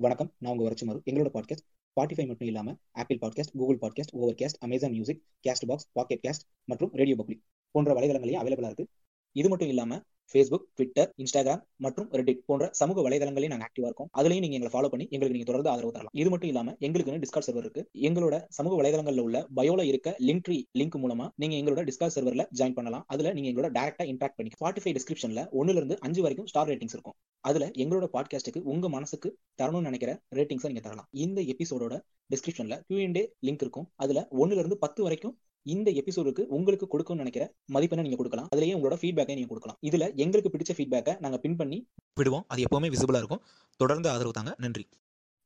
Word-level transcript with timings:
வணக்கம். 0.00 0.34
நான் 0.38 0.56
உங்க 0.56 0.70
வரச்சுமாரு 0.70 0.98
எங்களோட 1.10 1.28
பாட்காஸ்ட் 1.34 1.64
ஸ்பாட்டிஃபை 1.76 2.26
மட்டும் 2.26 2.36
இல்லாம 2.38 2.76
Apple 2.90 3.18
podcast 3.18 3.56
Google 3.56 3.78
podcast 3.78 4.12
Overcast 4.34 4.58
Amazon 4.60 4.90
music 4.90 5.22
Castbox 5.66 5.88
Pocket 5.92 6.24
Cast 6.28 6.48
மற்றும் 6.64 6.90
ரேடியோ 6.92 7.16
பப்ளிக் 7.16 7.42
போன்ற 7.70 7.94
வலைதளங்களையும் 7.94 8.40
அவைலபிளா 8.42 8.64
இருக்கு. 8.64 8.88
இது 9.32 9.48
மட்டும் 9.48 9.68
இல்லாம 9.68 10.02
ஃபேஸ்புக் 10.32 10.64
ட்விட்டர் 10.74 11.12
இன்ஸ்டாகிராம் 11.18 11.60
மற்றும் 11.76 12.08
ரெடிட் 12.12 12.40
போன்ற 12.46 12.68
சமூக 12.72 13.08
வலைதளங்களையும் 13.08 13.52
நாங்கள் 13.52 13.68
ஆக்டிவா 13.68 13.88
இருக்கோம். 13.90 14.08
அதுலயும் 14.18 14.44
நீங்க 14.44 14.56
எங்களை 14.58 14.72
ஃபாலோ 14.74 14.88
பண்ணி 14.88 15.06
எங்களுக்கு 15.10 15.36
நீங்க 15.36 15.44
தொடர்ந்து 15.44 15.70
ஆதரவு 15.70 15.92
தரலாம். 15.92 16.14
இது 16.22 16.30
மட்டும் 16.30 16.48
இல்லாம 16.48 16.76
எங்களுக்குன்னு 16.80 17.22
டிஸ்கார்ட் 17.24 17.46
சர்வர் 17.46 17.64
இருக்கு. 17.66 17.82
எங்களோட 18.08 18.44
சமூக 18.48 18.82
வலைதளங்கள்ல 18.82 19.20
உள்ள 19.20 19.46
பயோல 19.56 19.82
இருக்க 19.82 20.16
லிங்க் 20.18 20.44
ட்ரீ 20.48 20.58
லிங்க் 20.78 20.98
மூலமா 21.04 21.28
நீங்க 21.34 21.56
எங்களோட 21.56 21.84
டிஸ்கார்ட் 21.88 22.16
சர்வர்ல 22.16 22.46
ஜாயின் 22.58 22.72
பண்ணலாம். 22.72 23.04
அதுல 23.06 23.32
நீங்க 23.32 23.48
எங்களோட 23.50 23.70
டேரக்டா 23.72 24.06
இன்ட்ராக்ட் 24.12 24.38
பண்ணி 24.38 24.52
ஸ்பாட்டிஃபை 24.58 24.94
டிஸ்கிரிப்ஷன்ல 24.98 25.46
ஒன்னுல 25.60 25.80
இருந்து 25.80 25.98
அஞ்சு 26.00 26.22
வரைக்கும் 26.22 26.46
ஸ்டார் 26.46 26.68
ரேட்டிங்ஸ் 26.68 26.96
இருக்கும். 26.98 27.16
அதுல 27.40 27.66
எங்களோட 27.68 28.08
பாட்காஸ்ட்டுக்கு 28.12 28.62
உங்க 28.62 28.88
மனசுக்கு 28.88 29.38
தரணும்னு 29.62 29.80
நினைக்கிற 29.80 30.12
ரேட்டிங்ஸை 30.34 30.70
நீங்க 30.72 30.80
தரலாம். 30.80 31.08
இந்த 31.10 31.40
எபிசோடோட 31.42 32.00
டிஸ்கிரிப்ஷன்ல 32.34 32.76
கியூஎன்டே 32.88 33.22
லிங்க் 33.46 33.62
இருக்கும். 33.66 33.86
அதுல 33.96 34.28
ஒன்னுல 34.30 34.62
இருந்து 34.62 34.78
பத்து 34.78 35.02
வரைக்கும் 35.02 35.38
இந்த 35.62 35.90
எபிசோடுக்கு 35.90 36.40
உங்களுக்கு 36.40 36.86
கொடுக்கணும்னு 36.90 37.14
நினைக்கிற 37.14 37.52
மதிப்பெண்ணை 37.72 38.00
நீங்க 38.00 38.16
கொடுக்கலாம். 38.16 38.48
அதுலயே 38.56 38.76
உங்களோட 38.78 38.96
ஃபீட்பேக்கை 38.96 39.34
நீங்க 39.34 39.46
கொடுக்கலாம். 39.46 39.78
இதுல 39.82 40.14
எங்களுக்கு 40.14 40.50
பிடிச்ச 40.58 40.76
ஃபீட்பேக்கை 40.76 41.20
நாங்க 41.20 41.38
பின் 41.38 41.56
பண்ணி 41.56 41.88
விடுவோம். 42.14 42.44
அது 42.48 42.62
எப்பவுமே 42.62 42.84
விசிபிளா 42.84 43.16
இருக்கும். 43.16 43.42
தொடர்ந்து 43.76 44.10
ஆதரவு 44.10 44.32
தாங்க. 44.32 44.54
நன்றி. 44.58 44.88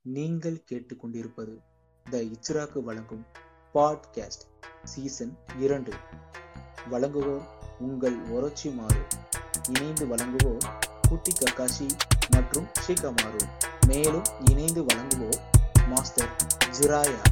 நீங்கள் 0.01 0.65
கேட்டுக்கொண்டிருப்பது 0.70 1.59
த 2.11 2.23
இச்ராக்கு 2.23 2.83
வழங்கும் 2.83 3.27
பாட்காஸ்ட் 3.75 4.45
சீசன் 4.84 5.39
இரண்டு. 5.59 5.93
வழங்குவோர் 6.91 7.42
உங்கள் 7.79 8.17
ஒரச்சி 8.29 8.75
மாறு. 8.75 9.03
இணைந்து 9.69 10.06
வழங்குவோர் 10.06 10.65
குட்டி 11.09 11.33
கக்காஷி 11.33 11.91
மற்றும் 12.31 12.67
ஷிகமாரு 12.87 13.41
மேலும் 13.87 14.25
இணைந்து 14.51 14.83
வழங்குவோர் 14.83 15.41
மாஸ்டர் 15.89 16.37
ஜிராயா. 16.79 17.23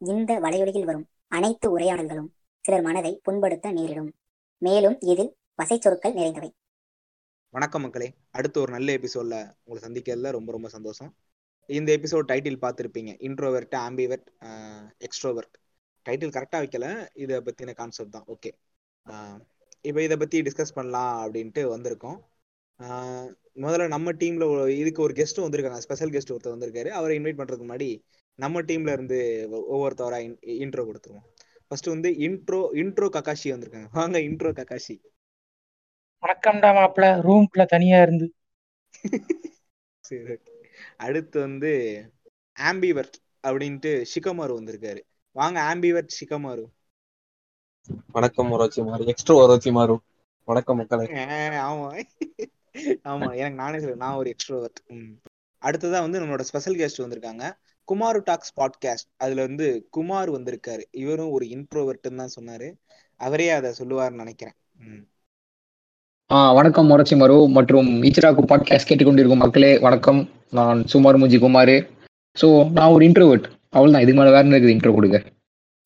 இந்த 0.00 0.40
வலையொலியில் 0.40 0.84
வரும் 0.84 1.06
அனைத்து 1.28 1.78
உரையாடல்களும் 1.78 2.28
சிலர் 2.60 2.82
மனதை 2.82 3.20
புண்படுத்த 3.28 3.72
நேரிடும். 3.72 4.12
மேலும் 4.58 4.96
இதில் 5.00 5.36
வசைச்சொற்கள் 5.62 6.14
நிறைந்தவை. 6.14 6.50
வணக்கம் 7.50 7.82
மக்களே. 7.82 8.14
அடுத்த 8.30 8.60
ஒரு 8.60 8.72
நல்ல 8.72 8.94
எபிசோட்ல 8.94 9.54
உங்களை 9.64 9.80
சந்திக்கிறதுல 9.82 10.30
ரொம்ப 10.30 10.52
ரொம்ப 10.52 10.68
சந்தோஷம். 10.68 11.14
இந்த 11.66 11.96
எபிசோட் 11.96 12.30
டைட்டில் 12.32 12.62
பார்த்துருப்பீங்க 12.62 13.12
இன்ட்ரோவெர்ட் 13.26 13.74
ஆம்பிவெர்ட் 13.74 14.28
எக்ஸ்ட்ரோவெர்ட் 15.06 15.54
டைட்டில் 16.08 16.34
கரெக்டாக 16.36 16.62
வைக்கல 16.62 17.06
இதை 17.14 17.36
பற்றின 17.36 17.74
கான்செப்ட் 17.74 18.10
தான். 18.10 18.26
ஓகே 18.26 18.50
இப்போ 19.80 20.02
இதை 20.02 20.16
பற்றி 20.16 20.42
டிஸ்கஸ் 20.42 20.74
பண்ணலாம் 20.74 21.18
அப்படின்ட்டு 21.24 21.64
வந்திருக்கோம். 21.74 22.18
ஆஹ் 22.78 23.28
முதல்ல 23.56 23.86
நம்ம 23.86 24.12
டீம்ல 24.12 24.68
இதுக்கு 24.68 25.02
ஒரு 25.02 25.14
கெஸ்ட்டும் 25.14 25.44
வந்திருக்காங்க. 25.46 25.82
ஸ்பெஷல் 25.86 26.10
கெஸ்ட் 26.10 26.32
ஒருத்தர் 26.34 26.54
வந்திருக்காரு. 26.54 26.88
அவரை 26.88 27.18
இன்வைட் 27.18 27.40
பண்றதுக்கு 27.40 27.68
முன்னாடி 27.70 27.90
நம்ம 28.38 28.62
டீம்ல 28.62 28.92
இருந்து 28.92 29.18
ஒவ்வொருத்தவரா 29.70 30.18
இன்ட்ரோ 30.58 30.82
கொடுத்துருவோம். 30.84 31.26
ஃபர்ஸ்ட் 31.68 31.86
வந்து 31.86 32.10
இன்ட்ரோ 32.26 32.60
இன்ட்ரோ 32.74 33.08
ககாஷி 33.12 33.48
வந்திருக்காங்க. 33.48 33.88
வாங்க 33.92 34.18
இன்ட்ரோ 34.20 34.52
ககாஷி 34.52 34.96
வணக்கம்டா 36.22 36.70
மாப்பிள. 36.74 37.06
ரூம்குள்ள 37.22 37.64
தனியா 37.66 37.98
இருந்து. 38.02 38.26
சரி. 40.04 40.36
அடுத்து 40.96 41.40
வந்து 41.40 41.70
ஆம்பிவர்ட் 42.56 43.16
அப்படின்ட்டு 43.44 43.92
ஷிகமாரு 44.12 44.52
வந்திருக்காரு. 44.58 45.00
வாங்க 45.36 45.58
ஆம்பிவர்ட் 45.70 46.16
ஷிகமாரு. 46.18 46.64
வணக்கம் 48.08 48.50
ஒரோச்சி 48.50 48.84
மாறு 48.84 49.04
எக்ஸ்ட்ரா 49.04 49.34
ஒரோச்சி 49.36 49.72
மாறு 49.72 49.94
வணக்கம் 50.48 50.76
மக்களே. 50.76 51.06
ஆமா. 51.62 51.88
ஆமா 53.04 53.28
எனக்கு 53.36 53.54
நானே 53.54 53.78
சொல்ல. 53.78 53.94
நான் 53.96 54.14
ஒரு 54.14 54.28
எக்ஸ்ட்ரோவர்ட் 54.30 54.80
அடுத்ததா 55.62 56.00
வந்து 56.00 56.20
நம்மளோட 56.20 56.40
ஸ்பெஷல் 56.42 56.76
கெஸ்ட் 56.76 57.04
வந்திருக்காங்க. 57.04 57.44
குமாரு 57.88 58.20
டாக்ஸ் 58.28 58.54
பாட்காஸ்ட் 58.58 59.08
அதுல 59.24 59.44
வந்து 59.48 59.66
குமார் 59.96 60.30
வந்திருக்காரு. 60.36 60.82
இவரும் 61.02 61.34
ஒரு 61.36 61.44
இன்ட்ரோவர்ட்னு 61.56 62.20
தான் 62.22 62.34
சொன்னாரு. 62.38 62.68
அவரே 63.20 63.46
அதை 63.58 63.70
சொல்லுவாருன்னு 63.80 64.22
நினைக்கிறேன். 64.24 64.56
வணக்கம் 66.58 66.88
மொரச்சி 66.90 67.14
மரு 67.20 67.36
மற்றும் 67.58 67.88
ஈச்சராக்கு 68.08 68.42
பாட்காஸ்ட் 68.50 68.88
கேட்டுக்கொண்டிருக்கும் 68.88 69.42
மக்களே 69.44 69.70
வணக்கம். 69.86 70.20
நான் 70.58 70.80
சுமார் 70.92 71.20
முஜி 71.22 71.38
குமார். 71.44 71.76
ஸோ 72.36 72.48
நான் 72.76 72.94
ஒரு 72.96 73.04
இன்ட்ரோவர்ட் 73.08 73.46
அவள் 73.76 73.94
தான். 73.94 74.02
இதுக்கு 74.04 74.20
மேலே 74.20 74.34
வேற 74.34 74.44
என்ன 74.46 74.56
இருக்குது? 74.56 74.76
இன்ட்ரோ 74.76 74.94
கொடுக்க 74.98 75.18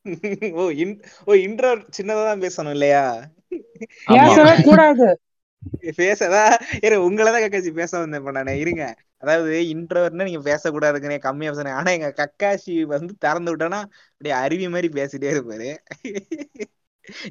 ஓ 0.61 0.63
இன் 0.83 0.95
ஓ 1.29 1.33
இன்ட்ரோ 1.47 1.71
சின்னதா 1.97 2.23
தான் 2.29 2.43
பேசணும் 2.45 2.75
இல்லையா. 2.77 3.03
பேசவே 4.13 4.55
கூடாது. 4.69 5.07
பேசதா 6.01 6.43
இரு 6.87 6.97
உங்களை 7.09 7.31
தான் 7.35 7.45
கக்காசி 7.45 7.71
பேச 7.81 7.93
வந்தேன் 8.01 8.21
இப்ப 8.23 8.33
நானு. 8.39 8.55
இருங்க. 8.63 8.85
அதாவது 9.23 9.53
இன்ட்ரோவர்ட்னா 9.73 10.25
நீங்க 10.25 10.43
பேசக்கூடாதுங்கன்னே 10.49 11.19
கம்மியா 11.19 11.51
பேசுறேன் 11.51 11.79
ஆனா 11.79 11.91
எங்க 11.91 12.09
கக்காசி 12.21 12.73
வந்து 12.87 13.13
திறந்து 13.19 13.53
விட்டோன்னா 13.53 13.81
அப்படியே 14.13 14.35
அருவி 14.41 14.67
மாதிரி 14.69 14.89
பேசிட்டே 14.93 15.31
இருப்பாரு. 15.35 15.69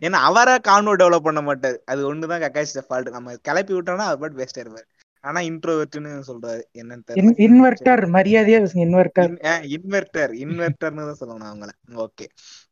ஏன்னா 0.01 0.17
அவரா 0.21 0.55
கான்வோ 0.67 0.93
டெவலப் 1.01 1.27
பண்ண 1.27 1.41
மாட்டாரு. 1.41 1.77
அது 1.85 2.01
ஒண்ணுதான் 2.07 2.43
கக்காசி 2.43 2.83
ஃபால்ட் 2.87 3.15
நம்ம 3.17 3.35
கிளப்பி 3.41 3.73
விட்டோம்னா 3.73 4.07
அவர் 4.09 4.21
பாட்டு 4.23 4.41
பேசிட்டே 4.41 4.63
இருப்பாரு. 4.65 4.87
ஆனா 5.23 5.39
இன்ட்ரோவர்ட்னு 5.49 6.11
சொல்றாரு. 6.29 6.63
என்னன்னு 6.73 7.05
தெரியல. 7.09 7.33
இன்வெர்டர் 7.45 8.03
மரியாதையா 8.15 8.59
பேசுங்க 8.63 8.85
இன்வெர்டர் 8.87 9.33
இன்வெர்டர் 9.75 10.33
இன்வெர்டர்னு 10.43 11.07
தான் 11.09 11.21
சொல்லணும் 11.21 11.49
அவங்கள. 11.51 11.71
ஓகே 12.05 12.27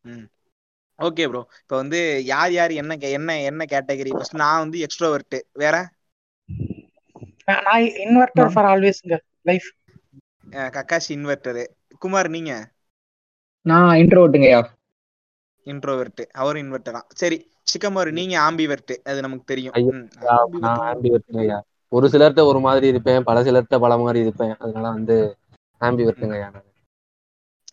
ம். 0.05 0.27
ஓகே 0.99 1.25
ப்ரோ 1.27 1.41
இப்போ 1.61 1.75
வந்து 1.75 1.99
யார் 2.25 2.51
யார் 2.51 2.71
என்ன 2.73 2.97
என்ன 3.11 3.37
என்ன 3.43 3.65
கேட்டகரி 3.69 4.11
ஃபர்ஸ்ட் 4.15 4.35
நான் 4.35 4.61
வந்து 4.63 4.77
எக்ஸ்ட்ரோவர்ட் 4.79 5.35
வேற? 5.55 5.75
நான் 7.49 7.83
இன்வெர்டர் 8.05 8.51
ஃபார் 8.53 8.69
ஆல்வேஸ்ங்க 8.71 9.17
லைஃப் 9.41 9.67
கக்காஷி 10.75 11.11
இன்வெர்டரு 11.17 11.63
குமார் 12.01 12.29
நீங்க? 12.29 12.51
நான் 13.65 13.91
இன்ட்ரோவர்ட்டுங்கய்யா 14.01 14.59
இன்ட்ரோவெர்ட் 15.67 16.21
அவரும் 16.41 16.63
இன்வெர்டர் 16.65 16.97
தான். 16.97 17.07
சரி 17.21 17.37
சிக்கமாரு 17.67 18.11
நீங்க 18.19 18.35
ஆம்பிவெர்ட் 18.47 18.93
அது 19.09 19.19
நமக்கு 19.25 19.45
தெரியும். 19.45 19.75
நான் 20.25 20.39
ambivert. 20.43 20.85
ஆம்பி 20.87 21.09
வெட்டுங்கய்யா 21.15 21.57
ஒரு 21.91 22.07
சிலர்கிட்ட 22.13 22.41
ஒரு 22.51 22.59
மாதிரி 22.59 22.87
இருப்பேன் 22.87 23.27
பல 23.29 23.43
சிலர்கிட்ட 23.47 23.77
பல 23.85 23.93
மாதிரி 23.97 24.19
இருப்பேன். 24.25 24.55
அதனால 24.59 24.87
வந்து 24.97 25.15
ஆம்பி 25.81 26.03
வெட்டுங்கய்யா 26.07 26.47
நான். 26.55 26.65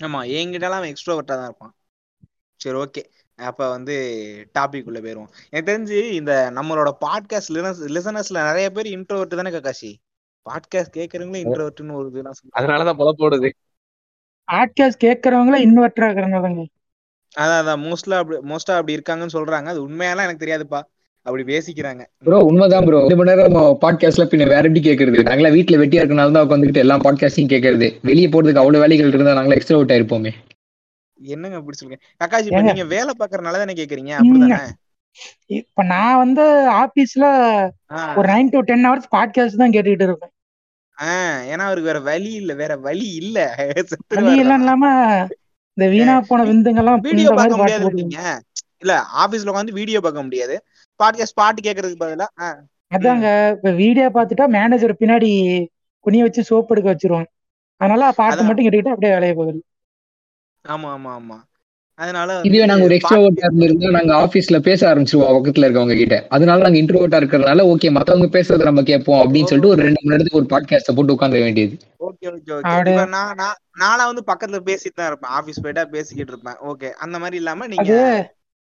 ஆமா 0.06 0.20
என்கிட்டலாம் 0.38 0.80
அவன் 0.80 0.92
எக்ஸ்ட்ரோவெர்ட்டா 0.94 1.36
தான் 1.38 1.48
இருப்பான். 1.50 1.74
சரி 2.60 2.76
ஓகே 2.84 3.02
அப்ப 3.38 3.68
வந்து 3.70 3.94
டாபிக் 4.58 4.86
உள்ள 4.86 4.98
போயிருவோம். 5.00 5.30
எனக்கு 5.50 5.70
தெரிஞ்சு 5.70 5.98
இந்த 6.10 6.32
நம்மளோட 6.54 6.90
பாட்காஸ்ட் 7.04 7.52
லிசனர்ஸ்ல 7.96 8.44
நிறைய 8.46 8.70
பேர் 8.70 8.86
இன்ட்ரோவெர்ட் 8.86 9.38
தானே 9.40 9.50
கக்காஷி? 9.50 9.90
பாட்காஸ்ட் 10.46 10.96
கேக்குறவங்களே 10.96 11.42
இன்ட்ரோவெர்ட்னு 11.44 11.92
ஒரு 11.92 12.08
இதெல்லாம் 12.08 12.34
அதனாலதான் 12.58 12.98
பொல 12.98 13.12
போடுது. 13.18 13.50
பாட்காஸ்ட் 14.48 15.02
கேட்கறவங்கள 15.04 15.58
இன்வெர்டர் 15.66 16.06
ஆகுறாங்க 16.08 16.36
அதான் 17.36 17.58
அதான். 17.62 17.80
மோஸ்ட்லா 17.86 18.18
அப்படி 18.22 18.36
மோஸ்டா 18.50 18.74
அப்படி 18.76 18.96
இருக்காங்கன்னு 18.96 19.36
சொல்றாங்க. 19.38 19.66
அது 19.66 19.80
உண்மையெல்லாம் 19.88 20.26
எனக்கு 20.28 20.44
தெரியாதுப்பா. 20.44 20.80
அப்படி 21.26 21.42
பேசிக்கிறாங்க. 21.52 22.02
ப்ரோ 22.24 22.38
உண்மைதான் 22.38 22.84
ப்ரோ 22.84 22.98
ரெண்டு 22.98 23.16
மணி 23.16 23.30
நேரம் 23.30 23.56
பாட்காஸ்ட்ல 23.82 24.24
பின்ன 24.32 24.44
வேற 24.48 24.62
எப்படி 24.68 24.82
கேட்கறது 24.88 25.28
நாங்களா 25.30 25.50
வீட்டில் 25.52 25.80
வெட்டியா 25.80 26.02
இருக்கனால 26.02 26.34
தான் 26.36 26.46
உட்காந்துக்கிட்டு 26.48 26.84
எல்லா 26.84 26.96
பாட்காஸ்டையும் 26.96 27.52
கேட்கறது 27.54 27.88
வெளியே 28.02 28.28
போறதுக்கு 28.28 28.62
அவ்வளோ 28.62 28.82
வேலைகள் 28.84 29.08
இருந்தா 29.08 29.36
நாங்களா 29.38 29.58
எக்ஸ்ட்ரோவர்ட் 29.58 29.94
ஆயிருப்போமே. 29.96 30.32
என்னங்க 31.18 31.56
அப்படி 31.56 31.76
சொல்லுங்க 31.76 31.98
கக்காஷி 32.20 32.48
இப்ப? 32.48 32.62
நீங்க 32.68 32.84
வேலை 32.90 33.12
பாக்குறதுனால 33.14 33.60
தானே 33.62 33.76
கேக்குறீங்க? 33.78 34.12
அப்படிதானே? 34.18 34.58
இப்ப 35.50 35.82
நான் 35.90 36.18
வந்து 36.18 36.44
ஆபீஸ்ல 36.76 37.26
ஒரு 38.16 38.26
nine 38.28 38.50
to 38.50 38.60
ten 38.62 38.86
hours 38.86 39.12
podcast 39.12 39.62
தான் 39.62 39.74
கேட்டுக்கிட்டு 39.74 40.06
இருப்பேன். 40.08 40.32
ஆ, 40.98 41.08
ஏன்னா 41.50 41.64
அவருக்கு 41.66 41.90
வேற 41.90 42.00
வழி 42.06 42.30
இல்ல 42.34 42.52
வேற 42.54 42.72
வழி 42.84 43.08
இல்ல. 43.20 43.38
வழி 44.16 44.34
எல்லாம் 44.42 44.62
இல்லாம 44.62 44.84
இந்த 45.76 45.86
வீணா 45.90 46.14
போன 46.28 46.44
விந்துங்கெல்லாம் 46.44 47.00
வீடியோ 47.06 47.26
இந்த 47.26 47.38
பார்க்க 47.40 47.60
முடியாது 47.60 47.88
இல்ல 48.82 48.92
ஆபீஸ்ல 49.22 49.50
உட்காந்து 49.52 49.78
வீடியோ 49.78 50.00
பார்க்க 50.00 50.22
முடியாது. 50.22 50.54
பாட்காஸ்ட் 51.00 51.38
பாட்டு 51.38 51.60
கேக்குறதுக்கு 51.62 52.02
பதிலா 52.02 52.28
அதாங்க 52.92 53.26
இப்ப 53.54 53.70
வீடியோ 53.78 54.06
பார்த்துட்டா 54.14 54.46
மேனேஜர் 54.50 55.00
பின்னாடி 55.00 55.30
குனிய 56.06 56.22
வச்சு 56.22 56.42
சோப் 56.50 56.70
எடுக்க 56.70 56.88
வச்சிருவாங்க. 56.92 57.28
அதனால 57.80 58.10
பாட்டு. 58.12 58.44
மட்டும் 58.44 58.64
கேட்டுக்கிட்டு 58.64 58.92
அப்படியே 58.92 59.14
வேலையை 59.14 59.34
போகுது. 59.34 59.58
ஆமா 60.66 60.88
ஆமா 60.94 61.10
ஆமா. 61.16 61.36
அதனால 61.98 62.30
இதுவே 62.46 62.64
நாங்க 62.66 62.86
ஒரு 62.86 62.94
எக்ஸ்ட்ரோவர்ட்டா 62.96 63.46
இருந்திருந்தா 63.46 63.90
நாங்க 63.96 64.12
ஆபீஸ்ல 64.16 64.58
பேச 64.66 64.80
ஆரம்பிச்சிருவோம் 64.88 65.36
பக்கத்துல 65.36 65.66
இருக்கவங்க 65.66 65.94
கிட்ட. 65.96 66.16
அதனால 66.34 66.64
நாங்க 66.64 66.78
இன்ட்ரோவர்ட்டா 66.80 67.20
இருக்கிறதுனால 67.20 67.64
ஓகே 67.70 67.90
மத்தவங்க 67.96 68.28
பேசுறத 68.34 68.66
நம்ம 68.68 68.82
கேட்போம் 68.82 69.20
அப்படின்னு 69.22 69.50
சொல்லிட்டு 69.50 69.72
ஒரு 69.74 69.84
ரெண்டு 69.86 70.00
மணி 70.00 70.12
நேரத்துக்கு 70.12 70.40
ஒரு 70.40 70.50
பாட்காஸ்ட 70.52 70.94
போட்டு 70.96 71.14
உட்கார 71.14 71.40
வேண்டியது. 71.44 71.76
ஓகே 72.06 72.26
ஓகே 72.32 72.52
ஓகே 72.58 72.94
நான் 73.82 74.10
வந்து 74.10 74.24
பக்கத்துல 74.30 74.60
பேசிட்டு 74.68 74.98
தான் 74.98 75.10
இருப்பேன். 75.10 75.32
ஆபீஸ் 75.38 75.62
போயிட்டா 75.62 75.84
பேசிக்கிட்டு 75.94 76.32
இருப்பேன். 76.34 76.58
ஓகே 76.70 76.90
அந்த 77.04 77.16
மாதிரி 77.18 77.36
இல்லாம 77.36 77.68
நீங்க 77.68 77.94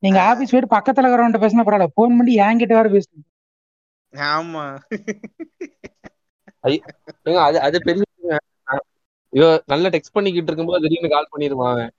நீங்க 0.03 0.19
ஆபீஸ் 0.27 0.51
போயிட்டு 0.51 0.75
பக்கத்துல 0.75 1.05
இருக்கிறவன்ட்ட 1.05 1.41
பேசினா 1.43 1.65
பரவாயில்ல. 1.65 1.95
போன் 1.97 2.15
பண்ணி 2.17 2.35
என்கிட்ட 2.43 2.75
வேற 2.77 2.89
பேசுங்க 2.93 3.25
ஆமா. 4.33 4.63
அது 7.43 7.57
அது 7.65 7.77
பெரிய 7.81 8.03
ஐயோ 9.29 9.63
நல்லா 9.65 9.87
டெக்ஸ்ட் 9.87 10.13
பண்ணிக்கிட்டு 10.13 10.51
இருக்கும்போது 10.51 10.87
திடீர்னு 10.87 11.09
கால் 11.09 11.27
பண்ணிருவான் 11.37 11.89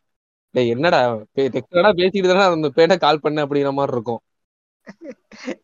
டேய் 0.50 0.69
என்னடா 0.69 1.15
டெக்ஸ்டடா 1.37 1.91
பேசிட்டு 2.00 2.29
தானே 2.29 2.41
அந்த 2.41 2.71
பேட்ட 2.77 2.99
கால் 2.99 3.21
பண்ண 3.21 3.47
அப்படிங்கிற 3.47 3.73
மாதிரி 3.73 3.97
இருக்கும். 3.97 4.21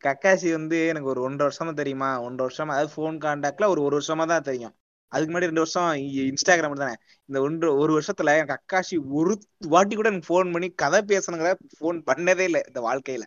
கக்காசி 0.05 0.51
வந்து 0.51 0.87
எனக்கு 0.87 1.09
ஒரு 1.09 1.21
ஒன்றரை 1.23 1.57
வருஷமா 1.57 1.73
தெரியுமா? 1.73 2.21
ஒன்றரை 2.21 2.57
வருஷமா 2.57 2.71
அதாவது 2.75 2.93
ஃபோன் 2.97 3.15
கான்டாக்ட்ல 3.15 3.67
ஒரு 3.67 3.83
ஒரு 3.83 4.01
வருஷமா 4.01 4.27
தான் 4.27 4.43
தெரியும். 4.43 4.75
அதுக்கு 5.09 5.33
முன்னாடி 5.33 5.49
ரெண்டு 5.49 5.63
வருஷம் 5.65 5.83
இ- 5.83 6.29
இன்ஸ்டாகிராம் 6.31 6.81
தானே. 6.83 6.95
இந்த 7.27 7.41
ஒன்று 7.41 7.77
ஒரு 7.77 8.01
வருஷத்துல 8.01 8.37
எனக்கு 8.39 8.59
அக்காஷி 8.61 8.97
ஒரு 9.09 9.39
வாட்டி 9.69 9.95
கூட 9.95 10.09
எனக்கு 10.09 10.31
ஃபோன் 10.31 10.53
பண்ணி 10.53 10.69
கதை 10.71 11.01
பேசணுங்கிற 11.07 11.55
ஃபோன் 11.81 11.99
பண்ணதே 12.07 12.41
இல்லை 12.41 12.63
இந்த 12.67 12.81
வாழ்க்கையில. 12.81 13.23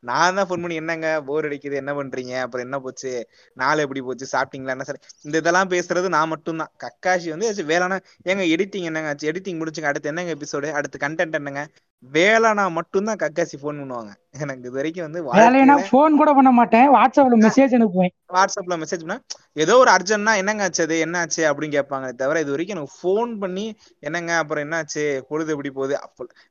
நான் 0.00 0.34
தான் 0.34 0.44
ஃபோன் 0.44 0.62
பண்ணி 0.62 0.74
என்னங்க? 0.74 1.22
போர் 1.22 1.44
அடிக்குது. 1.44 1.74
என்ன 1.74 1.92
பண்றீங்க? 1.92 2.40
அப்புறம் 2.40 2.66
என்ன 2.66 2.78
போச்சு? 2.80 3.28
நாள் 3.56 3.78
எப்படி 3.78 4.00
போச்சு? 4.00 4.26
சாப்பிட்டீங்களா? 4.32 4.74
என்ன 4.76 4.84
சார்? 4.84 5.00
இந்த 5.22 5.36
இதெல்லாம் 5.38 5.70
பேசுறது 5.70 6.08
நான் 6.08 6.28
மட்டும்தான் 6.28 6.72
கக்காஷி 6.84 7.28
வந்து 7.28 7.48
ஏதாச்சும் 7.48 8.00
ஏங்க 8.24 8.44
எடிட்டிங் 8.56 8.88
என்னங்க 8.90 9.08
ஆச்சு? 9.08 9.32
எடிட்டிங் 9.32 9.60
முடிச்சுங்க. 9.60 9.82
அடுத்து 9.82 10.08
என்னங்க 10.08 10.34
எபிசோடு 10.34 10.70
அடுத்து 10.72 11.08
கண்டென்ட் 11.08 11.32
என்னங்க? 11.32 11.64
வேலைனா 12.12 12.70
மட்டும்தான் 12.70 13.16
கக்காசி 13.16 13.56
ஃபோன் 13.62 13.80
பண்ணுவாங்க. 13.80 14.12
எனக்கு 14.44 14.62
இது 14.62 14.78
வரைக்கும் 14.78 15.06
வந்து 15.06 15.20
வேலைனா 15.26 15.74
வாழ்க்கையில 15.74 15.90
போன் 15.94 16.18
கூட 16.20 16.30
பண்ண 16.38 16.50
மாட்டேன். 16.58 16.86
வாட்ஸ்அப்ல 16.94 17.36
மெசேஜ் 17.44 17.74
அனுப்புவேன். 17.78 18.12
வாட்ஸ்அப்ல 18.36 18.76
மெசேஜ் 18.82 19.02
பண்ணா 19.04 19.16
ஏதோ 19.64 19.74
ஒரு 19.82 19.90
அர்ஜென்ட்னா 19.96 20.32
என்னங்க 20.40 20.64
ஆச்சு 20.66 20.82
அது 20.86 20.96
என்ன 21.06 21.18
ஆச்சு 21.18 21.42
அப்படின்னு 21.50 21.76
கேட்பாங்க. 21.78 22.06
தவிர 22.20 22.40
இது 22.44 22.54
வரைக்கும் 22.54 22.76
எனக்கு 22.76 22.96
ஃபோன் 23.00 23.32
பண்ணி 23.42 23.66
என்னங்க 24.06 24.32
அப்புறம் 24.42 24.64
என்ன 24.66 24.76
ஆச்சு 24.76 25.04
பொழுது 25.28 25.52
எப்படி 25.54 25.72
போகுது? 25.78 25.96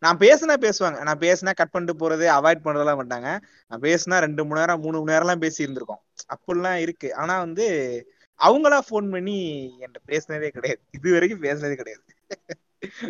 நான் 0.05 0.21
பேசினா 0.25 0.57
பேசுவாங்க. 0.67 0.99
நான் 1.09 1.23
பேசினா 1.25 1.53
கட் 1.61 1.73
பண்ணிட்டு 1.75 1.95
போறது 2.03 2.27
அவாய்ட் 2.37 2.65
பண்றதெல்லாம் 2.65 3.01
மாட்டாங்க. 3.01 3.29
நான் 3.71 3.83
பேசினா 3.87 4.19
ரெண்டு 4.25 4.45
மணி 4.45 4.59
நேரம் 4.59 4.83
மூணு 4.85 4.97
மணி 4.99 5.13
நேரம்லாம் 5.13 5.43
பேசி 5.45 5.65
இருந்திருக்கோம் 5.65 6.03
அப்படிலாம் 6.35 6.81
இருக்கு. 6.85 7.09
ஆனா 7.15 7.35
வந்து 7.45 7.67
அவங்களா 8.39 8.77
ஃபோன் 8.87 9.05
பண்ணி 9.11 9.35
என்கிட்ட 9.83 9.99
பேசினதே 10.11 10.49
கிடையாது. 10.55 10.81
இது 10.97 11.13
வரைக்கும் 11.13 11.43
பேசினதே 11.47 11.75
கிடையாது. 11.81 12.03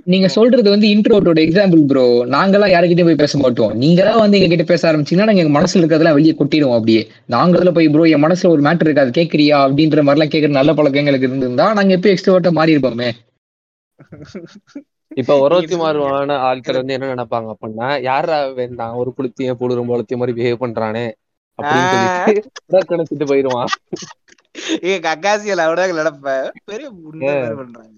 நீங்க 0.05 0.27
சொல்றது 0.35 0.67
வந்து 0.69 0.87
இன்ட்ரோட்டோட 0.87 1.39
எக்ஸாம்பிள் 1.45 1.81
ப்ரோ 1.85 2.03
நாங்கெல்லாம் 2.33 2.73
யாருக்கிட்டயும் 2.73 3.09
போய் 3.09 3.21
பேச 3.21 3.37
மாட்டோம். 3.37 3.73
நீங்க 3.83 4.01
தான் 4.03 4.21
வந்து 4.21 4.37
எங்க 4.37 4.49
கிட்ட 4.51 4.65
பேச 4.65 4.81
ஆரம்பிச்சீங்கன்னா 4.89 5.29
நாங்க 5.29 5.43
எங்க 5.43 5.55
மனசுல 5.57 5.81
இருக்கிறதெல்லாம் 5.81 6.17
வெளியே 6.17 6.35
கொட்டிடுவோம் 6.35 6.77
அப்படியே. 6.77 7.01
நாங்க 7.27 7.57
அதுல 7.57 7.71
போய் 7.71 7.89
ப்ரோ 7.89 8.05
என் 8.11 8.25
மனசுல 8.25 8.51
ஒரு 8.51 8.63
மேட்டர் 8.67 8.87
இருக்கு 8.87 9.05
அது 9.05 9.17
கேக்குறியா 9.19 9.59
அப்படின்ற 9.65 10.01
மாதிரி 10.01 10.19
எல்லாம் 10.19 10.33
கேக்குற 10.33 10.53
நல்ல 10.59 10.73
பழக்கம் 10.73 11.03
எங்களுக்கு 11.03 11.29
இருந்திருந்தா 11.29 11.67
நாங்க 11.77 11.97
எப்பயும் 11.97 12.15
எக்ஸ்ட்ரோட்டா 12.15 12.53
மாறி 12.55 12.75
இருப்போமே. 12.75 13.09
இப்ப 15.11 15.33
ஒருவத்தி 15.43 15.75
மாறுவான 15.79 16.37
ஆட்கள் 16.47 16.79
வந்து 16.79 16.95
என்ன 16.95 17.09
நினைப்பாங்க 17.11 17.49
அப்படின்னா 17.53 17.89
யாரா 18.05 18.37
வேண்டாம் 18.57 18.97
ஒரு 19.01 19.11
புளுத்திய 19.17 19.53
புழுரும் 19.59 19.89
புலத்திய 19.91 20.17
மாதிரி 20.19 20.35
பிஹேவ் 20.37 20.63
பண்றானே 20.63 21.05
அப்படின்னு 21.59 21.99
புறக்கணிச்சிட்டு 22.67 23.27
போயிருவான் 23.27 23.71
ஏ 24.85 24.93
கக்காசியல் 25.05 25.63
அவ்வளவு 25.63 25.99
நடப்ப 25.99 26.27
பெரிய. 26.65 26.87
பண்றாங்க. 27.59 27.93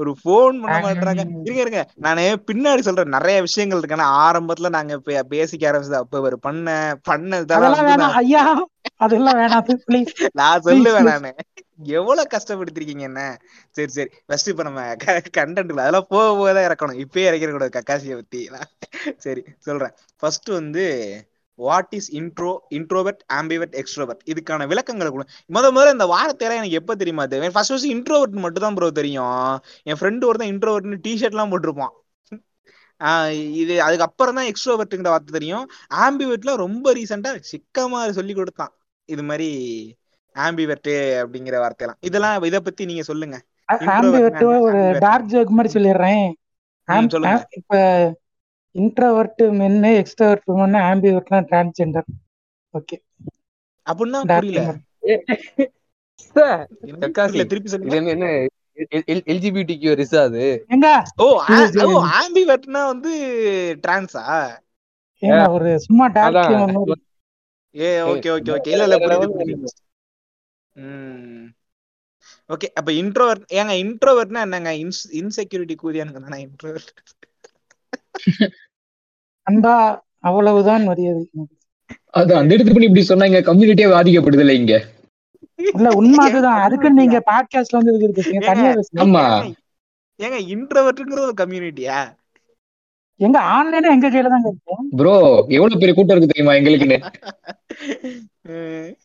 ஒரு 0.00 0.10
போன் 0.22 0.60
பண்ண 0.60 0.78
மாட்டாங்க 0.84 1.22
இருங்க 1.44 1.60
இருங்க. 1.64 1.82
நானு 2.06 2.24
பின்னாடி 2.50 2.82
சொல்றேன். 2.88 3.14
நிறைய 3.16 3.38
விஷயங்கள் 3.46 3.80
இருக்கு 3.80 3.96
ஆனா 3.98 4.08
ஆரம்பத்துல 4.24 4.72
நாங்க 4.76 4.96
பேசிக்க 5.34 5.64
ஆரம்பிச்சது 5.70 6.02
அப்ப 6.04 6.20
ஒரு 6.28 6.38
பண்ண 6.38 6.76
நான் 7.06 8.16
ஐயா 8.22 8.44
அதெல்லாம் 9.04 9.38
வேணாம். 9.40 9.68
நான் 10.40 10.62
சொல்லுவேன். 10.66 11.08
நானு. 11.12 11.30
எவ்வளவு 11.98 12.30
கஷ்டப்படுத்திருக்கீங்க 12.32 13.04
என்ன? 13.08 13.22
சரி 13.76 13.90
சரி. 13.96 14.10
ஃபர்ஸ்ட் 14.26 14.50
இப்ப 14.52 14.62
நம்ம 14.68 14.82
கண்டென்ட்ல 15.38 15.82
அதெல்லாம் 15.84 16.08
போக 16.14 16.28
போக 16.38 16.48
தான் 16.52 16.66
இறக்கணும். 16.68 17.00
இப்பயே 17.04 17.26
இறக்கிற 17.28 17.50
கூடாது 17.50 17.76
கக்காசியை 17.78 18.16
பத்தி. 18.20 18.40
சரி 19.26 19.42
சொல்றேன். 19.66 19.94
ஃபர்ஸ்ட் 20.22 20.48
வந்து 20.58 20.86
what 21.66 21.94
is 21.98 22.08
intro 22.20 22.52
introvert 22.78 23.22
ambivert 23.38 23.76
extrovert 23.80 24.22
இதுக்கான 24.32 24.66
விளக்கங்களை 24.72 25.10
கூட. 25.16 25.24
முத 25.54 25.70
முதல்ல 25.76 25.94
இந்த 25.96 26.06
வார்த்தையெல்லாம் 26.14 26.60
எனக்கு 26.62 26.80
எப்ப 26.80 26.96
தெரியுமா? 27.02 27.24
தெரியும் 27.32 27.56
ஃபர்ஸ்ட் 27.56 27.72
ஃபர்ஸ்ட் 27.72 27.92
இன்ட்ரோவர்ட் 27.94 28.36
மட்டும் 28.44 28.64
தான் 28.66 28.76
ப்ரோ 28.78 28.90
தெரியும். 29.00 29.48
என் 29.90 30.00
ஃப்ரெண்டு 30.00 30.28
ஒருத்தன் 30.30 30.52
இன்ட்ரோவர்ட்னு 30.54 30.98
டிஷர்ட் 31.06 31.36
எல்லாம் 31.36 31.52
போட்டிருப்பான். 31.54 31.94
இது 33.62 33.74
அதுக்கப்புறம் 33.86 34.36
தான் 34.38 34.48
எக்ஸ்ட்ரோவர்ட்டுங்கிற 34.50 35.10
வார்த்தை 35.14 35.34
தெரியும். 35.38 35.66
ஆம்பிவர்ட்ல 36.04 36.54
ரொம்ப 36.64 36.92
ரீசெண்டா 36.98 37.32
சிக்கமா 37.52 38.00
சொல்லி 38.18 38.34
கொடுத்தான். 38.38 38.72
இது 39.14 39.22
மாதிரி 39.28 39.50
ஆம்பிவர்ட் 40.36 40.92
அப்படிங்கிற 41.20 41.56
வார்த்தையெல்லாம். 41.64 42.00
இதெல்லாம் 42.08 42.48
இத 42.50 42.60
பத்தி 42.68 42.82
நீங்க 42.90 43.04
சொல்லுங்க. 43.10 43.36
ஆம்பிவர்ட் 43.98 44.42
ஒரு 44.68 44.80
டார்க் 45.06 45.30
ஜோக் 45.32 45.56
மாதிரி 45.58 45.72
சொல்லிடுறேன். 45.76 46.26
இப்ப 47.58 47.76
இன்ட்ரோவர்ட் 48.74 49.42
மென்னு 49.60 49.90
எக்ஸ்ட்ரோவர்ட் 50.00 50.48
மென்னு 50.52 50.80
ஆம்பிவர்ட்லாம் 50.90 51.46
டிரான்ஸ்ஜெண்டர் 51.50 52.08
ஓகே 52.74 52.96
அப்படின்னா 53.86 54.20
புரியல. 54.34 54.62
திருப்பி 57.46 57.68
சொல்லுங்க. 57.68 57.94
என்ன 58.06 58.26
ரிசா 59.96 60.18
அது. 60.20 60.44
ஓ 61.16 61.26
ஓ 61.86 62.02
ஆம்பிவர்ட்னா 62.18 62.86
வந்து 62.86 63.12
டிரான்ஸா 63.86 64.24
ஒரு 65.48 65.78
சும்மா. 65.78 66.06
ஏ 67.74 67.88
ஓகே 68.02 68.28
ஓகே 68.36 68.52
ஓகே 68.56 68.70
இல்ல 68.76 68.96
புரியுது 69.38 69.70
ம். 70.76 71.46
ஓகே 72.50 72.66
அப்ப 72.74 72.92
இன்ட்ரோவர்ட் 72.92 73.44
ஏங்க 73.52 73.72
இன்ட்ரோவர்ட்னா 73.82 74.40
என்னங்க? 74.40 74.70
இன்செக்யூரிட்டி 75.14 75.74
கூதியானுங்க 75.82 76.20
தானே 76.20 76.38
இன்ட்ரோவர்ட் 76.46 76.90
அன்பா 79.46 79.74
அவ்வளவுதான் 80.24 80.82
மரியாதை. 80.84 81.22
அது 82.14 82.32
அந்த 82.36 82.54
இடத்துக்கு 82.54 82.76
பண்ணி 82.76 82.88
இப்படி 82.88 83.04
சொன்னாங்க 83.08 83.38
கம்யூனிட்டியே 83.48 83.88
பாதிக்கப்படுது 83.92 84.44
இல்ல 84.44 84.54
இங்க? 84.54 84.74
இல்ல 85.70 85.88
உண்மை 85.98 86.22
அதுதான் 86.26 86.60
அதுக்கு 86.66 86.88
நீங்க 86.96 87.18
பாட்காஸ்ட்ல 87.28 87.78
வந்து 87.78 87.92
இருக்கிறது 87.92 88.18
பேசுங்க 88.18 88.42
தனியா 88.48 88.70
ஆமா. 89.04 89.24
ஏங்க 90.20 90.38
இன்ட்ரோவர்ட்ங்கிறது 90.52 91.26
ஒரு 91.26 91.36
கம்யூனிட்டியா 91.40 91.98
எங்க 93.20 93.38
ஆன்லைனா 93.52 93.88
எங்க 93.94 94.08
கையில 94.08 94.30
தான் 94.32 94.44
இருக்கு? 94.44 94.74
ப்ரோ 94.98 95.14
எவ்வளவு 95.56 95.80
பெரிய 95.80 95.94
கூட்டம் 95.94 96.14
இருக்கு 96.14 96.32
தெரியுமா 96.32 96.56
எங்களுக்குன்னு? 96.58 96.98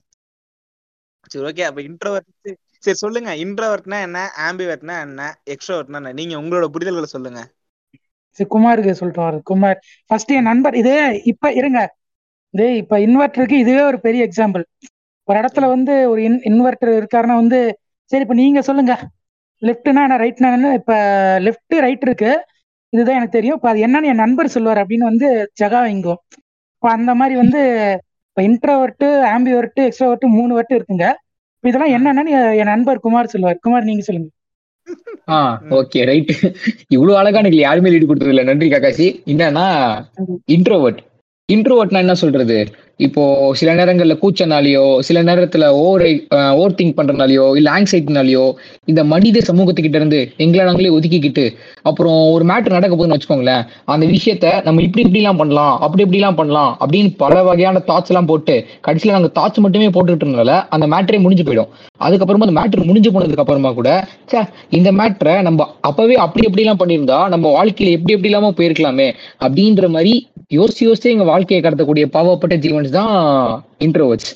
சரி 1.31 1.45
ஓகே 1.45 1.63
அப்ப 1.67 1.79
இன்ட்ரோவர்ட் 1.81 2.29
சரி 2.83 2.97
சொல்லுங்க. 3.01 3.31
இன்ட்ரோவர்ட்னா 3.43 3.97
என்ன? 4.01 4.17
ஆம்பிவர்ட்னா 4.45 4.95
என்ன? 5.05 5.21
எக்ஸ்ட்ரோவர்ட்னா 5.53 5.99
என்ன? 6.01 6.13
நீங்க 6.13 6.33
உங்களோட 6.41 6.65
புரிதல்களை 6.73 7.09
சொல்லுங்க. 7.11 7.41
சரி 8.39 8.47
குமாருக்கு 8.49 8.93
சொல்லிட்டு 8.93 9.21
குமார். 9.43 9.77
ஃபர்ஸ்ட் 10.09 10.31
என் 10.31 10.49
நண்பர் 10.51 10.75
இதே 10.75 10.97
இப்ப 11.31 11.51
இருங்க. 11.53 11.79
இதே 12.53 12.69
இப்ப 12.77 12.95
இன்வெர்டருக்கு 12.99 13.57
இதுவே 13.57 13.83
ஒரு 13.83 13.99
பெரிய 13.99 14.21
எக்ஸாம்பிள் 14.27 14.63
ஒரு 15.27 15.37
இடத்துல 15.39 15.65
வந்து 15.67 15.93
ஒரு 16.09 16.21
இன் 16.23 16.39
இன்வெர்டர் 16.49 16.91
இருக்காருன்னா 16.99 17.35
வந்து 17.35 17.59
சரி 18.11 18.21
இப்ப 18.21 18.35
நீங்க 18.35 18.61
சொல்லுங்க. 18.61 18.93
லெஃப்ட்னா 19.61 20.01
என்ன 20.07 20.17
ரைட்னா 20.23 20.49
இப்ப 20.79 20.93
லெஃப்ட் 21.39 21.75
ரைட் 21.79 22.01
இருக்கு. 22.01 22.31
இதுதான் 22.93 23.17
எனக்கு 23.17 23.37
தெரியும். 23.37 23.57
இப்போ 23.57 23.69
அது 23.69 23.79
என்னன்னு 23.87 24.09
என் 24.11 24.23
நண்பர் 24.23 24.53
சொல்லுவார் 24.55 24.81
அப்படின்னு 24.83 25.09
வந்து 25.11 25.27
ஜகா 25.61 25.79
வைங்கும் 25.81 26.19
இப்போ 26.75 26.87
அந்த 26.89 27.11
மாதிரி 27.15 27.35
வந்து 27.41 27.61
இப்போ 28.29 28.41
இன்ட்ரோவர்ட்டு 28.41 29.07
ஆம்பிவர்ட்டு 29.33 29.81
எக்ஸ்ட்ரோவர்ட்டு 29.87 30.35
மூணு 30.37 30.51
வர்ட்டு 30.57 30.77
இருக்குங்க. 30.77 31.05
இப்போ 31.57 31.67
இதெல்லாம் 31.69 31.93
என்னன்னு 31.97 32.31
என் 32.61 32.71
நண்பர் 32.71 32.99
குமார் 32.99 33.31
சொல்லுவார். 33.33 33.59
குமார் 33.61 33.83
நீங்க 33.83 34.03
சொல்லுங்க. 34.07 34.29
ஓகே 35.77 35.99
ரைட் 36.05 36.31
இவ்வளவு 36.87 37.17
அழகா 37.17 37.39
எனக்கு 37.39 37.57
யாருமே 37.57 37.91
லீடு 37.91 38.05
கொடுத்தது 38.05 38.33
இல்ல 38.33 38.43
நன்றி 38.43 38.67
காக்காசி. 38.69 39.07
என்னன்னா 39.25 39.65
இன்ட்ரோவர்ட் 40.47 41.01
இன்ட்ரோவர்ட்னா 41.49 42.01
என்ன 42.05 42.15
சொல்றது? 42.15 42.57
இப்போ 43.03 43.23
சில 43.53 43.69
நேரங்கள்ல 43.73 44.15
கூச்சனாலேயோ 44.19 44.85
சில 45.01 45.23
நேரத்துல 45.23 45.67
ஓவர் 45.77 46.03
ஓவர் 46.53 46.75
திங்க் 46.77 46.95
பண்றதுனாலயோ 46.97 47.45
இல்ல 47.55 47.71
ஆங்ஸைட்டினாலயோ 47.71 48.43
இந்த 48.85 49.01
மனித 49.03 49.41
சமூகத்துக்கிட்ட 49.47 49.95
இருந்து 49.95 50.19
எங்களை 50.37 50.63
நாங்களே 50.65 50.93
ஒதுக்கிக்கிட்டு 50.93 51.45
அப்புறம் 51.83 52.19
ஒரு 52.33 52.45
மேட்டர் 52.45 52.75
நடக்க 52.75 52.93
போகுதுன்னு 52.93 53.17
வச்சுக்கோங்களேன் 53.17 53.63
அந்த 53.85 54.05
விஷயத்த 54.07 54.51
நம்ம 54.65 54.81
இப்படி 54.81 55.03
இப்படிலாம் 55.05 55.37
பண்ணலாம் 55.37 55.75
அப்படி 55.79 56.03
இப்படிலாம் 56.03 56.35
பண்ணலாம் 56.35 56.71
அப்படின்னு 56.79 57.11
பல 57.17 57.41
வகையான 57.43 57.83
தாட்ஸ் 57.87 58.11
எல்லாம் 58.11 58.25
போட்டு 58.25 58.55
கடைசியில 58.87 59.15
நாங்க 59.15 59.31
தாட்ஸ் 59.35 59.63
மட்டுமே 59.65 59.89
போட்டுக்கிட்டு 59.89 60.27
இருந்தனால 60.27 60.55
அந்த 60.69 60.87
மேட்டரே 60.87 61.19
முடிஞ்சு 61.19 61.43
போயிடும். 61.43 61.71
அதுக்கப்புறமா 62.01 62.47
அந்த 62.47 62.57
மேட்டர் 62.59 62.85
முடிஞ்சு 62.85 63.11
போனதுக்கு 63.11 63.43
அப்புறமா 63.43 63.71
கூட 63.73 63.89
சே 64.25 64.39
இந்த 64.71 64.91
மேட்டரை 64.91 65.35
நம்ம 65.41 65.67
அப்பவே 65.81 66.15
அப்படி 66.25 66.47
எப்படிலாம் 66.47 66.81
பண்ணியிருந்தா 66.81 67.19
நம்ம 67.27 67.51
வாழ்க்கையில 67.57 67.95
எப்படி 67.97 68.15
எப்படி 68.15 68.31
இல்லாம 68.31 68.53
போயிருக்கலாமே 68.57 69.09
அப்படின்ற 69.41 69.87
மாதிரி 69.89 70.13
யோசிச்சு 70.51 70.83
யோசிச்சு 70.87 71.11
எங்க 71.11 71.25
வாழ்க்கையை 71.25 71.61
கடத்தக்கூடிய 71.61 72.05
பாவப்பட்ட 72.13 72.55
ஜீவன்ஸ் 72.57 72.92
தான் 72.93 73.15
இன்ட்ரோவர்ட்ஸ் 73.79 74.31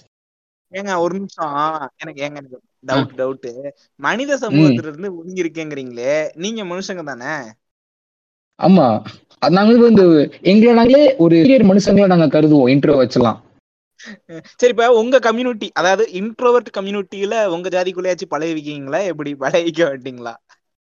ஏங்க 0.71 0.93
ஒரு 1.03 1.13
நிமிஷம். 1.17 1.53
எனக்கு 2.01 2.21
ஏங்க 2.23 2.37
எனக்கு 2.37 2.57
டவுட் 2.83 3.13
டவுட் 3.19 3.47
மனித 3.99 4.37
சமூகத்துல 4.41 4.89
இருந்து 4.89 5.09
ஒதுங்கி 5.19 5.43
இருக்கேங்கிறீங்களே 5.43 6.13
நீங்க 6.43 6.61
மனுஷங்க 6.63 7.03
தானே? 7.05 7.33
ஆமா. 8.59 8.87
அது 9.41 9.55
நாங்க 9.57 9.73
வந்து 9.81 10.05
எங்களை 10.51 10.71
நாங்களே 10.73 11.03
ஒரு 11.23 11.35
superior 11.39 11.63
மனுஷங்களை 11.71 12.07
நாங்க 12.07 12.27
கருதுவோம் 12.35 12.71
இன்ட்ரோ 12.73 12.95
வச்சலாம். 12.99 13.37
சரி 14.59 14.71
இப்ப 14.73 14.87
உங்க 14.99 15.17
கம்யூனிட்டி 15.19 15.67
அதாவது 15.73 16.03
இன்ட்ரோவர்ட் 16.19 16.69
கம்யூனிட்டியில 16.77 17.35
உங்க 17.55 17.67
ஜாதிக்குள்ளேயாச்சும் 17.69 18.33
பழகிருக்கீங்களா? 18.33 19.01
எப்படி 19.11 19.31
பழகிக்க 19.43 19.81
மாட்டீங்களா? 19.89 20.33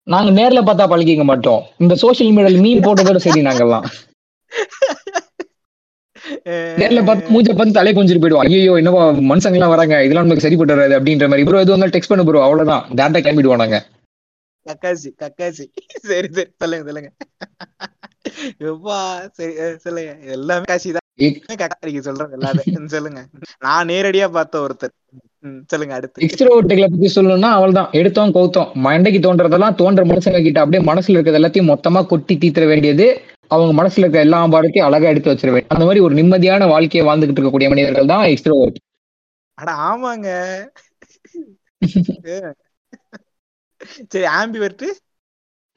நாங்க 0.07 0.31
நேர்ல 0.31 0.59
பார்த்தா 0.61 0.85
பழகிக்க 0.87 1.23
மாட்டோம். 1.25 1.63
இந்த 1.79 1.93
சோஷியல் 2.03 2.35
மீடியால 2.35 2.61
மீன் 2.65 2.85
போட்டதோட 2.85 3.21
சரி 3.25 3.41
நாங்கெல்லாம் 3.47 3.87
நேர்ல 6.81 7.01
பார்த்து 7.07 7.33
மூஞ்ச 7.35 7.55
பார்த்து 7.57 7.77
தலை 7.79 7.93
கொஞ்சிட்டு 7.97 8.23
போயிடுவோம் 8.23 8.45
ஐயோ 8.47 8.73
என்னவா 8.81 9.03
மனுஷங்க 9.31 9.59
எல்லாம் 9.59 9.73
வராங்க 9.75 10.03
இதெல்லாம் 10.05 10.27
நமக்கு 10.27 10.45
சரிப்பட்டு 10.45 10.75
வராது 10.75 10.97
அப்படின்ற 10.99 11.27
மாதிரி. 11.31 11.45
ப்ரோ 11.49 11.61
எதுவும் 11.65 11.95
டெக்ஸ்ட் 11.95 12.13
பண்ண 12.13 12.25
ப்ரோ 12.29 12.45
அவ்வளவுதான். 12.47 12.85
டேரக்டா 12.99 13.21
கிளம்பிடுவோம் 13.25 13.63
நாங்க 13.63 13.79
கக்காசி 14.65 15.09
கக்காசி. 15.21 15.65
சரி 16.09 16.29
சரி 16.37 16.49
சொல்லுங்க 16.61 16.85
சொல்லுங்க. 16.89 17.09
எப்பா 18.69 18.97
சரி 19.37 19.53
சொல்லுங்க. 19.85 20.13
எல்லாமே 20.35 20.67
காசி 20.71 20.89
தான். 20.95 21.05
சொல்றது 22.07 22.35
எல்லாமே. 22.37 22.63
சொல்லுங்க. 22.95 23.21
நான் 23.65 23.89
நேரடியா 23.91 24.27
பார்த்த 24.37 24.63
ஒருத்தர். 24.65 24.93
சொல்லுங்க 25.71 25.93
அடுத்து. 25.97 26.23
எக்ஸ்ட்ரோவர்ட்டுகளை 26.25 26.87
பத்தி 26.91 27.09
சொல்லணும்னா 27.15 27.49
அவள்தான் 27.57 27.89
எடுத்தோம் 27.99 28.33
கௌத்தோம் 28.37 28.71
மண்டைக்கு 28.85 29.19
தோன்றதெல்லாம் 29.25 29.77
தோன்ற 29.81 30.03
மனுஷங்க 30.11 30.41
கிட்ட 30.43 30.59
அப்படியே 30.63 30.81
மனசுல 30.89 31.15
இருக்கிறது 31.15 31.39
எல்லாத்தையும் 31.39 31.71
மொத்தமா 31.73 32.01
கொட்டி 32.11 32.35
தீத்துற 32.43 32.65
வேண்டியது 32.67 33.07
அவங்க 33.51 33.73
மனசுல 33.79 34.05
இருக்க 34.05 34.25
எல்லா 34.25 34.39
பாடத்தையும் 34.55 34.87
அழகா 34.87 35.11
எடுத்து 35.13 35.29
வேண்டியது 35.29 35.73
அந்த 35.75 35.87
மாதிரி 35.87 36.03
ஒரு 36.07 36.15
நிம்மதியான 36.19 36.67
வாழ்க்கையை 36.73 37.05
வாழ்ந்துகிட்டு 37.09 37.39
இருக்கக்கூடிய 37.39 37.69
மனிதர்கள் 37.73 38.11
தான் 38.13 38.27
எக்ஸ்ட்ரோவர்ட் 38.33 38.79
அட 39.57 39.71
ஆமாங்க. 39.89 40.29
சரி 44.13 44.27
ஆம்பிவர்ட் 44.39 44.87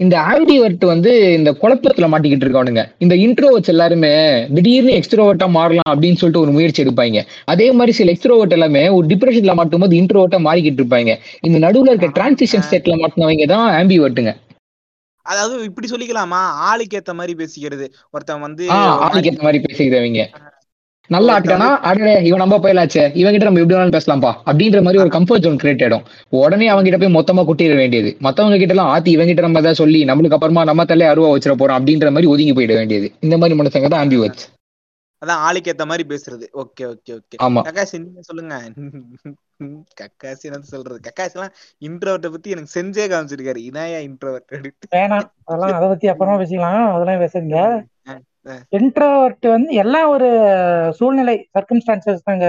இந்த 0.00 0.16
ஆம்பிவர்ட் 0.32 0.84
வந்து 0.90 1.10
இந்த 1.38 1.50
குழப்பத்துல 1.62 2.06
மாட்டிக்கிட்டு 2.10 2.44
இருக்கவனுங்க. 2.44 2.82
இந்த 3.04 3.14
இன்ட்ரோவர்ட்ஸ் 3.24 3.72
எல்லாருமே 3.72 4.12
திடீர்னு 4.56 4.92
எக்ஸ்ட்ரோவர்ட்டா 4.98 5.48
மாறலாம் 5.56 5.90
அப்படின்னு 5.92 6.18
சொல்லிட்டு 6.20 6.42
ஒரு 6.44 6.52
முயற்சி 6.56 6.80
எடுப்பாங்க. 6.84 7.22
அதே 7.52 7.66
மாதிரி 7.78 7.94
சில 7.98 8.12
எக்ஸ்ட்ரோவர்ட் 8.14 8.54
எல்லாமே 8.56 8.84
ஒரு 8.98 9.04
டிப்ரெஷன்ல 9.12 9.54
மாட்டும் 9.58 9.84
போது 9.84 9.98
இன்ட்ரோவர்ட்டா 10.00 10.40
மாறிக்கிட்டு 10.46 10.80
இருப்பாங்க. 10.82 11.14
இந்த 11.48 11.58
நடுவுல 11.66 11.92
இருக்க 11.92 12.10
டிரான்சிஷன் 12.18 12.64
ஸ்டேட்ல 12.68 12.96
மாட்டினவங்க 13.02 13.48
தான் 13.54 13.66
ஆம்பிவர்ட்டுங்க 13.80 14.34
அதாவது 15.32 15.56
இப்படி 15.70 15.88
சொல்லிக்கலாமா? 15.92 16.40
ஆளுக்கு 16.68 16.98
ஏத்த 17.00 17.12
மாதிரி 17.20 17.34
பேசிக்கிறது. 17.42 17.86
ஒருத்தன் 18.14 18.46
வந்து 18.46 18.64
ஆளுக்கு 19.04 19.30
ஏத்த 19.32 19.44
மாதிரி 19.48 19.60
பேசிக்கிறவங்க 19.66 20.24
நல்லா 21.10 21.32
வந்து 21.36 21.54
அடடே 21.88 22.12
இவன் 22.26 22.42
நம்ம 22.42 22.56
போயிலாச்சே 22.64 23.04
இவன் 23.20 23.32
கிட்ட 23.34 23.46
நம்ம 23.46 23.60
எப்படி 23.62 23.76
வேணாலும் 23.76 23.96
பேசலாம்ப்பா. 23.96 24.30
அப்படின்ற 24.48 24.80
மாதிரி 24.86 25.00
ஒரு 25.04 25.10
கம்ஃபர்ட் 25.14 25.44
ஜோன் 25.44 25.58
கிரியேட் 25.62 25.82
ஆயிடும். 25.84 26.04
உடனே 26.40 26.66
அவங்க 26.72 26.86
கிட்ட 26.88 26.98
போய் 27.02 27.16
மொத்தமா 27.16 27.42
கொட்டிட 27.48 27.74
வேண்டியது. 27.80 28.10
மத்தவங்க 28.26 28.58
கிட்ட 28.60 28.74
எல்லாம் 28.76 28.90
ஆத்தி 28.94 29.10
இவங்க 29.16 29.30
கிட்ட 29.30 29.46
நம்ம 29.46 29.62
ஏதாவது 29.62 29.80
சொல்லி 29.82 30.02
நம்மளுக்கு 30.10 30.36
அப்புறமா 30.36 30.64
நம்ம 30.70 30.84
தலை 30.92 31.08
அருவா 31.12 31.30
வச்சிட 31.32 31.54
போறோம் 31.62 31.78
அப்படின்ற 31.78 32.12
மாதிரி 32.16 32.30
ஒதுங்கி 32.34 32.54
போயிட 32.58 32.74
வேண்டியது. 32.80 33.08
இந்த 33.26 33.38
மாதிரி 33.42 33.58
மனுஷங்க 33.60 33.90
தான் 33.94 34.04
ஆம்பிவர்ட்ஸ் 34.04 34.46
அதான் 35.22 35.42
ஆளுக்கு 35.46 35.70
ஏத்த 35.72 35.84
மாதிரி 35.86 36.04
பேசுறது. 36.08 36.46
Okay 36.54 36.84
okay 36.90 37.12
okay. 37.16 37.36
ஆமா. 37.46 37.60
கக்காசி 37.66 37.96
நீங்க 37.98 38.22
சொல்லுங்க. 38.22 38.54
கக்காசி 40.00 40.44
என்ன 40.48 40.68
சொல்றது? 40.70 40.98
கக்காசி 41.08 41.34
எல்லாம் 41.36 41.54
இன்ட்ரோவர்ட்ட 41.82 42.28
பத்தி 42.30 42.50
எனக்கு 42.50 42.74
செஞ்சே 42.76 43.04
காமிச்சிருக்காரு. 43.12 43.60
இதாயா 43.68 43.98
இன்ட்ரோவர்ட் 44.08 44.54
வேணாம் 44.94 45.26
அதெல்லாம் 45.44 45.76
அதை 45.78 45.88
பத்தி 45.88 46.08
அப்புறமா 46.08 46.36
பேசிக்கலாம். 46.42 46.86
அதெல்லாம் 46.94 47.34
சொல்லுங்க 47.34 47.58
இன்ட்ரோவர்ட் 48.72 49.46
வந்து 49.48 49.72
எல்லாம் 49.74 50.08
ஒரு 50.08 50.28
சூழ்நிலை 50.98 51.34
சர்க்கம்ஸ்டான்சஸ் 51.54 52.26
தாங்க. 52.28 52.46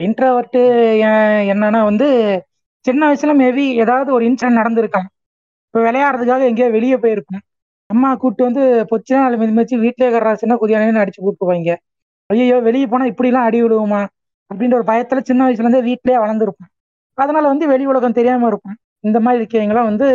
இன்ட்ரோவர்ட் 0.00 0.58
என்னன்னா 1.52 1.82
வந்து 1.84 2.08
சின்ன 2.84 3.08
வயசுல 3.08 3.32
மேபி 3.40 3.64
ஏதாவது 3.82 4.10
ஒரு 4.12 4.24
இன்சிடென்ட் 4.28 4.60
நடந்திருக்கும். 4.60 5.08
இப்போ 5.66 5.80
விளையாடுறதுக்காக 5.80 6.48
எங்கேயோ 6.50 6.68
வெளியே 6.70 6.96
போயிருப்போம். 6.96 7.42
அம்மா 7.90 8.08
கூப்பிட்டு 8.14 8.48
வந்து 8.48 8.62
பொச்சினா 8.90 9.20
நாலு 9.22 9.36
மிதி 9.36 9.52
மிதிச்சு 9.52 9.76
வீட்டிலே 9.84 10.06
இருக்கிற 10.06 10.32
சின்ன 10.42 10.56
குதியானு 10.60 11.02
அடிச்சு 11.02 11.20
கூப்பிட்டு 11.20 11.44
போவாங்க 11.44 11.72
ஐயோ 12.30 12.56
வெளியே 12.68 12.86
போனா 12.86 13.06
இப்படிலாம் 13.12 13.46
அடி 13.48 13.58
விழுவுமா? 13.62 14.00
அப்படின்ற 14.50 14.74
ஒரு 14.74 14.86
பயத்துல 14.90 15.20
சின்ன 15.28 15.40
வயசுல 15.46 15.64
இருந்தே 15.64 15.80
வீட்டிலேயே 15.88 16.18
வளர்ந்துருப்போம். 16.24 16.70
அதனால 17.18 17.44
வந்து 17.48 17.66
வெளி 17.66 17.84
உலகம் 17.86 18.16
தெரியாம 18.18 18.46
இருக்கும் 18.46 18.76
இந்த 19.04 19.18
மாதிரி 19.20 19.40
இருக்கவங்களாம் 19.40 19.88
வந்து 19.90 20.06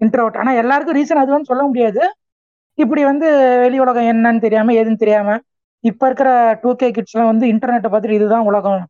இன்ட்ரோவர்ட் 0.00 0.38
ஆனா 0.42 0.52
எல்லாருக்கும் 0.52 0.98
ரீசன் 0.98 1.22
அதுவும் 1.22 1.48
சொல்ல 1.50 1.62
முடியாது. 1.62 2.02
இப்படி 2.78 3.02
வந்து 3.04 3.26
வெளி 3.64 3.78
உலகம் 3.80 4.08
என்னன்னு 4.12 4.44
தெரியாம 4.46 4.72
ஏதுன்னு 4.72 5.02
தெரியாம 5.04 5.38
இப்ப 5.84 6.06
இருக்கிற 6.06 6.30
டூ 6.62 6.70
கே 6.74 6.88
கிட்ஸ் 6.90 7.14
எல்லாம் 7.14 7.30
வந்து 7.32 7.46
இன்டர்நெட்டை 7.52 7.90
பார்த்துட்டு 7.90 8.18
இதுதான் 8.20 8.48
உலகம். 8.50 8.82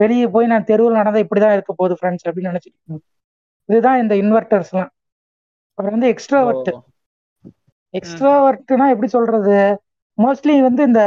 வெளியே 0.00 0.26
போய் 0.34 0.50
நான் 0.52 0.68
தெருவில் 0.70 0.98
நடந்தா 1.00 1.22
இப்படிதான் 1.24 1.54
இருக்க 1.56 1.72
போகுது 1.72 1.96
ஃப்ரெண்ட்ஸ் 1.98 2.26
அப்படின்னு 2.28 2.52
நினைச்சிட்டு 2.52 2.76
இருக்கேன். 2.78 3.02
இதுதான் 3.68 4.00
இந்த 4.02 4.14
இன்வெர்டர்ஸ் 4.22 4.72
எல்லாம் 4.74 4.92
அப்புறம் 5.78 5.94
வந்து 5.96 6.10
எக்ஸ்ட்ராவர்ட் 6.14 6.70
ஓ 6.70 6.78
எக்ஸ்ட்ராவர்ட்னா 7.94 8.86
எப்படி 8.92 9.08
சொல்றது? 9.10 9.56
மோஸ்ட்லி 10.18 10.54
வந்து 10.62 10.82
இந்த 10.84 11.02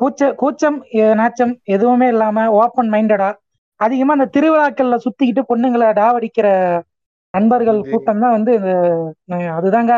கூச்ச 0.00 0.20
கூச்சம் 0.36 0.78
நாச்சம் 1.16 1.54
எதுவுமே 1.74 2.08
இல்லாம 2.08 2.44
ஓப்பன் 2.58 2.90
மைண்டடா 2.92 3.30
அதிகமா 3.80 4.14
இந்த 4.14 4.28
திருவிழாக்கள்ல 4.34 4.96
சுத்திக்கிட்டு 5.04 5.42
பொண்ணுங்களை 5.48 5.86
டாவடிக்கிற 5.94 6.48
நண்பர்கள் 7.34 7.78
கூட்டம் 7.92 8.22
தான் 8.24 8.36
வந்து 8.36 8.52
அதுதாங்க. 9.56 9.92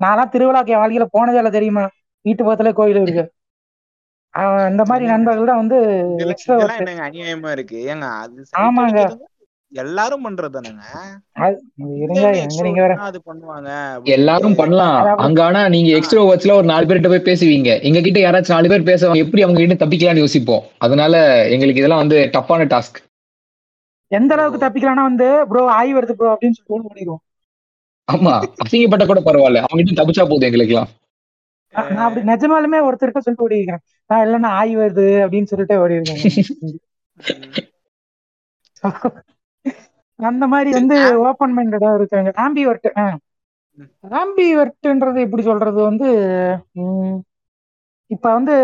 நான்லாம் 0.00 0.32
திருவிழாக்கு 0.34 0.72
என் 0.74 0.80
வாழ்க்கையில 0.80 1.06
போனதே 1.14 1.38
இல்லை 1.40 1.52
தெரியுமா? 1.52 1.84
வீட்டு 2.24 2.42
பக்கத்துல 2.42 2.70
கோயில் 2.74 3.00
இருக்கு. 3.00 3.24
அஹ், 4.34 4.66
இந்த 4.70 4.82
மாதிரி 4.84 5.04
நண்பர்கள் 5.12 5.50
தான் 5.50 5.62
வந்து 5.62 5.78
என்னங்க 6.78 7.04
அநியாயமா 7.08 7.50
இருக்கு. 7.56 7.76
ஏங்க 7.90 8.06
அது 8.18 8.42
ஆமாங்க. 8.62 9.00
எல்லாரும் 9.72 10.24
பண்றதுதானங்க? 10.24 10.84
அது 13.06 13.18
பண்ணுவாங்க. 13.26 13.70
எல்லாரும் 14.10 14.54
பண்ணலாம். 14.54 14.94
அங்க 15.24 15.40
ஆனா 15.44 15.68
நீங்க 15.68 15.90
ஆ, 15.90 15.98
எக்ஸ்ட்ரோவர்ட்ஸ்ல 15.98 16.54
ஒரு 16.54 16.66
நாலு 16.66 16.86
பேர்கிட்ட 16.86 17.08
போய் 17.08 17.28
பேசுவீங்க. 17.28 17.72
எங்க 17.82 18.00
கிட்ட 18.00 18.20
யாராச்சும் 18.20 18.56
நாலு 18.56 18.68
பேர் 18.68 18.88
பேசுவாங்க. 18.90 19.22
எப்படி 19.24 19.42
அவங்க 19.42 19.60
கிட்ட 19.62 19.78
தப்பிக்கலாம்னு 19.82 20.24
யோசிப்போம். 20.24 20.64
அதனால 20.78 21.14
எங்களுக்கு 21.48 21.82
இதெல்லாம் 21.82 22.02
வந்து 22.04 22.18
டஃப்பான 22.34 22.68
டாஸ்க் 22.72 22.98
எந்த 24.10 24.32
அளவுக்கு 24.34 24.62
தப்பிக்கலாம்னா 24.64 25.04
வந்து 25.04 25.26
ப்ரோ 25.48 25.62
ஆய் 25.70 25.90
வருது 25.94 26.14
ப்ரோ 26.18 26.30
அப்படின்னு 26.34 26.58
சொல்லி 26.58 26.84
பண்ணிடுவோம். 26.86 27.22
ஆமா. 28.08 28.34
அசிங்கப்பட்ட 28.62 29.06
கூட 29.06 29.20
பரவாயில்ல. 29.20 29.62
அவங்க 29.64 29.80
கிட்ட 29.80 30.00
தப்பிச்சா 30.00 30.24
போதும் 30.24 30.48
எங்களுக்குலாம் 30.48 30.90
நான் 31.74 31.88
நான் 31.94 32.06
அப்படி 32.06 32.22
நிஜமாலுமே 32.28 32.78
ஒருத்தர்கிட்ட 32.86 33.18
சொல்லிட்டு 33.18 33.46
ஓடி 33.46 33.58
இருக்கிறேன் 33.58 33.82
நான் 34.10 34.22
இல்லைன்னா 34.24 34.50
ஆய் 34.58 34.72
வருது 34.76 35.06
அப்படின்னு 35.24 35.50
சொல்லிட்டு 35.50 35.80
ஓடி 35.80 35.98
இருக்கேன். 35.98 36.22
அந்த 40.18 40.44
மாதிரி 40.46 40.70
வந்து 40.78 40.96
ஓப்பன் 41.28 41.54
மைண்டடா 41.56 41.90
இருக்காங்க. 41.98 42.30
ஆம்பிவர்ட். 42.42 42.88
ஆம்பிவர்ட்ன்றது 44.18 45.18
எப்படி 45.20 45.42
சொல்றது 45.42 45.78
வந்து 45.82 46.08
இப்ப 48.10 48.26
வந்து 48.32 48.54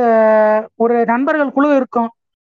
ஒரு 0.76 0.94
நண்பர்கள் 1.06 1.52
குழு 1.52 1.70
இருக்கும். 1.76 2.10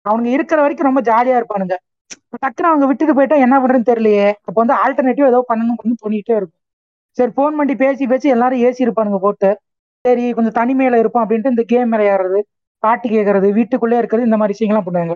அவங்க 0.05 0.27
இருக்கிற 0.29 0.59
வரைக்கும் 0.61 0.89
ரொம்ப 0.89 1.01
ஜாலியா 1.01 1.37
இருப்பானுங்க. 1.39 1.75
இப்ப 2.19 2.37
டக்குனு 2.43 2.69
அவங்க 2.69 2.85
விட்டுட்டு 2.87 3.13
போயிட்டா 3.13 3.37
என்ன 3.37 3.55
பண்றதுன்னு 3.57 3.89
தெரியலையே. 3.89 4.27
அப்ப 4.41 4.57
வந்து 4.61 4.75
ஆல்டர்னேட்டிவ் 4.83 5.29
ஏதோ 5.29 5.39
பண்ணணும் 5.49 5.79
பண்ணு 5.79 6.01
தோணிட்டே 6.03 6.35
இருக்கும். 6.35 6.61
சரி 7.17 7.31
ஃபோன் 7.31 7.57
பண்ணி 7.57 7.75
பேசி 7.75 8.07
பேசி 8.07 8.27
எல்லாரும் 8.29 8.63
ஏசி 8.63 8.85
இருப்பானுங்க 8.85 9.19
போட்டு. 9.19 9.49
சரி 10.05 10.25
கொஞ்சம் 10.33 10.57
தனிமையில 10.59 10.99
இருப்போம் 10.99 11.23
அப்படின்ட்டு 11.23 11.53
இந்த 11.53 11.63
கேம் 11.67 11.93
விளையாடுறது 11.93 12.39
பாட்டு 12.83 13.07
கேட்கறது 13.09 13.47
வீட்டுக்குள்ளே 13.53 13.97
இருக்கிறது 13.97 14.27
இந்த 14.27 14.37
மாதிரி 14.37 14.55
விஷயங்கள்லாம் 14.55 14.87
பண்ணுவாங்க. 14.87 15.15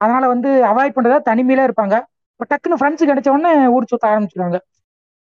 அதனால 0.00 0.24
வந்து 0.28 0.50
அவாய்ட் 0.66 0.96
பண்றதா 0.96 1.18
தனிமையில 1.28 1.66
இருப்பாங்க. 1.68 1.96
இப்போ 2.40 2.46
டக்குன்னு 2.50 2.78
ஃப்ரெண்ட்ஸ் 2.78 3.08
கிடைச்ச 3.08 3.28
உடனே 3.32 3.52
ஊர் 3.74 3.90
சுத்த 3.90 4.06
ஆரம்பிச்சிருவாங்க. 4.08 4.58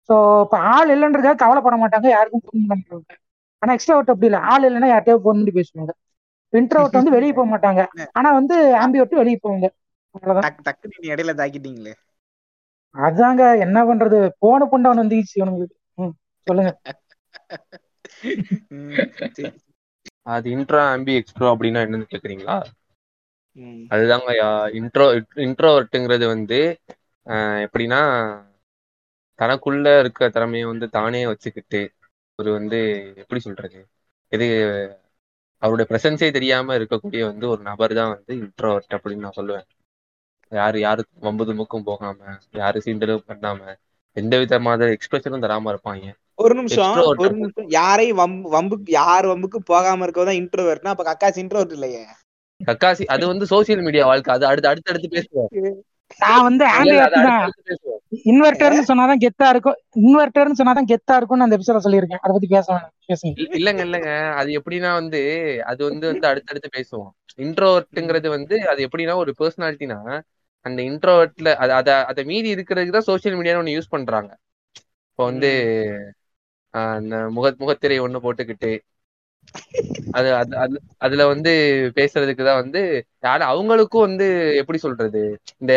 ஸோ 0.10 0.16
இப்போ 0.44 0.58
ஆள் 0.72 0.92
இல்லைன்றதுக்காக 0.94 1.40
கவலைப்பட 1.42 1.76
மாட்டாங்க 1.82 2.08
யாருக்கும் 2.12 2.44
ஃபோன் 2.44 2.64
பண்ண 2.64 2.84
மாட்டாங்க. 2.90 3.16
ஆனா 3.62 3.74
எக்ஸ்ட்ரா 3.76 3.96
அப்படி 4.04 4.30
இல்லை. 4.30 4.42
ஆள் 4.52 4.66
இல்லைன்னா 4.68 4.90
யார்கிட்டயோ 4.92 5.20
ஃபோன் 5.20 5.40
பண்ணி 5.40 5.54
பேசுவாங்க. 5.58 5.94
இன்ட்ரோவர்ட் 6.54 7.00
வந்து 7.00 7.16
வெளியே 7.16 7.34
போக 7.34 7.48
மாட்டாங்க. 7.52 7.82
ஆனா 8.14 8.30
வந்து 8.40 8.56
ஆம்பிவர்ட் 8.82 9.16
வெளியே 9.16 9.40
போவாங்க. 9.40 9.68
டக்குன்னு 10.66 10.98
நீ 10.98 11.08
இடையில 11.14 11.34
தாக்கிட்டீங்களே. 11.40 11.94
அதாங்க 12.96 13.44
என்ன 13.66 13.78
பண்றது? 13.88 14.20
போன 14.40 14.68
புண்டவன் 14.68 15.02
வந்துச்சு 15.02 15.38
ம், 15.98 16.16
சொல்லுங்க. 16.48 16.72
அது 20.28 20.48
இன்ட்ரோ 20.56 20.80
ஆம்பி 20.86 21.14
எக்ஸ்ட்ரோ 21.18 21.48
அப்படின்னா 21.52 21.84
என்னன்னு 21.86 22.12
கேக்குறீங்களா. 22.12 22.58
அதுதாங்க 23.92 24.30
இன்ட்ரோ 24.80 25.06
இன்ட்ரோவர்ட்டுங்கிறது 25.46 26.26
வந்து 26.28 26.60
எப்படின்னா 27.66 28.00
தனக்குள்ள 29.40 30.00
இருக்க 30.00 30.30
திறமையை 30.30 30.66
வந்து 30.68 30.88
தானே 30.90 31.22
வச்சுக்கிட்டு 31.28 31.82
ஒரு 32.40 32.50
வந்து 32.52 32.80
எப்படி 33.16 33.40
சொல்றது? 33.40 33.80
இது 34.32 34.48
அவருடைய 35.62 35.88
பிரசன்ஸே 35.92 36.28
தெரியாம 36.32 36.76
இருக்கக்கூடிய 36.78 37.22
வந்து 37.26 37.46
ஒரு 37.50 37.62
நபர் 37.62 37.94
தான் 37.94 38.14
வந்து 38.16 38.34
இன்ட்ரோவர்ட் 38.42 38.96
அப்படின்னு 38.96 39.26
நான் 39.26 39.38
சொல்லுவேன். 39.38 39.68
யாரு 40.52 40.78
யாருக்கும் 40.80 41.26
வம்பு 41.28 41.44
தும்புக்கும் 41.46 41.86
போகாம 41.86 42.36
யாரு 42.54 42.82
சீண்டலும் 42.86 43.28
பண்ணாம 43.28 43.76
எந்த 44.18 44.38
விதமான 44.38 44.90
எக்ஸ்பிரஷனும் 44.98 45.44
தராம 45.46 45.72
இருப்பாங்க. 45.74 46.06
ஒரு 46.36 46.54
நிமிஷம் 46.56 47.00
ஒரு 47.12 47.30
நிமிஷம். 47.36 47.70
யாரையும் 47.70 48.20
வம்பு 48.22 48.50
வம்புக்கு 48.58 48.92
யார் 48.92 49.26
வம்புக்கு 49.26 49.60
போகாம 49.66 50.06
இருக்கதான் 50.06 50.40
இன்ட்ரோவர்ட்னா 50.42 50.94
அப்ப 50.94 51.06
கக்காசி 51.12 51.40
இன்ட்ரோவர்ட் 51.44 51.76
இல்லையே? 51.78 52.04
கக்காசி 52.62 53.06
அது 53.06 53.24
வந்து 53.28 53.46
சோசியல் 53.46 53.84
மீடியா 53.84 54.06
வாழ்க்கை. 54.06 54.34
அது 54.34 54.46
அடுத்து 54.46 54.70
அடுத்து 54.70 54.92
அடுத்து 54.92 55.16
பேசுவோம் 55.18 55.52
நான் 56.20 56.44
வந்து 56.44 56.66
இன்வெர்டர்னு 58.26 58.84
சொன்னாதான் 58.90 59.22
கெத்தா 59.24 59.48
இருக்கும். 59.50 59.78
இன்வெர்டர்னு 60.02 60.60
சொன்னாதான் 60.60 60.90
கெத்தா 60.92 61.16
இருக்கும்னு 61.16 61.46
அந்த 61.46 61.58
எபிசோட 61.58 61.80
சொல்லியிருக்கேன். 61.84 62.22
அதை 62.22 62.32
பத்தி 62.34 62.48
பேச 62.48 62.68
வேணாம். 62.74 62.94
பேசுங்க. 63.08 63.34
இல்லங்க 63.60 63.82
இல்லங்க. 63.86 64.10
அது 64.34 64.50
எப்படின்னா 64.60 64.92
வந்து 64.94 65.22
அது 65.64 65.82
வந்து 65.84 66.08
வந்து 66.08 66.28
அடுத்தடுத்து 66.28 66.70
பேசுவோம். 66.78 67.12
இன்ட்ரோவர்ட்டுங்கிறது 67.38 68.30
வந்து 68.30 68.68
அது 68.68 68.88
எப்படின்னா 68.88 69.16
ஒரு 69.16 69.34
பர்சனாலிட்டினா 69.40 70.00
அந்த 70.66 70.82
இன்ட்ரோவர்ட்ல 70.82 71.50
அது 71.56 71.74
அத 71.74 72.06
அதை 72.06 72.24
மீறி 72.24 72.56
இருக்கிறதுக்கு 72.56 72.90
தான் 72.90 73.10
சோஷியல் 73.10 73.38
மீடியான்னு 73.38 73.58
ஒன்று 73.58 73.76
யூஸ் 73.78 73.94
பண்றாங்க. 73.96 74.32
இப்போ 75.10 75.24
வந்து 75.24 75.50
அந்த 76.74 77.16
முக 77.30 77.54
முகத்திரை 77.58 77.98
ஒண்ணு 78.00 78.24
போட்டுக்கிட்டு 78.24 78.72
அது 80.12 80.36
அது 80.36 80.56
அது 80.56 80.76
அதுல 80.98 81.28
வந்து 81.28 81.52
பேசுறதுக்கு 81.96 82.44
தான் 82.44 82.62
வந்து 82.62 82.82
யாரு 83.24 83.44
அவங்களுக்கும் 83.44 84.06
வந்து 84.08 84.28
எப்படி 84.56 84.78
சொல்றது? 84.78 85.22
இந்த 85.58 85.74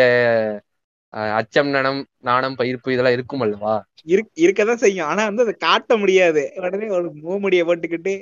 அச்சம் 1.11 1.73
நனம் 1.73 2.05
நாணம் 2.17 2.55
பயிர்ப்பு 2.57 2.89
இதெல்லாம் 2.89 3.13
இருக்கும் 3.13 3.41
அல்லவா? 3.41 3.75
இருக் 4.03 4.31
இருக்கதான் 4.35 4.75
செய்யும். 4.75 5.07
ஆனா 5.07 5.25
வந்து 5.25 5.41
அதை 5.41 5.53
காட்ட 5.59 5.97
முடியாது. 5.97 6.51
உடனே 6.55 6.89
ஒரு 6.89 7.11
மூமுடியை 7.23 7.63
போட்டுக்கிட்டு 7.65 8.13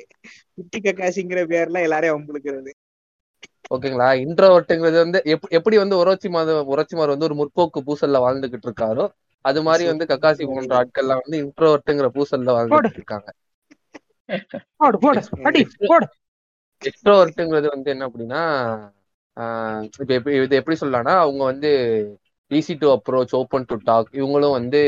குட்டி 0.54 0.80
கக்காசிங்கிற 0.80 1.42
பேர்ல 1.46 1.82
எல்லாரையும் 1.82 2.18
வம்புழுக்கிறது 2.18 2.72
ஓகேங்களா? 3.76 4.10
இன்ட்ரோவர்ட்டுங்கிறது 4.24 4.98
வந்து 4.98 5.22
எப்- 5.26 5.50
எப்படி 5.50 5.78
வந்து 5.78 6.06
உரோச்சி 6.06 6.30
மாத 6.30 6.52
உரோச்சிமார் 6.68 7.08
வந்து 7.08 7.26
ஒரு 7.26 7.36
முற்போக்கு 7.36 7.80
பூசல்ல 7.88 8.22
வாழ்ந்துகிட்டு 8.26 8.68
இருக்காரோ 8.68 9.06
அது 9.46 9.64
மாதிரி 9.64 9.86
வந்து 9.88 10.06
கக்காசி 10.06 10.46
போன்ற 10.46 10.74
ஆட்கள்லாம் 10.78 11.22
வந்து 11.24 11.38
இன்ட்ரோவர்ட்டுங்கிற 11.44 12.08
பூசல்ல 12.14 12.56
வாழ்ந்துகிட்டு 12.56 12.94
இருக்காங்க. 12.94 13.30
போடு 14.80 14.98
போடு 14.98 15.22
அடி 15.50 15.62
போடு. 15.84 16.08
எக்ஸ்ட்ரோவர்ட்டுங்கிறது 16.82 17.68
வந்து 17.76 17.90
என்ன 17.94 18.08
அப்படின்னா 18.10 18.42
இப்ப 19.98 20.12
எப்படி 20.18 20.36
இது 20.38 20.60
எப்படி 20.62 20.78
சொல்லலாம்னா 20.82 21.14
அவங்க 21.24 21.42
வந்து 21.44 21.70
easy 22.52 22.74
to 22.82 22.88
approach 22.96 23.34
open 23.40 23.68
to 23.70 23.76
talk 23.84 24.10
இவங்களும் 24.14 24.56
வந்து 24.60 24.80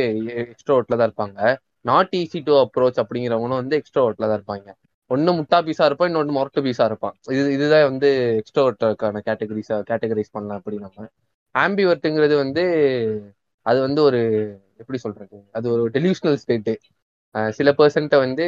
எக்ஸ்ட்ரோவர்ட்ல 0.43 0.97
தான் 0.99 1.09
இருப்பாங்க. 1.09 1.39
நாட் 1.81 2.13
ஈஸி 2.21 2.39
டு 2.43 2.53
அப்ரோச் 2.63 3.01
அப்படிங்கிறவங்களும் 3.01 3.61
வந்து 3.61 3.77
எக்ஸ்ட்ரோவர்ட்ல 3.79 4.27
தான் 4.29 4.39
இருப்பாங்க. 4.39 4.69
ஒன்னு 5.11 5.31
முட்டா 5.31 5.57
பீஸா 5.67 5.85
இருப்பான் 5.85 6.09
இன்னொன்னு 6.09 6.37
மொரட்டு 6.37 6.61
பீஸா 6.65 6.85
இருப்பான். 6.85 7.15
இது 7.33 7.47
இதுதான் 7.53 7.87
வந்து 7.91 8.09
எக்ஸ்ட்ரோவர்ட்டுக்கான 8.41 9.21
கேட்டகரிஸா 9.27 9.77
கேட்டகரைஸ் 9.91 10.35
பண்ணலாம் 10.35 10.59
அப்படி 10.61 10.77
நம்ம. 10.77 11.07
ஆம்பிவர்ட்டுங்கிறது 11.55 12.35
வந்து 12.35 12.63
அது 13.65 13.79
வந்து 13.81 14.01
ஒரு 14.03 14.19
எப்படி 14.77 14.97
சொல்றது 14.97 15.37
அது 15.51 15.67
ஒரு 15.71 15.83
டெலிவிஷனல் 15.91 16.39
ஸ்டேட்டு 16.43 16.73
சில 17.57 17.69
பர்சன்ட்ட 17.79 18.17
வந்து 18.25 18.45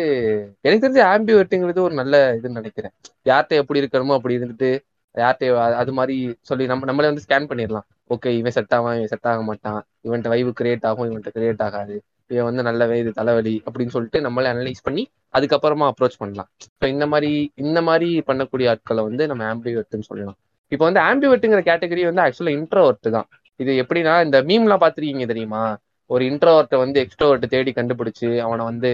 எனக்கு 0.65 0.83
தெரிஞ்சு 0.85 1.01
ஆம்பிவர்ட்டுங்கிறது 1.13 1.81
ஒரு 1.87 1.95
நல்ல 2.01 2.15
இதுன்னு 2.37 2.59
நினைக்கிறேன். 2.61 2.93
யார்கிட்ட 3.29 3.59
எப்படி 3.61 3.81
இருக்கணுமோ 3.83 4.15
அப்படி 4.19 4.37
இருந்துட்டு 4.39 4.69
யார்கிட்ட 5.15 5.45
அது 5.81 5.91
மாதிரி 5.97 6.15
சொல்லி 6.49 6.65
நம்ம 6.71 6.85
நம்மளே 6.89 7.09
வந்து 7.11 7.25
ஸ்கேன் 7.25 7.49
பண்ணிடலாம். 7.51 7.87
ஓகே 8.13 8.29
இவன் 8.39 8.55
செட் 8.57 8.73
ஆவான் 8.77 8.97
இவன் 8.99 9.11
செட் 9.13 9.29
ஆக 9.31 9.41
மாட்டான். 9.49 9.79
இவன்ட்ட 10.07 10.29
வைவு 10.33 10.51
கிரியேட் 10.59 10.87
ஆகும் 10.89 11.07
இவன்ட்ட 11.09 11.31
கிரியேட் 11.37 11.63
ஆகாது. 11.67 11.95
இவன் 12.31 12.47
வந்து 12.49 12.63
நல்ல 12.67 12.87
இது 13.01 13.11
தலைவலி 13.19 13.55
அப்படின்னு 13.67 13.93
சொல்லிட்டு 13.95 14.19
நம்மளே 14.25 14.49
அனலைஸ் 14.53 14.85
பண்ணி 14.87 15.03
அதுக்கப்புறமா 15.37 15.85
அப்ரோச் 15.91 16.19
பண்ணலாம். 16.21 16.49
இப்போ 16.67 16.87
இந்த 16.93 17.05
மாதிரி 17.13 17.31
இந்த 17.65 17.79
மாதிரி 17.89 18.09
பண்ணக்கூடிய 18.29 18.69
ஆட்களை 18.73 19.03
வந்து 19.09 19.23
நம்ம 19.31 19.43
ஆம்பிவர்ட்னு 19.53 20.07
சொல்லலாம். 20.09 20.37
இப்போ 20.71 20.83
வந்து 20.89 21.01
ஆம்பிவர்ட்டுங்கிற 21.09 21.61
கேட்டகரி 21.69 22.03
வந்து 22.09 22.23
ஆக்சுவலாக 22.25 22.57
இன்ட்ரோவர்ட் 22.59 23.09
தான். 23.17 23.27
இது 23.59 23.71
எப்படின்னா 23.83 24.13
இந்த 24.27 24.37
மீம்லாம் 24.49 24.81
பார்த்துருக்கீங்க 24.83 25.27
தெரியுமா? 25.33 25.63
ஒரு 26.11 26.23
இன்ட்ரோவர்ட்டை 26.29 26.77
வந்து 26.77 26.97
எக்ஸ்ட்ரோவர்ட்டை 27.03 27.47
தேடி 27.49 27.71
கண்டுபிடிச்சு 27.73 28.29
அவனை 28.41 28.63
வந்து 28.65 28.89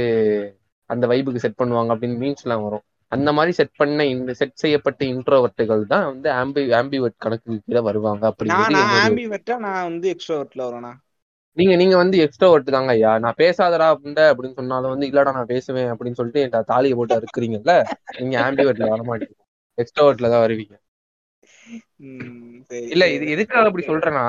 அந்த 0.89 1.05
வைபுக்கு 1.11 1.43
செட் 1.43 1.59
பண்ணுவாங்க 1.59 1.93
அப்படின்னு 1.93 2.21
மீம்ஸ்லாம் 2.21 2.65
வரும். 2.65 2.83
அந்த 3.11 3.29
மாதிரி 3.33 3.51
செட் 3.57 3.77
பண்ண 3.77 4.05
இந்த 4.13 4.31
செட் 4.33 4.61
செய்யப்பட்ட 4.61 5.01
இன்ட்ரோவர்ட்டுகள் 5.05 5.83
தான் 5.85 6.05
வந்து 6.09 6.29
ஆம்பி 6.39 6.63
ஆம்பிவர்ட் 6.79 7.17
கணக்கு 7.17 7.57
கீழே 7.59 7.81
வருவாங்க 7.87 8.21
நான் 8.21 8.31
அப்படிங்கிறது 8.31 9.57
நான் 9.65 9.83
வந்து 9.89 10.07
எக்ஸ்ட்ரோவர்ட்ல 10.13 10.63
வரேனா 10.67 10.93
நீங்க 11.57 11.75
நீங்க 11.75 11.95
வந்து 11.95 12.17
எக்ஸ்ட்ரோவர்ட் 12.23 12.75
தாங்க 12.75 12.91
ஐயா. 12.91 13.11
நான் 13.23 13.37
பேசாதடா 13.39 13.85
அப்படின்ட 13.93 14.23
அப்படின்னு 14.31 14.59
சொன்னாலும் 14.59 14.93
வந்து 14.93 15.07
இல்லடா 15.09 15.31
நான் 15.37 15.51
பேசுவேன் 15.53 15.89
அப்படின்னு 15.93 16.19
சொல்லிட்டு 16.19 16.41
என்கிட்ட 16.41 16.69
தாலியை 16.71 16.95
போட்டு 16.99 17.21
இருக்கிறீங்கல்ல 17.21 17.75
நீங்க 18.19 18.35
ஆம்பிவர்ட்ல 18.43 18.89
வர 18.91 19.03
மாட்டீங்க 19.09 19.35
எக்ஸ்ட்ரோவர்ட்ல 19.77 20.29
தான் 20.33 20.43
வருவீங்க. 20.45 20.75
இல்ல. 22.93 23.03
இது 23.09 23.25
எதுக்காக 23.29 23.65
அப்படி 23.65 23.85
சொல்றேன்னா 23.87 24.25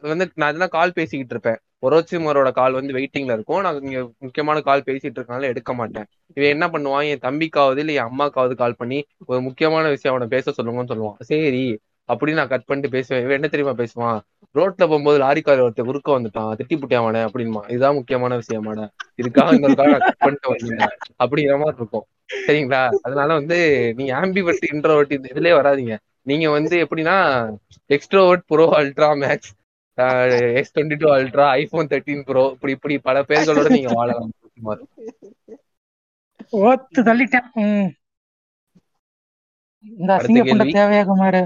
வந்து 0.00 0.26
நான் 0.34 0.48
இதெல்லாம் 0.48 0.74
கால் 0.78 0.92
பேசிக்கிட்டு 0.92 1.34
இருப்பேன். 1.36 1.60
ஒரோச்சிமரோட 1.86 2.50
கால் 2.52 2.72
வந்து 2.72 2.92
வெயிட்டிங்ல 2.92 3.32
இருக்கும். 3.36 3.60
நான் 3.60 3.80
இங்க 3.82 4.10
முக்கியமான 4.18 4.60
கால் 4.60 4.86
பேசிட்டு 4.86 5.18
இருக்கனால 5.18 5.42
எடுக்க 5.42 5.72
மாட்டேன். 5.74 6.06
இவன் 6.34 6.54
என்ன 6.54 6.66
பண்ணுவான்? 6.68 7.08
என் 7.10 7.24
தம்பிக்காவது 7.28 7.82
இல்ல 7.82 7.92
என் 7.92 8.10
அம்மாக்காவது 8.10 8.54
கால் 8.54 8.78
பண்ணி 8.78 9.04
ஒரு 9.26 9.40
முக்கியமான 9.40 9.88
விஷயம் 9.88 10.14
அவனை 10.16 10.28
பேச 10.36 10.54
சொல்லுங்கன்னு 10.56 10.92
சொல்லுவான். 10.92 11.18
சரி 11.22 11.64
அப்படின்னு 12.08 12.38
நான் 12.38 12.48
கட் 12.48 12.64
பண்ணிட்டு 12.64 12.94
பேசுவேன். 12.96 13.22
இவன் 13.22 13.34
என்ன 13.34 13.48
தெரியுமா 13.48 13.74
பேசுவான்? 13.82 14.18
ரோட்ல 14.54 14.84
போகும்போது 14.90 15.18
லாரிக்கார 15.24 15.62
ஒருத்தர் 15.66 15.88
குறுக்க 15.90 16.18
வந்துட்டான். 16.18 16.50
திட்டி 16.58 16.94
அவனை 16.94 17.20
அப்படின்மா 17.24 17.62
இதுதான் 17.68 17.94
முக்கியமான 17.94 18.38
விஷயமாடா 18.38 18.86
இதுக்காக 19.22 19.54
இன்னொரு 19.54 19.74
கால் 19.74 19.90
நான் 19.90 20.06
கட் 20.08 20.22
பண்ணிட்டு 20.24 20.52
வந்தீங்க 20.52 20.82
அப்படிங்கிற 21.24 21.56
மாதிரி 21.58 21.80
இருக்கும். 21.82 22.06
சரிங்களா? 22.48 22.82
அதனால 23.02 23.30
வந்து 23.34 23.58
நீங்க 23.96 24.12
ஆம்பிவர்ட் 24.20 24.66
இன்ட்ரோவர்ட் 24.72 25.12
இந்த 25.12 25.28
இதுலயே 25.34 25.54
வராதீங்க. 25.60 25.96
நீங்க 26.26 26.46
வந்து 26.50 26.74
எப்படின்னா 26.84 27.16
extrovert 27.90 28.44
pro 28.50 28.66
ultra 28.78 29.10
max 29.22 29.52
S 30.60 30.72
twenty 30.74 30.96
two 31.02 31.08
ultra 31.16 31.46
iPhone 31.60 31.90
thirteen 31.90 32.24
pro 32.28 32.44
இப்படி 32.54 32.72
இப்படி 32.76 32.96
பல 33.08 33.22
பேர்களோட 33.30 33.68
நீங்க 33.70 33.92
வாழலாம் 33.98 34.32
சுமார். 34.56 34.80
ஓத்து 36.62 37.00
தள்ளிட்டேன். 37.08 37.48
இந்த 39.84 40.10
அசிங்க 40.16 40.42
புண்ட. 40.50 40.64
தேவையா 40.76 41.02
குமார் 41.10 41.40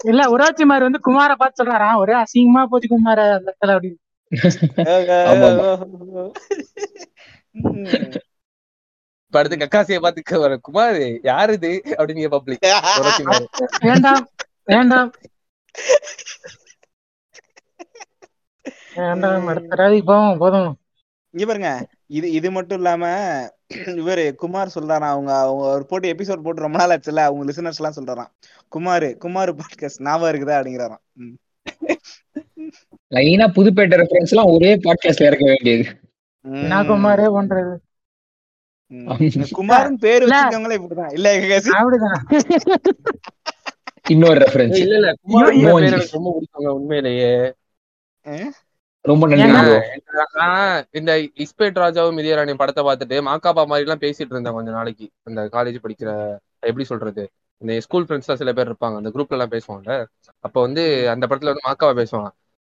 இல்ல 0.00 0.22
மாதிரி 0.70 0.84
வந்து 0.86 1.00
குமார 1.06 1.30
பார்த்து 1.40 1.60
சொல்றாராம் 1.60 2.00
ஒரே 2.02 2.14
அசிங்கமா 2.22 2.62
போச்சு 2.70 2.88
குமார 2.94 3.18
அந்த 3.36 3.48
இடத்துல 3.50 3.76
அப்படின்னு. 3.76 4.00
இப்ப 7.54 9.38
அடுத்து 9.40 9.56
கக்காசியை 9.62 9.98
பார்த்து 10.00 10.40
வர 10.44 10.56
குமார் 10.66 11.00
யாரு 11.22 11.52
இது? 11.58 11.70
அப்படின்னு 11.98 12.28
பப்ளிக் 12.36 12.66
வேண்டாம் 13.88 14.24
வேண்டாம். 14.72 15.10
வேண்டாம் 18.96 19.46
அடுத்த 19.50 19.68
தடவை 19.72 20.00
போவோம் 20.10 20.40
போதும். 20.42 20.70
இங்க 21.34 21.44
பாருங்க 21.46 21.70
இது 22.16 22.26
இது 22.38 22.48
மட்டும் 22.56 22.78
இல்லாம 22.78 23.04
இவரு 24.02 24.24
குமார் 24.42 24.74
சொல்றாராம் 24.74 25.12
அவங்க 25.14 25.32
அவங்க 25.38 25.64
ஒரு 25.76 25.84
போட்டு 25.90 26.12
எபிசோட் 26.14 26.44
போட்டு 26.46 26.64
ரொம்ப 26.66 26.78
நாள் 26.80 26.92
ஆச்சுல 26.96 27.24
அவங்க 27.28 27.44
லிசனர்ஸ் 27.50 27.80
எல்லாம் 27.80 27.96
சொல்றாராம். 27.98 28.30
குமார் 28.68 29.06
குமார் 29.24 29.50
பாட்காஸ்ட் 29.60 30.04
ஞாபகம் 30.08 30.30
இருக்குதா? 30.32 30.58
அப்படிங்கிறாராம். 30.58 31.02
லைனா 33.16 33.46
புதுப்பேட்டை 33.56 33.98
ரெஃபரன்ஸ் 34.02 34.34
எல்லாம் 34.34 34.52
ஒரே 34.56 34.70
பாட்காஸ்ட்ல 34.86 35.28
இறக்க 35.30 35.44
வேண்டியது. 35.52 35.84
நான் 36.68 36.88
குமாரே 36.88 37.26
பண்றது. 37.36 37.74
குமார்னு 39.58 39.98
பேர் 39.98 40.22
இல்ல. 40.22 40.34
வச்சிருக்கவங்களே 40.34 40.76
இப்படிதான் 40.78 41.12
இல்ல 41.12 41.28
கேசி. 41.44 41.70
அப்படிதான். 41.74 42.20
இன்னொரு 44.08 44.38
ரெஃபரன்ஸ் 44.40 44.78
இல்ல 44.78 44.94
இல்ல 44.94 45.10
குமார் 45.22 45.52
ரொம்ப 46.14 46.32
பிடிக்குங்க 46.34 46.70
உண்மையிலேயே. 46.78 47.30
ரொம்ப 49.04 49.24
நன்றி 49.30 49.48
இந்த 50.98 51.12
இஸ்பேட் 51.44 51.80
ராஜாவும் 51.80 52.18
மிதியராணி 52.18 52.52
படத்தை 52.54 52.82
பார்த்துட்டு 52.84 53.16
மாக்காப்பா 53.26 53.64
மாதிரி 53.66 53.86
எல்லாம் 53.86 54.02
பேசிட்டு 54.02 54.32
இருந்தேன் 54.34 54.52
கொஞ்ச 54.52 54.70
நாளைக்கு. 54.70 55.06
அந்த 55.22 55.40
காலேஜ் 55.52 55.82
படிக்கிற 55.84 56.10
எப்படி 56.62 56.84
சொல்றது? 56.84 57.24
இந்த 57.62 57.80
ஸ்கூல் 57.80 58.06
ஃப்ரெண்ட்ஸ் 58.06 58.32
சில 58.34 58.52
பேர் 58.52 58.70
இருப்பாங்க. 58.70 58.96
அந்த 58.96 59.10
குரூப்ல 59.10 59.36
எல்லாம் 59.38 59.52
பேசுவாங்க 59.52 59.90
அப்ப 60.44 60.56
வந்து 60.60 60.82
அந்த 61.10 61.24
படத்துல 61.26 61.52
வந்து 61.52 61.68
மாக்காவா 61.68 61.94
பேசுவான். 62.00 62.32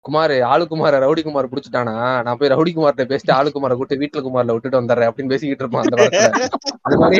குமார் 0.06 0.32
ஆளுக்குமார 0.52 0.98
ரவுடி 1.04 1.22
குமார் 1.26 1.50
புடிச்சிட்டானா? 1.52 1.94
நான் 2.24 2.38
போய் 2.38 2.52
ரவுடி 2.52 2.70
குமார்ட்ட 2.74 3.04
பேசிட்டு 3.10 3.32
ஆளுக்குமார 3.36 3.74
கூட்டு 3.76 4.00
வீட்டுல 4.02 4.22
குமார்ல 4.26 4.54
விட்டுட்டு 4.54 4.80
வந்துடுறேன் 4.80 5.10
அப்படின்னு 5.10 5.32
பேசிக்கிட்டு 5.32 5.64
இருப்பான் 5.64 5.84
அந்த 5.84 5.96
படத்துல 6.00 6.48
அது 6.86 6.96
மாதிரி 7.02 7.18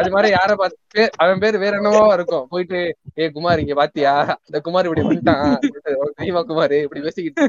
அது 0.00 0.08
மாதிரி 0.14 0.28
யார 0.36 0.54
பார்த்து 0.54 1.02
அவன் 1.16 1.42
பேர் 1.42 1.58
வேற 1.64 1.76
என்னவோ 1.76 2.02
இருக்கும். 2.14 2.46
போயிட்டு 2.50 2.80
ஏ 3.18 3.28
குமார் 3.36 3.62
இங்க 3.64 3.74
பாத்தியா? 3.80 4.14
இந்த 4.48 4.60
குமார் 4.66 4.88
இப்படி 4.88 5.04
வந்துட்டான். 5.06 5.54
தெரியுமா 6.18 6.42
குமார்? 6.50 6.76
இப்படி 6.86 7.00
பேசிக்கிட்டு 7.00 7.48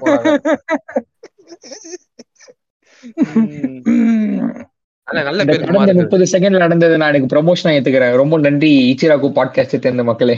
நல்ல 5.08 5.42
பேர் 5.46 6.00
முப்பது 6.00 6.26
செகண்ட்ல 6.32 6.64
நடந்தது 6.66 6.96
நான் 7.02 7.12
எனக்கு 7.14 7.32
ப்ரமோஷனா 7.34 7.74
ஏத்துக்கிறேன். 7.78 8.16
ரொம்ப 8.22 8.40
நன்றி 8.48 8.72
இச்சிராக்கு 8.92 9.28
பாட்காஸ்ட் 9.38 9.84
சேர்ந்த 9.86 10.06
மக்களே. 10.10 10.38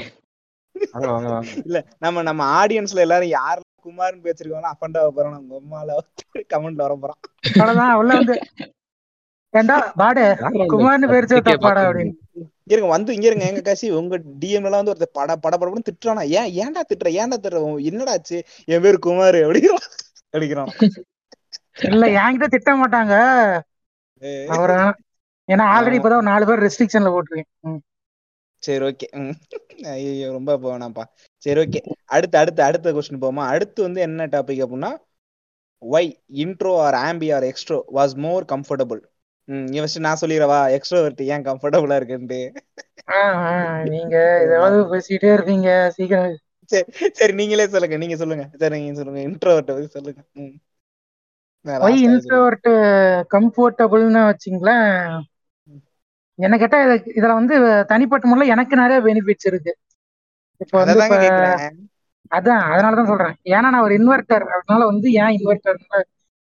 வாங்க 0.94 1.08
வாங்க 1.14 1.30
வாங்க. 1.34 1.50
இல்ல 1.66 1.78
நம்ம 2.06 2.22
நம்ம 2.28 2.42
ஆடியன்ஸ்ல 2.60 3.06
எல்லாரும் 3.06 3.34
யார் 3.40 3.60
குமார்னு 3.86 4.26
பேசிருக்கோம் 4.28 4.72
அப்பண்டா 4.74 5.02
போறோம் 5.18 5.36
நம்ம 5.38 5.60
அம்மால 5.62 5.98
கமெண்ட்ல 6.54 6.86
வர 6.86 6.96
போறோம் 7.04 7.20
அவ்வளவுதான். 7.62 7.98
உள்ள 8.02 8.12
வந்து 8.20 8.36
ஏண்டா 9.54 9.76
பாடு 10.02 10.24
குமார்னு 10.74 11.08
பேர் 11.12 11.30
சேர்த்தா 11.32 11.54
பாடா 11.66 11.84
அப்படின்னு. 11.88 12.14
இருங்க 12.72 12.90
வந்து 12.96 13.14
இங்க 13.16 13.26
இருங்க 13.30 13.46
எங்க 13.52 13.62
காசி 13.68 13.88
உங்க 14.00 14.18
டிஎம் 14.42 14.66
எல்லாம் 14.68 14.82
வந்து 14.82 14.94
ஒருத்தர் 14.94 15.18
பட 15.18 15.30
பட 15.46 15.54
படப்படன்னு 15.56 15.88
திட்டுறானா. 15.88 16.24
ஏன் 16.40 16.50
ஏன்டா 16.62 16.82
திட்டுற 16.90 17.12
ஏன்டா 17.22 17.38
திட்டுற? 17.38 17.62
என்னடா 17.90 18.16
ஆச்சு? 18.18 18.38
என் 18.74 18.84
பேர் 18.86 19.04
குமார் 19.08 19.40
அப்படிங்கிறான் 19.46 19.88
அடிக்கிறான். 20.34 20.72
இல்ல 21.90 22.06
என்கிட்ட 22.22 22.48
திட்ட 22.56 22.72
மாட்டாங்க. 22.82 23.14
அவர 24.56 24.72
ஏன்னா 25.50 25.66
ஆல்ரெடி 25.76 25.98
இப்பதான் 26.00 26.22
ஒரு 26.22 26.32
நாலு 26.32 26.48
பேர் 26.50 26.66
ரெஸ்ட்ரிக்ஷன்ல 26.66 27.12
போட்டிருக்கேன். 27.14 27.80
சரி 28.64 28.84
ஓகே 28.86 29.08
ஐயோ 29.92 30.30
ரொம்ப 30.32 30.56
வேணாம்ப்பா 30.64 31.04
சரி 31.44 31.60
ஓகே 31.60 31.82
அடுத்து 32.06 32.36
அடுத்து 32.38 32.62
அடுத்த 32.64 32.94
கொஸ்டின் 32.94 33.22
போமா 33.22 33.44
அடுத்து 33.50 33.80
வந்து 33.82 34.02
என்ன 34.02 34.28
டாபிக் 34.32 34.64
அப்படின்னா 34.66 34.92
why 35.82 36.10
intro 36.44 36.74
or 36.78 36.98
ambi 37.02 37.30
or 37.34 37.48
extro 37.52 37.80
was 37.94 38.16
more 38.18 38.46
comfortable 38.46 39.02
ம் 39.48 39.70
ஃபர்ஸ்ட் 39.74 40.00
நான் 40.00 40.22
சொல்லிடுறவா 40.22 40.60
எக்ஸ்ட்ரோவர்ட் 40.76 41.22
ஏன் 41.28 41.46
கம்ஃபர்டபுளா 41.46 41.96
இருக்குன்ட்டு. 42.00 42.42
நீங்க 43.90 44.16
ஏதாவது 44.44 44.78
பேசிட்டே 44.92 45.30
இருப்பீங்க 45.36 45.70
சீக்கிரம். 45.90 46.36
சரி 46.70 46.86
சரி 47.12 47.34
நீங்களே 47.34 47.68
சொல்லுங்க. 47.68 47.98
நீங்க 47.98 48.16
சொல்லுங்க. 48.16 48.46
சரி 48.62 48.76
நீங்க 48.78 48.98
சொல்லுங்க. 49.00 49.22
இன்ட்ரோவர்ட் 49.30 49.72
பத்தி 49.72 49.90
சொல்லுங்க. 49.90 50.22
ஒய். 51.86 51.98
இன்ட்ரோவர்ட் 52.08 52.70
கம்ஃபர்டபுள்னு 53.34 54.22
வச்சிங்களேன் 54.30 54.94
என்ன 56.40 56.58
கேட்டா 56.58 56.78
இது- 56.86 57.12
இதுல 57.20 57.34
வந்து 57.34 57.56
தனிப்பட்ட 57.88 58.28
முறையில் 58.28 58.54
எனக்கு 58.56 58.76
நிறைய 58.76 59.00
பெனிஃபிட்ஸ் 59.08 59.48
இருக்கு. 59.52 59.72
இப்போ 60.58 60.78
வந்து 60.84 61.00
அதான் 62.32 62.62
அதனாலதான் 62.72 63.10
சொல்றேன். 63.12 63.36
ஏன்னா 63.46 63.70
நான் 63.74 63.80
ஒரு 63.80 63.94
இன்வெர்டர் 63.96 64.44
அதனால 64.56 64.86
வந்து 64.86 65.08
ஏன் 65.22 65.34
இன்வெர்டர் 65.38 65.80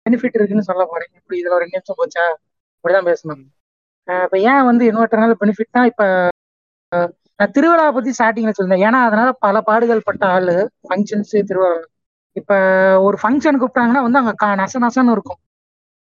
பெனிஃபிட் 0.05 0.37
இருக்குன்னு 0.37 0.67
சொல்ல 0.69 0.83
போறேன். 0.91 1.11
இப்படி 1.15 1.41
இதுல 1.41 1.53
ஒரு 1.53 1.65
நிமிஷம் 1.65 1.97
போச்சா? 1.99 2.25
இப்படிதான் 2.77 3.07
பேசணும். 3.09 3.43
இப்ப 4.25 4.39
ஏன் 4.49 4.63
வந்து 4.65 4.83
இன்வெர்டர்னால 4.91 5.33
பெனிஃபிட்னா 5.41 5.81
இப்ப 5.85 6.03
நான் 7.39 7.51
திருவிழாவை 7.57 7.93
பத்தி 7.93 8.11
ஸ்டார்டிங்ல 8.17 8.51
சொல்லியிருந்தேன். 8.57 8.85
ஏன்னா 8.87 8.99
அதனால 9.07 9.29
பல 9.45 9.61
பாடுகள் 9.61 10.05
பட்ட 10.05 10.25
ஆளு 10.27 10.55
ஃபங்க்ஷன்ஸ் 10.87 11.33
திருவிழா 11.49 11.71
இப்ப 12.35 12.51
ஒரு 13.01 13.17
ஃபங்க்ஷன் 13.23 13.59
கூப்பிட்டாங்கன்னா 13.61 14.01
வந்து 14.07 14.19
அங்க 14.21 14.33
நச 14.61 14.73
நசன்னு 14.85 15.11
இருக்கும். 15.11 15.39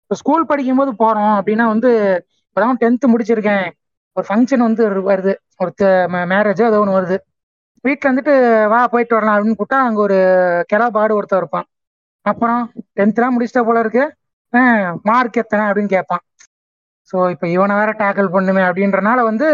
இப்போ 0.02 0.14
ஸ்கூல் 0.14 0.46
படிக்கும்போது 0.46 0.92
போறோம் 0.92 1.32
அப்படின்னா 1.38 1.66
வந்து 1.66 1.90
இப்பதான் 2.56 2.78
டென்த் 2.82 3.10
முடிச்சிருக்கேன். 3.12 3.66
ஒரு 4.16 4.26
ஃபங்க்ஷன் 4.28 4.62
வந்து 4.66 4.82
வருது. 5.08 5.32
ஒரு 5.62 5.72
மேரேஜ் 6.30 6.60
ஏதோ 6.66 6.78
ஒன்று 6.82 6.94
வருது. 6.96 7.16
வீட்டில் 7.84 8.10
வந்துட்டு 8.10 8.34
வா 8.72 8.78
போயிட்டு 8.86 9.16
வரலாம் 9.16 9.34
அப்படின்னு 9.36 9.58
கூப்பிட்டா 9.58 9.78
அங்கே 9.86 10.00
ஒரு 10.04 10.16
கிளப்பாடு 10.72 11.16
ஒருத்தன் 11.16 11.40
இருப்பான். 11.42 11.66
அப்புறம் 12.26 12.62
டென்த்லாம் 12.98 13.34
முடிச்சிட்ட 13.34 13.62
போல 13.64 13.82
இருக்கு. 13.84 14.04
மார்க் 15.08 15.40
எத்தனை 15.42 15.64
அப்படின்னு 15.66 15.92
கேட்பான். 15.94 16.22
ஸோ 17.10 17.16
இப்போ 17.30 17.46
இவனை 17.48 17.74
வேற 17.76 17.90
டேக்கிள் 18.00 18.28
பண்ணுமே 18.34 18.62
அப்படின்றனால 18.68 19.18
வந்து 19.22 19.48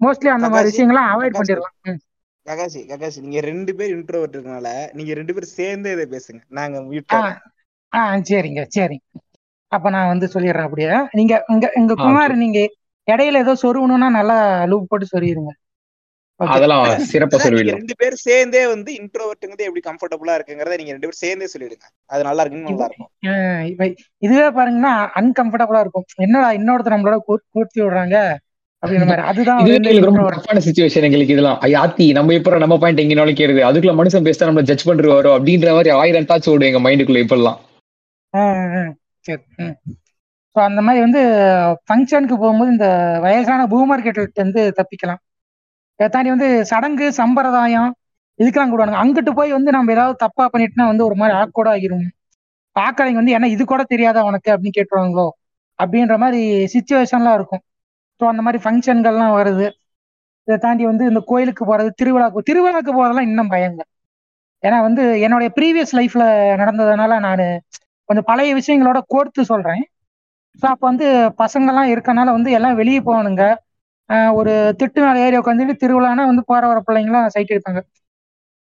மோஸ்ட்லி 0.00 0.30
அந்த 0.30 0.48
மாதிரி 0.50 0.70
விஷயங்கள்லாம் 0.72 1.10
அவாய்ட் 1.12 1.38
ம். 1.88 2.00
ககாசி 2.46 2.80
ககாசி 2.88 3.18
நீங்க 3.20 3.40
ரெண்டு 3.46 3.72
பேர் 3.74 3.92
இன்ட்ரோவர்ட் 3.96 4.34
இருக்கனால 4.36 4.68
நீங்க 4.92 5.12
ரெண்டு 5.14 5.34
பேரும் 5.34 5.56
சேர்ந்தே 5.58 5.92
இதை 5.92 6.06
பேசுங்க. 6.10 6.40
நாங்க 6.58 6.78
மியூட் 6.88 7.14
ஆ 7.92 8.02
சரிங்க 8.28 8.62
சரிங்க 8.76 9.04
அப்ப 9.74 9.90
நான் 9.90 10.10
வந்து 10.10 10.26
சொல்லிடுறேன் 10.32 10.66
அப்படியே. 10.68 10.88
நீங்க 11.12 11.34
உங்க 11.48 11.66
உங்க 11.74 11.92
ஆ, 11.94 12.04
குமார் 12.04 12.34
நீங்க 12.40 12.60
இடையில 13.08 13.42
ஏதோ 13.42 13.52
சொருகணும்னா 13.62 14.08
நல்லா 14.16 14.36
லூப் 14.70 14.90
போட்டு 14.90 15.06
சொருகிருங்க 15.10 15.52
அதெல்லாம் 16.40 16.84
சிறப்பா 17.10 17.36
நீங்க 17.36 17.44
சொல்லிடலாம் 17.44 17.78
ரெண்டு 17.78 17.94
பேரும் 17.98 18.22
சேர்ந்தே 18.22 18.62
வந்து 18.70 18.90
இன்ட்ரோவர்ட்டுங்கிறது 18.98 19.66
எப்படி 19.66 19.82
கம்ஃபர்டபுளா 19.84 20.32
இருக்குங்கிறத 20.36 20.78
நீங்க 20.80 20.94
ரெண்டு 20.94 21.06
பேரும் 21.06 21.22
சேர்ந்தே 21.22 21.48
சொல்லிடுங்க. 21.52 21.84
அது 22.10 22.22
நல்லா 22.28 22.42
இருக்குன்னு 22.42 22.68
நல்லா 22.68 22.86
இருக்கும் 22.88 23.10
இப்ப 23.70 23.84
இதுவே 24.22 24.48
பாருங்கன்னா 24.56 24.92
அன்கம்ஃபர்டபுளா 25.20 25.82
இருக்கும். 25.84 26.06
என்னடா 26.18 26.48
இன்னொருத்தர் 26.58 26.96
நம்மளோட 26.96 27.18
கூர்த்தி 27.52 27.78
விடுறாங்க 27.80 28.16
எங்களுக்கு 28.82 30.00
ரொம்ப 30.00 30.18
introvert. 30.18 30.34
டஃப்பான 30.36 30.62
சுச்சுவேஷன் 30.64 31.06
எங்களுக்கு 31.08 31.34
இதெல்லாம். 31.34 31.60
ஐயா, 31.64 31.78
ஆத்தி 31.82 32.06
நம்ம 32.12 32.34
எப்பறம் 32.38 32.64
நம்ம 32.64 32.76
பாயிண்ட் 32.82 33.00
எங்க 33.00 33.14
நுழைக்கிறது 33.14 33.60
அதுக்குள்ள 33.68 33.94
மனுஷன் 34.00 34.26
பேசிட்டா 34.26 34.50
நம்ம 34.50 34.64
ஜட்ஜ் 34.70 34.88
பண்றாரோ 34.88 35.30
அப்படின்ற 35.36 35.70
மாதிரி 35.76 35.92
ஆயிரம் 36.00 36.28
தாட்ஸ் 36.30 36.50
ஓடும் 36.52 36.68
எங்க 36.70 36.82
மைண்டுக்குள்ள 36.86 37.22
இப்பெல்லாம். 37.24 37.58
சரி 39.24 39.42
ஸோ 40.56 40.60
அந்த 40.66 40.80
மாதிரி 40.86 41.00
வந்து 41.06 41.20
ஃபங்க்ஷனுக்கு 41.86 42.36
போகும்போது 42.36 42.70
இந்த 42.74 42.88
வயசான 43.24 43.62
பூமர் 43.72 44.04
கேட்டு 44.04 44.42
வந்து 44.42 44.62
தப்பிக்கலாம். 44.78 45.20
இதை 46.00 46.08
தாண்டி 46.08 46.30
வந்து 46.30 46.48
சடங்கு 46.70 47.06
சம்பிரதாயம் 47.18 47.90
இதுக்கெல்லாம் 48.38 48.70
கூடுவாங்க 48.70 49.00
அங்கிட்டு 49.02 49.32
போய் 49.38 49.56
வந்து 49.56 49.74
நம்ம 49.76 49.92
ஏதாவது 49.92 50.16
தப்பா 50.24 50.44
பண்ணிட்டுனா 50.52 50.86
வந்து 50.90 51.06
ஒரு 51.08 51.16
மாதிரி 51.20 51.34
ஆக்கோட 51.40 51.68
ஆகிரும். 51.74 52.06
பார்க்கறவங்க 52.76 53.20
வந்து 53.20 53.34
என்ன 53.36 53.50
இது 53.54 53.64
கூட 53.64 53.82
தெரியாதா 53.92 54.20
உனக்கு? 54.30 54.48
அப்படின்னு 54.54 54.76
கேட்டுருவாங்களோ? 54.78 55.26
அப்படின்ற 55.78 56.14
மாதிரி 56.18 56.40
சுச்சுவேஷன்லாம் 56.74 57.36
இருக்கும். 57.38 57.62
ஸோ 58.20 58.24
அந்த 58.32 58.42
மாதிரி 58.46 58.58
ஃபங்க்ஷன்கள்லாம் 58.64 59.36
வருது. 59.38 59.66
இதை 60.48 60.56
தாண்டி 60.58 60.84
வந்து 60.86 61.04
இந்த 61.10 61.20
கோயிலுக்கு 61.30 61.64
போறது 61.64 61.90
திருவிழாக்கு 62.00 62.46
திருவிழாக்கு 62.48 62.92
போறதெல்லாம் 62.92 63.28
இன்னும் 63.28 63.52
பயங்க. 63.54 63.82
ஏன்னா 64.62 64.78
வந்து 64.86 65.02
என்னுடைய 65.24 65.48
ப்ரீவியஸ் 65.56 65.94
லைஃப்ல 65.98 66.24
நடந்ததுனால 66.60 67.18
நான் 67.20 67.44
கொஞ்சம் 68.08 68.28
பழைய 68.30 68.50
விஷயங்களோட 68.60 68.98
கோர்த்து 69.12 69.42
சொல்றேன். 69.52 69.82
ஸோ 70.62 70.66
அப்போ 70.72 70.84
வந்து 70.90 71.06
பசங்கள்லாம் 71.42 71.90
இருக்கனால 71.94 72.32
வந்து 72.36 72.50
எல்லாம் 72.58 72.78
வெளியே 72.80 73.00
போகணுங்க. 73.08 73.44
ஒரு 74.38 74.52
திட்டு 74.80 75.00
மேலே 75.04 75.22
ஏறி 75.26 75.36
உட்காந்துட்டு 75.40 75.74
திருவிழானா 75.82 76.24
வந்து 76.30 76.42
போற 76.50 76.62
வர 76.70 76.78
பிள்ளைங்களாம் 76.88 77.32
சைட் 77.34 77.54
எடுத்தாங்க 77.54 77.82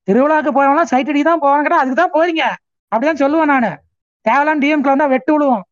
திருவிழாவுக்கு 0.08 0.52
போறவங்களாம் 0.56 0.90
சைட் 0.92 1.10
அடிக்க 1.10 1.26
தான் 1.30 1.44
போவாங்கடா 1.44 1.78
அதுக்கு 1.82 1.98
தான் 2.02 2.14
போறீங்க. 2.16 2.42
அப்படிதான் 2.92 3.22
சொல்லுவேன் 3.24 3.50
நான். 3.54 3.70
தேவலாம் 4.26 4.60
டிஎம்கில் 4.62 4.92
வந்தா 4.94 5.06
வெட்டு 5.14 5.32
விடுவோம் 5.34 5.64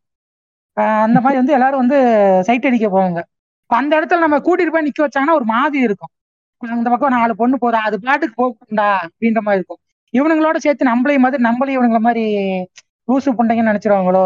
அந்த 1.06 1.18
மாதிரி 1.24 1.38
வந்து 1.40 1.54
எல்லாரும் 1.56 1.82
வந்து 1.82 1.98
சைட் 2.48 2.68
அடிக்க 2.68 2.86
போவாங்க. 2.94 3.20
அந்த 3.70 3.92
இடத்துல 3.98 4.22
நம்ம 4.24 4.36
கூட்டிட்டு 4.46 4.74
போய் 4.74 4.86
நிக்க 4.88 5.00
வச்சாங்கன்னா 5.04 5.38
ஒரு 5.40 5.46
மாதிரி 5.54 5.80
இருக்கும். 5.88 6.12
அந்த 6.62 6.88
பக்கம் 6.92 7.14
நாலு 7.16 7.32
பொண்ணு 7.40 7.56
போதா 7.64 7.80
அது 7.88 7.96
பாட்டுக்கு 8.06 8.36
போகண்டா 8.42 8.86
அப்படின்ற 9.06 9.40
மாதிரி 9.46 9.60
இருக்கும். 9.60 9.80
இவனுங்களோட 10.14 10.58
சேர்த்து 10.64 10.90
நம்மளையும் 10.92 11.24
மாதிரி 11.24 11.42
நம்மளையும் 11.48 11.78
இவனுங்கள 11.78 12.00
மாதிரி 12.08 12.24
லூசு 13.08 13.30
புண்டைங்கன்னு 13.38 13.72
நினைச்சிருவாங்களோ 13.72 14.24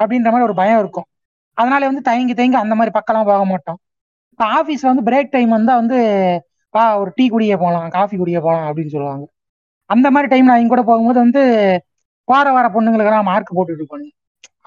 அப்படின்ற 0.00 0.28
மாதிரி 0.32 0.46
ஒரு 0.48 0.56
பயம் 0.60 0.80
இருக்கும். 0.82 1.06
அதனால 1.58 1.82
வந்து 1.86 2.02
தயங்கி 2.02 2.34
தயங்கி 2.34 2.58
அந்த 2.62 2.74
மாதிரி 2.74 2.92
பக்கம்லாம் 2.98 3.28
போக 3.30 3.42
மாட்டோம். 3.44 3.78
இப்போ 4.32 4.44
ஆஃபீஸில் 4.58 4.90
வந்து 4.92 5.06
பிரேக் 5.08 5.34
டைம் 5.34 5.50
வந்தால் 5.50 5.80
வந்து 5.82 5.98
வா 6.74 6.84
ஒரு 7.02 7.10
டீ 7.16 7.24
குடியே 7.28 7.56
போகலாம் 7.62 7.88
காஃபி 7.96 8.16
குடியே 8.16 8.40
போகலாம் 8.46 8.66
அப்படின்னு 8.68 8.94
சொல்லுவாங்க. 8.96 9.24
அந்த 9.90 10.06
மாதிரி 10.10 10.28
டைம்ல 10.32 10.54
அவங்க 10.54 10.72
கூட 10.74 10.82
போகும்போது 10.82 11.18
வந்து 11.18 11.42
வார 12.28 12.46
வார 12.52 12.66
பொண்ணுங்களுக்கெல்லாம் 12.76 13.28
மார்க் 13.30 13.56
போட்டுட்டு 13.56 13.82
இருப்பாங்க 13.82 14.08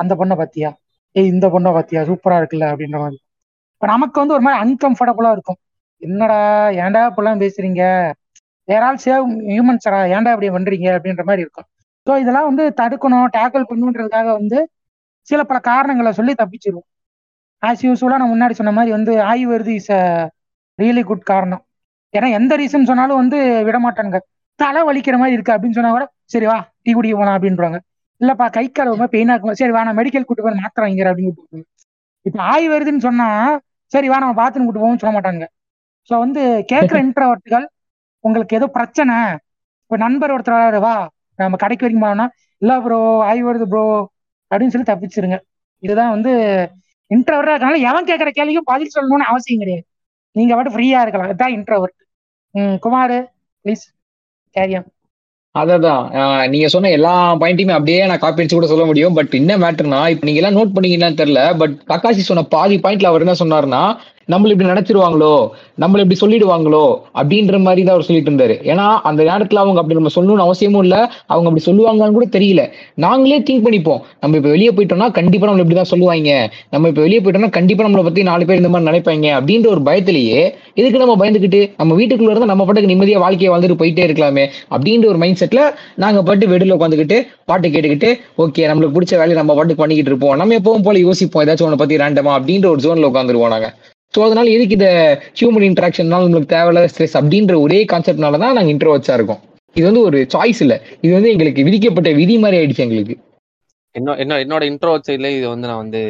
அந்த 0.01 0.13
பொண்ணை 0.19 0.35
பத்தியா 0.41 0.69
ஏய் 1.15 1.31
இந்த 1.33 1.45
பொண்ணை 1.53 1.71
பத்தியா 1.77 2.01
சூப்பரா 2.09 2.35
இருக்குல்ல 2.41 2.65
அப்படின்ற 2.71 2.97
மாதிரி. 3.03 3.17
இப்போ 3.75 3.87
நமக்கு 3.87 4.17
வந்து 4.21 4.35
ஒரு 4.37 4.43
மாதிரி 4.45 4.59
அன்கம்ஃபர்டபுளா 4.63 5.31
இருக்கும். 5.31 5.59
என்னடா 6.01 6.37
ஏன்டா 6.83 7.01
இப்படிலாம் 7.09 7.43
பேசுறீங்க? 7.43 7.81
வேற 8.67 8.81
ஆள் 8.85 9.03
சேவ் 9.05 9.25
ஹியூமன்ஸரா 9.51 9.99
ஏன்டா 10.15 10.31
இப்படி 10.35 10.49
பண்றீங்க? 10.57 10.87
அப்படின்ற 10.97 11.23
மாதிரி 11.29 11.43
இருக்கும். 11.45 11.67
ஸோ 12.07 12.13
இதெல்லாம் 12.21 12.47
வந்து 12.49 12.63
தடுக்கணும் 12.79 13.27
டேக்கிள் 13.35 13.67
பண்ணணுன்றதுக்காக 13.69 14.27
வந்து 14.39 14.59
சில 15.27 15.41
பல 15.43 15.57
காரணங்களை 15.63 16.11
சொல்லி 16.19 16.33
தப்பிச்சிருவோம். 16.37 16.87
ஆஸ் 17.63 17.83
யூஸ்வலாக 17.85 18.19
நான் 18.21 18.33
முன்னாடி 18.33 18.55
சொன்ன 18.59 18.73
மாதிரி 18.77 18.91
வந்து 18.97 19.13
ஆய்வு 19.29 19.49
வருது 19.53 19.71
இஸ் 19.79 19.91
அ 19.91 20.01
ரியலி 20.79 21.03
குட் 21.05 21.23
காரணம். 21.23 21.63
ஏன்னா 22.13 22.27
எந்த 22.39 22.53
ரீசன் 22.61 22.89
சொன்னாலும் 22.89 23.19
வந்து 23.21 23.37
விட 23.67 23.77
மாட்டாங்க 23.85 24.17
தலை 24.59 24.81
வலிக்கிற 24.87 25.15
மாதிரி 25.21 25.35
இருக்கு 25.37 25.55
அப்படின்னு 25.55 25.77
சொன்னா 25.77 25.91
கூட 25.91 26.05
சரி 26.33 26.45
வா 26.45 26.55
டீ 26.77 26.91
குடிக்க 26.93 27.15
போலாம் 27.17 27.37
அப்படின்றாங்க 27.37 27.79
இல்லப்பா 28.21 28.45
கை 28.55 28.65
மாதிரி 28.93 29.11
பெயினா 29.15 29.33
இருக்கும். 29.35 29.57
சரி 29.59 29.73
வா 29.75 29.81
நான் 29.87 29.99
மெடிக்கல் 29.99 30.27
கூட்டு 30.27 30.45
போய் 30.45 30.59
மாத்திரை 30.61 30.85
வாங்கிற 30.85 31.09
அப்படின்னு 31.11 31.33
கூப்பிட்டு 31.33 31.65
இப்போ 32.25 32.39
ஆய் 32.51 32.65
வருதுன்னு 32.71 33.05
சொன்னா 33.07 33.27
சரி 33.91 34.07
வா 34.11 34.17
நம்ம 34.21 34.35
பாத்ரூம் 34.39 34.65
கூட்டு 34.67 34.81
போவோம்னு 34.81 35.01
சொல்ல 35.03 35.13
மாட்டாங்க 35.17 35.45
ஸோ 36.11 36.15
வந்து 36.23 36.41
கேட்குற 36.71 36.97
இன்ட்ரவர்ட்டுகள் 37.05 37.65
உங்களுக்கு 38.23 38.53
ஏதோ 38.57 38.67
பிரச்சனை. 38.75 39.15
இப்போ 39.83 39.97
நண்பர் 40.03 40.33
ஒருத்தர் 40.35 40.55
வா 40.85 40.93
நம்ம 41.39 41.57
கடைக்கு 41.57 41.85
வரைக்கும் 41.85 42.05
போனோம்னா 42.05 42.27
இல்ல 42.61 42.73
ப்ரோ 42.81 42.99
ஆய் 43.27 43.41
வருது 43.43 43.65
ப்ரோ 43.65 43.83
அப்படின்னு 44.51 44.73
சொல்லி 44.73 44.87
தப்பிச்சிருங்க. 44.87 45.37
இதுதான் 45.83 46.13
வந்து 46.15 46.31
இன்ட்ரவர்டா 47.11 47.53
இருக்கனால 47.53 47.79
எவன் 47.89 48.09
கேட்குற 48.09 48.29
கேள்விக்கும் 48.31 48.69
பதில் 48.71 48.93
சொல்லணும்னு 48.95 49.29
அவசியம் 49.31 49.61
கிடையாது. 49.61 49.85
நீங்க 50.35 50.53
பாட்டு 50.55 50.73
ஃப்ரீயா 50.73 50.99
இருக்கலாம். 51.03 51.29
இதுதான் 51.29 51.55
இன்ட்ரவர்ட் 51.57 51.97
ம் 52.55 52.77
குமார் 52.83 53.15
ப்ளீஸ் 53.65 53.85
கேரியம் 54.55 54.87
அதான் 55.55 55.85
நீங்க 56.51 56.67
சொன்ன 56.67 56.89
எல்லா 56.89 57.11
பாயிண்ட்டையுமே 57.41 57.75
அப்படியே 57.75 58.01
நான் 58.05 58.19
காப்பி 58.19 58.41
அடிச்சு 58.41 58.57
கூட 58.57 58.67
சொல்ல 58.67 58.85
முடியும். 58.85 59.15
பட் 59.17 59.33
என்ன 59.33 59.53
மேட்டர்னா 59.57 60.01
இப்ப 60.13 60.27
நீங்க 60.27 60.41
எல்லாம் 60.41 60.57
நோட் 60.57 60.75
பண்ணீங்கன்னு 60.75 61.19
தெரியல. 61.21 61.41
பட் 61.57 61.75
தக்காசி 61.91 62.23
சொன்ன 62.23 62.45
பாதி 62.49 62.77
பாயிண்ட்ல 62.79 63.11
அவர் 63.11 63.25
என்ன 63.25 63.35
சொன்னார்னா 63.41 63.81
நம்மள 64.27 64.49
இப்படி 64.49 64.69
நினைச்சிருவாங்களோ? 64.69 65.33
நம்மள 65.79 66.03
இப்படி 66.03 66.17
சொல்லிடுவாங்களோ? 66.21 66.83
அப்படின்ற 67.13 67.59
மாதிரி 67.59 67.83
தான் 67.83 67.95
அவர் 67.95 68.05
சொல்லிட்டு 68.05 68.31
இருந்தாரு. 68.31 68.55
ஏன்னா 68.63 68.85
அந்த 69.01 69.23
நேரத்துல 69.23 69.55
அவங்க 69.55 69.79
அப்படி 69.79 69.99
நம்ம 69.99 70.11
சொல்லணும்னு 70.15 70.45
அவசியமும் 70.45 70.81
இல்ல. 70.81 70.95
அவங்க 71.25 71.49
அப்படி 71.49 71.65
சொல்லுவாங்கன்னு 71.65 72.11
கூட 72.11 72.25
தெரியல. 72.31 72.61
நாங்களே 72.95 73.39
திங்க் 73.39 73.65
பண்ணிப்போம். 73.65 74.01
நம்ம 74.19 74.37
இப்ப 74.37 74.49
வெளியே 74.49 74.69
போயிட்டோம்னா 74.69 75.11
கண்டிப்பா 75.11 75.47
நம்மள 75.47 75.65
இப்படிதான் 75.65 75.91
சொல்லுவாங்க. 75.93 76.31
நம்ம 76.69 76.87
இப்ப 76.87 77.01
வெளியே 77.01 77.19
போயிட்டோம்னா 77.19 77.49
கண்டிப்பா 77.49 77.85
நம்மளை 77.85 78.03
பத்தி 78.03 78.23
நாலு 78.23 78.45
பேர் 78.45 78.55
இந்த 78.55 78.69
மாதிரி 78.69 78.89
நினைப்பாங்க 78.89 79.27
அப்படின்ற 79.39 79.67
ஒரு 79.67 79.81
பயத்திலேயே 79.81 80.41
எதுக்கு 80.73 80.99
நம்ம 80.99 81.15
பயந்துக்கிட்டு 81.15 81.71
நம்ம 81.77 81.95
வீட்டுக்குள்ள 81.95 82.31
இருந்தா 82.31 82.45
நம்ம 82.45 82.65
பாட்டுக்கு 82.65 82.91
நிம்மதியா 82.93 83.17
வாழ்க்கையை 83.17 83.51
வாழ்ந்துட்டு 83.53 83.79
போயிட்டே 83.81 84.05
இருக்கலாமே 84.07 84.45
அப்படின்ற 84.71 85.05
ஒரு 85.05 85.17
மைண்ட் 85.17 85.41
செட்ல 85.43 85.61
நாங்க 85.95 86.23
பாட்டு 86.23 86.47
வெடியில 86.47 86.77
உட்காந்துக்கிட்டு 86.77 87.17
பாட்டு 87.45 87.67
கேட்டுக்கிட்டு 87.67 88.09
ஓகே 88.37 88.67
நம்மளுக்கு 88.69 88.95
பிடிச்ச 88.97 89.13
வேலையை 89.13 89.35
நம்ம 89.35 89.55
பாட்டுக்கு 89.55 89.81
பண்ணிக்கிட்டு 89.83 90.11
இருப்போம். 90.11 90.35
நம்ம 90.35 90.55
எப்பவும் 90.55 90.83
போல 90.83 90.99
யோசிப்போம். 90.99 91.43
ஏதாச்சும் 91.45 91.67
ஒன்று 91.69 91.77
பத்தி 91.77 91.95
ரேண்டமா 91.95 92.33
அப்படின்ற 92.37 92.67
ஒரு 92.67 92.81
ஜோன்ல 92.85 93.09
உட்காந்துருவோம் 93.11 93.53
நாங்க. 93.55 93.69
ஸோ 94.13 94.19
அதனால 94.27 94.47
எதுக்கு 94.55 94.77
இந்த 94.77 94.89
ஹியூமன் 95.39 95.65
இன்ட்ராக்ஷன்னால 95.67 96.25
நம்மளுக்கு 96.25 96.53
தேவையில்லாத 96.55 96.89
ஸ்ட்ரெஸ் 96.93 97.17
அப்படின்ற 97.19 97.55
ஒரே 97.65 97.79
கான்செப்ட்னால 97.91 98.39
தான் 98.43 98.55
நாங்கள் 98.57 98.73
இன்ட்ரோவச்சா 98.75 99.15
இருக்கோம். 99.17 99.41
இது 99.75 99.85
வந்து 99.89 100.03
ஒரு 100.09 100.19
சாய்ஸ் 100.33 100.61
இல்லை. 100.65 100.77
இது 101.05 101.11
வந்து 101.17 101.31
எங்களுக்கு 101.33 101.65
விதிக்கப்பட்ட 101.67 102.11
விதி 102.19 102.35
மாதிரி 102.43 102.57
ஆயிடுச்சு 102.59 102.85
எங்களுக்கு. 102.85 103.15
என்ன 103.95 104.15
என்ன 104.23 104.37
என்னோட 104.43 104.63
இன்ட்ரோ 104.71 104.93
சைட்ல 105.07 105.29
இது 105.37 105.45
வந்து 105.53 105.69
நான் 105.69 105.83
வந்து 105.83 106.01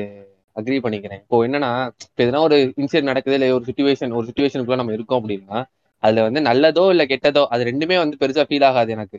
அக்ரி 0.55 0.77
பண்ணிக்கிறேன். 0.85 1.21
இப்போ 1.23 1.37
என்னன்னா 1.47 1.71
இப்போ 2.05 2.21
எதனா 2.25 2.39
ஒரு 2.47 2.57
இன்சிடென்ட் 2.81 3.11
நடக்குது 3.11 3.35
இல்லை 3.37 3.49
ஒரு 3.57 3.65
சுச்சுவேஷன் 3.69 4.15
ஒரு 4.19 4.25
சுச்சுவேஷனுக்குள்ள 4.29 4.79
நம்ம 4.81 4.95
இருக்கோம் 4.97 5.19
அப்படின்னா 5.21 5.59
அதுல 6.03 6.23
வந்து 6.27 6.41
நல்லதோ 6.49 6.85
இல்லை 6.93 7.05
கெட்டதோ 7.11 7.43
அது 7.53 7.61
ரெண்டுமே 7.69 7.97
வந்து 8.03 8.15
பெருசா 8.21 8.43
ஃபீல் 8.49 8.67
ஆகாது 8.69 8.91
எனக்கு. 8.97 9.17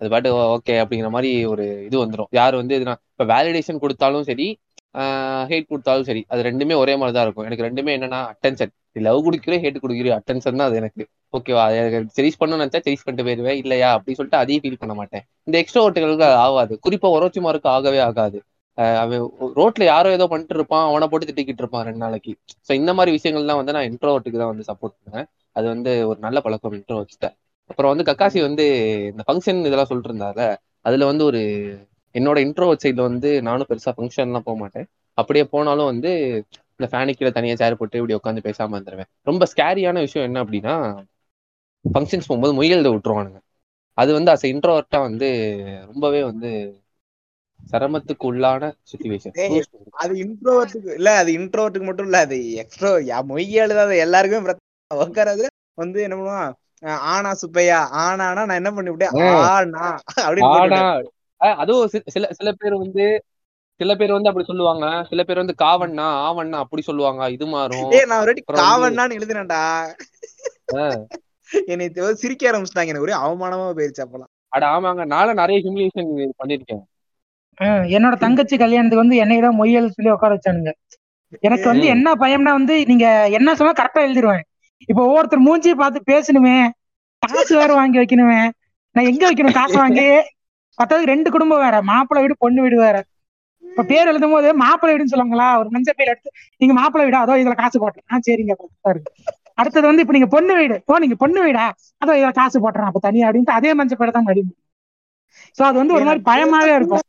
அது 0.00 0.08
பாட்டு 0.12 0.30
ஓகே 0.54 0.74
அப்படிங்கிற 0.82 1.10
மாதிரி 1.14 1.30
ஒரு 1.52 1.64
இது 1.88 1.96
வந்துடும் 2.02 2.30
யார் 2.38 2.54
வந்து 2.60 2.74
இதுனா 2.78 2.94
இப்போ 3.12 3.24
வேலிடேஷன் 3.32 3.82
கொடுத்தாலும் 3.84 4.26
சரி 4.30 4.46
ஹேட் 5.50 5.68
கொடுத்தாலும் 5.72 6.06
சரி 6.08 6.22
அது 6.32 6.40
ரெண்டுமே 6.48 6.74
ஒரே 6.82 6.94
மாதிரி 7.00 7.14
தான் 7.16 7.26
இருக்கும். 7.26 7.46
எனக்கு 7.48 7.66
ரெண்டுமே 7.68 7.94
என்னன்னா 7.96 8.20
அட்டென்ஷன் 8.32 8.72
லவ் 9.06 9.20
கொடுக்குறேன் 9.26 9.62
ஹேட் 9.64 9.82
கொடுக்குறேன் 9.84 10.16
அட்டென்ஷன் 10.18 10.58
தான் 10.60 10.68
அது 10.68 10.78
எனக்கு. 10.82 11.02
ஓகேவா 11.36 11.64
செரிஸ் 12.18 12.38
பண்ணணும்னு 12.40 12.62
நினைச்சா 12.64 12.82
சரிஸ் 12.86 13.04
பண்ணிட்டு 13.06 13.26
போயிருவேன். 13.28 13.58
இல்லையா 13.62 13.88
அப்படின்னு 13.96 14.18
சொல்லிட்டு 14.20 14.40
அதையும் 14.42 14.62
ஃபீல் 14.64 14.80
பண்ண 14.82 14.94
மாட்டேன். 15.00 15.24
இந்த 15.48 15.56
எக்ஸ்ட்ரா 15.62 15.82
ஓட்டுகளுக்கு 15.86 16.26
அது 16.28 16.38
ஆகாது. 16.44 16.74
குறிப்பா 16.86 17.08
ஒரோச்சிமாருக்கு 17.16 17.70
ஆகவே 17.76 18.00
ஆகாது. 18.08 18.38
அவன் 19.02 19.22
ரோட்ல 19.58 19.84
யாரோ 19.92 20.08
ஏதோ 20.16 20.24
பண்ணிட்டு 20.30 20.54
இருப்பான் 20.58 20.86
அவனை 20.90 21.06
போட்டு 21.10 21.28
திட்டிக்கிட்டு 21.28 21.62
இருப்பான் 21.64 21.84
ரெண்டு 21.88 22.02
நாளைக்கு. 22.04 22.32
ஸோ 22.68 22.72
இந்த 22.80 22.90
மாதிரி 22.98 23.10
விஷயங்கள்லாம் 23.16 23.60
வந்து 23.60 23.74
நான் 23.76 23.88
இன்ட்ரோவர்ட்டுக்கு 23.90 24.40
தான் 24.42 24.52
வந்து 24.52 24.66
சப்போர்ட் 24.70 24.94
பண்ணுவேன். 24.96 25.28
அது 25.58 25.66
வந்து 25.74 25.92
ஒரு 26.10 26.18
நல்ல 26.26 26.40
பழக்கம் 26.46 26.76
இன்ட்ரோ 26.78 26.98
வச்சுட்டேன் 27.02 27.34
அப்புறம் 27.70 27.92
வந்து 27.92 28.06
கக்காசி 28.08 28.40
வந்து 28.48 28.64
இந்த 29.12 29.22
ஃபங்க்ஷன் 29.28 29.60
இதெல்லாம் 29.68 29.90
சொல்லிட்டு 29.90 30.10
இருந்தாரு 30.12 30.46
அதுல 30.88 31.06
வந்து 31.10 31.24
ஒரு 31.30 31.40
என்னோட 32.16 32.38
இன்ட்ரோவர்ட் 32.46 32.84
சைட்ல 32.84 33.02
வந்து 33.08 33.30
நானும் 33.48 33.68
பெருசா 33.70 33.92
ஃபங்க்ஷன்லாம் 33.96 34.46
போக 34.46 34.56
மாட்டேன். 34.58 34.86
அப்படியே 35.18 35.44
போனாலும் 35.52 35.90
வந்து 35.92 36.10
இந்த 36.74 36.86
ஃபேனுக்கு 36.92 37.18
கீழே 37.18 37.32
தனியாக 37.32 37.58
சேர் 37.58 37.78
போட்டு 37.80 38.00
இப்படி 38.00 38.16
உட்காந்து 38.16 38.46
பேசாம 38.46 38.74
வந்துடுவேன் 38.78 39.10
ரொம்ப 39.26 39.44
ஸ்கேரியான 39.52 40.00
விஷயம் 40.06 40.26
என்ன 40.28 40.42
அப்படின்னா 40.44 40.74
ஃபங்க்ஷன்ஸ் 41.84 42.28
போகும்போது 42.28 42.54
முயல்த 42.58 42.88
விட்டுருவானுங்க. 42.92 43.38
அது 43.98 44.10
வந்து 44.16 44.30
அஸ் 44.32 44.46
இன்ட்ரோவர்ட்டா 44.52 44.98
வந்து 45.08 45.28
ரொம்பவே 45.90 46.20
வந்து 46.24 46.50
சிரமத்துக்கு 47.70 48.24
உள்ளான 48.30 48.62
சுச்சுவேஷன் 48.90 49.36
அது 50.02 50.14
இன்ட்ரோவர்ட்டுக்கு 50.24 50.90
இல்ல 50.98 51.10
அது 51.20 51.30
இன்ட்ரோவர்ட்டுக்கு 51.38 51.88
மட்டும் 51.88 52.08
இல்ல 52.08 52.18
அது 52.26 52.38
எக்ஸ்ட்ரோ 52.62 52.90
மொய் 53.30 53.48
எழுதாத 53.62 53.96
எல்லாருக்குமே 54.04 54.54
உட்காராது 54.90 55.44
வந்து 55.78 55.98
என்ன 56.06 56.16
பண்ணுவான் 56.16 56.52
ஆனா 57.12 57.30
சுப்பையா 57.42 57.78
ஆனானா 58.02 58.42
நான் 58.48 58.60
என்ன 58.60 58.70
பண்ணிவிட்டேன். 58.76 59.14
ஆனா 59.48 59.84
அப்படின்னு 60.26 60.82
அதுவும் 61.62 61.88
சில 62.14 62.24
சில 62.38 62.52
பேர் 62.60 62.74
வந்து 62.84 63.06
சில 63.80 63.94
பேர் 64.00 64.16
வந்து 64.16 64.28
அப்படி 64.28 64.46
சொல்லுவாங்க. 64.46 64.84
சில 65.08 65.22
பேர் 65.28 65.42
வந்து 65.42 65.54
காவண்ணா 65.64 66.06
ஆவண்ணா 66.26 66.58
அப்படி 66.64 66.82
சொல்லுவாங்க. 66.82 67.22
இது 67.36 67.46
மாறும். 67.46 67.90
நான் 68.10 68.20
ஒரு 68.20 68.34
காவன்னான்னு 68.52 69.16
எழுதினேன்டா. 69.18 69.62
என்னை 71.72 71.86
சிரிக்க 72.22 72.50
ஆரம்பிச்சிட்டாங்க. 72.50 72.92
எனக்கு 72.92 73.06
ஒரே 73.08 73.16
அவமானமா 73.26 73.66
போயிருச்சு 73.78 74.04
அப்பலாம். 74.04 74.32
அட 74.56 74.66
ஆமாங்க. 74.66 75.04
நானும் 75.14 75.40
நிறைய 75.42 75.58
ஹியூமிலேஷன் 75.64 76.10
பண்ணிருக்கேன் 76.40 76.84
என்னோட 77.96 78.14
தங்கச்சி 78.22 78.56
கல்யாணத்துக்கு 78.62 79.04
வந்து 79.04 79.20
என்னை 79.22 79.36
தான் 79.40 79.58
மொய்யல் 79.60 79.94
சொல்லி 79.96 80.10
உட்கார 80.14 80.32
வச்சானுங்க. 80.34 80.72
எனக்கு 81.46 81.66
வந்து. 81.70 81.86
என்ன 81.94 82.08
பயம்னா 82.22 82.52
வந்து 82.58 82.74
நீங்க 82.86 83.06
என்ன 83.36 83.54
சொன்னா 83.54 83.72
கரெக்டா 83.72 84.00
எழுதிருவேன். 84.06 84.44
இப்போ 84.86 85.02
ஒவ்வொருத்தர் 85.06 85.46
மூஞ்சியை 85.46 85.76
பார்த்து 85.82 86.00
பேசணுமே. 86.12 86.56
காசு 87.18 87.52
வேற 87.56 87.70
வாங்கி 87.74 87.98
வைக்கணுமே. 87.98 88.40
நான் 88.94 89.08
எங்க 89.10 89.24
வைக்கணும்? 89.28 89.56
காசு 89.60 89.76
வாங்கி? 89.82 90.06
பத்தாவது 90.78 91.10
ரெண்டு 91.12 91.28
குடும்பம் 91.34 91.62
வேற. 91.64 91.76
மாப்பிள்ளை 91.90 92.22
வீடு 92.24 92.42
பொண்ணு 92.44 92.60
வீடு 92.64 92.78
வேற. 92.84 92.96
இப்ப 93.64 93.84
பேர் 93.90 94.10
எழுதும் 94.10 94.34
போது 94.34 94.48
மாப்பிள்ளை 94.62 94.92
வீடுன்னு 94.92 95.12
சொல்லுவாங்களா? 95.12 95.48
ஒரு 95.60 95.68
மஞ்சள் 95.74 95.98
பேர் 95.98 96.12
எடுத்து 96.12 96.30
நீங்க 96.60 96.74
மாப்பிள்ளை 96.78 97.04
வீடா? 97.08 97.20
அதோ 97.24 97.36
இதுல 97.42 97.56
காசு 97.62 97.76
போட்டேன். 97.82 98.06
ஆ 98.10 98.20
சரிங்க 98.28 98.54
இருக்கு 98.86 99.12
அடுத்தது 99.60 99.86
வந்து 99.86 100.02
இப்ப 100.04 100.14
நீங்க 100.16 100.28
பொண்ணு 100.34 100.54
வீடு 100.58 100.76
ஓ 100.88 100.98
நீங்க 101.04 101.16
பொண்ணு 101.22 101.40
வீடா? 101.46 101.66
அதோ 102.02 102.14
இதுல 102.18 102.32
காசு 102.40 102.56
போட்டுறேன் 102.64 102.88
அப்ப 102.90 103.00
தனியா 103.06 103.26
அப்படின்ட்டு 103.28 103.58
அதே 103.58 103.70
மஞ்சள் 103.78 104.00
பேரை 104.00 104.12
தான் 104.12 104.28
மடியும் 104.28 104.54
சோ 105.58 105.62
அது 105.68 105.76
வந்து 105.80 105.96
ஒரு 105.96 106.04
மாதிரி 106.08 106.22
பயமாவே 106.28 106.72
இருக்கும். 106.78 107.04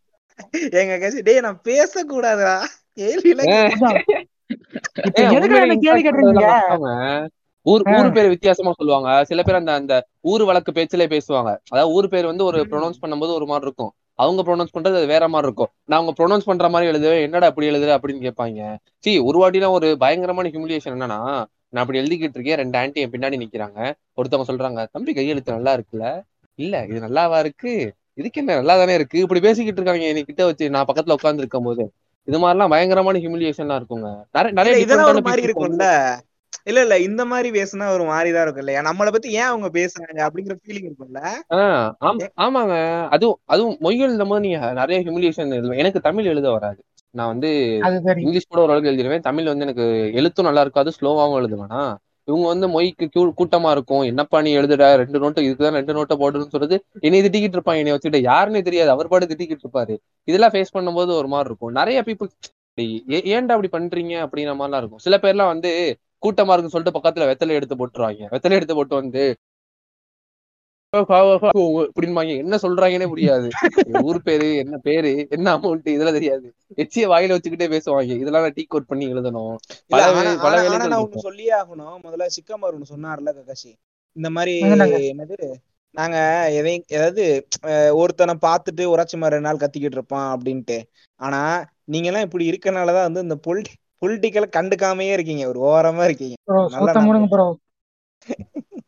எங்க 0.79 0.93
கட்சி 0.97 1.19
டேய் 1.27 1.45
நான் 1.45 1.59
பேசக்கூடாதா 1.65 2.53
ஏன் 3.05 3.21
எதுக்கு 5.37 5.57
கேள்வி 5.85 6.03
மறக்காம 6.39 6.93
ஊர் 7.67 7.83
ஊர் 7.97 8.13
பேர் 8.15 8.33
வித்தியாசமா 8.33 8.71
சொல்லுவாங்க. 8.71 9.09
சில 9.23 9.41
பேர் 9.43 9.59
அந்த 9.59 9.73
அந்த 9.73 9.93
ஊர் 10.21 10.43
வழக்கு 10.43 10.71
பேச்சிலே 10.71 11.05
பேசுவாங்க. 11.05 11.51
அதாவது 11.69 11.93
ஊர் 11.93 12.07
பேர் 12.09 12.25
வந்து 12.25 12.43
ஒரு 12.43 12.59
ப்ரொனவுன்ஸ் 12.71 13.01
பண்ணும்போது 13.01 13.31
ஒரு 13.33 13.45
மாதிரி 13.45 13.65
இருக்கும். 13.65 13.91
அவங்க 14.15 14.41
ப்ரொனவுன்ஸ் 14.41 14.75
பண்றது 14.75 14.99
அது 14.99 15.05
வேற 15.05 15.27
மாதிரி 15.27 15.47
இருக்கும். 15.47 15.71
நான் 15.85 15.99
அவங்க 15.99 16.13
ப்ரொனவுன்ஸ் 16.19 16.45
பண்ற 16.45 16.69
மாதிரி 16.69 16.91
எழுதுவேன் 16.91 17.21
என்னடா 17.21 17.47
அப்படி 17.47 17.69
எழுதுற 17.69 17.91
அப்படின்னு 17.97 18.25
கேட்பாங்க. 18.27 18.61
சி 19.03 19.19
ஒரு 19.19 19.39
வாட்டிலாம் 19.41 19.75
ஒரு 19.79 19.97
பயங்கரமான 19.97 20.49
ஹியூமிலியேஷன் 20.49 20.95
என்னன்னா 20.95 21.19
நான் 21.69 21.83
அப்படி 21.83 21.99
எழுதிக்கிட்டு 21.99 22.37
இருக்கேன் 22.37 22.59
ரெண்டு 22.59 22.77
ஆன்ட்டி 22.77 23.03
என் 23.03 23.13
பின்னாடி 23.13 23.37
நிக்கிறாங்க. 23.43 23.79
ஒருத்தவங்க 24.17 24.49
சொல்றாங்க 24.51 24.87
தம்பி 24.91 25.13
கையெழுத்து 25.13 25.57
நல்லா 25.57 25.73
இருக்குல்ல? 25.77 26.07
இல்ல 26.59 26.85
இது 26.85 26.99
நல்லாவா 26.99 27.39
இருக்கு? 27.39 27.73
இதுக்கு 28.13 28.39
என்ன 28.41 28.55
நல்லா 28.55 28.75
தானே 28.77 28.93
இருக்கு? 28.93 29.17
இப்படி 29.19 29.39
பேசிக்கிட்டு 29.39 29.79
இருக்காங்க 29.81 30.05
என்கிட்ட 30.11 30.43
வச்சு 30.45 30.69
நான் 30.69 30.87
பக்கத்துல 30.89 31.17
உட்கார்ந்து 31.17 31.43
இருக்கும் 31.43 31.63
போது 31.63 31.83
இது 32.27 32.37
மாதிரிலாம் 32.39 32.73
பயங்கரமான 32.73 33.19
ஹியூமிலியேஷன்லாம் 33.23 33.79
இருக்குங்க. 33.81 34.07
நிறைய 34.31 34.53
நிறைய 34.53 34.79
இதெல்லாம் 34.85 35.11
ஒரு 35.11 35.21
மாதிரி 35.21 35.45
இருக்கும்ல. 35.47 35.85
இல்ல 36.67 36.79
இல்ல. 36.81 36.95
இந்த 36.99 37.23
மாதிரி 37.25 37.49
பேசுனா 37.59 37.85
ஒரு 37.93 38.03
மாதிரி 38.03 38.29
தான் 38.31 38.45
இருக்கும் 38.45 38.65
இல்லையா? 38.65 38.81
நம்மளை 38.81 39.11
பத்தி 39.11 39.29
ஏன் 39.31 39.49
அவங்க 39.51 39.67
பேசுறாங்க 39.79 40.19
அப்படிங்கிற 40.27 40.55
ஃபீலிங் 40.63 40.87
இருக்கும்ல? 40.89 41.19
ஆமாங்க. 42.45 42.75
அதுவும் 43.07 43.39
அதுவும் 43.45 43.77
மொய் 43.81 43.97
எழுதும் 43.97 44.27
போது 44.27 44.41
நீங்க 44.41 44.71
நிறைய 44.73 44.97
ஹியூமிலியேஷன் 45.03 45.53
எழுதுவேன் 45.57 45.77
எனக்கு 45.77 45.99
தமிழ் 45.99 46.25
எழுத 46.25 46.51
வராது. 46.51 46.79
நான் 47.13 47.27
வந்து 47.27 47.49
இங்கிலீஷ் 48.17 48.49
கூட 48.49 48.61
ஓரளவுக்கு 48.61 48.91
எழுதிடுவேன் 48.91 49.27
தமிழ் 49.29 49.45
வந்து 49.45 49.65
எனக்கு 49.65 49.85
எழுத்தும் 50.13 50.45
நல்லா 50.45 50.61
இருக்காது 50.61 50.91
ஸ்லோவாகவும் 50.99 51.37
எழுதுவேனா? 51.41 51.81
இவங்க 52.27 52.47
வந்து 52.47 52.67
மொய்க்கு 52.67 53.07
கூட்டமா 53.39 53.71
இருக்கும். 53.71 54.01
என்னப்பா 54.01 54.41
நீ 54.41 54.57
எழுதுற? 54.57 54.87
ரெண்டு 54.95 55.19
நோட்டு 55.19 55.41
இதுக்குதான் 55.41 55.75
ரெண்டு 55.77 55.93
நோட்டை 55.93 56.15
போடுன்னு 56.21 56.51
சொல்றது 56.53 56.77
என்னை 56.99 57.21
திட்டிக்கிட்டு 57.21 57.55
இருப்பான். 57.55 57.75
என்னை 57.75 57.93
வச்சுட்டு 57.93 58.19
யாருன்னே 58.23 58.61
தெரியாது. 58.61 58.89
அவர் 58.89 59.07
பாட்டு 59.07 59.35
திட்டிக்கிட்டு 59.35 59.65
இருப்பாரு. 59.67 59.95
இதெல்லாம் 60.27 60.51
ஃபேஸ் 60.53 60.75
பண்ணும்போது 60.77 61.11
ஒரு 61.19 61.27
மாதிரி 61.27 61.49
இருக்கும். 61.49 61.71
நிறைய 61.71 62.01
பீப்புள் 62.05 62.31
ஏன்டா 63.33 63.55
அப்படி 63.55 63.69
பண்றீங்க? 63.77 64.15
அப்படிங்கிற 64.25 64.53
மாதிரிலாம் 64.59 64.81
இருக்கும். 64.81 65.03
சில 65.05 65.15
பேர்லாம் 65.21 65.51
வந்து 65.53 65.71
கூட்டமா 66.21 66.53
இருக்குன்னு 66.53 66.69
சொல்லிட்டு 66.69 66.99
பக்கத்துல 66.99 67.23
வெத்தலை 67.25 67.51
எடுத்து 67.51 67.75
போட்டுருவாங்க. 67.75 68.25
வெத்தலை 68.31 68.51
எடுத்து 68.51 68.75
போட்டு 68.75 68.95
வந்து 68.95 69.35
அப்படின்பாங்க 70.97 72.37
என்ன 72.37 72.55
சொல்றாங்கன்னே 72.55 73.09
புரியாது. 73.15 73.49
ஊர் 74.01 74.21
பேரு 74.21 74.55
என்ன 74.55 74.77
பேரு 74.77 75.27
என்ன 75.29 75.57
அமௌண்ட் 75.57 75.87
இதெல்லாம் 75.87 76.13
தெரியாது. 76.13 76.53
எச்சிய 76.75 76.99
வாயில 76.99 77.37
வச்சுக்கிட்டே 77.37 77.79
பேசுவாங்க. 77.79 78.01
இதெல்லாம் 78.01 78.41
நான் 78.41 78.51
டீ 78.53 78.63
கோட் 78.63 78.85
பண்ணி 78.85 79.13
எழுதணும். 79.13 79.55
பல 79.87 80.05
ஆனா 80.05 80.19
வே- 80.19 80.23
பல 80.23 80.33
ஆனா- 80.33 80.37
ஆனா 80.37 80.61
வேலைகள் 80.61 80.87
நான் 80.87 80.99
இருக்கும் 80.99 81.11
ஒண்ணு 81.11 81.17
சொல்லியே 81.17 81.61
ஆகணும். 81.61 81.99
முதல்ல 82.03 82.25
சிக்கமர் 82.25 82.79
ஒண்ணு 82.79 82.83
சொன்னார்ல 82.95 83.33
ககாஷி. 83.35 83.73
இந்த 84.13 84.29
மாதிரி? 84.29 84.61
என்னது? 84.63 85.53
நாங்க 85.91 86.47
எதையும் 86.51 86.83
ஏதாவது 86.87 87.47
ஒருத்தனை 87.91 88.33
பார்த்துட்டு 88.33 88.81
உரைச்சி 88.81 88.93
மாதிரி 88.93 89.15
ரெண்டு 89.17 89.39
நாள் 89.39 89.55
கத்திக்கிட்டு 89.55 89.91
இருப்பான் 89.91 90.39
அப்படின்ட்டு. 90.39 90.83
ஆனா 91.15 91.69
நீங்க 91.83 92.07
எல்லாம் 92.07 92.23
இப்படி 92.23 92.49
இருக்கனாலதான் 92.49 93.11
வந்து 93.11 93.21
இந்த 93.21 93.37
பொலிட்டி 93.47 93.86
பொலிட்டிக்கல 94.01 94.47
கண்டுக்காமையே 94.57 95.13
இருக்கீங்க. 95.13 95.43
ஒரு 95.47 95.59
ஓரமா 95.67 96.03
இருக்கீங்க. 96.03 96.35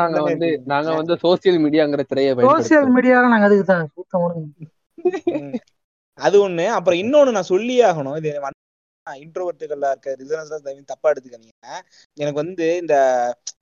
நாங்க 0.00 0.20
வந்து. 0.22 0.48
நாங்க 0.64 0.90
வந்து 0.94 1.14
சோசியல் 1.24 1.60
மீடியாங்கிற 1.64 2.02
திரையை 2.04 2.32
சோசியல் 2.46 2.88
மீடியால 2.94 3.30
நாங்க 3.32 3.46
அதுக்கு 3.48 3.66
தான். 3.66 3.84
அது 6.18 6.36
ஒண்ணு. 6.46 6.64
அப்புறம் 6.76 7.00
இன்னொன்னு 7.00 7.36
நான் 7.36 7.52
சொல்லியே 7.52 7.84
ஆகணும். 7.84 8.16
இது 8.20 8.30
இன்ட்ரோவர்ட்டுகள்ல 9.06 9.86
இருக்க 9.90 10.10
ரிசனஸ் 10.18 10.52
தப்பா 10.84 11.08
எடுத்துக்காதீங்க. 11.10 11.70
எனக்கு 12.18 12.38
வந்து 12.42 12.66
இந்த 12.82 12.96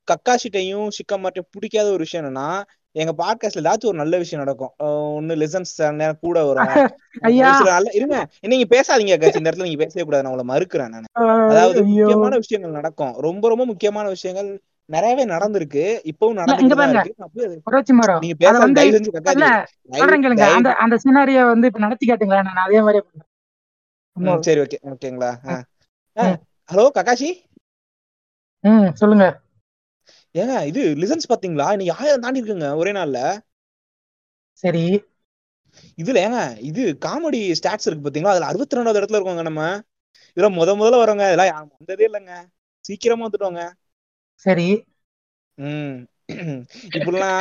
கக்காஷிட்டையும் 0.09 0.89
சிக்கம்மாட்டையும் 0.99 1.51
பிடிக்காத 1.51 1.89
ஒரு 1.91 2.05
விஷயம் 2.07 2.25
என்னன்னா 2.25 2.49
எங்க 2.93 3.15
பாட்காஸ்ட்ல 3.25 3.59
ஏதாச்சும் 3.59 3.85
ஒரு 3.85 3.97
நல்ல 3.97 4.17
விஷயம் 4.17 4.45
நடக்கும். 4.45 4.89
ஒண்ணு 4.89 5.33
லிசன்ஸ் 5.33 5.93
நேரம் 5.93 6.19
கூட 6.21 6.45
வரும். 6.45 6.91
நல்ல 7.65 7.91
இருங்க. 7.93 8.27
நீங்க 8.41 8.77
பேசாதீங்க 8.77 9.21
கட்சி 9.21 9.39
இந்த 9.39 9.51
இடத்துல 9.51 9.63
நீங்க 9.63 9.77
பேசவே 9.77 10.05
கூடாது. 10.05 10.23
நான் 10.23 10.33
உங்களை 10.33 10.59
மறுக்கிறேன் 10.59 10.89
நான். 10.89 11.05
அதாவது 11.49 11.85
முக்கியமான 11.85 12.37
விஷயங்கள் 12.37 12.73
நடக்கும். 12.73 13.17
ரொம்ப 13.17 13.49
ரொம்ப 13.49 13.65
முக்கியமான 13.65 14.09
விஷயங்கள் 14.09 14.63
நிறையவே 14.85 15.25
நடந்திருக்கு. 15.27 16.11
இப்பவும் 16.11 16.33
தயவு- 18.81 20.55
அந்த 20.55 20.75
அந்த 20.75 20.97
சினாரிய 20.97 21.47
வந்து 21.47 21.67
இப்ப 21.67 21.79
நடத்தி 21.79 22.07
காட்டுங்களேன் 22.07 22.43
நான் 22.43 22.55
அதே 22.55 22.81
மாதிரியே 22.81 23.05
பண்றேன் 23.13 24.35
ஆமா. 24.35 24.39
ம், 24.39 24.41
சரி 24.41 24.61
ஓகே 24.61 24.77
ஓகேங்களா. 24.85 25.63
ஹலோ 26.73 26.89
கக்காஷி 26.95 27.35
ம் 28.61 28.93
சொல்லுங்க. 28.93 29.41
ஏங்க 30.35 30.67
இது 30.67 30.81
லிசன்ஸ் 30.95 31.31
பாத்தீங்களா? 31.33 31.67
இன்னைக்கு 31.71 31.95
ஆயிரம் 31.99 32.21
தாண்டி 32.21 32.43
இருக்குங்க 32.43 32.77
ஒரே 32.77 32.93
நாள்ல? 32.93 33.21
சரி. 34.65 34.85
இதுல 35.99 36.19
ஏங்க 36.27 36.41
இது 36.61 36.83
காமெடி 37.07 37.41
ஸ்டாட்ஸ் 37.61 37.89
இருக்கு 37.89 38.05
பாத்தீங்களா? 38.07 38.33
அதுல 38.35 38.47
அறுபத்தி 38.47 38.77
ரெண்டாவது 38.77 39.01
இடத்துல 39.01 39.19
இருக்கோங்க 39.19 39.43
நம்ம. 39.43 39.63
இதுல 40.37 40.49
முத 40.57 40.71
முதல்ல 40.79 41.01
வரவங்க 41.03 41.27
இதெல்லாம் 41.27 41.47
யாரும் 41.47 41.75
வந்ததே 41.77 42.07
இல்லைங்க. 42.09 42.35
சீக்கிரமா 42.85 43.27
வந்துட்டோங்க. 43.27 43.63
சரி. 44.47 44.69
ம். 45.59 45.97
இப்படிலாம் 46.97 47.41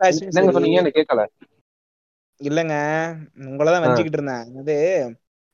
சரி 0.00 0.30
சொன்னீங்க? 0.36 0.80
எனக்கு 0.80 0.98
கேட்கல. 1.00 1.22
இல்லங்க. 2.40 2.74
உங்களதான் 3.42 3.84
வஞ்சிக்கிட்டு 3.84 4.18
இருந்தேன். 4.18 4.44
அது 4.60 4.74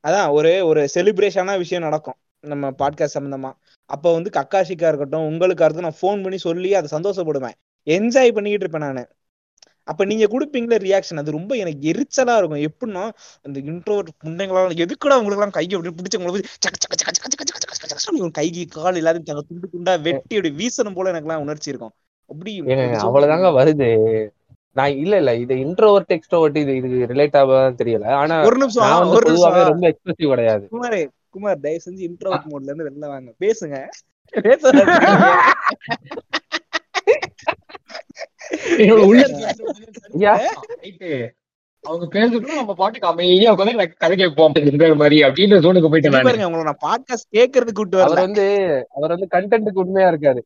அதான் 0.04 0.30
ஒரு 0.30 0.66
ஒரு 0.66 0.80
செலிப்ரேஷனான 0.94 1.58
விஷயம் 1.58 1.82
நடக்கும். 1.82 2.18
நம்ம 2.44 2.70
பாட்காஸ்ட் 2.78 3.16
சம்பந்தமா. 3.16 3.50
அப்ப 3.90 4.12
வந்து 4.12 4.30
கக்காஷிக்கா 4.36 4.90
இருக்கட்டும் 4.90 5.26
உங்களுக்கு 5.26 5.64
அடுத்து 5.64 5.82
நான் 5.82 6.00
ஃபோன் 6.02 6.22
பண்ணி 6.22 6.36
சொல்லி 6.36 6.74
அதை 6.74 6.98
சந்தோஷப்படுவேன். 6.98 7.54
என்ஜாய் 7.86 8.34
பண்ணிக்கிட்டு 8.36 8.66
இருப்பேன் 8.66 8.86
நான். 8.86 9.08
அப்ப 9.88 10.04
நீங்க 10.04 10.24
கொடுப்பீங்களே 10.24 10.76
ரியாக்ஷன் 10.84 11.20
அது 11.22 11.30
ரொம்ப 11.30 11.54
எனக்கு 11.54 11.90
எரிச்சலா 11.90 12.36
இருக்கும். 12.36 12.62
எப்படின்னா 12.68 13.10
அந்த 13.42 13.60
இன்ட்ரோவர்ட் 13.60 14.08
முன்னைங்களாம் 14.24 14.84
எதுக்குடா 14.84 15.18
உங்களுக்கு 15.20 15.38
எல்லாம் 15.38 15.50
கை 15.50 15.66
அப்படி 15.70 15.92
பிடிச்ச 15.98 16.20
உங்களுக்கு 16.20 16.48
கைகி 18.40 18.64
கால் 18.76 18.96
இல்லாத 18.96 19.42
துண்டு 19.48 19.68
துண்டா 19.74 19.94
வெட்டி 20.06 20.36
அப்படி 20.36 20.54
வீசணும் 20.60 20.94
போல 20.94 21.12
எனக்குலாம் 21.12 21.44
உணர்ச்சி 21.46 21.68
இருக்கும். 21.68 21.94
அப்படி 22.30 22.62
அவ்வளவுதாங்க 23.08 23.50
வருது. 23.60 23.90
நான் 24.76 24.96
இல்ல 25.02 25.16
இல்ல. 25.16 25.32
இது 25.42 25.54
இன்ட்ரோவர்ட் 25.64 26.12
எக்ஸ்ட்ரோவர்ட் 26.14 26.56
இது 26.62 26.72
இது 26.76 26.88
ரிலேட் 27.10 27.36
ஆகதான் 27.40 27.76
தெரியல. 27.82 28.06
ஆனா 28.22 28.36
ஒரு 28.46 28.56
நிமிஷம் 28.62 28.88
ரொம்ப 29.72 29.86
எக்ஸ்பிரசிவ் 29.90 30.32
கிடையாது. 30.32 30.64
குமாரே 31.34 31.60
தயவு 31.60 31.82
செஞ்சு 31.84 32.10
இன்ட்ரோவர்ட் 32.10 32.48
மோட்ல 32.48 32.62
இருந்து 32.62 32.90
வெளில 32.90 33.08
வாங்க. 33.08 33.32
பேசுங்க. 33.40 33.88
அவங்க 41.80 42.18
பேசுறதும் 42.18 42.54
நம்ம 42.54 42.74
பாட்டுக்கு 42.74 43.08
அமைதியா 43.08 43.54
உட்காந்து 43.54 43.92
கதை 43.96 44.16
கேட்போம். 44.16 44.52
இந்த 44.54 44.94
மாதிரி 44.94 45.22
அப்படின்ற 45.22 45.96
இங்க 45.96 46.08
நானு. 46.08 46.24
பாருங்க 46.24 46.46
உங்களை 46.46 46.62
நான் 46.62 46.78
பாட்காஸ்ட் 46.86 47.36
கேட்கறதுக்கு 47.36 47.72
கூட்டு 47.72 48.02
அவர் 48.02 48.20
வந்து 48.20 48.86
அவர் 48.94 49.16
வந்து 49.16 49.26
கண்டென்ட்டுக்கு 49.30 49.78
உண்மையா 49.78 50.10
இருக்காரு. 50.10 50.42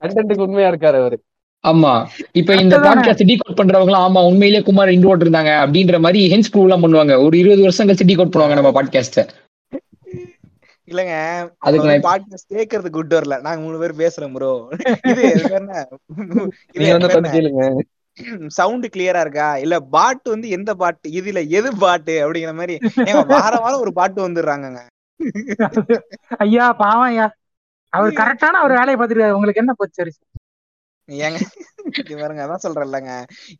கண்டென்ட்டுக்கு 0.00 0.40
உண்மையா 0.40 0.70
இருக்காரு 0.70 0.98
அவரு. 1.00 1.22
ஆமா. 1.64 1.92
இப்ப 2.32 2.54
இந்த? 2.54 2.76
பாட்காஸ்ட் 2.78 3.28
டீகோட் 3.30 3.58
பண்றவங்க 3.60 3.94
ஆமா 4.06 4.20
உண்மையிலேயே 4.30 4.62
குமார் 4.62 4.88
இன்ட்ரோட் 4.88 5.24
இருந்தாங்க 5.24 5.52
அப்படின்ற 5.64 5.98
மாதிரி 6.00 6.20
ஹென்ஸ் 6.32 6.50
ப்ரூவ் 6.52 6.66
எல்லாம் 6.68 6.84
பண்ணுவாங்க. 6.84 7.14
ஒரு 7.24 7.38
இருபது 7.38 7.62
வருஷம் 7.62 7.88
கழிச்சு 7.88 8.10
டீகோட் 8.10 8.32
பண்ணுவாங்க 8.34 8.58
நம்ம 8.60 8.72
பாட்காஸ்ட 8.78 9.24
இல்லங்க. 10.88 11.14
அதுக்கு 11.58 11.88
நான் 11.88 12.06
பாட்காஸ்ட் 12.08 12.54
கேட்கறதுக்கு 12.56 12.96
கூட்டு 12.96 13.16
வரல 13.18 13.36
நாங்க 13.40 13.60
மூணு 13.60 13.78
பேர் 13.82 14.00
பேசுறோம் 14.02 14.34
ப்ரோ 14.34 14.50
இது 15.10 15.22
கேளுங்க. 17.34 17.62
சவுண்ட் 18.56 18.86
கிளியரா 18.94 19.20
இருக்கா? 19.20 19.46
இல்ல 19.56 19.76
பாட்டு 19.94 20.26
வந்து 20.30 20.48
எந்த 20.48 20.70
பாட்டு? 20.74 21.06
இதுல 21.10 21.40
எது 21.58 21.70
பாட்டு? 21.76 22.14
அப்படிங்கிற 22.24 22.52
மாதிரி. 22.54 22.74
ஏங்க 23.08 23.22
வார 23.26 23.52
வாரம் 23.56 23.80
ஒரு 23.80 23.92
பாட்டு 23.92 24.20
வந்துடுறாங்கங்க. 24.28 24.80
ஐயா 26.44 26.66
பாவம் 26.82 27.08
ஐயா. 27.08 27.26
அவர் 27.92 28.18
கரெக்டான 28.20 28.60
அவர் 28.62 28.76
வேலையை 28.78 28.96
பார்த்துருக்காரு. 28.98 29.36
உங்களுக்கு 29.38 29.62
என்ன 29.64 29.74
போச்சு 29.76 30.04
ஏங்க? 31.08 31.38
இங்க 32.00 32.14
பாருங்க 32.16 32.42
அதான் 32.44 32.62
சொல்றேன் 32.62 32.86
இல்லங்க 32.86 33.10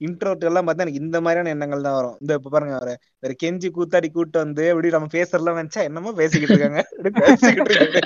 இன்ட்ரோட் 0.07 0.47
எல்லாம் 0.49 0.67
பார்த்தா 0.67 0.85
எனக்கு 0.85 1.03
இந்த 1.03 1.19
மாதிரியான 1.21 1.53
எண்ணங்கள் 1.55 1.87
தான் 1.87 1.97
வரும். 1.99 2.17
இந்த 2.23 2.39
இப்ப 2.39 2.53
பாருங்க 2.55 2.75
அவரு 2.79 2.95
வேற 3.23 3.35
கெஞ்சி 3.43 3.69
கூத்தாடி 3.77 4.09
கூட்டு 4.11 4.39
வந்து 4.45 4.65
எப்படி 4.71 4.95
நம்ம 4.97 5.11
பேசுறதுலாம் 5.15 5.61
நினைச்சா 5.61 5.83
என்னமோ 5.89 6.13
பேசிக்கிட்டு 6.21 6.55
இருக்காங்க. 6.55 6.83
அப்படி 6.93 7.13
பேசிக்கிட்டு 7.23 7.71
இருக்காங்க. 7.73 8.01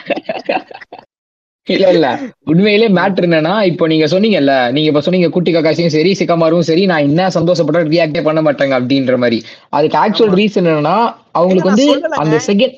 இல்ல 1.68 1.86
இல்ல 1.92 2.06
உண்மையிலே 2.46 2.88
மேட்ரு 2.96 3.26
என்னன்னா 3.28 3.54
இப்போ 3.70 3.84
நீங்க 3.86 4.06
சொன்னீங்கல்ல 4.06 4.54
நீங்க 4.70 4.88
இப்ப 4.90 5.00
சொன்னீங்க 5.00 5.28
குட்டி 5.30 5.50
காக்காசியும் 5.52 5.94
சரி 5.94 6.12
சிக்கமாரும் 6.20 6.66
சரி 6.68 6.84
நான் 6.86 7.06
என்ன 7.08 7.28
சந்தோஷப்பட்ட 7.36 7.82
ரியாக்டே 7.88 8.22
பண்ண 8.22 8.42
மாட்டாங்க 8.42 8.74
அப்படின்ற 8.78 9.16
மாதிரி 9.18 9.38
அதுக்கு 9.72 9.98
ஆக்சுவல். 9.98 10.34
ரீசன் 10.38 10.62
என்னன்னா 10.64 10.96
அவங்களுக்கு 11.34 11.70
வந்து. 11.70 11.86
அந்த 12.22 12.36
செகண்ட் 12.46 12.76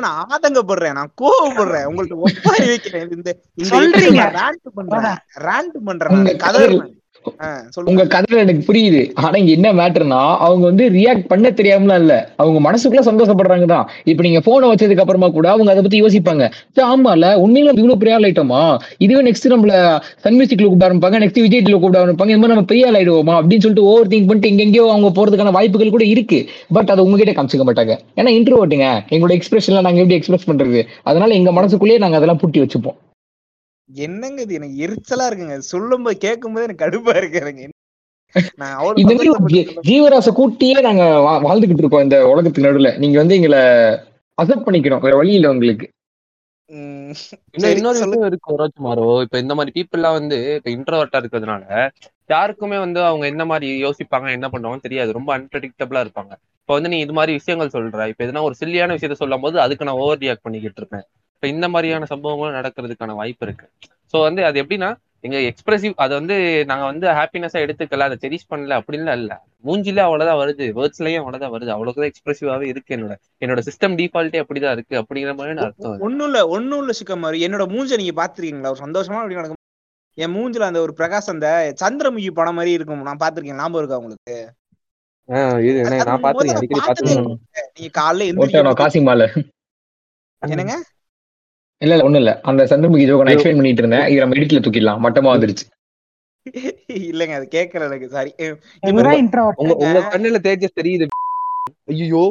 நான் 0.00 0.20
ஆதங்கப்படுறேன் 0.26 0.96
நான் 0.98 1.12
கோவப்படுறேன் 1.20 1.86
உங்கள்ட்ட 1.90 2.16
ஒப்பாரி 2.26 2.66
வைக்கிறேன் 2.70 3.12
இந்த 3.16 3.30
சொல்றீங்க. 3.70 4.22
ரேண்ட் 4.38 4.68
பண்றேன் 4.78 5.18
ரேண்ட் 5.46 5.78
பண்றேன் 5.88 6.14
உங்க 6.16 6.34
உங்க 7.90 8.02
கதையில 8.12 8.42
எனக்கு 8.44 8.62
புரியுது. 8.68 9.00
ஆனா 9.24 9.34
இங்க 9.40 9.52
என்ன 9.56 9.68
மேட்டர்னா 9.80 10.20
அவங்க 10.46 10.64
வந்து 10.70 10.84
ரியாக்ட் 10.96 11.26
பண்ண 11.30 11.50
தெரியாமலாம் 11.60 12.00
இல்ல. 12.02 12.14
அவங்க 12.42 12.58
மனசுக்குள்ள 12.66 13.02
சந்தோஷப்படுறாங்க 13.08 13.66
தான் 13.72 13.86
இப்ப 14.10 14.22
நீங்க 14.26 14.40
போனை 14.40 14.68
வச்சதுக்கு 14.70 15.02
அப்புறமா 15.04 15.28
கூட 15.28 15.50
அவங்க 15.50 15.70
அதை 15.72 15.82
பத்தி 15.82 16.00
யோசிப்பாங்க. 16.02 16.44
ஆமால 16.92 17.32
உண்மையில 17.44 17.74
இவ்வளவு 17.80 18.00
பெரிய 18.02 18.16
ஆள் 18.16 18.26
ஆயிட்டோமா? 18.28 18.62
இதுவே 18.98 19.22
நெக்ஸ்ட் 19.28 19.52
நம்மள 19.54 19.74
சன் 20.24 20.36
மியூசிக்ல 20.38 20.66
கூப்பிட 20.66 20.88
ஆரம்பிப்பாங்க 20.88 21.20
நெக்ஸ்ட் 21.24 21.42
விஜய் 21.46 21.64
டிவில 21.66 21.78
கூப்பிட 21.80 22.00
ஆரம்பிப்பாங்க. 22.04 22.34
இந்த 22.34 22.42
மாதிரி 22.42 22.54
நம்ம 22.54 22.70
பெரிய 22.72 22.88
ஆள் 22.90 22.98
ஆயிடுவோமா 23.00 23.36
அப்படின்னு 23.40 23.64
சொல்லிட்டு 23.66 23.88
ஓவர் 23.92 24.10
திங்க் 24.14 24.28
பண்ணிட்டு 24.30 24.52
எங்கெங்கயோ 24.52 24.86
அவங்க 24.94 25.10
போறதுக்கான 25.18 25.54
வாய்ப்புகள் 25.58 25.94
கூட 25.96 26.04
இருக்கு. 26.14 26.40
பட் 26.78 26.92
அதை 26.94 27.04
உங்ககிட்ட 27.04 27.34
காமிச்சிக்க 27.38 27.66
மாட்டாங்க. 27.70 27.94
ஏன்னா 28.20 28.32
இன்ட்ரோவர்ட்டுங்க 28.38 28.88
எங்களோட 29.14 29.34
எக்ஸ்பிரஷன்ல 29.38 29.86
நாங்க 29.88 30.00
எப்படி 30.04 30.18
எக்ஸ்பிரஸ் 30.20 30.50
பண்றது? 30.50 30.82
அதனால 31.02 31.34
எங்க 31.40 31.52
மனசுக்குள்ளேயே 31.52 32.02
நாங்க 32.04 32.16
அதெல்லாம் 32.20 32.42
பூட்டி 32.42 32.60
வச்சுப்போம். 32.62 32.98
என்னங்க 33.94 34.42
இது? 34.42 34.54
எனக்கு 34.54 34.86
எரிச்சலா 34.86 35.22
இருக்குங்க. 35.30 35.58
சொல்லும் 35.58 36.02
போது 36.02 36.18
கேட்கும் 36.18 36.52
போது 36.52 36.62
எனக்கு 36.62 36.84
கடுப்பா 36.84 37.16
இருக்கு 37.16 37.40
எனக்கு 37.40 37.68
நான் 38.56 38.72
அவ்வளவு 38.72 39.00
இந்த 39.00 39.14
மாதிரி 39.14 39.30
ஒரு 39.30 39.38
சந்தோஷப்பட்டு 39.38 39.52
ஜீ- 39.52 39.64
சொல்லும் 39.64 39.84
ஜீவராச 39.88 40.56
கூட்டியே 40.64 40.80
நாங்க 40.80 41.02
வா- 41.02 41.46
வாழ்ந்துகிட்டு 41.46 41.78
இருக்கோம் 41.78 42.02
இந்த 42.02 42.28
உலகத்துக்கு 42.28 42.70
நடுவுல. 42.70 42.98
நீங்க 42.98 43.18
வந்து 43.18 43.34
எங்களை 43.34 43.58
அக்செப்ட் 44.42 44.66
பண்ணிக்கணும். 44.66 45.00
வேற 45.00 45.16
வழி 45.16 45.32
இல்ல 45.32 45.50
உங்களுக்கு. 45.50 45.88
இன்னொரு. 46.72 47.80
விஷயம் 47.82 48.22
இருக்கு 48.22 48.58
ரோஜ்மாரோ 48.58 49.20
இப்ப 49.20 49.38
இந்த 49.38 49.54
மாதிரி 49.54 49.82
people 49.82 49.94
எல்லாம் 49.94 50.12
வந்து 50.12 50.60
இப்ப 50.64 50.70
இன்ட்ரோவர்ட்டா 50.70 51.22
இருக்கிறதுனால 51.22 51.90
யாருக்குமே 52.26 52.78
வந்து 52.78 53.04
அவங்க 53.04 53.26
என்ன 53.26 53.44
மாதிரி 53.44 53.84
யோசிப்பாங்க 53.84 54.30
என்ன 54.30 54.48
பண்ணுவாங்கன்னு 54.48 54.80
தெரியாது. 54.80 55.12
ரொம்ப 55.12 55.38
அன்பிரடிக்டபிளா 55.38 56.04
இருப்பாங்க. 56.04 56.32
இப்ப 56.60 56.74
வந்து 56.74 56.88
நீ 56.88 56.98
இது 56.98 57.12
மாதிரி 57.12 57.32
விஷயங்கள் 57.32 57.82
சொல்ற. 57.82 58.08
இப்ப 58.08 58.24
எதுனா 58.24 58.42
ஒரு 58.42 58.54
சில்லியான 58.60 58.94
விஷயத்த 58.94 59.12
சொல்லும் 59.12 59.40
போது 59.40 59.60
அதுக்கு 59.60 59.84
நான் 59.84 59.94
ஓவர் 59.94 60.18
ரியாக்ட் 60.18 60.42
பண்ணிக்கிட்டு 60.42 60.80
இருப்பேன். 60.80 61.02
இப்ப 61.42 61.54
இந்த 61.54 61.68
மாதிரியான 61.68 62.06
சம்பவங்களும் 62.10 62.56
நடக்கிறதுக்கான 62.58 63.14
வாய்ப்பு 63.20 63.44
இருக்கு. 63.46 63.64
சோ 64.12 64.16
வந்து 64.26 64.42
அது 64.48 64.56
எப்படின்னா 64.62 64.90
எங்க 65.24 65.38
எக்ஸ்பிரசிவ் 65.48 65.94
அதை 65.96 66.12
வந்து 66.18 66.36
நாங்க 66.64 66.84
வந்து 66.90 67.06
ஹாப்பினஸா 67.18 67.58
எடுத்துக்கல 67.64 68.06
அதை 68.08 68.16
செரிஷ் 68.24 68.46
பண்ணல 68.50 68.76
அப்படின்லாம் 68.80 69.18
இல்ல. 69.20 69.32
மூஞ்சில 69.64 70.04
அவ்வளவுதான் 70.04 70.38
வருது 70.42 70.66
வேர்ட்ஸ்லயும் 70.76 71.22
அவ்வளவுதான் 71.22 71.52
வருது. 71.54 71.70
அவ்வளவுதான் 71.74 72.08
எக்ஸ்பிரசிவாவே 72.10 72.66
இருக்கு 72.72 72.94
என்னோட 72.96 73.14
என்னோட 73.44 73.62
சிஸ்டம் 73.68 73.96
டிஃபால்ட்டே 74.00 74.42
அப்படிதான் 74.44 74.76
இருக்கு 74.78 74.96
அப்படிங்கிற 75.00 75.34
மாதிரி 75.40 75.64
அர்த்தம். 75.66 75.98
ஒண்ணும் 76.06 76.26
இல்ல 76.28 76.42
ஒண்ணும் 76.56 76.82
இல்ல 76.84 76.94
சிக்கமாரி 77.00 77.40
என்னோட 77.48 77.66
மூஞ்ச 77.74 77.98
நீங்க 78.02 78.14
பாத்திருக்கீங்களா? 78.20 78.72
ஒரு 78.74 78.82
சந்தோஷமா 78.84 79.20
அப்படி 79.22 79.40
நடக்கும்? 79.40 79.60
என் 80.18 80.34
மூஞ்சில 80.36 80.70
அந்த 80.70 80.82
ஒரு 80.86 80.94
பிரகாசம் 81.00 81.36
அந்த 81.36 81.50
சந்திரமுகி 81.84 82.32
படம் 82.38 82.58
மாதிரி 82.60 82.76
இருக்கும். 82.78 83.04
நான் 83.10 83.22
பாத்திருக்கேன் 83.24 83.60
ஞாபகம் 83.62 83.82
இருக்கா 83.82 84.00
உங்களுக்கு. 84.02 84.38
நீங்க 87.76 87.92
காலைல 88.00 88.30
என்னங்க? 90.42 90.74
இல்ல 91.82 91.92
இல்ல 91.92 92.04
ஒண்ணும் 92.04 92.22
இல்ல. 92.22 92.32
அந்த 92.50 92.62
சந்திரமுகி 92.70 93.06
ஜோக 93.06 93.24
நான் 93.24 93.34
எக்ஸ்பிளைன் 93.34 93.60
பண்ணிட்டு 93.60 93.82
இருந்தேன். 93.84 94.06
இதை 94.10 94.20
நம்ம 94.22 94.38
எடிட்ல 94.38 94.62
தூக்கிடலாம். 94.64 95.02
மட்டமா 95.04 95.32
வந்துருச்சு. 95.36 95.66
இல்லங்க 97.06 97.34
அது 97.38 97.46
கேட்கல 97.50 97.86
எனக்கு. 97.88 98.08
சாரி 98.10 98.30
உங்க 99.58 99.74
உங்க 99.82 99.98
கண்ணுல 100.08 100.38
தேஜஸ் 100.46 100.78
தெரியுது. 100.80 101.06
ஐயோ 101.92 102.22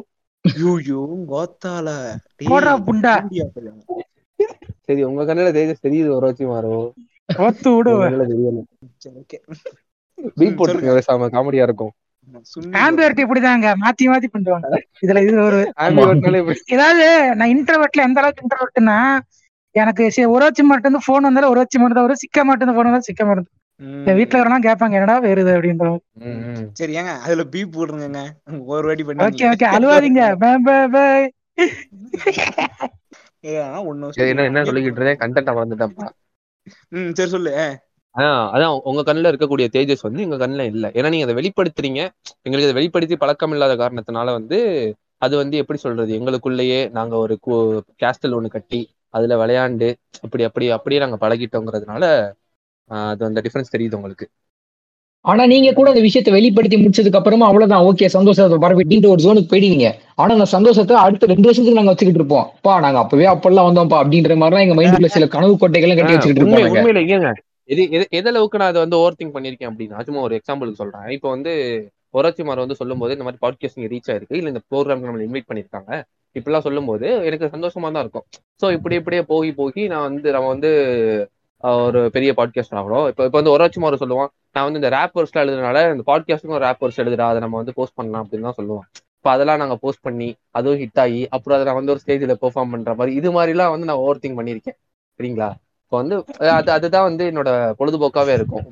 ஐயோ 0.45 0.99
கோத்தால. 1.29 1.87
போடுறா 2.43 2.73
புண்டா. 2.85 3.13
சரி 4.85 5.01
உங்க 5.09 5.23
கண்ணுல 5.23 5.49
தேஜஸ் 5.57 5.85
தெரியுது 5.85 6.09
ஒரு 6.15 6.25
வச்சு 6.29 6.45
மாறோ. 6.51 6.75
ஒத்து 7.43 7.69
விடு 7.71 7.91
தெரியல 8.31 8.61
பீட் 10.37 10.57
போட்டுருங்க 10.57 10.95
பேசாம 10.97 11.29
காமெடியா 11.33 11.65
இருக்கும். 11.67 11.93
ஆம்பியர்ட்டி 12.81 13.21
இப்படிதாங்க. 13.25 13.67
மாத்தி 13.83 14.05
மாத்தி 14.09 14.27
பண்ணுவாங்க 14.29 14.67
இதுல 15.03 15.21
இது 15.25 15.37
ஒரு 15.43 15.59
ஏதாவது 16.73 17.05
நான் 17.39 17.53
இன்டர்வெட்ல 17.55 18.05
எந்த 18.07 18.19
அளவுக்கு 18.21 18.45
இன்டர்வெட்னா 18.45 18.97
எனக்கு 19.75 20.03
சரி 20.15 20.29
ஒரு 20.35 20.43
வச்சு 20.45 20.63
மட்டும் 20.63 20.87
இருந்து 20.87 21.07
போன் 21.07 21.27
வந்தாலும் 21.27 21.51
ஒரு 21.53 21.61
வச்சு 21.61 21.77
மட்டும் 21.79 21.97
தான் 21.97 22.07
வரும். 22.07 22.21
சிக்க 22.23 22.43
மாட்டேன் 22.47 22.75
போன் 22.77 22.87
வந்தாலும் 22.87 23.09
சிக்க 23.09 23.25
மாட்டேன் 23.27 23.49
என் 24.09 24.17
வீட்டுல 24.17 24.39
வரலாம் 24.41 24.65
கேட்பாங்க 24.65 24.97
என்னடா 24.97 25.15
வேறுது 25.25 25.51
அப்படின்ற. 25.55 25.85
சரி 26.79 26.95
ஏங்க 26.99 27.13
அதுல 27.25 27.43
பீப் 27.53 27.75
போடுங்க 27.75 28.21
ஒரு 28.73 28.85
வாட்டி 28.89 29.03
பண்ணி 29.05 29.25
ஓகே 29.27 29.45
ஓகே 29.51 29.67
அழுவாதீங்க. 29.75 30.23
பை 30.41 30.51
பை 30.67 30.75
பை 30.95 31.05
என்ன 34.25 34.43
என்ன 34.49 34.63
சொல்லிக்கிட்டு 34.67 34.99
இருந்தேன் 34.99 35.21
கண்டென்ட் 35.21 35.55
மறந்துட்டேன்ப்பா 35.57 36.07
ம் 36.95 37.11
சரி 37.17 37.31
சொல்லு. 37.33 37.51
அதான் 38.15 38.39
அதான் 38.55 38.73
உங்க 38.89 39.01
கண்ணுல 39.07 39.29
இருக்கக்கூடிய 39.31 39.67
தேஜஸ் 39.75 40.05
வந்து 40.07 40.23
எங்க 40.25 40.37
கண்ணுல 40.37 40.63
இல்ல. 40.71 40.85
ஏன்னா 40.97 41.11
நீங்க 41.13 41.27
அதை 41.27 41.35
வெளிப்படுத்துறீங்க. 41.37 42.01
எங்களுக்கு 42.45 42.67
அதை 42.67 42.77
வெளிப்படுத்தி 42.79 43.15
பழக்கம் 43.17 43.53
இல்லாத 43.55 43.75
காரணத்தினால 43.75 44.33
வந்து 44.37 44.57
அது 45.25 45.33
வந்து 45.41 45.55
எப்படி 45.61 45.79
சொல்றது? 45.79 46.11
எங்களுக்குள்ளேயே 46.19 46.79
நாங்க 46.97 47.15
ஒரு 47.23 47.35
கேஸ்டல் 48.03 48.35
ஒண்ணு 48.37 48.49
கட்டி 48.49 48.81
அதுல 49.13 49.35
விளையாண்டு 49.41 49.89
அப்படி 50.25 50.43
அப்படி 50.49 50.67
அப்படியே 50.77 51.01
நாங்க 51.03 51.17
பழகிட்டோங்கிறதுனால 51.25 52.03
அது 53.09 53.21
அந்த 53.29 53.41
டிஃபரன்ஸ் 53.45 53.73
தெரியுது 53.75 53.97
உங்களுக்கு. 53.99 54.25
ஆனா 55.25 55.43
நீங்க 55.51 55.69
கூட 55.77 55.87
அந்த 55.89 56.01
விஷயத்தை 56.05 56.31
வெளிப்படுத்தி 56.35 56.77
முடிச்சதுக்கு 56.77 57.19
அப்புறமா 57.19 57.47
அவ்வளவுதான். 57.49 57.83
ஓகே 57.89 58.07
சந்தோஷத்தை 58.15 58.57
பரப்பிட்டு 58.63 59.11
ஒரு 59.13 59.21
ஜோனுக்கு 59.25 59.51
போயிடுவீங்க. 59.51 59.87
ஆனா 60.21 60.31
அந்த 60.37 60.47
சந்தோஷத்தை 60.55 60.95
அடுத்த 61.05 61.29
ரெண்டு 61.31 61.47
வருஷத்துக்கு 61.47 61.79
நாங்க 61.79 61.93
வச்சுக்கிட்டு 61.93 62.21
இருப்போம். 62.21 62.47
பா 62.65 62.73
நாங்க 62.85 62.99
அப்பவே 63.03 63.27
அப்பெல்லாம் 63.33 63.67
வந்தோம்ப்பா 63.69 63.99
அப்படின்ற 64.03 64.35
மாதிரிலாம் 64.41 64.65
எங்க 64.65 64.77
மைண்டுக்குள்ள 64.79 65.11
சில 65.17 65.27
கனவு 65.35 65.55
கோட்டைகள்லாம் 65.63 65.99
கட்டி 65.99 66.15
வச்சுக்கிட்டு 66.15 67.13
ஏங்க? 67.17 67.31
எது 67.73 67.83
எது 67.95 68.05
எது 68.19 68.29
அளவுக்கு 68.31 68.59
நான் 68.59 68.71
அதை 68.71 68.79
வந்து 68.83 68.97
ஓவர் 69.01 69.17
திங்க் 69.19 69.35
பண்ணியிருக்கேன் 69.35 69.71
அப்படின்னா 69.71 70.05
சும்மா 70.07 70.21
ஒரு 70.27 70.35
எக்ஸாம்பிளுக்கு 70.39 70.81
சொல்றேன். 70.83 71.05
இப்போ 71.17 71.27
வந்து 71.35 71.53
ஒராச்சிமார் 72.13 72.63
வந்து 72.63 72.79
சொல்லும்போது 72.81 73.15
இந்த 73.15 73.25
மாதிரி 73.27 73.41
பாட்காஸ்டிங் 73.45 73.89
ரீச் 73.93 74.09
ஆயிருக்கு. 74.11 74.37
இல்ல 74.39 74.51
இந்த 74.53 74.61
ப்ரோக்ராம் 74.71 75.05
நம்ம 75.07 75.23
இன்வைட் 75.27 75.49
பண்ணிருக்காங்க 75.49 75.91
இப்படிலாம் 76.35 76.65
சொல்லும்போது 76.67 77.07
எனக்கு 77.27 77.53
சந்தோஷமா 77.55 77.87
தான் 77.95 78.03
இருக்கும். 78.05 78.25
ஸோ 78.61 78.65
இப்படி 78.77 78.95
இப்படியே 79.01 79.23
போகி 79.31 79.51
போகி 79.61 79.83
நான் 79.93 80.05
வந்து 80.09 80.31
நம்ம 80.35 80.49
வந்து 80.55 80.71
ஒரு 81.85 81.99
பெரிய 82.15 82.31
பாட்காஸ்ட் 82.37 82.77
ஆகிறோம் 82.81 83.07
இப்போ 83.11 83.23
இப்போ 83.27 83.37
வந்து 83.39 83.53
ஒராச்சிமார் 83.55 84.01
சொல்லுவான் 84.03 84.31
நான் 84.55 84.65
வந்து 84.67 84.79
இந்த 84.81 84.89
ரேப் 84.95 85.15
வேர்ஸ்ல 85.17 85.41
எழுதுனால 85.43 85.83
இந்த 85.93 86.03
பாட்காஸ்ட்டுக்கும் 86.09 86.57
ஒரு 86.59 86.65
ரேப் 86.67 86.81
வேர்ஸ் 86.83 87.01
எழுதுறா 87.03 87.25
அதை 87.31 87.39
நம்ம 87.43 87.57
வந்து 87.61 87.75
போஸ்ட் 87.79 87.97
பண்ணலாம் 87.99 88.23
அப்படின்னு 88.23 88.47
தான் 88.49 88.57
சொல்லுவோம் 88.59 88.85
இப்போ 89.17 89.29
அதெல்லாம் 89.33 89.59
நாங்க 89.61 89.75
போஸ்ட் 89.83 90.05
பண்ணி 90.07 90.27
அதுவும் 90.57 90.79
ஹிட் 90.83 91.01
ஆகி 91.03 91.19
அப்புறம் 91.35 91.55
அதை 91.57 91.65
நான் 91.67 91.77
வந்து 91.79 91.93
ஒரு 91.93 92.01
ஸ்டேஜ்ல 92.03 92.35
பெர்ஃபார்ம் 92.43 92.71
பண்ற 92.75 92.93
மாதிரி 92.99 93.11
இது 93.19 93.29
மாதிரிலாம் 93.35 93.73
வந்து 93.73 93.89
நான் 93.89 94.01
ஓவர் 94.05 94.21
திங்க் 94.23 94.39
பண்ணியிருக்கேன். 94.39 94.77
சரிங்களா? 95.19 95.49
இப்போ 95.83 95.95
வந்து 96.01 96.15
அது 96.57 96.69
அதுதான் 96.77 97.07
வந்து 97.09 97.23
என்னோட 97.31 97.49
பொழுதுபோக்காவே 97.79 98.33
இருக்கும். 98.39 98.65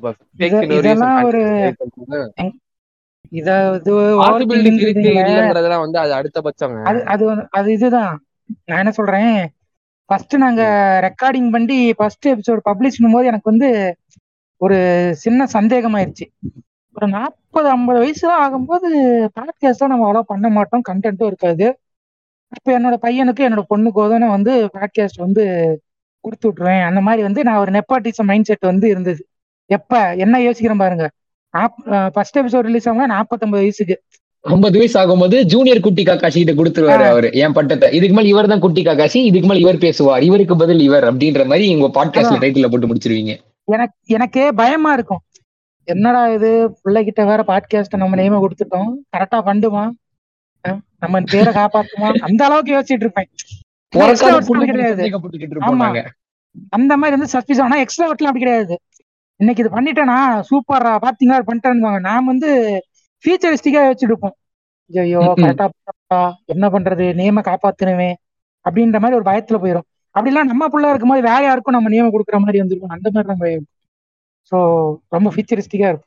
வந்து 5.78 5.98
அது 5.98 6.12
அடுத்தபட்சங்க 6.14 6.82
அது 7.04 7.48
அது 7.50 7.72
இதுதான். 7.72 8.22
நான் 8.64 8.78
என்ன 8.78 8.90
சொல்றேன்? 8.90 9.48
ஃபர்ஸ்ட் 10.04 10.36
நாங்க 10.36 10.62
ரெக்கார்டிங் 11.02 11.50
பண்ணி 11.50 11.94
ஃபர்ஸ்ட் 11.94 12.28
எபிசோட் 12.28 12.60
பப்ளிஷ் 12.64 13.00
பண்ணும்போது 13.00 13.24
எனக்கு 13.24 13.50
வந்து 13.50 13.96
ஒரு 14.56 15.10
சின்ன 15.14 15.46
சந்தேகமாயிருச்சு. 15.52 16.26
ஒரு 16.94 17.08
நாற்பது 17.08 17.68
ஐம்பது 17.68 18.00
வயசுலாம் 18.00 18.40
ஆகும்போது 18.40 18.88
பாட்காஸ்ட்லாம் 19.40 19.86
நம்ம 19.86 20.12
அவ்வளோ 20.12 20.20
பண்ண 20.20 20.48
மாட்டோம். 20.48 20.82
கண்டென்ட்டும் 20.88 21.26
இருக்காது. 21.26 21.78
அப்போ 22.48 22.78
என்னோட 22.78 22.96
பையனுக்கு 23.02 23.48
என்னோட 23.48 23.62
பொண்ணுக்கோ 23.74 24.08
தான் 24.10 24.28
வந்து 24.28 24.70
பாட்காஸ்ட் 24.74 25.18
வந்து 25.18 25.44
கொடுத்து 26.20 26.52
விட்ருவேன் 26.52 26.84
அந்த 26.84 27.00
மாதிரி 27.00 27.22
வந்து 27.22 27.44
நான் 27.44 27.56
ஒரு 27.56 27.70
நெப்பாட்டிசம் 27.70 28.24
மைண்ட் 28.24 28.44
செட் 28.44 28.60
வந்து 28.60 28.88
இருந்தது. 28.88 29.26
எப்ப? 29.66 30.14
என்ன 30.14 30.38
யோசிக்கிறேன் 30.38 30.78
பாருங்க. 30.78 31.10
ஃபர்ஸ்ட் 32.12 32.38
எபிசோட் 32.38 32.60
ரிலீஸ் 32.60 32.88
ஆகும்போது 32.88 33.06
நாற்பத்தொன்பது 33.06 33.62
வயசுக்கு. 33.62 34.02
ஐம்பது 34.40 34.78
வயசு 34.78 35.00
ஆகும்போது 35.00 35.42
ஜூனியர் 35.42 35.80
குட்டி 35.80 36.02
காக்காசி 36.02 36.44
கிட்ட 36.44 36.52
கொடுத்துருவாரு. 36.52 37.04
அவரு. 37.04 37.32
என் 37.32 37.52
பட்டத்தை. 37.52 37.92
இதுக்கு 37.92 38.14
மேல 38.14 38.28
இவர் 38.28 38.46
தான் 38.46 38.58
குட்டி 38.58 38.82
காக்காசி 38.82 39.16
இதுக்கு 39.16 39.48
மேல 39.48 39.60
இவர் 39.60 39.78
பேசுவார். 39.78 40.22
இவருக்கு 40.22 40.56
பதில் 40.56 40.80
இவர் 40.80 41.16
அப்படின்ற 41.16 41.46
மாதிரி 41.46 41.74
உங்க 41.74 42.04
பாட்காஸ்ட்ல. 42.04 42.42
டைட்டில் 42.42 42.70
போட்டு 42.70 42.86
முடிச்சிருவீங்க. 42.86 43.38
எனக்கு 43.64 43.94
எனக்கே 44.06 44.50
பயமா 44.50 44.92
இருக்கும். 44.92 45.20
என்னடா 45.84 46.28
இது? 46.28 46.78
பிள்ளைகிட்ட 46.84 47.26
வேற 47.26 47.44
பாட்காஸ்ட் 47.46 47.96
நம்ம 47.96 48.16
நேம 48.16 48.46
கொடுத்துட்டோம். 48.46 48.88
கரெக்டா 49.16 49.34
பண்ணுமா? 49.34 49.90
அஹ் 50.68 50.78
நம்ம 50.98 51.20
பேரை 51.20 51.54
காப்பாத்துமா? 51.54 52.14
அந்த 52.14 52.44
அளவுக்கு 52.44 52.72
யோசிச்சுட்டு 52.72 52.92
இருப்பேன். 52.92 53.28
கிடையாது. 54.66 55.02
ஆமா. 55.60 56.06
அந்த 56.68 56.96
மாதிரி 56.96 57.18
வந்து 57.18 57.38
சஸ்பிஸ் 57.38 57.62
ஆனா 57.62 57.76
எக்ஸ்ட்ராவர்ட்லாம் 57.76 58.22
அப்படி 58.22 58.38
கிடையாது. 58.38 58.80
இன்னைக்கு 59.40 59.62
இது 59.62 59.70
பண்ணிட்டேனா 59.70 60.16
சூப்பரா 60.48 60.92
பாத்தீங்களா? 61.04 61.38
பண்ணிட்டேன்னு 61.48 62.00
நாம 62.08 62.26
வந்து 62.32 62.50
ஃபியூச்சரிஸ்டிக்கா 63.24 63.80
வச்சுட்டு 63.84 64.12
இருப்போம் 64.12 64.36
ஐயோ. 64.90 65.20
கரெக்டா 65.40 66.20
என்ன 66.52 66.66
பண்றது? 66.74 67.06
நேம 67.20 67.42
காப்பாத்தணுமே 67.48 68.10
அப்படின்ற 68.66 68.98
மாதிரி 69.02 69.18
ஒரு 69.18 69.26
பயத்துல 69.28 69.58
போயிடும் 69.62 69.86
அப்படிலாம் 70.14 70.50
நம்ம 70.50 70.68
பிள்ளை 70.68 70.88
இருக்கும்போது 70.90 71.22
வேற 71.28 71.40
யாருக்கும் 71.44 71.76
நம்ம 71.76 71.90
நியமம் 71.92 72.14
கொடுக்குற 72.14 72.38
மாதிரி 72.44 72.62
வந்துருக்கும். 72.62 72.94
அந்த 72.96 73.08
மாதிரி 73.14 73.30
நம்ம 73.32 73.44
ஸோ 74.52 74.58
ரொம்ப 75.14 75.28
ஃபியூச்சரிஸ்டிக்கா 75.32 75.88
இருக்கும். 75.90 76.06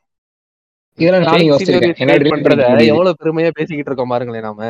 இதெல்லாம் 0.98 1.26
நானும் 1.28 1.48
யோசிச்சிருக்கேன். 1.50 2.90
எவ்வளவு 2.90 3.18
பெருமையா 3.20 3.50
பேசிக்கிட்டு 3.58 3.90
இருக்கோம் 3.90 4.12
பாருங்களேன் 4.14 4.46
நாம. 4.48 4.60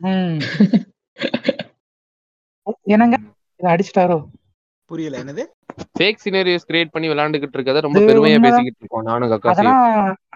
ம். 0.00 0.38
என்னங்க? 2.94 3.16
இதை 3.60 3.68
அடிச்சிட்டாரோ? 3.72 4.16
புரியல 4.90 5.18
என்னது? 5.22 5.42
ஃபேக் 5.98 6.22
சினரியோஸ் 6.24 6.66
கிரியேட் 6.70 6.92
பண்ணி 6.94 7.08
விளையாண்டுகிட்டு 7.10 7.56
இருக்கத 7.58 7.82
ரொம்ப 7.86 8.00
பெருமையா. 8.08 8.38
பேசிக்கிட்டு 8.46 8.82
இருக்கோம் 8.82 9.06
நானும் 9.10 9.30
கக்காசி 9.32 9.52
அதெல்லாம் 9.52 9.82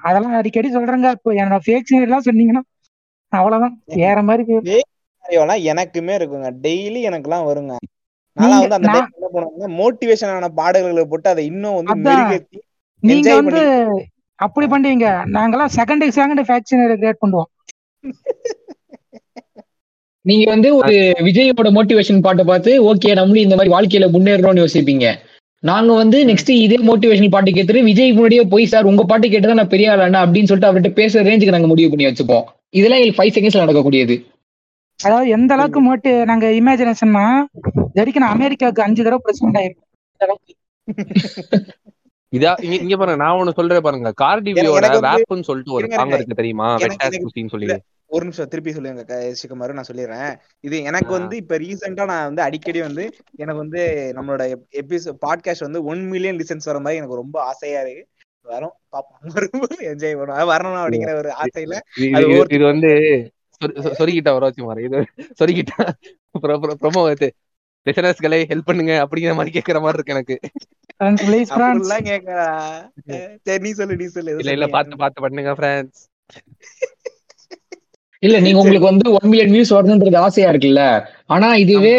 அதெல்லாம் 0.09 0.37
அடிக்கடி 0.41 0.69
சொல்றேங்க. 0.77 1.11
இப்போ 1.19 1.31
என்னோட 1.41 1.59
ஃபேக் 1.67 1.93
எல்லாம் 2.07 2.27
சொன்னீங்கன்னா 2.29 2.63
அவ்வளவுதான். 3.33 3.77
வேற 4.05 4.19
மாதிரி 4.29 4.45
scenario-லாம் 5.25 5.63
எனக்குமே 5.73 6.15
இருக்குங்க. 6.19 6.49
டெய்லி 6.65 7.01
எனக்குலாம் 7.11 7.47
வருங்க. 7.51 7.75
நான் 8.37 8.55
வந்து 8.63 8.77
அந்த 8.79 8.89
என்ன 8.91 9.29
பண்ணுவேன்னா 9.35 9.69
மோட்டிவேஷனான 9.81 10.51
பாடல்களை 10.59 11.05
போட்டு 11.13 11.29
அதை 11.33 11.43
இன்னும் 11.53 11.79
வந்து. 11.79 11.97
மெருகேத்தி 12.09 12.59
நீங்க 13.03 13.31
வந்து 13.41 13.63
அப்படி 14.39 14.67
பண்ணுவீங்க 14.73 15.09
நாங்கெல்லாம் 15.37 15.75
செகண்ட் 15.79 16.05
செகண்ட் 16.19 16.43
ஃபேக்ஷன் 16.49 16.85
கிரியேட் 17.01 17.23
பண்ணுவோம். 17.25 17.51
நீங்க 20.25 20.45
வந்து 20.51 20.69
ஒரு 20.77 20.95
விஜயோட 21.27 21.71
மோட்டிவேஷன் 21.77 22.25
பாட்டை 22.27 22.45
பார்த்து 22.45 22.73
ஓகே 22.91 23.11
நம்மளும் 23.19 23.45
இந்த 23.47 23.57
மாதிரி 23.57 23.73
வாழ்க்கையில 23.75 24.07
முன்னேறணும்னு 24.15 24.63
யோசிப்பீங்க. 24.65 25.07
நாங்க 25.63 25.93
வந்து 25.93 26.19
நெக்ஸ்ட் 26.31 26.51
இதே 26.57 26.79
மோட்டிவேஷன் 26.89 27.35
பாட்டு 27.35 27.51
கேட்டுட்டு 27.51 27.83
விஜய் 27.83 28.15
முன்னாடியே 28.17 28.43
போய் 28.53 28.71
சார் 28.73 28.89
உங்க 28.91 29.03
பாட்டு 29.11 29.27
கேட்டுதான் 29.29 29.61
நான் 29.61 29.73
பெரிய 29.75 29.93
ஆளானா 29.93 30.23
அப்படின்னு 30.25 30.51
சொல்லிட்டு 30.51 30.71
அவர்கிட்ட 30.71 30.91
பேசுற 30.99 31.25
ரேஞ்சுக்கு 31.29 31.57
நாங்க 31.57 31.71
முடிவு 31.73 31.91
பண்ணி 31.93 32.09
வச்சுப்போம். 32.09 32.45
இதெல்லாம் 32.79 33.01
எங்களுக்கு 33.01 33.19
ஃபைவ் 33.19 33.35
செகண்ட்ஸ்ல 33.37 33.65
நடக்கக்கூடியது. 33.65 34.17
அதாவது 35.01 35.29
எந்த 35.37 35.53
அளவுக்கு 35.57 35.81
மோட்டு 35.81 36.11
நாங்க 36.31 36.47
இமேஜினேஷன்னா 36.59 37.25
வரைக்கும் 37.99 38.25
நான் 38.25 38.37
அமெரிக்காவுக்கு 38.37 38.85
அஞ்சு 38.87 39.03
தடவை 39.07 39.23
பிரசிடண்ட் 39.25 39.61
ஆயிருக்கேன். 39.61 39.83
இதா 42.33 42.53
இங்க 42.65 42.77
இங்க 42.85 42.97
பாருங்க 43.01 43.19
நான் 43.23 43.37
ஒண்ணு 43.41 43.57
சொல்றேன் 43.59 43.85
பாருங்க. 43.87 44.11
கார்டிவியோட 44.23 44.87
வேப்னு 45.07 45.49
சொல்லிட்டு 45.49 45.77
ஒரு 45.79 45.87
சாங். 45.93 46.15
இருக்கு 46.17 46.39
தெரியுமா? 46.41 46.69
வெட்டாஸ் 46.83 47.19
குசின்னு 47.25 47.53
சொல்லி. 47.53 47.69
ஒரு 48.15 48.25
நிமிஷம் 48.25 48.49
திருப்பி 48.49 48.73
சொல்லுங்க 48.73 49.03
சிக்கமாரு 49.35 49.73
நான் 49.73 49.89
சொல்லிடுறேன். 49.89 50.33
இது 50.61 50.77
எனக்கு. 50.83 51.11
வந்து 51.11 51.37
இப்ப 51.37 51.59
ரீசெண்டா 51.59 52.05
நான் 52.05 52.25
வந்து 52.25 52.43
அடிக்கடி 52.43 52.81
வந்து 52.81 53.05
எனக்கு 53.37 53.61
வந்து 53.61 53.83
நம்மளோட 54.17 54.43
எபிசோட் 54.77 55.21
பாட்காஸ்ட் 55.25 55.61
வந்து 55.61 55.85
ஒன் 55.85 56.03
மில்லியன் 56.07 56.37
லிசன்ஸ் 56.37 56.65
வர 56.65 56.79
மாதிரி 56.79 57.01
எனக்கு 57.01 57.17
ரொம்ப 57.17 57.37
ஆசையா 57.43 57.81
இருக்கு. 57.81 58.05
வரும் 58.47 58.75
பாப்போம் 58.93 59.21
வரும்போது 59.37 59.77
என்ஜாய் 59.91 60.17
பண்ணுவோம். 60.17 60.49
வரணும் 60.51 60.79
அப்படிங்கிற 60.81 61.13
ஒரு 61.15 61.31
ஆசையில 61.43 61.75
இது- 62.51 62.65
வந்து 62.65 62.91
சொரிக்கிட்டா 63.99 64.33
வர 64.33 64.45
வச்சு 64.45 64.65
மாறு 64.65 64.85
இது 64.85 65.01
சொரிக்கிட்டா 65.41 65.79
ப்ரொமோ 66.83 67.03
வந்து 67.03 67.29
லிசனர்ஸ்களை 67.87 68.39
ஹெல்ப் 68.45 68.67
பண்ணுங்க 68.67 68.93
அப்படிங்கிற 69.03 69.35
மாதிரி 69.35 69.53
கேக்குற 69.57 69.79
மாதிரி 69.81 69.99
இருக்கு 69.99 70.15
எனக்கு. 70.15 70.37
சரி 73.45 73.59
நீ 73.59 73.71
சொல்லு 73.73 73.97
நீ 73.97 74.07
சொல்லு. 74.09 74.35
இல்ல 74.37 74.53
இல்ல? 74.53 74.67
பாத்து 74.69 74.97
பாத்து 74.97 75.21
பண்ணுங்க 75.21 75.53
ஃப்ரெண்ட்ஸ் 75.53 76.03
இல்ல 78.25 78.37
நீங்க 78.41 78.59
உங்களுக்கு 78.61 78.89
வந்து 78.89 79.07
ஒன் 79.15 79.29
மில்லியன் 79.31 79.53
வியூஸ் 79.53 79.75
வரணுன்றது 79.75 80.19
ஆசையா 80.23 80.51
இருக்குல்ல? 80.53 80.83
ஆனா 81.27 81.49
இதுவே 81.63 81.97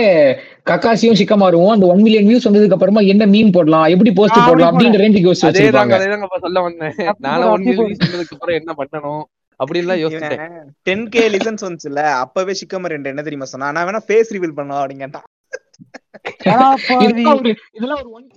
கக்காசியும் 0.69 1.17
சிக்கமாருவும் 1.19 1.73
அந்த 1.73 1.85
ஒன் 1.85 2.03
மில்லியன் 2.03 2.27
வியூஸ் 2.29 2.47
வந்ததுக்கு 2.47 2.75
அப்புறமா 2.77 3.01
என்ன 3.11 3.23
மீன் 3.33 3.53
போடலாம் 3.55 3.87
எப்படி 3.93 4.11
போஸ்ட் 4.13 4.37
போடலாம் 4.39 4.69
அப்படி 4.69 4.85
அப்படின்ற 4.85 5.01
ரேஞ்சுக்கு 5.03 5.29
யோசிச்சு 5.29 5.47
அதே 5.47 5.59
வச்சிருப்பாங்க 5.59 5.91
தாங்க 5.91 5.97
அதே 5.99 6.09
தாங்க 6.13 6.27
இப்ப 6.29 6.39
சொல்ல 6.45 6.59
வந்தேன். 6.61 6.93
போடு, 6.97 7.53
ஒன் 7.53 7.63
மில்லியன் 7.65 8.01
சொன்னதுக்கு 8.03 8.35
அப்புறம் 8.37 8.57
என்ன 8.59 8.73
பண்ணணும் 8.79 9.23
அப்படின்லாம் 9.59 10.01
யோசிச்சேன். 10.03 10.39
டென் 10.87 11.05
கே 11.09 11.23
லிசன்ஸ் 11.33 11.65
வந்துச்சுல 11.65 12.01
அப்பவே 12.23 12.53
சிக்கமர் 12.61 12.95
என்ன 12.97 13.21
தெரியுமா 13.21 13.47
சொன்னா 13.47 13.69
நான் 13.71 13.87
வேணா 13.89 14.01
ஃபேஸ் 14.07 14.33
ரிவீல் 14.35 14.57
பண்ணலாம் 14.57 14.83
one- 14.85 15.23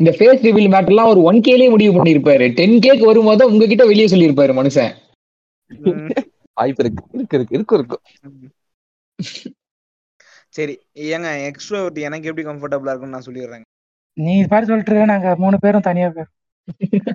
இந்த 0.00 0.10
ஃபேஸ் 0.16 0.44
ரிவீல் 0.46 0.70
மேட்டர்லாம் 0.72 1.10
ஒரு 1.12 1.20
ஒன் 1.22 1.40
கேலே 1.46 1.68
முடிவு 1.70 1.92
பண்ணிருப்பாரு 1.96 2.46
டென் 2.56 2.78
கேக்கு 2.84 3.04
வரும்போது 3.04 3.50
உங்ககிட்ட 3.50 3.84
வெளியே 3.86 4.08
சொல்லியிருப்பாரு 4.08 4.54
மனுஷன். 4.58 4.92
வாய்ப்பு 6.58 6.82
இருக்கு 6.84 7.02
இருக்கு 7.14 7.36
இருக்கு 7.38 7.56
இருக்கு 7.56 7.76
இருக்கு. 7.78 7.98
சரி 10.56 10.74
ஏங்க 11.08 11.30
எக்ஸ்ட்ரோவர்ட் 11.48 11.98
எனக்கு 12.00 12.28
எப்படி 12.30 12.44
கம்ஃபர்டபுளா 12.46 12.92
இருக்கும்னு 12.92 13.16
நான் 13.16 13.26
சொல்லிடுறேன் 13.26 13.64
நீ 14.16 14.34
பாரு 14.46 14.68
சொல்லிட்டு 14.68 15.10
நாங்க 15.10 15.34
மூணு 15.36 15.56
பேரும் 15.58 15.88
தனியா 15.88 16.08
பேர் 16.10 16.30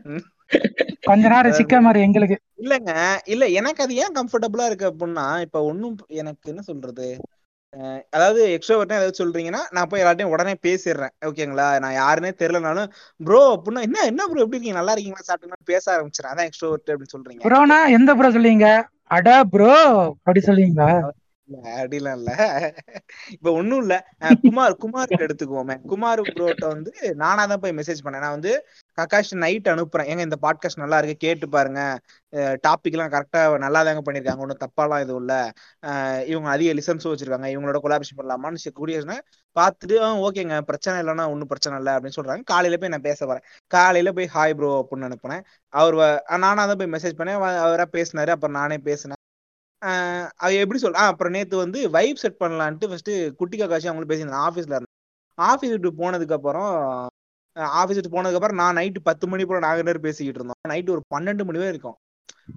ம். 0.10 0.24
கொஞ்ச 1.08 1.24
நேரம் 1.30 1.58
சிக்க 1.58 1.76
மாதிரி 1.82 2.00
எங்களுக்கு. 2.06 2.38
இல்லங்க 2.60 2.92
இல்ல 3.26 3.46
எனக்கு 3.60 3.84
அது 3.86 3.94
ஏன் 4.04 4.16
கம்ஃபர்டபுளா 4.18 4.66
இருக்கு 4.66 4.86
அப்படின்னா 4.92 5.26
இப்ப 5.46 5.62
ஒண்ணும் 5.66 5.96
எனக்கு 6.22 6.52
என்ன 6.52 6.62
சொல்றது? 6.62 7.08
அஹ் 7.74 8.02
அதாவது 8.10 8.42
எக்ஸ்ட்ரோவர்ட்னா 8.56 9.00
ஏதாவது 9.00 9.20
சொல்றீங்கன்னா 9.20 9.62
நான் 9.72 9.90
போய் 9.90 10.02
எல்லார்ட்டையும் 10.02 10.34
உடனே 10.34 10.54
பேசிடுறேன். 10.64 11.14
ஓகேங்களா? 11.26 11.68
நான் 11.80 11.98
யாருன்னே 11.98 12.32
தெரியலனாலும் 12.42 12.90
ப்ரோ 13.20 13.42
அப்படின்னா 13.56 13.84
என்ன 13.88 14.06
என்ன 14.12 14.28
ப்ரோ 14.28 14.44
எப்படி 14.44 14.58
இருக்கீங்க? 14.58 14.80
நல்லா 14.80 14.94
இருக்கீங்களா? 14.94 15.28
சாப்பிட்டீங்களா? 15.30 15.70
பேச 15.72 15.86
ஆரம்பிச்சிடறேன். 15.96 16.34
அதான் 16.34 16.50
எக்ஸ்ட்ரோவர்ட் 16.50 16.92
அப்படின்னு 16.94 17.16
சொல்றீங்க. 17.16 17.44
ப்ரோனா 17.48 17.80
எந்த 17.98 18.14
ப்ரோ 18.16 18.32
சொல்லுவீங்க 18.32 18.68
அடா 19.12 19.36
ப்ரோ 19.52 19.70
அப்படி 20.08 20.42
சொல்லுவீங்களா 20.44 20.90
அப்படிலாம் 21.50 22.18
இல்ல. 22.20 22.32
இப்ப 23.36 23.48
ஒண்ணும் 23.60 23.82
இல்ல. 23.84 23.96
குமார் 24.44 24.76
குமாருக்கு 24.84 25.26
எடுத்துக்குவோமே. 25.26 25.76
குமார் 25.92 26.22
ப்ரோட்ட 26.36 26.66
வந்து 26.74 26.92
நானா 27.22 27.44
தான் 27.52 27.62
போய் 27.64 27.76
மெசேஜ் 27.80 28.04
பண்ணேன். 28.06 28.24
நான் 28.26 28.36
வந்து 28.38 28.52
கக்காஷ் 28.98 29.32
நைட் 29.44 29.68
அனுப்புறேன். 29.74 30.10
ஏங்க 30.12 30.24
இந்த 30.28 30.38
பாட்காஸ்ட் 30.46 30.82
நல்லா 30.84 30.98
இருக்கு. 31.02 31.18
கேட்டு 31.26 31.48
பாருங்க. 31.56 31.82
டாபிக் 32.66 32.96
எல்லாம் 32.98 33.14
கரெக்டா 33.16 33.42
நல்லா 33.66 33.82
தாங்க 33.88 34.04
பண்ணிருக்காங்க. 34.08 34.44
ஒன்றும் 34.46 34.62
தப்பாலாம் 34.66 35.04
எதுவும் 35.06 35.22
இல்ல. 35.24 35.34
இவங்க 36.32 36.50
அதிக 36.56 36.74
லிசன்ஸும் 36.80 37.14
வச்சிருக்காங்க. 37.14 37.50
இவங்களோட 37.56 37.80
கொலாபரேஷன் 37.86 38.20
பண்ணலாமான்னு 38.22 38.78
கூடிய 38.82 39.00
பாத்துட்டு 39.04 39.18
பார்த்துட்டு 39.56 39.96
ஓகேங்க. 40.28 40.56
பிரச்சனை 40.70 40.96
இல்லைன்னா 41.04 41.26
ஒன்றும் 41.34 41.52
பிரச்சனை 41.52 41.78
இல்லை 41.82 41.94
அப்படின்னு 41.96 42.18
சொல்றாங்க. 42.20 42.44
காலையில 42.54 42.78
போய் 42.84 42.94
நான் 42.96 43.08
பேச 43.10 43.26
வரேன் 43.32 43.46
காலையில 43.76 44.12
போய் 44.20 44.30
ஹாய் 44.38 44.56
ப்ரோ 44.60 44.72
அப்படின்னு 44.84 45.10
அனுப்புனேன். 45.10 45.44
அவர் 45.74 45.98
நானா 46.46 46.64
தான் 46.72 46.80
போய் 46.82 46.94
மெசேஜ் 46.98 47.20
பண்ணேன். 47.22 47.40
அவரா 47.68 47.88
பேசினாரு. 47.98 48.34
அப்புறம் 48.38 48.58
நானே 48.62 48.80
பேசினேன். 48.90 49.20
அது 50.36 50.54
எப்படி 50.60 50.80
சொல் 50.80 51.00
ஆ 51.02 51.06
அப்புறம் 51.06 51.32
நேத்து 51.32 51.56
வந்து 51.58 51.80
வைப் 51.90 52.22
செட் 52.24 52.42
பண்ணலான்ட்டு 52.44 52.90
ஃபர்ஸ்ட் 52.90 53.12
குட்டி 53.36 53.58
காக்காசி 53.58 53.90
அவங்களும் 53.90 54.12
பேசியிருந்தேன் 54.12 54.46
ஆஃபீஸ்ல 54.48 54.76
இருந்தேன் 54.78 54.94
ஆஃபீஸ் 55.38 55.74
விட்டு 55.76 55.92
போனதுக்கு 56.02 56.38
அப்புறம் 56.38 56.72
ஆஃபீஸ் 57.82 58.00
விட்டு 58.00 58.16
போனதுக்கு 58.16 58.40
அப்புறம் 58.40 58.62
நான் 58.62 58.78
நைட்டு 58.78 59.00
பத்து 59.04 59.28
மணி 59.28 59.44
போல 59.46 59.60
நாங்க 59.60 59.84
நேரம் 59.84 60.06
பேசிக்கிட்டு 60.08 60.40
இருந்தோம். 60.40 60.62
நைட்டு 60.74 60.94
ஒரு 60.96 61.04
பன்னெண்டு 61.16 61.46
மணி 61.46 61.58
வரை 61.58 61.72
இருக்கும். 61.74 61.98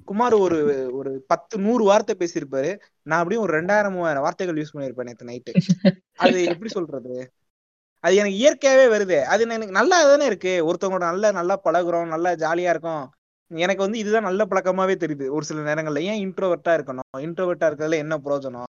குமார் 0.04 0.34
ஒரு 0.34 0.58
ஒரு 0.98 1.10
பத்து 1.26 1.58
நூறு 1.58 1.82
வார்த்தை 1.84 2.14
பேசியிருப்பாரு. 2.18 2.70
நான் 3.02 3.20
அப்படியும் 3.20 3.44
ஒரு 3.46 3.52
ரெண்டாயிரம் 3.58 3.94
மூவாயிரம் 3.96 4.24
வார்த்தைகள் 4.26 4.60
யூஸ் 4.60 4.74
பண்ணியிருப்பேன் 4.74 5.08
நேத்து 5.10 5.30
நைட்டு 5.30 5.52
அது 6.18 6.38
எப்படி 6.52 6.70
சொல்றது? 6.70 7.16
அது 8.04 8.14
எனக்கு 8.16 8.40
இயற்கையாவே 8.42 8.86
வருது. 8.94 9.18
அது 9.32 9.42
எனக்கு 9.46 9.78
நல்லா 9.80 9.96
தானே 10.10 10.26
இருக்கு. 10.26 10.52
ஒருத்தவங்களோட 10.68 11.06
நல்லா 11.12 11.30
நல்லா 11.30 11.56
பழகுறோம் 11.64 12.12
நல்லா 12.14 12.30
ஜாலியா 12.44 12.72
இருக்கும். 12.74 13.04
எனக்கு 13.50 13.84
வந்து 13.84 13.98
இதுதான் 13.98 14.28
நல்ல 14.28 14.42
பழக்கமாவே 14.44 14.94
தெரியுது. 15.02 15.26
ஒரு 15.28 15.44
சில 15.44 15.64
நேரங்கள்ல 15.68 16.02
ஏன் 16.10 16.22
இன்ட்ரோவர்ட்டா 16.26 16.72
இருக்கணும்? 16.78 17.08
இன்ட்ரோவர்ட்டா 17.26 17.68
இருக்கிறதுல 17.68 18.02
என்ன 18.04 18.14
பிரயோஜனம்? 18.24 18.70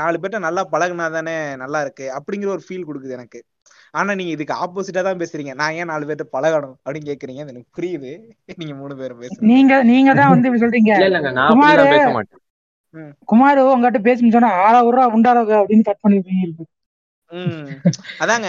நாலு 0.00 0.16
பேர்ட்ட 0.22 0.38
நல்லா 0.46 0.62
பழகுனா 0.72 1.06
தானே 1.16 1.34
நல்லா 1.62 1.80
இருக்கு? 1.84 2.06
அப்படிங்கிற 2.18 2.48
ஒரு 2.56 2.64
ஃபீல் 2.66 2.88
கொடுக்குது 2.88 3.16
எனக்கு. 3.18 3.40
ஆனா 3.94 4.10
நீங்க 4.18 4.32
இதுக்கு 4.36 4.54
ஆப்போசிட்டா 4.62 5.02
தான் 5.08 5.20
பேசுறீங்க. 5.22 5.52
நான் 5.60 5.76
ஏன் 5.80 5.90
நாலு 5.92 6.06
பேர்ட்ட 6.08 6.26
பழகணும்? 6.36 6.76
அப்படின்னு 6.84 7.10
கேக்குறீங்க. 7.10 7.42
எனக்கு 7.52 7.70
புரியுது. 7.78 8.12
நீங்க 8.60 8.74
மூணு 8.74 8.94
பேரும் 9.00 9.22
பேசுறீங்க 9.22 9.48
நீங்க 9.50 9.82
நீங்க 9.90 10.10
தான் 10.20 10.32
வந்து 10.32 10.48
இப்படி 10.48 10.62
சொல்றீங்க. 10.64 10.92
இல்ல 10.96 11.08
இல்லங்க. 11.10 11.32
நான் 11.38 11.50
குமாரு 13.30 13.60
உங்ககிட்ட 13.72 14.00
பேசுன்னு 14.06 14.34
சொன்னா 14.34 14.50
ஆறா 14.64 14.78
உருவா 14.88 15.04
உண்டாரா 15.16 15.42
அப்படின்னு 15.60 15.88
கட் 15.88 16.02
பண்ணிருப்பீங்க. 16.04 16.66
உம் 17.30 17.68
அதாங்க. 18.22 18.48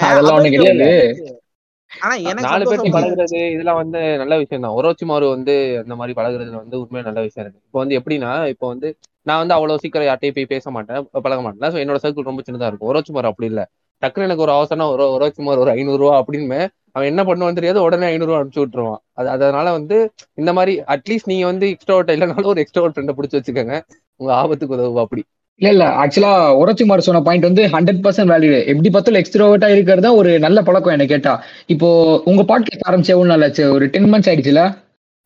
ஆனா 2.02 2.16
எனக்கு 2.24 2.46
நாலு 2.46 2.64
சந்தோஷம் 2.66 2.96
பழகுறது 2.96 3.40
இதெல்லாம் 3.54 3.80
வந்து 3.82 4.00
நல்ல 4.22 4.36
விஷயம் 4.42 4.66
தான் 4.66 4.78
ஒரோச்சிமாரு 4.80 5.26
வந்து 5.36 5.54
அந்த 5.82 5.96
மாதிரி 6.00 6.14
பழகுறதுல 6.20 6.62
வந்து 6.64 6.78
உண்மையா 6.82 7.04
நல்ல 7.10 7.22
விஷயம் 7.28 7.44
இருக்கு. 7.46 7.62
இப்போ 7.68 7.80
வந்து 7.84 7.98
எப்படின்னா 8.00 8.32
இப்போ 8.54 8.68
வந்து 8.74 8.90
நான் 9.26 9.42
வந்து 9.42 9.56
அவ்வளவு 9.58 9.82
சீக்கிரம் 9.84 10.08
யார்ட்டையும் 10.10 10.38
போய் 10.38 10.52
பேச 10.54 10.66
மாட்டேன் 10.76 10.98
பழக 11.26 11.40
மாட்டேன். 11.42 11.72
ஸோ 11.74 11.80
என்னோட 11.84 12.00
சர்க்கிள் 12.04 12.30
ரொம்ப 12.32 12.44
சின்னதா 12.48 12.70
இருக்கும். 12.70 12.90
ஒரோச்சிமார் 12.92 13.30
அப்படி 13.32 13.48
இல்ல. 13.52 13.62
டக்குனு 14.02 14.28
எனக்கு 14.28 14.46
ஒரு 14.46 14.54
அவசரம் 14.58 14.92
ஒரு 14.94 15.04
ஒரோச்சிமார் 15.16 15.62
ஒரு 15.64 15.72
ஐநூறு 15.76 16.02
ரூபா 16.02 16.16
அப்படின்னு 16.22 16.60
அவன் 16.96 17.10
என்ன 17.12 17.22
பண்ணுவான்னு 17.24 17.60
தெரியாது 17.60 17.80
உடனே 17.86 18.08
ஐநூறு 18.08 18.30
ரூபா 18.30 18.40
அனுப்பிச்சு 18.40 18.64
விட்டுருவான். 18.64 19.00
அது 19.14 19.28
அதனால 19.36 19.68
வந்து 19.78 19.98
இந்த 20.38 20.52
மாதிரி 20.58 20.74
அட்லீஸ்ட் 20.94 21.32
நீங்க 21.32 21.46
வந்து 21.52 21.68
எக்ஸ்ட்ரோட் 21.74 22.12
இல்லைனாலும் 22.16 22.52
ஒரு 22.54 22.62
எக்ஸ்ட்ரோட் 22.64 22.94
ஃப்ரெண்டை 22.94 23.16
பிடிச்சி 23.18 23.38
வச்சுக்கோங்க. 23.40 23.78
உங்க 24.20 24.32
ஆபத்துக்கு 24.42 24.76
உதவும் 24.78 25.04
அப்படி 25.06 25.24
இல்ல 25.62 25.70
இல்ல. 25.74 25.86
ஆக்சுவலா 26.04 26.32
உரச்சிமார் 26.62 27.06
சொன்ன 27.08 27.22
பாயிண்ட் 27.22 27.48
வந்து 27.50 27.64
ஹண்ட்ரட் 27.74 28.02
பர்சன்ட் 28.06 28.32
வேல்யூ 28.34 28.52
எப்படி 28.72 28.90
பார்த்தாலும் 28.90 29.22
எக்ஸ்ட்ரோவர்ட்டா 29.22 29.70
இருக்கிறது 29.74 30.02
தான் 30.02 30.18
ஒரு 30.22 30.40
நல்ல 30.40 30.62
பழக்கம் 30.62 30.92
என்ன 30.92 31.06
கேட்டா. 31.06 31.34
இப்போ 31.66 31.90
உங்க 32.26 32.42
பாட்காஸ்ட் 32.50 32.88
ஆரம்பிச்சு 32.90 33.14
எவ்வளவு 33.16 33.32
நாள் 33.32 33.46
ஆச்சு? 33.48 33.66
ஒரு 33.74 33.86
டென் 33.88 34.10
மந்த்ஸ் 34.14 34.30
ஆயிடுச்சுல? 34.32 34.64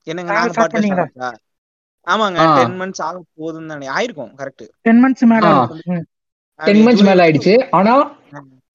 என்னங்க 0.07 0.33
ஆமாங்க. 2.07 2.41
டென் 2.57 2.77
மந்த்ஸ் 2.81 3.01
ஆக 3.07 3.17
போகுதுன்னு 3.37 3.71
தானே. 3.71 3.87
ஆயிருக்கும் 3.97 4.31
கரெக்ட் 4.41 4.65
டென் 4.81 5.01
மந்த்ஸ் 5.03 5.25
மேல. 5.31 5.47
டென் 6.59 6.83
மந்த்ஸ் 6.85 7.07
மேல 7.09 7.25
ஆயிடுச்சு. 7.25 7.55
ஆனா 7.71 7.93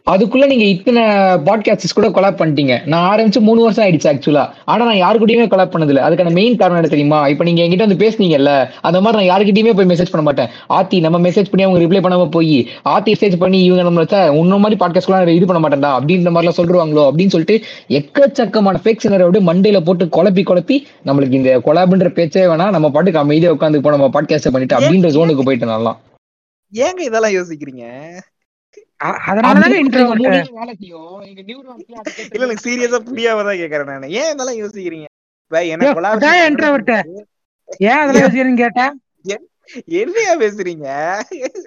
அதுக்குள்ள 0.07 0.46
நீங்க 0.46 0.64
இத்தனை 0.64 1.03
பாட்காஸ்ட் 1.46 1.94
கூட 1.94 2.09
கொலாப் 2.09 2.38
பண்ணிட்டீங்க. 2.40 2.86
நான் 2.86 3.05
ஆரம்பிச்சு 3.12 3.40
மூணு 3.40 3.62
வருஷம் 3.62 3.84
ஆயிடுச்சு 3.84 4.09
ஆக்சுவலா 4.12 4.53
ஆனா 4.64 4.84
நான் 4.84 5.00
யாருக்கிட்டயுமே 5.03 5.46
கொலாப் 5.53 5.72
பண்ணது 5.74 5.88
இல்ல 5.88 6.09
அதுக்கான 6.09 6.32
மெயின் 6.32 6.57
காரணம் 6.57 6.76
என்ன 6.76 6.88
தெரியுமா? 6.88 7.28
இப்ப 7.28 7.44
நீங்க 7.44 7.62
என்கிட்ட 7.62 7.86
வந்து 7.86 7.98
பேசுனீங்கல்ல 8.05 8.70
அந்த 8.80 9.00
மாதிரி 9.00 9.16
நான் 9.18 9.38
யாருக்கிட்டயுமே 9.38 9.74
போய் 9.76 9.86
மெசேஜ் 9.86 10.11
பண்ண 10.11 10.22
மாட்டேன். 10.22 10.48
ஆத்தி 10.68 11.00
நம்ம 11.00 11.20
மெசேஜ் 11.28 11.50
பண்ணி 11.50 11.62
அவங்க 11.62 11.80
ரிப்ளை 11.84 12.03
பண்ணாம 12.07 12.28
போய் 12.30 12.68
ஆத்தி 12.84 13.12
மெசேஜ் 13.12 13.38
பண்ணி 13.38 13.64
இவங்க 13.64 13.82
நம்ம 13.82 14.03
வச்சா 14.03 14.28
உன்ன 14.28 14.59
மாதிரி 14.59 14.80
பாட்காஸ்ட்லாம் 14.84 15.28
இது 15.28 15.46
பண்ண 15.46 15.68
மாட்டேன்டா 15.68 15.92
அப்படின்ற 15.98 16.30
மாதிரிலாம் 16.30 16.59
சொல்றாங்களோ 16.61 17.05
அப்படின்னு 17.11 17.34
சொல்லிட்டு 17.36 17.59
எக்கச்சக்கமான 17.88 18.82
ஃபேக் 18.84 19.05
சினரை 19.05 19.26
விட 19.30 19.40
மண்டையில 19.40 19.80
போட்டு 19.80 20.07
குழப்பி 20.07 20.42
குழப்பி 20.42 20.86
நம்மளுக்கு 21.07 21.32
இந்த 21.32 21.59
கொலாப்ன்ற 21.59 22.09
பேச்சே 22.09 22.46
வேணா 22.46 22.70
நம்ம 22.70 22.90
பாட்டுக்கு 22.90 23.18
அமைதியா 23.18 23.53
உட்காந்து 23.53 23.76
இப்போ 23.76 23.90
நம்ம 23.90 24.09
பாட்காஸ்ட் 24.09 24.53
பண்ணிட்டு 24.53 24.76
அப்படின்ற 24.76 25.09
ஜோனுக்கு 25.09 25.42
போயிட்டு 25.42 25.66
நல்லா 25.66 25.94
ஏங்க 26.72 27.00
இதெல்லாம் 27.00 27.34
யோசிக்கிறீங்க? 27.34 27.84
அ- 29.05 29.18
அதனாலதாங்க 29.26 29.82
இன்ட்ரோவர்ட் 29.84 30.20
இல்ல 30.20 30.44
எனக்கு 32.30 32.70
சீரியஸா 32.70 33.00
புரியாம 33.09 33.55
கேக்குறேன் 33.55 33.84
நானு. 33.84 34.11
ஏன் 34.11 34.32
இதெல்லாம் 34.32 34.57
யோசிக்கிறீங்க? 34.57 35.05
எனக்கு. 35.50 36.03
ஏன் 37.78 37.90
அதெல்லாம் 37.90 38.30
யோசிக்கிறேன்னு 38.30 38.57
கேட்டா 38.57 38.94
என்னையா 39.86 40.38
பேசுறீங்க? 40.38 40.86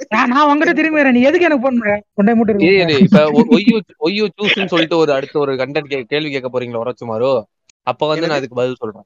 நான் 0.10 0.32
உங்ககிட்ட 0.32 0.74
திரும்பி 0.74 1.02
வரேன். 1.02 1.12
நீ 1.12 1.22
எதுக்கு 1.22 1.46
எனக்கு 1.46 1.64
போன் 1.64 2.04
கொண்டே 2.14 2.34
மூட்டு 2.34 2.54
இப்ப 3.00 3.32
ஒய்யு 3.32 3.80
ஒய்யு 4.06 4.28
சூஸ்ன்னு 4.42 4.66
சொல்லிட்டு 4.66 4.98
ஒரு 4.98 5.12
அடுத்த 5.14 5.40
ஒரு 5.40 5.54
கண்டென்ட் 5.54 6.02
கேள்வி 6.04 6.32
கேட்க 6.32 6.50
போறீங்களா 6.54 6.82
உரச்சுமாரோ 6.86 7.42
அப்ப 7.84 8.08
வந்து 8.08 8.28
நான்? 8.28 8.38
அதுக்கு 8.38 8.56
பதில் 8.56 8.76
சொல்றேன். 8.78 9.04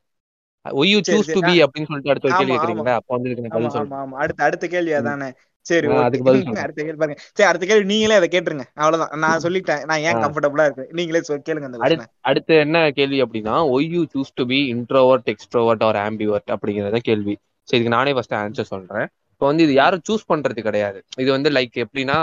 ஒய்யூ 0.65 1.01
சூஸ் 1.11 1.32
டு 1.32 1.39
பி 1.39 1.63
அப்படின்னு 1.63 1.86
சொல்லிட்டு 1.86 2.09
அடுத்த 2.09 2.27
ஒரு 2.27 2.38
கேள்வி 2.38 2.53
கேக்குறீங்களா 2.53 2.93
அப்ப 2.93 3.15
வந்து 3.15 3.30
ஆமா 3.30 3.47
பதில் 3.47 3.69
சொல்றேன். 3.69 4.11
அடுத்த 4.11 4.43
அடுத்த 4.43 4.67
கேள்வி. 4.67 4.91
அதானே. 4.91 5.32
சரி. 5.70 5.88
அடுத்த 6.05 6.84
கேள்வி 6.84 6.99
பாருங்க. 7.01 7.17
சரி 7.34 7.47
அடுத்த 7.49 7.65
கேள்வி 7.65 7.86
நீங்களே 7.91 8.17
அதை 8.20 8.28
கேட்டுருங்க. 8.32 8.65
அவ்வளவுதான். 8.76 9.13
நான் 9.20 9.41
சொல்லிட்டேன். 9.41 9.84
நான் 9.86 10.01
ஏன். 10.01 10.20
கம்ஃபர்டபுளா 10.24 10.65
இருக்கு? 10.67 10.86
நீங்களே 10.91 11.22
கேளுங்க 11.47 11.67
அந்த 11.70 12.07
அடுத்து 12.30 12.55
என்ன 12.65 12.78
கேள்வி 12.91 13.20
அப்படின்னா 13.24 13.55
why you 13.76 14.01
choose 14.13 14.36
to 14.36 14.45
be 14.45 14.59
introvert 14.74 15.30
extrovert 15.34 15.86
or 15.89 15.99
ambivert 16.05 16.51
அப்படிங்கறத 16.55 16.99
கேள்வி. 17.09 17.36
சரி 17.67 17.80
இதுக்கு 17.80 17.95
நானே 17.97 18.13
ஃபர்ஸ்ட் 18.13 18.36
ஆன்சர் 18.36 18.72
சொல்றேன். 18.74 19.07
இப்போ 19.34 19.45
வந்து 19.49 19.63
இது 19.63 19.74
யாரும் 19.74 20.05
சூஸ் 20.09 20.30
பண்றது 20.32 20.61
கிடையாது. 20.61 20.99
இது 21.17 21.30
வந்து 21.32 21.49
லைக் 21.49 21.76
எப்படின்னா 21.84 22.17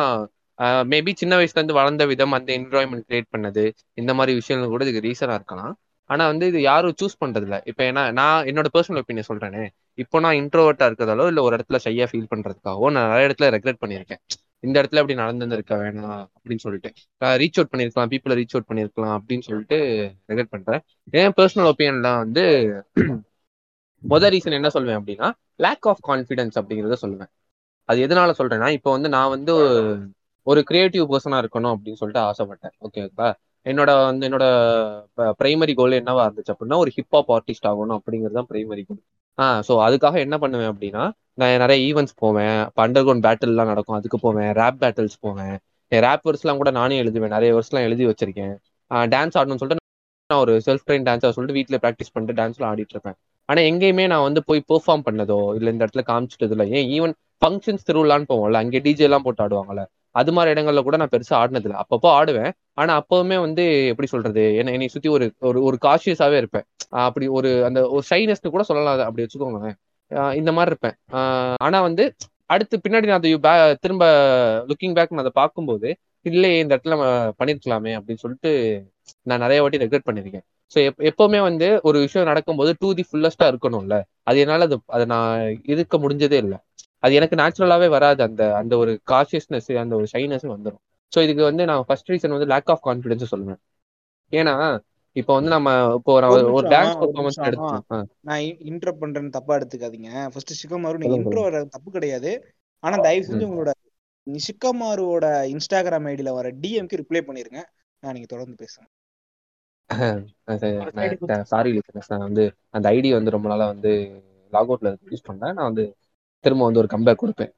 மேபி 0.91 1.13
சின்ன 1.15 1.37
வயசுல 1.37 1.59
இருந்து 1.59 1.75
வளர்ந்த 1.75 2.07
விதம் 2.07 2.33
அந்த 2.33 2.51
என்வரான்மெண்ட் 2.57 3.07
கிரியேட் 3.11 3.33
பண்ணது. 3.37 3.65
இந்த 3.95 4.15
மாதிரி 4.15 4.35
விஷயங்கள் 4.35 4.71
கூட 4.71 4.85
இதுக்கு 4.85 5.05
ரீசனா 5.09 5.35
இருக்கலாம். 5.35 5.73
ஆனா 6.11 6.25
வந்து 6.27 6.45
இது 6.47 6.61
யாரும் 6.63 6.97
சூஸ் 7.01 7.21
பண்றது 7.23 7.47
இல்ல 7.49 7.57
இப்போ 7.71 7.83
ஏன்னா 7.91 8.03
நான் 8.13 8.47
என்னோட 8.51 8.69
பர்சனல் 8.75 9.01
ஒப்பீனியன் 9.03 9.29
சொல்றேனே. 9.31 9.63
இப்போ 9.99 10.17
நான் 10.21 10.39
இன்ட்ரோவர்ட்டா 10.43 10.87
இருக்கிறதாலோ 10.89 11.25
இல்ல 11.27 11.41
ஒரு 11.43 11.55
இடத்துல 11.59 11.79
ஷையா 11.87 12.07
ஃபீல் 12.11 12.31
பண்றதுக்காகவோ 12.33 12.89
நான் 12.97 13.09
நிறைய 13.11 13.29
இடத்துல 13.29 13.49
ரெக்ரெட் 13.57 13.83
பண்ணியிருக்கேன். 13.83 14.23
இந்த 14.65 14.77
இடத்துல 14.81 15.01
அப்படி 15.03 15.17
நடந்திருக்க 15.21 15.75
வேணாம் 15.77 16.05
அப்படின்னு 16.37 16.63
சொல்லிட்டு. 16.67 16.91
ரீச் 17.43 17.59
அவுட் 17.59 17.73
பண்ணிருக்கலாம் 17.73 18.11
பீப்புளை 18.13 18.37
ரீச் 18.41 18.55
அவுட் 18.57 18.69
பண்ணிருக்கலாம் 18.71 19.15
அப்படின்னு 19.19 19.47
சொல்லிட்டு 19.49 19.79
ரெக்ரெட் 20.31 20.53
பண்றேன். 20.55 20.83
என் 21.15 21.35
பர்சனல் 21.39 21.71
ஒப்பீனியன்லாம் 21.73 22.21
வந்து 22.25 22.45
மொதல் 24.03 24.33
ரீசன் 24.35 24.57
என்ன 24.59 24.69
சொல்லுவேன் 24.75 24.99
அப்படின்னா 25.01 25.29
லேக் 25.65 25.87
ஆஃப் 25.93 26.03
கான்ஃபிடன்ஸ் 26.09 26.57
அப்படிங்கிறத 26.61 26.97
சொல்லுவேன். 27.03 27.31
அது 27.89 27.99
எதனால 28.07 28.31
சொல்றேன்னா 28.41 28.69
இப்போ 28.77 28.91
வந்து 28.97 29.09
நான் 29.17 29.33
வந்து 29.35 29.53
ஒரு 30.47 30.61
கிரியேட்டிவ் 30.69 31.05
பர்சனா 31.13 31.39
இருக்கணும் 31.43 31.75
அப்படின்னு 31.75 32.01
சொல்லிட்டு 32.01 32.23
ஆசைப்பட்டேன். 32.29 32.75
ஓகேவா 32.87 33.29
என்னோட 33.67 33.91
வந்து 34.09 34.27
என்னோட 34.29 34.47
பிரைமரி 35.41 35.73
கோல் 35.81 36.01
என்னவா 36.01 36.25
இருந்துச்சு 36.27 36.53
அப்படின்னா 36.55 36.79
ஒரு 36.85 36.91
ஹிப்ஹாப் 36.97 37.31
ஆர்டிஸ்ட் 37.37 37.69
ஆகணும் 37.71 37.99
அப்படிங்கிறது 37.99 38.39
தான் 38.41 38.51
பிரைமரி 38.53 38.83
கோல் 38.89 39.01
ஆ 39.39 39.47
ஸோ 39.69 39.73
அதுக்காக 39.87 40.17
என்ன 40.27 40.37
பண்ணுவேன் 40.43 40.71
அப்படின்னா 40.73 41.03
நான் 41.41 41.59
நிறைய 41.63 41.79
ஈவெண்ட்ஸ் 41.89 42.15
போவேன். 42.23 42.59
இப்போ 42.69 42.83
அண்டர் 42.85 43.05
கிரவுண்ட் 43.07 43.25
பேட்டில்லாம் 43.27 43.71
நடக்கும். 43.73 43.97
அதுக்கு 43.99 44.19
போவேன். 44.27 44.51
ரேப் 44.61 44.79
பேட்டில்ஸ் 44.83 45.19
போவேன். 45.27 45.55
என் 45.93 46.03
ரேப் 46.07 46.25
வேர்ஸ்லாம் 46.27 46.61
கூட 46.63 46.71
நானே 46.79 46.97
எழுதுவேன். 47.03 47.35
நிறைய 47.37 47.51
வேர்ஸ்லாம் 47.57 47.87
எழுதி 47.89 48.05
வச்சிருக்கேன். 48.11 48.55
டான்ஸ் 49.15 49.37
ஆடணும்னு 49.41 49.63
சொல்லிட்டு 49.63 49.85
நான் 50.31 50.43
ஒரு 50.45 50.55
செல்ஃப் 50.67 50.85
ட்ரெயின் 50.87 51.07
டான்ஸாக 51.09 51.33
சொல்லிட்டு 51.37 51.59
வீட்டில் 51.59 51.81
ப்ராக்டிஸ் 51.85 52.13
பண்ணிட்டு 52.15 52.39
டான்ஸ்லாம் 52.41 52.71
ஆடிட்டு 52.73 52.95
இருப்பேன். 52.97 53.17
ஆனால் 53.49 53.67
எங்கேயுமே 53.71 54.05
நான் 54.13 54.27
வந்து 54.29 54.41
போய் 54.49 54.63
பெர்ஃபார்ம் 54.71 55.05
பண்ணதோ 55.09 55.39
இல்லை 55.59 55.71
இந்த 55.75 55.83
இடத்துல 55.87 56.05
காமிச்சிட்டது 56.11 56.55
இல்லை. 56.57 56.67
ஏன் 56.79 56.89
ஈவன் 56.97 57.13
ஃபங்க்ஷன்ஸ் 57.43 57.87
திருவிழான்னு 57.91 58.29
போவோம்ல 58.33 58.61
அங்கே 58.65 58.81
டிஜே 58.87 59.07
எல்லாம் 59.09 59.25
போட்டு 59.27 59.43
ஆடுவாங்கல்ல. 59.45 59.83
அது 60.17 60.31
மாதிரி 60.33 60.53
இடங்கள்ல 60.55 60.83
கூட 60.83 60.97
நான் 60.97 61.13
பெருசா 61.13 61.35
ஆடினதில்லை. 61.43 61.77
அப்பப்போ 61.83 62.09
ஆடுவேன். 62.19 62.51
ஆனா 62.75 62.93
அப்பவுமே 63.01 63.37
வந்து 63.41 63.65
எப்படி 63.87 64.09
சொல்றது? 64.09 64.45
என்ன 64.57 64.71
என்னை 64.71 64.89
சுத்தி 64.89 65.09
ஒரு 65.09 65.27
ஒரு 65.41 65.59
ஒரு 65.63 65.77
காஷியஸாவே 65.87 66.37
இருப்பேன். 66.37 66.65
ஆஹ் 66.91 67.07
அப்படி 67.09 67.27
ஒரு 67.39 67.51
அந்த 67.65 67.81
ஒரு 67.89 68.05
ஷைனஸ்னு 68.11 68.51
கூட 68.51 68.63
சொல்லலாம். 68.63 68.95
அதை 68.97 69.05
அப்படி 69.07 69.27
வச்சுக்கோங்களேன். 69.27 69.77
இந்த 70.35 70.51
மாதிரி 70.53 70.75
இருப்பேன். 70.75 70.97
ஆஹ் 71.13 71.55
ஆனா 71.67 71.79
வந்து 71.81 72.05
அடுத்து 72.47 72.75
பின்னாடி 72.79 73.07
நான் 73.07 73.21
அதை 73.43 73.77
திரும்ப 73.81 74.05
லுக்கிங் 74.67 74.95
பேக் 74.95 75.11
நான் 75.11 75.25
அதை 75.25 75.33
பார்க்கும்போது 75.41 75.89
இல்லையே 76.27 76.59
இந்த 76.59 76.73
இடத்துல 76.77 76.93
நம்ம 76.95 77.09
பண்ணிருக்கலாமே 77.39 77.93
அப்படின்னு 77.99 78.23
சொல்லிட்டு 78.25 78.51
நான் 79.23 79.43
நிறைய 79.45 79.61
வாட்டி 79.63 79.79
ரெக்ரெட் 79.79 80.09
பண்ணிருக்கேன் 80.11 80.45
ஸோ 80.73 80.79
எப் 80.85 81.01
எப்பவுமே 81.11 81.41
வந்து 81.41 81.67
ஒரு 81.83 81.99
விஷயம் 81.99 82.27
நடக்கும்போது 82.27 82.71
டூ 82.79 82.89
தி 82.95 83.05
ஃபுல்லஸ்டா 83.11 83.45
இருக்கணும்ல. 83.45 83.97
அது 84.23 84.39
என்னால 84.39 84.65
அது 84.65 84.77
அதை 84.87 85.05
நான் 85.07 85.61
இருக்க 85.65 85.99
முடிஞ்சதே 85.99 86.39
இல்லை. 86.45 86.59
அது 87.07 87.17
எனக்கு 87.19 87.37
நேச்சுரலாவே 87.41 87.89
வராது. 87.95 88.21
அந்த 88.29 88.43
அந்த 88.61 88.75
ஒரு 88.83 88.93
காஷியஸ்னஸ் 89.13 89.71
அந்த 89.85 89.95
ஒரு 90.01 90.07
ஷைனஸ் 90.13 90.47
வந்துடும் 90.55 90.83
ஸோ 91.13 91.21
இதுக்கு 91.27 91.43
வந்து 91.49 91.63
நான் 91.71 91.87
ஃபர்ஸ்ட் 91.89 92.11
ரீசன் 92.13 92.35
வந்து 92.37 92.51
லேக் 92.53 92.71
ஆஃப் 92.75 92.85
கான்ஃபிடன்ஸ் 92.87 93.33
சொல்லுவேன். 93.33 93.61
ஏன்னா 94.33 94.55
இப்போ 95.17 95.33
வந்து 95.37 95.51
நம்ம 95.55 95.69
இப்போ 95.99 96.13
ஒரு 96.53 96.67
டான்ஸ் 96.73 96.97
பர்ஃபார்மன்ஸ். 97.01 97.39
எடுத்தோம் 97.49 97.85
நான் 98.29 98.41
இன்ட்ரோ 98.71 98.93
பண்றேன்னு 98.95 99.35
தப்பா 99.37 99.53
எடுத்துக்காதீங்க. 99.59 100.11
ஃபர்ஸ்ட் 100.33 100.53
சிக்கமாரு 100.61 101.03
நீங்க 101.03 101.17
இன்ட்ரோ 101.19 101.43
வர 101.47 101.63
தப்பு 101.75 101.91
கிடையாது. 101.97 102.33
ஆனா 102.83 102.97
தயவு 103.07 103.27
செஞ்சு 103.29 103.47
உங்களோட 103.49 103.73
சிக்கமாருவோட 104.27 105.25
இன்ஸ்டாகிராம் 105.55 106.09
ஐடியில 106.11 106.31
வர 106.35 106.49
டிஎம்க்கு 106.63 107.01
ரிப்ளை 107.03 107.23
பண்ணிருங்க. 107.25 107.61
நான் 108.03 108.17
நீங்க 108.17 108.29
தொடர்ந்து 108.29 108.57
பேசுங்க 108.63 108.89
சாரி 111.51 111.71
நான் 112.11 112.25
வந்து 112.25 112.45
அந்த 112.75 112.87
ஐடி 112.93 113.09
வந்து 113.15 113.35
ரொம்ப 113.35 113.49
நாளா 113.49 113.67
வந்து 113.73 113.93
லாக் 114.53 114.71
அவுட்ல 114.71 114.91
யூஸ் 115.07 115.29
பண்ணேன் 115.29 115.55
நான் 115.57 115.69
வந்து 115.71 115.85
திரும்ப 116.45 116.65
வந்து 116.67 116.83
ஒரு 116.83 116.91
கம்பேக் 116.95 117.23
கொடுப்பேன். 117.23 117.53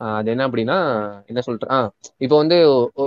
அது 0.00 0.28
என்ன 0.32 0.46
அப்படின்னா 0.48 0.76
என்ன 1.30 1.40
சொல்றேன் 1.46 1.72
ஆ 1.74 1.76
இப்போ 2.24 2.36
வந்து 2.40 2.56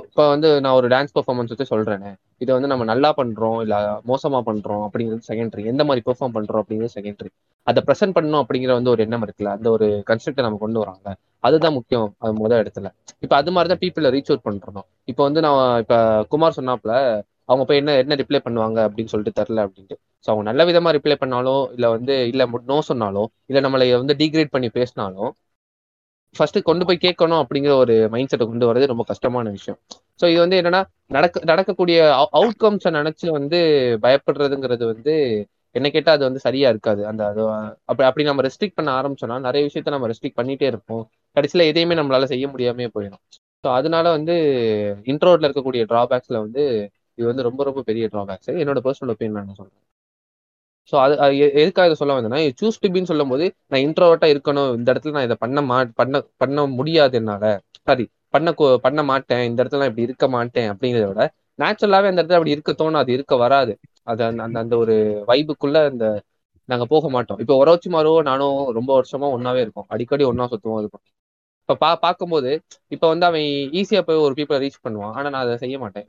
இப்போ 0.06 0.24
வந்து 0.34 0.50
நான் 0.64 0.78
ஒரு 0.80 0.88
டான்ஸ் 0.94 1.16
பெர்ஃபார்மன்ஸ் 1.16 1.52
வச்சு 1.54 1.72
சொல்றேனே 1.72 2.12
இதை 2.44 2.52
வந்து 2.56 2.70
நம்ம 2.72 2.86
நல்லா 2.92 3.10
பண்றோம் 3.20 3.58
இல்ல 3.64 3.76
மோசமா 4.12 4.40
பண்றோம் 4.50 4.84
அப்படிங்கிறது 4.88 5.28
செகண்டரி 5.30 5.64
எந்த 5.72 5.84
மாதிரி 5.88 6.04
பெர்ஃபார்ம் 6.08 6.36
பண்றோம் 6.38 6.62
அப்படிங்கிறது 6.64 6.96
செகண்டரி 6.98 7.32
அதை 7.68 7.82
ப்ரெசென்ட் 7.88 8.16
பண்ணணும் 8.18 8.42
அப்படிங்கிற 8.44 8.72
வந்து 8.78 8.94
ஒரு 8.94 9.04
எண்ணம் 9.06 9.24
இருக்குல்ல 9.26 9.52
அந்த 9.58 9.68
ஒரு 9.76 9.88
கன்செப்டை 10.10 10.44
நம்ம 10.46 10.60
கொண்டு 10.60 10.82
வராங்க 10.84 11.08
அதுதான் 11.44 11.76
முக்கியம் 11.78 12.08
அது 12.24 12.34
முத 12.40 12.54
இடத்துல. 12.62 12.88
இப்போ 13.24 13.36
அது 13.40 13.52
மாதிரி 13.56 13.70
தான் 13.72 13.82
பீப்புளை 13.84 14.10
ரீச் 14.16 14.32
அவுட் 14.32 14.46
பண்றோம் 14.48 14.80
இப்போ 15.12 15.22
வந்து 15.28 15.42
நான் 15.46 15.60
இப்போ 15.84 15.98
குமார் 16.34 16.58
சொன்னாப்ல 16.60 16.94
அவங்க 17.50 17.64
போய் 17.70 17.82
என்ன 17.82 17.96
என்ன 18.04 18.16
ரிப்ளை 18.22 18.40
பண்ணுவாங்க 18.46 18.80
அப்படின்னு 18.88 19.12
சொல்லிட்டு 19.14 19.40
தெரில 19.40 19.66
அப்படின்ட்டு. 19.68 19.98
ஸோ 20.26 20.30
அவங்க 20.32 20.46
நல்ல 20.50 20.62
விதமா 20.70 20.92
ரிப்ளை 20.98 21.16
பண்ணாலோ 21.22 21.56
இல்லை 21.76 21.90
வந்து 21.96 22.14
இல்லை 22.32 22.46
நோ 22.66 22.78
சொன்னாலோ 22.90 23.24
இல்லை 23.50 23.62
நம்மளை 23.66 23.88
வந்து 23.96 24.16
டிகிரேட் 24.22 24.54
பண்ணி 24.56 24.70
பேசினாலும் 24.78 25.32
ஃபர்ஸ்ட் 26.36 26.58
கொண்டு 26.62 26.84
போய் 26.88 27.04
கேட்கணும் 27.04 27.42
அப்படிங்கிற 27.44 27.74
ஒரு 27.84 27.96
மைண்ட் 28.14 28.32
செட்டை 28.32 28.46
கொண்டு 28.48 28.70
வரது 28.70 28.92
ரொம்ப 28.92 29.04
கஷ்டமான 29.12 29.52
விஷயம். 29.58 29.78
ஸோ 30.20 30.26
இது 30.32 30.40
வந்து 30.44 30.58
என்னன்னா 30.62 30.82
நடக்க 31.08 31.44
நடக்கக்கூடிய 31.52 31.98
அவுட்கம்ஸை 32.40 32.92
நினைச்சு 32.98 33.28
வந்து 33.38 33.60
பயப்படுறதுங்கிறது 34.06 34.86
வந்து 34.94 35.14
என்ன 35.76 35.88
கேட்டால் 35.90 36.16
அது 36.18 36.26
வந்து 36.28 36.42
சரியா 36.48 36.68
இருக்காது. 36.74 37.02
அந்த 37.12 37.22
அது 37.32 37.42
அப்படி 37.86 38.06
அப்படி 38.10 38.26
நம்ம 38.30 38.44
ரெஸ்ட்ரிக்ட் 38.48 38.78
பண்ண 38.80 38.90
ஆரம்பிச்சோம்னா 39.00 39.38
நிறைய 39.48 39.62
விஷயத்த 39.68 39.96
நம்ம 39.96 40.10
ரெஸ்ட்ரிக்ட் 40.12 40.40
பண்ணிட்டே 40.40 40.68
இருப்போம். 40.72 41.04
கடைசியில் 41.36 41.70
எதையுமே 41.72 41.96
நம்மளால 42.00 42.28
செய்ய 42.34 42.46
முடியாமே 42.54 42.88
போயிடும். 42.96 43.24
ஸோ 43.64 43.68
அதனால 43.78 44.06
வந்து 44.18 44.34
இன்ட்ரோட்ல 45.12 45.48
இருக்கக்கூடிய 45.48 45.84
டிராபேக்ஸ்ல 45.92 46.38
வந்து 46.46 46.64
இது 47.18 47.26
வந்து 47.28 47.48
ரொம்ப 47.50 47.62
ரொம்ப 47.64 47.82
பெரிய 47.90 48.06
டிராபேக்ஸ் 48.14 48.52
என்னோட 48.62 48.80
பர்சனல் 48.88 49.14
ஒப்பீனியன் 49.14 49.40
நான் 49.42 49.60
சொல்றேன். 49.60 49.82
ஸோ 50.94 50.96
அது 51.02 51.14
எதுக்காக 51.60 51.88
இதை 51.90 51.98
சொல்ல 52.00 52.16
வந்தேன்னா 52.18 52.40
சூஸ் 52.60 52.82
டு 52.82 52.90
பின்னு 52.90 53.10
சொல்லும் 53.12 53.32
போது 53.32 53.46
நான் 53.66 53.84
இன்ட்ரோவர்ட்டா 53.86 54.28
இருக்கணும் 54.34 54.72
இந்த 54.78 54.90
இடத்துல 54.94 55.16
நான் 55.16 55.28
இதை 55.30 55.38
பண்ண 55.44 55.62
மா 55.64 55.78
பண்ண 55.96 56.14
பண்ண 56.38 56.66
முடியாது 56.78 57.18
என்னால. 57.22 57.46
சாரி 57.82 58.06
பண்ண 58.34 58.50
பண்ண 58.86 59.02
மாட்டேன் 59.10 59.44
இந்த 59.50 59.60
இடத்துல 59.62 59.82
நான் 59.82 59.92
இப்படி 59.92 60.08
இருக்க 60.10 60.28
மாட்டேன் 60.30 60.70
அப்படிங்கிறத 60.72 61.08
விட 61.12 61.24
நேச்சுரலாவே 61.60 62.10
அந்த 62.10 62.20
இடத்துல 62.22 62.40
அப்படி 62.40 62.56
இருக்க 62.56 62.72
தோணும் 62.74 63.02
அது 63.02 63.12
இருக்க 63.18 63.34
வராது. 63.44 63.74
அது 64.08 64.22
அந்த 64.24 64.42
அந்த 64.44 64.58
அந்த 64.64 64.76
ஒரு 64.78 64.96
வைபுக்குள்ள 65.30 65.78
அந்த 65.92 66.06
நாங்க 66.70 66.86
போக 66.92 67.10
மாட்டோம். 67.10 67.40
இப்போ 67.44 67.56
ஒரோச்சிமாரோ 67.62 68.14
நானும் 68.28 68.58
ரொம்ப 68.78 68.92
வருஷமா 68.98 69.28
ஒன்னாவே 69.36 69.62
இருக்கோம். 69.66 69.88
அடிக்கடி 69.94 70.24
ஒன்னா 70.30 70.46
சுத்துவோம் 70.52 70.82
இருக்கும் 70.82 71.04
இப்ப 71.64 71.76
பா 71.82 71.90
பார்க்கும்போது 72.02 72.52
இப்ப 72.96 73.06
வந்து 73.08 73.26
அவன் 73.26 73.46
ஈஸியா 73.80 74.02
போய் 74.08 74.24
ஒரு 74.26 74.34
பீப்புளை 74.38 74.60
ரீச் 74.64 74.84
பண்ணுவான். 74.86 75.14
ஆனா 75.18 75.28
நான் 75.30 75.44
அதை 75.46 75.56
செய்ய 75.64 75.78
மாட்டேன். 75.84 76.08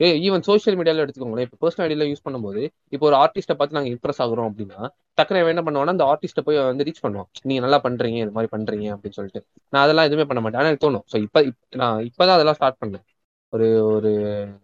ஏ 0.00 0.08
ஈவன் 0.26 0.44
சோஷியல் 0.48 0.76
மீடியால 0.78 1.02
எடுத்துக்கோங்களேன். 1.04 1.46
இப்போ 1.46 1.58
பர்சனல் 1.62 1.84
ஐடியில 1.86 2.06
யூஸ் 2.10 2.24
பண்ணும்போது 2.26 2.62
இப்போ 2.94 3.04
ஒரு 3.10 3.16
ஆர்டிஸ்ட்டை 3.22 3.56
பார்த்து 3.58 3.76
நாங்கள் 3.78 3.94
இம்ப்ரெஸ் 3.94 4.20
ஆகுறோம் 4.24 4.48
அப்படின்னா 4.50 4.80
டக்குனு 5.18 5.40
அவன் 5.42 5.52
என்ன 5.54 5.62
பண்ணுவான்னா 5.66 5.94
அந்த 5.96 6.06
ஆர்டிஸ்ட்டை 6.12 6.44
போய் 6.48 6.58
வந்து 6.70 6.86
ரீச் 6.88 7.02
பண்ணுவான். 7.06 7.28
நீங்க 7.48 7.60
நல்லா 7.66 7.78
பண்றீங்க 7.86 8.18
இது 8.24 8.34
மாதிரி 8.36 8.50
பண்றீங்க 8.56 8.86
அப்படின்னு 8.94 9.18
சொல்லிட்டு. 9.20 9.40
நான் 9.72 9.84
அதெல்லாம் 9.84 10.08
எதுவுமே 10.10 10.26
பண்ண 10.30 10.40
மாட்டேன். 10.44 10.60
ஆனால் 10.60 10.70
எனக்கு 10.72 10.86
தோணும். 10.86 11.04
ஸோ 11.12 11.16
இப்போ 11.26 11.40
நான் 11.82 11.98
இப்போதான் 12.08 12.36
அதெல்லாம் 12.38 12.58
ஸ்டார்ட் 12.60 12.80
பண்ணேன். 12.84 13.04
ஒரு 13.52 13.66
ஒரு 13.94 14.10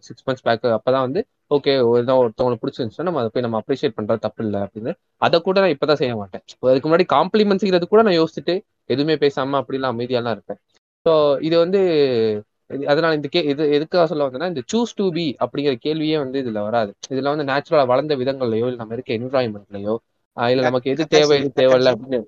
சிக்ஸ் 0.07 0.25
மந்த்ஸ் 0.27 0.45
பேக் 0.47 0.65
அப்பதான் 0.77 1.05
வந்து 1.07 1.21
ஓகே 1.55 1.71
ஏதோ 2.01 2.13
ஒருத்தவங்களுக்கு 2.21 2.63
பிடிச்சிருந்துச்சுன்னா 2.63 3.07
நம்ம 3.09 3.21
அதை 3.23 3.29
போய் 3.33 3.45
நம்ம 3.45 3.57
அப்ரிஷியேட் 3.61 3.95
பண்றது 3.97 4.21
தப்பு 4.25 4.41
இல்லை 4.45 4.59
அப்படின்னு. 4.65 4.91
அதை 5.25 5.37
கூட 5.47 5.57
நான் 5.63 5.73
இப்பதான் 5.75 5.99
செய்ய 6.01 6.13
மாட்டேன். 6.21 6.43
அதுக்கு 6.71 6.87
முன்னாடி 6.89 7.07
காம்ப்ளிமெண்ட்ஸ்ங்கிறது 7.15 7.87
கூட 7.93 8.01
நான் 8.07 8.17
யோசிச்சுட்டு 8.21 8.55
எதுவுமே 8.93 9.15
பேசாம 9.25 9.59
அப்படிலாம் 9.61 9.93
அமைதியெல்லாம் 9.95 10.35
இருப்பேன். 10.37 10.59
ஸோ 11.05 11.11
இது 11.47 11.55
வந்து 11.63 11.79
அதனால 12.89 13.11
இந்த 13.17 13.27
கே 13.27 13.41
இது 13.51 13.63
எதுக்காக 13.75 14.05
சொல்ல 14.07 14.25
வந்தேன்னா 14.25 14.51
இந்த 14.51 14.61
சூஸ் 14.71 14.95
டு 14.95 15.05
பி 15.11 15.25
அப்படிங்கிற 15.43 15.73
கேள்வியே 15.83 16.17
வந்து 16.21 16.37
இதுல 16.43 16.61
வராது. 16.63 16.91
இதுல 17.13 17.33
வந்து 17.33 17.47
நேச்சுரலா 17.49 17.83
வளர்ந்த 17.91 18.15
விதங்கள்லயோ 18.21 18.67
இல்லை 18.67 18.81
நம்ம 18.81 18.95
இருக்க 18.97 19.19
என்வரான்மெண்ட்லயோ 19.19 19.95
இல்ல 20.37 20.63
நமக்கு 20.63 20.93
எது 20.93 21.03
தேவை 21.13 21.35
எது 21.39 21.49
தேவையில்ல 21.59 21.93
அப்படின்னு. 21.95 22.19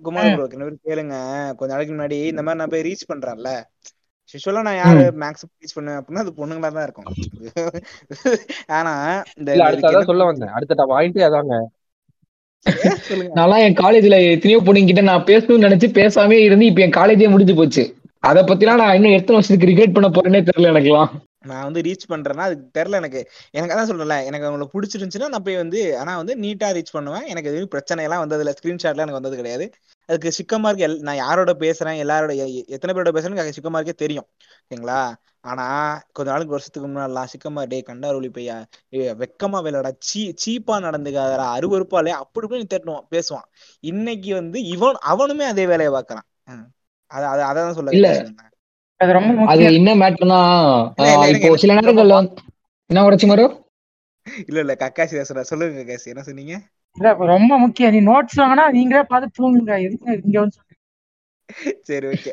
குமார் 0.00 0.30
ப்ரோ 0.32 0.46
கேளுங்க. 0.82 1.14
கொஞ்ச 1.58 1.70
நாளைக்கு 1.72 1.94
முன்னாடி 1.94 2.18
இந்த 2.30 2.42
மாதிரி 2.42 2.60
நான் 2.60 2.72
போய் 2.72 2.86
ரீச் 2.86 3.10
பண்றேன்ல. 3.10 3.50
யூஸ்வலா 4.34 4.60
நான் 4.66 4.78
யாரு 4.78 5.02
மேக்ஸிமம் 5.22 5.54
ரீச் 5.58 5.76
பண்ணேன் 5.76 5.98
அப்படின்னா 5.98 6.24
அது 6.24 6.38
பொண்ணுங்களா 6.38 6.70
தான் 6.70 6.86
இருக்கும். 6.86 7.10
ஆனா 8.70 8.92
இந்த 9.38 9.50
இல்ல 9.56 10.04
சொல்ல 10.08 10.24
வந்தேன். 10.24 10.52
அடுத்த 10.56 10.86
பாயிண்டே 10.92 11.26
அதாங்க. 11.28 11.56
நான்லாம் 13.36 13.64
என் 13.64 13.80
காலேஜ்ல 13.80 14.18
எத்தனையோ 14.28 14.60
பொண்ணுங்க 14.62 14.90
கிட்ட 14.90 15.02
நான் 15.08 15.26
பேசணும்னு 15.26 15.66
நினைச்சு 15.66 15.88
பேசாமே 15.98 16.38
இருந்து 16.44 16.68
இப்ப 16.70 16.82
என் 16.82 16.96
காலேஜே 16.96 17.28
முடிஞ்சு 17.30 17.54
போச்சு. 17.54 17.84
அதை 18.24 18.42
பத்திலாம் 18.42 18.74
நான் 18.74 18.94
இன்னும் 18.94 19.10
எத்தனை 19.10 19.34
வருஷத்துக்கு 19.34 19.74
கிரிக்கெட் 19.74 19.92
பண்ண 19.92 20.08
போறேனே 20.08 20.42
தெரியல 20.42 20.74
எனக்குலாம் 20.74 21.08
நான் 21.46 21.62
வந்து 21.62 21.80
ரீச் 21.80 22.12
பண்றேன்னா 22.12 22.38
அதுக்கு 22.38 22.82
தெரியல 22.82 22.90
எனக்கு. 22.90 23.30
எனக்கு 23.50 23.74
அதான் 23.76 23.96
சொல்றேன்ல 23.96 24.24
எனக்கு 24.24 24.50
அவங்களை 24.50 24.68
பிடிச்சிருந்துச்சுன்னா 24.72 25.28
நான் 25.28 25.42
போய் 25.42 25.56
வந்து 25.56 25.98
ஆனா 25.98 26.16
வந்து 26.16 26.34
நீட்டா 26.34 26.64
ரீச் 26.64 26.92
பண்ணுவேன். 26.92 27.26
எனக்கு 27.26 27.50
எதுவும் 27.50 27.68
பிரச்சனை 27.68 28.04
எல்லாம் 28.04 28.28
வந்ததுல 28.28 28.38
இல்லை 28.38 28.54
ஸ்கிரீன்ஷாட்லாம் 28.62 28.94
எனக்கு 28.94 29.12
வந்தது 29.12 29.36
கிடையாது. 29.36 29.70
அதுக்கு 30.06 30.28
சிக்கமா 30.28 30.64
இருக்கு 30.64 30.86
எல்- 30.86 30.98
நான் 30.98 31.16
யாரோட 31.16 31.52
பேசுறேன் 31.52 32.00
எல்லாரோட 32.02 32.64
எத்தனை 32.66 33.02
பேரோட 33.02 33.14
பேசுறேன்னு 33.14 33.36
எனக்கு 33.36 33.60
சிக்கமா 33.60 33.74
இருக்கே 33.74 33.92
தெரியும். 33.92 34.26
ஓகேங்களா 34.64 35.14
ஆனா 35.40 36.00
கொஞ்ச 36.12 36.30
நாளுக்கு 36.30 36.50
வருஷத்துக்கு 36.50 36.88
முன்னாடிலாம் 36.88 37.24
சிக்கமா 37.24 37.66
டே 37.66 37.82
கண்டாரோலி 37.90 38.30
பையா. 38.30 38.64
வெக்கமா 38.96 39.56
விளையாடா 39.56 39.92
சீ 39.98 40.34
சீப்பா 40.46 40.70
நடந்துக்காதடா. 40.70 41.58
அருவருப்பாலே. 41.58 42.08
அப்படி 42.08 42.56
இப்படி 42.56 42.66
தேட்டுவான் 42.66 43.06
பேசுவான். 43.10 43.48
இன்னைக்கு 43.80 44.34
வந்து 44.34 44.62
இவன் 44.62 44.94
அவனுமே 44.94 45.42
அதே 45.42 45.66
வேலையை 45.66 45.94
பார்க்கறான். 45.94 46.52
அத 47.14 47.22
அத 47.32 47.40
அதான் 47.50 47.76
சொல்ல 47.76 47.92
இல்ல. 47.96 48.06
அது 49.00 49.12
ரொம்ப 49.18 49.32
அது 49.46 49.62
முக்கியம் 49.62 49.70
என்ன 49.70 49.90
மேட்டர்னா 50.00 50.40
இப்போ 51.34 51.50
சில 51.62 51.74
நேரங்கள்ல 51.78 52.16
என்ன 52.90 53.04
உடச்சு 53.06 53.26
மாரோ 53.26 53.46
இல்ல 54.42 54.62
இல்ல 54.62 54.74
கக்காசி 54.82 55.14
பேசுறா 55.18 55.44
சொல்லுங்க 55.44 55.78
கக்காசி. 55.80 56.06
என்ன 56.06 56.24
சொன்னீங்க? 56.24 56.54
இல்ல 56.96 57.08
ரொம்ப 57.30 57.52
முக்கியம். 57.62 57.94
நீ 57.94 58.00
நோட்ஸ் 58.06 58.40
வாங்கினா 58.40 58.66
நீங்களே 58.74 59.04
பார்த்து 59.06 59.36
தூங்குங்க. 59.36 59.72
எதுக்கு 59.86 60.20
இங்க 60.20 60.38
வந்து? 60.40 60.60
சரி 61.86 62.06
ஓகே 62.10 62.32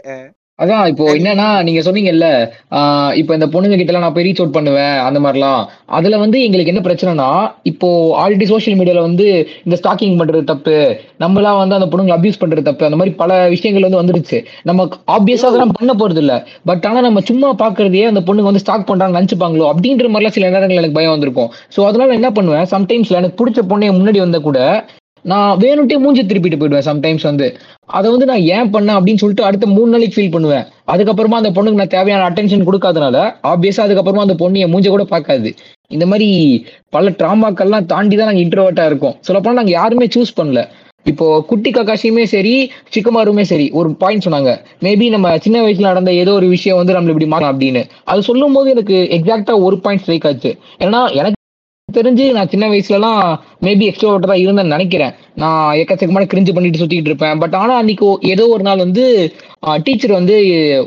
அதான் 0.62 0.89
இப்போ 0.91 1.05
என்னன்னா 1.18 1.47
நீங்க 1.68 1.82
சொன்னீங்கல்ல 1.86 2.28
ஆஹ் 2.78 3.14
இப்போ 3.20 3.32
இந்த 3.38 3.47
பொண்ணுங்க 3.53 3.78
கிட்ட 3.78 3.91
எல்லாம் 3.91 4.05
நான் 4.05 4.16
போய் 4.16 4.26
ரீச் 4.28 4.41
அவுட் 4.41 4.55
பண்ணுவேன் 4.57 4.95
அந்த 5.05 5.20
மாதிரிலாம். 5.24 5.62
அதுல 5.97 6.18
வந்து 6.18 6.38
எங்களுக்கு 6.47 6.74
என்ன 6.74 6.84
பிரச்சனைனா 6.88 7.30
இப்போ 7.72 7.88
ஆல்ரெடி 8.22 8.45
சோஷியல் 8.51 8.78
மீடியால 8.80 9.01
வந்து 9.07 9.26
இந்த 9.66 9.78
ஸ்டாக்கிங் 9.82 10.20
பண்றது 10.22 10.43
தப்பு 10.51 10.76
நம்மளாம் 11.24 11.62
வந்து 11.62 11.78
அந்த 11.80 11.89
பொண்ணுங்களை 11.91 12.16
அபியூஸ் 12.18 12.41
பண்றது 12.43 12.64
தப்பு 12.70 12.88
அந்த 12.89 12.99
மாதிரி 13.01 13.16
பல 13.16 13.39
விஷயங்கள் 13.55 13.88
வந்து 13.88 14.01
வந்துருச்சு. 14.01 14.38
நம்ம 14.70 14.86
ஆப்வியஸா 15.16 15.49
அதெல்லாம் 15.49 15.76
பண்ண 15.80 15.93
போறது 15.93 16.24
இல்ல 16.24 16.36
பட் 16.66 16.86
ஆனா 16.86 17.01
நம்ம 17.07 17.26
சும்மா 17.30 17.51
பாக்குறதையே 17.64 18.07
அந்த 18.12 18.24
பொண்ணுங்க 18.28 18.49
வந்து 18.49 18.66
ஸ்டாக் 18.66 18.89
பண்றாங்க 18.89 19.18
நினைச்சுப்பாங்களோ 19.20 19.68
அப்படின்ற 19.72 20.07
மாதிரிலாம் 20.09 20.38
சில 20.38 20.49
நேரங்கள் 20.49 20.82
எனக்கு 20.82 20.97
பயம் 20.97 21.16
வந்திருக்கும். 21.16 21.51
ஸோ 21.76 21.82
அதனால 21.89 22.18
என்ன 22.20 22.32
பண்ணுவேன் 22.32 22.72
சம்டைம்ஸ்ல 22.74 23.20
எனக்கு 23.22 23.39
பிடிச்ச 23.41 23.62
பொண்ணை 23.72 23.91
முன்னாடி 23.91 24.22
வந்தா 24.22 24.41
கூட 24.41 24.59
நான் 25.26 25.59
வேணும்ட்டே 25.63 25.97
மூஞ்சி 26.03 26.24
திருப்பிட்டு 26.24 26.59
போயிடுவேன் 26.61 26.88
சம்டைம்ஸ் 26.89 27.26
வந்து. 27.30 27.47
அதை 27.97 28.07
வந்து 28.11 28.30
நான் 28.32 28.45
ஏன் 28.55 28.72
பண்ணேன் 28.74 28.97
அப்படின்னு 28.97 29.22
சொல்லிட்டு 29.24 29.47
அடுத்த 29.47 29.65
மூணு 29.76 29.91
நாளைக்கு 29.93 30.17
ஃபீல் 30.17 30.34
பண்ணுவேன். 30.36 30.65
அதுக்கப்புறமா 30.93 31.39
அந்த 31.41 31.51
பொண்ணுக்கு 31.57 31.82
நான் 31.82 31.95
தேவையான 31.97 32.28
அட்டென்ஷன் 32.30 32.67
கொடுக்காதனால 32.67 33.17
ஆப்வியஸா 33.51 33.86
அதுக்கப்புறமா 33.88 34.26
அந்த 34.28 34.36
பொண்ணு 34.36 34.63
என் 34.65 34.74
மூஞ்ச 34.74 34.89
கூட 34.89 35.05
பார்க்காது. 35.13 35.51
இந்த 35.95 36.05
மாதிரி 36.05 36.30
பல 36.89 37.09
ட்ராமாக்கள்லாம் 37.09 37.89
தாண்டி 37.93 38.15
தான் 38.15 38.30
நாங்கள் 38.30 38.45
இன்ட்ரோவர்ட்டா 38.45 38.86
இருக்கோம். 38.91 39.17
சொல்லப்போனா 39.28 39.59
நாங்கள் 39.59 39.78
யாருமே 39.80 40.07
சூஸ் 40.15 40.38
பண்ணல. 40.39 40.61
இப்போ 41.05 41.28
குட்டி 41.49 41.69
கக்காஷியுமே 41.72 42.24
சரி 42.34 42.53
சிக்கமாருமே 42.93 43.43
சரி 43.51 43.67
ஒரு 43.80 43.89
பாயிண்ட் 44.01 44.26
சொன்னாங்க. 44.26 44.51
மேபி 44.86 45.05
நம்ம 45.09 45.38
சின்ன 45.45 45.61
வயசுல 45.65 45.91
நடந்த 45.91 46.11
ஏதோ 46.24 46.34
ஒரு 46.34 46.47
விஷயம் 46.47 46.80
வந்து 46.80 46.95
நம்மள 46.95 47.13
இப்படி 47.13 47.30
மாறும் 47.34 47.51
அப்படின்னு. 47.51 47.82
அது 48.13 48.22
சொல்லும் 48.30 48.53
போது 48.57 48.69
எனக்கு 48.76 48.97
எக்ஸாக்டா 49.17 49.55
ஒரு 49.67 49.78
பாயிண்ட் 49.86 50.03
ஸ்ட்ரைக் 50.03 50.28
ஆச்சு. 50.32 50.51
ஏன்னா 50.86 50.99
எனக்கு 51.19 51.39
தெரிஞ்சு 51.97 52.25
நான் 52.37 52.51
சின்ன 52.53 52.65
வயசுலலாம் 52.71 53.21
மேபி 53.65 53.85
எக்ஸ்ட்ரோவர்ட்டா 53.89 54.35
இருந்தேன்னு 54.43 54.75
நினைக்கிறேன். 54.75 55.13
நான் 55.43 55.77
எக்கச்சக்கமான 55.81 56.27
கிரிஞ்சு 56.33 56.53
பண்ணிட்டு 56.55 56.81
சுத்திட்டு 56.81 57.11
இருப்பேன். 57.11 57.39
பட் 57.43 57.55
ஆனா 57.61 57.73
அன்னைக்கு 57.81 58.07
ஏதோ 58.33 58.45
ஒரு 58.55 58.63
நாள் 58.67 58.83
வந்து 58.85 59.05
டீச்சர் 59.85 60.17
வந்து 60.19 60.37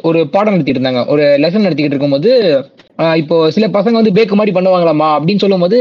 ஒரு 0.09 0.20
பாடம் 0.34 0.55
நடத்திட்டு 0.55 0.80
இருந்தாங்க. 0.80 1.02
ஒரு 1.14 1.24
லெசன் 1.44 1.66
நடத்திக்கிட்டு 1.66 1.96
இருக்கும்போது 1.96 2.32
இப்போ 3.20 3.36
சில 3.55 3.66
பசங்க 3.76 3.98
வந்து 4.00 4.16
பேக்கு 4.16 4.34
மாதிரி 4.38 4.57
பண்ணுவாங்களாமா 4.57 5.09
அப்படின்னு 5.14 5.44
சொல்லும்போது 5.44 5.78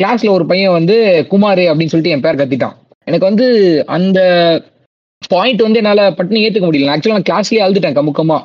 கிளாஸ்ல 0.00 0.34
ஒரு 0.36 0.44
பையன் 0.50 0.76
வந்து 0.78 0.96
குமார் 1.32 1.62
அப்படின்னு 1.70 1.92
சொல்லிட்டு 1.92 2.14
என் 2.16 2.26
பேர் 2.26 2.40
கத்திட்டான். 2.42 2.76
எனக்கு 3.08 3.28
வந்து 3.30 3.46
அந்த 3.96 4.20
பாயிண்ட் 5.32 5.64
வந்து 5.64 5.80
என்னால 5.80 6.02
பட்டுன்னு 6.18 6.42
ஏத்துக்க 6.44 6.66
முடியல. 6.68 6.92
ஆக்சுவலா 6.94 7.16
நான் 7.16 7.28
கிளாஸ்லயே 7.30 7.64
அழுதுட்டேன் 7.64 7.98
கமுக்கமா. 7.98 8.38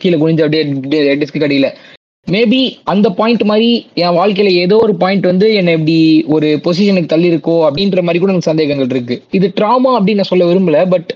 கீழே 0.00 0.16
குனிஞ்சு 0.22 0.44
அப்படியே 0.44 1.14
டெஸ்க் 1.22 1.42
கடியில. 1.44 1.68
மேபி 2.26 2.60
அந்த 2.84 3.06
பாயிண்ட் 3.18 3.42
மாதிரி 3.50 3.68
என் 4.02 4.16
வாழ்க்கையில 4.18 4.50
ஏதோ 4.64 4.76
ஒரு 4.76 4.94
பாயிண்ட் 5.02 5.30
வந்து 5.30 5.46
என்னை 5.54 5.72
இப்படி 5.78 5.96
ஒரு 6.34 6.48
பொசிஷனுக்கு 6.64 7.12
தள்ளி 7.12 7.28
இருக்கோ 7.32 7.54
அப்படின்ற 7.66 8.02
மாதிரி 8.02 8.20
கூட 8.20 8.32
எனக்கு 8.32 8.50
சந்தேகங்கள் 8.50 8.92
இருக்கு. 8.94 9.16
இது 9.30 9.46
ட்ராமா 9.58 9.90
அப்படின்னு 9.96 10.20
நான் 10.20 10.32
சொல்ல 10.32 10.48
விரும்பல 10.50 10.82
பட் 10.88 11.10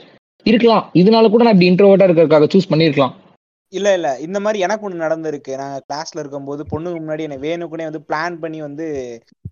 இருக்கலாம். 0.46 0.84
இதனால 0.94 1.30
கூட 1.30 1.44
நான் 1.44 1.54
இப்படி 1.56 1.70
இன்ட்ரோவர்ட்டா 1.72 2.08
இருக்கிறதுக்காக 2.08 2.48
சூஸ் 2.54 2.70
பண்ணிருக்கலாம் 2.72 3.14
இல்ல 3.72 3.88
இல்ல. 3.94 4.08
இந்த 4.18 4.38
மாதிரி 4.40 4.58
எனக்கு 4.60 4.86
ஒண்ணு 4.88 5.04
நடந்திருக்கு. 5.04 5.52
நாங்க 5.60 5.78
கிளாஸ்ல 5.88 6.20
இருக்கும்போது 6.22 6.62
பொண்ணுக்கு 6.72 6.98
முன்னாடி 7.00 7.24
என்ன 7.26 7.38
வேணுக்குனே 7.44 7.86
வந்து 7.88 8.02
பிளான் 8.08 8.36
பண்ணி 8.42 8.58
வந்து 8.60 8.86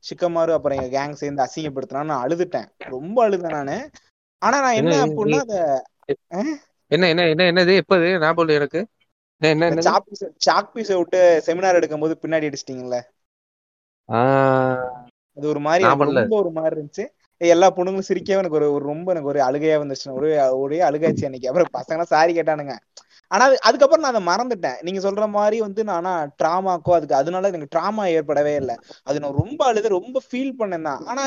சிக்கமாரு 0.08 0.52
அப்புறம் 0.56 0.78
எங்க 0.78 0.90
கேங் 0.96 1.20
சேர்ந்து 1.22 1.44
அசிங்கப்படுத்தினா 1.46 2.02
நான் 2.10 2.24
அழுதுட்டேன். 2.24 2.68
ரொம்ப 2.94 3.16
அழுதேன் 3.24 3.56
நானு. 3.58 3.76
ஆனா 4.42 4.56
நான் 4.60 4.78
என்ன 4.80 4.94
அப்படின்னா 5.06 5.40
அத 5.46 5.56
என்ன 6.90 7.08
என்ன 7.08 7.26
என்ன 7.32 7.44
என்னது? 7.50 7.74
எப்பது? 7.82 8.06
ஞாபகம் 8.20 8.58
எனக்கு? 8.60 8.80
சாக் 10.46 10.72
பீஸ் 10.72 10.92
விட்டு 10.92 11.20
செமினார் 11.46 11.78
எடுக்கும்போது 11.80 12.14
பின்னாடி 12.22 12.48
அடிச்சிட்டீங்கல்ல? 12.48 12.98
அது 15.36 15.46
ஒரு 15.48 15.60
மாதிரி. 15.60 15.84
ரொம்ப 16.20 16.34
ஒரு 16.40 16.50
மாதிரி 16.50 16.74
இருந்துச்சு. 16.76 17.04
எல்லா 17.40 17.68
பொண்ணுங்களும் 17.76 18.08
சிரிக்கவே 18.08 18.40
எனக்கு 18.40 18.58
ஒரு 18.60 18.72
ஒரு 18.72 18.84
ரொம்ப 18.84 19.12
எனக்கு 19.12 19.28
ஒரு 19.28 19.40
அழுகையா 19.40 19.76
வந்துச்சு. 19.82 20.08
ஒரே 20.12 20.32
ஒரே 20.56 20.78
அழுகாச்சு 20.80 21.24
அன்னைக்கு. 21.24 21.48
அப்புறம் 21.48 21.74
பசங்க 21.78 22.02
சாரி 22.12 22.32
கேட்டானுங்க. 22.32 22.74
ஆனா 23.30 23.44
அது 23.44 23.56
அதுக்கப்புறம் 23.60 24.04
நான் 24.04 24.14
அதை 24.14 24.24
மறந்துட்டேன். 24.26 24.78
நீங்க 24.82 25.00
சொல்ற 25.00 25.28
மாதிரி 25.30 25.58
வந்து 25.60 25.84
நான் 25.84 25.98
ஆனா 26.00 26.12
ட்ராமாக்கோ 26.40 26.92
அதுக்கு 26.96 27.14
அதனால 27.14 27.50
எனக்கு 27.50 27.72
ட்ராமா 27.74 28.04
ஏற்படவே 28.16 28.54
இல்லை. 28.56 28.74
அது 29.02 29.20
நான் 29.20 29.38
ரொம்ப 29.42 29.60
அழுது 29.66 29.96
ரொம்ப 29.98 30.20
ஃபீல் 30.26 30.58
பண்ணேன் 30.58 30.88
தான். 30.90 31.02
ஆனா 31.06 31.24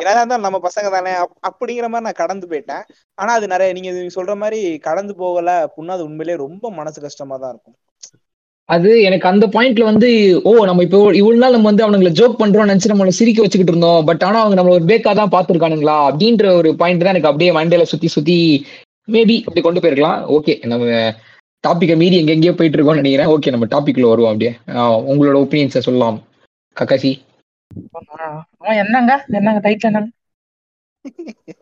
என்னதான் 0.00 0.20
இருந்தாலும் 0.22 0.46
நம்ம 0.46 0.58
பசங்க 0.66 0.88
தானே 0.96 1.12
அப்படிங்கிற 1.48 1.86
மாதிரி 1.92 2.06
நான் 2.08 2.20
கடந்து 2.20 2.46
போயிட்டேன். 2.50 2.84
ஆனா 3.20 3.32
அது 3.38 3.46
நிறைய 3.54 3.70
நீங்க 3.76 3.90
நீங்க 3.96 4.14
சொல்ற 4.18 4.34
மாதிரி 4.42 4.60
கடந்து 4.88 5.14
போகல 5.22 5.50
அப்படின்னா 5.66 5.96
அது 5.96 6.06
உண்மையிலேயே 6.08 6.42
ரொம்ப 6.44 6.70
மனசு 6.78 6.98
கஷ்டமா 7.06 7.36
தான் 7.42 7.52
இருக்கும். 7.54 7.76
அது 8.68 8.90
எனக்கு 9.06 9.26
அந்த 9.30 9.46
பாயிண்ட்ல 9.54 9.84
வந்து 9.88 10.08
ஓ 10.48 10.52
நம்ம 10.68 10.84
இப்போ 10.86 11.00
இவ்வளவு 11.20 11.42
நாள் 11.42 11.54
நம்ம 11.56 11.68
வந்து 11.70 11.84
அவனுங்களை 11.86 12.12
ஜோக் 12.20 12.40
பண்றோம்னு 12.42 12.70
நினைச்சு 12.72 12.92
நம்மள 12.92 13.12
சிரிக்க 13.18 13.44
வச்சுக்கிட்டு 13.44 13.74
இருந்தோம். 13.74 14.00
பட் 14.08 14.24
ஆனா 14.28 14.38
அவங்க 14.44 14.56
நம்மள 14.58 14.76
ஒரு 14.78 14.86
பேக்கா 14.90 15.12
தான் 15.20 15.34
பாத்துருக்கானுங்களா 15.34 15.96
அப்படின்ற 16.08 16.46
ஒரு 16.60 16.70
பாயிண்ட் 16.82 17.04
தான் 17.04 17.14
எனக்கு 17.14 17.30
அப்படியே 17.30 17.50
மண்டையில 17.58 17.86
சுத்தி 17.92 18.10
சுத்தி 18.16 18.38
மேபி 19.14 19.36
அப்படி 19.46 19.62
கொண்டு 19.66 19.82
போயிருக்கலாம். 19.84 20.20
ஓகே 20.36 20.54
நம்ம 20.72 20.86
டாபிக்கை 21.64 21.96
மீறி 22.00 22.16
எங்க 22.22 22.32
எங்கேயோ 22.36 22.54
போயிட்டு 22.56 22.76
இருக்கோம்னு 22.78 23.02
நினைக்கிறேன். 23.02 23.30
ஓகே 23.34 23.52
நம்ம 23.54 23.66
டாபிக்ல 23.74 24.08
வருவோம் 24.12 24.32
அப்படியே. 24.32 24.52
உங்களோட 25.10 25.36
ஒப்பீனியன்ஸை 25.44 25.82
சொல்லலாம். 25.88 26.18
கக்காசி 26.76 27.12
என்னங்க? 28.82 29.12
என்னங்க 29.38 29.60
டைட்டில் 29.66 29.90
என்னங்க? 29.90 30.10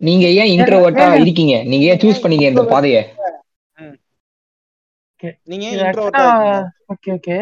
நீங்க 0.08 0.26
ஏன் 0.40 0.52
இன்ட்ரோவர்ட்டா 0.56 1.06
இருக்கீங்க? 1.20 1.54
நீங்க 1.70 1.84
ஏன் 1.92 2.00
சூஸ் 2.02 2.22
பண்ணீங்க 2.22 2.46
இந்த 2.52 2.64
பாதைய? 2.72 2.98
ஓகே. 5.12 5.30
நீங்க 5.50 5.66
இன்ட்ரோவர்ட்டா 5.72 6.24
ஓகே 6.92 7.10
ஓகே. 7.18 7.36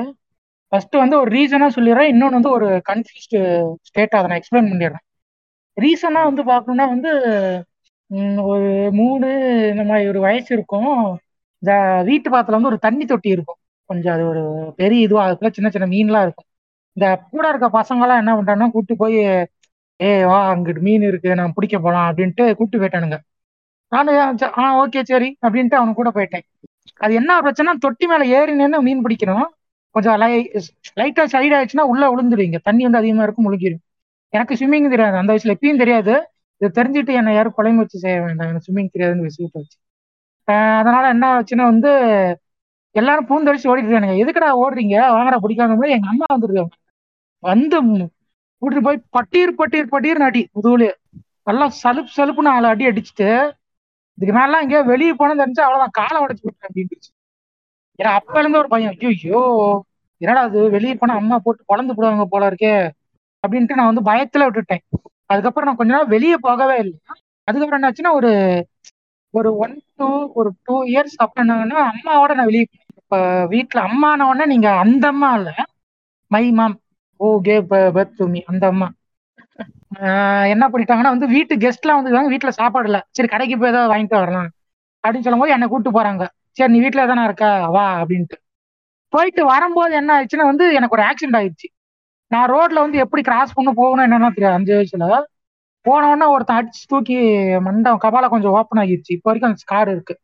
ஃபர்ஸ்ட் 0.73 0.97
வந்து 1.03 1.17
ஒரு 1.21 1.31
ரீசனா 1.37 1.69
சொல்லிடுறேன். 1.77 2.11
இன்னொன்று 2.13 2.39
வந்து 2.39 2.51
ஒரு 2.51 2.69
கன்ஃபியூஸ்டு 2.89 3.39
ஸ்டேட் 3.89 4.17
அதை 4.19 4.27
நான் 4.29 4.41
எக்ஸ்பிளைன் 4.41 4.71
பண்ணிடுறேன். 4.73 5.05
ரீசனா 5.77 6.21
வந்து 6.31 6.43
பார்க்கணும்னா 6.43 6.87
வந்து 6.95 7.13
ஒரு 8.51 8.69
மூணு 8.93 9.27
இந்த 9.73 9.83
மாதிரி 9.85 10.09
ஒரு 10.09 10.21
வயசு 10.21 10.51
இருக்கும். 10.57 10.95
இந்த 11.63 11.73
வீட்டு 12.03 12.29
பக்கத்துல 12.31 12.59
வந்து 12.59 12.73
ஒரு 12.73 12.79
தண்ணி 12.79 13.05
தொட்டி 13.05 13.29
இருக்கும். 13.29 13.61
கொஞ்சம் 13.91 14.15
அது 14.15 14.25
ஒரு 14.27 14.43
பெரிய 14.77 15.07
இதுவா 15.07 15.23
அதுக்குள்ள 15.27 15.53
சின்ன 15.53 15.71
சின்ன 15.71 15.87
மீன்லாம் 15.87 16.25
இருக்கும். 16.27 16.50
இந்த 16.97 17.07
கூட 17.31 17.45
இருக்க 17.49 17.69
பசங்கெல்லாம் 17.79 18.21
என்ன 18.23 18.33
பண்றாங்கன்னா 18.37 18.71
கூட்டு 18.71 18.95
போய் 18.97 19.19
ஏய் 20.01 20.25
வா 20.25 20.39
அங்கிட்டு 20.51 20.83
மீன் 20.83 21.03
இருக்கு 21.03 21.31
நான் 21.35 21.53
பிடிக்க 21.53 21.77
போலாம் 21.79 22.07
அப்படின்ட்டு 22.11 22.45
கூட்டு 22.55 22.77
போயிட்டானுங்க. 22.79 23.17
நானும் 23.93 24.19
ஆ, 24.61 24.65
ஓகே 24.83 25.01
சரி 25.03 25.29
அப்படின்ட்டு 25.47 25.79
அவனு 25.79 25.95
கூட 25.95 26.11
போயிட்டேன். 26.11 26.45
அது 27.01 27.13
என்ன 27.15 27.41
பிரச்சனை 27.41 27.73
தொட்டி 27.81 28.07
மேல 28.07 28.23
ஏறி 28.39 28.53
நின்று 28.55 28.81
மீன் 28.83 29.05
பிடிக்கணும். 29.05 29.47
கொஞ்சம் 29.95 30.19
லை 30.19 30.33
லைட்டா 31.01 31.23
சைடு 31.33 31.55
ஆயிடுச்சுன்னா 31.57 31.87
உள்ள 31.93 32.05
விழுந்துருவீங்க 32.11 32.59
தண்ணி 32.63 32.83
வந்து 32.85 32.99
அதிகமா 32.99 33.23
இருக்கும் 33.23 33.47
முழுகிடும் 33.47 33.83
எனக்கு 34.33 34.55
ஸ்விம்மிங் 34.55 34.91
தெரியாது. 34.91 35.17
அந்த 35.17 35.31
வயசுல 35.33 35.55
எப்பயும் 35.57 35.79
தெரியாது. 35.79 36.15
இது 36.61 36.71
தெரிஞ்சுட்டு 36.79 37.13
என்னை 37.13 37.33
யாரும் 37.35 37.55
கொலை 37.55 37.73
முயற்சி 37.73 37.99
செய்ய 37.99 38.17
வேண்டாம். 38.21 38.49
எனக்கு 38.49 38.67
ஸ்விம்மிங் 38.67 38.93
தெரியாதுன்னு 38.95 39.29
விஷயத்த 39.29 39.57
வச்சு. 39.61 39.77
அதனால 40.81 41.05
என்ன 41.09 41.27
ஆச்சுன்னா 41.37 41.65
வந்து 41.73 41.91
எல்லாரும் 42.95 43.29
பூந்தடிச்சு 43.29 43.71
ஓடிட்டு 43.71 43.93
எதுக்கடா 44.23 44.49
ஓடுறீங்க? 44.63 44.97
வாங்கடா 45.15 45.39
பிடிக்காத 45.43 45.75
மாதிரி 45.75 45.97
எங்க 45.97 46.09
அம்மா 46.13 46.27
வந்துருக்காங்க 46.33 46.75
வந்து 47.43 47.77
கூட்டிட்டு 48.63 48.87
போய் 48.87 48.99
பட்டீர் 49.17 49.53
பட்டீர் 49.61 49.93
பட்டீர்னு 49.93 50.27
அடி 50.27 50.43
முதுகுலயே 50.51 50.93
நல்லா 51.49 51.67
சலுப்பு 51.79 52.11
சலுப்புன்னு 52.17 52.51
நாலு 52.51 52.67
அடி 52.71 52.85
அடிச்சுட்டு 52.91 53.29
இதுக்கு 54.19 54.35
மேலாம் 54.37 54.63
எங்கேயோ 54.65 54.83
வெளியே 54.91 55.13
போனது 55.21 55.43
தெரிஞ்சு 55.43 55.63
அவ்வளவுதான் 55.65 55.97
காலை 55.99 56.19
உடச்சு 56.25 56.45
விட்டேன் 56.47 56.69
அப்படின்ட்டு 56.69 56.99
ஏன்னா 57.99 58.11
அப்ப 58.19 58.35
இருந்து 58.41 58.61
ஒரு 58.61 58.69
பையன் 58.69 58.97
ஐயோ 59.11 59.41
என்னடா 60.21 60.43
அது 60.47 60.61
வெளியே 60.75 60.95
போனா 60.95 61.15
அம்மா 61.21 61.37
போட்டு 61.45 61.63
குழந்து 61.71 61.97
போடுவாங்க 61.97 62.27
போல 62.33 62.49
இருக்கே 62.51 62.75
அப்படின்ட்டு 63.45 63.79
நான் 63.79 63.91
வந்து 63.91 64.03
பயத்துல 64.09 64.47
விட்டுட்டேன். 64.47 64.83
அதுக்கப்புறம் 65.31 65.69
நான் 65.69 65.79
கொஞ்ச 65.79 65.93
நாள் 65.93 66.13
வெளியே 66.15 66.37
போகவே 66.47 66.77
இல்லை. 66.83 66.97
அதுக்கப்புறம் 67.49 67.79
என்னாச்சுன்னா 67.81 68.13
ஒரு 68.19 68.31
ஒரு 69.35 69.51
ஒன் 69.59 69.75
டூ 69.99 70.07
ஒரு 70.39 70.51
டூ 70.67 70.77
இயர்ஸ் 70.91 71.17
அப்புறம் 71.23 71.45
என்னங்கன்னா 71.45 71.83
அம்மாவோட 71.91 72.33
நான் 72.39 72.49
வெளியே 72.51 72.65
இப்ப 73.11 73.21
வீட்டுல 73.51 73.79
அம்மான 73.87 74.27
உடனே 74.29 74.45
நீங்க 74.47 74.69
அந்த 74.81 75.05
அம்மா 75.09 75.29
இல்ல. 75.35 75.51
My 76.31 76.43
mom. 76.53 76.77
O 77.21 77.29
K 77.41 77.57
birth 77.71 78.13
to 78.17 78.27
me. 78.29 78.41
அந்த 78.47 78.65
அம்மா. 78.67 78.89
என்ன 80.53 80.65
பண்ணிட்டாங்கன்னா 80.69 81.13
வந்து 81.15 81.29
வீட்டு 81.29 81.55
கெஸ்ட்லாம் 81.57 81.99
வந்து 82.01 82.33
வீட்டுல 82.35 82.53
சாப்பாடு 82.59 82.89
இல்ல. 82.89 83.01
சரி 83.11 83.29
கடைக்கு 83.29 83.57
போய் 83.59 83.73
ஏதாவது 83.73 83.93
வாங்கிட்டு 83.93 84.19
வரலாம். 84.19 84.49
அப்படின்னு 85.05 85.27
சொல்லும்போது 85.27 85.55
என்னை 85.57 85.69
கூட்டு 85.69 85.91
போறாங்க. 85.91 86.25
சரி 86.59 86.73
நீ 86.73 86.81
வீட்டுல 86.81 87.07
தானே 87.07 87.25
இருக்க? 87.25 87.45
வா 87.69 87.87
அப்படின்ட்டு. 88.01 88.39
போயிட்டு 89.13 89.43
வரும்போது 89.47 89.95
என்ன 89.95 90.11
ஆயிடுச்சுன்னா 90.17 90.51
வந்து 90.51 90.67
எனக்கு 90.75 90.97
ஒரு 90.97 91.05
ஆக்சிடென்ட் 91.09 91.39
ஆயிடுச்சு. 91.41 91.69
நான் 92.31 92.51
ரோட்ல 92.51 92.81
வந்து 92.81 92.99
எப்படி 92.99 93.23
கிராஸ் 93.23 93.55
பண்ண 93.55 93.71
போகணும் 93.73 94.07
என்னன்னா 94.07 94.31
தெரியாது. 94.33 94.59
அஞ்சு 94.59 94.73
வயசுல. 94.75 95.07
போன 95.87 96.09
உடனே 96.09 96.27
ஒருத்தன் 96.27 96.59
அடிச்சு 96.59 96.83
தூக்கி 96.89 97.17
மண்டம் 97.61 98.01
கபால 98.03 98.29
கொஞ்சம் 98.29 98.53
ஓப்பன் 98.53 98.81
ஆகிருச்சு 98.83 99.13
இப்போ 99.15 99.29
வரைக்கும் 99.31 99.51
அந்த 99.51 99.63
ஸ்கார் 99.65 99.91
இருக்கு. 99.91 100.15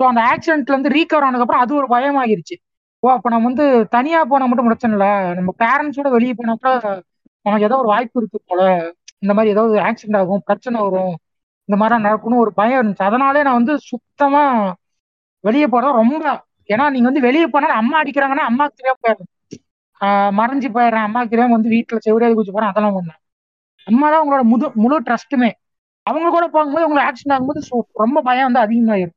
ஸோ 0.00 0.04
அந்த 0.10 0.20
ஆக்சிடென்ட்ல 0.32 0.74
இருந்து 0.74 0.92
ரீகவர் 0.96 1.24
ஆனதுக்கப்புறம் 1.26 1.62
அது 1.64 1.72
ஒரு 1.80 1.88
பயமாகிருச்சு. 1.94 2.56
ஓ 3.02 3.08
அப்போ 3.16 3.28
நம்ம 3.32 3.46
வந்து 3.50 3.64
தனியா 3.96 4.20
போனால் 4.30 4.50
மட்டும் 4.50 4.68
பிரச்சனை 4.68 4.94
இல்லை 4.96 5.08
நம்ம 5.38 5.50
பேரண்ட்ஸோட 5.62 6.08
வெளியே 6.16 6.34
போனா 6.38 6.54
கூட 6.62 6.70
நமக்கு 7.46 7.66
ஏதோ 7.68 7.76
ஒரு 7.82 7.90
வாய்ப்பு 7.94 8.18
இருக்கு 8.20 8.38
போல. 8.50 8.62
இந்த 9.22 9.32
மாதிரி 9.36 9.52
ஏதாவது 9.54 9.76
ஆக்சிடென்ட் 9.88 10.18
ஆகும் 10.20 10.42
பிரச்சனை 10.48 10.78
வரும். 10.86 11.14
இந்த 11.68 11.76
மாதிரி 11.80 11.96
நடக்கணும் 12.06 12.42
ஒரு 12.44 12.52
பயம் 12.60 12.78
இருந்துச்சு. 12.80 13.08
அதனாலே 13.10 13.42
நான் 13.48 13.58
வந்து 13.60 13.74
சுத்தமா 13.90 14.42
வெளியே 15.44 15.66
போறது 15.74 16.00
ரொம்ப 16.02 16.24
ஏன்னா 16.68 16.84
நீங்க 16.94 17.06
வந்து 17.10 17.26
வெளியே 17.28 17.46
போனாலும் 17.54 17.80
அம்மா 17.82 17.96
அடிக்கிறாங்கன்னா 18.02 18.46
அம்மாக்கு 18.50 18.78
தெரியாம 18.80 18.98
போயிடுறேன் 19.04 19.30
மறைஞ்சு 20.40 20.68
போயிடுறேன். 20.76 21.06
அம்மாக்கு 21.08 21.32
தெரியாம 21.34 21.54
வந்து 21.58 21.72
வீட்டுல 21.76 22.00
செவரியாதி 22.06 22.34
குச்சி 22.38 22.52
போறேன். 22.56 22.72
அதெல்லாம் 22.72 22.96
பண்ணேன் 22.98 23.18
அம்மா 23.86 24.06
தான் 24.12 24.22
உங்களோட 24.24 24.44
முது 24.52 24.66
முழு 24.82 24.96
ட்ரஸ்ட்டுமே 25.08 25.50
அவங்க 26.06 26.28
கூட 26.36 26.44
போகும்போது 26.54 26.86
உங்களுக்கு 26.88 27.08
ஆக்சிடென்ட் 27.10 27.36
ஆகும்போது 27.36 27.60
ரொம்ப 28.04 28.18
பயம் 28.28 28.48
வந்து 28.48 28.64
அதிகமாயிரும். 28.66 29.16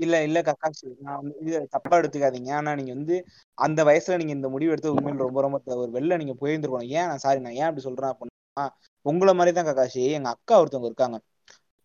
இல்ல 0.00 0.16
இல்ல 0.26 0.38
கக்காஷி 0.48 0.86
நான் 1.06 1.18
வந்து 1.20 1.34
இது 1.42 1.58
தப்பா 1.74 1.94
எடுத்துக்காதீங்க. 2.00 2.50
ஆனா 2.58 2.70
நீங்க 2.78 2.92
வந்து 2.96 3.16
அந்த 3.58 3.80
வயசுல 3.88 4.18
நீங்க 4.20 4.34
இந்த 4.38 4.48
முடிவு 4.54 4.72
எடுத்து 4.74 4.94
உண்மையில 4.94 5.26
ரொம்ப 5.26 5.40
ரொம்ப 5.46 5.58
ஒரு 5.82 5.90
வெளில 5.96 6.18
நீங்க 6.22 6.34
போயிருந்துருக்கணும். 6.42 6.92
ஏன் 6.98 7.08
நான் 7.10 7.22
சாரி 7.24 7.40
நான் 7.46 7.58
ஏன் 7.60 7.68
அப்படி 7.68 7.86
சொல்றேன் 7.88 8.12
அப்படின்னா 8.12 8.66
உங்களை 9.06 9.32
மாதிரி 9.38 9.52
தான் 9.58 9.68
கக்காஷி 9.70 10.04
எங்க 10.18 10.30
அக்கா 10.34 10.54
ஒருத்தவங்க 10.62 10.90
இருக்காங்க. 10.90 11.18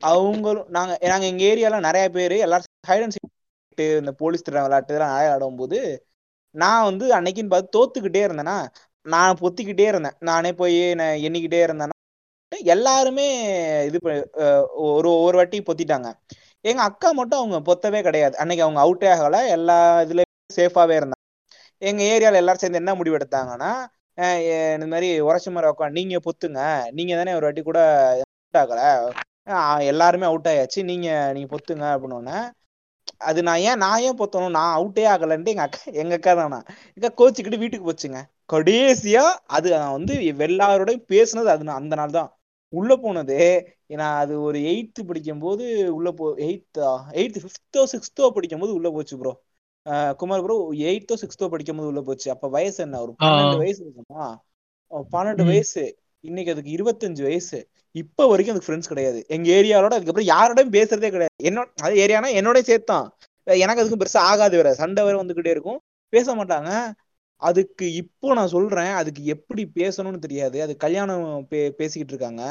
அவங்களும் 0.01 0.67
நாங்க 0.77 0.93
நாங்க 1.11 1.25
எங்க 1.31 1.43
ஏரியால 1.51 1.79
நிறைய 1.87 2.05
பேர் 2.17 2.35
எல்லாரும் 2.47 2.71
ஹைட் 2.89 3.05
இந்த 4.01 4.11
போலீஸ் 4.21 4.45
திட்டம் 4.45 4.65
விளையாட்டு 4.65 4.93
இதெல்லாம் 4.93 5.13
நிறைய 5.13 5.29
விளையாடும் 5.29 5.61
போது 5.61 5.79
நான் 6.55 6.87
வந்து 6.89 7.05
அன்னைக்குன்னு 7.17 7.53
பார்த்து 7.53 7.75
தோத்துக்கிட்டே 7.77 8.21
இருந்தேன்னா 8.27 8.57
நான் 9.05 9.39
பொத்திக்கிட்டே 9.41 9.87
இருந்தேன். 9.91 10.17
நானே 10.29 10.51
போய் 10.61 10.77
நான் 11.01 11.21
எண்ணிக்கிட்டே 11.27 11.59
இருந்தேன்னா 11.65 11.93
எல்லாருமே 12.69 13.25
இது 13.87 13.97
ஒரு 14.93 15.09
ஒரு 15.25 15.35
வாட்டி 15.39 15.57
பொத்திட்டாங்க. 15.67 16.09
எங்க 16.65 16.81
அக்கா 16.89 17.09
மட்டும் 17.13 17.39
அவங்க 17.41 17.57
பொத்தவே 17.67 17.99
கிடையாது. 18.01 18.35
அன்னைக்கு 18.37 18.65
அவங்க 18.65 18.79
அவுட்டே 18.81 19.07
ஆகல. 19.15 19.37
எல்லா 19.55 19.75
இதுலயும் 20.05 20.23
சேஃபாவே 20.57 20.95
இருந்தாங்க. 20.95 21.21
எங்க 21.81 22.01
ஏரியால 22.13 22.41
எல்லாரும் 22.41 22.63
சேர்ந்து 22.63 22.81
என்ன 22.81 22.93
முடிவு 22.95 23.17
எடுத்தாங்கன்னா 23.19 23.71
இந்த 24.75 24.85
மாதிரி 24.91 25.07
உரைச்சி 25.27 25.49
மாதிரி 25.49 25.71
உட்காந்து 25.71 25.99
நீங்க 25.99 26.17
பொத்துங்க. 26.27 26.61
நீங்க 26.97 27.13
தானே 27.15 27.33
ஒரு 27.33 27.47
வாட்டி 27.47 27.61
கூட 27.63 27.79
அவுட் 28.15 28.59
ஆகல. 28.63 28.81
எல்லாருமே 29.91 30.25
அவுட் 30.25 30.49
ஆயாச்சு. 30.51 30.79
நீங்க 30.83 31.07
நீங்க 31.35 31.49
பொத்துங்க 31.51 31.85
அப்படின்னு 31.95 32.37
அது 33.21 33.39
நான் 33.43 33.63
ஏன் 33.63 33.77
நான் 33.77 34.01
ஏன் 34.01 34.17
பொத்தணும்? 34.19 34.55
நான் 34.57 34.75
அவுட்டே 34.77 35.03
ஆகலன்ட்டு 35.11 35.51
எங்க 35.53 35.63
அக்கா 35.63 35.81
எங்க 36.01 36.13
அக்கா 36.15 36.31
தானா 36.33 36.59
எங்க 36.97 37.09
கோச்சிக்கிட்டு 37.19 37.61
வீட்டுக்கு 37.61 37.87
போச்சுங்க. 37.87 38.19
கடைசியா 38.49 39.23
அது 39.55 39.67
நான் 39.75 39.95
வந்து 39.97 40.13
எல்லாரோடையும் 40.47 41.05
பேசுனது 41.09 41.51
அது 41.55 41.63
நான் 41.63 41.81
அந்த 41.81 41.95
நாள் 41.95 42.11
தான். 42.11 42.29
உள்ள 42.73 42.91
போனது 42.95 43.37
நான் 43.93 44.17
அது 44.17 44.33
ஒரு 44.41 44.59
எயித்து 44.71 45.01
படிக்கும் 45.05 45.39
போது 45.39 45.65
உள்ள 45.93 46.09
போ 46.11 46.25
எயித்தா 46.37 46.87
எயித்து 47.13 47.41
ஃபிஃப்த்தோ 47.43 47.83
சிக்ஸ்த்தோ 47.93 48.29
படிக்கும் 48.29 48.59
போது 48.59 48.73
உள்ள 48.73 48.89
போச்சு 48.91 49.17
ப்ரோ 49.17 49.33
குமார் 50.17 50.43
ப்ரோ 50.43 50.55
எயித்தோ 50.85 51.15
சிக்ஸ்த்தோ 51.21 51.49
படிக்கும் 51.49 51.77
போது 51.77 51.87
உள்ள 51.87 52.01
போச்சு. 52.01 52.27
அப்ப 52.29 52.47
வயசு 52.47 52.79
என்ன? 52.83 53.01
ஒரு 53.01 53.13
பன்னெண்டு 53.23 53.55
வயசு 53.57 53.79
இருக்குமா? 53.85 54.25
பன்னெண்டு. 55.11 55.43
வயசு. 55.43 55.83
இன்னைக்கு 56.23 56.53
அதுக்கு 56.53 56.71
இருபத்தஞ்சு 56.77 57.21
வயசு. 57.21 57.57
இப்ப 57.95 58.27
வரைக்கும் 58.27 58.53
அதுக்கு 58.53 58.69
ஃப்ரெண்ட்ஸ் 58.69 58.91
கிடையாது. 58.91 59.19
எங்க 59.27 59.47
ஏரியாவோட 59.51 59.93
அதுக்கப்புறம் 59.97 60.31
யாரோடையும் 60.33 60.75
பேசுறதே 60.77 61.09
கிடையாது. 61.15 61.35
என்னோட 61.49 61.67
அது 61.85 61.95
ஏரியானா 62.05 62.29
என்னோட 62.39 62.59
சேர்த்தான். 62.69 63.07
எனக்கு 63.47 63.81
அதுக்கும் 63.83 64.03
பெருசா 64.03 64.21
ஆகாது 64.31 64.55
வேற. 64.57 64.69
சண்டை 64.73 65.01
வேற 65.03 65.15
வந்துகிட்டே 65.23 65.53
இருக்கும். 65.55 65.79
பேச 66.13 66.27
மாட்டாங்க. 66.35 66.71
அதுக்கு 67.41 67.85
இப்போ 67.93 68.27
நான் 68.37 68.53
சொல்றேன் 68.53 68.93
அதுக்கு 68.99 69.21
எப்படி 69.35 69.63
பேசணும்னு 69.79 70.19
தெரியாது. 70.25 70.57
அது 70.61 70.73
கல்யாணம் 70.77 71.25
பே 71.49 71.59
பேசிக்கிட்டு 71.79 72.13
இருக்காங்க. 72.15 72.43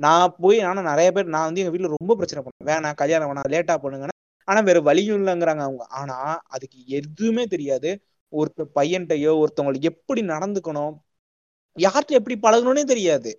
நான் 0.00 0.34
போய் 0.40 0.58
ஆனால் 0.68 0.88
நிறைய 0.90 1.08
பேர் 1.12 1.32
நான் 1.34 1.46
வந்து 1.48 1.60
எங்க 1.62 1.72
வீட்ல 1.74 1.90
ரொம்ப 1.96 2.14
பிரச்சனை 2.20 2.40
பண்ணேன் 2.44 2.68
வேணாம் 2.70 2.98
கல்யாணம் 3.02 3.28
வேணாம் 3.30 3.52
லேட்டா 3.54 3.74
பண்ணுங்கன்னு. 3.84 4.16
ஆனா 4.48 4.60
வேற 4.60 4.78
வழியும் 4.88 5.18
இல்லைங்கிறாங்க 5.20 5.62
அவங்க. 5.66 5.84
ஆனா 6.00 6.16
அதுக்கு 6.56 6.78
எதுவுமே 6.98 7.44
தெரியாது. 7.54 7.90
ஒருத்த 8.32 8.64
பையன்கிட்டயோ 8.78 9.32
ஒருத்தவங்களுக்கு 9.42 9.90
எப்படி 9.92 10.22
நடந்துக்கணும்? 10.32 10.94
யார்கிட்ட 11.76 12.18
எப்படி 12.20 12.36
பழகணும்னே 12.42 12.84
தெரியாது. 12.92 13.30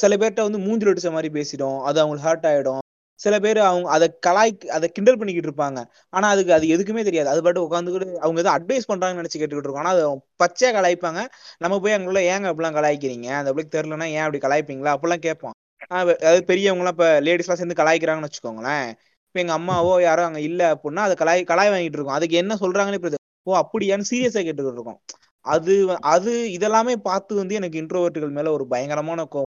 சில 0.00 0.12
பேர்ட்ட 0.16 0.46
வந்து 0.48 0.60
மூஞ்சில் 0.66 0.90
அடிச்ச 0.92 1.10
மாதிரி 1.16 1.30
பேசிடும். 1.38 1.78
அது 1.88 2.00
அவங்களுக்கு 2.00 2.28
ஹர்ட் 2.28 2.46
ஆயிடும். 2.50 2.82
சில 3.20 3.34
பேர் 3.40 3.60
அவங்க 3.62 3.88
அதை 3.90 4.06
கலாய் 4.26 4.52
அதை 4.70 4.86
கிண்டல் 4.90 5.18
பண்ணிக்கிட்டு 5.20 5.50
இருப்பாங்க. 5.50 5.80
ஆனா 6.12 6.26
அதுக்கு 6.28 6.52
அது 6.52 6.66
எதுக்குமே 6.74 7.02
தெரியாது. 7.02 7.28
அது 7.28 7.40
பாட்டு 7.42 7.64
உட்காந்துக்கிட்டு 7.66 8.18
அவங்க 8.22 8.38
எதுவும் 8.40 8.56
அட்வைஸ் 8.56 8.90
பண்றாங்கன்னு 8.90 9.22
நினைச்சு 9.22 9.38
கேட்டுக்கிட்டு 9.38 9.68
இருக்கோம். 9.68 9.84
ஆனா 9.84 9.94
அது 9.96 10.04
பச்சையா 10.42 10.70
கலாய்ப்பாங்க. 10.78 11.22
நம்ம 11.58 11.78
போய் 11.80 11.96
அங்குள்ள 11.96 12.22
ஏங்க 12.32 12.48
அப்படிலாம் 12.50 12.78
கலாய்க்கிறீங்க? 12.78 13.28
அந்த 13.40 13.52
பிள்ளைக்கு 13.52 13.76
தெரியலன்னா 13.76 14.08
ஏன் 14.16 14.24
அப்படி 14.26 14.40
கலாய்ப்பீங்களா? 14.46 14.94
அப்படிலாம் 14.96 15.24
கேட்போம். 15.26 15.54
அதாவது 15.90 16.40
பெரியவங்க 16.44 16.82
எல்லாம் 16.82 16.96
இப்ப 16.96 17.08
லேடிஸ் 17.26 17.46
எல்லாம் 17.46 17.60
சேர்ந்து 17.60 17.80
கலாய்க்கிறாங்கன்னு 17.80 18.28
வச்சுக்கோங்களேன். 18.28 18.88
இப்ப 19.28 19.40
எங்க 19.40 19.54
அம்மாவோ 19.58 19.92
யாரோ 20.02 20.22
அங்க 20.24 20.40
இல்ல 20.40 20.62
அப்படின்னா 20.74 21.02
அதை 21.06 21.16
கலாய் 21.18 21.42
கலாய் 21.44 21.72
வாங்கிட்டு 21.72 21.98
இருக்கோம். 21.98 22.18
அதுக்கு 22.18 22.36
என்ன 22.36 22.54
சொல்றாங்கன்னு 22.62 23.16
ஓ 23.46 23.54
அப்படியான்னு 23.60 24.08
சீரியஸா 24.10 24.40
கேட்டுக்கிட்டு 24.40 24.78
இருக்கோம். 24.78 25.00
அது 25.46 25.74
அது 26.12 26.32
இதெல்லாமே 26.56 26.94
பார்த்து 27.02 27.32
வந்து 27.34 27.54
எனக்கு 27.54 27.80
இன்ட்ரோவர்ட்டுகள் 27.82 28.36
மேல 28.38 28.52
ஒரு 28.52 28.64
பயங்கரமான 28.68 29.20
கோவம் 29.32 29.47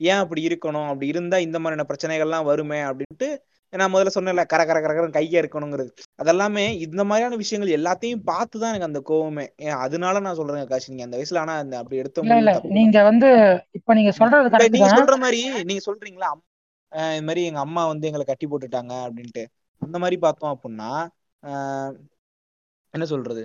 ஏன் 0.00 0.20
அப்படி 0.22 0.42
இருக்கணும்? 0.46 0.88
அப்படி 0.88 1.06
இருந்தா 1.06 1.36
இந்த 1.38 1.58
மாதிரியான 1.58 1.86
பிரச்சனைகள்லாம் 1.88 2.48
வருமே 2.48 2.80
அப்படின்ட்டு 2.88 3.28
நான் 3.72 3.92
முதல்ல 3.92 4.10
சொன்னேன்ல 4.14 4.42
கர 4.46 4.62
கர 4.64 4.78
கர 4.78 4.92
கரன்னு 4.92 5.16
கையா 5.16 5.40
இருக்கணுங்கிறது 5.40 5.90
அதெல்லாமே 6.18 6.62
இந்த 6.84 7.02
மாதிரியான 7.04 7.36
விஷயங்கள் 7.36 7.74
எல்லாத்தையும் 7.76 8.22
பார்த்து 8.24 8.56
தான் 8.58 8.70
எனக்கு 8.70 8.88
அந்த 8.88 9.00
கோவமே. 9.08 9.44
அதனால 9.78 10.20
நான் 10.20 10.36
சொல்றேன் 10.36 10.70
காஷி 10.70 10.92
நீங்க 10.92 11.06
அந்த 11.08 11.18
வயசுல 11.18 11.42
ஆனா 11.42 11.54
அந்த 11.58 11.74
அப்படி 11.78 11.96
எடுத்த 11.96 12.24
நீங்க 12.78 13.02
வந்து 13.02 13.30
இப்ப 13.72 13.94
நீங்க 13.94 14.12
சொல்றது 14.12 14.70
நீங்க 14.76 14.90
சொல்ற 14.94 15.16
மாதிரி 15.18 15.40
நீங்க 15.64 15.82
சொல்றீங்களா? 15.88 16.30
இந்த 17.12 17.26
மாதிரி 17.26 17.42
எங்க 17.44 17.60
அம்மா 17.60 17.84
வந்து 17.86 18.08
எங்களை 18.08 18.26
கட்டி 18.26 18.46
போட்டுட்டாங்க 18.46 18.94
அப்படின்ட்டு. 19.06 19.44
அந்த 19.82 19.96
மாதிரி 19.98 20.18
பார்த்தோம் 20.18 20.54
அப்படின்னா 20.54 20.90
ஆஹ் 21.42 21.92
என்ன 22.94 23.04
சொல்றது? 23.06 23.42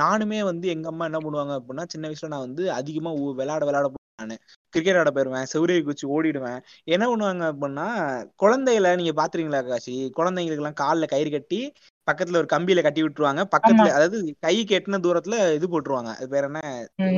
நானுமே 0.00 0.40
வந்து 0.44 0.66
எங்க 0.68 0.86
அம்மா 0.88 1.04
என்ன 1.04 1.18
பண்ணுவாங்க 1.18 1.54
அப்படின்னா 1.58 1.84
சின்ன 1.88 2.08
வயசுல 2.08 2.28
நான் 2.28 2.46
வந்து 2.46 2.64
அதிகமா 2.72 3.10
விளையாட 3.40 3.62
விளையாட 3.64 3.88
நானு. 4.22 4.36
கிரிக்கெட் 4.74 4.96
ஆட 4.96 5.10
போயிருவேன் 5.10 5.48
செவ்வரியை 5.52 5.80
குச்சி 5.82 6.04
ஓடிடுவேன். 6.08 6.60
என்ன 6.88 7.04
பண்ணுவாங்க 7.08 7.44
அப்படின்னா 7.52 7.86
குழந்தைகளை 8.36 8.90
நீங்க 8.96 9.14
பாத்துறீங்களா 9.20 9.60
காசி 9.66 9.94
குழந்தைங்களுக்கு 10.18 10.62
எல்லாம் 10.62 10.80
கால்ல 10.82 11.06
கயிறு 11.06 11.30
கட்டி 11.30 11.60
பக்கத்துல 12.08 12.38
ஒரு 12.38 12.48
கம்பியில 12.52 12.80
கட்டி 12.82 13.02
விட்டுருவாங்க. 13.02 13.42
பக்கத்துல 13.54 13.88
அதாவது 13.96 14.16
கைக்கு 14.40 14.76
எட்டின 14.78 15.00
தூரத்துல 15.04 15.36
இது 15.54 15.66
போட்டுருவாங்க. 15.68 16.12
அது 16.16 16.28
பேர் 16.28 16.48
என்ன? 16.48 16.60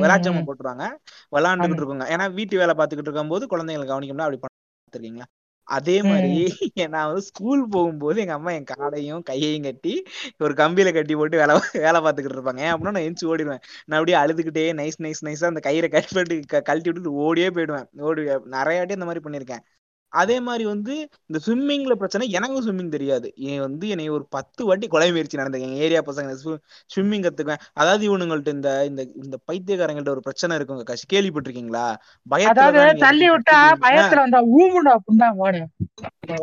விளாட்சமா. 0.01 0.41
போட்டுருவாங்க. 0.49 0.85
விளாண்டுகிட்டு. 1.33 1.81
இருக்குங்க 1.81 2.07
ஏன்னா 2.13 2.27
வீட்டு 2.33 2.61
வேலை 2.61 2.75
பார்த்துக்கிட்டு 2.75 3.09
இருக்கும்போது 3.09 3.45
குழந்தைங்களை 3.53 3.87
கவனிக்கணும்னா 3.87 4.27
அப்படி 4.27 4.41
பார்த்துருக்கீங்களா 4.43 5.27
அதே 5.67 6.03
மாதிரி 6.03 6.31
நான் 6.89 7.07
வந்து 7.07 7.21
ஸ்கூல் 7.21 7.67
போகும்போது 7.67 8.19
எங்க 8.21 8.33
அம்மா 8.33 8.51
என் 8.51 8.63
காலையும் 8.63 9.23
கையையும் 9.23 9.63
கட்டி 9.63 9.93
ஒரு 10.37 10.53
கம்பியில 10.53 10.93
கட்டி 10.93 11.15
போட்டு 11.15 11.37
வேலை 11.37 11.55
வேலை 11.85 11.99
பார்த்துக்கிட்டு 12.01 12.37
இருப்பாங்க. 12.37 12.59
ஏன் 12.59 12.73
அப்படின்னா 12.73 12.95
நான் 12.95 13.07
எந்திச்சு 13.07 13.29
ஓடிடுவேன். 13.31 13.61
நான் 13.85 13.99
அப்படியே 13.99 14.17
அழுதுகிட்டே 14.17 14.65
நைஸ் 14.81 14.99
நைஸ் 15.01 15.23
நைஸா 15.25 15.45
அந்த 15.45 15.61
கயிறை 15.69 15.89
கட் 15.89 16.13
பண்ணிட்டு 16.13 16.47
க- 16.47 16.61
கழட்டி 16.61 16.89
விட்டுட்டு 16.91 17.13
ஓடியே 17.25 17.49
போயிடுவேன். 17.49 17.87
ஓடி 18.01 18.21
நிறைய 18.55 18.77
வாட்டி 18.79 18.97
அந்த 18.97 19.05
மாதிரி 19.05 19.23
பண்ணியிருக்கேன். 19.25 19.63
அதே 20.15 20.37
மாதிரி 20.39 20.65
வந்து 20.65 20.93
இந்த 21.29 21.39
ஸ்விம்மிங்ல 21.45 21.93
பிரச்சனை 21.93 22.25
எனக்கும் 22.31 22.65
ஸ்விம்மிங் 22.65 22.95
தெரியாது. 22.95 23.27
என் 23.49 23.63
வந்து 23.65 23.85
என்னை 23.89 24.07
ஒரு 24.09 24.25
பத்து 24.29 24.61
வாட்டி 24.65 24.87
கொலை 24.87 25.09
முயற்சி 25.11 25.37
நடந்தது. 25.37 25.65
எங்க 25.67 25.79
ஏரியா 25.85 26.01
பசங்க 26.07 26.35
ஸ்விம்மிங் 26.93 27.25
கத்துக்குவேன். 27.25 27.63
அதாவது 27.73 28.03
இவனுங்கள்ட்ட 28.09 28.53
இந்த 28.57 28.71
இந்த 28.85 29.01
இந்த 29.23 29.37
பைத்தியக்காரங்கள்ட்ட 29.49 30.15
ஒரு 30.15 30.25
பிரச்சனை 30.27 30.57
இருக்குங்க. 30.57 30.85
கஷ் 30.91 31.11
கேள்விப்பட்டிருக்கீங்களா? 31.13 31.85
பயத்துல 32.27 32.95
தள்ளி 33.05 33.29
விட்டா 33.29 33.59
பயத்துல 33.85 34.23
வந்தா 34.25 34.41
ஊமுடா 34.57 34.95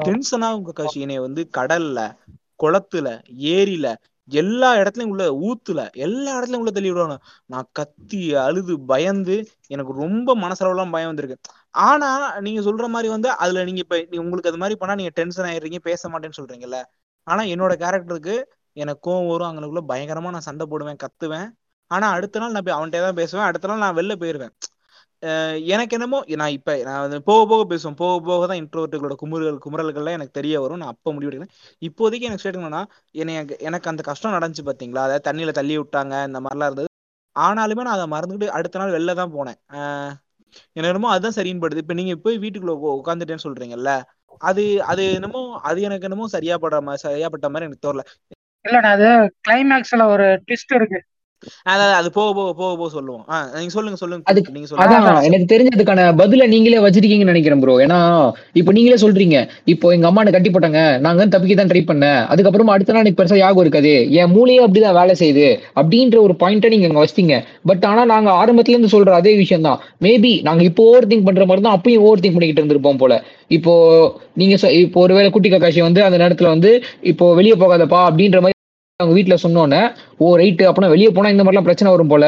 டென்ஷனா 0.07 0.51
உங்க 0.53 0.73
காஷி 0.73 1.01
என்னை 1.01 1.19
வந்து 1.19 1.43
கடல்ல 1.59 2.01
குளத்துல 2.63 3.09
ஏரியில 3.53 3.87
எல்லா 4.31 4.69
இடத்துலயும் 4.77 5.13
உள்ள 5.13 5.25
ஊத்துல 5.47 5.81
எல்லா 6.01 6.33
இடத்துலயும் 6.37 6.63
உள்ள 6.63 6.71
தள்ளி 6.71 6.91
விடுவாங்க 6.91 7.17
நான் 7.47 7.69
கத்தி 7.73 8.21
அழுது 8.43 8.75
பயந்து 8.91 9.37
எனக்கு 9.67 9.93
ரொம்ப 10.03 10.37
மனசளவுலாம் 10.37 10.95
பயம் 10.95 11.11
வந்திருக்கு. 11.11 11.39
ஆனா 11.75 12.09
நீங்க 12.41 12.61
சொல்ற 12.61 12.87
மாதிரி 12.89 13.09
வந்து 13.09 13.29
அதுல 13.43 13.65
நீங்க 13.69 13.81
இப்ப 13.85 13.97
உங்களுக்கு 14.23 14.51
அது 14.53 14.61
மாதிரி 14.63 14.77
பண்ணா 14.81 14.95
நீங்க 15.01 15.13
டென்ஷன் 15.21 15.49
ஆயிடுறீங்க 15.51 15.79
பேச 15.89 16.09
மாட்டேன்னு 16.13 16.39
சொல்றீங்கல்ல. 16.41 16.79
ஆனா 17.27 17.43
என்னோட 17.55 17.73
கேரக்டருக்கு 17.83 18.35
எனக்கு 18.77 19.01
கோவம் 19.09 19.31
வரும் 19.33 19.49
அங்கனுக்குள்ள 19.49 19.83
பயங்கரமா 19.91 20.33
நான் 20.37 20.49
சண்டை 20.49 20.65
போடுவேன் 20.73 21.01
கத்துவேன். 21.05 21.49
ஆனா 21.91 22.07
அடுத்த 22.17 22.41
நாள் 22.43 22.55
நான் 22.57 22.67
போய் 22.67 22.77
அவன்கிட்ட 22.77 23.07
தான் 23.07 23.19
பேசுவேன் 23.21 23.49
அடுத்த 23.49 23.69
நாள் 23.71 23.85
நான் 23.85 23.99
வெளில 24.01 24.15
போயிருவேன். 24.23 24.53
எனக்கு 25.73 25.95
என்னமோ 25.97 26.19
நான் 26.41 26.55
இப்ப 26.57 26.71
நான் 26.89 27.03
வந்து 27.05 27.19
போக 27.29 27.43
போக 27.51 27.63
பேசுவேன். 27.73 27.99
போக 28.01 28.15
போக 28.29 28.47
தான் 28.51 28.61
இன்ட்ரோவர்ட்டுகளோட 28.63 29.15
குமுறல் 29.23 29.59
குமுறல்கள்லாம் 29.67 30.17
எனக்கு 30.19 30.39
தெரிய 30.41 30.55
வரும். 30.65 30.81
நான் 30.83 30.93
அப்ப 30.95 31.13
முடிவெடுக்கிறேன் 31.17 31.53
இப்போதைக்கு 31.83 32.29
எனக்கு 32.29 32.43
ஸ்டேட்மெண்ட்னா 32.45 32.83
எனக்கு 33.25 33.57
எனக்கு 33.69 33.91
அந்த 33.93 34.03
கஷ்டம் 34.11 34.37
நடந்துச்சு 34.37 34.65
பாத்தீங்களா? 34.71 35.05
அதாவது 35.09 35.27
தண்ணியில 35.29 35.55
தள்ளி 35.61 35.77
விட்டாங்க 35.81 36.15
இந்த 36.31 36.41
மாதிரிலாம் 36.47 36.71
இருந்தது. 36.71 36.91
ஆனாலுமே 37.37 37.85
நான் 37.87 37.97
அதை 37.99 38.09
மறந்துட்டு 38.17 38.49
அடுத்த 38.59 38.81
நாள் 38.83 38.95
வெளில 38.97 39.15
தான் 39.21 39.35
போனேன். 39.37 39.59
எனக்கு 40.75 40.89
என்னமோ 40.89 41.11
அதுதான் 41.11 41.37
சரின்னு 41.37 41.61
படுது 41.61 41.77
இப்ப 41.77 41.95
நீங்க 41.95 42.17
போய் 42.17 42.39
வீட்டுக்குள்ள 42.39 42.75
உட்காந்துட்டேன்னு 42.95 43.45
சொல்றீங்கல்ல 43.45 43.93
அது 44.41 44.83
அது 44.83 45.13
என்னமோ 45.13 45.61
அது 45.63 45.81
எனக்கு 45.83 46.05
என்னமோ 46.05 46.27
சரியா 46.27 46.57
படுற 46.57 46.83
மாதிரி 46.83 47.03
சரியா 47.03 47.29
பட்ட 47.29 47.49
மாதிரி 47.49 47.67
எனக்கு 47.67 47.87
தோறல 47.87 48.05
இல்ல 48.65 48.81
அது 48.89 49.09
கிளைமேக்ஸ்ல 49.49 50.03
ஒரு 50.07 50.25
ட்விஸ்ட் 50.47 50.75
இருக்கு. 50.75 51.01
அதாவது 51.67 51.95
அது 51.95 52.09
போக 52.11 52.29
போக 52.33 52.51
போக 52.53 52.73
போக 52.77 52.89
சொல்லுவோம். 52.91 53.23
நீங்க 53.57 53.73
சொல்லுங்க 53.75 53.99
சொல்லுங்க 54.01 54.31
அதுக்கு- 54.31 54.55
நீங்க 54.55 54.69
சொல்லுங்க. 54.69 55.13
எனக்கு 55.29 55.47
தெரிஞ்சதுக்கான 55.53 56.03
பதில 56.21 56.47
நீங்களே 56.53 56.83
வச்சிருக்கீங்கன்னு 56.85 57.33
நினைக்கிறேன் 57.33 57.63
ப்ரோ 57.63 57.75
ஏன்னா 57.85 57.99
இப்போ 58.61 58.73
நீங்களே 58.73 58.99
சொல்றீங்க 59.05 59.37
இப்போ 59.67 59.93
எங்க 59.97 60.07
அம்மா 60.07 60.23
என்ன 60.23 60.35
கட்டி 60.35 60.51
போட்டாங்க 60.51 60.83
நாங்க 61.07 61.27
தப்பிக்க 61.35 61.57
தான் 61.57 61.71
ட்ரை 61.73 61.83
பண்ணேன். 61.85 62.21
அதுக்கப்புறமா 62.33 62.75
அடுத்த 62.77 62.93
நாள் 62.93 63.05
எனக்கு 63.05 63.21
பெருசா 63.21 63.39
யாகம் 63.43 63.65
இருக்காது. 63.65 63.93
என் 64.21 64.33
மூளையே 64.35 64.63
அப்படிதான் 64.67 64.99
வேலை 65.01 65.17
செய்யுது 65.23 65.49
அப்படின்ற 65.77 66.19
ஒரு 66.27 66.37
பாயிண்ட்டை 66.43 66.73
நீங்க 66.75 66.89
அங்க 66.91 67.03
வச்சிட்டீங்க. 67.03 67.37
பட் 67.67 67.87
ஆனா 67.91 68.05
நாங்க 68.13 68.31
ஆரம்பத்துல 68.41 68.77
இருந்து 68.77 68.95
சொல்ற 68.95 69.13
அதே 69.21 69.35
விஷயம் 69.37 69.67
தான் 69.69 69.79
மேபி 70.07 70.35
நாங்க 70.43 70.65
இப்போ 70.71 70.85
ஓவர் 70.91 71.11
திங்க் 71.11 71.29
பண்ற 71.29 71.45
மாதிரி 71.45 71.67
தான் 71.67 71.77
அப்பயும் 71.79 72.05
ஓவர் 72.07 72.23
திங்க் 72.23 72.37
பண்ணிக்கிட்டு 72.37 72.63
இருந்திருப்போம் 72.63 73.03
போல. 73.03 73.15
இப்போ 73.51 73.73
நீங்க 74.35 74.55
இப்போ 74.83 74.99
ஒருவேளை 75.01 75.31
குட்டி 75.31 75.49
கக்காஷி 75.51 75.81
வந்து 75.83 76.03
அந்த 76.05 76.19
நேரத்துல 76.19 76.53
வந்து 76.55 76.71
இப்போ 77.11 77.27
வெளியே 77.35 77.57
போகாதப்பா 77.57 78.01
அப்படின்ற 78.09 78.41
மாதிரி 78.41 78.59
அவங்க 79.01 79.15
வீட்டுல 79.17 79.37
சொன்னோன்னே 79.43 79.81
ஓ 80.23 80.29
ரைட்டு 80.41 80.65
அப்படின்னா 80.69 80.93
வெளியே 80.95 81.11
போனா 81.17 81.33
இந்த 81.35 81.45
மாதிரிலாம் 81.45 81.67
பிரச்சனை 81.69 81.93
வரும் 81.95 82.11
போல. 82.13 82.25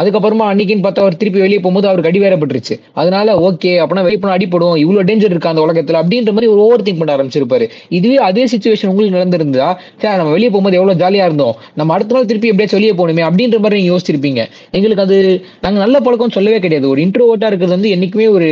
அதுக்கப்புறமா 0.00 0.46
அன்னைக்குன்னு 0.50 0.84
பார்த்தா 0.86 1.04
அவர் 1.04 1.16
திருப்பி 1.20 1.40
வெளியே 1.44 1.58
போகும்போது 1.58 1.88
அவருக்கு 1.90 2.10
அடி 2.10 2.20
வேறப்பட்டுருச்சு 2.24 2.74
அதனால 3.00 3.36
ஓகே 3.48 3.72
அப்படின்னா 3.82 4.04
வெளியே 4.06 4.20
போனா 4.22 4.36
அடிப்படும் 4.38 4.76
இவ்வளவு 4.84 5.06
டேஞ்சர் 5.10 5.32
இருக்கா 5.34 5.52
அந்த 5.54 5.64
உலகத்துல? 5.66 6.00
அப்படின்ற 6.02 6.32
மாதிரி 6.36 6.50
ஒரு 6.54 6.60
ஓவர் 6.66 6.84
திங்க் 6.86 7.00
பண்ண 7.00 7.16
ஆரம்பிச்சிருப்பாரு. 7.16 7.68
இதுவே 7.98 8.16
அதே 8.28 8.44
சுச்சுவேஷன் 8.52 8.90
உங்களுக்கு 8.92 9.18
நடந்திருந்தா 9.18 9.68
சார் 10.02 10.18
நம்ம 10.20 10.32
வெளியே 10.36 10.50
போகும்போது 10.50 10.78
எவ்வளவு 10.80 11.02
ஜாலியா 11.04 11.26
இருந்தோம். 11.28 11.56
நம்ம 11.74 11.94
அடுத்த 11.94 12.14
நாள் 12.14 12.30
திருப்பி 12.30 12.52
எப்படியாச்சும் 12.52 12.80
வெளியே 12.80 12.96
போகணுமே 13.00 13.26
அப்படின்ற 13.28 13.58
மாதிரி 13.58 13.80
நீங்க 13.80 13.92
யோசிச்சிருப்பீங்க. 13.94 14.44
எங்களுக்கு 14.70 15.06
அது 15.06 15.18
நாங்க 15.60 15.78
நல்ல 15.78 15.96
பழக்கம் 16.00 16.36
சொல்லவே 16.38 16.58
கிடையாது. 16.58 16.88
ஒரு 16.88 17.02
இன்ட்ரோவர்ட்டா 17.02 17.50
இருக்கிறது 17.52 17.76
வந்து 17.76 17.92
என்னைக்குமே 17.96 18.28
ஒரு 18.30 18.48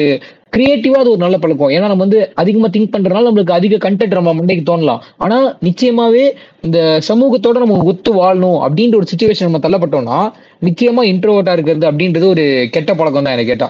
கிரியேட்டிவா 0.56 0.98
அது 1.02 1.10
ஒரு 1.10 1.20
நல்ல 1.22 1.36
பழக்கம். 1.38 1.68
ஏன்னா 1.68 1.88
நம்ம 1.92 2.02
வந்து 2.04 2.18
அதிகமா 2.34 2.66
திங்க் 2.66 2.92
பண்றதுனால 2.92 3.28
நம்மளுக்கு 3.28 3.50
அதிக 3.50 3.90
கண்டென்ட் 3.90 4.18
நம்ம 4.18 4.32
மண்டைக்கு 4.34 4.64
தோணலாம். 4.70 5.00
ஆனா 5.16 5.38
நிச்சயமாவே 5.64 6.24
இந்த 6.60 6.78
சமூகத்தோட 7.08 7.56
நம்ம 7.64 7.78
ஒத்து 7.84 8.10
வாழணும் 8.14 8.58
அப்படின்னு 8.66 8.85
அப்படின்ற 8.86 9.00
ஒரு 9.00 9.10
சுச்சுவேஷன் 9.10 9.48
நம்ம 9.48 9.60
தள்ளப்பட்டோம்னா 9.62 10.18
நிச்சயமா 10.62 11.02
இன்ட்ரோவர்ட்டா 11.10 11.52
இருக்கிறது 11.56 11.86
அப்படின்றது 11.90 12.26
ஒரு 12.28 12.44
கெட்ட 12.74 12.90
பழக்கம் 12.94 13.26
தான் 13.26 13.34
எனக்கு 13.36 13.52
கேட்டா 13.52 13.68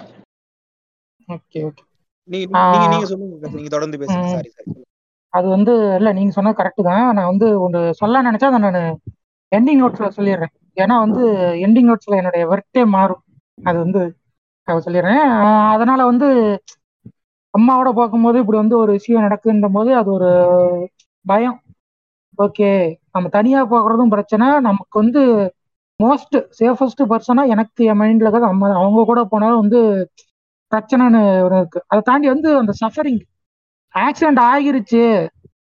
ஓகே 1.28 1.60
ஓகே 1.68 1.82
நீங்க 2.28 2.46
ஆ. 2.56 2.62
நீங்க 2.72 2.86
நீங்க 2.92 3.06
சொல்லுங்க 3.10 3.50
நீங்க 3.54 3.70
தொடர்ந்து 3.70 3.98
பேசுங்க. 4.00 4.22
ம். 4.22 4.34
சாரி 4.34 4.50
சாரி 4.50 4.72
அது 5.32 5.46
வந்து 5.48 5.72
இல்ல 5.98 6.08
நீங்க 6.12 6.32
சொன்னது 6.34 6.58
கரெக்ட் 6.58 6.82
தான். 6.88 7.06
நான் 7.16 7.30
வந்து 7.30 7.46
ஒன்று 7.60 7.80
சொல்ல 7.98 8.22
நினைச்சா 8.22 8.50
அதை 8.50 8.60
நான் 8.66 8.78
எண்டிங் 9.52 9.80
நோட்ஸ்ல 9.82 10.08
சொல்லிடுறேன். 10.16 10.52
ஏன்னா 10.76 10.94
வந்து 11.04 11.22
எண்டிங் 11.64 11.88
நோட்ஸ்ல 11.90 12.18
என்னுடைய 12.18 12.44
ஒர்க்கே 12.52 12.84
மாறும். 12.94 13.22
அது 13.58 13.76
வந்து 13.78 14.02
சொல்லிடுறேன். 14.68 15.22
அதனால 15.74 16.00
வந்து 16.04 16.28
அம்மாவோட 17.54 17.90
பார்க்கும்போது 17.94 18.38
இப்படி 18.38 18.58
வந்து 18.58 18.76
ஒரு 18.78 18.92
விஷயம் 18.92 19.26
நடக்குன்ற 19.26 19.68
போது 19.72 19.90
அது 19.96 20.10
ஒரு 20.12 20.30
பயம். 21.24 21.58
ஓகே 22.38 22.70
நம்ம 23.14 23.26
தனியா 23.36 23.60
போகிறதும் 23.72 24.12
பிரச்சனை. 24.14 24.46
நமக்கு 24.68 24.96
வந்து 25.02 25.22
மோஸ்ட் 26.00 26.36
சேஃபஸ்ட் 26.58 27.02
பர்சனா 27.12 27.42
எனக்கு 27.54 27.82
என் 27.90 28.00
மைண்ட்ல 28.00 28.26
இருக்கிறது 28.26 28.50
அம்மா 28.52 28.68
அவங்க 28.80 29.04
கூட 29.10 29.20
போனாலும் 29.32 29.62
வந்து 29.62 29.80
பிரச்சனைன்னு 30.72 31.20
ஒன்று 31.44 31.58
இருக்கு. 31.60 31.80
அதை 31.90 32.00
தாண்டி 32.10 32.26
வந்து 32.34 32.48
அந்த 32.62 32.72
சஃபரிங் 32.82 33.20
ஆக்சிடென்ட் 33.94 34.40
ஆகிருச்சு. 34.52 35.02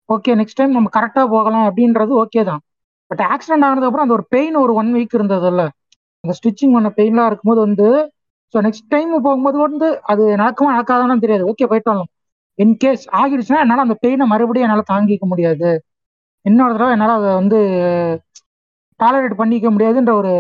ஓகே 0.09 0.33
நெக்ஸ்ட் 0.41 0.59
டைம் 0.61 0.77
நம்ம 0.79 0.91
கரெக்டா 0.97 1.23
போகலாம் 1.35 1.67
அப்படின்றது 1.69 2.13
ஓகே 2.23 2.43
தான். 2.51 2.63
பட் 3.11 3.23
ஆக்சிடென்ட் 3.33 3.67
ஆனதுக்கப்புறம் 3.69 4.07
அந்த 4.07 4.17
ஒரு 4.19 4.27
பெயின் 4.35 4.57
ஒரு 4.65 4.73
ஒன் 4.81 4.91
வீக் 4.97 5.17
இருந்ததுல்ல. 5.19 5.63
அந்த 6.25 6.35
ஸ்டிச்சிங் 6.39 6.75
பண்ண 6.77 6.89
பெயின்லாம் 6.99 7.29
இருக்கும்போது 7.31 7.61
வந்து 7.67 7.89
ஸோ 8.55 8.59
நெக்ஸ்ட் 8.67 8.89
டைம் 8.89 9.13
போகும்போது 9.27 9.59
வந்து 9.67 9.87
அது 10.13 10.25
நடக்குமா 10.43 10.75
நடக்காதான்னு 10.75 11.25
தெரியாது. 11.25 11.45
ஓகே 11.53 11.67
போயிட்டு 11.71 11.91
வரலாம். 11.93 12.11
இன்கேஸ் 12.59 13.05
ஆகிடுச்சுன்னா 13.21 13.63
என்னால் 13.65 13.85
அந்த 13.87 13.97
பெயினை 14.05 14.27
மறுபடியும் 14.33 14.67
என்னால் 14.69 14.91
தாங்கிக்க 14.93 15.25
முடியாது. 15.33 15.71
இன்னொரு 16.45 16.73
தடவை 16.75 16.93
என்னால் 16.97 17.17
அதை 17.19 17.31
வந்து 17.41 17.59
டாலரேட் 19.01 19.37
பண்ணிக்க 19.41 19.69
முடியாதுன்ற 19.75 20.13
ஒரு 20.21 20.33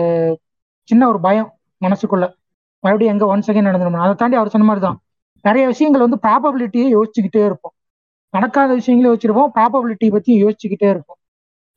சின்ன 0.88 1.02
ஒரு 1.12 1.18
பயம் 1.26 1.48
மனசுக்குள்ள. 1.82 2.26
மறுபடியும் 2.84 3.12
எங்கே 3.14 3.26
ஒன் 3.32 3.44
செகண்ட் 3.48 3.68
நடந்துடும் 3.68 4.04
அதை 4.06 4.14
தாண்டி 4.22 4.36
அவர் 4.40 4.52
சொன்ன 4.54 4.66
மாதிரி 4.70 4.82
தான் 4.86 4.98
நிறைய 5.44 5.64
விஷயங்கள் 5.72 6.04
வந்து 6.06 6.18
ப்ராபபிலிட்டியை 6.26 6.88
யோசிச்சுக்கிட்டே 6.96 7.42
இருப்போம். 7.48 7.74
நடக்காத 8.34 8.70
விஷயங்களே 8.80 9.08
யோசிச்சிருப்போம். 9.10 9.50
ப்ராபபிலிட்டி 9.56 10.06
பற்றியும் 10.14 10.42
யோசிச்சுக்கிட்டே 10.44 10.88
இருப்போம். 10.94 11.18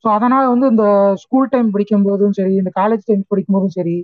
ஸோ 0.03 0.07
அதனால் 0.17 0.47
வந்து 0.53 0.67
இந்த 0.73 0.86
ஸ்கூல் 1.23 1.51
டைம் 1.53 1.69
படிக்கும் 1.75 2.05
போதும் 2.07 2.36
சரி 2.39 2.53
இந்த 2.61 2.71
காலேஜ் 2.80 3.03
டைம் 3.09 3.23
படிக்கும் 3.32 3.55
போதும் 3.57 3.75
சரி 3.78 3.95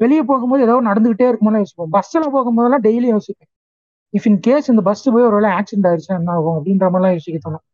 வெளியே 0.00 0.22
போகும்போது 0.30 0.62
ஏதோ 0.66 0.76
நடந்துகிட்டே 0.90 1.26
இருக்கும்போது 1.30 1.60
யோசிப்போம். 1.62 1.90
பஸ்ஸில் 1.96 2.32
போகும்போதெல்லாம் 2.36 2.84
டெய்லி 2.88 3.08
யோசிப்பேன். 3.14 3.50
இஃப் 4.14 4.26
இன் 4.30 4.40
கேஸ் 4.46 4.70
இந்த 4.72 4.82
பஸ் 4.88 5.04
போய் 5.14 5.26
ஒரு 5.28 5.36
வேலை 5.38 5.50
ஆக்சிடென்ட் 5.58 5.88
ஆயிடுச்சுன்னா 5.90 6.18
என்ன 6.20 6.32
ஆகும் 6.36 6.56
அப்படின்ற 6.58 6.86
மாதிரிலாம் 6.92 7.14
யோசிக்க 7.16 7.38
தோணும். 7.46 7.64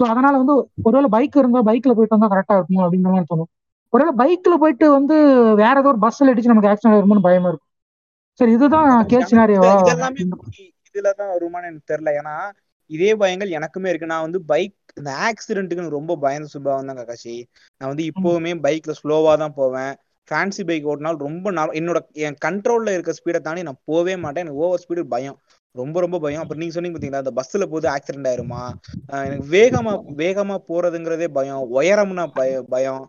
ஸோ 0.00 0.04
அதனால 0.08 0.34
வந்து 0.38 0.54
ஒருவேளை 0.82 1.08
பைக் 1.10 1.40
இருந்தால் 1.40 1.66
பைக்ல 1.66 1.94
போயிட்டு 1.96 2.16
வந்தா 2.16 2.30
கரெக்டா 2.32 2.56
இருக்குமோ 2.58 2.84
அப்படின்ற 2.84 3.10
மாதிரி 3.10 3.30
தோணும். 3.30 3.50
ஒருவேளை 3.92 4.12
பைக்ல 4.20 4.54
போயிட்டு 4.58 4.86
வந்து 4.90 5.16
வேற 5.56 5.74
ஏதோ 5.80 5.90
ஒரு 5.92 6.00
பஸ்ஸில் 6.04 6.32
அடிச்சு 6.32 6.52
நமக்கு 6.52 6.70
ஆக்சிடென்ட் 6.70 6.96
ஆயிருமோன்னு 6.96 7.26
பயமா 7.28 7.50
இருக்கும். 7.50 7.68
சரி 8.40 8.52
இதுதான் 8.56 8.90
கேஸ் 9.12 9.32
இதெல்லாமே 9.32 10.20
இதுலதான் 10.88 11.32
வருமானு 11.34 11.68
எனக்கு 11.70 11.90
தெரியல. 11.92 12.12
ஏன்னா 12.20 12.34
இதே 12.90 13.10
பயங்கள் 13.20 13.56
எனக்குமே 13.58 13.90
இருக்கு. 13.90 14.12
நான் 14.12 14.26
வந்து 14.26 14.40
பைக் 14.44 14.76
இந்த 14.96 15.10
ஆக்சிடென்ட்டுக்கு 15.26 15.82
எனக்கு 15.82 15.98
ரொம்ப 15.98 16.14
பயந்த 16.24 16.48
சுபாவம் 16.54 16.88
தான் 16.90 17.00
ககாஷி 17.00 17.34
நான் 17.80 17.90
வந்து 17.92 18.04
இப்போவுமே 18.12 18.52
பைக்ல 18.64 18.94
ஸ்லோவா 19.00 19.34
தான் 19.42 19.56
போவேன். 19.60 19.92
ஃபேன்சி 20.28 20.62
பைக் 20.64 20.88
ஓட்டினாலும் 20.90 21.24
ரொம்ப 21.26 21.50
நாள் 21.50 21.76
என்னோட 21.78 21.98
என் 22.26 22.40
கண்ட்ரோல்ல 22.44 22.92
இருக்க 22.96 23.12
ஸ்பீடை 23.18 23.40
தாண்டி 23.40 23.62
நான் 23.68 23.82
போவே 23.88 24.14
மாட்டேன். 24.24 24.44
எனக்கு 24.44 24.62
ஓவர் 24.64 24.82
ஸ்பீடு 24.82 25.04
பயம். 25.14 25.38
ரொம்ப 25.74 25.96
ரொம்ப 26.00 26.18
பயம். 26.18 26.42
அப்புறம் 26.42 26.60
நீங்க 26.62 26.74
சொன்னீங்க 26.74 26.96
பாத்தீங்களா 26.96 27.22
அந்த 27.24 27.32
பஸ்ல 27.36 27.66
போது 27.66 27.86
ஆக்சிடென்ட் 27.90 28.28
ஆயிருமா? 28.30 28.62
எனக்கு 29.26 29.46
வேகமா 29.50 29.92
வேகமா 30.16 30.56
போறதுங்கிறதே 30.68 31.28
பயம். 31.30 31.62
உயரம்னா 31.76 32.24
பய 32.38 32.62
பயம். 32.74 33.04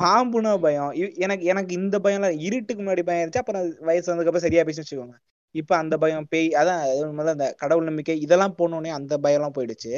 பாம்புனா 0.00 0.52
பயம். 0.60 0.90
எனக்கு 1.24 1.44
எனக்கு 1.44 1.72
இந்த 1.74 1.96
பயம்லாம் 1.98 2.40
இருட்டுக்கு 2.46 2.80
முன்னாடி 2.82 3.02
பயம் 3.02 3.22
இருந்துச்சு. 3.22 3.42
அப்புறம் 3.42 3.62
வயசு 3.62 3.86
வயசு 3.88 4.10
வந்ததுக்கப்புறம் 4.10 4.46
சரியா 4.46 4.64
பேசி 4.64 4.82
வச்சுக்கோங்க. 4.82 5.16
இப்ப 5.54 5.72
அந்த 5.76 5.94
பயம் 5.98 6.26
பேய் 6.28 6.48
அதான் 6.52 6.82
முதல்ல 7.18 7.36
அந்த 7.36 7.46
கடவுள் 7.58 7.88
நம்பிக்கை 7.88 8.16
இதெல்லாம் 8.20 8.56
போனோடனே 8.58 8.90
அந்த 8.98 9.14
பயம்லாம் 9.18 9.56
போயிடுச்சு. 9.56 9.92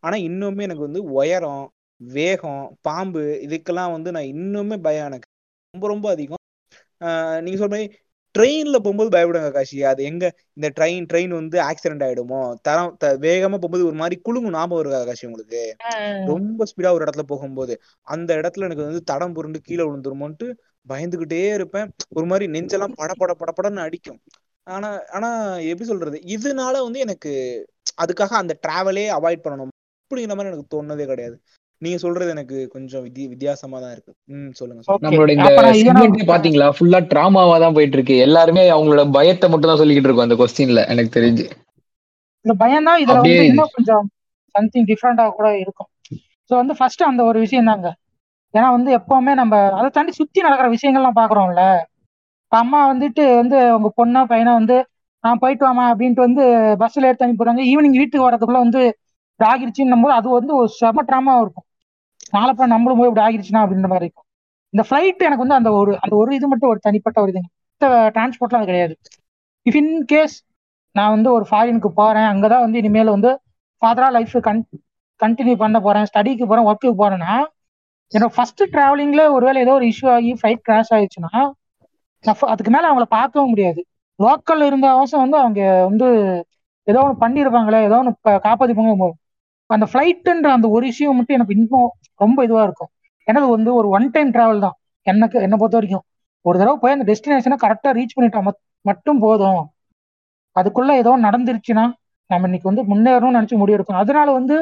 ஆனா 0.00 0.16
இன்னுமே 0.28 0.66
எனக்கு 0.68 0.86
வந்து 0.88 1.02
உயரம் 1.14 1.64
வேகம் 2.00 2.64
பாம்பு 2.80 3.22
இதுக்கெல்லாம் 3.46 3.92
வந்து 3.92 4.10
நான் 4.12 4.30
இன்னுமே 4.34 4.76
பயம் 4.80 5.06
எனக்கு. 5.06 5.28
ரொம்ப 5.74 5.86
ரொம்ப 5.88 6.06
அதிகம். 6.10 6.42
நீங்க 7.44 7.56
சொல்ற 7.58 7.72
மாதிரி 7.72 7.88
ட்ரெயின்ல 8.36 8.76
போகும்போது 8.76 9.10
பயப்படுங்க 9.16 9.50
காஷி. 9.50 9.78
அது 9.82 10.00
எங்க 10.04 10.24
இந்த 10.52 10.68
ட்ரெயின் 10.78 11.06
ட்ரெயின் 11.12 11.28
வந்து 11.28 11.56
ஆக்சிடென்ட் 11.60 12.04
ஆயிடுமோ? 12.06 12.40
தரம் 12.62 12.96
வேகமா 13.26 13.56
போகும்போது 13.56 13.86
ஒரு 13.86 13.96
மாதிரி 13.96 14.16
குலுங்கும் 14.20 14.52
ஞாபகம் 14.52 14.82
இருக்கா 14.84 15.00
காஷி 15.02 15.26
உங்களுக்கு? 15.26 15.62
ரொம்ப 16.26 16.64
ஸ்பீடா 16.70 16.92
ஒரு 16.92 17.04
இடத்துல 17.04 17.24
போகும்போது. 17.26 17.74
அந்த 18.06 18.30
இடத்துல 18.36 18.66
எனக்கு 18.68 18.84
வந்து 18.84 19.02
தடம் 19.02 19.32
புரண்டு 19.32 19.60
கீழே 19.60 19.84
விழுந்துருமோன்ட்டு 19.84 20.48
பயந்துகிட்டே 20.86 21.42
இருப்பேன். 21.54 21.88
ஒரு 22.08 22.26
மாதிரி 22.26 22.46
நெஞ்செல்லாம் 22.50 22.94
பட 22.94 23.12
பட 23.18 23.32
படபடன்னு 23.40 23.84
அடிக்கும். 23.86 24.20
ஆனா 24.66 24.88
ஆனா 25.08 25.28
எப்படி 25.62 25.84
சொல்றது? 25.84 26.16
இதனால 26.36 26.74
வந்து 26.86 26.98
எனக்கு 26.98 27.32
அதுக்காக 28.02 28.32
அந்த 28.42 28.54
டிராவலே 28.66 29.04
அவாய்ட் 29.18 29.44
பண்ணணும். 29.46 29.72
அப்படிங்கிற 30.10 30.34
மாதிரி 30.38 30.50
எனக்கு 30.52 30.72
தோணுனதே 30.74 31.06
கிடையாது. 31.06 31.36
நீங்க 31.82 31.98
சொல்றது 32.02 32.30
எனக்கு 32.34 32.58
கொஞ்சம் 32.74 33.02
வித்தி 33.04 33.22
வித்தியாசமா 33.32 33.78
தான் 33.82 33.92
இருக்கு. 33.94 34.12
ம் 34.34 34.52
சொல்லுங்க 34.58 34.82
நம்மளோட 35.04 35.30
இந்த 35.32 35.48
அப்ப 35.48 35.62
நான் 35.62 35.74
இதை 35.74 35.92
செக்மெண்ட் 35.92 36.16
நான் 36.18 36.30
பாத்தீங்களா? 36.30 36.68
ஃபுல்லா 36.76 37.00
டிராமாவா 37.12 37.56
தான் 37.64 37.76
போயிட்டு 37.76 37.96
இருக்கு 37.98 38.16
எல்லாருமே 38.26 38.62
அவங்களோட 38.74 39.04
பயத்தை 39.16 39.48
மட்டும் 39.52 39.70
தான் 39.70 39.80
சொல்லிக்கிட்டு 39.82 40.08
இருக்கோம் 40.08 40.28
அந்த 40.28 40.38
கொஸ்டின்ல 40.40 40.82
எனக்கு 40.94 41.12
தெரிஞ்சு. 41.16 41.46
இந்த 42.44 42.54
பயம் 42.62 42.88
தான் 42.88 43.00
இதுல 43.04 43.18
வந்து 43.20 43.42
இன்னும் 43.50 43.74
கொஞ்சம் 43.76 44.04
சம்திங் 44.54 44.88
டிஃப்ரெண்டா 44.90 45.24
கூட 45.38 45.48
இருக்கும். 45.64 45.90
ஸோ 46.50 46.54
வந்து 46.60 46.74
ஃபர்ஸ்ட் 46.78 47.08
அந்த 47.08 47.22
ஒரு 47.30 47.38
விஷயம் 47.44 47.70
தாங்க. 47.70 47.88
ஏன்னா 48.54 48.68
வந்து 48.74 48.90
எப்பவுமே 48.98 49.32
நம்ம 49.40 49.54
அதை 49.78 49.88
தாண்டி 49.90 50.12
சுத்தி 50.18 50.46
நடக்கிற 50.46 50.68
விஷயங்கள்லாம் 50.74 51.18
பாக்குறோம்ல 51.18 51.62
இப்ப 52.44 52.56
அம்மா 52.58 52.80
வந்துட்டு 52.90 53.24
வந்து 53.40 53.58
உங்க 53.76 53.88
பொண்ணா 53.98 54.20
பையனா 54.30 54.52
வந்து 54.58 54.76
நான் 55.24 55.40
போயிட்டு 55.42 55.64
வாமா 55.66 55.84
அப்படின்ட்டு 55.92 56.26
வந்து 56.26 56.42
பஸ்ல 56.82 57.08
எடுத்து 57.08 57.24
அனுப்பி 57.24 57.40
போறாங்க 57.40 57.62
ஈவினிங் 57.70 57.98
வீட்டுக்கு 58.00 58.26
வரதுக்குள்ள 58.26 58.60
வந்து 58.64 58.82
ஆகிருச்சுன்னும் 59.40 60.02
போது 60.02 60.14
அது 60.18 60.28
வந்து 60.34 60.52
ஒரு 60.60 60.68
செம 60.76 61.02
ட்ராமாவும் 61.08 61.42
இருக்கும். 61.44 61.65
நாளைப்ப 62.32 62.66
நம்மளும் 62.66 62.98
போய் 62.98 63.08
இப்படி 63.08 63.24
ஆகிருச்சுனா 63.26 63.62
அப்படின்ற 63.64 63.88
மாதிரி 63.88 64.06
இருக்கும். 64.06 64.26
இந்த 64.74 64.82
ஃபிளைட் 64.86 65.26
எனக்கு 65.26 65.44
வந்து 65.44 65.58
அந்த 65.60 65.70
ஒரு 65.72 65.92
அந்த 66.00 66.14
ஒரு 66.16 66.30
இது 66.34 66.46
மட்டும் 66.48 66.70
ஒரு 66.70 66.80
தனிப்பட்ட 66.82 67.18
ஒரு 67.20 67.32
இதுங்க 67.32 67.50
டிரான்ஸ்போர்ட்லாம் 68.10 68.62
அது 68.62 68.70
கிடையாது. 68.70 68.94
இஃப் 69.66 69.76
இன் 69.76 69.92
கேஸ் 70.06 70.36
நான் 70.94 71.14
வந்து 71.14 71.28
ஒரு 71.32 71.46
ஃபாரினுக்கு 71.50 71.90
போறேன் 71.96 72.28
அங்கதான் 72.30 72.64
வந்து 72.64 72.78
இனிமேல் 72.78 73.14
வந்து 73.14 73.30
ஃபாதரா 73.82 74.08
லைஃப் 74.10 74.36
கன் 74.44 74.62
கண்டினியூ 75.20 75.56
பண்ண 75.56 75.78
போறேன் 75.80 76.08
ஸ்டடிக்கு 76.10 76.46
போறேன் 76.46 76.68
ஒர்க்குக்கு 76.68 76.98
போறேன்னா 77.02 77.34
என்னோட 78.12 78.32
ஃபர்ஸ்ட் 78.34 78.62
டிராவலிங்ல 78.72 79.22
ஒருவேளை 79.36 79.60
ஏதோ 79.62 79.72
ஒரு 79.72 79.86
இஷ்யூ 79.92 80.08
ஆகி 80.12 80.32
ஃபிளைட் 80.38 80.64
கிராஷ் 80.66 80.92
ஆயிடுச்சுன்னா 80.94 81.32
அதுக்கு 82.48 82.70
மேல 82.70 82.88
அவங்கள 82.90 83.06
பார்க்கவும் 83.10 83.52
முடியாது. 83.52 83.80
லோக்கல் 84.18 84.62
இருந்த 84.66 84.86
அவசரம் 84.90 85.24
வந்து 85.24 85.38
அவங்க 85.38 85.60
வந்து 85.84 86.06
ஏதோ 86.86 86.98
ஒன்று 87.02 87.22
பண்ணியிருப்பாங்களே 87.22 87.80
ஏதோ 87.82 87.96
ஒன்று 87.96 88.12
காப்பாத்திப்பாங்க 88.44 88.94
அந்த 89.70 89.86
ஃப்ளைட்டுன்ற 89.92 90.48
அந்த 90.48 90.68
ஒரு 90.68 90.84
விஷயம் 90.86 91.16
மட்டும் 91.16 91.36
எனக்கு 91.36 91.54
இன்னும் 91.56 91.88
ரொம்ப 92.20 92.38
இதுவாக 92.46 92.66
இருக்கும். 92.68 92.90
ஏன்னா 93.28 93.40
அது 93.42 93.50
வந்து 93.50 93.70
ஒரு 93.74 93.88
ஒன் 93.88 94.10
டைம் 94.10 94.30
ட்ராவல் 94.32 94.60
தான். 94.60 94.76
எனக்கு 95.06 95.36
என்னை 95.40 95.56
பொறுத்த 95.58 95.76
வரைக்கும். 95.76 96.04
ஒரு 96.44 96.56
தடவை 96.58 96.76
போய் 96.82 96.92
அந்த 96.92 97.06
டெஸ்டினேஷனை 97.10 97.56
கரெக்டாக 97.64 97.92
ரீச் 97.98 98.16
பண்ணிட்டா 98.16 98.40
மட்டும் 98.84 99.18
போதும். 99.18 99.62
அதுக்குள்ள 100.56 100.90
ஏதோ 100.96 101.12
நடந்துருச்சுன்னா 101.18 101.84
நம்ம 102.30 102.46
இன்னைக்கு 102.46 102.70
வந்து 102.70 102.82
முன்னேறணும்னு 102.82 103.38
நினச்சி 103.38 103.56
முடிவெடுக்கணும் 103.56 104.02
அதனால 104.04 104.28
வந்து 104.32 104.56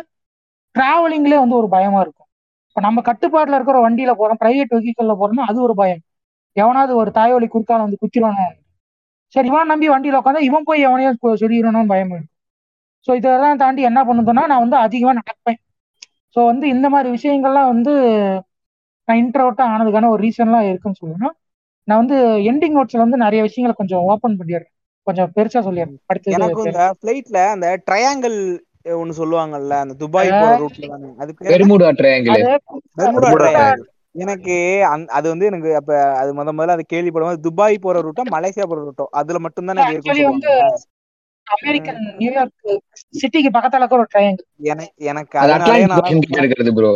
டிராவலிங்லேயே 0.74 1.38
வந்து 1.38 1.56
ஒரு 1.56 1.68
பயமா 1.68 2.00
இருக்கும். 2.00 2.28
இப்போ 2.68 2.80
நம்ம 2.80 3.00
கட்டுப்பாட்டில் 3.00 3.54
இருக்கிற 3.54 3.78
வண்டியில 3.86 4.12
போகிறோம் 4.12 4.40
ப்ரைவேட் 4.40 4.74
வெஹிக்கிளில் 4.74 5.18
போகிறோம்னா 5.20 5.46
அது 5.50 5.58
ஒரு 5.62 5.74
பயம். 5.74 6.02
எவனாவது 6.56 6.92
ஒரு 6.96 7.10
தாயோலி 7.14 7.46
குறுக்கால 7.48 7.84
வந்து 7.86 8.00
குச்சிடணும் 8.02 8.54
சரி 9.34 9.48
இவன் 9.48 9.66
நம்பி 9.66 9.88
வண்டியில் 9.88 10.18
உட்காந்தா 10.18 10.40
இவன் 10.40 10.62
போய் 10.64 10.86
எவனையும் 10.86 11.18
சொல்லிடணும்னு 11.42 11.92
பயம் 11.92 12.10
இருக்கும். 12.10 12.33
ஸோ 13.08 13.16
இதெல்லாம் 13.18 13.60
தாண்டி 13.62 13.82
என்ன 13.82 14.00
பண்ணுதுன்னா 14.08 14.44
நான் 14.50 14.64
வந்து 14.64 14.78
அதிகமாக 14.84 15.18
நடப்பேன். 15.20 15.58
ஸோ 16.36 16.40
வந்து 16.46 16.66
இந்த 16.74 16.86
மாதிரி 16.90 17.08
விஷயங்கள்லாம் 17.16 17.70
வந்து 17.72 17.92
நான் 19.08 19.20
இன்ட்ரோட்டா 19.20 19.64
ஆனதுக்கான 19.72 20.10
ஒரு 20.10 20.20
ரீசன்லாம் 20.24 20.68
இருக்குன்னு 20.68 21.00
சொல்லணும். 21.00 21.34
நான் 21.88 22.00
வந்து 22.02 22.16
எண்டிங் 22.50 22.76
நோட்ஸ்ல 22.76 23.02
வந்து 23.02 23.24
நிறைய 23.24 23.40
விஷயங்களை 23.44 23.74
கொஞ்சம் 23.76 24.04
ஓப்பன் 24.10 24.38
பண்ணிடுறேன். 24.38 24.70
கொஞ்சம் 25.06 25.32
பெருசா 25.36 25.60
சொல்லிடுறேன். 25.66 26.00
அடுத்தது 26.06 26.36
எனக்கு 26.36 26.62
இந்த 26.66 26.82
ஃபிளைட்ல 26.98 27.40
அந்த 27.54 27.66
ட்ரையாங்கிள் 27.86 28.36
ஒன்னு 28.94 29.18
சொல்லுவாங்கல்ல 29.18 29.74
அந்த 29.82 29.94
துபாய். 30.00 30.30
போற 30.36 30.52
ரூட்ல 30.60 30.88
தானே 30.92 31.10
அது? 31.22 31.32
பெருமுடா 31.44 31.90
ட்ரையாங்கிள் 32.00 32.44
பெர்முடா 32.98 33.64
எனக்கு 34.14 34.56
அது 35.16 35.26
வந்து 35.30 35.46
எனக்கு 35.50 35.70
அப்ப 35.78 35.92
அது 36.18 36.30
முத 36.34 36.52
முதல்ல 36.52 36.76
அது 36.76 36.84
கேள்விப்படும் 36.86 37.46
துபாய் 37.46 37.76
போற 37.78 38.02
ரூட்டோ 38.06 38.24
மலேசியா 38.34 38.66
போற 38.66 38.80
ரூட்டோ 38.84 39.06
அதுல 39.20 39.38
மட்டும் 39.46 39.70
தானே 39.70 39.82
அது 39.84 39.96
அமெரிக்கன் 41.46 42.00
நியூயார்க் 42.18 42.70
சிட்டிக்கு 43.14 43.50
பக்கத்துல 43.56 43.88
ஒரு 43.96 44.06
ட்ரையாங்கிள் 44.12 44.46
எனக்கு 44.68 45.04
எனக்கு 45.10 45.36
அது 45.38 45.52
அதனாலே 45.54 46.76
ப்ரோ 46.78 46.92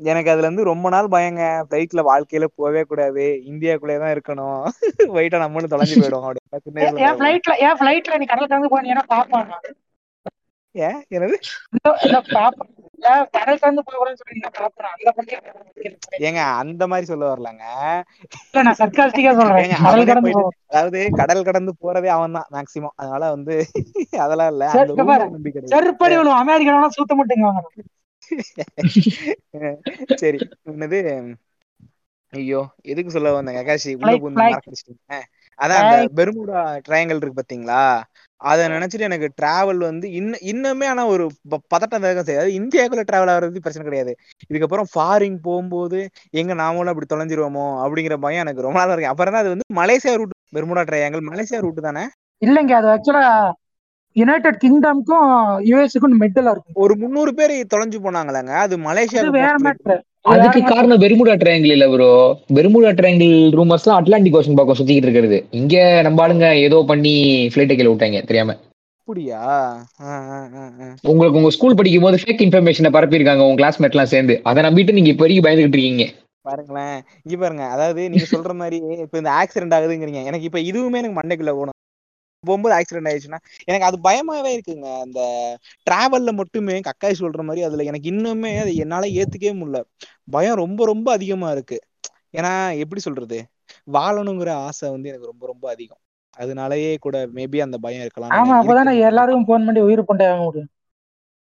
எனக்கு 0.00 0.30
அதுல 0.30 0.46
இருந்து 0.46 0.64
ரொம்ப 0.64 0.86
நாள் 0.90 1.06
பயங்க. 1.12 1.42
ஃபிளைட்ல 1.66 2.00
வாழ்க்கையில 2.08 2.46
போகவே 2.52 2.82
கூடாது. 2.82 3.22
இந்தியாக்குள்ளே 3.50 3.96
தான் 3.98 4.12
இருக்கணும். 4.14 4.58
போயிட்டா 5.14 5.38
நம்மளும் 5.42 5.72
தொலைஞ்சு 5.72 5.96
போயிடும் 5.96 6.26
அப்படின்னு 6.52 7.14
ஃபிளைட்ல 7.14 7.54
என் 7.64 7.78
ஃபிளைட்ல 7.78 8.18
நீ 8.20 8.26
கடல் 8.26 8.50
கடந்து 8.50 8.72
போனீங்கன்னா 8.74 9.06
பாப்பான் 9.14 9.48
ஏன்? 10.74 10.98
என்னது? 11.10 11.36
பாப்பேன் 12.34 12.72
ஏங்க 16.26 16.40
அந்த 16.60 16.82
மாதிரி 16.90 17.06
சொல்ல 17.10 17.24
வரலங்க. 17.30 17.64
அதாவது 20.70 21.00
கடல் 21.20 21.46
கடந்து 21.48 21.72
போறதே 21.82 22.10
அவன் 22.16 22.36
தான் 22.36 22.48
மேக்சிமம் 22.56 22.96
அதனால 22.96 23.22
வந்து 23.34 23.56
அதெல்லாம் 24.24 24.52
இல்ல. 24.54 24.64
செருப்படி 25.72 26.14
அமெரிக்கா 26.40 26.76
சூத்த 26.96 27.14
மாட்டேங்க 27.18 27.50
சரி 30.20 30.38
என்னது? 30.68 30.98
ஐயோ 32.32 32.60
எதுக்கு 32.90 33.10
சொல்ல 33.10 33.30
வந்தேன் 33.34 33.58
ககாஷி 33.58 33.92
உள்ள 33.96 34.14
அதான் 35.58 35.80
அந்த. 35.82 35.96
பெர்முடா 36.18 36.60
ட்ரையாங்கிள் 36.86 37.20
இருக்கு 37.20 37.40
பாத்தீங்களா? 37.40 37.82
அத 38.40 38.68
நினைச்சிட்டு 38.68 39.00
எனக்கு 39.00 39.28
டிராவல் 39.36 39.80
வந்து 39.80 40.06
இன்ன 40.12 40.38
இன்னுமே 40.52 40.86
ஆனா 40.86 41.02
ஒரு 41.06 41.24
பதட்டம் 41.74 42.04
வேகம் 42.06 42.26
செய்யாது. 42.28 42.48
இந்தியாக்குள்ள 42.52 43.04
டிராவல் 43.10 43.32
ஆகிறது 43.32 43.64
பிரச்சனை 43.64 43.86
கிடையாது. 43.86 44.12
இதுக்கப்புறம் 44.50 44.90
ஃபாரின் 44.92 45.38
போகும்போது 45.40 46.00
எங்க 46.32 46.54
நாமளும் 46.54 46.92
அப்படி 46.92 47.08
தொலைஞ்சிருவோமோ 47.10 47.66
அப்படிங்கிற 47.84 48.16
பயம் 48.16 48.44
எனக்கு 48.44 48.62
ரொம்ப 48.62 48.78
நாளா 48.78 48.92
இருக்கு. 48.92 49.12
அப்புறம் 49.12 49.40
அது 49.42 49.52
வந்து 49.54 49.68
Malaysia 49.74 50.14
route 50.16 50.34
Bermuda 50.56 50.84
triangle 50.90 51.28
Malaysia 51.30 51.60
route 51.60 51.80
தானே? 51.80 52.04
இல்லைங்க 52.42 52.72
அது 52.72 52.88
ஆக்சுவலா 52.94 53.24
யுனைடெட் 54.16 54.60
கிங்டம்க்கும் 54.62 55.30
யூஎஸ்க்கும் 55.70 56.20
மிடில் 56.20 56.50
இருக்கும். 56.50 56.76
ஒரு 56.82 56.94
முந்நூறு 56.96 57.32
பேர் 57.34 57.54
தொலைஞ்சு 57.72 57.98
போனாங்களாங்க. 58.04 58.52
அது 58.64 58.74
மலேசியாவுக்கு 58.78 59.38
வேற. 59.38 59.54
மேட்ரு 59.66 59.96
அதுக்கு 60.32 60.60
காரணம் 60.70 61.02
பெருமுடா 61.02 61.34
ட்ரையாங்கிள் 61.40 61.74
இல்ல 61.74 61.86
ப்ரோ 61.92 62.10
பெருமுடா 62.56 62.90
ட்ரையாங்கிள் 62.98 63.34
ரூமர்ஸ்லாம் 63.58 63.98
அட்லாண்டிக் 64.00 64.38
ஓஷன் 64.38 64.58
பக்கம் 64.58 64.78
சுத்திக்கிட்டு 64.78 65.08
இருக்கிறது. 65.08 65.38
இங்க 65.60 65.76
நம்ம 66.06 66.22
ஆளுங்க 66.24 66.48
ஏதோ 66.66 66.78
பண்ணி 66.90 67.14
ஃபிளைட்டை 67.52 67.76
கீழே 67.76 67.90
விட்டாங்க 67.92 68.20
தெரியாம. 68.30 68.56
அப்படியா. 69.08 69.40
உங்களுக்கு 71.10 71.40
உங்க 71.40 71.50
ஸ்கூல் 71.56 71.78
படிக்கும் 71.80 72.06
போது 72.06 72.20
ஃபேக் 72.22 72.42
இன்ஃபர்மேஷனை 72.46 72.90
பரப்பியிருக்காங்க 72.96 73.44
உங்க 73.48 73.60
கிளாஸ்மேட் 73.60 73.96
எல்லாம் 73.96 74.12
சேர்ந்து. 74.14 74.36
அதை 74.50 74.64
நம்பிட்டு 74.66 74.96
நீங்க 74.98 75.12
இப்போ 75.12 75.24
வரைக்கும் 75.24 75.46
பயந்துகிட்டு 75.46 75.78
இருக்கீங்க. 75.78 76.06
பாருங்களேன். 76.48 76.98
இங்க 77.26 77.36
பாருங்க. 77.42 77.64
அதாவது 77.74 78.02
நீங்க 78.12 78.26
சொல்ற 78.34 78.52
மாதிரி 78.62 78.76
இப்ப 79.06 79.22
இந்த 79.22 79.32
ஆக்சிடென்ட் 79.40 79.76
ஆகுதுங்கிறீங்க. 79.78 80.22
எனக்கு 80.30 80.48
இப்ப 80.50 80.60
இதுவுமே 80.70 81.00
எனக்கு 81.02 81.18
மண்டைக்குள்ள 81.20 81.54
போகணும் 81.54 81.75
போகும்போது 82.46 82.74
ஆக்சிடென்ட் 82.78 83.10
ஆயிடுச்சுன்னா 83.10 83.40
எனக்கு 83.64 83.88
அது 83.88 83.98
பயமாவே 84.02 84.50
இருக்குங்க. 84.56 84.88
அந்த 85.04 85.20
டிராவல்ல 85.86 86.32
மட்டுமே 86.40 86.76
கக்காய் 86.88 87.20
சொல்ற 87.20 87.42
மாதிரி 87.42 87.62
அதுல 87.62 87.84
எனக்கு 87.84 88.10
இன்னுமே 88.12 88.52
அதை 88.62 88.74
என்னால 88.84 89.06
ஏத்துக்கவே 89.16 89.54
முடியல. 89.60 89.80
பயம் 90.28 90.60
ரொம்ப 90.62 90.80
ரொம்ப 90.86 91.08
அதிகமா 91.12 91.50
இருக்கு. 91.50 91.78
ஏன்னா 92.34 92.52
எப்படி 92.82 93.00
சொல்றது? 93.00 93.38
வாழணுங்கிற 93.88 94.50
ஆசை 94.66 94.90
வந்து 94.90 95.08
எனக்கு 95.08 95.30
ரொம்ப 95.32 95.44
ரொம்ப 95.46 95.64
அதிகம். 95.70 96.02
அதனாலயே 96.36 96.90
கூட 97.00 97.16
மேபி 97.36 97.58
அந்த 97.62 97.76
பயம் 97.78 98.04
இருக்கலாம். 98.04 98.14
ஆமா 98.36 98.54
அப்பதானே 98.60 98.92
எல்லாருக்கும் 99.08 99.48
போன் 99.48 99.66
பண்ணி 99.66 99.80
உயிர் 99.82 100.02
கொண்டே 100.04 100.26
ஆக 100.28 100.40
முடியும் 100.42 100.70
ஃபீல் 100.70 100.74
பண்ணி 100.74 100.74
என்ன 100.74 101.24
நடக்குது 101.24 101.44
பேசுறேன் 101.44 101.55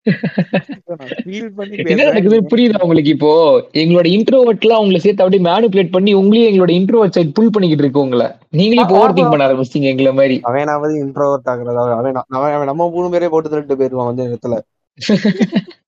புரியுதா 2.50 2.78
உங்களுக்கு 2.78 3.11
இப்போ? 3.11 3.30
எங்களோட 3.74 4.06
இன்ட்ரோவர்ட்லாம் 4.14 4.82
உங்களை 4.82 5.00
சேர்த்து 5.00 5.24
அப்படியே 5.24 5.42
மேனுபுலேட் 5.44 5.90
பண்ணி 5.90 6.12
உங்களையும் 6.14 6.50
எங்களோட 6.50 6.72
இன்ட்ரோவர்ட் 6.78 7.16
சைட் 7.16 7.34
புல் 7.34 7.50
பண்ணிக்கிட்டு 7.50 7.84
இருக்கு 7.84 8.04
உங்களை. 8.04 8.26
நீங்களே 8.52 8.82
இப்போ 8.82 8.98
ஓவர் 8.98 9.16
திங்க் 9.16 9.32
பண்ண 9.32 9.46
ஆரம்பிச்சிட்டீங்க 9.48 9.90
எங்களை 9.92 10.12
மாதிரி. 10.12 10.36
அவனாவது 10.42 10.94
இன்ட்ரோவர்ட் 11.04 11.50
ஆகுறதா? 11.52 11.84
அவன் 11.98 12.20
அவன் 12.38 12.70
நம்ம 12.70 12.88
மூணு 12.90 13.09
பேரே 13.14 13.28
போட்டு 13.28 13.50
தள்ளிட்டு 13.50 13.78
போயிருவான் 13.80 14.11
கொஞ்ச 14.11 14.26
நேரத்துல 14.26 14.59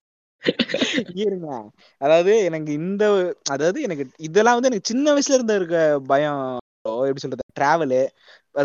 இருங்க. 1.22 1.48
அதாவது 2.00 2.32
எனக்கு 2.48 2.70
இந்த 2.80 3.04
அதாவது 3.50 3.78
எனக்கு 3.82 4.04
இதெல்லாம் 4.26 4.56
வந்து 4.56 4.70
எனக்கு 4.70 4.90
சின்ன 4.90 5.12
வயசுல 5.12 5.36
இருந்த 5.38 5.54
இருக்க 5.54 5.78
பயம். 6.06 6.42
எப்படி 7.02 7.22
சொல்றது 7.22 7.44
டிராவலு 7.52 8.00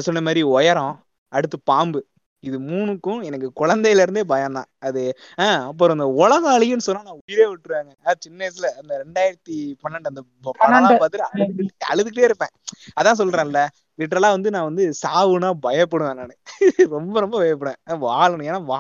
சொன்ன 0.02 0.22
மாதிரி 0.22 0.42
உயரம் 0.52 0.94
அடுத்து 1.32 1.58
பாம்பு. 1.64 2.00
இது 2.46 2.58
மூணுக்கும் 2.62 3.22
எனக்கு 3.24 3.48
குழந்தையில 3.60 4.02
இருந்தே 4.02 4.24
பயம் 4.24 4.54
தான் 4.54 4.68
அது 4.80 5.02
ஆஹ் 5.38 5.64
அப்புறம் 5.66 5.96
இந்த 5.98 6.08
உலக 6.22 6.44
அழியுன்னு 6.56 6.86
சொன்னா 6.88 7.02
நான் 7.02 7.20
உயிரே 7.22 7.46
விட்டுருவாங்க. 7.46 7.92
சின்ன 8.20 8.40
வயசுல 8.44 8.70
அந்த 8.82 8.94
ரெண்டாயிரத்தி 9.02 9.56
பன்னெண்டு 9.84 10.10
அந்த 10.12 10.22
ப- 10.44 10.54
படம்லாம் 10.54 10.86
பன்னெண்டு. 10.86 11.02
பார்த்துட்டு 11.02 11.70
அழுதுகிட்டு 11.90 12.28
இருப்பேன். 12.28 12.54
அதான் 13.00 13.20
சொல்றேன்ல 13.22 13.62
லிட்டரலா 14.00 14.30
வந்து 14.30 14.50
நான் 14.52 14.64
வந்து 14.64 14.86
சாவுனா 15.02 15.50
பயப்படுவேன் 15.66 16.20
நானு. 16.22 16.34
ரொம்ப 16.96 17.20
ரொம்ப 17.20 17.36
பயப்படுவேன். 17.42 17.80
வாழணும். 18.06 18.48
ஏன்னா 18.50 18.62
வா 18.66 18.80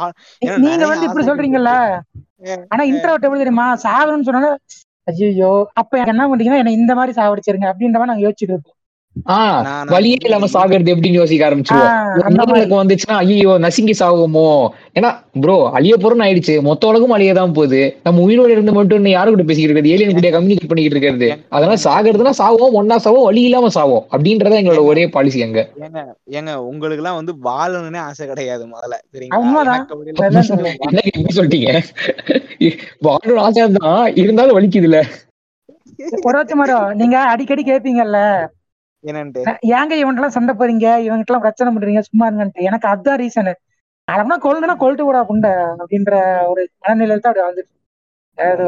நீங்க 0.65 0.85
வந்து 0.87 1.07
இப்படி 1.07 1.27
சொல்றீங்கல்ல. 1.29 1.73
ஆனா 2.71 2.83
இன்டர்வட் 2.85 3.25
எப்படி 3.25 3.41
தெரியுமா? 3.43 3.67
சாகணும்னு 3.85 4.27
சொன்னாலும் 4.27 4.57
ஐயோ 5.07 5.49
அப்ப 5.73 5.97
என்ன 6.05 6.27
பண்றீங்கன்னா 6.27 6.61
என்ன 6.61 6.71
இந்த 6.73 6.93
மாதிரி 6.95 7.13
சாவடிச்சிருங்க 7.19 7.67
அப்படின்ற 7.71 7.97
மாதிரி 7.97 8.11
நாங்க 8.11 8.23
யோசிச்சுட்டு 8.27 8.53
இருப்போம். 8.53 8.74
ஆஹ் 9.33 9.59
வழியே 9.85 10.17
இல்லாம 10.21 10.45
சாகிறது 10.45 10.93
எப்படின்னு 10.93 11.19
யோசிக்க 11.19 11.43
ஆரம்பிச்சிருவோம். 11.45 11.99
வந்துச்சுன்னா 12.77 13.15
ஐயோ 13.21 13.57
நசுங்கி 13.57 13.93
சாகுமோ 13.99 14.47
ஏன்னா 14.95 15.09
ப்ரோ 15.39 15.69
அழிய 15.73 15.95
போறோம்னு 15.95 16.25
ஆயிடுச்சு. 16.25 16.61
மொத்த 16.61 16.87
உலகம் 16.87 17.15
அழியதான் 17.15 17.53
போகுது. 17.53 17.79
நம்ம 18.03 18.23
உயிரோட 18.25 18.47
இருந்து 18.47 18.71
மட்டும் 18.71 18.97
இன்னும் 18.97 19.11
யாரு 19.11 19.29
கூட 19.29 19.43
பேசிக்கிட்டு 19.43 19.69
இருக்கிறது? 19.69 19.93
ஏலியன் 19.93 20.17
கூட 20.17 20.29
கம்யூனிகேட் 20.29 20.69
பண்ணிக்கிட்டு 20.69 20.97
இருக்கிறது? 20.97 21.27
அதனால 21.49 21.77
சாகிறதுனா 21.83 22.33
சாவோம் 22.37 22.75
ஒன்னா 22.75 22.97
சாவோம் 23.05 23.23
வழி 23.23 23.41
இல்லாம 23.41 23.69
சாவோம். 23.75 24.03
அப்படின்றத 24.11 24.59
எங்களோட 24.59 24.83
ஒரே 24.85 25.07
பாலிசி 25.07 25.41
அங்க. 25.41 25.59
ஏங்க 25.79 26.01
ஏங்க 26.33 26.53
உங்களுக்கு 26.65 27.01
எல்லாம் 27.01 27.15
வந்து 27.15 27.33
வாழணும்னே 27.45 28.01
ஆசை 28.03 28.27
கிடையாது 28.27 28.65
முதல்ல 28.67 28.97
சரிங்களா? 29.13 29.37
இல்ல. 30.57 30.71
சொல்லிட்டீங்க 31.37 31.71
வாழணும் 33.03 33.43
ஆசை 33.43 33.67
தான் 33.79 34.11
இருந்தாலும் 34.15 34.57
வலிக்குதுல்ல. 34.57 34.99
வச்ச 36.37 36.55
மாதிரி 36.55 36.73
நீங்க 36.95 37.17
அடிக்கடி 37.33 37.63
ந- 38.09 38.54
ஏங்க 39.73 39.93
இவன்ட்டெல்லாம் 40.01 40.35
சண்டை 40.37 40.53
போறீங்க 40.55 40.87
இவங்கிட்ட 41.05 41.31
எல்லாம் 41.31 41.41
பிரச்சனை 41.41 41.69
பண்றீங்க? 41.75 41.99
சும்மா 41.99 42.29
இருங்கன்ட்டு. 42.29 42.61
எனக்கு 42.61 42.87
அதுதான் 42.87 43.19
ரீசனு 43.19 43.53
அதெல்லாம் 44.07 44.41
கொல்லுனா 44.41 44.75
கொல்ட்டு 44.77 45.03
கூட 45.03 45.19
புண்டை 45.23 45.51
அப்படின்ற 45.79 46.15
ஒரு 46.45 46.61
மனநிலையில 46.83 47.19
தான் 47.19 47.31
அப்படி 47.31 47.47
வந்துட்டு 47.47 47.71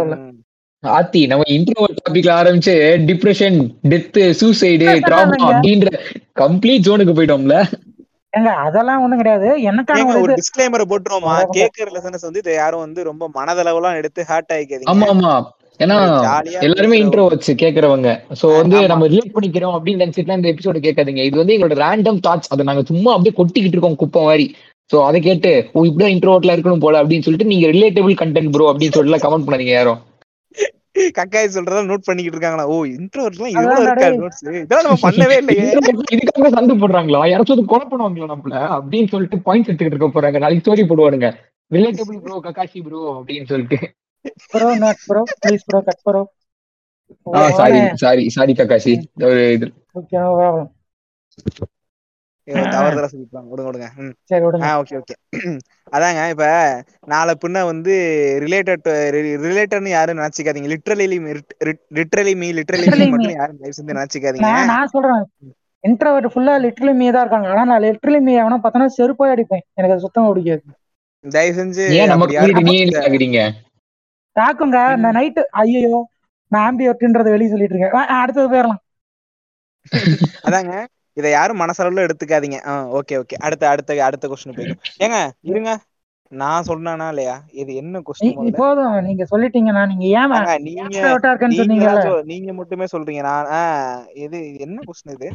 இல்ல. 0.02 0.16
ம். 0.18 0.36
ஆத்தி 0.84 1.28
நம்ம 1.28 1.44
இன்ட்ரோவர்ட் 1.48 2.02
டாபிக்ல 2.02 2.32
ஆரம்பிச்சு 2.34 2.74
depression 3.06 3.58
death 3.90 4.20
suicide 4.40 4.86
Depression 4.86 5.08
trauma 5.08 5.38
அப்படின்ற 5.50 5.90
கம்ப்ளீட் 6.36 6.86
ஜோனுக்கு 6.88 7.16
போயிட்டோம்ல. 7.18 7.56
ஏங்க 8.34 8.52
அதெல்லாம் 8.64 9.02
ஒண்ணும் 9.04 9.18
கிடையாது. 9.18 9.48
எனக்கான 9.70 10.18
ஒரு 10.22 10.34
டிஸ்க்ளைமரை 10.34 10.86
போட்டுருவோமா. 10.90 11.36
கேக்குற 11.54 11.88
லெசன்ஸ் 11.92 12.22
வந்து 12.22 12.40
இதை 12.40 12.54
யாரும் 12.54 12.80
வந்து 12.80 13.04
ரொம்ப 13.04 13.30
மனதளவுலாம் 13.36 13.96
எடுத்து 13.96 14.24
ஹார்ட் 14.24 14.54
ஆயிக்காதீங்க. 14.54 14.92
ஆமா 14.94 15.08
ஆமா. 15.14 15.32
ஏன்னா 15.80 15.98
எல்லாருமே 16.68 16.98
இன்ட்ரோ 17.04 17.24
வச்சு 17.34 17.52
கேக்குறவங்க. 17.64 18.10
சோ 18.40 18.48
வந்து 18.60 18.78
நம்ம 18.92 19.08
ரிலேட் 19.14 19.36
பண்ணிக்கிறோம் 19.36 19.76
அப்படின்னு 19.78 20.04
நினைச்சிட்டு 20.04 20.38
இந்த 20.40 20.50
எபிசோட 20.54 20.80
கேட்காதீங்க. 20.86 21.24
இது 21.30 21.42
வந்து 21.42 21.56
எங்களோட 21.56 21.78
ரேண்டம் 21.84 22.20
தாட்ஸ் 22.28 22.52
அதை 22.56 22.66
நாங்க 22.70 22.84
சும்மா 22.92 23.12
அப்படியே 23.16 23.36
கொட்டிக்கிட்டு 23.40 23.78
இருக்கோம் 23.78 24.00
குப்பை 24.04 24.22
மாதிரி. 24.30 24.46
சோ 24.92 24.98
அதை 25.08 25.20
கேட்டு 25.22 25.52
ஓ 25.76 25.86
இப்படிதான் 25.86 26.14
இன்ட்ரோட்ல 26.16 26.54
இருக்கணும் 26.56 26.84
போல 26.86 27.02
அப்படின்னு 27.04 27.26
சொல்லிட்டு 27.26 27.52
நீங்க 27.54 27.68
ரிலேட்டபிள் 27.76 28.22
கண்டென்ட் 28.24 28.54
ப்ரோ 28.56 28.70
அப்படின்னு 28.72 28.96
சொல்லிட்டு 28.98 29.26
கமெண்ட் 29.26 29.48
பண்ணாதீங்க 29.48 29.76
யாரும் 29.80 30.02
கக்காய் 31.18 31.56
சொல்றத 31.56 31.82
நோட் 31.90 32.06
பண்ணிக்கிட்டு 32.08 32.38
இருக்காங்களா? 32.38 32.64
ஓ 32.74 32.76
இன்ட்ரோவர்ட்லாம் 32.94 33.52
இவ்வளவு 33.54 33.84
இருக்கா. 33.86 34.08
நோட்ஸ் 34.22 34.42
இதெல்லாம் 34.62 34.86
நம்ம 34.88 35.02
பண்ணவே 35.04 35.36
இல்லையே. 35.42 35.66
இதுக்காக 36.16 36.50
சண்டை 36.56 36.76
போடுறாங்களா? 36.82 37.20
யாராச்சும் 37.32 37.70
கொலை 37.74 37.86
பண்ணுவாங்களா 37.92 38.30
நம்மள? 38.32 38.56
அப்படின்னு 38.78 39.12
சொல்லிட்டு 39.14 39.38
பாயிண்ட்ஸ் 39.48 39.70
எடுத்துக்கிட்டு 39.70 39.98
இருக்க 39.98 40.10
போறாங்க. 40.16 40.40
நாளைக்கு 40.44 40.64
ஸ்டோரி 40.64 40.86
போடுவானுங்க. 40.92 41.30
ரிலேட்டபிள் 41.72 42.20
ப்ரோ 42.26 42.40
ககாஷி 42.48 42.82
ப்ரோ 42.88 43.02
அப்படின்னு 43.20 43.50
சொல்லிட்டு. 43.52 43.80
Bro 44.52 44.70
not 44.82 45.02
bro 45.06 45.24
please 45.42 45.68
bro 45.68 45.82
cut 45.88 46.04
bro 46.04 46.22
ah 47.34 47.42
sorry 47.58 47.82
sorry 48.02 48.24
sorry 48.36 48.54
Kakashi 48.60 48.94
ஒரு 49.26 49.42
இது 49.56 49.68
ஓகே 49.98 50.18
ப்ராப்ளம் 50.32 50.72
ஏதோ 52.48 52.64
தவறுதலா 52.74 53.10
விடுங்க. 53.62 53.88
சரி 54.30 54.44
விடுங்க. 54.46 54.62
ஆ 54.64 54.70
ஓகே 54.82 54.96
ஓகே. 55.00 55.16
அதாங்க 55.96 56.22
இப்ப 56.34 56.46
நாளை 57.08 57.34
பின்ன 57.44 57.64
வந்து 57.70 57.94
ரிலேட்டட் 58.44 58.88
ரிலேட்டட்னு 59.46 59.92
யாரும் 59.92 60.20
நினைச்சுக்காதீங்க. 60.20 60.70
Literally 60.74 61.08
literally 61.98 62.34
me 62.36 62.50
me. 63.14 63.14
மட்டும் 63.14 63.38
யாரும் 63.38 63.60
தயவு 63.60 63.78
செஞ்சு 63.78 63.94
நினைச்சுக்காதீங்க. 63.94 64.54
நான் 64.70 64.92
சொல்றேன். 64.94 65.24
இன்ட்ரோவர்ட் 65.84 66.32
ஃபுல்லா 66.34 66.54
லிட்டரலி 66.64 66.94
மீ 66.96 67.08
தான் 67.10 67.24
இருக்காங்க. 67.26 67.50
ஆனா 67.54 67.64
நான் 67.70 67.84
லிட்டரலி 67.86 68.20
மீ 68.22 68.34
அவனா 68.38 68.58
பார்த்தனா 68.64 68.88
செருப்பாய் 68.98 69.34
அடிப்பேன். 69.36 69.66
எனக்கு 69.76 69.96
அது 69.96 70.06
சுத்தமா 70.06 70.30
பிடிக்காது. 70.32 70.64
தயவு 71.26 71.54
செஞ்சு 71.58 71.86
ஏன் 71.96 72.12
யாரும் 72.32 72.56
கம்யூனிட்டி 72.56 72.86
நீங்க 72.86 73.04
ஆகுறீங்க 73.04 73.40
தாக்குங்க. 74.42 74.80
இந்த 74.98 75.10
நைட்டு 75.18 75.44
ஐயோ 75.62 76.00
நான் 76.52 76.66
ஆம்பியர்ட்ன்றத 76.68 77.32
வெளியே 77.34 77.52
சொல்லிட்டு 77.54 77.76
இருக்கேன். 77.76 78.14
அடுத்தது 78.22 78.48
போயிடலாம். 78.54 78.82
அதாங்க 80.48 80.74
இதை 81.18 81.30
யாரும் 81.36 81.62
மனசளவுல 81.64 82.06
எடுத்துக்காதீங்க. 82.08 82.58
ஓகே 82.98 83.16
ஓகே 83.22 83.38
அடுத்த 83.48 83.64
அடுத்த 83.74 84.00
அடுத்த 84.08 84.28
கொஸ்டின் 84.32 84.58
போய்க்கும் 84.58 84.82
ஏங்க 85.06 85.20
இருங்க. 85.52 85.72
நான் 86.32 86.68
சொன்னானா 86.70 87.06
இல்லையா? 87.12 87.36
இது 87.62 87.72
என்ன 87.82 88.00
கொஸ்டின் 88.08 88.58
போதும் 88.62 88.96
நீங்க 89.08 89.26
சொல்லிட்டீங்கன்னா 89.34 89.84
நீங்க 89.92 90.06
ஏன் 90.20 90.34
நீங்க 90.68 90.98
இருக்கேன்னு 91.12 92.24
நீங்க 92.32 92.54
மட்டுமே 92.60 92.88
சொல்றீங்க. 92.94 93.22
நான் 93.30 94.08
இது 94.26 94.40
என்ன 94.66 94.78
கொஸ்டின் 94.88 95.16
இது? 95.18 95.30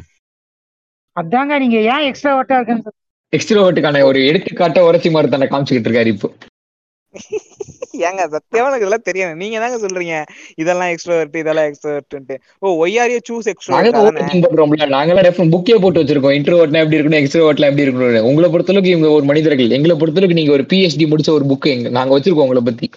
அதாங்க 1.16 1.59
நீங்க 1.64 1.78
ஏன் 1.94 2.07
எக்ஸ்ட்ராவர்ட்டா 2.11 2.59
இருக்கேன்னு 2.59 2.84
சொன்னீங்க. 2.86 3.00
எக்ஸ்ட்ரோவர்ட்டுக்கான 3.36 4.05
ஒரு 4.11 4.20
எடுத்துக்காட்ட 4.30 4.80
உரைச்சி 4.88 5.11
மரத்தான 5.16 5.48
காமிச்சுக்கிட்டு 5.53 5.90
இருக்காரு 5.90 6.12
இப்போ. 6.16 6.30
ஏங்க 8.06 8.22
சத்தியமா 8.34 8.68
எனக்கு 8.68 8.84
இதெல்லாம் 8.84 9.06
தெரியும் 9.08 9.34
நீங்க 9.42 9.58
தாங்க 9.62 9.78
சொல்றீங்க. 9.86 10.14
இதெல்லாம் 10.62 10.90
எக்ஸ்ட்ரோவர்ட் 10.94 11.36
இதெல்லாம் 11.36 11.68
extrovert 11.70 12.34
oh 12.58 12.86
why 12.86 12.96
are 13.02 13.12
you 13.14 13.18
choose 13.30 13.48
நாங்க 13.74 13.88
எக்ஸ்ட்ரோவர்ட் 13.90 14.94
நாங்களாம் 14.96 15.26
ரெஃபர் 15.28 15.52
புக்கே 15.54 15.76
போட்டு 15.80 16.02
வச்சிருக்கோம். 16.02 16.36
இன்ட்ரோவர்ட்னா 16.38 16.82
எப்படி 16.84 17.00
இருக்கணும் 17.00 17.20
எக்ஸ்ட்ரோவர்ட்ல 17.22 17.68
எப்படி 17.70 17.86
இருக்கணும் 17.86 18.28
உங்களை 18.30 18.50
பொறுத்தளவுக்கு 18.54 18.94
இவங்க 18.94 19.10
ஒரு 19.18 19.26
மனிதர்கள். 19.32 19.74
எங்களை 19.78 19.96
பொறுத்தளவுக்கு 19.96 20.38
நீங்க 20.40 20.52
ஒரு 20.58 20.66
பிஹெச்டி 20.72 21.06
முடிச்ச 21.12 21.30
ஒரு 21.38 21.46
புக் 21.52 21.72
எங்க 21.76 21.88
நாங்க 21.98 22.18
வச்சிருக்கோம் 22.18 22.46
உங்களை 22.48 22.62
பத்தி. 22.70 22.90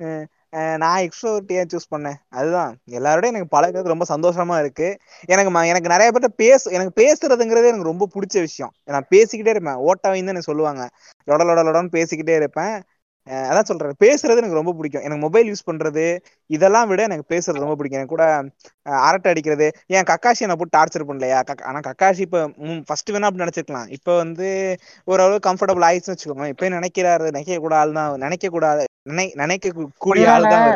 நான் 0.50 1.00
எக்ஸ்ட்ரோவர்ட் 1.00 1.52
ஏன் 1.52 1.68
சூஸ் 1.72 1.94
பண்ணேன். 1.96 2.14
அதுதான். 2.28 2.76
எல்லாரோடய 2.90 3.26
எனக்கு 3.26 3.60
பழகிறது 3.60 3.94
ரொம்ப 3.94 4.16
சந்தோஷமா 4.16 4.60
இருக்கு. 4.60 4.98
எனக்கு 5.24 5.50
ம- 5.52 5.66
எனக்கு 5.66 5.88
நிறைய 5.88 6.12
பேர்ட்ட 6.12 6.28
பேச 6.36 6.70
எனக்கு 6.70 7.02
பேசுறதுங்கிறதே 7.02 7.66
எனக்கு 7.66 7.82
ரொம்ப 7.82 8.08
பிடிச்ச 8.14 8.40
விஷயம். 8.40 8.72
நான் 8.84 9.06
பேசிக்கிட்டே 9.10 9.46
இருப்பேன். 9.46 9.76
ஓட்டாவின்னு 9.76 10.16
எனக்கு 10.16 10.42
சொல்லுவாங்க. 10.42 10.88
லொட 11.26 11.30
லொட 11.30 11.62
லொடன்னு 11.62 11.88
பேசிக்கிட்டே 11.92 12.34
இருப்பேன். 12.34 12.82
அதான் 13.30 13.62
சொல்றேன். 13.62 13.92
பேசுறது 14.04 14.36
எனக்கு 14.36 14.54
ரொம்ப 14.54 14.72
பிடிக்கும். 14.72 15.02
எனக்கு 15.02 15.22
மொபைல் 15.22 15.52
யூஸ் 15.52 15.68
பண்றது 15.70 16.18
இதெல்லாம் 16.46 16.88
விட 16.88 17.02
எனக்கு 17.02 17.34
பேசுறது 17.34 17.58
ரொம்ப 17.58 17.76
பிடிக்கும். 17.76 18.00
எனக்கு 18.00 18.06
கூட 18.06 18.44
அரட்டை 18.82 19.30
அடிக்கிறது. 19.30 19.72
ஏன் 19.86 20.02
கக்காஷி 20.02 20.46
நான் 20.46 20.56
போட்டு 20.56 20.78
டார்ச்சர் 20.78 21.08
பண்ணலையா? 21.08 21.42
கக்- 21.50 21.62
ஆனா 21.62 21.78
கக்காஷி 21.78 22.18
இப்ப 22.18 22.50
ஃபர்ஸ்ட் 22.86 23.10
வேணா 23.10 23.20
அப்படி 23.20 23.50
நினைச்சிருக்கலாம் 23.50 23.88
இப்ப 23.88 24.16
வந்து 24.16 24.76
ஓரளவு 25.04 25.38
கம்ஃபர்டபுள் 25.46 25.86
ஆயிடுச்சுன்னு 25.88 26.16
வச்சுக்கோங்க 26.16 26.46
இப்ப 26.46 26.68
நினைக்கிறாரு. 26.68 27.22
நினைக்க 27.22 27.56
கூட 27.56 27.90
தான் 27.90 28.16
நினைக்க 28.16 28.48
கூடாது 28.48 28.84
நினை 29.10 29.26
நினைக்க 29.34 29.72
கூடிய 30.04 30.32
ஆள் 30.32 30.52
தான். 30.54 30.68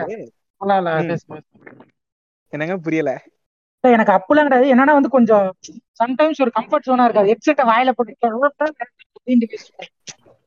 என்னங்க 2.52 2.76
புரியல. 2.86 3.12
எனக்கு 3.84 4.12
அப்பெல்லாம் 4.12 4.46
கிடையாது. 4.46 4.66
என்னன்னா 4.74 4.94
வந்து 4.98 5.10
கொஞ்சம் 5.16 5.46
சம்டைம்ஸ் 6.02 6.42
ஒரு 6.44 6.52
கம்ஃபர்ட் 6.58 6.86
ஜோனா 6.88 7.06
இருக்காது. 7.06 7.30
ஹெட்செட்டை 7.32 7.64
வாயில 7.70 7.92
போட்டு 7.96 8.12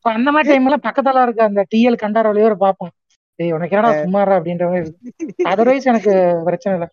அந்த 0.06 0.32
மாதிரி 0.34 0.50
டைம்ல 0.52 0.76
பக்கத்துல 0.88 1.24
இருக்க 1.26 1.42
அந்த 1.44 1.62
டிஎல் 1.74 2.02
கண்டாரோலையோ 2.04 2.56
பார்ப்போம். 2.66 2.92
ஏய் 3.40 3.54
உனக்கு 3.56 3.76
என்னடா 3.76 3.92
சும்மாறா 3.98 4.36
அப்படின்ற 4.38 4.66
மாதிரி 4.70 4.84
இருக்கும். 4.84 5.50
அதர்வைஸ் 5.52 5.90
எனக்கு 5.92 6.14
பிரச்சனை 6.48 6.74
இல்லை. 6.78 6.88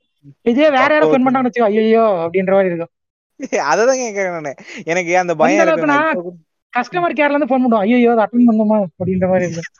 இதே 0.51 0.67
வேற 0.77 0.91
யாரும் 0.95 1.13
ஃபோன் 1.13 1.27
பண்ணான்னு 1.27 1.49
வச்சுக்கோ 1.49 1.69
ஐயோ 1.71 2.05
அப்படின்ற 2.25 2.53
மாதிரி 2.57 2.71
இருக்கும். 2.73 2.93
அததான் 3.71 4.03
கேக்குறேன் 4.03 4.37
நானு. 4.37 4.53
எனக்கு 4.93 5.13
அந்த 5.23 5.35
பயம் 5.35 5.71
கஸ்டமர் 6.73 7.17
கேர்ல 7.19 7.35
இருந்து 7.35 7.51
ஃபோன் 7.51 7.65
பண்ணுவோம் 7.65 7.85
ஐயோ 7.87 8.13
அட்டன் 8.25 8.49
பண்ணுமா? 8.51 8.79
அப்படின்ற 8.87 9.27
மாதிரி 9.33 9.47
இருக்கும். 9.49 9.71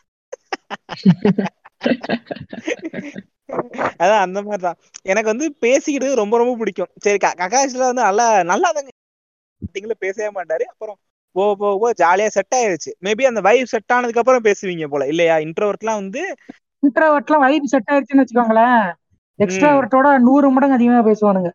அதான் 3.99 4.19
அந்த 4.19 4.43
மாதிரிதான். 4.43 4.75
எனக்கு 5.03 5.31
வந்து 5.31 5.57
பேசிக்கிட்டு 5.59 6.15
ரொம்ப 6.15 6.37
ரொம்ப 6.37 6.57
பிடிக்கும். 6.57 6.87
சரி 7.01 7.17
க- 7.17 7.35
ககாஷ்ல 7.37 7.79
வந்து 7.79 8.03
நல்லா 8.03 8.43
நல்லா 8.43 8.71
தாங்க 8.71 9.95
பேசவே 9.99 10.41
மாட்டாரு. 10.41 10.63
அப்புறம் 10.63 10.97
போக 11.33 11.55
போக 11.55 11.79
போக 11.81 12.17
ஜாலியா 12.17 12.27
செட் 12.27 12.55
ஆயிருச்சு. 12.57 13.05
மேபி 13.05 13.23
அந்த 13.23 13.41
வைப் 13.41 13.67
செட் 13.67 13.83
ஆனதுக்கு 13.87 14.21
அப்புறம் 14.21 14.45
பேசுவீங்க 14.45 14.87
போல. 14.87 15.07
இல்லையா? 15.07 15.37
இன்ட்ரோவர்ட்லாம் 15.37 15.95
வந்து 15.95 16.35
இன்ட்ராவர்ட்லாம் 16.59 17.39
வைப் 17.39 17.65
செட் 17.65 17.83
ஆயிடுச்சுன்னு 17.87 18.25
வச்சுக்கோங்களேன். 18.25 18.93
எக்ஸ்ட்ராவர்ட்டோட 19.39 20.19
நூறு 20.19 20.51
மடங்கு 20.51 20.75
அதிகமா 20.75 21.11
பேசுவானுங்க. 21.11 21.51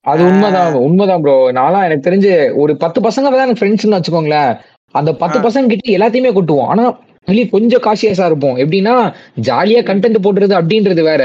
அது 0.00 0.24
உண்மைதான் 0.24 0.72
உண்மைதான் 0.72 1.20
ப்ரோ 1.20 1.52
நான்லாம் 1.52 1.84
எனக்கு 1.84 2.10
தெரிஞ்சு 2.10 2.56
ஒரு 2.56 2.76
பத்து 2.76 3.00
பசங்க 3.00 3.14
தான் 3.14 3.32
எனக்கு 3.32 3.66
ஃப்ரெண்ட்ஸ்னு 3.66 4.00
வச்சுக்கோங்களேன். 4.00 4.60
அந்த 4.90 5.12
பத்து. 5.12 5.40
பசங்க 5.40 5.68
கிட்ட 5.68 5.90
எல்லாத்தையுமே 5.90 6.32
கொட்டுவோம். 6.32 6.66
ஆனா 6.66 6.98
வெளியே 7.26 7.48
கொஞ்சம் 7.48 7.82
காசியஸா 7.82 8.26
இருப்போம். 8.26 8.56
எப்படின்னா 8.56 8.94
ஜாலியா 9.42 9.80
கண்டென்ட் 9.82 10.18
போடுறது 10.22 10.54
அப்படின்றது 10.60 11.02
வேற. 11.02 11.22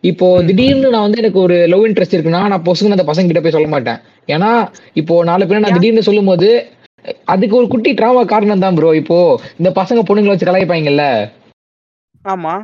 இப்போ. 0.00 0.42
திடீர்னு 0.46 0.90
நான் 0.90 1.00
வந்து 1.00 1.18
எனக்கு 1.18 1.38
ஒரு 1.38 1.66
லவ் 1.66 1.86
இன்ட்ரெஸ்ட் 1.86 2.16
இருக்குன்னா 2.16 2.46
நான் 2.46 2.64
பொசுங்க 2.64 2.90
அந்த 2.90 3.04
பசங்க 3.06 3.26
கிட்ட 3.26 3.40
போய் 3.40 3.50
சொல்ல 3.50 3.68
மாட்டேன். 3.68 3.98
ஏன்னா 4.28 4.50
இப்போ 4.94 5.24
நாலு 5.24 5.46
பேர் 5.46 5.58
நான் 5.58 5.72
திடீர்னு 5.72 6.02
சொல்லும் 6.02 6.24
போது 6.24 6.50
அதுக்கு 7.24 7.56
ஒரு 7.56 7.68
குட்டி 7.68 7.92
டிராமா 7.92 8.24
காரணம் 8.24 8.58
தான் 8.58 8.74
ப்ரோ 8.74 8.94
இப்போ 8.94 9.18
இந்த 9.58 9.70
பசங்க 9.76 10.00
பொண்ணுங்களை 10.08 10.26
வச்சு 10.26 10.46
கலாய்ப்பாங்கல்ல? 10.46 11.04
ஆமா. 12.24 12.54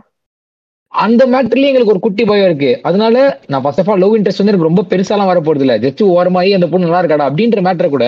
அந்த 1.04 1.22
மேட்டர்லயும் 1.32 1.70
எங்களுக்கு 1.70 1.92
ஒரு 1.94 2.02
குட்டி 2.04 2.24
பயம் 2.28 2.46
இருக்கு. 2.48 2.70
அதனால 2.88 3.14
நான் 3.52 3.62
first 3.62 3.80
of 3.82 3.90
all 3.92 4.02
love 4.02 4.14
interest 4.16 4.40
வந்து 4.40 4.52
எனக்கு 4.52 4.68
ரொம்ப 4.68 4.84
பெருசாலாம் 4.92 5.30
வர 5.30 5.40
போறது 5.46 5.64
இல்ல 5.64 5.74
ஜஸ்ட் 5.84 6.02
ஓரமாயி 6.16 6.50
அந்த 6.58 6.66
பொண்ணு 6.72 6.88
நல்லா 6.88 7.00
இருக்காடா 7.02 7.28
அப்படின்ற 7.30 7.64
மேட்டரை 7.66 7.88
கூட 7.94 8.06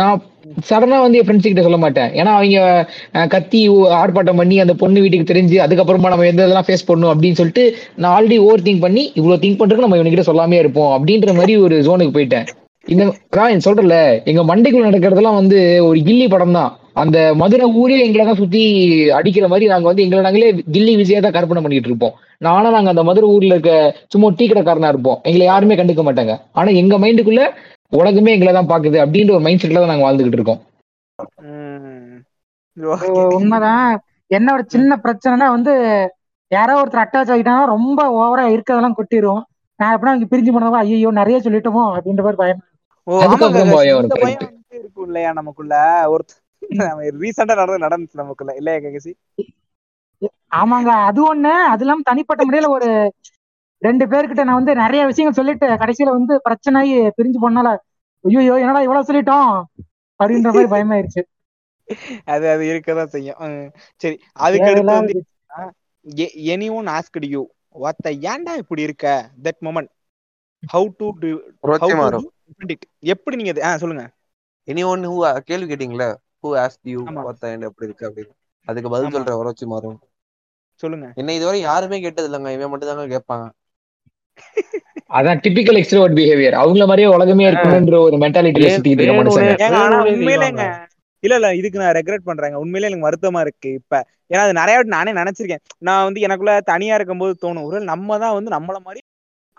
நான் 0.00 0.22
சடனா 0.68 0.98
வந்து 1.04 1.18
என் 1.20 1.26
ஃப்ரெண்ட்ஸ் 1.26 1.48
கிட்ட 1.48 1.62
சொல்ல 1.66 1.78
மாட்டேன். 1.84 2.10
ஏன்னா 2.20 2.32
அவங்க 2.38 3.26
கத்தி 3.34 3.60
ஆர்ப்பாட்டம் 4.00 4.40
பண்ணி 4.42 4.58
அந்த 4.64 4.74
பொண்ணு 4.82 5.02
வீட்டுக்கு 5.04 5.30
தெரிஞ்சு 5.32 5.56
அதுக்கப்புறமா 5.66 6.12
நம்ம 6.14 6.28
எந்த 6.32 6.42
இதெல்லாம் 6.44 6.68
ஃபேஸ் 6.68 6.88
பண்ணணும் 6.90 7.12
அப்படின்னு 7.14 7.40
சொல்லிட்டு 7.40 7.64
நான் 8.02 8.14
ஆல்ரெடி 8.16 8.38
ஓவர் 8.46 8.66
திங்க் 8.68 8.84
பண்ணி 8.86 9.04
இவ்வளவு 9.20 9.42
திங்க் 9.44 9.60
பண்றதுக்கு 9.60 9.86
நம்ம 9.86 10.00
இவனுக்கிட்ட 10.00 10.26
சொல்லாமே 10.30 10.58
இருப்போம் 10.62 10.92
அப்படின்ற 10.96 11.34
மாதிரி 11.40 11.54
ஒரு 11.66 11.78
ஜோனுக்கு 11.88 12.16
போயிட்டேன். 12.16 12.48
இந்த 12.86 13.04
அதான் 13.04 13.64
சொல்றல 13.64 13.96
எங்க 14.30 14.42
மண்டைக்குள்ள 14.50 14.86
நடக்கிறதெல்லாம் 14.88 15.40
வந்து 15.40 15.58
ஒரு 15.88 15.98
கில்லி 16.06 16.28
படம் 16.34 16.56
தான் 16.58 16.70
அந்த 16.96 17.18
மதுரை 17.40 17.66
ஊரே 17.80 17.96
எங்களை 18.06 18.24
தான் 18.26 18.38
சுத்தி 18.40 18.62
அடிக்கிற 19.18 19.46
மாதிரி 19.52 19.66
நாங்க 19.72 19.86
வந்து 19.90 20.04
எங்களை 20.04 20.22
நாங்களே 20.26 20.48
தில்லி 20.74 20.92
விஜயா 21.00 21.20
தான் 21.24 21.36
கற்பனை 21.36 21.62
பண்ணிட்டு 21.64 21.90
இருப்போம். 21.90 22.14
ஆனா 22.56 22.70
நாங்க 22.76 22.92
அந்த 22.94 23.02
மதுரை 23.08 23.26
ஊர்ல 23.34 23.56
இருக்க 23.56 23.72
சும்மா 24.12 24.28
டீ 24.38 24.46
கடைக்காரனா 24.50 24.92
இருப்போம். 24.92 25.18
எங்களை 25.28 25.44
யாருமே 25.50 25.78
கண்டுக்க 25.80 26.04
மாட்டாங்க. 26.08 26.34
ஆனா 26.58 26.70
எங்க 26.82 26.96
மைண்டுக்குள்ள 27.04 27.44
உலகமே 28.00 28.34
எங்களை 28.36 28.52
தான் 28.58 28.70
பாக்குது 28.72 28.98
அப்படின்ற 29.04 29.34
ஒரு 29.36 29.44
மைண்ட் 29.46 29.62
செட்ல 29.62 29.82
தான் 29.82 29.92
நாங்க 29.92 30.06
வாழ்ந்துகிட்டு 30.06 30.40
இருக்கோம். 30.40 30.60
உண்மைதான். 33.38 33.88
என்ன 34.38 34.48
ஒரு 34.56 34.64
சின்ன 34.74 34.98
பிரச்சனைனா 35.04 35.46
வந்து 35.56 35.72
யாரோ 36.50 36.74
ஒருத்தர் 36.80 37.04
அட்டாச் 37.04 37.32
ஆகிட்டாங்கன்னா 37.32 37.72
ரொம்ப 37.74 38.00
ஓவரா 38.20 38.44
இருக்கதெல்லாம் 38.54 38.98
கொட்டிரும். 38.98 39.42
நான் 39.80 39.92
எப்படின்னா 39.94 40.14
இங்க 40.16 40.28
பிரிஞ்சு 40.30 40.52
போனவங்க 40.54 40.80
ஐயோ 40.84 41.10
நிறைய 41.18 41.36
சொல்லிட்டோமோ 41.46 41.84
அப்படின்ற 41.96 42.22
மாதிரி 42.26 42.40
பயம். 42.42 42.62
ஓ 43.06 43.12
ஆமாங்க 43.12 43.26
அதுக்கப்புறம் 43.26 43.68
guys, 43.70 43.76
பயம் 43.78 43.98
இந்த 43.98 43.98
வரும் 43.98 44.12
பயம் 44.14 44.24
கரெக்ட் 44.24 44.46
வந்து 44.48 44.78
இருக்கும் 44.80 45.06
இல்லையா 45.08 45.30
நமக்குள்ள. 45.38 45.74
ஒரு 46.14 46.22
ரீசெண்டா 47.20 47.54
நடந்து 47.60 47.84
நடந்துச்சு 47.84 48.20
நமக்குள்ள. 48.20 48.52
இல்லையா 48.60 48.78
ககசி 48.84 49.12
ஆமாங்க 50.58 50.90
அது 51.08 51.20
ஒண்ணு. 51.26 51.52
அது 51.72 51.82
இல்லாம 51.84 52.04
தனிப்பட்ட 52.04 52.42
முறையில 52.44 52.70
ஒரு 52.76 52.88
ரெண்டு 53.82 54.04
பேர்கிட்ட 54.08 54.42
நான் 54.44 54.58
வந்து 54.58 54.72
நிறைய 54.82 55.02
விஷயங்கள் 55.06 55.38
சொல்லிட்டு 55.38 55.66
கடைசியில 55.82 56.16
வந்து 56.16 56.34
பிரச்சனை 56.46 56.80
ஆகி 56.82 56.96
பிரிஞ்சு 57.16 57.38
போனால 57.40 57.68
ஐயோ 58.24 58.56
என்னடா 58.62 58.82
இவ்வளவு 58.82 59.08
சொல்லிட்டோம்? 59.10 59.52
அப்படின்ற 60.20 60.50
மாதிரி 60.50 60.70
பயமாயிருச்சு. 60.72 61.22
அது 62.32 62.46
அது 62.50 62.64
இருக்கதான் 62.70 63.12
செய்யும். 63.14 63.38
சரி 64.02 64.16
அதுக்கு 64.40 64.70
அடுத்து 64.70 64.92
வந்து 64.94 65.14
எனி 66.48 66.68
ஒன் 66.72 66.88
ஆஸ்கட் 66.96 67.28
யூ 67.28 67.42
வாத்த 67.76 68.12
ஏன்டா 68.30 68.52
இப்படி 68.62 68.82
இருக்க? 68.82 69.06
That 69.44 69.60
moment 69.60 69.90
how 70.62 70.88
to 70.98 71.06
to 71.20 71.28
எப்படி 73.12 73.36
நீங்க 73.36 73.52
சொல்லுங்க. 73.82 74.04
இனி 74.68 74.82
ஒன்னு 74.84 75.12
ஹூ 75.12 75.18
கேள்வி 75.48 75.68
கேட்டீங்களா? 75.70 76.08
Who 76.44 76.50
ask 76.62 76.90
you 76.92 77.00
what 77.18 77.40
the 77.42 77.48
எப்படி 77.68 77.88
இருக்கு 77.88 78.08
அப்படின்னு. 78.08 78.34
அதுக்கு 78.68 78.92
பதில் 78.94 79.14
சொல்ற 79.16 79.34
புரட்சி 79.40 79.66
மாறும். 79.66 79.98
சொல்லுங்க. 80.82 81.06
என்ன 81.20 81.34
இதுவரை 81.34 81.58
யாருமே 81.60 81.98
கேட்டது 82.04 82.28
இல்லைங்க. 82.28 82.52
இவன் 82.58 82.72
மட்டும் 82.72 82.90
தாங்க 82.92 83.08
கேட்பாங்க 83.16 83.46
அதான் 85.18 85.40
டிபிக்கல் 85.44 85.78
எக்ஸ்ட்ரோவர்ட் 85.78 86.16
பிஹேவியர் 86.18 86.56
அவங்கள 86.60 86.84
மாதிரியே 86.86 87.08
உலகமே 87.14 87.44
இருக்கணும்ன்ற 87.48 87.96
ஒரு 88.06 88.16
மென்டாலிட்டியில 88.22 88.70
சுத்திட்டு 88.74 89.02
இருக்க 89.02 89.20
மனுஷங்க 89.20 90.66
இல்ல 91.22 91.34
இல்ல 91.36 91.48
இதுக்கு 91.58 91.80
நான் 91.80 91.96
ரெக்ரெட் 91.98 92.28
பண்றேங்க. 92.28 92.56
உண்மையிலே 92.62 92.88
எனக்கு 92.88 93.06
வருத்தமா 93.08 93.40
இருக்கு 93.40 93.70
இப்ப. 93.80 93.94
ஏன்னா 94.30 94.42
அது 94.46 94.54
நிறைய 94.60 94.76
வாட்டி 94.76 94.92
நானே 94.96 95.12
நினைச்சிருக்கேன். 95.12 95.62
நான் 95.88 96.06
வந்து 96.06 96.20
எனக்குள்ள 96.26 96.52
தனியா 96.70 96.94
இருக்கும்போது 96.98 97.34
தோணும். 97.44 97.66
ஒரு 97.68 97.80
நம்ம 97.92 98.18
தான் 98.24 98.36
வந்து 98.38 98.52
நம்மள 98.56 98.78
மாதிரி 98.86 99.00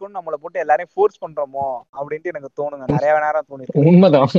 நம்மள 0.02 0.36
போட்டு 0.44 0.62
எல்லாரையும் 0.62 0.92
ஃபோர்ஸ் 0.94 1.22
பண்றோமோ 1.24 1.66
அப்படின்ட்டு 2.00 2.32
எனக்கு 2.34 2.50
தோணுங்க. 2.60 2.86
நிறைய 2.96 3.12
நேரம் 3.26 3.48
தோணிருக்கு 3.50 3.84
உண்மைதான். 3.84 4.32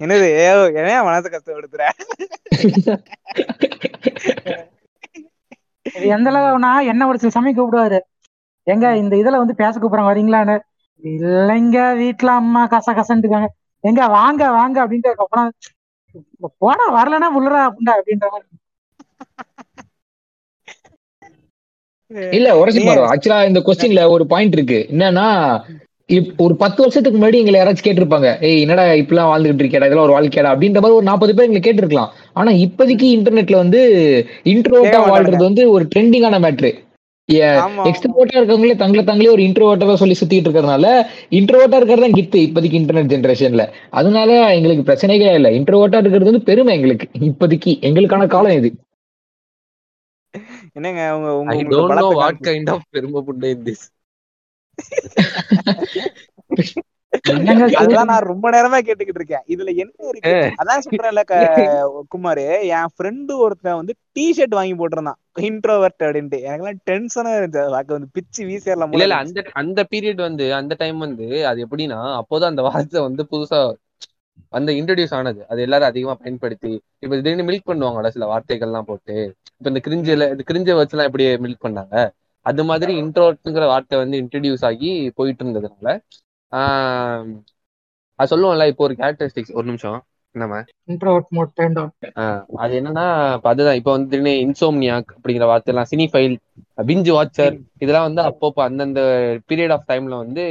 என்னது 0.00 0.26
ஏ 0.36 0.46
ஏன் 0.86 1.06
மனசு 1.06 1.28
கஷ்டப்படுத்துற? 1.28 1.82
இது 5.86 6.06
எந்த 6.16 6.28
அளவுனா 6.32 6.70
என்ன 6.90 7.06
ஒரு 7.08 7.18
சில 7.18 7.32
சமயம் 7.34 7.56
கூப்பிடுவாரு? 7.56 7.98
எங்க 8.66 8.86
இந்த 8.96 9.14
இதுல 9.16 9.40
வந்து 9.42 9.60
பேச 9.60 9.74
கூப்பிடுறாங்க 9.74 10.10
வரீங்களான்னு? 10.10 10.56
இல்லைங்க 11.04 11.78
வீட்டுல 12.00 12.30
அம்மா 12.36 12.62
கச 12.72 12.88
கசன்னு 12.98 13.24
இருக்காங்க. 13.24 13.48
எங்க 13.84 14.02
வாங்க 14.16 14.42
வாங்க 14.52 14.76
அப்படின்ட்டு 14.84 15.12
அப்புறம் 15.16 15.50
போனா 16.60 16.84
வரலன்னா 16.96 17.28
உள்ளறா 17.38 17.60
அப்படின்டா 17.66 17.94
அப்படின்ற 17.98 18.26
மாதிரி. 18.28 18.48
இல்ல 22.32 22.48
உரசி 22.58 22.80
ஆக்சுவலா 23.06 23.38
இந்த 23.48 23.60
கொஸ்டின்ல 23.66 24.02
ஒரு 24.14 24.24
பாயிண்ட் 24.32 24.56
இருக்கு. 24.56 24.78
என்னன்னா 24.92 25.26
ஒரு 26.38 26.54
பத்து 26.60 26.80
வருஷத்துக்கு 26.82 27.18
முன்னாடி 27.18 27.38
எங்களை 27.40 27.58
யாராச்சும் 27.58 27.86
கேட்டிருப்பாங்க 27.86 28.28
ஏய் 28.48 28.60
என்னடா 28.64 28.82
இப்பெல்லாம் 29.00 29.30
வாழ்ந்துகிட்டு 29.30 29.62
இருக்கேடா 29.62 29.86
இதெல்லாம் 29.88 30.06
ஒரு 30.08 30.14
வாழ்க்கையடா? 30.16 30.50
அப்படின்ற 30.54 30.80
மாதிரி 30.82 30.98
ஒரு 30.98 31.06
நாற்பது 31.08 31.32
பேர் 31.32 31.46
எங்களை 31.48 31.62
கேட்டிருக்கலாம். 31.62 32.10
ஆனா 32.34 32.50
இப்போதைக்கு 32.64 33.06
இன்டர்நெட்ல 33.16 33.56
வந்து 33.62 33.80
இன்ட்ரோட்டா 34.52 35.00
வாழ்றது 35.06 35.42
வந்து 35.48 35.64
ஒரு 35.74 35.86
ட்ரெண்டிங்கான 35.92 36.38
மேட்ரு 36.44 36.70
எக்ஸ்ட்ரோட்டா 37.88 38.34
இருக்கவங்களே 38.36 38.74
தங்களை 38.82 39.02
தங்களே 39.04 39.32
ஒரு 39.32 39.42
இன்ட்ரோட்டா 39.46 39.86
தான் 39.88 40.00
சொல்லி 40.02 40.16
சுத்திட்டு 40.20 40.48
இருக்கறதுனால 40.48 40.86
இன்ட்ரோட்டா 41.38 41.78
இருக்கிறது 41.80 42.04
தான் 42.04 42.16
கித்து 42.18 42.38
இப்போதைக்கு 42.46 42.78
இன்டர்நெட் 42.80 43.12
ஜென்ரேஷன்ல 43.12 43.64
அதனால 43.98 44.28
எங்களுக்கு 44.58 44.86
பிரச்சனையே 44.88 45.32
இல்ல. 45.38 45.50
இன்ட்ரோட்டா 45.58 46.00
இருக்கிறது 46.02 46.30
வந்து 46.30 46.46
பெருமை 46.48 46.74
எங்களுக்கு. 46.76 47.08
இப்போதைக்கு 47.30 47.72
எங்களுக்கான 47.88 48.28
காலம் 48.28 48.56
இது. 48.60 48.70
என்னங்க 50.78 51.02
உங்க 51.16 51.28
உங்க 51.36 51.52
பெருமை 52.94 53.20
புண்டை 53.28 53.52
திஸ் 53.66 53.84
சொல்றீங்க? 57.28 58.04
நான் 58.04 58.18
ரொம்ப 58.18 58.50
நேரமா 58.50 58.82
கேட்டுக்கிட்டு 58.82 59.14
இருக்கேன். 59.14 59.42
இதுல 59.46 59.76
என்ன 59.76 60.08
இருக்கு? 60.08 60.52
அதான் 60.64 60.78
சொல்றேன்ல 60.90 61.24
க- 61.24 62.04
குமாரு. 62.16 62.62
என் 62.62 62.86
ஃப்ரெண்டு 63.02 63.36
ஒருத்தன் 63.36 63.74
வந்து 63.74 63.94
டி 64.12 64.34
ஷர்ட் 64.36 64.48
வாங்கி 64.48 64.74
போட்டிருந்தான். 64.74 65.14
இன்ட்ரோவர்ட் 65.40 66.02
அப்படின்ட்டு. 66.02 66.40
எனக்கெல்லாம் 66.44 66.76
டென்ஷனா 66.90 67.28
இருந்துச்சு. 67.28 67.84
வந்து 67.86 68.08
பிச்சு 68.12 68.44
வீசிடலாம் 68.44 69.00
இல்ல 69.00 69.16
அந்த 69.16 69.44
அந்த 69.52 69.86
பீரியட் 69.90 70.20
வந்து 70.20 70.54
அந்த 70.54 70.74
டைம் 70.78 70.98
வந்து 70.98 71.46
அது 71.46 71.66
எப்படின்னா 71.66 72.20
அப்போதான் 72.20 72.44
அந்த 72.44 72.62
வார்த்தை 72.62 73.00
வந்து 73.00 73.26
புதுசா 73.30 73.72
அந்த 74.48 74.72
இன்ட்ரடியூஸ் 74.72 75.14
ஆனது. 75.14 75.44
அது 75.48 75.60
எல்லாரும் 75.60 75.86
அதிகமா 75.86 76.14
பயன்படுத்தி 76.14 76.82
இப்ப 76.98 77.16
திடீர்னு 77.16 77.42
மில்க் 77.42 77.70
பண்ணுவாங்கல்ல 77.70 78.08
சில 78.08 78.26
வார்த்தைகள்லாம் 78.26 78.82
போட்டு. 78.82 79.34
இப்ப 79.58 79.70
இந்த 79.70 79.80
கிரிஞ்சில 79.88 80.38
இந்த 80.38 80.74
கிரிஞ்ச 80.74 80.76
வச்சுலாம் 80.76 81.02
எப்படி 81.02 81.24
மில்க் 81.24 81.64
பண்ணாங்க. 81.64 82.10
அது 82.46 82.62
மாதிரி 82.68 82.92
இன்ட்ரோட்டுங்கிற 83.02 83.64
வார்த்தை 83.66 83.96
வந்து 83.98 84.16
இன்ட்ரடியூஸ் 84.22 84.64
ஆகி 84.64 84.88
போயிட்டு 85.16 85.42
இருந்ததுனால 85.44 85.92
ஆஹ் 86.52 87.30
அது 88.18 88.30
சொல்லுவோம்ல 88.30 88.66
இப்போ 88.70 88.84
ஒரு 88.86 88.94
கேரக்டரிஸ்டிக்ஸ் 88.96 89.56
ஒரு 89.56 89.66
நிமிஷம் 89.66 89.98
நம்ம. 90.34 90.54
அது 92.60 92.72
என்னன்னா 92.78 93.04
அதுதான் 93.50 93.78
இப்ப 93.78 93.90
வந்து 93.90 94.10
திடீர்னு 94.10 94.32
இன்சோம்னியாக் 94.44 95.12
அப்படிங்கிற 95.14 95.46
வார்த்தை 95.50 95.72
எல்லாம் 95.72 95.90
சினிஃபைல் 95.92 96.34
பிஞ்சு 96.82 97.12
வாட்சர் 97.16 97.54
இதெல்லாம் 97.76 98.06
வந்து 98.08 98.22
அப்பப்போ 98.28 98.62
அந்தந்த 98.66 99.00
பீரியட் 99.48 99.74
ஆஃப் 99.76 99.88
டைம்ல 99.88 100.16
வந்து 100.24 100.44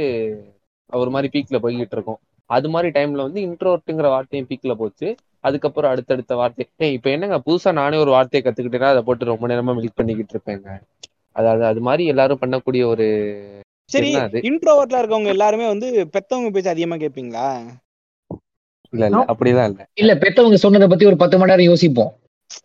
ஒரு 0.92 1.10
மாதிரி 1.10 1.28
பீக்ல 1.34 1.58
போய்கிட்டு 1.62 1.96
இருக்கும் 1.96 2.20
அது 2.50 2.68
மாதிரி 2.72 2.88
டைம்ல 2.96 3.26
வந்து 3.26 3.40
இன்ட்ரோட்டுங்கிற 3.46 4.08
வார்த்தையும் 4.12 4.48
பீக்ல 4.50 4.74
போச்சு. 4.76 5.08
அதுக்கப்புறம் 5.44 5.92
அடுத்தடுத்த 5.92 6.34
வார்த்தை 6.36 6.64
ஏய் 6.78 6.94
இப்ப 6.96 7.08
என்னங்க 7.10 7.38
புதுசா 7.46 7.70
நானே 7.74 7.96
ஒரு 7.98 8.10
வார்த்தையை 8.10 8.42
கத்துக்கிட்டேன்னா 8.44 8.92
அதை 8.92 9.02
போட்டு 9.08 9.32
ரொம்ப 9.32 9.46
நேரமா 9.48 9.74
மில்க் 9.78 9.98
பண்ணிக்கிட்டு 9.98 10.34
இருப்பேங்க 10.34 10.68
அதாவது 11.36 11.64
அது 11.66 11.80
மாதிரி 11.80 12.04
எல்லாரும் 12.06 12.42
பண்ணக்கூடிய 12.42 12.82
ஒரு 12.84 13.06
சரி 13.90 14.10
இன்ட்ரோவர்ட்ல 14.50 15.00
இருக்கவங்க 15.00 15.26
எல்லாருமே 15.26 15.66
வந்து 15.66 15.88
பெத்தவங்க 16.14 16.50
பேச்சு 16.50 16.70
அதிகமா 16.70 16.96
கேட்பீங்களா 16.96 17.48
இல்ல 18.92 19.04
இல்ல 19.06 19.22
அப்படிலாம் 19.32 19.68
இல்ல. 19.70 19.82
இல்ல 19.94 20.12
பெத்தவங்க 20.14 20.54
சொன்னதை 20.56 20.86
பத்தி 20.88 21.04
ஒரு 21.06 21.16
பத்து 21.16 21.38
மணி 21.38 21.50
நேரம் 21.50 21.70
யோசிப்போம். 21.70 22.12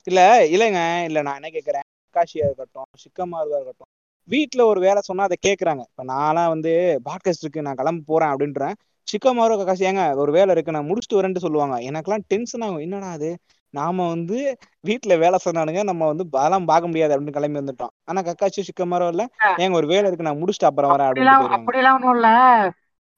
இல்ல 0.05 0.19
இல்லைங்க 0.47 0.81
இல்ல 1.05 1.21
நான் 1.21 1.35
என்ன 1.35 1.49
கேக்குறேன்? 1.49 1.85
காஷியா 2.15 2.45
இருக்கட்டும் 2.45 2.87
சிக்கமாருவா 3.03 3.55
இருக்கட்டும். 3.55 3.89
வீட்ல 4.29 4.65
ஒரு 4.65 4.79
வேலை 4.79 5.01
சொன்னா 5.01 5.23
அதை 5.23 5.37
கேக்குறாங்க. 5.47 5.83
இப்ப 5.89 6.03
நான்லாம் 6.05 6.49
வந்து 6.49 6.71
பாட்காஸ்ட் 7.05 7.43
இருக்கு 7.43 7.61
நான் 7.61 7.75
கிளம்ப 7.75 8.03
போறேன் 8.05 8.31
அப்படின்றேன். 8.33 8.75
சிக்கமாரோ 9.07 9.55
கக்காசி 9.59 9.83
ஏங்க 9.89 10.03
ஒரு 10.15 10.31
வேலை 10.31 10.51
இருக்கு 10.51 10.71
நான் 10.71 10.89
முடிச்சுட்டு 10.89 11.19
வரேன்ட்டு 11.19 11.45
சொல்லுவாங்க. 11.45 11.77
எனக்கெல்லாம் 11.89 12.25
டென்ஷன் 12.27 12.61
ஆகும். 12.61 12.79
என்னடா 12.79 13.09
அது 13.11 13.29
நாம 13.73 14.07
வந்து 14.07 14.37
வீட்ல 14.83 15.15
வேலை 15.17 15.37
சொன்னானுங்க 15.43 15.81
நம்ம 15.83 16.07
வந்து 16.07 16.23
அதெல்லாம் 16.35 16.65
பார்க்க 16.65 16.87
முடியாது 16.87 17.13
அப்படின்னு 17.13 17.37
கிளம்பி 17.37 17.61
வந்துட்டோம். 17.61 17.93
ஆனா 18.05 18.21
கக்காச்சி 18.21 18.67
சிக்கமாரோ 18.67 19.07
இல்ல. 19.07 19.23
ஏங்க 19.61 19.79
ஒரு 19.79 19.87
வேலை 19.87 20.07
இருக்கு 20.07 20.27
நான் 20.27 20.41
முடிச்சுட்டு 20.41 20.69
அப்புறம் 20.69 20.93
வரேன் 20.93 21.09
அப்படின்னு 21.09 21.35
அப்படிலாம் 21.57 21.97
ஒண்ணும் 21.97 22.15
இல்ல. 22.15 22.29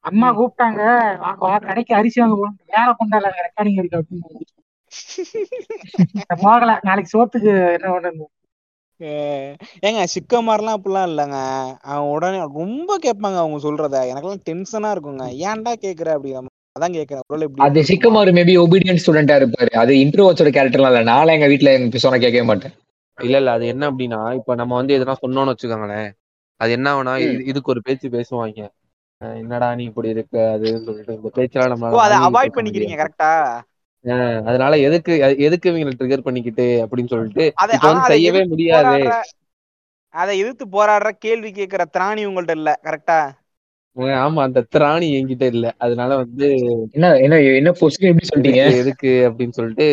அம்மா. 0.05 0.27
கூப்பிட்டாங்க. 0.37 0.81
வா 1.21 1.29
வா, 1.41 1.51
கடைக்கு 1.65 1.93
அரிசி 1.95 2.19
வாங்க 2.21 2.35
போகணும் 2.35 2.59
வேலை 2.67 2.91
கொண்டால 2.93 3.27
ரெக்கார்டிங் 3.39 3.79
இருக்கு 3.79 3.99
அப்படின்னு 3.99 4.51
போகல 6.43 6.71
நாளைக்கு 6.83 7.13
சோத்துக்கு 7.13 7.51
என்ன 7.75 8.27
அஹ் 8.99 9.53
ஏங்க 9.83 10.01
சிக்கமாரெல்லாம் 10.13 10.75
அப்படிலாம் 10.77 11.07
இல்லைங்க. 11.09 11.37
அவன் 11.85 12.11
உடனே 12.11 12.39
ரொம்ப 12.53 12.97
கேட்பாங்க 13.03 13.37
அவங்க 13.37 13.59
சொல்றத. 13.59 13.95
எனக்கெல்லாம் 14.11 14.45
டென்ஷனா 14.47 14.91
இருக்குங்க. 14.95 15.25
ஏன்டா 15.47 15.73
கேக்குற 15.83 16.09
அப்படி 16.15 16.33
அதான் 16.79 16.93
கேக்குறேன். 16.93 17.19
ஒருவேளை 17.27 17.47
இப்படி 17.49 17.69
அது 17.69 17.81
சிக்கமாரு 17.81 18.29
மேபி 18.29 18.53
ஒபீடியன்ட் 18.63 19.01
ஸ்டூடெண்டா 19.03 19.35
இருப்பாரு. 19.41 19.73
அது 19.73 19.93
இன்ட்ரோவர்ஸோட 19.93 20.49
கேரக்டர்லாம் 20.49 20.85
இல்ல. 20.85 21.01
நாளை 21.03 21.33
எங்க 21.35 21.47
வீட்ல 21.47 21.73
எனக்கு 21.73 21.99
சொன்னா 21.99 22.17
கேட்கவே 22.17 22.45
மாட்டேன். 22.45 22.71
இல்ல 23.21 23.37
இல்ல. 23.37 23.51
அது 23.51 23.67
என்ன 23.67 23.91
அப்படின்னா 23.91 24.33
இப்ப 24.33 24.55
நம்ம 24.55 24.75
வந்து 24.75 24.97
எதனா 24.97 25.13
சொன்னோம்னு 25.21 25.53
வச்சுக்கோங்களேன். 25.53 26.11
அது 26.59 26.71
என்ன. 26.71 26.95
இது- 27.17 27.47
இதுக்கு 27.47 27.71
ஒரு 27.71 27.81
பேச்சு 27.81 28.09
பேசுவாங்க. 28.09 28.67
என்னடா 29.21 29.75
நீ 29.75 29.83
இப்படி 29.83 30.09
இருக்க? 30.09 30.57
அதுன்னு 30.57 30.83
சொல்லிட்டு 30.83 31.13
இந்த 31.13 31.29
பேச்செல்லாம் 31.33 31.81
அதை 31.81 32.17
வாங்கி 32.17 32.29
அவாய்ட் 32.29 32.55
பண்ணிக்கிறீங்க 32.55 32.95
கரெக்டா 32.95 33.31
அதனால 34.45 34.77
எதுக்கு 34.77 35.11
அது- 35.21 35.39
எதுக்கு 35.39 35.71
இவங்களை 35.71 35.93
ட்ரிகர் 35.99 36.21
பண்ணிக்கிட்டு 36.21 36.65
அப்படின்னு 36.85 37.07
சொல்லிட்டு 37.07 37.51
அதை 37.55 37.77
அதை 37.81 38.01
செய்யவே 38.05 38.43
முடியாது. 38.45 39.11
அதை 40.13 40.37
எதிர்த்து 40.39 40.65
போராடுற 40.65 41.09
கேள்வி 41.19 41.51
கேட்கிற 41.51 41.85
திராணி 41.97 42.23
உங்கள்ட்ட 42.27 42.51
இல்ல 42.51 42.79
கரெக்டா 42.83 43.19
ஆமா 44.17 44.41
அந்த 44.47 44.59
திராணி 44.71 45.07
என்கிட்ட 45.17 45.45
இல்ல. 45.53 45.65
அதனால 45.77 46.11
வந்து 46.21 46.45
என்ன 46.95 47.07
என்ன 47.19 47.35
என்ன 47.53 47.71
பொசிஷன் 47.81 48.09
எப்படி 48.11 48.29
சொல்லிட்டீங்க? 48.29 48.63
எதுக்கு 48.81 49.11
அப்படின்னு 49.27 49.57
சொல்லிட்டு 49.57 49.87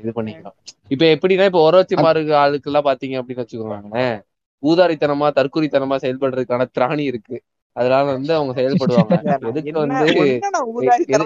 இது 0.00 0.12
பண்ணிக்கிறோம். 0.16 0.56
இப்ப 0.90 1.04
எப்படின்னா 1.14 1.48
இப்ப 1.50 1.62
ஒரோச்சி 1.66 1.96
மார்க் 1.98 2.32
ஆளுக்கு 2.40 2.70
எல்லாம் 2.70 2.88
பாத்தீங்க 2.88 3.18
அப்படின்னு 3.20 3.42
வச்சுக்கோங்களேன். 3.42 4.16
ஊதாரித்தனமா 4.62 5.26
தற்குறித்தனமா 5.36 5.96
செயல்படுறதுக்கான 6.04 6.68
திராணி 6.74 7.04
இருக்கு. 7.04 7.36
அதனால 7.76 8.02
வந்து 8.10 8.32
அவங்க 8.34 8.52
செயல்படுவாங்க. 8.54 9.14
எதுக்கு 9.50 9.76
வந்து 9.80 10.08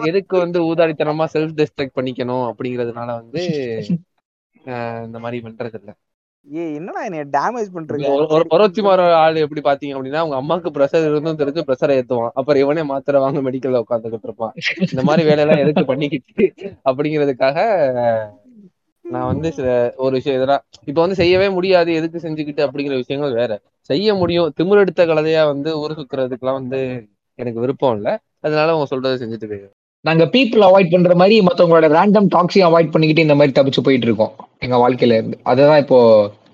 எதுக்கு 0.08 0.36
வந்து 0.38 0.58
ஊதாரித்தனமா 0.68 1.24
செல்ஃப் 1.34 1.56
டிஸ்ட்ரக்ட் 1.58 1.96
பண்ணிக்கணும் 1.96 2.46
அப்படிங்கறதுனால 2.50 3.08
வந்து 3.20 3.42
இந்த 5.06 5.18
மாதிரி 5.20 5.38
பண்றது 5.44 5.76
இல்ல 5.80 5.90
ஏய் 6.50 6.74
என்னடா 6.74 7.04
என்னைய 7.04 7.24
டேமேஜ் 7.24 7.76
பண்றீங்க? 7.76 8.06
ஒரு- 8.28 8.44
ஒரோச்சிமார 8.50 9.12
ஆள் 9.12 9.36
எப்படி 9.36 9.60
பாத்தீங்க 9.60 9.94
அப்படின்னா 9.94 10.14
அவங்க 10.14 10.36
அம்மாக்கு 10.36 10.70
ப்ரெஷர் 10.72 11.10
இருந்தும் 11.10 11.38
தெரிஞ்சு 11.38 11.68
பிரஷர் 11.68 12.02
ஏத்துவான். 12.02 12.28
அப்புறம் 12.34 12.62
இவனே 12.62 12.82
மாத்திரை 12.82 13.20
வாங்க 13.20 13.50
மெடிக்கல்ல 13.50 13.82
உட்காந்துக்கிட்டு 13.88 14.20
இருப்பான். 14.22 14.52
இந்த 14.78 15.02
மாதிரி 15.02 15.28
வேலையெல்லாம் 15.28 15.62
எதுக்கு 15.62 15.84
பண்ணிக்கிட்டு 15.84 16.52
அப்படிங்கிறதுக்காக 16.84 17.56
நான் 19.02 19.26
வந்து 19.26 19.52
சில 19.52 19.94
ஒரு 19.96 20.10
விஷயம் 20.10 20.42
இதெல்லாம் 20.42 20.62
இப்ப 20.84 21.00
வந்து 21.00 21.16
செய்யவே 21.16 21.48
முடியாது 21.48 21.94
எதுக்கு 21.94 22.18
செஞ்சுக்கிட்டு 22.18 22.68
அப்படிங்கிற 22.68 22.94
விஷயங்கள் 22.94 23.34
வேற. 23.34 23.60
செய்ய 23.80 24.14
முடியும். 24.14 24.52
திமிரெடுத்த 24.60 24.96
கலதையா 24.96 25.46
வந்து 25.46 25.78
ஊர் 25.78 25.90
சுத்துறதுக்கெல்லாம் 25.90 26.52
வந்து 26.52 27.08
எனக்கு 27.34 27.60
விருப்பம் 27.60 27.96
இல்ல. 27.96 28.20
அதனால 28.40 28.72
அவங்க 28.72 28.96
சொல்றதை 28.96 29.12
செஞ்சுட்டு 29.12 29.50
போயிடுவேன். 29.50 29.77
நாங்க 30.08 30.24
பீப்புள் 30.26 30.62
அவாய்ட் 30.66 30.90
பண்ற 30.90 31.14
மாதிரி 31.14 31.36
மத்தவங்களோட 31.40 31.88
ரேண்டம் 31.94 32.30
டாக்ஸையும் 32.34 32.68
அவாய்ட் 32.68 32.92
பண்ணிக்கிட்டு 32.92 33.26
இந்த 33.26 33.34
மாதிரி 33.34 33.56
தப்பிச்சு 33.58 33.82
போயிட்டு 33.82 34.06
இருக்கோம் 34.06 34.34
எங்க 34.58 34.76
வாழ்க்கையில 34.76 35.18
இருந்து. 35.18 35.38
அதுதான் 35.44 35.82
இப்போ 35.84 35.98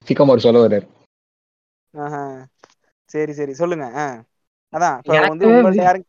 சிக்கமோர் 0.09 0.45
சொல்ல 0.45 0.61
வர்றாரு. 0.65 0.87
ஆஹா. 1.95 2.23
சரி 3.11 3.33
சரி. 3.33 3.53
சொல்லுங்க. 3.55 3.87
அதான். 4.73 4.97
இப்ப 5.01 5.19
வந்து 5.27 5.47
உங்கள்ட்ட 5.51 5.83
யாரும் 5.83 6.07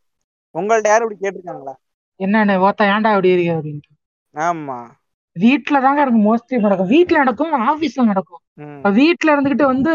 உங்கள்ட்ட 0.54 0.88
யாரும் 0.88 1.06
இப்படி 1.06 1.22
கேட்டிருக்காங்களா? 1.24 1.74
என்னன்னு 2.20 2.54
ஓத்தா 2.64 2.84
ஏன்டா 2.92 3.10
அப்படி 3.12 3.32
இருக்கு 3.32 3.56
அப்படின்ட்டு. 3.56 3.90
ஆமா. 4.34 4.78
வீட்டுல 5.36 5.80
தாங்க 5.80 6.00
எனக்கு 6.00 6.22
மோஸ்ட்லி 6.28 6.58
நடக்கும். 6.60 6.90
வீட்டுல 6.90 7.16
நடக்கும் 7.16 7.54
ஆபீஸ்ல 7.70 8.04
நடக்கும். 8.04 8.42
வீட்டுல 8.98 9.32
இருந்துகிட்டு 9.34 9.64
வந்து 9.64 9.92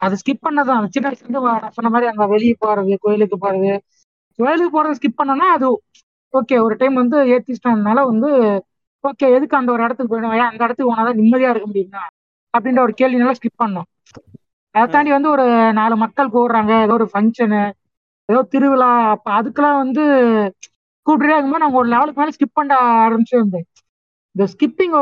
அது 0.00 0.16
ஸ்கிப் 0.20 0.44
பண்ணதான் 0.46 0.78
அந்த 0.78 0.90
சின்ன 0.90 1.06
வயசுல 1.08 1.24
இருந்து 1.24 1.40
சொன்ன 1.76 1.90
மாதிரி 1.90 2.10
அங்க 2.10 2.26
வெளியே 2.26 2.54
போறது 2.60 2.94
கோயிலுக்கு 3.00 3.36
போறது. 3.38 3.72
கோயிலுக்கு 4.38 4.72
போறது 4.74 4.98
ஸ்கிப் 4.98 5.20
பண்ணனா 5.20 5.46
அது 5.56 5.68
ஓகே 6.34 6.56
ஒரு 6.58 6.74
டைம் 6.76 6.94
வந்து 6.94 7.18
ஏத்திஸ்டனால 7.34 7.98
வந்து 8.10 8.30
ஓகே 9.04 9.26
எதுக்கு 9.36 9.56
அந்த 9.56 9.70
ஒரு 9.72 9.82
இடத்துக்கு 9.84 10.12
போயிடும் 10.12 10.36
ஏன் 10.36 10.50
அந்த 10.50 10.62
இடத்துக்கு 10.64 10.90
போனாதான் 10.90 11.18
நிம்மதியா 11.20 11.50
இருக்க 11.50 11.66
முடியுமா? 11.66 12.02
அப்படின்ற 12.54 12.80
ஒரு 12.80 12.94
கேள்வினால 13.00 13.36
ஸ்கிப் 13.38 13.62
பண்ணோம். 13.62 13.88
அதை 14.74 14.86
தாண்டி 14.88 15.10
வந்து 15.12 15.30
ஒரு 15.30 15.44
நாலு 15.72 15.94
மக்கள் 15.96 16.34
கூடுறாங்க 16.34 16.72
ஏதோ 16.84 16.92
ஒரு 16.92 17.06
ஃபங்க்ஷனு 17.12 17.62
ஏதோ 18.28 18.40
திருவிழா 18.52 18.90
அப்ப 19.12 19.28
அதுக்கெல்லாம் 19.32 19.80
வந்து 19.82 20.02
கூப்பிட்டுட்டே 21.06 21.34
இருக்கும்போது 21.34 21.64
நாங்க 21.64 21.80
ஒரு 21.82 21.88
லெவலுக்கு 21.88 22.20
மேல 22.20 22.34
ஸ்கிப் 22.36 22.58
பண்ண 22.58 22.72
ஆரம்பிச்சு 23.04 23.34
இருந்தேன். 23.38 23.66
இந்த 24.34 24.44
ஸ்கிப்பிங் 24.52 24.96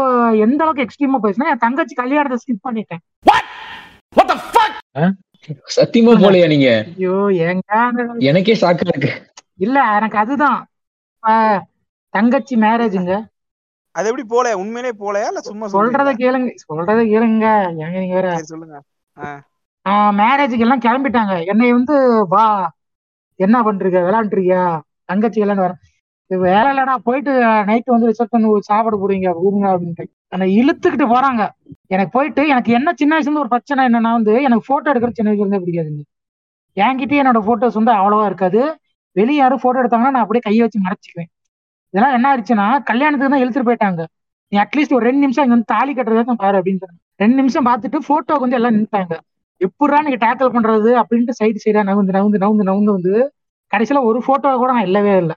எந்த 0.44 0.60
அளவுக்கு 0.64 0.84
எக்ஸ்ட்ரீமா 0.84 1.18
போயிடுச்சுன்னா 1.22 1.52
என் 1.54 1.64
தங்கச்சி 1.64 1.94
கல்யாணத்தை 1.94 2.38
ஸ்கிப் 2.42 2.66
பண்ணிட்டேன். 2.66 3.02
சத்தியமா 5.76 6.12
போலையா 6.22 6.46
நீங்க? 6.48 6.68
ஐயோ 6.92 7.16
எனக்கே 8.30 8.54
சாக்கா 8.62 8.86
இருக்கு. 8.92 9.12
இல்ல 9.58 9.76
எனக்கு 9.98 10.18
அதுதான். 10.18 10.58
தங்கச்சி 12.14 12.54
மேரேஜுங்க. 12.56 13.12
அது 13.94 14.08
எப்படி 14.10 14.24
போல 14.28 14.46
உண்மையிலே 14.62 14.92
போலையா 15.00 15.28
இல்ல 15.30 15.42
சும்மா 15.44 15.66
சொல்றத 15.72 16.10
கேளுங்க 16.20 16.50
சொல்றத 16.64 17.00
கேளுங்க. 17.10 17.46
ஏங்க 17.82 17.96
நீங்க 17.96 18.16
வேற? 18.18 18.30
சொல்லுங்க. 18.50 18.76
மேரேஜுக்கு 20.18 20.64
எல்லாம் 20.66 20.84
கிளம்பிட்டாங்க. 20.84 21.34
என்னை 21.52 21.68
வந்து 21.72 21.96
வா 22.28 22.44
என்ன 23.40 23.56
பண்றீங்க? 23.62 23.98
விளையாண்டுருக்கியா? 24.06 24.62
தங்கச்சி 25.04 25.38
விளையாண்டு 25.40 25.66
வர. 25.66 25.74
வேலை 26.30 26.68
இல்லடா 26.72 26.94
போயிட்டு 27.04 27.32
நைட்டு 27.68 27.94
வந்து 27.94 28.10
ரிசப்ஷன் 28.10 28.46
சாப்பிட 28.68 28.94
போறீங்க 28.96 29.34
ரூமுங்க 29.36 29.66
அப்படின்ட்டு. 29.72 30.04
என்னை 30.28 30.46
இழுத்துக்கிட்டு 30.58 31.06
போறாங்க. 31.12 31.42
எனக்கு 31.88 32.12
போயிட்டு 32.12 32.42
எனக்கு 32.48 32.70
என்ன 32.72 32.94
சின்ன 32.94 33.12
வயசுல 33.14 33.26
இருந்து 33.26 33.44
ஒரு 33.44 33.52
பிரச்சனை 33.54 33.86
என்னன்னா 33.88 34.12
வந்து 34.18 34.34
எனக்கு 34.42 34.68
போட்டோ 34.68 34.90
எடுக்கிறது 34.92 35.18
சின்ன 35.18 35.30
வயசுல 35.30 35.44
இருந்தே 35.44 35.62
பிடிக்காதுங்க. 35.64 36.02
என்கிட்டயே 36.76 37.22
என்னோட 37.22 37.40
போட்டோஸ் 37.46 37.78
வந்து 37.80 37.92
அவ்வளவா 37.96 38.24
இருக்காது. 38.26 38.60
வெளியே 39.16 39.40
யாரும் 39.40 39.62
போட்டோ 39.64 39.80
எடுத்தாங்கன்னா 39.82 40.14
நான் 40.14 40.24
அப்படியே 40.24 40.44
கையை 40.46 40.62
வச்சு 40.64 40.86
மறைச்சிக்குவேன். 40.86 41.30
இதெல்லாம் 41.94 42.14
என்ன 42.16 42.26
ஆயிடுச்சுன்னா 42.30 42.66
கல்யாணத்துக்கு 42.90 43.32
தான் 43.34 43.42
இழுத்துட்டு 43.44 43.68
போயிட்டாங்க. 43.68 44.02
நீ 44.52 44.56
அட்லீஸ்ட் 44.64 44.96
ஒரு 44.96 45.04
ரெண்டு 45.08 45.22
நிமிஷம் 45.24 45.44
இங்க 45.46 45.54
வந்து 45.56 45.70
தாலி 45.74 45.92
கட்டுறதுக்கு 45.94 46.42
பாரு 46.44 46.58
அப்படின்னு 46.60 46.90
ரெண்டு 47.22 47.36
நிமிஷம் 47.40 47.66
பார்த்துட்டு 47.68 47.98
போட்டோக்கு 48.08 48.44
வந்து 48.44 48.58
எல்லாம் 48.58 48.76
நின்ட்டாங்க 48.78 49.14
எப்படா 49.60 49.98
நீங்க 50.06 50.18
டேக்கிள் 50.24 50.54
பண்றது 50.56 50.90
அப்படின்ட்டு 51.02 51.36
சைடு 51.38 51.58
சைடா 51.64 51.82
நவுந்து 51.90 52.14
நவுந்து 52.16 52.38
நவுந்து 52.44 52.64
நவுந்து 52.70 52.96
வந்து 52.96 53.14
கடைசியில 53.72 54.02
ஒரு 54.08 54.18
போட்டோ 54.26 54.48
கூட 54.62 54.70
நான் 54.76 54.88
இல்லவே 54.88 55.14
இல்லை. 55.22 55.36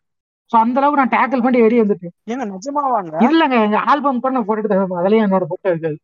ஸோ 0.51 0.55
அந்த 0.63 0.77
அளவுக்கு 0.79 1.01
நான் 1.01 1.13
டேக்கிள் 1.15 1.43
பண்ணி 1.45 1.59
வெளியே 1.65 1.81
வந்துட்டேன். 1.83 2.13
ஏங்க 2.31 2.45
நிஜமாவாங்க? 2.53 3.15
இல்லங்க 3.27 3.55
எங்க 3.65 3.79
ஆல்பம் 3.91 4.21
கூட 4.23 4.31
நான் 4.35 4.47
போட்டோ 4.49 4.61
எடுத்து 4.61 4.99
அதுலயும் 5.01 5.25
என்னோட 5.27 5.45
போட்டோ 5.51 5.67
இருக்காது. 5.73 5.97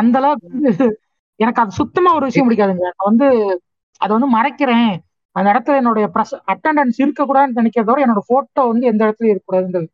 அந்த 0.00 0.16
அளவுக்கு 0.22 0.88
எனக்கு 1.40 1.60
அது 1.62 1.78
சுத்தமா 1.80 2.10
ஒரு 2.18 2.24
விஷயம் 2.28 2.48
பிடிக்காதுங்க. 2.48 2.86
நான் 2.96 3.08
வந்து 3.10 3.28
அதை 4.00 4.10
வந்து 4.16 4.30
மறைக்கிறேன். 4.38 4.92
அந்த 5.32 5.50
இடத்துல 5.52 5.76
என்னுடைய 5.76 6.10
ப்ரெஸ் 6.14 6.38
அட்டண்டன்ஸ் 6.46 7.02
இருக்கக்கூடாதுன்னு 7.02 7.56
நினைக்கிறத 7.56 7.84
விட 7.84 8.06
என்னோட 8.06 8.18
போட்டோ 8.26 8.62
வந்து 8.62 8.86
எந்த 8.86 9.04
இடத்துலயும் 9.04 9.36
இருக்கக்கூடாதுன்றது. 9.36 9.86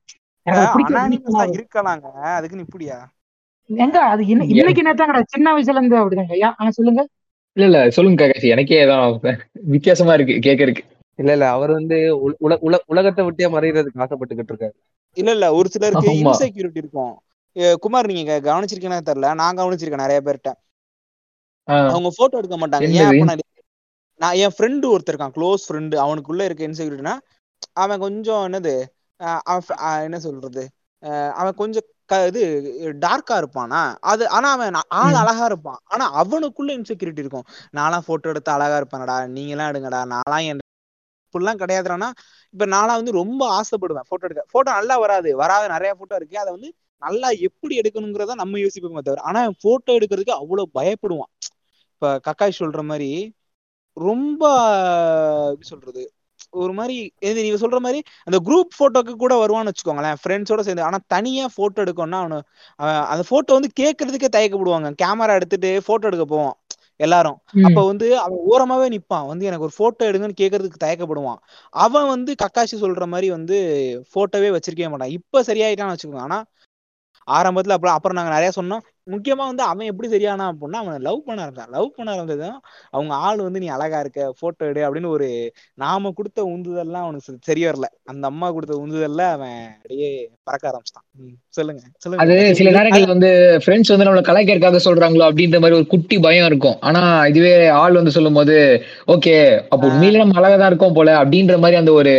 இருக்கலாங்க 0.46 2.10
அதுக்குன்னு 2.10 2.64
இப்படியா? 2.64 3.10
எங்க? 3.66 4.00
அது 4.00 4.26
இன்ன- 4.26 4.44
இன்னைக்கு 4.44 4.82
நேரத்தான் 4.82 5.12
கிடையாது 5.12 5.24
சின்ன 5.26 5.54
வயசுல 5.54 5.68
இருந்து 5.68 6.08
அப்படிதாங்க. 6.08 6.30
ஐயா 6.30 6.56
சொல்லுங்க. 6.68 7.08
இல்ல 7.52 7.78
இல்ல 7.78 7.90
சொல்லுங்க 7.90 8.26
காக்காசி. 8.26 8.48
எனக்கே 8.48 8.86
தான் 8.86 9.20
வித்தியாசமா 9.52 10.14
இருக்கு 10.14 10.50
கேட்கறதுக்கு 10.50 10.96
இல்ல 11.16 11.32
இல்ல 11.32 11.50
அவர் 11.50 11.70
வந்து 11.70 12.30
உல- 12.30 12.34
உல- 12.40 12.58
உல- 12.62 12.82
உலகத்தை 12.86 13.24
விட்டே 13.24 13.46
மறைகிறதுக்கு 13.46 13.98
ஆசைப்பட்டுக்கிட்டு 13.98 14.52
இருக்காரு. 14.52 14.70
இல்ல 15.12 15.30
இல்ல 15.30 15.52
ஒரு 15.52 15.68
சிலருக்கு. 15.68 16.10
இன்செக்யூரிட்டி 16.10 16.76
இருக்கும். 16.76 17.20
குமார் 17.80 18.06
நீங்க 18.06 18.40
கவனிச்சிருக்கீங்கன்னு 18.42 19.00
தெரியல. 19.06 19.34
நான் 19.34 19.56
கவனிச்சிருக்கேன் 19.56 19.94
நிறைய 19.94 20.20
பேர்ட்ட. 20.24 20.52
ஆஹ் 21.66 21.88
அவங்க 21.88 22.10
போட்டோ 22.16 22.38
எடுக்க 22.38 22.56
மாட்டாங்க? 22.56 22.88
ஏன் 22.88 23.26
நான் 24.20 24.38
என் 24.38 24.54
ஃப்ரெண்டு 24.54 24.86
ஒருத்தர் 24.92 25.14
இருக்கான் 25.14 25.36
க்ளோஸ் 25.36 25.66
ஃப்ரெண்டு 25.66 25.96
அவனுக்குள்ள 26.04 26.42
இருக்க 26.44 26.62
இன்செக்யூரிட்டினா 26.68 27.14
அவன் 27.76 28.02
கொஞ்சம் 28.04 28.42
என்னது 28.48 28.74
என்ன 30.06 30.18
சொல்றது 30.26 30.64
அவன் 31.36 31.56
கொஞ்சம் 31.56 31.86
க 32.10 32.18
இது 32.28 32.42
டார்க்கா 33.02 33.34
இருப்பானா. 33.40 33.80
அது 34.10 34.24
ஆனா 34.36 34.48
அவன் 34.56 34.76
ஆள். 35.00 35.16
அழகா 35.22 35.44
இருப்பான். 35.50 35.80
ஆனா 35.86 36.04
அவனுக்குள்ள 36.20 36.70
இன்செக்யூரிட்டி 36.78 37.22
இருக்கும். 37.24 37.46
நான்லாம் 37.74 38.06
போட்டோ 38.06 38.30
எடுத்து 38.30 38.50
அழகா 38.56 38.78
இருப்பேனடா 38.80 39.16
நீங்க 39.36 39.54
எல்லாம் 39.54 39.70
எடுங்கடா 39.72 40.00
நான்லாம் 40.12 40.46
என் 40.48 40.62
இப்படிலாம் 41.26 41.60
கிடையாதுடானா 41.60 42.08
இப்ப 42.54 42.66
நான்லாம் 42.66 43.00
வந்து 43.00 43.18
ரொம்ப 43.18 43.42
ஆசைப்படுவேன் 43.56 44.08
போட்டோ 44.10 44.26
எடுக்க. 44.28 44.44
போட்டோ 44.54 44.70
நல்லா 44.72 44.96
வராது. 44.98 45.30
வராத 45.36 45.64
நிறைய 45.74 45.92
போட்டோ 45.94 46.14
இருக்கு. 46.16 46.36
அதை 46.38 46.50
வந்து 46.56 46.70
நல்லா 47.02 47.28
எப்படி 47.48 47.74
எடுக்கணுங்கிறத 47.80 48.36
நம்ம 48.36 48.58
யோசிப்போமே 48.58 49.02
தவிர 49.02 49.24
ஆனா 49.30 49.42
போட்டோ 49.64 49.92
எடுக்கிறதுக்கு 49.98 50.40
அவ்வளவு 50.40 50.74
பயப்படுவான். 50.74 51.32
இப்ப 51.92 52.10
கக்காய் 52.26 52.58
சொல்ற 52.60 52.80
மாதிரி 52.84 53.10
ரொம்ப 53.98 54.42
எப்படி 55.52 55.68
சொல்றது 55.68 56.02
ஒரு 56.58 56.72
மாதிரி 56.72 56.96
நீங்க 57.38 57.58
சொல்ற 57.62 57.78
மாதிரி 57.78 57.98
அந்த 58.26 58.38
குரூப் 58.46 58.76
போட்டோக்கு 58.78 59.14
கூட 59.16 59.34
வருவான்னு 59.36 59.70
வச்சுக்கோங்களேன் 59.70 60.18
ஃப்ரெண்ட்ஸோட 60.22 60.60
சேர்ந்து. 60.60 60.82
ஆனா 60.82 60.98
தனியா 61.06 61.46
போட்டோ 61.56 61.82
எடுக்கணும்னா 61.84 62.20
அவனு 62.22 62.38
அந்த 63.12 63.22
போட்டோ 63.28 63.52
வந்து 63.52 63.70
கேட்கறதுக்கே 63.80 64.30
தயக்கப்படுவாங்க. 64.36 64.90
கேமரா 65.02 65.36
எடுத்துட்டு 65.38 65.70
போட்டோ 65.86 66.06
எடுக்க 66.06 66.26
போவோம் 66.26 66.54
எல்லாரும். 67.00 67.38
அப்ப 67.62 67.80
வந்து 67.86 68.06
அவன் 68.18 68.40
ஓரமாவே 68.50 68.86
நிப்பான். 68.94 69.26
வந்து 69.26 69.44
எனக்கு 69.44 69.66
ஒரு 69.66 69.74
போட்டோ 69.76 70.02
எடுங்கன்னு 70.10 70.40
கேட்கறதுக்கு 70.40 70.84
தயக்கப்படுவான். 70.84 71.40
அவன் 71.76 72.08
வந்து 72.08 72.32
கக்காசி 72.42 72.76
சொல்ற 72.80 73.06
மாதிரி 73.06 73.28
வந்து 73.36 73.56
போட்டோவே 74.14 74.50
வச்சிருக்கவே 74.56 74.90
மாட்டான். 74.92 75.14
இப்ப 75.18 75.42
சரியாயிட்டான்னு 75.42 75.94
வச்சுக்கோங்க. 75.94 76.26
ஆனா 76.28 76.38
ஆரம்பத்துல 77.28 77.76
அப்புறம் 77.76 77.96
அப்புறம் 77.96 78.18
நாங்க 78.18 78.32
நிறைய 78.34 78.50
சொன்னோம். 78.56 78.82
முக்கியமா 79.10 79.46
வந்து 79.46 79.62
அவன் 79.62 79.86
எப்படி 79.86 80.08
சரியானா 80.08 80.44
அப்படின்னா 80.50 80.78
அவனை 80.78 80.98
லவ் 80.98 81.24
பண்ண 81.24 81.46
ஆரம்பிச்சான் 81.46 81.70
லவ் 81.70 81.94
பண்ண 81.96 82.14
ஆரம்பிச்சதும் 82.14 82.58
அவங்க 82.90 83.14
ஆள் 83.14 83.38
வந்து 83.38 83.60
நீ 83.60 83.66
அழகா 83.66 84.00
இருக்க 84.00 84.32
போட்டோ 84.38 84.66
எடு 84.66 84.80
அப்படின்னு 84.80 85.06
ஒரு 85.08 85.28
நாம 85.74 86.10
கொடுத்த 86.10 86.42
உந்துதல்லாம் 86.44 87.04
அவனுக்கு 87.04 87.36
சரி- 87.46 87.56
வரல. 87.58 87.86
அந்த 88.04 88.26
அம்மா 88.26 88.52
கொடுத்த 88.52 88.84
உந்துதல்ல 88.86 89.30
அவன் 89.30 89.56
அப்படியே 89.74 90.08
பறக்க 90.42 90.68
ஆரம்பிச்சிட்டான். 90.68 91.06
சொல்லுங்க 91.48 91.82
சொல்லுங்க. 91.96 92.24
அது. 92.24 92.54
சில 92.54 92.70
நேரங்கள் 92.70 93.06
வந்து 93.06 93.30
ஃப்ரெண்ட்ஸ் 93.64 93.92
வந்து 93.92 94.04
நம்மள 94.04 94.22
கலாய்க்கிறதுக்காக 94.24 94.80
சொல்றாங்களோ 94.84 95.24
அப்படின்ற 95.28 95.60
மாதிரி 95.60 95.76
ஒரு 95.76 95.86
குட்டி 95.86 96.18
பயம் 96.18 96.46
இருக்கும். 96.46 96.76
ஆனா 96.80 97.26
இதுவே 97.26 97.68
ஆள் 97.78 97.92
வந்து 97.92 98.10
சொல்லும் 98.10 98.34
போது 98.34 98.56
ஓகே 99.06 99.34
அப்போ 99.68 99.86
உண்மையிலே 99.86 100.18
நம்ம 100.18 100.38
அழகா 100.38 100.56
தான் 100.56 100.66
இருக்கோம் 100.66 100.92
போல 100.92 101.24
அப்படின்ற 101.24 101.58
மாதிரி 101.58 101.76
அந்த 101.76 101.92
ஒரு 101.92 102.14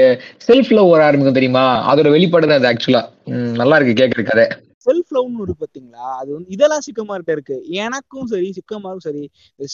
செல்ஃப் 0.47 0.69
லவ் 0.69 0.89
வர 0.89 1.03
ஆரம்பிக்கும் 1.03 1.33
தெரியுமா? 1.33 1.65
அதோட 1.93 2.09
வெளிப்பாடு 2.09 2.47
தான் 2.47 2.63
அது 2.63 2.69
ஆக்சுவலா 2.71 3.03
நல்லா 3.53 3.77
இருக்கு 3.77 4.03
கேட்கறதுக்கு 4.03 4.23
கதை. 4.23 4.47
செல்ஃப் 4.85 5.11
லவ்னு 5.11 5.41
இருக்கு 5.41 5.65
பாத்தீங்களா? 5.65 6.05
அது 6.17 6.33
வந்து 6.33 6.49
இதெல்லாம் 6.49 6.79
சிக்கமார்ட்ட 6.79 7.31
இருக்கு. 7.31 7.63
எனக்கும் 7.77 8.25
சரி 8.25 8.53
சிக்கமாரும் 8.57 8.97
சரி 8.97 9.23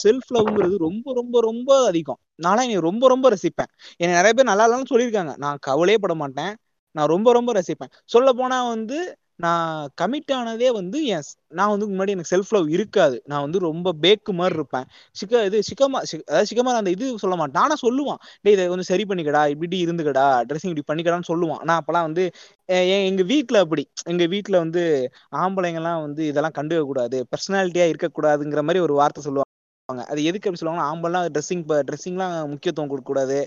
செல்ஃப் 0.04 0.30
லவ்ங்கிறது 0.34 0.78
ரொம்ப 0.78 1.14
ரொம்ப 1.14 1.42
ரொம்ப 1.42 1.86
அதிகம். 1.86 2.20
நான்லாம் 2.44 2.62
என்னை 2.62 2.80
ரொம்ப 2.80 3.08
ரொம்ப 3.08 3.30
ரசிப்பேன். 3.30 3.72
என்னை 3.98 4.16
நிறைய 4.16 4.34
பேர் 4.34 4.46
நல்லா 4.46 4.66
இல்லைன்னு 4.68 4.92
சொல்லியிருக்காங்க. 4.94 5.38
நான் 5.38 5.58
கவலையே 5.62 5.98
பட 5.98 6.16
மாட்டேன். 6.16 6.54
நான் 6.96 7.08
ரொம்ப 7.08 7.32
ரொம்ப 7.34 7.54
ரசிப்பேன். 7.54 7.92
சொல்ல 8.06 8.34
போனா 8.34 8.68
வந்து 8.68 8.98
நான் 9.36 9.90
கமிட் 10.02 10.34
ஆனதே 10.34 10.72
வந்து 10.72 11.06
என் 11.06 11.22
நான் 11.48 11.70
வந்து 11.70 11.90
முன்னாடி 11.90 12.08
எனக்கு 12.08 12.38
செல்ஃப் 12.38 12.50
லவ் 12.50 12.70
இருக்காது. 12.70 13.22
நான் 13.26 13.42
வந்து 13.42 13.60
ரொம்ப 13.60 13.94
பேக்கு 14.02 14.32
மாதிரி 14.32 14.56
இருப்பேன். 14.56 14.84
சிக்க 15.12 15.46
இது 15.46 15.60
சிக்கமா 15.60 16.02
சிக்- 16.12 16.24
அதாவது 16.26 16.56
சிக்கமா 16.56 16.66
அந்த 16.66 16.90
இது 16.90 17.20
சொல்ல 17.20 17.36
மாட்டேன். 17.36 17.64
ஆனால் 17.64 17.78
சொல்லுவான் 17.82 18.26
டேய் 18.42 18.54
இதை 18.54 18.66
கொஞ்சம் 18.66 18.82
சரி 18.82 19.04
பண்ணிக்கடா. 19.04 19.50
இப்படி 19.50 19.86
இருந்துக்கடா. 19.86 20.44
ட்ரெஸ்ஸிங் 20.50 20.76
இப்படி 20.76 21.04
பண்ணிக்கடான்னு 21.04 21.22
சொல்லுவான். 21.28 21.62
நான் 21.62 21.82
அப்பெல்லாம் 21.82 22.02
வந்து 22.02 22.32
எ- 22.70 22.88
எ- 22.88 23.06
எங்க 23.06 23.24
அப்படி. 23.60 23.90
எங்க 24.04 24.26
வீட்டில் 24.26 24.58
வந்து 24.58 25.10
ஆம்பளைங்கெல்லாம் 25.32 26.02
வந்து 26.02 26.28
இதெல்லாம் 26.28 26.52
கண்டுக்க 26.58 26.82
கூடாது 26.82 27.28
பர்சனாலிட்டியா 27.28 27.94
இருக்கக்கூடாதுங்கிற 27.94 28.62
மாதிரி 28.62 28.80
ஒரு 28.80 28.94
வார்த்தை 28.94 29.24
சொல்லுவாங்க. 29.24 29.45
சொல்லுவாங்க. 29.90 30.04
அது 30.12 30.22
எதுக்கு 30.30 30.48
அப்படி 30.48 30.62
சொல்லுவாங்கன்னா 30.62 30.88
ஆம்பெல்லாம் 30.92 31.26
ட்ரெஸ்ஸிங் 31.36 31.64
ட்ரெஸ்ஸிங்லாம் 31.90 32.34
முக்கியத்துவம் 32.54 32.92
கொடுக்க 32.92 33.10
கூடாது 33.12 33.38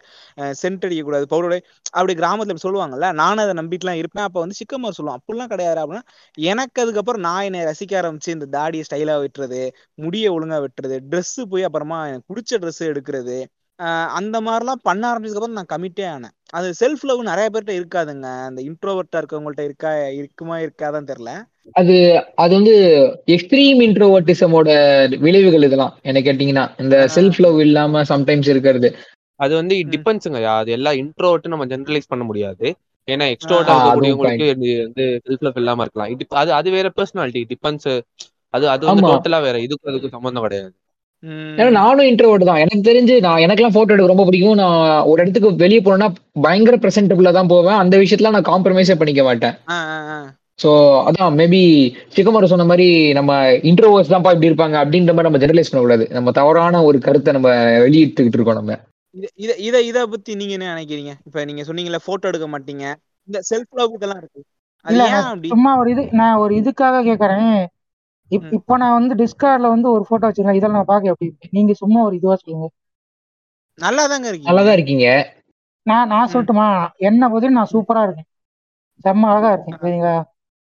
சென்ட் 0.61 0.85
அடிக்கக்கூடாது. 0.87 1.27
பவுடர் 1.33 1.57
அப்படி 1.93 2.15
கிராமத்தில் 2.21 2.63
சொல்லுவாங்கல்ல 2.65 3.09
நானும் 3.21 3.45
அதை 3.45 3.55
நம்பிட்டுலாம் 3.61 4.01
இருப்பேன். 4.03 4.27
அப்போ 4.29 4.39
வந்து 4.45 4.59
சிக்கம்மா 4.61 4.91
சொல்லுவேன் 4.99 5.19
அப்படிலாம் 5.19 5.53
கிடையாது 5.55 5.81
அப்படின்னா 5.85 6.05
எனக்கு 6.51 6.79
அதுக்கப்புறம் 6.85 7.25
நான் 7.29 7.47
என்னை 7.49 7.63
ரசிக்க 7.71 8.01
ஆரம்பிச்சு 8.03 8.35
இந்த 8.37 8.49
தாடியை 8.57 8.85
ஸ்டைலாக 8.89 9.23
வெட்டுறது 9.25 9.63
முடியை 9.99 10.31
ஒழுங்காக 10.37 10.63
வெட்டுறது 10.67 10.99
ட்ரெஸ்ஸு 11.13 11.45
போய் 11.53 11.69
அப்புறமா 11.69 12.01
எனக்கு 12.11 12.29
பிடிச்ச 12.33 12.61
ட்ரெஸ்ஸு 12.63 12.91
எடுக்கிறது 12.93 13.39
அந்த 14.19 14.37
மாதிரிலாம் 14.47 14.81
பண்ண 14.87 15.03
ஆரம்பிச்சதுக்கப்புறம் 15.11 15.59
நான் 15.59 15.73
கமிட்டே 15.75 16.05
ஆனேன். 16.15 16.35
அது 16.53 16.69
செல்ஃப் 16.81 17.05
லவ் 17.09 17.21
நிறைய 17.23 17.47
பேர்கிட்ட 17.53 17.75
இருக்காதுங்க. 17.81 18.29
அந்த 18.49 18.61
இன்ட்ரோவர்ட்டாக 18.69 19.21
இருக்கவங்கள்ட்ட 19.23 19.65
இருக்கா 19.69 19.91
இருக்குமா 20.21 20.57
இருக்காதான் 20.65 21.09
தெரியல. 21.11 21.33
அது 21.75 21.95
அது 22.35 22.53
வந்து 22.55 22.75
எக்ஸ்ட்ரீம் 23.27 23.81
இன்ட்ரோவர்டிசமோட 23.87 24.69
விளைவுகள் 25.19 25.63
இதெல்லாம். 25.63 25.95
என்ன 26.03 26.21
கேட்டீங்கன்னா 26.21 26.65
இந்த 26.77 26.97
செல்ஃப் 27.15 27.39
லவ் 27.39 27.61
இல்லாம 27.61 28.03
சம்டைம்ஸ் 28.05 28.49
இருக்கிறது. 28.49 28.89
அது 29.41 29.55
வந்து. 29.55 29.75
டிபெண்ட்ஸுங்க 29.95 30.41
அது 30.55 30.71
எல்லாம் 30.71 30.99
இன்ட்ரோவர்ட் 31.03 31.53
நம்ம 31.53 31.67
ஜெனரலைஸ் 31.67 32.09
பண்ண 32.09 32.25
முடியாது. 32.25 32.69
ஏன்னா 33.09 33.27
இது 33.31 34.47
வந்து 34.87 35.05
செல்ஃப் 35.27 35.45
லவ் 35.47 35.57
இல்லாம 35.57 35.83
இருக்கலாம். 35.83 36.11
இது 36.15 36.27
அது 36.43 36.53
அது 36.53 36.71
வேற 36.71 36.89
பர்சனாலிட்டி 36.97 37.43
டிபெண்ட்ஸ் 37.53 37.91
அது 38.55 38.67
அது 38.69 38.85
வந்து 38.87 39.03
டோட்டலா 39.11 39.41
வேற. 39.43 39.57
இதுக்கு 39.67 39.91
அதுக்கு 39.91 40.09
சம்பந்தம் 40.09 40.43
கிடையாது. 40.43 40.71
ஏன்னா 41.59 41.71
நானும் 41.77 42.09
இன்ட்ரோவர்ட் 42.09 42.45
தான். 42.45 42.61
எனக்கு 42.65 42.89
தெரிஞ்சு 42.91 43.15
நான் 43.21 43.43
எனக்கெல்லாம் 43.45 43.77
போட்டோ 43.77 43.93
எடுக்க 43.93 44.13
ரொம்ப 44.13 44.25
பிடிக்கும். 44.25 44.55
நான் 44.55 44.77
ஒரு 45.11 45.23
இடத்துக்கு 45.23 45.51
வெளியே 45.63 45.81
போனேன்னா 45.81 46.09
பயங்கர 46.41 46.77
பிரசன்டபிளா 46.77 47.33
தான் 47.33 47.47
போவேன். 47.47 47.81
அந்த 47.83 47.97
விஷயத்துல 47.99 48.31
நான் 48.31 48.51
காம்ப்ரமைஸே 48.53 48.97
பண்ணிக்க 48.97 49.23
மாட்டேன். 49.23 49.57
ஸோ 50.59 50.71
அதான் 51.09 51.37
மேபி 51.39 51.61
சிக்கமாரு 52.15 52.51
சொன்ன 52.53 52.65
மாதிரி 52.65 52.87
நம்ம 53.19 53.33
இன்ட்ரோவர்ஸ் 53.71 54.13
தான்ப்பா 54.13 54.33
இப்படி 54.35 54.51
இருப்பாங்க 54.51 54.77
அப்படின்ற 54.83 55.13
மாதிரி 55.13 55.29
நம்ம 55.29 55.43
ஜெனரலைஸ் 55.45 55.71
பண்ணக்கூடாது. 55.71 56.07
நம்ம 56.11 56.33
தவறான 56.33 56.83
ஒரு 56.85 56.99
கருத்தை 57.01 57.33
நம்ம 57.33 57.51
வெளியிட்டுக்கிட்டு 57.85 58.39
இருக்கோம் 58.39 58.61
நம்ம. 58.61 58.75
இத 59.15 59.27
இத 59.37 59.53
இத 59.67 59.77
இத 59.83 59.99
பத்தி 60.07 60.33
நீங்க 60.35 60.55
என்ன 60.57 60.71
நினைக்கிறீங்க? 60.73 61.13
இப்ப 61.27 61.45
நீங்க 61.45 61.63
சொன்னீங்கல்ல 61.69 62.01
போட்டோ 62.05 62.31
எடுக்க 62.31 62.49
மாட்டீங்க. 62.49 62.85
இந்த 63.29 63.39
செல்ஃப் 63.49 63.81
இருக்கு. 64.15 64.41
ஏன் 64.87 65.15
நான் 65.15 65.29
அப்படி? 65.29 65.49
சும்மா 65.53 65.71
ஒரு 65.81 65.89
இது 65.95 66.03
நான் 66.21 66.41
ஒரு 66.43 66.53
இதுக்காக 66.61 67.03
கேக்குறேன். 67.09 67.51
இப்போ 68.51 68.75
நான் 68.77 68.97
வந்து 68.97 69.15
டிஸ்கார்ட்ல 69.21 69.69
வந்து 69.75 69.89
ஒரு 69.91 70.05
போட்டோ 70.09 70.27
வச்சிருக்கேன். 70.27 70.59
இதெல்லாம் 70.59 70.79
நான் 70.79 70.93
பார்க்க 70.93 71.13
எப்படி 71.13 71.29
இருக்கு? 71.29 71.49
நீங்க 71.53 71.75
சும்மா 71.83 72.01
ஒரு 72.03 72.15
இதுவா 72.17 72.37
சொல்லுங்க. 72.37 72.69
நல்லாதாங்க 73.79 74.29
இருக்கீங்க. 74.29 74.51
நல்லாதான் 74.51 74.77
இருக்கீங்க. 74.79 75.07
நான் 75.87 76.11
நான். 76.13 76.31
சொல்லட்டுமா? 76.33 76.69
என்ன 77.09 77.29
பத்தி 77.29 77.51
நான் 77.53 77.73
சூப்பரா 77.75 78.03
இருக்கேன். 78.03 78.29
செம்ம 79.05 79.29
அழகா 79.31 79.51
இருக்கேன் 79.53 79.81
சரிங்களா? 79.83 80.17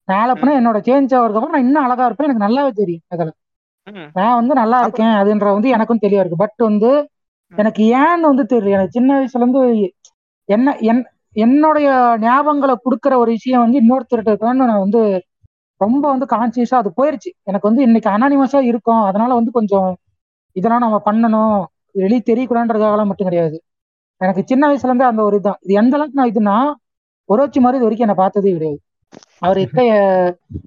நாளை 0.10 0.34
ம். 0.34 0.40
பின்ன 0.40 0.57
என்னோட 0.57 0.77
சேஞ்ச் 0.81 1.11
ஆகிறதுக்கு 1.11 1.40
அப்புறம் 1.40 1.56
நான் 1.56 1.65
இன்னும் 1.65 1.86
அழகா 1.86 2.06
இருப்பேன். 2.06 2.27
எனக்கு 2.30 2.45
நல்லாவே 2.45 2.72
தெரியும் 2.76 3.06
அதில். 3.10 3.34
நான் 4.15 4.38
வந்து 4.40 4.53
நல்லா 4.61 4.77
இருக்கேன் 4.84 5.14
அதுன்ற 5.19 5.48
வந்து 5.53 5.69
எனக்கும் 5.69 6.03
தெளிவா 6.03 6.22
இருக்கு. 6.22 6.44
பட் 6.44 6.61
வந்து. 6.68 6.91
எனக்கு 7.53 7.81
ஏன்னு 7.99 8.30
வந்து 8.31 8.45
தெரியல. 8.52 8.77
எனக்கு 8.77 8.98
சின்ன 8.98 9.10
வயசுல 9.15 9.44
இருந்து 9.44 9.61
என்ன 10.49 10.69
என் 10.88 11.02
என்னுடைய 11.36 11.88
ஞாபகங்களை 12.22 12.76
கொடுக்குற 12.80 13.14
ஒரு 13.18 13.31
விஷயம் 13.38 13.64
வந்து 13.64 13.81
இன்னொருத்தர்கிட்ட 13.81 14.31
இருக்கான்னு 14.34 14.69
நான் 14.69 14.86
வந்து 14.86 15.02
ரொம்ப 15.81 16.03
வந்து 16.10 16.26
கான்சியஸா 16.30 16.77
அது 16.77 16.90
போயிருச்சு. 16.95 17.30
எனக்கு 17.44 17.69
வந்து 17.69 17.84
இன்னைக்கு 17.84 18.10
அனானிமஸா 18.10 18.61
இருக்கும். 18.72 19.02
அதனால 19.10 19.31
வந்து 19.34 19.52
கொஞ்சம் 19.52 19.90
இதெல்லாம் 20.56 20.84
நம்ம 20.84 20.98
பண்ணணும். 21.06 21.57
வெளியே 21.95 22.22
தெரியக்கூடாதுன்றதுக்காகலாம் 22.23 23.10
மட்டும் 23.10 23.30
கிடையாது. 23.30 23.57
எனக்கு 24.22 24.41
சின்ன 24.45 24.64
வயசுல 24.68 24.90
இருந்தே 24.90 25.06
அந்த 25.06 25.22
ஒரு 25.23 25.36
இதுதான் 25.36 25.60
இது 25.64 25.73
எந்த 25.73 25.95
அளவுக்கு 25.95 26.19
நான் 26.19 26.31
இதுனா 26.31 26.56
ஒரோச்சி 27.30 27.60
மாதிரி 27.60 27.77
இது 27.77 27.86
வரைக்கும் 27.86 28.07
என்னை 28.07 28.18
பார்த்ததே 28.18 28.52
கிடையாது. 28.52 28.80
அவர் 29.45 29.60
இருக்க 29.61 29.81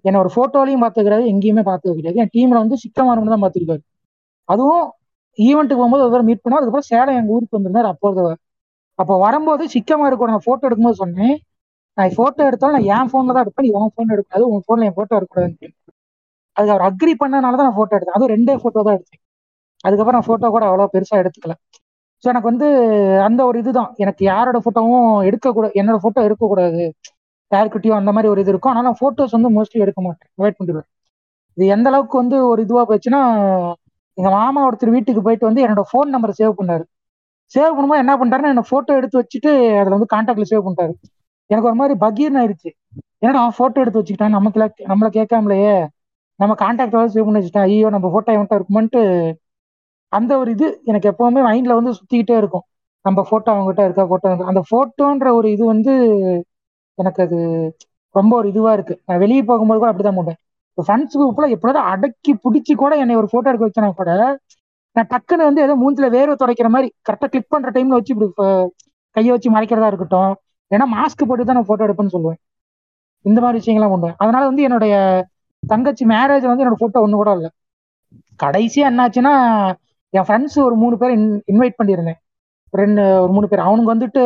என்ன 0.08 0.20
ஒரு 0.22 0.30
போட்டோலையும் 0.36 0.84
பாத்துக்கிறாரு 0.84 1.24
எங்கேயுமே 1.32 1.64
பார்த்தது 1.70 1.96
கிடையாது 1.98 2.20
என் 2.22 2.32
டீம்ல 2.34 2.62
வந்து 2.62 2.76
சிக்கமானவங்க 2.84 3.32
தான் 3.34 3.44
பாத்துருக்காரு 3.44 3.82
அதுவும் 4.48 4.84
ஈவெண்ட்டுக்கு 5.38 5.80
போகும்போது 5.80 6.06
ஒரு 6.08 6.26
மீட் 6.28 6.42
பண்ணோம் 6.42 6.60
அதுக்கப்புறம் 6.60 6.90
சேலம் 6.90 7.18
எங்க 7.20 7.36
ஊருக்கு 7.36 7.58
வந்திருந்தாரு 7.58 7.90
அப்போ 7.92 8.08
அப்போ 8.98 9.14
வரும்போது 9.24 9.64
சிக்கமா 9.74 10.06
இருக்கும் 10.08 10.30
நான் 10.32 10.46
போட்டோ 10.46 10.66
எடுக்கும்போது 10.68 11.00
சொன்னேன். 11.02 11.34
நான் 11.98 12.16
போட்டோ 12.18 12.42
எடுத்தாலும் 12.48 12.76
நான் 12.76 12.88
என் 12.94 13.10
போன்ல 13.12 13.34
தான் 13.36 13.44
எடுப்பேன் 13.44 13.66
நீ 13.66 13.72
உன் 13.78 13.94
போன் 13.96 14.12
எடுக்காது 14.16 14.44
உன் 14.52 14.64
போன்ல 14.68 14.88
என் 14.88 14.96
போட்டோ 14.98 15.16
எடுக்கக்கூடாதுன்னு 15.18 15.70
அதுக்கு 16.56 16.74
அவர் 16.74 16.86
அக்ரி 16.88 17.12
பண்ணனால 17.22 17.58
தான் 17.60 17.68
நான் 17.68 17.78
போட்டோ 17.80 17.94
எடுத்தேன். 17.96 18.16
அதுவும் 18.18 18.32
ரெண்டே 18.34 18.54
போட்டோ 18.64 18.80
தான் 18.88 18.96
எடுத்தேன். 18.98 19.22
அதுக்கப்புறம் 19.84 20.18
நான் 20.18 20.28
போட்டோ 20.30 20.48
கூட 20.54 20.64
அவ்வளோ 20.70 20.86
பெருசா 20.94 21.16
எடுத்துக்கல. 21.22 21.54
ஸோ 22.24 22.28
எனக்கு 22.32 22.50
வந்து 22.50 22.66
அந்த 23.28 23.40
ஒரு 23.50 23.56
இதுதான். 23.62 23.90
எனக்கு 24.04 24.22
யாரோட 24.30 24.58
போட்டோவும் 24.66 25.06
எடுக்கக்கூடாது 25.28 25.74
என்னோட 25.80 25.98
போட்டோ 26.04 26.20
எடுக்கக்கூடாது. 26.28 26.82
யாருக்கிட்டையும் 27.52 27.98
அந்த 28.00 28.10
மாதிரி 28.16 28.28
ஒரு 28.32 28.40
இது 28.44 28.52
இருக்கும். 28.54 28.72
ஆனால் 28.72 28.86
நான் 28.88 28.98
ஃபோட்டோஸ் 29.00 29.36
வந்து 29.36 29.50
மோஸ்ட்லி 29.56 29.80
எடுக்க 29.84 30.00
மாட்டேன். 30.06 30.30
அவாய்ட் 30.38 30.58
பண்ணிடுவேன். 30.58 30.88
இது 31.56 31.64
எந்த 31.76 31.86
அளவுக்கு 31.90 32.16
வந்து 32.22 32.36
ஒரு 32.50 32.60
இதுவாக 32.66 32.86
போச்சுன்னா 32.90 33.20
எங்கள் 34.18 34.34
மாமா 34.38 34.60
ஒருத்தர் 34.68 34.94
வீட்டுக்கு 34.96 35.22
போயிட்டு 35.26 35.48
வந்து 35.48 35.62
என்னோட 35.64 35.82
ஃபோன் 35.90 36.12
நம்பரை 36.14 36.34
சேவ் 36.40 36.58
பண்ணாரு. 36.60 36.84
சேவ் 37.54 37.74
பண்ணும்போது 37.76 38.02
என்ன 38.04 38.14
பண்ணுறாருன்னு 38.20 38.52
என்ன 38.54 38.64
ஃபோட்டோ 38.70 38.92
எடுத்து 39.00 39.20
வச்சுட்டு 39.20 39.50
அதில் 39.80 39.94
வந்து 39.96 40.10
கான்டாக்டில் 40.14 40.50
சேவ் 40.52 40.64
பண்ணிட்டாரு. 40.66 40.94
எனக்கு 41.50 41.68
ஒரு 41.70 41.78
மாதிரி 41.80 41.94
பகீர்னு 42.04 42.40
ஆயிடுச்சு 42.42 42.70
என்னடா 43.22 43.40
ஃபோட்டோ 43.58 43.80
எடுத்து 43.82 44.00
வச்சுக்கிட்டான்? 44.00 44.36
நமக்கு 44.38 44.58
நம்மளை 44.92 45.10
கேட்காமலையே. 45.18 45.74
நம்ம 46.40 46.52
கான்டாக்ட் 46.62 46.96
சேவ் 47.14 47.26
பண்ணி 47.26 47.40
வச்சுட்டா 47.40 47.64
ஐயோ 47.68 47.88
நம்ம 47.96 48.06
ஃபோட்டோ 48.12 48.30
எவன்ட்டா 48.36 48.58
இருக்குமான்ட்டு 48.58 49.02
அந்த 50.12 50.32
ஒரு 50.40 50.50
இது 50.56 50.66
எனக்கு 50.90 51.10
எப்பவுமே 51.12 51.42
மைண்ட்ல 51.48 51.74
வந்து 51.78 51.92
சுத்திக்கிட்டே 51.98 52.36
இருக்கும். 52.42 52.64
நம்ம 53.04 53.20
ஃபோட்டோ 53.28 53.48
அவங்ககிட்ட 53.52 53.82
இருக்கா 53.88 54.04
ஃபோட்டோ 54.10 54.32
அந்த 54.52 54.62
ஃபோட்டோன்ற 54.70 55.28
ஒரு 55.38 55.48
இது 55.54 55.64
வந்து 55.72 55.92
எனக்கு 57.02 57.20
அது 57.26 57.38
ரொம்ப 58.14 58.32
ஒரு 58.40 58.46
இதுவா 58.52 58.70
இருக்கு. 58.76 58.94
நான் 59.08 59.22
வெளியே 59.24 59.42
போகும்போது 59.50 59.80
கூட 59.82 59.90
அப்படிதான் 59.92 60.18
போட்டேன் 60.20 60.38
இப்போ 60.70 60.82
ஃப்ரெண்ட்ஸ் 60.86 61.16
குரூப்ல 61.20 61.46
எப்படியாவது 61.54 61.80
அடக்கி 61.92 62.32
பிடிச்சி 62.44 62.74
கூட 62.82 62.92
என்னை 63.02 63.14
ஒரு 63.20 63.28
போட்டோ 63.32 63.50
எடுக்க 63.50 63.68
வச்சனா 63.68 63.90
கூட 64.00 64.12
நான் 64.96 65.08
டக்குன்னு 65.12 65.48
வந்து 65.48 65.64
ஏதோ 65.66 65.74
மூஞ்சில 65.82 66.06
வேர்வை 66.16 66.34
துடைக்கிற 66.40 66.68
மாதிரி 66.74 66.88
கரெக்டாக 67.08 67.30
கிளிக் 67.32 67.52
பண்ற 67.54 67.70
டைம்ல 67.76 67.98
வச்சு 67.98 68.14
இப்படி 68.14 68.28
கையை 69.16 69.30
வச்சு 69.34 69.48
மறைக்கிறதா 69.56 69.90
இருக்கட்டும் 69.92 70.32
ஏன்னா 70.70 70.86
மாஸ்க் 70.96 71.28
போட்டு 71.28 71.46
தான் 71.48 71.58
நான் 71.58 71.68
போட்டோ 71.70 71.86
எடுப்பேன்னு 71.86 72.14
சொல்லுவேன். 72.16 72.38
இந்த 73.24 73.38
மாதிரி 73.44 73.58
விஷயங்கள்லாம் 73.60 73.94
பண்ணுவேன். 73.94 74.16
அதனால 74.22 74.42
வந்து 74.50 74.66
என்னுடைய 74.68 74.94
தங்கச்சி 75.62 76.04
மேரேஜ் 76.12 76.46
வந்து 76.50 76.62
என்னோட 76.64 76.78
போட்டோ 76.82 77.02
ஒன்று 77.06 77.20
கூட 77.20 77.32
இல்லை. 77.36 77.50
கடைசியா 78.42 78.86
என்னாச்சுன்னா 78.90 79.34
என் 80.14 80.26
ஃப்ரெண்ட்ஸ் 80.28 80.58
ஒரு 80.66 80.76
மூணு 80.82 80.94
பேர் 81.02 81.12
இன்வைட் 81.52 81.78
பண்ணியிருந்தேன். 81.80 82.18
ரெண்டு 82.74 83.02
ஒரு 83.24 83.32
மூணு 83.36 83.46
பேர். 83.50 83.66
அவனுக்கு 83.66 83.92
வந்துட்டு 83.94 84.22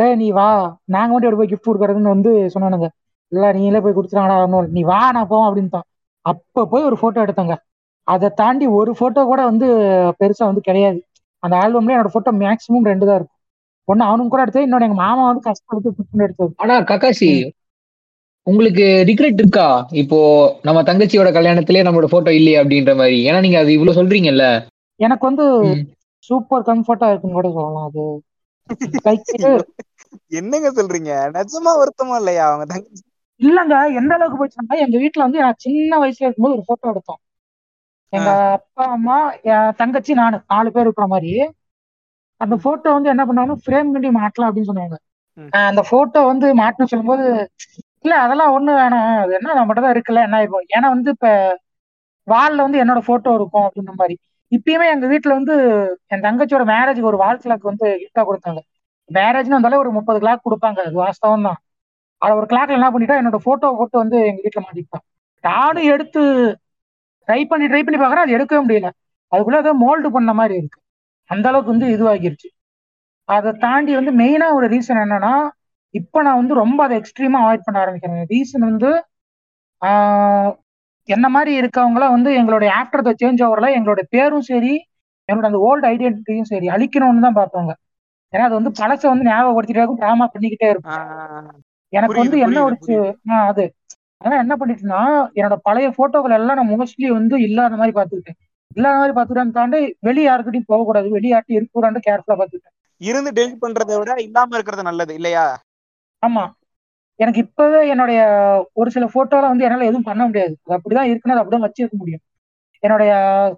ஏய் 0.00 0.16
நீ 0.16 0.26
வா. 0.30 0.48
நாங்க 0.86 1.10
மட்டும் 1.12 1.28
எடுத்து 1.28 1.42
போய் 1.42 1.52
கிஃப்ட் 1.52 1.68
கொடுக்கறதுன்னு 1.68 2.14
வந்து 2.14 2.30
சொன்னானுங்க. 2.54 2.88
இல்ல 3.32 3.52
நீங்களே 3.52 3.80
போய் 3.80 3.96
கொடுத்துட்டாங்கடா 3.96 4.38
நீ 4.76 4.82
வா 4.84 5.00
நான் 5.12 5.30
போவோம் 5.32 5.48
அப்படின்ட்டான். 5.48 5.86
அப்ப 6.26 6.64
போய் 6.66 6.82
ஒரு 6.82 6.96
போட்டோ 7.00 7.20
எடுத்தாங்க. 7.22 7.54
அதை 8.08 8.28
தாண்டி 8.34 8.66
ஒரு 8.78 8.92
போட்டோ 8.94 9.20
கூட 9.24 9.40
வந்து 9.44 9.66
பெருசா 10.20 10.44
வந்து 10.44 10.60
கிடையாது. 10.60 10.98
அந்த 11.42 11.54
ஆல்பம்ல 11.56 11.94
என்னோட 11.94 12.10
போட்டோ 12.12 12.30
மேக்ஸிமம் 12.40 12.88
ரெண்டு 12.88 13.06
தான் 13.06 13.18
இருக்கும். 13.18 13.36
ஒன்னு 13.88 14.04
அவனுக்கு 14.04 14.28
கூட 14.28 14.42
எடுத்தது 14.42 14.66
இன்னொன்னு 14.66 14.86
எங்க 14.88 14.98
மாமா 15.00 15.22
வந்து 15.26 15.46
கஷ்டப்பட்டு 15.46 15.90
எடுத்தது. 16.26 16.52
ஆனா 16.56 16.74
கக்காசி 16.90 17.30
உங்களுக்கு 18.46 18.84
ரிக்ரெட் 19.08 19.40
இருக்கா? 19.40 19.66
இப்போ 19.92 20.18
நம்ம 20.62 20.82
தங்கச்சியோட 20.82 21.30
கல்யாணத்திலே 21.32 21.82
நம்மளோட 21.82 22.08
போட்டோ 22.10 22.30
இல்லையே 22.30 22.60
அப்படின்ற 22.60 22.92
மாதிரி. 22.96 23.18
ஏன்னா 23.28 23.40
நீங்க 23.40 23.58
அது 23.58 23.70
இவ்வளவு 23.72 23.98
சொல்றீங்கல்ல. 23.98 24.46
எனக்கு 25.00 25.24
வந்து. 25.26 25.46
சூப்பர் 26.30 26.66
கம்ஃபர்ட்டா 26.66 27.06
இருக்குன்னு 27.10 27.38
கூட 27.38 27.50
சொல்லலாம். 27.50 27.86
அது 27.88 28.02
லைக் 29.06 29.28
என்னங்க 30.36 30.70
சொல்றீங்க? 30.72 31.10
நிஜமா 31.36 31.72
வருத்தமா 31.78 32.16
இல்லையா 32.20 32.46
அவங்க 32.48 32.66
தங்கச்சி 32.70 33.02
இல்லங்க 33.40 33.74
எந்த 33.98 34.12
அளவுக்கு 34.16 34.38
போச்சுன்னா 34.40 34.76
எங்க 34.82 34.96
வீட்ல 35.02 35.24
வந்து 35.24 35.42
நான் 35.44 35.60
சின்ன 35.64 35.98
வயசுல 36.00 36.26
இருக்கும்போது 36.26 36.56
ஒரு 36.56 36.68
போட்டோ 36.68 36.92
எடுத்தோம். 36.92 37.20
எங்க 38.12 38.28
அப்பா 38.56 38.84
அம்மா 38.92 39.16
என் 39.50 39.76
தங்கச்சி 39.76 40.12
நானு 40.16 40.42
நாலு 40.46 40.70
பேர் 40.72 40.86
இருக்கிற 40.86 41.06
மாதிரி. 41.10 41.32
அந்த 42.40 42.54
போட்டோ 42.62 42.90
வந்து 42.94 43.12
என்ன 43.12 43.22
பண்ணாங்கன்னா 43.26 43.62
ஃப்ரேம் 43.62 43.92
பண்ணி 43.92 44.10
மாட்டலாம் 44.16 44.48
அப்படின்னு 44.48 44.70
சொன்னாங்க. 44.70 44.96
அந்த 45.62 45.82
போட்டோ 45.90 46.20
வந்து 46.28 46.46
மாட்டணும் 46.56 46.90
சொல்லும்போது 46.90 47.24
இல்ல 48.04 48.14
அதெல்லாம் 48.20 48.54
ஒண்ணு 48.56 48.72
வேணாம். 48.76 49.08
அது 49.22 49.32
என்ன 49.38 49.54
நம்மகிட்ட 49.54 49.82
தான் 49.82 49.94
இருக்குல்ல 49.94 50.24
என்ன 50.26 50.38
ஆயிருக்கும் 50.38 50.70
ஏன்னா 50.76 50.88
வந்து 50.94 51.10
இப்ப 51.16 51.28
வால்ல 52.28 52.64
வந்து 52.64 52.80
என்னோட 52.82 53.00
போட்டோ 53.06 53.30
இருக்கும் 53.36 53.66
அப்படின்ற 53.66 53.94
மாதிரி. 53.94 54.14
இப்பயுமே 54.52 54.86
எங்க 54.92 55.06
வீட்ல 55.12 55.32
வந்து 55.38 55.54
என் 56.08 56.24
தங்கச்சியோட 56.26 56.64
மேரேஜுக்கு 56.70 57.10
ஒரு 57.12 57.22
வால் 57.22 57.42
கிளாக் 57.42 57.70
வந்து 57.70 57.86
கிஃப்டா 58.02 58.22
கொடுத்தாங்க. 58.24 58.60
மேரேஜ்னு 59.10 59.56
வந்தாலே 59.58 59.80
ஒரு 59.82 59.90
முப்பது 59.98 60.18
கிளாக் 60.22 60.46
கொடுப்பாங்க. 60.46 60.78
அது 60.86 60.96
வாஸ்தவம் 61.04 61.46
தான் 61.48 61.58
அதை 62.22 62.32
ஒரு 62.40 62.46
கிளாக்ல 62.52 62.76
என்ன 62.78 62.88
பண்ணிட்டா 62.94 63.18
என்னோட 63.20 63.38
போட்டோ 63.46 63.68
போட்டு 63.80 63.96
வந்து 64.02 64.16
எங்க 64.30 64.40
வீட்டுல 64.46 64.62
மாட்டிக்கிட்டான் 64.64 65.04
நானும் 65.44 65.88
எடுத்து 65.94 66.22
ட்ரை 67.28 67.40
பண்ணி 67.50 67.66
ட்ரை 67.70 67.82
பண்ணி 67.84 67.98
பாக்குறேன் 68.02 68.24
அது 68.24 68.36
எடுக்கவே 68.36 68.60
முடியல. 68.64 68.88
அதுக்குள்ள 69.32 69.58
ஏதோ 69.64 69.72
மோல்டு 69.84 70.08
பண்ண 70.16 70.30
மாதிரி 70.40 70.54
இருக்கு. 70.60 70.78
அந்த 71.30 71.46
அளவுக்கு 71.50 71.72
வந்து 71.74 71.88
இதுவாகிருச்சு. 71.94 72.48
அதை 73.28 73.50
தாண்டி 73.64 73.92
வந்து 73.98 74.12
மெயினா 74.20 74.46
ஒரு 74.58 74.66
ரீசன் 74.74 75.02
என்னன்னா 75.04 75.32
இப்போ 75.94 76.18
நான் 76.26 76.40
வந்து 76.40 76.54
ரொம்ப 76.62 76.78
அதை 76.86 76.94
எக்ஸ்ட்ரீமா 77.00 77.38
அவாய்ட் 77.44 77.66
பண்ண 77.66 77.78
ஆரம்பிக்கிறேன். 77.84 78.24
ரீசன் 78.34 78.64
வந்து 78.70 78.90
என்ன 81.08 81.26
மாதிரி 81.36 81.52
இருக்கவங்களாம் 81.60 82.14
வந்து 82.16 82.30
எங்களுடைய 82.40 82.70
ஆஃப்டர் 82.80 83.06
த 83.08 83.12
சேஞ்ச் 83.22 83.42
ஓவரில் 83.46 83.76
எங்களோட 83.78 84.00
பேரும் 84.14 84.46
சரி 84.50 84.74
என்னோட 85.28 85.46
அந்த 85.50 85.60
ஓல்டு 85.68 85.86
ஐடென்டிட்டியும் 85.92 86.50
சரி 86.52 86.66
அழிக்கணும்னு 86.74 87.24
தான் 87.26 87.38
பார்ப்பாங்க. 87.40 87.72
ஏன்னா 88.32 88.44
அது 88.44 88.58
வந்து 88.58 88.72
பழசை 88.80 89.06
வந்து 89.08 89.28
ஞாபகப்படுத்திட்டே 89.28 89.80
இருக்கும் 89.80 90.02
ட்ராமா 90.02 90.26
பண்ணிக்கிட்டே 90.34 90.68
இருக்கும். 90.70 90.98
எனக்கு 91.92 92.20
வந்து 92.20 92.38
என்ன 92.38 92.58
ஒரு 92.62 92.76
அது. 93.44 93.64
அதான் 94.20 94.42
என்ன 94.44 94.54
பண்ணிட்டுனா 94.56 95.00
என்னோட 95.36 95.56
பழைய 95.62 95.88
போட்டோக்கள் 95.98 96.36
எல்லாம் 96.38 96.58
நான் 96.58 96.72
மோஸ்ட்லி 96.72 97.08
வந்து 97.10 97.36
இல்லாத 97.40 97.76
மாதிரி 97.76 97.94
பார்த்துக்கிட்டேன். 97.96 98.38
இல்லாத 98.76 98.96
மாதிரி 98.98 99.14
பாத்துக்கிட்டான்னு 99.16 99.56
தாண்டி 99.58 99.78
வெளியே 100.00 100.26
யாருக்கிட்டையும் 100.28 100.70
போகக்கூடாது 100.70 101.08
வெளியே 101.10 101.32
யார்ட்டையும் 101.32 101.58
இருக்கக்கூடாது 101.58 102.06
கேர்ஃபுல்லா 102.06 102.38
பாத்துக்கிட்டேன் 102.40 102.76
இருந்து 103.00 103.30
டெலிட் 103.36 103.62
பண்றதை 103.62 103.94
விட 103.98 104.14
இல்லாம 104.20 104.56
இருக்கிறது 104.56 104.82
நல்லது 104.82 105.12
இல்லையா? 105.14 105.44
ஆமா. 106.22 106.44
எனக்கு 107.20 107.40
இப்பவே 107.40 107.80
என்னுடைய 107.88 108.20
ஒரு 108.74 108.90
சில 108.90 109.06
போட்டோலாம் 109.14 109.52
வந்து 109.52 109.66
என்னால 109.66 109.88
எதுவும் 109.88 110.08
பண்ண 110.10 110.22
முடியாது. 110.26 110.54
அது 110.64 110.76
அப்படிதான் 110.76 111.08
இருக்குன்னு 111.10 111.34
அது 111.34 111.42
அப்படிதான் 111.42 111.66
வச்சிருக்க 111.66 111.96
முடியும். 111.98 112.22
என்னுடைய 112.82 113.12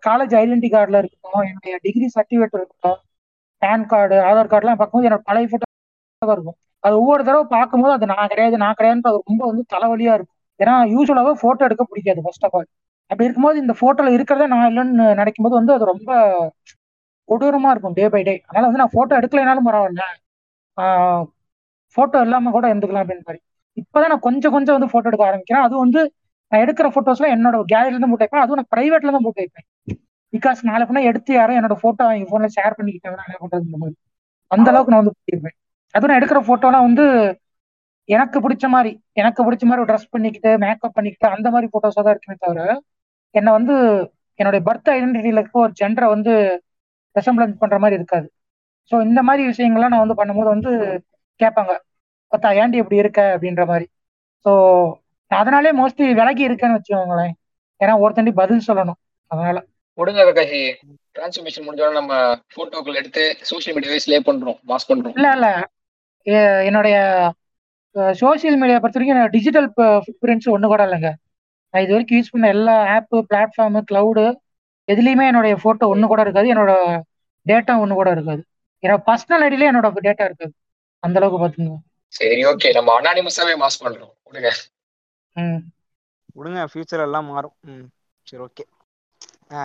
காலேஜ் 0.07 0.35
ஐடென்டி 0.39 0.69
கார்டுல 0.71 1.01
இருக்கட்டும் 1.01 1.47
என்னுடைய 1.49 1.75
டிகிரி 1.85 2.07
சர்டிஃபிகேட் 2.15 2.59
இருக்கட்டும் 2.59 2.99
பேன் 3.63 3.87
கார்டு 3.87 4.17
ஆதார் 4.29 4.51
கார்டுலாம் 4.53 4.81
பார்க்கும்போது 4.81 5.09
என்னோட 5.11 5.23
பழைய 5.31 5.47
போட்டோ 5.53 5.67
இருக்கும். 6.37 6.57
அது 6.85 6.95
ஒவ்வொரு 7.01 7.23
தடவை 7.25 7.45
பார்க்கும்போது 7.49 7.93
அது 7.93 8.07
நான் 8.13 8.31
கிடையாது 8.33 8.57
நான் 8.57 8.79
கிடையாதுன்னு 8.79 9.11
அது 9.11 9.21
ரொம்ப 9.29 9.43
வந்து 9.51 9.65
தலைவலியா 9.75 10.15
இருக்கும். 10.17 10.31
ஏன்னா 10.61 10.75
யூஸ்வலாகவே 10.95 11.35
ஃபோட்டோ 11.43 11.63
எடுக்க 11.69 11.85
பிடிக்காது 11.85 12.21
ஃபர்ஸ்ட் 12.25 12.45
ஆஃப் 12.45 12.57
ஆல் 12.59 12.69
அப்படி 13.11 13.27
இருக்கும்போது 13.27 13.59
இந்த 13.59 13.75
ஃபோட்டோவில் 13.81 14.17
இருக்கிறதே 14.17 14.47
நான் 14.53 14.69
இல்லைன்னு 14.71 15.07
நினைக்கும்போது 15.21 15.55
வந்து 15.61 15.73
அது 15.73 15.85
ரொம்ப 15.85 16.11
கொடூரமா 17.29 17.71
இருக்கும் 17.71 17.97
டே 17.99 18.05
பை 18.09 18.23
டே 18.23 18.35
அதனால 18.49 18.67
வந்து 18.69 18.83
நான் 18.83 18.95
ஃபோட்டோ 18.95 19.15
எடுக்கலைனாலும் 19.21 19.69
பரவாயில்ல. 19.69 20.05
ஃபோட்டோ 21.97 22.19
இல்லாம 22.27 22.51
கூட 22.51 22.67
இருந்துக்கலாம் 22.73 23.05
அப்படின்னு 23.05 23.27
மாதிரி. 23.29 23.41
இப்போதான் 23.77 24.13
நான் 24.13 24.27
கொஞ்சம் 24.29 24.55
கொஞ்சம் 24.57 24.77
வந்து 24.77 24.91
ஃபோட்டோ 24.93 25.09
எடுக்க 25.11 25.25
ஆரம்பிக்கிறேன். 25.31 25.65
அது 25.67 25.75
வந்து 25.85 26.01
நான் 26.53 26.63
எடுக்கிற 26.65 26.87
ஃபோட்டோஸ்லாம் 26.95 27.35
என்னோட 27.37 27.57
கேலரியில 27.73 27.95
இருந்து 27.95 28.11
போட்டு 28.11 28.25
வைப்பேன். 28.27 28.45
அதுவும் 28.45 28.61
நான் 28.61 28.73
பிரைவேட்ல 28.75 29.15
தான் 29.17 29.27
போட்டு 29.27 29.43
வைப்பேன். 29.45 29.67
பிகாஸ் 30.33 30.61
நாளை 30.69 30.85
பண்ணா 30.87 31.03
எடுத்து 31.11 31.33
யாரும் 31.35 31.59
என்னோட 31.59 31.77
போட்டோ 31.83 32.05
என் 32.15 32.31
போன்ல 32.31 32.49
ஷேர் 32.57 32.77
பண்ணிக்கிட்டாங்கன்னா 32.79 33.27
என்ன 33.29 33.39
பண்றது 33.43 33.67
இந்த 33.69 33.79
மாதிரி. 33.83 33.97
அந்த 34.51 34.69
அளவுக்கு 34.73 34.93
நான் 34.93 35.03
வந்து 35.03 35.15
பண்ணிருப்பேன் 35.17 35.57
அதுவும் 35.95 36.11
நான் 36.11 36.21
எடுக்கிற 36.21 36.41
போட்டோலாம் 36.49 36.87
வந்து 36.89 37.05
எனக்கு 38.09 38.39
பிடிச்ச 38.45 38.67
மாதிரி 38.75 38.91
எனக்கு 39.17 39.41
பிடிச்ச 39.47 39.65
மாதிரி 39.65 39.87
ட்ரெஸ் 39.91 40.13
பண்ணிக்கிட்டு 40.15 40.51
மேக்கப் 40.63 40.97
பண்ணிக்கிட்டு 40.97 41.29
அந்த 41.37 41.49
மாதிரி 41.51 41.67
போட்டோஸாக 41.75 42.05
தான் 42.07 42.15
இருக்குமே 42.15 42.37
தவிர 42.45 42.61
என்னை 43.35 43.51
வந்து 43.59 43.75
என்னுடைய 44.39 44.61
பர்த் 44.69 44.91
ஐடென்டிட்டியில 44.95 45.41
இருக்க 45.41 45.59
ஒரு 45.59 45.73
ஜென்டரை 45.81 46.09
வந்து 46.15 46.33
ரெசம்பிளன்ஸ் 47.17 47.61
பண்ற 47.63 47.77
மாதிரி 47.79 47.99
இருக்காது. 47.99 48.27
ஸோ 48.93 48.97
இந்த 49.03 49.21
மாதிரி 49.23 49.43
விஷயங்கள்லாம் 49.51 49.93
நான் 49.95 50.05
வந்து 50.05 50.19
பண்ணும்போது 50.21 50.49
வந்து 50.55 50.71
கேட்பாங்க 51.41 51.73
பார்த்தா 52.33 52.51
ஏன்டி 52.61 52.77
இப்படி 52.83 53.03
இருக்க? 53.03 53.21
அப்படின்ற 53.35 53.65
மாதிரி. 53.67 53.87
ஸோ 54.47 54.53
அதனாலே 55.31 55.71
மோஸ்ட்லி 55.73 56.07
விலகி 56.21 56.43
இருக்கேன்னு 56.49 56.79
வச்சுக்கோங்களேன். 56.79 57.35
ஏன்னா 57.81 57.95
ஒருத்தண்டி 58.03 58.33
பதில் 58.41 58.67
சொல்லணும். 58.69 58.99
அதனால. 59.31 59.59
முடிஞ்ச 59.99 60.21
கக்காசி 60.27 60.61
டிரான்ஸ்ஃபர்மேஷன் 61.17 61.67
முடிஞ்சோட 61.67 61.93
நம்ம 61.93 62.13
போட்டோக்கள் 62.55 62.95
எடுத்து 62.95 63.23
சோஷியல் 63.41 63.77
மீடியாவே 63.77 63.99
ஸ்லே 64.05 64.19
பண்றோம் 64.29 64.59
மாஸ் 64.69 64.89
பண்றோம். 64.89 65.15
இல்ல 65.17 65.31
இல்ல. 65.33 65.49
என்னுடைய 66.67 66.97
சோஷியல் 68.13 68.57
மீடியா 68.57 68.79
பொறுத்த 68.79 68.99
வரைக்கும் 68.99 69.31
டிஜிட்டல் 69.31 69.69
ஃபுட்பிரிண்ட்ஸ் 70.05 70.49
ஒன்று 70.49 70.69
கூட 70.69 70.83
இல்லைங்க. 70.87 71.11
நான் 71.75 71.83
இது 71.83 71.93
வரைக்கும் 71.93 72.19
யூஸ் 72.19 72.33
பண்ண 72.33 72.49
எல்லா 72.49 72.75
ஆப்பு 72.95 73.27
பிளாட்ஃபார்மு 73.31 73.81
க்ளவுடு 73.91 74.25
எதுலேயுமே 74.89 75.27
என்னுடைய 75.31 75.55
ஃபோட்டோ 75.63 75.87
ஒன்று 75.93 76.07
கூட 76.07 76.21
இருக்காது. 76.21 76.49
என்னோட 76.55 76.73
டேட்டா 77.47 77.75
ஒன்று 77.79 77.95
கூட 77.95 78.11
இருக்காது. 78.11 78.43
என்னோட 78.83 79.01
பர்சனல் 79.09 79.45
ஐடியிலே 79.47 79.71
என்னோட 79.71 79.89
டேட்டா 80.09 80.25
இருக்காது. 80.25 80.53
அந்த 81.03 81.19
அளவுக்கு 81.21 81.41
பார்த்துங்க. 81.43 81.75
சரி 82.13 82.45
ஓகே 82.45 82.71
நம்ம 82.73 83.01
அனானிமஸாவே 83.01 83.55
மாஸ் 83.63 83.83
பண்றோம். 83.85 84.13
விடுங்க 84.27 84.51
ம். 85.37 85.61
விடுங்க 86.37 86.61
ஃபியூச்சர் 86.71 87.05
எல்லாம் 87.07 87.27
மாறும். 87.27 87.55
ம். 87.65 87.87
சரி 88.27 88.43
ஓகே 88.43 88.65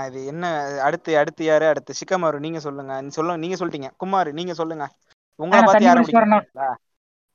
இது 0.07 0.25
என்ன 0.25 0.45
அடுத்து 0.83 1.17
அடுத்து 1.17 1.45
யாரு? 1.45 1.65
அடுத்து 1.67 1.93
சிக்கமாரு 1.93 2.39
நீங்க 2.39 2.59
சொல்லுங்க. 2.59 3.01
நீ 3.01 3.07
சொல்லுங்க 3.07 3.37
நீங்க 3.37 3.55
சொல்லிட்டீங்க. 3.55 3.89
குமார் 3.97 4.33
நீங்க 4.33 4.53
சொல்லுங்க. 4.53 4.87
உங்களை 5.39 5.63
பார்த்து 5.63 5.85
யாரும் 5.85 6.03
குடிச்சிட்டு 6.03 6.21
வரேண்ணா. 6.21 6.41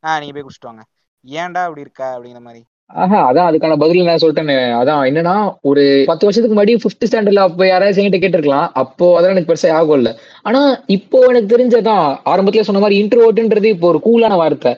ஆ 0.04 0.18
நீங்க 0.18 0.32
போய் 0.32 0.42
குடிச்சிட்டு 0.42 0.70
வாங்க. 0.70 0.84
ஏன்டா 1.24 1.62
அப்படி 1.64 1.80
இருக்கா? 1.80 2.14
அப்படிங்கிற 2.14 2.40
மாதிரி. 2.40 2.62
ஆஹா 2.90 3.18
அதான் 3.28 3.48
அதுக்கான 3.48 3.76
பதில் 3.76 4.04
நான் 4.04 4.22
சொல்லிட்டேன். 4.22 4.48
அதான் 4.80 5.02
என்னன்னா 5.10 5.34
ஒரு 5.60 6.04
பத்து 6.06 6.26
வருஷத்துக்கு 6.26 6.56
முன்னாடி 6.56 6.72
ஃபிஃப்த் 6.82 7.06
ஸ்டாண்டர்ட்ல 7.08 7.38
அப்போ 7.38 7.66
யாராவது 7.66 8.02
என்கிட்ட 8.02 8.20
கேட்டிருக்கலாம். 8.24 8.70
அப்போ 8.72 9.16
அதெல்லாம் 9.16 9.36
எனக்கு 9.36 9.52
பெருசா 9.52 9.72
ஆகும் 9.72 9.96
இல்ல. 9.96 10.18
ஆனா 10.42 10.60
இப்போ 10.86 11.18
எனக்கு 11.26 11.52
தெரிஞ்சதான் 11.56 12.18
ஆரம்பத்துல 12.24 12.60
சொன்ன 12.60 12.80
மாதிரி 12.80 13.04
இன்ட்ரோவர்ட்ன்றது 13.04 13.64
இப்போ 13.64 13.88
ஒரு 13.88 14.00
கூலான 14.04 14.36
வார்த்தை. 14.36 14.72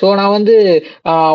சோ 0.00 0.06
நான் 0.20 0.34
வந்து 0.34 0.54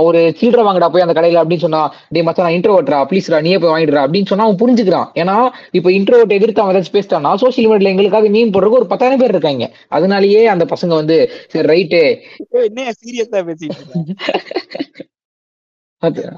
ஒரு 0.08 0.20
சில்லறை 0.40 0.64
வாங்கடா 0.68 0.90
போய் 0.94 1.06
அந்த 1.06 1.16
கடையில 1.18 1.42
அப்படின்னு 1.42 1.66
சொன்னா 1.66 1.82
டே 2.16 2.24
மச்சான் 2.28 2.46
நான் 2.48 2.58
இன்ட்ரோவர்ட்ரா 2.58 3.00
ப்ளீஸ்ரா 3.12 3.42
நீயே 3.48 3.60
போய் 3.64 3.74
வாங்கிடுறா 3.74 4.04
அப்படின்னு 4.06 4.32
சொன்னா 4.32 4.48
அவன் 4.48 4.62
புரிஞ்சுக்கிறான். 4.64 5.10
ஏன்னா 5.22 5.36
இப்போ 5.78 5.90
இன்ட்ரோவர்ட் 5.98 6.38
எதிர்த்து 6.38 6.64
அவன் 6.64 6.74
ஏதாச்சும் 6.74 6.98
பேசிட்டான்னா 6.98 7.34
சோஷியல் 7.44 7.70
மீடியால 7.72 7.94
எங்களுக்காக 7.94 8.30
மீன் 8.36 8.54
போடுறதுக்கு 8.56 8.82
ஒரு 8.82 8.92
பத்தாயிரம் 8.94 9.22
பேர் 9.22 9.36
இருக்காங்க. 9.36 9.68
அதனாலயே 9.98 10.44
அந்த 10.54 10.66
பசங்க 10.74 10.94
வந்து 11.02 11.18
சரி 11.54 11.68
ரைட்டு 11.74 12.02
என்ன 12.70 12.90
சீரியஸா 13.02 13.42
பேசிட்டு 13.50 13.80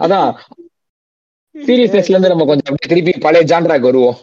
அதான். 0.05 0.29
சீரியஸ்னஸ்ல 1.55 2.13
இருந்து 2.13 2.31
நம்ம 2.31 2.45
கொஞ்சம் 2.49 2.77
திருப்பி 2.91 3.13
பழைய 3.25 3.43
ஜான்ராக்கு 3.51 3.89
வருவோம். 3.89 4.15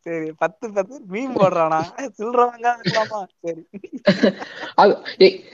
சரி 0.00 0.32
பத்து 0.38 0.72
பத்து. 0.72 1.00
மீன் 1.08 1.34
போடுறானா? 1.34 1.82
சில்றவங்க 2.18 2.60
இருக்கலாமா 2.60 3.26
சரி. 3.40 3.66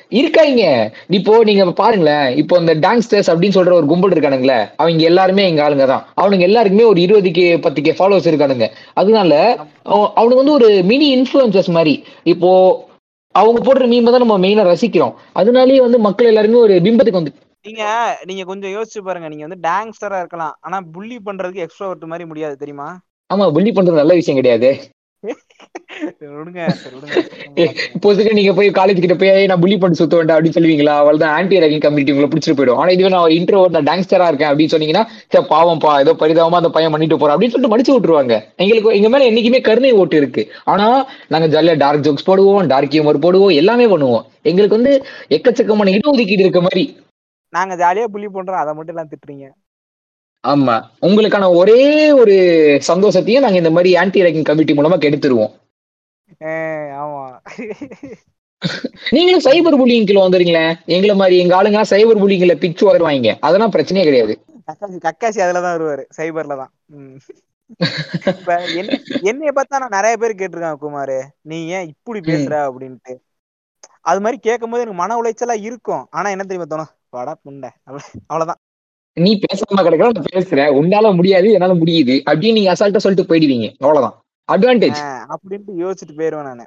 இருக்காங்க 0.09 0.93
இப்போ 1.09 1.44
நீங்க 1.44 1.73
பாருங்களேன். 1.73 2.36
இப்போ 2.36 2.59
இந்த 2.59 2.74
டாங்ஸ்டர்ஸ் 2.74 3.11
அப்படின்னு 3.11 3.51
சொல்ற 3.55 3.73
ஒரு 3.73 3.86
கும்பல் 3.86 4.11
இருக்கானுங்களே 4.11 4.70
அவங்க 4.77 5.03
எல்லாருமே 5.03 5.49
எங்க 5.49 5.69
ஆளுங்க 5.69 5.86
தான். 5.86 6.07
அவனுங்க 6.20 6.40
எல்லாருக்குமே 6.40 6.85
ஒரு 6.85 7.01
இருபது 7.01 7.31
கே 7.31 7.59
பத்து 7.59 7.82
கே 7.82 7.93
ஃபாலோவர்ஸ் 7.93 8.01
இருக்கானுங்க. 8.01 8.70
அதனால 8.94 9.59
அவ- 9.82 10.12
அவனுங்க 10.16 10.35
வந்து 10.35 10.53
ஒரு 10.53 10.82
மினி 10.82 11.16
இன்ஃபுளுசர்ஸ் 11.16 11.69
மாதிரி. 11.69 12.05
இப்போ 12.23 12.85
அவங்க 13.31 13.62
போடுற 13.62 13.77
மீமை 13.77 14.03
தான் 14.03 14.27
நம்ம 14.27 14.39
மெயினா 14.39 14.70
ரசிக்கிறோம். 14.74 15.15
அதனாலயே 15.35 15.77
வந்து 15.77 15.99
மக்கள் 15.99 16.27
எல்லாருமே 16.27 16.55
ஒரு 16.55 16.74
பிம்பத்துக்கு 16.74 17.11
வந்து 17.11 17.32
நீங்க 17.65 17.83
நீங்க 18.25 18.45
கொஞ்சம் 18.45 18.73
யோசிச்சு 18.77 19.01
பாருங்க. 19.05 19.29
நீங்க 19.29 19.47
வந்து 19.47 19.63
டாங்ஸ்டரா 19.69 20.19
இருக்கலாம். 20.19 20.55
ஆனா 20.61 20.81
புள்ளி 20.95 21.19
பண்றதுக்கு 21.27 21.67
எக்ஸ்ட்ரோவர்ட் 21.67 22.11
மாதிரி 22.13 22.25
முடியாது 22.25 22.57
தெரியுமா? 22.57 22.89
ஆமா 23.31 23.53
புள்ளி 23.53 23.71
பண்றது 23.71 24.01
நல்ல 24.01 24.15
விஷயம் 24.15 24.41
கிடையாது. 24.41 24.71
சரி, 25.23 26.31
விடுங்க 26.37 26.61
சரி 26.79 26.95
விடுங்க. 26.95 27.65
இப்போ 27.97 28.13
நீங்க 28.39 28.53
போய் 28.53 28.69
காலேஜ் 28.71 29.03
கிட்ட 29.03 29.15
போய் 29.15 29.29
"ஏய், 29.29 29.47
நான் 29.47 29.61
புள்ளி 29.61 29.77
பண்ணி 29.79 29.97
சுத்த 30.01 30.17
வேண்டாம் 30.17 30.37
அப்படின்னு 30.39 30.57
சொல்லுவீங்களா? 30.59 30.95
அவள் 31.03 31.21
தான் 31.23 31.35
ஆன்டி 31.37 31.61
ரேகிங் 31.65 31.85
கம்யூனிட்டி 31.85 32.15
உங்களை 32.15 32.29
பிடிச்சிட்டு 32.31 32.57
போயிடும். 32.59 32.77
ஆனா 32.77 32.91
இதுவே 32.91 33.09
நான் 33.09 33.21
ஒரு 33.21 33.35
இன்ட்ரோ 33.35 33.69
நான் 33.75 33.87
டாங்ஸ்டரா 33.91 34.27
இருக்கேன் 34.29 34.51
அப்படின்னு 34.53 34.73
சொன்னீங்கன்னா 34.75 35.05
சே 35.35 35.41
பாவம்ப்பா 35.53 35.93
ஏதோ 36.01 36.15
பரிதாபமா 36.23 36.61
அந்த 36.63 36.71
பையன் 36.77 36.91
பண்ணிட்டு 36.91 37.19
போறான் 37.19 37.37
அப்படின்னு 37.37 37.55
சொல்லிட்டு 37.55 37.75
மடிச்சு 37.75 37.95
விட்டுருவாங்க. 37.95 38.35
எங்களுக்கு 38.57 38.97
எங்க 38.99 39.09
மேல 39.09 39.29
என்னைக்குமே 39.31 39.61
கருணை 39.61 39.93
ஓட்டு 39.93 40.17
இருக்கு. 40.17 40.45
ஆனா 40.65 40.89
நாங்க 41.29 41.49
ஜாலியா 41.55 41.77
டார்க் 41.85 42.07
ஜோக்ஸ் 42.09 42.29
போடுவோம் 42.31 42.67
டார்க் 42.67 42.97
ஹியூமர் 42.97 43.25
போடுவோம் 43.27 43.55
எல்லாமே 43.55 43.87
பண்ணுவோம். 43.95 44.27
எங்களுக்கு 44.43 44.79
வந்து 44.81 44.95
எக்கச்சக்கமான 45.29 45.95
இடஒதுக்கீடு 45.99 46.45
இருக்க 46.47 46.61
மாதிரி 46.61 46.85
நாங்க 47.53 47.74
ஜாலியா 47.83 48.07
புள்ளி 48.12 48.29
பண்றோம் 48.29 48.62
அதை 48.62 48.73
மட்டும் 48.74 48.95
எல்லாம் 48.95 49.11
திட்டுறீங்க. 49.12 49.47
ஆமா. 50.45 50.77
உங்களுக்கான 51.07 51.49
ஒரே 51.61 51.83
ஒரு 52.20 52.37
சந்தோஷத்தையும் 52.91 53.45
நாங்க 53.45 53.61
இந்த 53.62 53.73
மாதிரி 53.77 53.91
ஆன்டி 54.03 54.23
ரேகிங் 54.27 54.49
கமிட்டி 54.49 54.73
மூலமா 54.79 54.97
கெடுத்துருவோம். 55.03 55.53
ஆமா. 57.03 57.24
நீங்களும் 59.15 59.45
சைபர் 59.47 59.79
புல்லிங்ல 59.81 60.20
வந்துருங்களேன். 60.24 60.74
எங்களை 60.95 61.15
மாதிரி 61.20 61.37
எங்க 61.43 61.55
ஆளுங்க 61.59 61.81
சைபர் 61.93 62.20
புல்லிங்ல 62.23 62.55
பிச்சு 62.62 62.85
வருவாங்க 62.89 63.33
அதெல்லாம் 63.47 63.74
பிரச்சனையே 63.77 64.07
கிடையாது. 64.09 64.35
கக்காசி 64.69 64.99
கக்காசி 65.07 65.39
அதுலதான் 65.45 65.77
வருவாரு 65.77 66.05
சைபர்ல 66.19 66.57
தான். 66.62 66.73
இப்ப 68.33 68.57
என்ன 68.81 68.99
என்னைய 69.31 69.53
பார்த்தா 69.57 69.81
நான் 69.83 69.97
நிறைய 69.97 70.15
பேர் 70.23 70.39
கேட்டிருக்காங்க 70.41 70.81
குமார். 70.85 71.16
நீ 71.51 71.59
ஏன் 71.77 71.89
இப்படி 71.93 72.20
பேசுற 72.31 72.55
அப்படின்ட்டு. 72.69 73.15
அது 74.11 74.20
மாதிரி 74.24 74.39
கேட்கும்போது 74.49 74.85
எனக்கு 74.85 75.01
மன 75.03 75.16
உளைச்சலா 75.20 75.57
இருக்கும். 75.69 76.05
ஆனா 76.11 76.29
என்ன 76.35 76.45
தெரியுமா 76.45 76.70
தோணும்? 76.73 76.93
வாடா 77.13 77.37
புண்டை. 77.45 77.69
அவ்வளவு- 77.91 78.21
அவ்வளவுதான். 78.27 78.57
நீ 79.21 79.39
பேசாம 79.39 79.83
கிடக்கிற 79.83 79.97
நான் 79.97 80.25
பேசுறேன். 80.33 80.73
உன்னால 80.73 81.15
முடியாது 81.15 81.51
என்னால 81.51 81.75
முடியுது. 81.75 82.23
அப்படின்னு 82.27 82.53
நீங்க 82.53 82.73
அசால்ட்டா 82.73 82.97
சொல்லிட்டு 82.97 83.35
போயிடுவீங்க. 83.35 83.75
அவ்வளவுதான். 83.79 84.23
அட்வான்டேஜ் 84.53 85.35
அப்படின்ட்டு 85.35 85.73
யோசிச்சுட்டு 85.79 86.17
போயிருவேன் 86.17 86.43
நானு. 86.43 86.67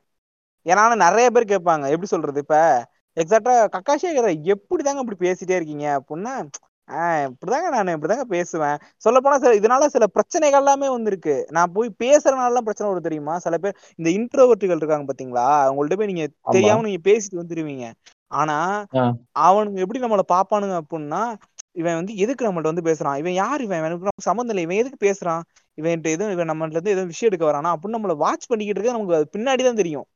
ஏன்னா 0.66 0.96
நிறைய 0.96 1.30
பேர் 1.30 1.46
கேட்பாங்க 1.46 1.84
எப்படி 1.84 2.06
சொல்றது 2.06 2.40
இப்ப? 2.40 2.86
எக்ஸாக்டா 3.20 3.68
கக்காஷே 3.68 4.16
கேக்குற 4.16 4.42
எப்படி 4.42 4.84
தாங்க 4.84 5.00
இப்படி 5.00 5.30
பேசிட்டே 5.30 5.56
இருக்கீங்க? 5.56 6.02
அப்படின்னா 6.02 6.48
ஆஹ் 6.92 7.30
இப்படிதாங்க 7.30 7.70
நான் 7.70 7.88
இப்படிதாங்க 7.88 8.22
பேசுவேன். 8.22 8.78
சொல்ல 8.98 9.20
போனா 9.20 9.38
சில 9.38 9.54
இதனால 9.54 9.86
சில 9.86 10.08
பிரச்சனைகள் 10.08 10.60
எல்லாமே 10.60 10.90
வந்திருக்கு. 10.90 11.48
நான் 11.50 11.72
போய் 11.72 11.96
பேசுறதுனால 12.04 12.46
எல்லாம் 12.46 12.54
பிரச்சனை 12.54 12.94
வரும் 12.94 13.02
தெரியுமா? 13.02 13.38
சில 13.38 13.58
பேர் 13.58 13.76
இந்த 13.96 14.10
இன்ட்ரோவர்ட்டுகள் 14.10 14.76
இருக்காங்க 14.76 15.14
பாத்தீங்களா? 15.14 15.72
அவங்கள்ட்ட 15.72 15.98
போய் 15.98 16.06
நீங்க. 16.06 16.28
தெரியாம 16.42 16.82
நீங்க 16.82 17.12
பேசிட்டு 17.12 17.36
வந்துருவீங்க. 17.36 17.92
ஆனா. 18.32 18.58
அவனுங்க 19.42 19.78
எப்படி 19.84 20.00
நம்மள 20.02 20.24
பாப்பானுங்க 20.30 20.76
அப்படின்னா 20.82 21.22
இவன் 21.76 21.98
வந்து 22.00 22.14
எதுக்கு 22.18 22.46
நம்மள்ட்ட 22.46 22.72
வந்து 22.72 22.88
பேசுறான்? 22.88 23.18
இவன் 23.22 23.36
யார் 23.36 23.62
இவன்? 23.62 23.82
நமக்கு 23.86 24.28
சம்மந்தம் 24.28 24.54
இல்லை. 24.54 24.66
இவன் 24.68 24.82
எதுக்கு 24.82 25.00
பேசுறான்? 25.06 25.44
இவன் 25.78 25.94
எதுவும் 26.08 26.34
இவன் 26.36 26.50
நம்மள்ட்ட 26.52 26.78
இருந்து 26.78 26.94
எதுவும் 26.94 27.12
விஷயம் 27.12 27.30
எடுக்க 27.32 27.46
வரானா? 27.50 27.72
அப்படின்னு 27.74 27.98
நம்மள 27.98 28.16
வாட்ச் 28.24 28.50
பண்ணிக்கிட்டு 28.50 28.80
இருக்க 28.80 28.98
நமக்கு 28.98 29.18
அது 29.20 29.28
பின்னாடி 29.36 29.64
தான் 29.64 29.82
தெரியும். 29.82 30.08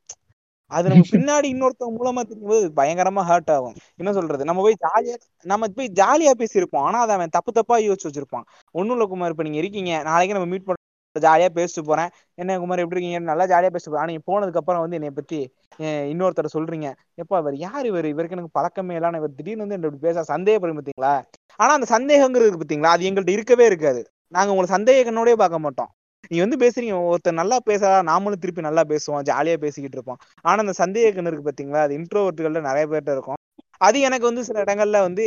அது 0.71 0.87
நமக்கு 0.89 1.13
பின்னாடி 1.15 1.47
இன்னொருத்தவங்க 1.53 1.97
மூலமா 1.99 2.21
தெரியும் 2.23 2.51
போது 2.51 2.65
பயங்கரமா 2.77 3.21
ஹர்ட் 3.29 3.51
ஆகும். 3.55 3.73
என்ன 3.99 4.11
சொல்றது? 4.17 4.43
நம்ம 4.49 4.61
போய் 4.65 4.77
ஜாலியா 4.85 5.15
நம்ம 5.45 5.69
போய் 5.77 5.89
ஜாலியா 5.99 6.33
பேசியிருப்போம். 6.41 6.85
ஆனா 6.87 6.99
அதை 6.99 7.15
அவன் 7.17 7.33
தப்பு 7.37 7.51
தப்பா 7.53 7.77
யோசிச்சு 7.81 8.09
வச்சிருப்பான். 8.09 8.45
ஒண்ணும் 8.75 8.95
இல்ல 8.95 9.07
குமார் 9.09 9.33
இப்ப 9.33 9.45
நீங்க 9.47 9.59
இருக்கீங்க. 9.63 9.93
நாளைக்கு 10.09 10.37
நம்ம 10.37 10.49
மீட் 10.53 10.67
பண்ண 10.67 10.77
ஜாலியா 11.15 11.49
பேசிட்டு 11.55 11.81
போறேன். 11.81 12.09
என்ன 12.35 12.59
குமார் 12.59 12.79
எப்படி 12.79 13.01
இருக்கீங்க? 13.01 13.19
நல்லா 13.31 13.45
ஜாலியா 13.45 13.69
பேசிட்டு 13.69 13.85
போறேன். 13.85 14.01
ஆனா 14.01 14.05
நீங்க 14.05 14.23
போனதுக்கு 14.27 14.57
அப்புறம் 14.57 14.81
வந்து 14.81 14.95
என்னை 14.95 15.09
பத்தி 15.09 15.39
அஹ், 15.79 16.07
இன்னொருத்தர் 16.09 16.53
சொல்றீங்க. 16.53 16.87
எப்பா 17.21 17.39
இவர் 17.39 17.55
யார் 17.57 17.85
இவர்? 17.85 18.05
இவருக்கு 18.05 18.35
எனக்கு 18.35 18.51
பழக்கமே 18.53 18.95
இல்லை. 18.95 19.15
இவர் 19.15 19.35
திடீர்னு 19.35 19.65
வந்து 19.67 19.75
என்ன 19.75 19.97
பேச 19.99 20.23
சந்தேகப்படும் 20.23 20.79
பாத்தீங்களா? 20.79 21.13
ஆனா 21.59 21.73
அந்த 21.73 21.85
சந்தேகங்கிறது 21.89 22.49
பார்த்தீங்களா 22.49 22.59
பாத்தீங்களா? 22.59 22.87
அது 22.89 23.09
எங்கள்ட்ட 23.09 23.31
இருக்கவே 23.31 23.65
இருக்காது. 23.65 24.01
நாங்க 24.27 24.51
உங்களை 24.51 24.69
சந்தேக 24.75 25.03
கண்ணோடய 25.05 25.35
பார்க்க 25.35 25.59
மாட்டோம். 25.59 25.91
நீ 26.31 26.39
வந்து 26.39 26.57
பேசுறீங்க. 26.57 26.93
ஒருத்தர் 27.09 27.31
நல்லா 27.31 27.59
பேசா 27.65 28.01
நாமளும் 28.01 28.39
திருப்பி 28.39 28.61
நல்லா 28.61 28.83
பேசுவோம். 28.83 29.21
ஜாலியா 29.23 29.57
பேசிக்கிட்டு 29.57 29.97
இருப்போம். 29.97 30.19
ஆனா 30.41 30.59
அந்த 30.59 30.73
சந்தேக 30.77 31.13
கண்ணு 31.15 31.27
இருக்கு 31.27 31.49
பாத்தீங்களா? 31.49 31.81
அது 31.81 31.97
இன்ட்ரோவர்ட்டுகள்ல 31.97 32.61
நிறைய 32.61 32.87
பேர்ட்ட 32.87 33.11
இருக்கும். 33.11 33.38
அது 33.81 33.97
எனக்கு 34.01 34.25
வந்து 34.25 34.43
சில 34.45 34.57
இடங்கள்ல 34.63 34.99
வந்து 35.01 35.25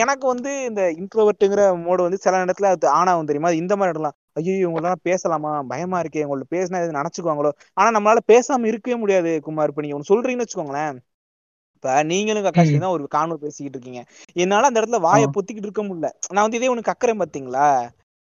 எனக்கு 0.00 0.26
வந்து 0.26 0.50
இந்த 0.66 0.82
இன்ட்ரோவர்ட்டுங்கிற 0.98 1.62
மோடு 1.84 2.06
வந்து 2.06 2.20
சில 2.20 2.42
இடத்துல 2.44 2.70
அது 2.70 2.88
ஆனா 2.92 3.12
வந்து 3.14 3.30
தெரியுமா 3.32 3.52
இந்த 3.60 3.74
மாதிரி 3.76 3.94
இடம்லாம். 3.94 4.16
ஐயோ 4.36 4.54
இவங்களாம் 4.60 5.02
பேசலாமா? 5.08 5.52
பயமா 5.70 5.98
இருக்கே. 6.02 6.24
உங்கள்ட்ட 6.26 6.54
பேசினா 6.56 6.82
எது 6.82 6.98
நினைச்சுக்குவாங்களோ? 6.98 7.50
ஆனா 7.76 7.88
நம்மளால 7.96 8.22
பேசாம 8.32 8.68
இருக்கவே 8.70 8.96
முடியாது 8.96 9.32
குமார். 9.42 9.72
இப்ப 9.72 9.82
நீங்க 9.82 9.98
ஒண்ணு 9.98 10.12
சொல்றீங்கன்னு 10.12 10.46
வச்சுக்கோங்களேன். 10.46 10.98
இப்ப 11.76 11.92
நீங்களும் 12.08 12.46
கக்காஷி 12.46 12.78
தான் 12.78 12.94
ஒரு 12.96 13.04
காணொலி 13.14 13.40
பேசிக்கிட்டு 13.44 13.76
இருக்கீங்க. 13.76 14.02
என்னால 14.36 14.68
அந்த 14.70 14.80
இடத்துல 14.80 15.00
வாயை. 15.06 15.28
பொத்திக்கிட்டு 15.36 15.68
இருக்க 15.68 15.84
முடியல. 15.84 16.08
நான் 16.30 16.46
வந்து 16.46 16.60
இதே 16.60 16.72
ஒண்ணு 16.74 16.90
கக்குறேன் 16.90 17.22
பாத்தீங்களா? 17.22 17.68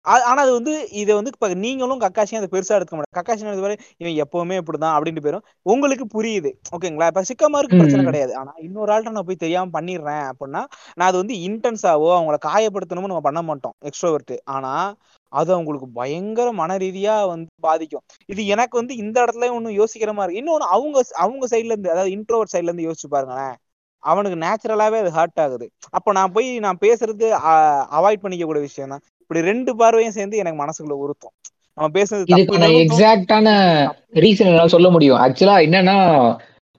ஆனா 0.07 0.41
அது 0.43 0.53
வந்து 0.57 0.73
இதை 1.01 1.13
வந்து 1.15 1.31
இப்ப 1.35 1.49
நீங்களும் 1.63 2.03
கக்காசியும் 2.03 2.41
அதை 2.41 2.49
பெருசா 2.53 2.77
எடுக்க 2.79 2.95
மாட்டேன் 2.97 3.17
கக்காசி 3.19 3.43
வரை 3.61 3.77
இவன் 4.01 4.17
எப்பவுமே 4.25 4.57
இப்படிதான் 4.61 4.95
அப்படின்ட்டு 4.97 5.25
போயிரும். 5.25 5.45
உங்களுக்கு 5.67 6.07
புரியுது 6.15 6.51
ஓகேங்களா? 6.77 7.09
இப்ப 7.13 7.25
சிக்கமாருக்கு 7.31 7.81
பிரச்சனை. 7.81 8.05
கிடையாது. 8.09 8.33
ஆனா 8.37 8.53
இன்னொரு 8.67 8.93
ஆள்கிட்ட 8.95 9.17
நான் 9.17 9.29
போய் 9.31 9.43
தெரியாம 9.45 9.73
பண்ணிடுறேன் 9.77 10.25
அப்படின்னா 10.31 10.63
நான் 10.99 11.09
அது 11.09 11.19
வந்து 11.23 11.37
இன்டென்ஸாவோ 11.49 12.09
அவங்கள 12.17 12.39
காயப்படுத்தணும்னு 12.49 13.13
நம்ம 13.13 13.25
பண்ண 13.29 13.43
மாட்டோம் 13.43 13.77
எக்ஸ்ட்ரோவர்ட் 13.91 14.25
ஆனா 14.57 14.73
அது 15.33 15.51
அவங்களுக்கு 15.55 15.89
பயங்கர 15.97 16.49
மன 16.61 16.77
ரீதியா 16.79 17.15
வந்து 17.31 17.49
பாதிக்கும். 17.63 18.05
இது 18.29 18.41
எனக்கு 18.47 18.75
வந்து 18.81 18.95
இந்த 19.03 19.17
இடத்துல 19.25 19.49
ஒண்ணு 19.57 19.79
யோசிக்கிற 19.81 20.13
மாதிரி 20.19 20.39
இன்னொன்னு 20.41 20.67
அவங்க 20.75 20.97
அவங்க 21.23 21.47
சைட்ல 21.53 21.75
இருந்து 21.75 21.93
அதாவது 21.95 22.15
இன்ட்ரோவர் 22.17 22.53
சைட்ல 22.53 22.71
இருந்து 22.71 22.89
யோசிச்சு 22.89 23.09
பாருங்களேன். 23.09 23.55
அவனுக்கு 24.03 24.37
நேச்சுரலாவே 24.43 24.99
அது 25.03 25.11
ஹர்ட் 25.17 25.41
ஆகுது. 25.45 25.67
அப்ப 25.91 26.13
நான் 26.13 26.35
போய் 26.35 26.49
நான் 26.67 26.83
பேசுறது 26.83 27.27
அவாய்ட் 27.99 28.23
பண்ணிக்க 28.25 28.47
கூடிய 28.47 28.65
விஷயம் 28.67 28.93
தான் 28.95 29.05
இப்படி 29.27 29.41
ரெண்டு 29.51 29.71
பார்வையும் 29.77 30.17
சேர்ந்து 30.17 30.41
எனக்கு 30.41 30.59
மனசுக்குள்ள 30.63 30.97
உறுத்தும். 31.05 31.33
நம்ம 31.79 32.03
தோணும். 32.51 32.75
எக்ஸாக்டான 32.83 33.49
ரீசன் 34.25 34.51
என்னால 34.51 34.73
சொல்ல 34.75 34.89
முடியும். 34.91 35.21
ஆக்சுவலா 35.25 35.57
என்னன்னா 35.67 35.97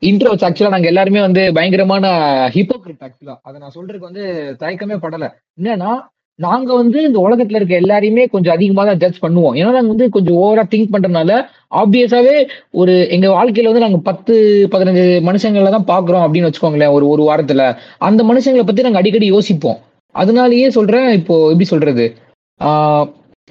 இன்ட்ரோஸ் 0.01 0.45
ஆக்சுவலா 0.47 0.71
நாங்க 0.73 0.87
எல்லாருமே 0.91 1.19
வந்து 1.25 1.41
பயங்கரமான 1.57 2.05
ஹிப்போக்ரிட் 2.55 3.03
ஆக்சுவலா 3.07 3.35
அதை 3.47 3.55
நான் 3.63 3.73
சொல்றதுக்கு 3.75 4.09
வந்து 4.09 4.23
தயக்கமே 4.61 4.97
படல. 5.05 5.27
என்னன்னா 5.59 5.91
நாங்க 6.39 6.69
வந்து 6.79 6.99
இந்த 7.07 7.19
உலகத்துல 7.25 7.59
இருக்க 7.59 7.81
எல்லாரையுமே 7.81 8.23
கொஞ்சம் 8.33 8.55
அதிகமா 8.55 8.83
தான் 8.89 9.01
ஜட்ஜ் 9.03 9.23
பண்ணுவோம். 9.23 9.55
ஏன்னா 9.59 9.71
நாங்க 9.77 9.91
வந்து 9.93 10.07
கொஞ்சம் 10.15 10.37
ஓவரா 10.43 10.63
திங்க் 10.73 10.93
பண்றதுனால 10.93 11.39
ஆப்வியஸாவே 11.81 12.35
ஒரு 12.81 12.95
எங்க 13.15 13.27
வாழ்க்கையில 13.37 13.71
வந்து 13.71 13.85
நாங்க 13.85 13.99
பத்து 14.09 14.35
பதினஞ்சு 14.75 15.05
மனுஷங்களை 15.29 15.71
தான் 15.75 15.89
பாக்குறோம் 15.93 16.25
அப்படின்னு 16.25 16.49
வச்சுக்கோங்களேன் 16.49 16.95
ஒரு 16.97 17.07
ஒரு 17.13 17.25
வாரத்துல. 17.29 17.65
அந்த 18.09 18.23
மனுஷங்களை 18.31 18.65
பத்தி 18.69 18.87
நாங்க 18.87 19.01
அடிக்கடி 19.03 19.29
யோசிப்போம். 19.35 19.81
அதனாலயே 20.15 20.67
சொல்றேன் 20.77 21.09
இப்போ 21.19 21.35
எப்படி 21.45 21.67
சொல்றது? 21.73 22.07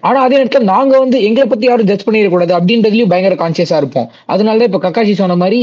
ஆனா 0.03 0.19
அதே 0.25 0.37
நேரத்தில் 0.39 0.71
நாங்க 0.73 0.95
வந்து 1.03 1.19
எங்களை 1.27 1.47
பத்தி 1.51 1.67
யாரும் 1.67 1.89
ஜட்ஜ் 1.91 2.07
பண்ணிடக்கூடாது 2.07 2.53
அப்படின்றதுலயும் 2.57 3.11
பயங்கர 3.13 3.35
கான்சியஸா 3.43 3.77
இருப்போம். 3.81 4.09
அதனால 4.33 4.59
தான் 4.61 4.71
இப்ப 4.71 4.81
கக்காஷி 4.87 5.13
சொன்ன 5.21 5.37
மாதிரி 5.43 5.61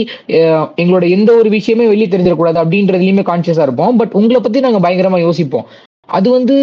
எங்களோட 0.81 1.05
எந்த 1.15 1.29
ஒரு 1.39 1.49
விஷயமே 1.57 1.85
வெளியே 1.91 2.07
தெரிஞ்சிடக்கூடாது 2.13 2.59
அப்படின்றதுலயுமே 2.63 3.25
கான்சியஸா 3.31 3.65
இருப்போம். 3.67 3.97
பட் 4.01 4.15
உங்களை 4.19 4.39
பத்தி 4.45 4.65
நாங்க 4.67 4.81
பயங்கரமா 4.85 5.19
யோசிப்போம். 5.27 5.67
அது 6.09 6.27
வந்து 6.37 6.55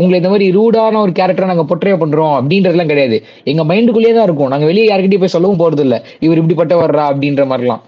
உங்களை 0.00 0.16
இந்த 0.20 0.30
மாதிரி 0.32 0.46
ரூடான 0.56 1.00
ஒரு 1.04 1.12
கேரக்டரை 1.18 1.48
நாங்க 1.50 1.64
பொட்ரே 1.70 1.94
பண்றோம் 2.02 2.34
அப்படின்றதுலாம் 2.38 2.90
கிடையாது. 2.92 3.16
எங்க 3.52 3.62
மைண்டுக்குள்ளேயே 3.70 4.14
தான் 4.16 4.28
இருக்கும். 4.28 4.50
நாங்க 4.52 4.66
வெளியே 4.70 4.86
யார்கிட்டயும் 4.90 5.24
போய் 5.24 5.36
சொல்லவும் 5.36 5.62
போறது 5.62 5.84
இல்ல 5.86 5.96
இவர் 6.26 6.40
இப்படிப்பட்ட 6.40 6.76
வர்றா 6.82 7.04
அப்படின்ற 7.12 7.44
மாதிரிலாம். 7.52 7.82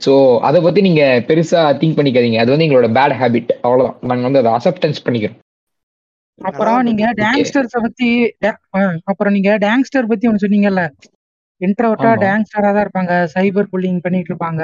ஸோ 0.00 0.12
அதை 0.48 0.60
பத்தி 0.66 0.80
நீங்க 0.88 1.02
பெருசா 1.28 1.62
திங்க் 1.80 1.98
பண்ணிக்காதீங்க. 1.98 2.38
அது 2.42 2.52
வந்து 2.54 2.66
எங்களோட 2.66 2.88
பேட் 2.98 3.16
ஹேபிட் 3.20 3.52
அவ்வளவுதான். 3.66 3.98
நாங்க 4.10 4.24
வந்து 4.28 4.42
அதை 4.42 4.52
அசப்டன்ஸ் 4.60 5.04
பண்ணிக்கிறோம். 5.06 5.38
அப்புறம் 6.38 6.78
நீங்க 6.88 7.04
டேங்ஸ்டர்ஸ 7.22 7.76
பத்தி 7.86 8.08
அப்புறம் 9.10 9.34
நீங்க 9.36 9.50
டேங்ஸ்டர் 9.64 10.10
பத்தி 10.12 10.28
ஒண்ணு 10.28 10.44
சொன்னீங்கல்ல? 10.44 10.82
இன்ட்ரோவர்ட்டா. 11.60 12.12
டேங்ஸ்டரா 12.24 12.70
தான் 12.74 12.84
இருப்பாங்க. 12.84 13.14
சைபர் 13.34 13.70
புல்லிங் 13.72 14.00
பண்ணிட்டு 14.04 14.30
இருப்பாங்க. 14.32 14.62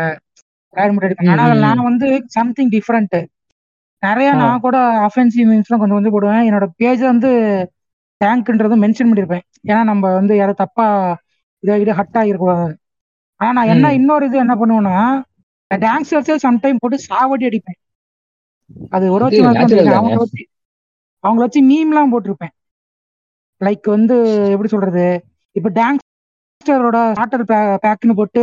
ஆனா 1.32 1.44
நான் 1.66 1.86
வந்து 1.90 2.08
சம்திங் 2.36 2.72
டிஃப்ரெண்ட் 2.76 3.16
நிறைய. 4.02 4.28
நான் 4.40 4.64
கூட 4.66 4.76
அஃபென்சிவ் 5.08 5.48
மீன்ஸ்லாம் 5.50 5.80
கொஞ்சம் 5.82 5.98
கொஞ்சம் 5.98 6.16
போடுவேன். 6.16 6.44
என்னோட 6.48 6.66
பேஜ் 6.80 7.02
வந்து 7.12 7.30
டேங்க்ன்றது 8.20 8.76
மென்ஷன் 8.84 9.10
பண்ணிருப்பேன். 9.10 9.44
ஏன்னா 9.70 9.80
நம்ம 9.90 10.04
வந்து 10.18 10.34
யாரும் 10.40 10.62
தப்பா 10.64 10.86
இதை 11.62 11.76
இது 11.84 11.92
ஹட் 12.00 12.18
ஆகிருக்கூடாது 12.20 12.74
ஆனா 13.40 13.50
நான் 13.58 13.70
என்ன. 13.74 13.86
இன்னொரு 13.98 14.24
இது 14.28 14.36
என்ன 14.44 14.54
பண்ணுவேன்னா 14.60 14.96
டேங்ஸ்டர்ஸே 15.70 16.36
சம்டைம் 16.46 16.80
போட்டு 16.82 16.98
சாவடி 17.08 17.46
அடிப்பேன். 17.48 17.78
அது 18.96 19.06
ஒரு 19.14 19.26
அவங்கள 21.22 21.34
வச்சு 21.34 21.60
மீம்லாம் 21.62 22.08
போட்டிருப்பேன். 22.12 22.54
லைக் 23.64 23.82
வந்து 23.82 24.44
எப்படி 24.50 24.68
சொல்றது? 24.68 25.24
இப்ப 25.52 25.70
டேங்ஸ்டரோட 25.70 27.12
ஸ்டார்டர் 27.12 27.78
பேக்னு 27.82 28.14
போட்டு 28.14 28.42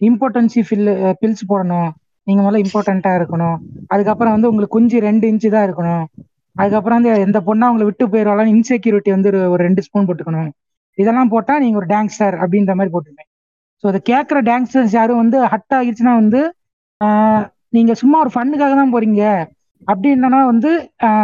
இம்பார்ட்டன்சி 0.00 0.62
ஃபில் 0.70 1.14
பில்ஸ் 1.20 1.42
போடணும். 1.48 1.90
நீங்க 2.22 2.50
முதல்ல 2.50 2.54
இம்பார்ட்டண்டா 2.54 3.16
இருக்கணும். 3.16 3.56
அதுக்கப்புறம் 3.86 4.32
வந்து 4.32 4.48
உங்களுக்கு 4.48 4.78
குஞ்சு 4.78 5.00
ரெண்டு 5.00 5.30
இன்ச்சு 5.30 5.50
தான் 5.50 5.74
இருக்கணும். 5.74 6.04
அதுக்கப்புறம் 6.52 7.02
வந்து 7.02 7.20
எந்த 7.20 7.40
பொண்ணா 7.40 7.68
உங்களை 7.68 7.84
விட்டு 7.84 8.08
போயிடுவாலும் 8.08 8.60
இன்செக்யூரிட்டி 8.60 9.10
வந்து 9.10 9.30
ஒரு- 9.30 9.54
ரெண்டு 9.54 9.82
ஸ்பூன் 9.82 10.06
போட்டுக்கணும். 10.06 10.50
இதெல்லாம் 10.94 11.28
போட்டா 11.28 11.58
நீங்க 11.58 11.76
ஒரு 11.76 11.86
டேங்ஸ்டர் 11.86 12.34
அப்படின்ற 12.34 12.74
மாதிரி 12.74 12.90
போட்டிருப்பேன் 12.92 13.34
ஸோ 13.82 13.86
அதை 13.88 14.00
கேட்குற 14.10 14.42
டேங்ஸ்டர்ஸ் 14.42 14.90
யாரும் 14.90 15.16
வந்து 15.16 15.44
ஹட் 15.44 15.74
ஆகிடுச்சுன்னா 15.74 16.14
வந்து 16.14 16.54
நீங்க 17.68 17.94
சும்மா 17.94 18.18
ஒரு 18.18 18.30
ஃபண்ணுக்காக 18.34 18.58
தான் 18.58 18.94
போறீங்க. 18.94 19.46
அப்படின்னா 19.88 20.40
வந்து 20.44 20.70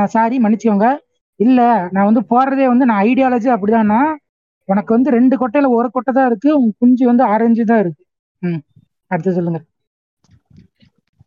சாரி 0.06 0.36
மன்னிச்சுக்கோங்க. 0.38 0.88
இல்ல 1.40 1.60
நான் 1.92 2.08
வந்து 2.10 2.22
போறதே 2.32 2.66
வந்து 2.68 2.88
நான் 2.90 3.04
ஐடியாலஜி 3.08 3.48
அப்படிதான்னா 3.54 4.00
உனக்கு 4.68 4.90
வந்து 4.96 5.10
ரெண்டு 5.10 5.34
கொட்டையில 5.36 5.68
ஒரு 5.78 5.88
கொட்டை 5.90 6.12
தான் 6.12 6.28
இருக்கு 6.30 6.50
உன் 6.58 6.72
குஞ்சு 6.78 7.04
வந்து 7.06 7.24
ஆரஞ்சு 7.32 7.64
தான் 7.64 7.80
இருக்கு. 7.80 8.02
ம். 8.42 8.60
அடுத்து 9.10 9.36
சொல்லுங்க. 9.38 9.60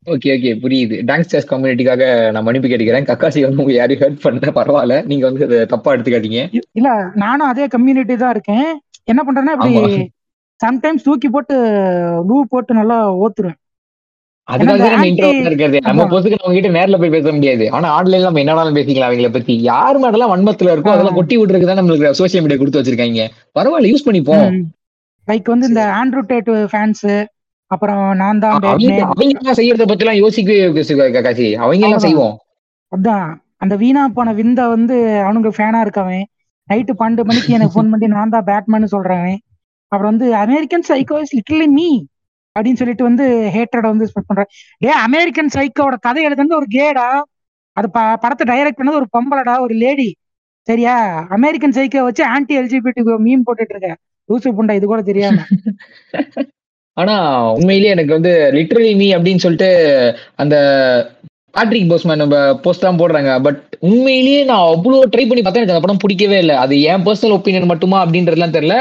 ஓகே 0.08 0.30
ஓகே 0.36 0.52
புரியுது. 0.64 0.96
டான்ஸ்டர்ஸ் 1.02 1.50
கம்யூனிட்டிக்காக 1.52 2.04
நான் 2.34 2.46
மன்னிப்பு 2.48 2.70
கேட்டுக்கிறேன். 2.70 3.08
கக்காசி 3.12 3.40
வந்து 3.46 3.62
உங்க 3.64 3.74
யாரையும் 3.74 4.02
ஹர்ட் 4.04 4.24
பண்ண 4.26 4.52
பரவாயில்ல. 4.58 4.98
நீங்க 5.06 5.26
வந்து 5.30 5.46
அதை 5.48 5.60
தப்பா 5.74 5.94
எடுத்துக்காதீங்க. 5.96 6.42
இல்ல 6.80 6.90
நானும் 7.24 7.48
அதே 7.48 7.68
கம்யூனிட்டி 7.68 8.16
தான் 8.16 8.34
இருக்கேன். 8.36 8.68
என்ன 9.12 9.22
பண்றேன்னா 9.26 9.56
இப்படி. 9.56 9.74
சம்டைம்ஸ் 10.60 11.06
தூக்கி 11.08 11.30
போட்டு 11.30 11.56
லூ 12.30 12.36
போட்டு 12.54 12.74
நல்லா 12.74 12.98
ஓத்துருவேன். 13.24 13.60
தான் 14.48 14.68
நம்ம 14.94 15.06
இருக்கிறது. 15.50 15.78
நம்ம 15.88 16.20
கிட்ட 16.56 16.70
நேர்ல 16.78 16.98
போய் 17.02 17.14
பேச 17.16 17.32
முடியாது. 17.38 17.66
ஆனா 17.76 17.88
ஆன்லைன்ல 17.98 18.28
நம்ம 18.28 18.42
என்னனாலும் 18.44 18.78
பேசிக்கலாம் 18.78 19.10
அவங்கள 19.10 19.30
பத்தி? 19.38 19.54
யார் 19.72 20.00
மேடெல்லாம் 20.04 20.34
வன்மத்துல 20.34 20.74
இருக்கோ. 20.74 20.92
அதெல்லாம் 20.96 21.18
கொட்டி 21.20 21.38
விட்டுருக்கு 21.38 21.70
தான் 21.70 21.80
நம்மளுக்கு 21.82 22.20
சோசியல் 22.20 22.44
மீடியா 22.46 22.60
கொடுத்து 22.62 22.82
வச்சிருக்காங்க. 22.82 23.24
பரவாயில்ல 23.58 23.92
யூஸ் 23.94 24.08
பண்ணிப்போம். 24.08 24.46
லைக் 25.28 25.54
வந்து 25.54 25.70
இந்த 25.72 25.84
ஆண்ட்ரூ 26.00 26.24
டேட் 26.32 26.52
ஃபேன்ஸ் 26.74 27.06
அப்புறம் 27.72 28.04
நான் 28.22 28.42
தான் 28.44 28.54
அவங்க 28.56 29.54
செய்யறத 29.60 29.86
பத்தி 29.92 30.04
எல்லாம் 30.06 30.22
யோசிக்கவே 30.24 30.58
அவங்க 31.64 31.86
எல்லாம். 31.88 32.06
செய்வோம். 32.08 32.36
அதான். 32.92 33.28
அந்த 33.64 33.76
வீணா 33.82 34.02
போன 34.18 34.34
விந்த 34.40 34.62
வந்து 34.76 34.96
அவனுக்கு 35.28 35.52
ஃபேனா 35.58 35.80
இருக்கவன். 35.86 36.26
நைட்டு 36.68 36.94
பன்னெண்டு 37.00 37.24
மணிக்கு 37.30 37.56
எனக்கு 37.58 37.74
ஃபோன் 37.76 37.90
பண்ணி 37.94 38.08
நான் 38.14 38.34
தான் 38.36 38.48
பேட்மேன் 38.50 38.94
சொல்றவன். 38.94 39.38
அப்புறம் 39.92 40.12
வந்து 40.12 40.28
American 40.44 40.86
psycho 40.90 41.18
is 41.24 41.36
little 41.38 41.66
me 41.78 41.88
அப்படின்னு 42.56 42.80
சொல்லிட்டு 42.82 43.04
வந்து 43.04 43.26
ஹேட்டட 43.56 43.86
வந்து 43.86 44.08
ஸ்ப்ரெட் 44.10 44.28
பண்றேன் 44.28 44.52
ஏ 44.82 44.92
அமெரிக்கன் 45.08 45.54
சைக்கோட 45.56 45.96
கதை 46.00 46.22
எழுதுனது 46.28 46.60
ஒரு 46.62 46.68
கேடா 46.78 47.08
அது 47.78 47.88
ப 47.90 48.02
படத்தை 48.24 48.46
டைரக்ட் 48.52 48.80
பண்ணது 48.80 49.00
ஒரு 49.02 49.08
பொம்பளடா 49.16 49.56
ஒரு 49.60 49.74
லேடி 49.76 50.10
சரியா? 50.68 50.94
அமெரிக்கன் 51.30 51.76
சைக்கோ 51.76 52.04
வச்சு 52.04 52.24
ஆன்டி 52.26 52.54
எல்ஜிபிடி 52.58 53.02
மீன் 53.20 53.46
போட்டுட்டு 53.48 53.74
இருக்க. 53.76 53.90
லூசு 54.30 54.52
புண்டா 54.58 54.76
இது 54.78 54.86
கூட 54.86 55.02
தெரியாம. 55.04 55.38
ஆனா 56.98 57.16
உண்மையிலேயே 57.56 57.94
எனக்கு 57.96 58.14
வந்து 58.14 58.32
லிட்ரலி 58.58 58.92
மீ 58.96 59.08
அப்படின்னு 59.16 59.44
சொல்லிட்டு 59.46 59.70
அந்த 60.36 60.56
பேட்ரிக் 61.56 61.90
போஸ்மேன் 61.90 62.22
நம்ம 62.22 62.36
போஸ்ட் 62.64 62.86
தான் 62.86 63.00
போடுறாங்க. 63.00 63.32
பட் 63.42 63.60
உண்மையிலேயே 63.88 64.42
நான் 64.44 64.68
அவ்வளோ 64.70 65.02
ட்ரை 65.14 65.26
பண்ணி 65.28 65.42
பார்த்தேன் 65.42 65.64
எனக்கு 65.64 65.76
அந்த 65.76 65.86
படம் 65.86 66.02
பிடிக்கவே 66.04 66.38
இல்லை. 66.38 66.56
அது 66.56 66.76
என் 66.92 67.06
பர்சனல் 67.08 67.36
ஒப்பீனியன் 67.38 67.72
மட்டுமா 67.74 67.98
அப்படின்றதுலாம் 68.06 68.56
தெரியல. 68.58 68.78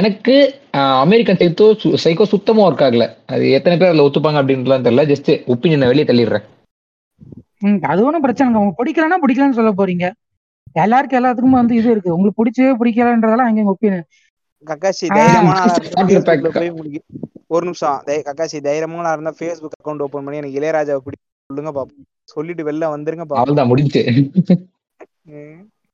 எனக்கு 0.00 0.34
அமெரிக்கன் 1.04 1.40
சைக்கோ 1.40 1.66
சைக்கோ 2.04 2.24
சுத்தமா 2.32 2.62
ஒர்க் 2.66 2.84
ஆகல. 2.86 3.06
அது 3.32 3.44
எத்தனை 3.56 3.74
பேர் 3.78 3.90
அதில் 3.90 4.06
ஒத்துப்பாங்க 4.06 4.40
அப்படின்றதுலாம் 4.40 4.84
தெரியல. 4.86 5.04
ஜஸ்ட் 5.12 5.30
ஒப்பீனியனை 5.52 5.88
வெளியே 5.90 6.06
தள்ளிடுறேன். 6.10 6.44
அது 7.92 8.00
ஒன்றும் 8.06 8.24
பிரச்சனை 8.24 8.48
இல்லை. 8.48 8.60
உங்களுக்கு 8.60 8.80
பிடிக்கலன்னா 8.82 9.18
பிடிக்கலன்னு 9.24 9.58
சொல்ல 9.58 9.72
போறீங்க. 9.80 10.06
எல்லாருக்கும் 10.84 11.18
எல்லாத்துக்கும் 11.20 11.58
வந்து 11.60 11.74
இது 11.80 11.90
இருக்கு. 11.94 12.14
உங்களுக்கு 12.16 12.40
பிடிச்சவே 12.40 12.72
பிடிக்கலன்றதெல்லாம் 12.80 13.50
அங்கே 13.50 13.66
ஒப்பீனியன் 13.74 14.06
கக்காசி 14.70 15.06
ஒரு 17.54 17.64
நிமிஷம். 17.68 17.98
கக்காசி 18.28 18.58
தைரியமான 18.66 19.06
ஆளா 19.08 19.14
இருந்தா 19.16 19.32
ஃபேஸ்புக் 19.38 19.76
அக்கௌண்ட் 19.78 20.04
ஓபன் 20.04 20.24
பண்ணி 20.26 20.40
எனக்கு 20.42 20.58
இளையராஜாவை 20.60 21.00
பிடி 21.06 21.18
சொல்லுங்க 21.50 21.72
பாப்போம். 21.78 22.06
சொல்லிட்டு 22.34 22.62
வெளில 22.70 22.88
வந்துருங்க 22.94 23.24
பாப்போம். 23.30 23.70
முடிஞ்சு 23.72 24.02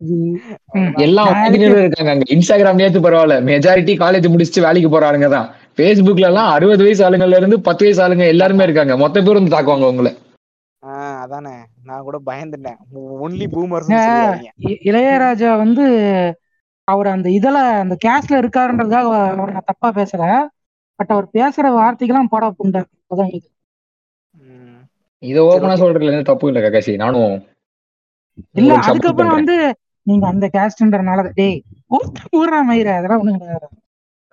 ம். 0.01 0.37
ம். 0.75 0.93
எல்லா 1.05 1.23
நான் 1.25 1.33
ஒப்பீனியனும் 1.41 1.83
இருக்காங்க 1.83 2.13
அங்க. 2.13 2.27
இன்ஸ்டாகிராம்லயாச்சும் 2.35 3.07
பரவாயில்ல. 3.07 3.37
மெஜாரிட்டி 3.49 3.95
காலேஜ் 3.99 4.33
முடிச்சுட்டு 4.33 4.67
வேலைக்கு 4.67 4.91
போற 4.91 5.05
ஆளுங்க 5.09 5.29
தான். 5.31 5.47
ஃபேஸ்புக்ல 5.77 6.29
எல்லாம் 6.29 6.51
அறுபது 6.55 6.83
வயசு 6.85 7.03
ஆளுங்கள்ல 7.07 7.37
இருந்து 7.37 7.59
பத்து 7.69 7.85
வயசு 7.87 8.03
ஆளுங்க 8.03 8.25
எல்லாருமே 8.29 8.65
இருக்காங்க. 8.65 8.95
மொத்த 9.03 9.23
பேர் 9.23 9.39
வந்து 9.39 9.55
தாக்குவாங்க 9.55 9.87
உங்களை. 9.93 10.13
ஆஹ் 10.83 11.19
அதானே. 11.23 11.55
நான் 11.85 12.05
கூட 12.05 12.19
பயந்துட்டேன். 12.27 12.79
ஒன்லி 13.25 13.47
பூமர்ஸ் 13.51 13.91
இளையராஜா 14.89 15.51
வந்து 15.59 15.85
அவர் 16.89 17.09
அந்த 17.09 17.29
இதுல 17.31 17.59
அந்த 17.83 17.95
கேஸ்ட்ல 18.05 18.41
இருக்காருன்றதுக்காக 18.43 19.11
அவர் 19.35 19.53
நான் 19.53 19.69
தப்பா 19.69 19.89
பேசல. 19.99 20.25
பட் 20.99 21.11
அவர் 21.11 21.27
பேசுற 21.35 21.67
வார்த்தைக்கெல்லாம் 21.75 22.33
போடா 22.33 22.49
புண்டை. 22.57 22.81
அதான் 23.13 23.33
இது. 23.33 23.47
ஓப்பனா 25.45 25.75
சொல்றதுல 25.81 26.13
எந்த 26.13 26.27
தப்பு 26.29 26.49
இல்லை 26.49 26.63
ககாசி 26.65 26.93
நானும் 26.97 27.35
இல்ல 28.55 28.73
அதுக்கப்புறம். 28.85 29.35
வந்து 29.37 29.57
நீங்க 30.07 30.25
அந்த 30.27 30.47
கேஸ்ட்ன்றனால 30.57 31.29
டேய் 31.41 31.59
ஊர்றா 32.39 32.61
மயிர 32.71 32.89
அதெல்லாம் 32.99 33.23
கிடையாது. 33.43 33.69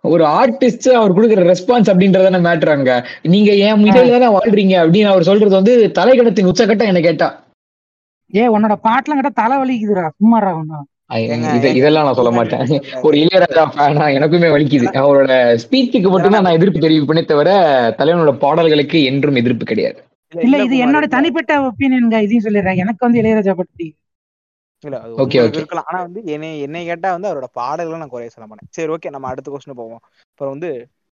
ஒரு 0.03 0.23
ஆர்டிஸ்ட் 0.39 0.88
அவர் 0.99 1.15
கொடுக்குற 1.15 1.44
ரெஸ்பான்ஸ் 1.52 1.89
அப்படின்றதான 1.91 2.39
மேட்ரு 2.45 2.72
அங்க. 2.76 2.91
நீங்க 3.34 3.52
ஏன் 3.68 3.85
இடையில 3.89 4.14
தானே 4.15 4.30
வாழ்றீங்க 4.35 4.76
அப்படின்னு 4.84 5.11
அவர் 5.14 5.27
சொல்றது 5.30 5.53
வந்து 5.60 5.73
தலைகணத்தின் 5.99 6.49
உச்சக்கட்டம் 6.52 6.91
என்ன 6.91 7.02
கேட்டா. 7.07 7.27
ஏ 8.34 8.45
உன்னோட 8.56 8.76
பாட்டுலாம் 8.88 9.19
கேட்டா 9.19 9.34
தலை 9.41 9.57
வலிக்குதுடா 9.61 10.06
சும்மாடா 10.19 10.52
ஒண்ணு 10.60 10.80
இதெல்லாம் 11.80 12.06
நான் 12.07 12.18
சொல்ல 12.19 12.31
மாட்டேன். 12.38 12.64
ஒரு 13.07 13.15
இளையராஜா 13.23 13.64
ஃபேனா 13.76 14.07
எனக்குமே 14.18 14.49
வலிக்குது. 14.56 14.88
அவரோட 15.02 15.34
ஸ்பீச்சுக்கு 15.64 16.10
மட்டும்தான் 16.14 16.45
நான் 16.48 16.57
எதிர்ப்பு 16.57 16.80
தெரிவிப்பேனே 16.85 17.23
தவிர 17.30 17.52
தலைவனோட 17.99 18.31
பாடல்களுக்கு 18.44 18.99
என்றும் 19.11 19.39
எதிர்ப்பு 19.41 19.65
கிடையாது. 19.72 19.99
இல்ல 20.34 20.57
இது 20.65 20.76
என்னோட. 20.85 21.06
தனிப்பட்ட 21.15 21.53
ஒப்பீனியன்ங்க 21.69 22.19
இதையும் 22.26 22.45
சொல்லிடுறேன். 22.48 22.81
எனக்கு 22.84 23.06
வந்து 23.06 23.22
இளையராஜா 23.22 23.56
பத்தி 23.61 23.88
இல்ல 24.83 24.95
அது. 24.99 25.13
இருக்கலாம். 25.57 25.87
ஆனா 25.87 25.99
வந்து 26.01 26.21
என்னை 26.25 26.49
என்னை 26.59 26.81
கேட்டா 26.85 27.09
வந்து 27.11 27.29
அவரோட 27.29 27.47
பாடல்களை 27.53 27.99
நான் 27.99 28.09
குறைய 28.09 28.29
சொல்ல 28.29 28.47
மாட்டேன். 28.47 28.69
சரி 28.71 28.91
ஓகே 28.93 29.09
நம்ம 29.09 29.27
அடுத்த 29.27 29.51
கொஸ்டின் 29.51 29.79
போவோம். 29.79 30.01
அப்புறம் 30.31 30.53
வந்து 30.55 30.71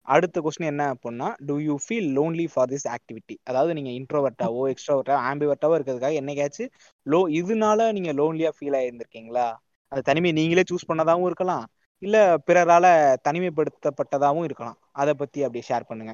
அடுத்த 0.07 0.37
கொஸ்டின் 0.41 0.71
என்ன 0.71 0.83
அப்படின்னா 0.93 1.27
do 1.47 1.55
you 1.59 1.75
feel 1.83 2.07
lonely 2.13 2.45
for 2.53 2.69
this 2.69 2.87
activity 2.87 3.35
அதாவது 3.43 3.71
நீங்க 3.73 3.91
இன்ட்ரோவர்ட்டாவோ 3.99 4.61
எக்ஸ்ட்ரோவர்ட்டாவோ 4.73 5.19
ஆம்பிவர்ட்டாவோ 5.29 5.75
இருக்கிறதுக்காக 5.77 6.19
என்னைக்காச்சும் 6.21 6.71
லோ 7.05 7.19
இதனால 7.39 7.89
நீங்க 7.91 8.13
லோன்லியா 8.13 8.51
ஃபீல் 8.57 8.77
ஆயிருந்திருக்கீங்களா? 8.79 9.47
அந்த 9.91 10.01
தனிமையை 10.01 10.33
நீங்களே 10.33 10.63
சூஸ் 10.71 10.89
பண்ணதாவும் 10.89 11.25
இருக்கலாம். 11.25 11.65
இல்ல 12.01 12.17
பிறரால 12.47 12.85
தனிமைப்படுத்தப்பட்டதாவும் 13.27 14.43
இருக்கலாம். 14.43 14.77
அதை 14.91 15.13
பத்தி 15.13 15.39
அப்படியே 15.43 15.63
ஷேர் 15.69 15.89
பண்ணுங்க. 15.89 16.13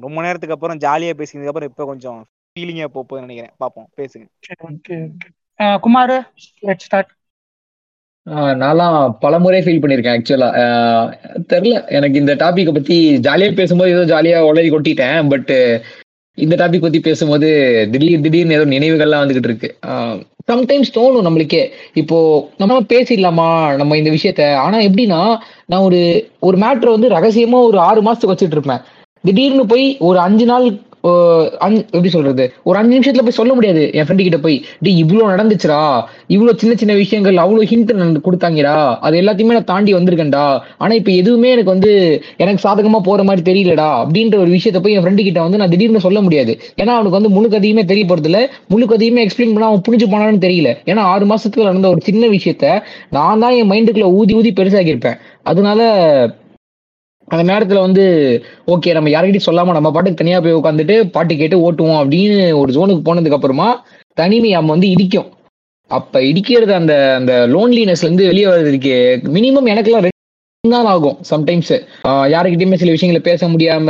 ரொம்ப 0.00 0.18
நேரத்துக்கு 0.22 0.56
அப்புறம் 0.56 0.80
ஜாலியா 0.80 1.14
பேசினதுக்கு 1.20 1.52
அப்புறம் 1.52 1.70
இப்ப 1.70 1.84
கொஞ்சம் 1.84 2.20
ஃபீலிங்கா 2.56 2.88
போகுதுன்னு 2.94 3.26
நினைக்கிறேன். 3.26 3.54
பாப்போம் 3.60 3.88
பேசுங்க. 3.96 4.26
ஓகே 4.68 4.96
குமார் 5.80 6.14
லெட் 6.60 6.84
ஸ்டார்ட் 6.86 7.10
ஆஹ் 8.26 8.54
நான்லாம் 8.62 8.98
பல 9.20 9.38
முறை 9.38 9.60
ஃபீல் 9.62 9.82
பண்ணியிருக்கேன் 9.82 10.16
ஆக்சுவலா 10.16 10.48
தெரில 11.52 11.88
எனக்கு 11.96 12.18
இந்த 12.18 12.34
டாபிக்கை 12.34 12.74
பத்தி 12.74 12.96
ஜாலியாக 13.18 13.54
பேசும்போது 13.54 13.90
ஏதோ 13.90 14.04
ஜாலியாக 14.04 14.48
உளறி 14.50 14.70
கொட்டிட்டேன் 14.74 15.28
பட் 15.28 15.52
இந்த 16.38 16.54
டாபிக் 16.56 16.80
பத்தி 16.80 17.00
பேசும்போது 17.00 17.48
திடீர் 17.92 18.20
திடீர்னு 18.20 18.54
ஏதோ 18.54 18.64
நினைவுகள்லாம் 18.64 19.22
வந்துகிட்டு 19.24 19.48
இருக்கு. 19.50 19.68
சம்டைம்ஸ் 20.50 20.94
தோணும் 20.94 21.26
நம்மளுக்கே. 21.26 21.62
இப்போ 21.94 22.18
நம்ம 22.58 22.78
பேசிடலாமா 22.92 23.48
நம்ம 23.76 23.96
இந்த 23.96 24.10
விஷயத்த? 24.10 24.54
ஆனா 24.54 24.78
எப்படின்னா 24.78 25.20
நான் 25.66 25.86
ஒரு 25.88 26.00
ஒரு 26.40 26.56
மேட்ரை 26.56 26.90
வந்து 26.96 27.10
ரகசியமா 27.16 27.58
ஒரு 27.68 27.78
ஆறு 27.78 28.00
மாசத்துக்கு 28.02 28.34
வச்சுட்டு 28.34 28.56
இருப்பேன். 28.58 28.82
திடீர்னு 29.24 29.66
போய் 29.66 29.86
ஒரு 29.98 30.18
அஞ்சு 30.18 30.44
நாள் 30.44 30.66
எப்படி 31.04 32.08
சொல்றது? 32.08 32.44
ஒரு 32.62 32.76
அஞ்சு 32.78 32.94
நிமிஷத்துல 32.98 33.22
போய் 33.26 33.38
சொல்ல 33.38 33.52
முடியாது 33.54 33.82
என் 33.92 34.06
ஃப்ரெண்டு 34.06 34.24
கிட்ட 34.26 34.38
போய். 34.38 34.56
டி 34.80 34.90
இவ்வளவு 34.96 35.30
நடந்துச்சுடா. 35.32 35.80
இவ்வளவு 36.26 36.58
சின்ன 36.58 36.74
சின்ன 36.74 36.94
விஷயங்கள் 36.94 37.36
அவ்வளவு 37.36 37.68
ஹிண்ட் 37.70 37.92
கொடுத்தாங்கடா. 38.26 38.76
அது 39.06 39.20
எல்லாத்தையுமே 39.22 39.56
நான் 39.56 39.70
தாண்டி 39.72 39.94
வந்திருக்கேன்டா. 39.94 40.44
ஆனா 40.78 40.92
இப்ப 41.00 41.12
எதுவுமே 41.20 41.50
எனக்கு 41.50 41.70
வந்து 41.70 41.92
எனக்கு 42.36 42.62
சாதகமா 42.68 43.00
போற 43.08 43.22
மாதிரி 43.30 43.42
தெரியலடா. 43.50 43.88
அப்படின்ற 44.02 44.36
ஒரு 44.44 44.50
விஷயத்த 44.50 44.80
போய் 44.82 44.92
என் 44.92 45.04
ஃப்ரெண்டு 45.04 45.22
கிட்ட 45.28 45.40
வந்து 45.46 45.60
நான் 45.62 45.72
திடீர்னு 45.74 46.04
சொல்ல 46.06 46.20
முடியாது. 46.20 46.52
ஏன்னா 46.82 46.92
அவனுக்கு 46.98 47.18
வந்து 47.18 47.34
முழு 47.36 47.48
கதையுமே 47.48 47.84
தெரிய 47.84 48.04
போறது 48.04 48.28
இல்ல. 48.30 48.40
முழு 48.68 48.86
கதையுமே 48.86 49.24
எக்ஸ்பிளைன் 49.26 49.54
பண்ண 49.56 49.66
அவன் 49.70 49.84
புரிஞ்சு 49.88 50.08
போனான்னு 50.14 50.44
தெரியல. 50.46 50.70
ஏன்னா 50.90 51.02
ஆறு 51.14 51.26
மாசத்துல 51.26 51.68
நடந்த 51.70 51.88
ஒரு 51.88 52.00
சின்ன 52.02 52.26
விஷயத்த 52.36 52.66
நான் 53.10 53.42
தான் 53.44 53.56
என் 53.60 53.70
மைண்டுக்குள்ள 53.70 54.08
ஊதி 54.20 54.34
ஊதி 54.34 54.52
பெருசாக்கியிருப்பேன். 54.52 55.18
அதனால 55.42 55.80
அந்த 57.28 57.52
நேரத்துல 57.52 57.80
வந்து 57.80 58.04
ஓகே 58.66 58.92
நம்ம 58.92 59.10
யார்கிட்டயும் 59.10 59.46
சொல்லாம 59.46 59.72
நம்ம 59.72 59.90
பாட்டுக்கு 59.90 60.18
தனியா 60.18 60.40
போய் 60.40 60.54
உட்காந்துட்டு 60.54 61.10
பாட்டு 61.10 61.36
கேட்டு 61.36 61.56
ஓட்டுவோம் 61.58 62.00
அப்படின்னு 62.00 62.52
ஒரு 62.52 62.72
ஜோனுக்கு 62.72 63.04
போனதுக்கு 63.04 63.30
அப்புறமா 63.30 63.68
தனிமை 64.16 64.50
நம்ம 64.50 64.72
வந்து 64.72 64.88
இடிக்கும். 64.90 65.28
அப்ப 65.90 66.20
இடிக்கிறது 66.20 66.72
அந்த 66.72 67.14
அந்த 67.16 67.46
லோன்லினஸ்ல 67.46 68.04
இருந்து 68.04 68.26
வெளியே 68.26 68.46
வர்றதுக்கு 68.46 68.94
மினிமம் 69.32 69.70
எனக்கெல்லாம் 69.72 70.04
ரெண்டு 70.06 70.72
நாள் 70.76 70.84
ஆகும் 70.84 71.18
சம்டைம்ஸ் 71.30 71.72
யாருக்கிட்டயுமே 72.28 72.74
சில 72.74 72.90
விஷயங்களை 72.90 73.22
பேச 73.22 73.48
முடியாம 73.48 73.88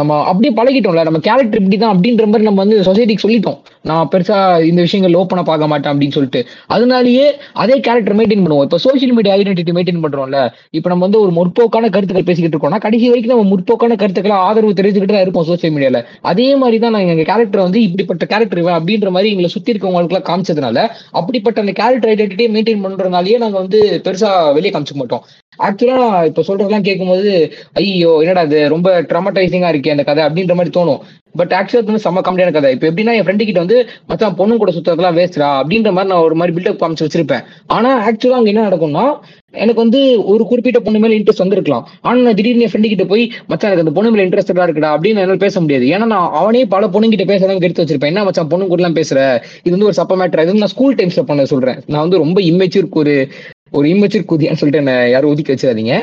நம்ம 0.00 0.18
அப்படியே 0.30 0.52
பழகிட்டோம்ல. 0.58 1.02
நம்ம 1.08 1.20
கேரக்டர் 1.28 1.60
இப்படி 1.60 1.76
தான் 1.82 1.92
அப்படின்ற 1.94 2.24
மாதிரி 2.30 2.46
நம்ம 2.48 2.60
வந்து 2.64 2.78
சொசைட்டிக்கு 2.88 3.24
சொல்லிட்டோம். 3.26 3.58
நான் 3.90 4.08
பெருசா 4.12 4.38
இந்த 4.70 4.80
விஷயங்கள் 4.86 5.16
ஓப்பனா 5.20 5.42
பார்க்க 5.50 5.70
மாட்டேன் 5.72 5.92
அப்படின்னு 5.92 6.16
சொல்லிட்டு. 6.16 6.40
அதனாலயே 6.74 7.26
அதே 7.62 7.76
கேரக்டர் 7.86 8.16
மெயின்டைன் 8.18 8.44
பண்ணுவோம். 8.44 8.66
இப்போ 8.68 8.78
சோஷியல் 8.86 9.14
மீடியா 9.18 9.34
ஐடென்டிட்டி 9.38 9.74
மெயின்டைன் 9.78 10.02
பண்றோம்ல. 10.04 10.40
இப்போ 10.78 10.88
நம்ம 10.92 11.04
வந்து 11.06 11.22
ஒரு 11.24 11.32
முற்போக்கான 11.38 11.90
கருத்துக்கள் 11.96 12.28
பேசிக்கிட்டு 12.30 12.56
இருக்கோம்னா 12.56 12.82
கடைசி 12.86 13.08
வரைக்கும் 13.12 13.34
நம்ம 13.34 13.48
முற்போக்கான 13.52 13.98
கருத்துக்களை 14.02 14.38
ஆதரவு 14.48 14.78
தெரிஞ்சுக்கிட்டு 14.80 15.16
தான் 15.16 15.26
இருப்போம் 15.26 15.48
சோஷியல் 15.50 15.74
மீடியால 15.76 16.00
அதே 16.32 16.48
மாதிரி 16.62 16.78
தான் 16.84 16.94
நான் 16.96 17.10
எங்க 17.14 17.26
கேரக்டர் 17.32 17.66
வந்து 17.66 17.82
இப்படிப்பட்ட 17.88 18.26
கேரக்டர் 18.34 18.60
அப்படின்ற 18.78 19.10
மாதிரி 19.16 19.32
எங்களை 19.34 19.50
சுத்தி 19.56 19.74
இருக்கவங்களுக்கு 19.74 20.28
காமிச்சதுனால 20.30 20.86
அப்படிப்பட்ட 21.20 21.64
அந்த 21.64 21.74
கேரக்டர் 21.80 22.12
ஐடென்டிட்டியை 22.14 22.50
மெயின்டைன் 22.56 22.84
பண்றதுனாலயே 22.86 23.38
நாங்க 23.44 23.58
வந்து 23.64 23.80
பெருசா 24.06 24.30
வெளியே 24.58 24.72
காமிச்சுக்க 24.74 25.02
மாட்டோம். 25.02 25.24
ஆக்சுவலா 25.58 26.24
இப்ப 26.24 26.42
சொல்றதெல்லாம் 26.46 26.86
கேட்கும்போது 26.86 27.52
ஐயோ 27.72 28.18
என்னடா 28.20 28.40
இது? 28.40 28.68
ரொம்ப 28.68 29.02
ட்ராமடைசிங்கா 29.02 29.70
இருக்கே 29.72 29.90
அந்த 29.90 30.04
கதை 30.04 30.24
அப்படின்ற 30.24 30.54
மாதிரி 30.54 30.80
தோணும். 30.80 31.00
பட் 31.36 31.52
ஆக்சுவலா 31.58 31.84
வந்து 31.84 32.02
செம்ம 32.04 32.22
காமெடியான 32.26 32.52
கதை. 32.52 32.72
இப்போ 32.72 32.86
எப்படின்னா 32.90 33.12
என் 33.14 33.24
ஃப்ரெண்டு 33.26 33.44
கிட்ட 33.44 33.58
வந்து 33.58 33.88
மச்சான் 34.06 34.34
பொண்ணு 34.34 34.56
கூட 34.56 34.72
சுத்தறதுலாம் 34.72 35.16
வேஸ்ட்ரா 35.18 35.48
அப்படின்ற 35.60 35.92
மாதிரி 35.92 36.14
நான் 36.14 36.24
ஒரு 36.24 36.34
மாதிரி 36.34 36.56
பில்டப் 36.56 36.80
காமிச்சு 36.82 37.06
வச்சிருப்பேன். 37.06 37.44
ஆனா 37.66 38.08
ஆக்சுவலா 38.08 38.38
அங்க 38.40 38.50
என்ன 38.52 38.64
நடக்கும்னா 38.68 39.04
எனக்கு 39.50 39.80
வந்து 39.80 40.24
ஒரு 40.24 40.44
குறிப்பிட்ட 40.44 40.80
பொண்ணு 40.80 40.98
மேல 40.98 41.14
இன்ட்ரெஸ்ட் 41.14 41.44
வந்திருக்கலாம். 41.44 41.88
ஆனா 42.00 42.20
நான் 42.20 42.34
திடீர்னு 42.34 42.62
என் 42.62 42.72
ஃப்ரெண்டு 42.72 42.88
கிட்ட 42.88 43.04
போய் 43.04 43.32
மச்சான் 43.46 43.70
எனக்கு 43.70 43.86
அந்த 43.86 44.00
பொண்ணு 44.00 44.10
மேல 44.10 44.26
இன்ட்ரெஸ்டடா 44.28 44.66
இருக்குடா? 44.66 44.92
அப்படின்னு 44.96 45.22
என்னால 45.24 45.36
பேச 45.36 45.60
முடியாது. 45.60 45.86
ஏன்னா 45.86 46.04
நான் 46.04 46.30
அவனே 46.32 46.64
பல 46.64 46.88
பொண்ணு 46.88 47.08
கிட்ட 47.08 47.34
பேசுறவங்க 47.34 47.60
எடுத்து 47.60 47.84
வச்சிருப்பேன். 47.84 48.12
என்ன 48.14 48.24
மச்சான் 48.24 48.48
பொண்ணு 48.48 48.66
கூட 48.66 48.82
எல்லாம் 48.82 48.98
பேசுற? 49.00 49.42
இது 49.62 49.70
வந்து 49.70 49.86
ஒரு 49.86 49.98
சப்ப 50.00 50.20
மேட்டர் 50.22 50.42
இது 50.42 50.54
நான் 50.54 50.66
ஸ்கூல் 50.66 50.94
டைம்ஸ்ல 50.94 51.22
பண்ண 51.22 51.44
சொல்றேன். 51.44 51.82
நான் 51.86 52.00
வந்து 52.00 52.18
ரொம்ப 52.18 52.40
இம்மெச்சூர் 52.40 52.88
ஒரு 52.92 53.28
ஒரு 53.72 53.86
இம்மெச்சூர் 53.92 54.30
குதியான்னு 54.30 54.60
சொல்லிட்டு 54.60 54.82
என்ன 54.82 54.94
யாரும் 55.12 55.32
ஒதுக்கி 55.32 55.52
வச்சிடாதீங்க. 55.52 55.94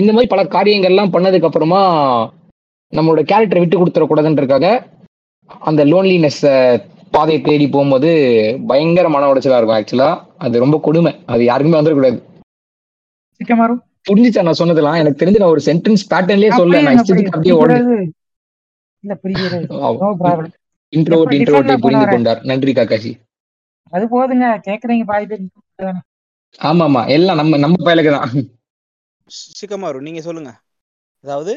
இந்த 0.00 0.10
மாதிரி 0.14 0.28
பல 0.32 0.42
காரியங்கள்லாம் 0.54 1.14
பண்ணதுக்கு 1.14 1.48
அப்புறமா 1.48 1.80
நம்மளோட 2.92 3.22
கேரக்டரை 3.30 3.60
விட்டு 3.62 3.80
கொடுத்துடக்கூடாதுன்றக்காக 3.80 4.66
அந்த 5.68 5.82
லோன்லினஸ் 5.90 6.42
பாதையை 7.14 7.40
தேடி 7.42 7.66
போகும்போது 7.74 8.10
பயங்கர 8.70 9.08
மன 9.14 9.28
உடைச்சலா 9.30 9.58
இருக்கும் 9.58 9.78
ஆக்சுவலா 9.78 10.08
அது 10.44 10.62
ரொம்ப 10.64 10.76
கொடுமை. 10.86 11.12
அது 11.32 11.42
யாருக்குமே 11.50 11.78
வந்துடக்கூடாது 11.78 12.18
புரிஞ்சுச்சா 14.08 14.42
நான் 14.46 14.58
சொன்னதெல்லாம்? 14.60 14.98
எனக்கு 15.00 15.20
தெரிஞ்சு 15.20 15.40
நான் 15.42 15.54
ஒரு 15.54 15.62
சென்டென்ஸ் 15.66 16.04
பேட்டர்ன்லயே 16.12 16.50
சொல்ல 16.60 16.82
நான் 16.86 16.98
இஷ்டத்துக்கு 16.98 17.34
அப்படியே 17.34 17.56
எப்படி 19.14 19.34
இன்ட்ரோவர்ட்டை 20.92 21.38
defend 21.40 21.82
புரிந்து 21.84 22.06
கொண்டார். 22.12 22.40
நன்றி 22.50 22.72
காக்காஷி 22.72 23.10
அது 23.92 24.04
போதுங்க. 24.14 24.46
கேக்குறீங்க 24.66 25.04
பாதி 25.10 25.26
பேர். 25.30 25.44
ஆமா 26.60 26.84
ஆமா 26.88 27.02
எல்லாம் 27.14 27.40
நம்ம 27.40 27.60
நம்ம 27.64 27.76
பயலுக்கு 27.84 28.12
தான். 28.14 28.30
சிக்கமாரு 29.28 29.98
நீங்க 30.06 30.20
சொல்லுங்க. 30.24 30.50
அதாவது 31.24 31.52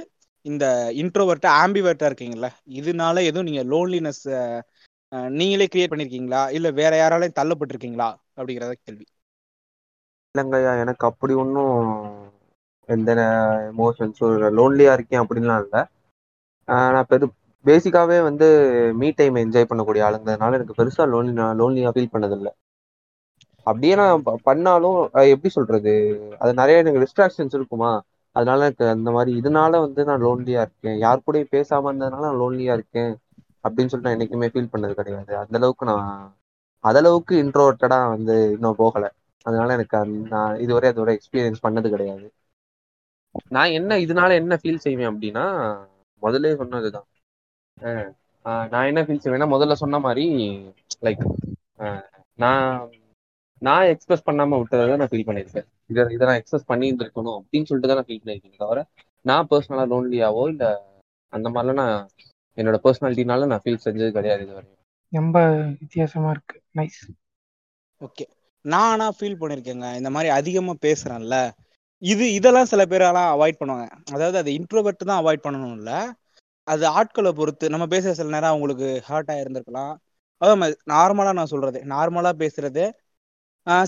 இந்த 0.45 0.65
இன்ட்ரோவர்ட்டா 1.01 1.49
ஆம்பிவர்ட்டா 1.61 2.07
இருக்கீங்கல்ல 2.09 2.47
இதனால 2.79 3.23
எதுவும் 3.29 3.49
நீங்க 3.49 3.63
லோன்லினஸ் 3.71 4.23
நீங்களே 5.33 5.65
கிரியேட் 5.67 5.91
பண்ணிருக்கீங்களா? 5.91 6.41
இல்ல 6.57 6.67
வேற 6.79 6.93
யாராலையும் 6.97 7.37
தள்ளப்பட்டிருக்கீங்களா? 7.39 8.09
அப்படிங்கறத 8.35 8.75
கேள்வி. 8.79 9.05
இல்லைங்கய்யா 10.35 10.71
எனக்கு 10.81 11.03
அப்படி 11.09 11.33
ஒன்றும் 11.41 11.75
எந்த 12.89 13.11
எமோஷன்ஸும் 13.69 14.35
லோன்லியாக 14.57 14.97
இருக்கேன் 14.97 15.23
அப்படின்லாம் 15.23 15.63
இல்லை. 15.63 15.81
நான் 16.87 17.09
பெரு 17.09 17.25
பேசிக்காகவே 17.65 18.17
வந்து 18.27 18.47
மீ 18.99 19.09
டைம் 19.15 19.41
என்ஜாய் 19.41 19.69
பண்ணக்கூடிய 19.69 20.05
ஆளுங்கிறதுனால 20.07 20.57
எனக்கு 20.59 20.77
பெருசாக 20.79 21.11
லோன்லி 21.13 21.33
லோன்லியாக 21.59 21.93
ஃபீல் 21.95 22.13
பண்ணதில்லை. 22.13 22.51
அப்படியே 23.63 23.95
நான் 23.95 24.23
ப- 24.23 24.39
பண்ணாலும் 24.43 25.09
எப்படி 25.13 25.49
சொல்றது? 25.49 26.21
அது 26.39 26.53
நிறைய 26.53 26.79
எனக்கு 26.79 27.07
டிஸ்ட்ராக்ஷன்ஸ் 27.07 27.55
இருக்குமா? 27.55 28.01
அதனால 28.31 28.63
எனக்கு 28.63 28.87
அந்த 28.87 29.11
மாதிரி 29.11 29.39
இதனால 29.39 29.79
வந்து 29.79 30.03
நான் 30.03 30.23
லோன்லியா 30.23 30.61
இருக்கேன். 30.61 30.97
யார் 30.97 31.21
கூடயும் 31.27 31.47
பேசாம 31.51 31.83
இருந்ததுனால 31.83 32.19
நான் 32.19 32.37
லோன்லியா 32.37 32.73
இருக்கேன். 32.73 33.17
அப்படின்னு 33.69 33.85
சொல்லிட்டு 33.85 33.99
நான் 34.01 34.17
என்னைக்குமே 34.17 34.53
ஃபீல் 34.53 34.67
பண்ணது 34.73 34.93
கிடையாது. 34.93 35.37
அந்த 35.37 35.57
அளவுக்கு 35.57 35.85
நான் 35.85 36.35
அதளவுக்கு 36.83 37.31
இன்ட்ரோட்டடா 37.31 38.09
வந்து 38.09 38.51
இன்னும் 38.51 38.75
போகல. 38.75 39.11
அதனால 39.41 39.73
எனக்கு 39.73 39.97
அந்த- 39.97 40.27
நான் 40.27 40.59
இதுவரை 40.59 40.91
அதோட 40.91 41.17
எக்ஸ்பீரியன்ஸ் 41.17 41.63
பண்ணது 41.67 41.89
கிடையாது. 41.89 42.31
நான் 43.47 43.69
என்ன 43.69 43.97
இதனால 43.97 44.31
என்ன 44.31 44.59
ஃபீல் 44.63 44.77
செய்வேன் 44.77 45.07
அப்படின்னா 45.07 45.77
முதல்ல 46.21 46.55
சொன்னதுதான். 46.55 47.05
நான் 48.43 48.85
என்ன 48.85 49.03
ஃபீல் 49.03 49.23
செய்வேன்னா 49.23 49.53
முதல்ல 49.55 49.73
சொன்ன 49.73 49.99
மாதிரி 49.99 50.29
லைக் 51.01 52.01
நான் 52.35 52.89
நான் 53.61 53.89
எக்ஸ்பிரஸ் 53.93 54.27
பண்ணாம 54.27 54.57
விட்டதை 54.59 54.95
நான் 55.01 55.11
ஃபீல் 55.11 55.27
பண்ணியிருக்கேன். 55.27 55.67
இதை 55.89 56.03
இதை 56.15 56.23
நான் 56.27 56.39
எக்ஸ்பிரஸ் 56.41 56.69
பண்ணியிருந்திருக்கணும் 56.71 57.37
அப்படின்னு 57.39 57.67
சொல்லிட்டு 57.69 57.89
தான் 57.91 57.99
நான் 57.99 58.09
ஃபீல் 58.09 58.21
பண்ணியிருக்கேன் 58.23 58.63
தவிர 58.63 58.81
நான் 59.25 59.49
பர்சனலா 59.51 59.85
லோன்லியாவோ 59.91 60.43
இல்ல 60.53 60.65
அந்த 61.33 61.47
மாதிரிலாம் 61.49 61.81
நான் 61.83 61.97
என்னோட 62.57 62.77
பர்சனாலிட்டினால 62.85 63.47
நான் 63.51 63.63
ஃபீல் 63.63 63.83
செஞ்சது 63.85 64.11
கிடையாது 64.17 64.43
இது 64.45 64.53
வரையும். 64.57 64.77
ரொம்ப 65.13 65.37
வித்தியாசமா 65.81 66.29
இருக்கு. 66.35 66.57
நைஸ் 66.79 66.99
ஓகே 68.01 68.25
நான் 68.65 68.89
ஆனா 68.91 69.05
ஃபீல் 69.17 69.39
பண்ணிருக்கேங்க 69.41 69.87
இந்த 69.99 70.09
மாதிரி 70.15 70.29
அதிகமா 70.39 70.73
பேசுறேன்ல. 70.87 71.35
இது 72.01 72.25
இதெல்லாம் 72.33 72.69
சில 72.71 72.81
பேரெல்லாம் 72.85 73.31
அவாய்ட் 73.35 73.59
பண்ணுவாங்க. 73.61 73.85
அதாவது 74.15 74.37
அது 74.37 74.51
இன்ட்ரோவர்ட் 74.59 75.09
தான் 75.09 75.21
அவாய்ட் 75.21 75.45
பண்ணணும் 75.45 75.75
இல்ல 75.79 75.91
அது 76.67 76.83
ஆட்களை 76.97 77.31
பொறுத்து 77.39 77.65
நம்ம 77.69 77.85
பேசுற 77.93 78.11
சில 78.19 78.33
நேரம் 78.35 78.51
அவங்களுக்கு 78.53 78.87
ஹர்ட் 79.09 79.31
ஆயிருந்திருக்கலாம். 79.35 79.93
அதான் 80.41 80.61
நார்மலா 80.93 81.31
நான் 81.39 81.51
சொல்றது 81.53 81.79
நார்மலா 81.93 82.31
பேசுறது 82.43 82.83
ஆஹ் 82.85 82.93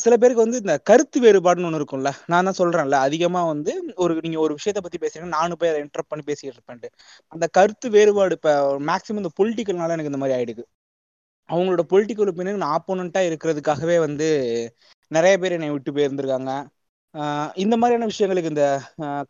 சில 0.03 0.13
பேருக்கு 0.21 0.43
வந்து 0.43 0.59
இந்த 0.61 0.73
கருத்து 0.89 1.17
வேறுபாடுன்னு 1.21 1.67
ஒன்று 1.69 1.79
இருக்கும்ல. 1.79 2.09
நான் 2.31 2.47
தான் 2.47 2.57
சொல்றேன்ல 2.59 2.97
அதிகமா 3.07 3.41
வந்து 3.51 3.71
ஒரு 4.03 4.13
நீங்க 4.25 4.39
ஒரு 4.45 4.53
விஷயத்த 4.59 4.81
பத்தி 4.85 4.99
பேசுறீங்கன்னா 5.03 5.37
நானும் 5.37 5.59
போய் 5.61 5.71
அதை 5.71 5.79
இன்டர்ப் 5.85 6.09
பண்ணி 6.11 6.23
பேசிட்டு 6.29 6.53
இருப்பேன்ட்டு. 6.53 6.89
அந்த 7.33 7.45
கருத்து 7.57 7.89
வேறுபாடு 7.95 8.37
இப்ப 8.39 8.51
மேக்சிமம் 8.89 9.21
இந்த 9.23 9.31
பொலிட்டிக்கல்னால 9.39 9.95
எனக்கு 9.95 10.11
இந்த 10.13 10.21
மாதிரி 10.23 10.37
ஆயிடுது. 10.39 10.63
அவங்களோட 11.49 11.83
பொலிட்டிக்கல் 11.93 12.29
ஒப்பீனியன் 12.31 12.63
நான் 12.63 12.75
ஆப்போனண்டா 12.77 13.21
இருக்கிறதுக்காகவே 13.29 13.97
வந்து 14.05 14.27
நிறைய 15.11 15.35
பேர் 15.41 15.55
என்னை 15.57 15.69
விட்டு 15.73 15.91
போயிருந்திருக்காங்க. 15.95 16.51
இந்த 17.63 17.75
மாதிரியான 17.81 18.07
விஷயங்களுக்கு 18.11 18.53
இந்த 18.53 18.65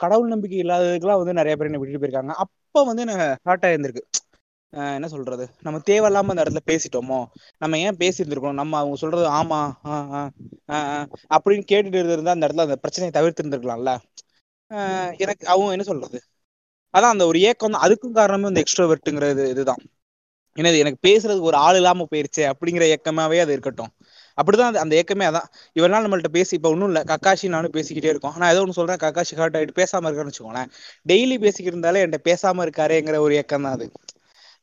கடவுள் 0.03 0.34
நம்பிக்கை 0.34 0.60
இல்லாததுக்கெல்லாம் 0.64 1.22
வந்து 1.22 1.40
நிறைய 1.40 1.53
பேர் 1.57 1.70
என்னை 1.70 1.82
விட்டுட்டு 1.82 2.03
போயிருக்காங்க. 2.03 2.34
அப்போ 2.44 2.82
வந்து 2.90 3.06
எனக்கு 3.07 3.28
ஹார்ட் 3.49 3.65
ஆயிருந்திருக்கு. 3.70 4.03
என்ன 4.73 5.07
சொல்றது? 5.07 5.49
நம்ம 5.61 5.79
தேவையில்லாம 5.89 6.31
அந்த 6.33 6.43
இடத்துல 6.43 6.61
பேசிட்டோமோ? 6.65 7.19
நம்ம 7.57 7.79
ஏன் 7.79 7.97
பேசியிருந்திருக்கணும்? 7.97 8.51
நம்ம 8.51 8.77
அவங்க 8.77 8.95
சொல்றது 8.95 9.25
ஆமா 9.29 9.59
ஆஹ் 9.83 10.29
ஆஹ் 10.67 11.05
அப்படின்னு 11.35 11.65
கேட்டுட்டு 11.71 12.11
இருந்தா 12.11 12.31
அந்த 12.31 12.47
இடத்துல 12.47 12.67
அந்த 12.67 12.75
பிரச்சனையை 12.75 13.11
தவிர்த்து 13.11 13.43
இருந்திருக்கலாம்ல 13.43 13.93
ஆஹ் 14.71 15.17
எனக்கு 15.17 15.47
அவங்க 15.47 15.71
என்ன 15.71 15.83
சொல்றது? 15.83 16.19
அதான் 16.93 17.13
அந்த 17.15 17.25
ஒரு 17.25 17.39
ஏக்கம் 17.41 17.71
தான். 17.71 17.83
அதுக்கும் 17.85 18.11
காரணமே 18.11 18.47
இந்த 18.47 18.63
எக்ஸ்ட்ரோவெர்ட்டுங்கிறது 18.63 19.45
இதுதான். 19.49 19.81
ஏன்னா 20.57 20.67
இது 20.67 20.77
எனக்கு 20.77 21.01
பேசுறதுக்கு 21.07 21.41
ஒரு 21.41 21.57
ஆள் 21.57 21.75
இல்லாம 21.75 22.05
போயிருச்சே 22.11 22.43
அப்படிங்கிற 22.51 22.83
ஏக்கமாவே 22.95 23.39
அது 23.39 23.51
இருக்கட்டும். 23.51 23.91
அப்படிதான் 24.37 24.73
அந்த 24.73 24.95
ஏக்கமே 24.95 25.25
அதான். 25.29 25.47
இவ்வளவு 25.73 25.93
நாள் 25.93 26.05
நம்மள்ட்ட 26.05 26.27
பேசி 26.27 26.55
இப்ப 26.55 26.69
ஒன்றும் 26.69 26.87
இல்லை. 26.87 27.01
கக்காஷி 27.03 27.47
நானும் 27.47 27.71
பேசிக்கிட்டே 27.71 28.11
இருக்கோம். 28.13 28.35
நான் 28.37 28.51
ஏதோ 28.51 28.59
ஒன்று 28.59 28.73
சொல்றேன். 28.73 28.97
கக்காஷி 28.97 29.35
ஹார்ட் 29.35 29.57
ஆகிட்டு 29.57 29.77
பேசாம 29.81 30.09
இருக்கான்னு 30.09 30.31
வச்சுக்கோங்களேன். 30.31 30.69
டெய்லி 31.07 31.37
பேசிக்கிட்டு 31.39 31.73
இருந்தாலே 31.73 32.05
என்கிட்ட 32.05 32.21
பேசாம 32.23 32.65
இருக்காரேங்கிற 32.65 33.17
ஒரு 33.17 33.35
ஏக்கம் 33.35 33.61
தான் 33.61 33.71
அது. 33.71 33.87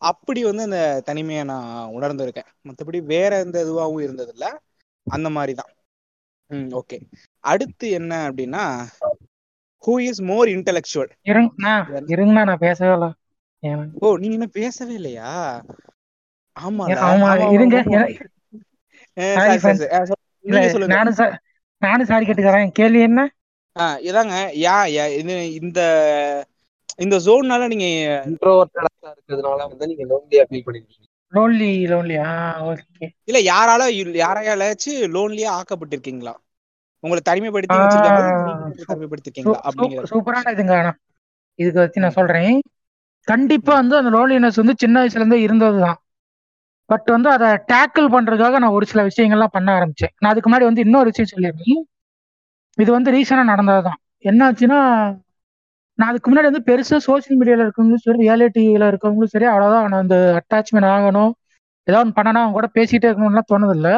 அப்படி 0.02 0.40
வந்து 0.44 0.62
அந்த 0.62 0.78
தனிமையை 1.04 1.42
நான் 1.44 1.66
உணர்ந்திருக்கேன். 1.96 2.48
மற்றபடி 2.68 2.98
வேற 3.06 3.38
எந்த 3.38 3.56
இதுவாகவும் 3.64 4.04
இருந்தது 4.06 4.32
இல்ல 4.32 4.46
அந்த 5.06 5.28
மாதிரி 5.30 5.54
தான் 5.54 5.70
ம் 6.50 6.70
ஓகே. 6.72 6.96
அடுத்து 7.44 7.86
என்ன 7.98 8.12
அப்படின்னா 8.28 8.64
ஹூ 9.84 9.94
இஸ் 10.06 10.22
மோர் 10.22 10.48
இன்டெலெக்சுவல் 10.48 11.12
இருங்கண்ணா 11.30 11.74
இருங்கண்ணா 12.12 12.42
நான் 12.44 12.64
பேசவே 12.66 12.92
இல்லை. 12.96 13.10
ஓ 14.00 14.16
நீங்க 14.16 14.34
இன்னும் 14.36 14.58
பேசவே 14.58 14.94
இல்லையா? 14.94 15.30
ஆமா 16.56 16.84
ஆமா, 17.06 17.28
இருங்க. 17.56 17.76
நானும் 20.94 21.18
நானும் 21.82 22.08
சாரி 22.08 22.24
கேட்டுக்கிறேன். 22.26 22.72
கேள்வி 22.78 23.00
என்ன? 23.08 23.20
இதாங்க 24.04 24.34
யா 24.62 24.76
இது 25.18 25.34
இந்த 25.60 25.80
இந்த 27.00 27.16
ஜோன்னால 27.26 27.68
நீங்க 27.68 27.86
இன்ட்ரோவர்ட்டடா 28.30 28.90
இருக்கிறதுனால 29.14 29.60
வந்து 29.70 29.88
நீங்க 29.90 30.04
லோன்லியா 30.10 30.42
ஃபீல் 30.48 30.64
பண்ணிருக்கீங்க. 30.66 31.06
லோன்லி 31.32 31.70
லோன்லி 31.90 32.16
ஆ 32.24 32.30
ஓகே 32.68 33.06
இல்ல 33.28 33.38
யாரால 33.50 33.82
யாரையாலாச்சும் 34.24 35.00
லோன்லியா 35.16 35.50
ஆக்கப்பட்டிருக்கீங்களா? 35.58 36.34
உங்களை 37.04 37.20
தனிமைப்படுத்தி 37.28 37.76
தனிமைப்படுத்திருக்கீங்களா? 38.90 39.60
அப்படிங்கிறது 39.68 40.10
சூப்பரான 40.12 40.52
இதுங்க 40.56 40.74
ஆனா 40.80 40.92
இதுக்கு 41.58 41.80
வச்சு 41.80 42.02
நான் 42.04 42.18
சொல்றேன். 42.18 42.58
கண்டிப்பா 43.28 43.72
வந்து 43.74 43.94
அந்த 43.96 44.10
லோன்லினஸ் 44.16 44.60
வந்து 44.62 44.74
சின்ன 44.82 44.96
வயசுல 45.00 45.20
இருந்தே 45.20 45.38
இருந்ததுதான். 45.46 45.98
பட் 46.90 47.08
வந்து 47.10 47.28
அதை 47.30 47.48
டேக்கிள் 47.72 48.06
பண்றதுக்காக 48.14 48.58
நான் 48.62 48.76
ஒரு 48.78 48.86
சில 48.92 49.00
விஷயங்கள்லாம் 49.08 49.54
பண்ண 49.56 49.68
ஆரம்பிச்சேன். 49.78 50.12
நான் 50.20 50.30
அதுக்கு 50.32 50.48
முன்னாடி 50.50 50.66
வந்து 50.68 50.84
இன்னொரு 50.86 51.10
விஷயம் 51.12 51.32
சொல்லிடுறேன் 51.32 51.82
இது 52.78 52.90
வந்து 52.92 53.10
ரீசனா 53.12 53.42
நடந்ததுதான். 53.52 53.98
என்னாச்சுன்னா 54.24 54.78
நான் 56.00 56.10
அதுக்கு 56.10 56.28
முன்னாடி 56.30 56.48
வந்து 56.50 56.66
பெருசா 56.68 56.98
சோஷியல் 57.06 57.38
மீடியால 57.40 57.64
இருக்கவங்களும் 57.66 58.04
சரி 58.04 58.18
ரியாலிட்டியில 58.18 58.88
இருக்கவங்களும் 58.92 59.32
சரி 59.34 59.46
அவ்வளவுதான். 59.50 59.88
நான் 59.88 60.04
அந்த 60.04 60.16
அட்டாச்மெண்ட் 60.40 60.90
ஆகணும். 60.92 61.32
ஏதாவது 61.86 62.02
ஒன்று 62.02 62.16
பண்ணணும் 62.18 62.42
அவங்க 62.42 62.56
கூட 62.58 62.68
பேசிட்டே 62.76 63.08
இருக்கணும்லாம் 63.08 63.50
தோணுதில்ல. 63.52 63.90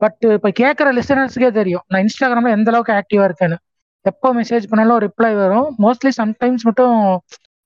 பட் 0.00 0.24
இப்போ 0.36 0.50
கேட்குற 0.60 0.88
லிசனர்ஸ்க்கே 0.98 1.50
தெரியும். 1.52 1.84
நான் 1.88 2.02
இன்ஸ்டாகிராம்ல 2.04 2.50
எந்த 2.50 2.70
அளவுக்கு 2.72 2.94
ஆக்டிவா 2.96 3.26
இருக்கேன்னு. 3.28 3.58
எப்போ 4.04 4.28
மெசேஜ் 4.34 4.64
பண்ணாலும் 4.70 5.00
ரிப்ளை 5.06 5.32
வரும். 5.36 5.68
மோஸ்ட்லி 5.84 6.10
சம்டைம்ஸ் 6.20 6.64
மட்டும் 6.64 6.96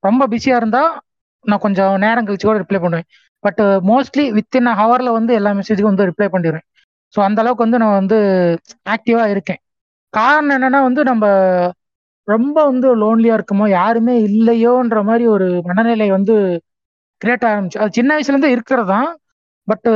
ரொம்ப 0.05 0.23
பிஸியா 0.33 0.57
இருந்தா 0.57 0.83
நான் 1.45 1.59
கொஞ்சம் 1.59 1.95
நேரம் 1.99 2.27
கழிச்சு 2.27 2.47
கூட 2.47 2.59
ரிப்ளை 2.59 2.81
பண்ணுவேன். 2.81 3.09
பட் 3.45 3.61
மோஸ்ட்லி 3.91 4.25
வித்தின் 4.39 4.71
ஹவர்ல 4.81 5.11
வந்து 5.13 5.33
எல்லா 5.35 5.51
மெசேஜுக்கும் 5.59 5.93
வந்து 5.93 6.09
ரிப்ளை 6.11 6.29
பண்ணிடுவேன். 6.35 6.67
ஸோ 7.15 7.19
அந்த 7.21 7.39
அளவுக்கு 7.43 7.67
வந்து 7.67 7.81
நான் 7.83 7.99
வந்து 8.01 8.17
ஆக்டிவா 8.95 9.25
இருக்கேன். 9.35 9.61
காரணம் 10.15 10.57
என்னன்னா 10.57 10.81
வந்து 10.83 11.03
நம்ம 11.05 11.25
ரொம்ப 12.29 12.57
வந்து 12.65 12.89
லோன்லியா 13.03 13.35
இருக்குமோ 13.39 13.67
யாருமே 13.73 14.15
இல்லையோன்ற 14.29 14.99
மாதிரி 15.05 15.25
ஒரு 15.35 15.47
மனநிலை 15.69 16.09
வந்து 16.17 16.35
கிரியேட் 17.23 17.47
ஆரம்பிச்சு 17.51 17.81
அது 17.83 17.97
சின்ன 17.99 18.11
வயசுல 18.15 18.35
இருந்து 18.35 18.55
இருக்கிறது 18.57 18.91
தான் 18.93 19.09
but 19.69 19.89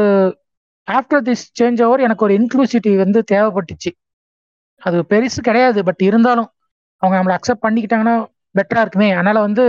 after 0.88 1.24
this 1.28 1.44
change 1.59 1.82
over 1.82 2.04
எனக்கு 2.06 2.24
ஒரு 2.26 2.34
இன்க்ளூசிட்டி 2.38 2.92
வந்து 3.02 3.20
தேவைப்பட்டுச்சு. 3.32 3.90
அது 4.82 4.98
பெருசு 5.12 5.40
கிடையாது 5.40 5.80
பட் 5.88 6.02
இருந்தாலும் 6.09 6.48
அவங்க 7.02 7.14
நம்மளை 7.18 7.34
அக்செப்ட் 7.38 7.64
பண்ணிக்கிட்டாங்கன்னா 7.66 8.16
பெட்டரா 8.59 8.82
இருக்குமே. 8.84 9.09
அதனால 9.12 9.38
வந்து 9.46 9.64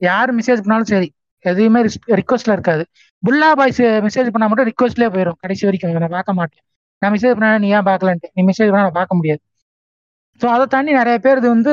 யார் 0.00 0.30
மெசேஜ் 0.38 0.62
பண்ணாலும் 0.64 0.90
சரி 0.92 1.08
எதுவுமே 1.44 1.80
ரிக்வஸ்ட்ல 2.20 2.54
இருக்காது. 2.56 2.82
புல்லா 3.22 3.48
பாய்ஸ் 3.54 3.80
மெசேஜ் 4.06 4.32
பண்ணா 4.34 4.48
மட்டும் 4.50 4.68
ரிக்வஸ்ட்லேயே 4.70 5.10
போயிடும் 5.14 5.38
கடைசி 5.44 5.64
வரைக்கும். 5.68 5.94
நான் 6.04 6.16
பார்க்க 6.18 6.38
மாட்டேன். 6.40 6.62
நான் 7.02 7.12
மெசேஜ் 7.14 7.36
பண்ணா 7.36 7.50
நீ 7.64 7.68
ஏன் 7.78 7.86
பார்க்கலன்ட்டு? 7.90 8.30
நீ 8.36 8.42
மெசேஜ் 8.50 8.70
பண்ணா 8.72 8.86
நான் 8.88 8.98
பார்க்க 9.00 9.18
முடியாது. 9.20 9.42
ஸோ 10.40 10.46
அதை 10.54 10.64
தாண்டி 10.74 10.92
நிறைய 11.00 11.16
பேர் 11.24 11.40
இது 11.40 11.48
வந்து 11.54 11.72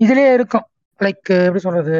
இதுலயே 0.00 0.30
இருக்கும். 0.38 0.66
லைக் 1.00 1.30
எப்படி 1.46 1.62
சொல்றது? 1.66 1.98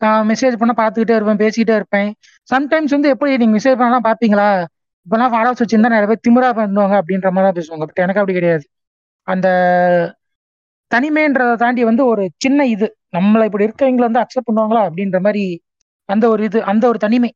நான் 0.00 0.26
மெசேஜ் 0.30 0.60
பண்ண 0.60 0.72
பார்த்துக்கிட்டே 0.80 1.16
இருப்பேன் 1.18 1.40
பேசிக்கிட்டே 1.42 1.74
இருப்பேன். 1.80 2.08
சம்டைம்ஸ் 2.48 2.94
வந்து 2.96 3.12
எப்படி 3.14 3.30
நீங்கள் 3.42 3.56
மெசேஜ் 3.58 3.78
பண்ணலாம் 3.80 4.06
பார்ப்பீங்களா? 4.08 4.48
இப்போலாம் 5.06 5.32
ஃபாலோவர்ஸ் 5.34 5.62
வச்சிருந்தா 5.62 5.92
நிறைய 5.94 6.08
பேர் 6.10 6.24
திமிரா 6.26 6.50
பண்ணுவாங்க 6.58 6.94
அப்படின்ற 7.00 7.28
மாதிரி 7.34 7.46
தான் 7.48 7.58
பேசுவாங்க. 7.58 7.84
பட் 7.88 8.02
எனக்கு 8.06 8.20
அப்படி 8.22 8.36
கிடையாது. 8.38 8.64
அந்த 9.28 9.48
தனிமைன்றதை 10.90 11.54
தாண்டி 11.56 11.82
வந்து 11.90 12.02
ஒரு 12.12 12.22
சின்ன 12.44 12.66
இது 12.74 12.86
நம்மளை 13.16 13.44
இப்படி 13.48 13.66
இருக்கவங்களை 13.68 14.06
வந்து 14.08 14.22
அக்செப்ட் 14.24 14.48
பண்ணுவாங்களா 14.48 14.82
அப்படின்ற 14.88 15.18
மாதிரி 15.26 15.44
அந்த 16.08 16.24
ஒரு 16.32 16.42
இது 16.48 16.58
அந்த 16.72 16.84
ஒரு 16.90 16.98
தனிமை. 16.98 17.30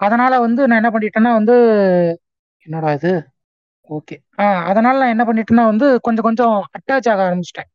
அதனால 0.00 0.32
வந்து 0.46 0.60
நான் 0.68 0.80
என்ன 0.82 0.90
பண்ணிட்டேன்னா 0.94 1.32
வந்து 1.38 1.54
என்னடா 2.66 2.90
இது? 2.98 3.12
ஓகே 3.90 4.16
ஆ 4.38 4.46
அதனால 4.70 4.98
நான் 4.98 5.14
என்ன 5.14 5.24
பண்ணிட்டேன்னா 5.28 5.64
வந்து 5.64 5.86
கொஞ்சம் 6.00 6.26
கொஞ்சம் 6.28 6.54
அட்டாச் 6.76 7.08
ஆக 7.12 7.20
ஆரம்பிச்சிட்டேன். 7.28 7.68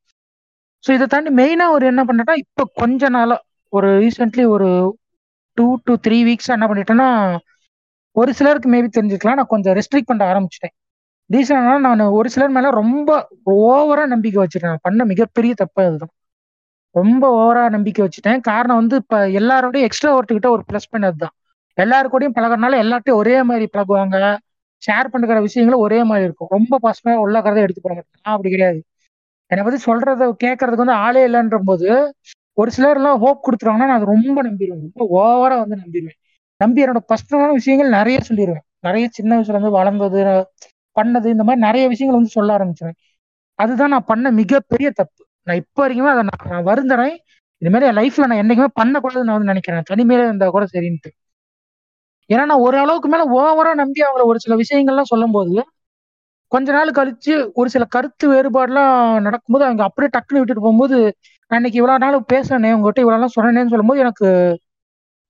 ஸோ 0.84 0.90
இதை 0.94 1.06
தாண்டி 1.08 1.32
மெயினாக 1.34 1.76
ஒரு 1.76 1.86
என்ன 1.92 2.02
பண்ணிட்டேன்னா 2.04 2.38
இப்போ 2.44 2.64
கொஞ்ச 2.82 3.10
நாளாக 3.10 3.42
ஒரு 3.74 3.90
ரீசெண்ட்லி 4.04 4.46
ஒரு 4.56 4.70
டூ 5.58 5.66
டு 5.86 5.94
த்ரீ 6.06 6.18
வீக்ஸாக 6.28 6.58
என்ன 6.58 6.68
பண்ணிட்டேன்னா 6.72 7.10
ஒரு 8.16 8.32
சிலருக்கு 8.34 8.68
மேபி 8.70 8.90
தெரிஞ்சுக்கலாம். 8.98 9.40
நான் 9.40 9.52
கொஞ்சம் 9.54 9.76
ரெஸ்ட்ரிக்ட் 9.78 10.10
பண்ண 10.12 10.24
ஆரம்பிச்சிட்டேன். 10.32 10.74
ரீசனாக 11.30 11.78
நான் 11.86 12.04
ஒரு 12.18 12.28
சிலர் 12.30 12.56
மேலே 12.58 12.70
ரொம்ப 12.72 13.10
ஓவராக 13.56 14.08
நம்பிக்கை 14.08 14.40
வச்சுட்டேன். 14.44 14.74
நான் 14.74 14.86
பண்ண 14.88 15.06
மிகப்பெரிய 15.06 15.54
தப்பு 15.54 15.82
அதுதான். 15.86 16.14
ரொம்ப 16.96 17.24
ஓவராக 17.40 17.70
நம்பிக்கை 17.70 18.02
வச்சுட்டேன். 18.06 18.40
காரணம் 18.42 18.80
வந்து 18.82 18.96
இப்போ 18.96 19.18
எல்லாரோடையும் 19.40 19.88
எக்ஸ்ட்ரா 19.88 20.12
ஒருத்துக்கிட்ட 20.18 20.50
ஒரு 20.50 20.64
ப்ளஸ் 20.70 20.92
பண்ணது 20.92 21.12
அதுதான். 21.12 21.36
எல்லாரு 21.78 22.08
கூடயும் 22.12 22.36
பழகிறனால 22.38 22.78
எல்லார்ட்டையும் 22.84 23.22
ஒரே 23.22 23.36
மாதிரி 23.44 23.66
பழகுவாங்க. 23.74 24.18
ஷேர் 24.84 25.12
பண்ணுற 25.14 25.42
விஷயங்களும் 25.42 25.80
ஒரே 25.80 26.04
மாதிரி 26.04 26.26
இருக்கும். 26.26 26.50
ரொம்ப 26.50 26.80
பசுமையாக 26.80 27.24
உள்ள 27.24 27.42
கதை 27.42 27.64
எடுத்து 27.64 27.82
போட 27.82 27.94
மாட்டேன் 27.94 28.22
நான் 28.24 28.36
அப்படி 28.36 28.50
கிடையாது. 28.50 28.80
என்னை 29.52 29.64
பற்றி 29.64 29.80
சொல்றத 29.92 30.28
கேட்கறதுக்கு 30.44 30.86
வந்து 30.86 31.02
ஆளே 31.06 31.28
இல்லைன்ற 31.28 31.58
போது 31.66 31.90
ஒரு 32.54 32.72
சிலர்லாம் 32.78 33.18
ஹோப் 33.18 33.46
கொடுத்துருவாங்கன்னா 33.46 33.90
நான் 33.90 34.00
அது 34.00 34.06
ரொம்ப 34.06 34.44
நம்பிடுவேன். 34.44 34.84
ரொம்ப 34.86 35.06
ஓவராக 35.20 35.60
வந்து 35.60 35.76
நம்பிடுவேன். 35.76 36.18
நம்பி 36.62 36.84
என்னோட 36.84 37.02
பர்சனலான 37.12 37.52
விஷயங்கள் 37.52 37.90
நிறைய 37.90 38.20
சொல்லிடுவேன். 38.30 38.66
நிறைய 38.80 39.08
சின்ன 39.12 39.38
வயசுல 39.38 39.56
இருந்து 39.56 39.72
வளர்ந்தது 39.72 40.20
பண்ணது 40.96 41.26
இந்த 41.26 41.44
மாதிரி 41.44 41.62
நிறைய 41.62 41.88
விஷயங்கள் 41.88 42.20
வந்து 42.20 42.30
சொல்ல 42.30 42.58
ஆரம்பிச்சிருவேன். 42.58 42.98
அதுதான் 43.60 43.90
நான் 43.90 44.06
பண்ண 44.06 44.32
மிகப்பெரிய 44.32 44.92
தப்பு. 44.92 45.22
நான் 45.44 45.56
இப்போ 45.56 45.88
வரைக்குமே 45.88 46.12
அதை 46.14 46.24
நான் 46.24 46.50
நான் 46.50 46.68
வருந்துறேன். 46.72 47.16
இது 47.62 47.70
மாதிரி 47.70 47.90
என் 47.90 48.00
லைஃப்ல 48.02 48.28
நான் 48.28 48.42
என்னைக்குமே 48.44 48.70
பண்ணக்கூடாதுன்னு 48.82 49.30
நான் 49.30 49.38
வந்து 49.38 49.52
நினைக்கிறேன். 49.54 49.84
தனிமையில 49.90 50.24
இருந்தா 50.24 50.50
கூட 50.50 50.66
சரின்ட்டு. 50.74 51.10
ஏன்னா 52.30 52.44
நான் 52.46 52.66
ஒரு 52.68 52.78
அளவுக்கு 52.78 53.10
மேல 53.10 53.24
ஓவரா 53.38 53.72
நம்பி 53.74 54.02
அவங்கள 54.06 54.24
ஒரு 54.26 54.40
சில 54.40 54.54
விஷயங்கள்லாம் 54.56 55.12
சொல்லும்போது 55.14 55.56
கொஞ்ச 56.52 56.68
நாள் 56.72 56.90
கழிச்சு 56.92 57.34
ஒரு 57.54 57.70
சில 57.70 57.84
கருத்து 57.86 58.26
வேறுபாடுலாம் 58.34 58.98
நடக்கும்போது 59.20 59.66
அவங்க 59.66 59.84
அப்படியே 59.84 60.10
டக்குன்னு 60.16 60.42
விட்டுட்டு 60.42 60.66
போகும்போது 60.66 60.98
நான் 61.52 61.60
இன்னைக்கு 61.60 61.80
இவ்வளவு 61.82 62.04
நாள் 62.06 62.18
பேசுனேன் 62.34 62.76
உங்ககிட்ட 62.76 63.04
இவ்வளவு 63.04 63.22
நாள் 63.22 63.36
சொன்னேன்னு 63.38 63.74
சொல்லும்போது 63.74 64.04
எனக்கு 64.06 64.28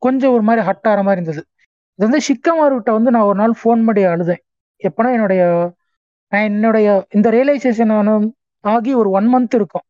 கொஞ்சம் 0.01 0.33
ஒரு 0.33 0.43
மாதிரி 0.43 0.61
ஹட் 0.67 0.87
ஆகிற 0.89 1.01
மாதிரி 1.03 1.19
இருந்தது. 1.19 1.41
இது 1.99 2.05
வந்து 2.07 2.21
சிக்கமார்கிட்ட 2.27 2.91
வந்து 2.97 3.13
நான் 3.15 3.27
ஒரு 3.29 3.37
நாள் 3.37 3.53
ஃபோன் 3.61 3.81
பண்ணி 3.87 4.03
அழுதேன். 4.13 4.41
எப்பனா 4.81 5.09
என்னுடைய 5.17 5.43
நான் 6.31 6.47
என்னுடைய 6.49 6.87
இந்த 7.09 7.27
ரியலைசேஷன் 7.37 7.93
ஆகி 8.63 8.91
ஒரு 8.93 9.09
ஒன் 9.09 9.27
மந்த் 9.33 9.55
இருக்கும். 9.55 9.85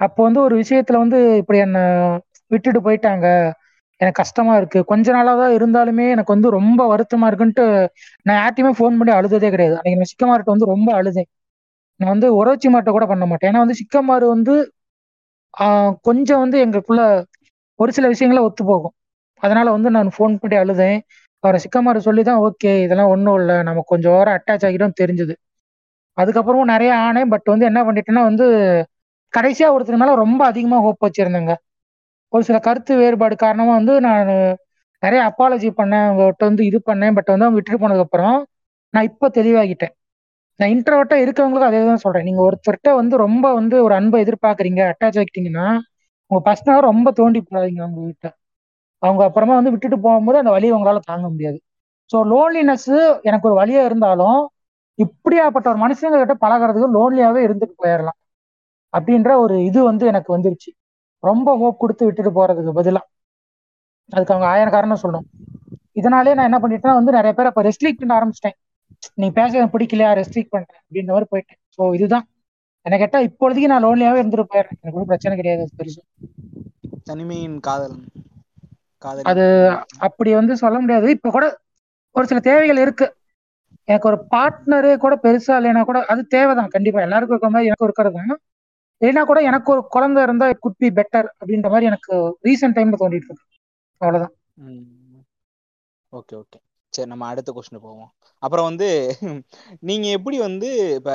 அப்போ 0.00 0.20
வந்து 0.22 0.40
ஒரு 0.40 0.54
விஷயத்துல 0.62 0.98
வந்து 1.04 1.18
இப்படி 1.36 1.58
என்னை 1.58 1.82
விட்டுட்டு 2.50 2.80
போயிட்டாங்க. 2.80 3.26
எனக்கு 4.00 4.18
கஷ்டமா 4.20 4.52
இருக்கு. 4.56 4.80
கொஞ்ச 4.90 5.06
நாளா 5.12 5.32
தான் 5.34 5.54
இருந்தாலுமே 5.56 6.04
எனக்கு 6.14 6.34
வந்து 6.34 6.48
ரொம்ப 6.56 6.80
வருத்தமா 6.92 7.28
இருக்குன்ட்டு 7.30 7.64
நான் 8.26 8.38
யார்ட்டையுமே 8.40 8.72
ஃபோன் 8.78 8.98
பண்ணி 8.98 9.12
அழுததே 9.14 9.50
கிடையாது. 9.54 9.76
அன்னைக்கு 9.78 10.00
நான் 10.00 10.12
சிக்கமார்ட்ட 10.12 10.54
வந்து 10.54 10.72
ரொம்ப 10.74 10.88
அழுதேன். 10.98 11.28
நான் 12.00 12.12
வந்து 12.14 12.28
உறவுச்சி 12.40 12.68
மாட்ட 12.68 12.90
கூட 12.90 13.06
பண்ண 13.06 13.24
மாட்டேன். 13.26 13.50
ஏன்னா 13.50 13.62
வந்து 13.64 13.78
சிக்கமாறு 13.82 14.26
வந்து 14.34 14.54
கொஞ்சம் 16.06 16.42
வந்து 16.44 16.56
எங்களுக்குள்ள 16.64 17.02
ஒரு 17.78 17.90
சில 17.92 18.06
விஷயங்கள 18.12 18.40
ஒத்து 18.44 18.62
போகும். 18.64 18.94
அதனால 19.42 19.66
வந்து 19.70 19.90
நான் 19.96 20.10
ஃபோன் 20.16 20.34
பண்ணி 20.40 20.56
அழுதேன். 20.56 20.98
அவரை 21.44 21.58
சிக்கமாறு 21.64 22.00
சொல்லி 22.06 22.22
தான் 22.24 22.40
ஓகே 22.46 22.72
இதெல்லாம் 22.84 23.12
ஒன்றும் 23.14 23.38
இல்லை. 23.40 23.56
நம்ம 23.68 23.84
கொஞ்சம் 23.92 24.14
ஓரம் 24.18 24.36
அட்டாச் 24.38 24.66
ஆகிடும் 24.68 24.98
தெரிஞ்சுது. 25.00 25.34
அதுக்கப்புறமும் 26.18 26.72
நிறைய 26.74 26.92
ஆனேன். 27.06 27.30
பட் 27.34 27.48
வந்து 27.52 27.68
என்ன 27.70 27.80
பண்ணிட்டேன்னா 27.86 28.24
வந்து 28.30 28.46
கடைசியா 29.34 29.68
ஒருத்தர் 29.74 30.02
மேல 30.02 30.14
ரொம்ப 30.24 30.42
அதிகமா 30.46 30.78
ஹோப் 30.84 31.04
வச்சிருந்தேங்க. 31.06 31.54
ஒரு 32.32 32.42
சில 32.44 32.58
கருத்து 32.60 32.92
வேறுபாடு 33.00 33.34
காரணமா 33.38 33.72
வந்து 33.74 33.94
நான் 34.06 34.30
நிறைய 35.02 35.20
அப்பாலஜி 35.28 35.68
பண்ணேன் 35.78 36.06
அவங்ககிட்ட 36.06 36.44
வந்து 36.50 36.62
இது 36.70 36.78
பண்ணேன் 36.88 37.16
பட் 37.16 37.30
வந்து 37.32 37.46
அவங்க 37.46 37.58
விட்டுட்டு 37.58 37.82
போனதுக்கு 37.82 38.06
அப்புறம் 38.06 38.36
நான் 38.94 39.08
இப்போ 39.10 39.26
தெளிவாகிட்டேன். 39.36 39.94
நான் 40.60 40.72
இன்ட்ரோவர்ட்டா 40.74 41.16
இருக்கவங்களுக்கு 41.24 41.70
அதே 41.70 41.80
தான் 41.84 42.02
சொல்றேன். 42.04 42.26
நீங்க 42.28 42.40
ஒருத்தர்கிட்ட 42.46 42.90
வந்து 43.00 43.14
ரொம்ப 43.24 43.46
வந்து 43.54 43.76
ஒரு 43.86 43.94
அன்பை 43.98 44.20
எதிர்பார்க்குறீங்க 44.24 44.80
அட்டாச் 44.92 45.18
ஆகிட்டீங்கன்னா 45.20 45.66
உங்க 46.30 46.40
பர்சனாக 46.48 46.80
ரொம்ப 46.88 47.08
தோண்டி 47.18 47.40
போடாதீங்க 47.42 47.80
அவங்க 47.84 48.00
கிட்ட 48.06 48.28
அவங்க 49.02 49.22
அப்புறமா 49.28 49.54
வந்து 49.58 49.72
விட்டுட்டு 49.74 49.98
போகும்போது 50.06 50.40
அந்த 50.40 50.52
வழியை 50.54 50.72
உங்களால 50.76 51.00
தாங்க 51.06 51.26
முடியாது. 51.28 51.58
ஸோ 52.10 52.18
லோன்லினஸ் 52.30 52.88
எனக்கு 53.28 53.48
ஒரு 53.50 53.56
வழியா 53.60 53.82
இருந்தாலும் 53.88 54.38
இப்படியாப்பட்ட 54.98 55.66
ஒரு 55.72 55.80
மனுஷங்க 55.84 56.18
கிட்ட 56.22 56.34
பழகுறதுக்கு 56.44 56.88
லோன்லியாவே 56.96 57.40
இருந்துட்டு 57.46 57.76
போயிடலாம் 57.82 58.18
அப்படின்ற 58.94 59.30
ஒரு 59.44 59.56
இது 59.68 59.80
வந்து 59.90 60.04
எனக்கு 60.12 60.30
வந்துருச்சு. 60.36 60.70
ரொம்ப 61.22 61.56
ஹோப் 61.56 61.78
கொடுத்து 61.78 62.06
விட்டுட்டு 62.06 62.32
போறதுக்கு 62.32 62.72
பதிலா. 62.78 63.02
அதுக்கு 64.12 64.34
அவங்க 64.34 64.46
ஆயிரம் 64.46 64.72
காரணம் 64.72 65.02
சொல்லணும். 65.02 65.26
இதனாலே 65.96 66.34
நான் 66.34 66.48
என்ன 66.50 66.58
பண்ணிட்டேன்னா 66.58 66.94
வந்து 66.94 67.12
நிறைய 67.12 67.32
பேர் 67.34 67.50
அப்ப 67.50 67.62
ரெஸ்ட்ரிக்ட் 67.62 68.00
பண்ண 68.00 68.14
ஆரம்பிச்சிட்டேன். 68.18 68.56
நீ 69.14 69.26
பேச 69.30 69.50
எனக்கு 69.58 69.74
பிடிக்கலையா? 69.74 70.10
ரெஸ்ட்ரிக்ட் 70.18 70.54
பண்றேன் 70.54 70.80
அப்படின்ற 70.80 71.10
மாதிரி 71.10 71.30
போயிட்டேன். 71.32 71.60
ஸோ 71.76 71.82
இதுதான். 71.94 72.26
எனக்கு 72.86 73.02
கேட்டா 73.04 73.20
இப்பொழுதைக்கு 73.28 73.72
நான் 73.72 73.84
லோன்லியாவே 73.84 74.20
இருந்துட்டு 74.22 74.50
போயிடுறேன். 74.52 74.78
எனக்கு 74.80 74.98
ஒன்றும் 74.98 75.12
பிரச்சனை 75.12 75.36
கிடையாது 75.36 75.64
பெருசு. 75.78 76.00
தனிமையின் 77.06 77.58
காதல். 77.60 77.98
காதல். 79.02 79.26
அது 79.30 79.44
அப்படி 80.06 80.30
வந்து 80.34 80.54
சொல்ல 80.56 80.76
முடியாது. 80.80 81.08
இப்ப 81.10 81.30
கூட 81.30 81.46
ஒரு 82.14 82.26
சில 82.26 82.40
தேவைகள் 82.40 82.82
இருக்கு. 82.84 83.06
எனக்கு 83.88 84.08
ஒரு 84.10 84.18
பார்ட்னரே 84.32 84.92
கூட 84.96 85.14
பெருசா 85.24 85.54
இல்லைன்னா 85.58 85.82
கூட 85.84 85.98
அது 86.06 86.22
தேவைதான் 86.26 86.74
கண்டிப்பா. 86.74 87.00
எல்லாருக்கும் 87.00 87.36
இருக்க 87.36 87.50
மாதிரி 87.50 87.68
எனக்கும் 87.68 87.88
இருக்கிறது 87.88 88.16
தான். 88.20 88.40
இல்லைன்னா 89.00 89.22
கூட 89.24 89.40
எனக்கு 89.48 89.68
ஒரு 89.74 89.82
குழந்தை 89.94 90.20
இருந்தா 90.22 90.46
குட் 90.64 90.80
பி 90.82 90.88
பெட்டர் 90.98 91.28
அப்படின்ற 91.40 91.68
மாதிரி 91.74 91.88
எனக்கு 91.90 92.14
ரீசெண்ட் 92.46 92.76
டைம்ல 92.78 92.98
தோண்டிட்டு 93.02 93.28
இருக்கு. 93.30 93.44
அவ்வளவுதான். 94.00 94.34
Okay 96.12 96.34
okay. 96.42 96.58
சரி 96.92 97.08
நம்ம 97.08 97.26
அடுத்த 97.26 97.50
கொஸ்டின் 97.52 97.84
போவோம். 97.86 98.10
அப்புறம் 98.42 98.68
வந்து 98.70 98.88
நீங்க 99.80 100.06
எப்படி 100.08 100.36
வந்து 100.38 100.68
இப்ப 100.98 101.10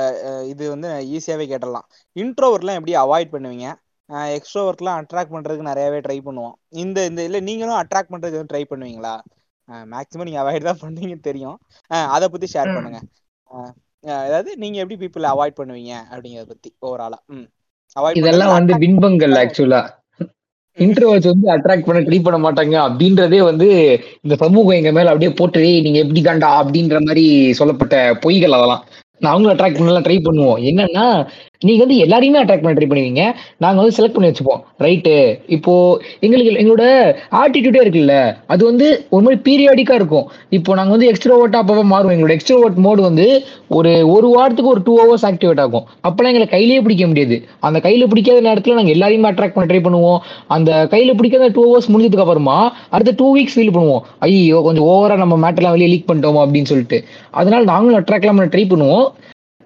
இது 0.52 0.64
வந்து 0.74 0.88
ஈஸியாவே 1.16 1.46
கேட்டலாம் 1.52 1.86
இன்ட்ரோவர்ட்லாம் 2.16 2.78
எப்படி 2.80 2.94
அவாய்ட் 3.04 3.34
பண்ணுவீங்க? 3.34 3.68
எக்ஸ்ட்ரோவர்ட்லாம் 4.38 4.98
அட்ராக்ட் 5.00 5.34
பண்றதுக்கு 5.34 5.70
நிறையவே 5.70 6.00
ட்ரை 6.06 6.18
பண்ணுவோம். 6.26 6.54
இந்த 6.82 6.98
இந்த 7.10 7.20
இல்ல 7.28 7.38
நீங்களும் 7.40 7.80
அட்ராக்ட் 7.82 8.12
பண்றதுக்கு 8.14 8.50
ட்ரை 8.52 8.62
பண்ணுவீங்களா? 8.72 9.14
மேக்ஸிமம் 9.92 10.28
நீங்க 10.28 10.40
அவாய்ட் 10.42 10.68
தான் 10.70 10.82
பண்ணுவீங்க 10.82 11.16
தெரியும். 11.28 11.58
அதை 12.14 12.26
பத்தி 12.28 12.48
ஷேர். 12.54 12.74
பண்ணுங்க. 12.76 13.00
அதாவது 14.24 14.50
நீங்க 14.62 14.76
எப்படி 14.82 14.96
பீப்புளை 15.02 15.28
அவாய்ட் 15.34 15.58
பண்ணுவீங்க 15.60 15.92
அப்படிங்கறத 16.12 16.48
பத்தி 16.48 16.70
ஓவராலா 16.86 17.18
ம். 17.36 17.46
இதெல்லாம் 18.14 18.56
வந்து 18.56 18.74
பின்பங்கள் 18.78 19.34
ஆக்சுவலா 19.40 19.82
இன்ட்ரோவர்ஸ் 20.78 21.28
வந்து 21.30 21.48
அட்ராக்ட் 21.50 21.86
பண்ண 21.86 22.00
ட்ரை 22.00 22.18
பண்ண 22.22 22.38
மாட்டாங்க 22.40 22.76
அப்படின்றதே 22.86 23.40
வந்து 23.42 23.68
இந்த 24.22 24.34
சமூகம் 24.36 24.76
எங்க 24.76 24.92
மேல 24.92 25.08
அப்படியே 25.08 25.32
போட்டு 25.32 25.60
"ஏய், 25.66 25.80
நீங்க 25.80 25.98
எப்படி 25.98 26.20
தாண்டா? 26.22 26.48
அப்படின்ற 26.60 26.98
மாதிரி 27.00 27.24
சொல்லப்பட்ட 27.52 27.94
பொய்கள் 28.22 28.56
அதெல்லாம். 28.56 28.82
நான் 29.20 29.32
அவங்களும் 29.32 29.54
அட்ராக்ட் 29.54 29.78
பண்ணலாம் 29.78 30.06
ட்ரை 30.06 30.18
பண்ணுவோம். 30.20 30.58
என்னன்னா 30.64 31.04
நீங்க 31.68 31.80
வந்து 31.84 31.98
எல்லாரையுமே 32.04 32.40
அட்ராக்ட் 32.42 32.64
பண்ண 32.64 32.74
ட்ரை 32.78 32.88
பண்ணுவீங்க. 32.90 33.22
நாங்க 33.64 33.78
வந்து 33.80 33.96
செலக்ட் 33.98 34.16
பண்ணி 34.16 34.30
வச்சுப்போம். 34.30 34.60
ரைட்டு 34.84 35.14
இப்போ 35.56 35.74
எங்களுக்கு 36.24 36.52
எங்களோட 36.62 36.84
ஆட்டிடியூடே 37.42 37.82
இருக்குல்ல 37.84 38.16
அது 38.54 38.62
வந்து 38.70 38.86
ஒரு 39.14 39.22
மாதிரி 39.26 39.40
பீரியாடிக்கா 39.48 39.96
இருக்கும். 40.00 40.26
இப்போ 40.58 40.74
நாங்க 40.80 40.92
வந்து 40.96 41.10
எக்ஸ்ட்ரோவர்ட்டா 41.12 41.60
அப்பப்போ 41.62 41.84
மாறுவோம். 41.92 42.14
எங்களோட 42.16 42.34
எக்ஸ்ட்ரோவர்ட் 42.38 42.80
மோடு 42.86 43.02
வந்து 43.08 43.26
ஒரு 43.78 43.92
ஒரு 44.14 44.28
வாரத்துக்கு 44.36 44.72
ஒரு 44.74 44.82
டூ 44.88 44.94
ஹவர்ஸ் 45.02 45.26
ஆக்டிவேட் 45.30 45.62
ஆகும். 45.64 45.86
அப்பெல்லாம் 46.06 46.32
எங்களை 46.34 46.48
கையிலேயே 46.54 46.82
பிடிக்க 46.86 47.06
முடியாது. 47.12 47.38
அந்த 47.68 47.78
கையில 47.86 48.08
பிடிக்காத 48.12 48.40
நேரத்துல 48.48 48.78
நாங்க 48.80 48.94
எல்லாரையுமே 48.96 49.30
அட்ராக்ட் 49.32 49.56
பண்ண 49.56 49.68
ட்ரை 49.72 49.82
பண்ணுவோம். 49.88 50.20
அந்த 50.56 50.70
கையில 50.94 51.16
பிடிக்காத 51.20 51.50
டூ 51.58 51.64
ஹவர்ஸ் 51.68 51.90
முடிஞ்சதுக்கு 51.92 52.26
அப்புறமா 52.26 52.58
அடுத்த 52.94 53.16
டூ 53.20 53.28
வீக்ஸ் 53.36 53.56
ஃபீல் 53.58 53.74
பண்ணுவோம். 53.76 54.02
ஐயோ 54.26 54.60
கொஞ்சம் 54.68 54.88
ஓவரா 54.94 55.16
நம்ம 55.24 55.36
மேட்டர்லாம் 55.44 55.76
வெளியே 55.76 55.90
லீக் 55.92 56.08
பண்ணிட்டோம் 56.10 56.42
அப்படின்னு 56.44 56.72
சொல்லிட்டு. 56.72 57.00
அதனால 57.40 57.64
நாங்களும் 57.72 58.00
அட்ராக்ட்லாம் 58.00 58.38
பண்ண 58.40 58.50
ட்ரை 58.54 58.66
பண்ணுவோம். 58.72 59.06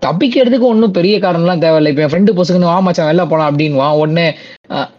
தப்பிக்கிறதுக்கு 0.04 0.66
ஒன்றும் 0.72 0.94
பெரிய 0.98 1.14
காரணம்லாம் 1.24 1.62
தேவையில்லை. 1.64 1.90
இப்போ 1.92 2.02
என் 2.04 2.12
ஃப்ரெண்டு 2.12 2.34
பசங்க 2.38 2.66
வா 2.70 2.76
மச்சான் 2.86 3.08
வெளில 3.10 3.24
போகலாம் 3.30 3.50
அப்படின்வான் 3.50 3.98
உடனே 4.00 4.26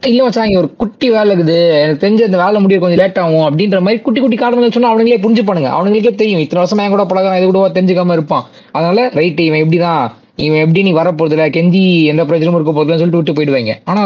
இல்லை 0.09 0.21
மச்சான் 0.25 0.47
இங்கே 0.47 0.59
ஒரு 0.61 0.69
குட்டி 0.81 1.09
வேலை 1.15 1.31
இருக்குது. 1.35 1.57
எனக்கு 1.83 2.03
தெரிஞ்ச 2.05 2.21
இந்த 2.29 2.39
வேலை 2.43 2.61
முடிய 2.63 2.79
கொஞ்சம் 2.83 3.01
லேட் 3.01 3.19
ஆகும் 3.23 3.45
அப்படின்ற 3.49 3.79
மாதிரி 3.85 4.01
குட்டி 4.05 4.21
குட்டி 4.23 4.39
காரணங்கள் 4.43 4.75
சொன்னால் 4.77 4.93
அவனுங்களே 4.93 5.21
புரிஞ்சுப்பானுங்க. 5.25 5.69
அவனுங்களுக்கே 5.77 6.13
தெரியும். 6.21 6.41
இத்தனை 6.45 6.63
வருஷமா 6.63 6.85
என் 6.85 6.95
கூட 6.95 7.05
பழகம் 7.11 7.37
இது 7.39 7.47
கூட 7.51 7.61
தெரிஞ்சுக்காம 7.77 8.17
இருப்பான். 8.19 8.47
அதனால 8.77 9.07
ரைட்டு 9.19 9.45
இவன் 9.49 9.63
இப்படிதான். 9.65 10.03
இவன் 10.47 10.61
எப்படி 10.65 10.83
நீ 10.87 10.91
வரப்போறதுல 10.99 11.45
கெஞ்சி 11.55 11.81
எந்த 12.11 12.23
பிரச்சனையும் 12.27 12.57
இருக்க 12.59 12.73
போறதுல 12.75 12.99
சொல்லிட்டு 12.99 13.21
விட்டு 13.21 13.37
போயிடுவாங்க. 13.37 13.73
ஆனா 13.91 14.03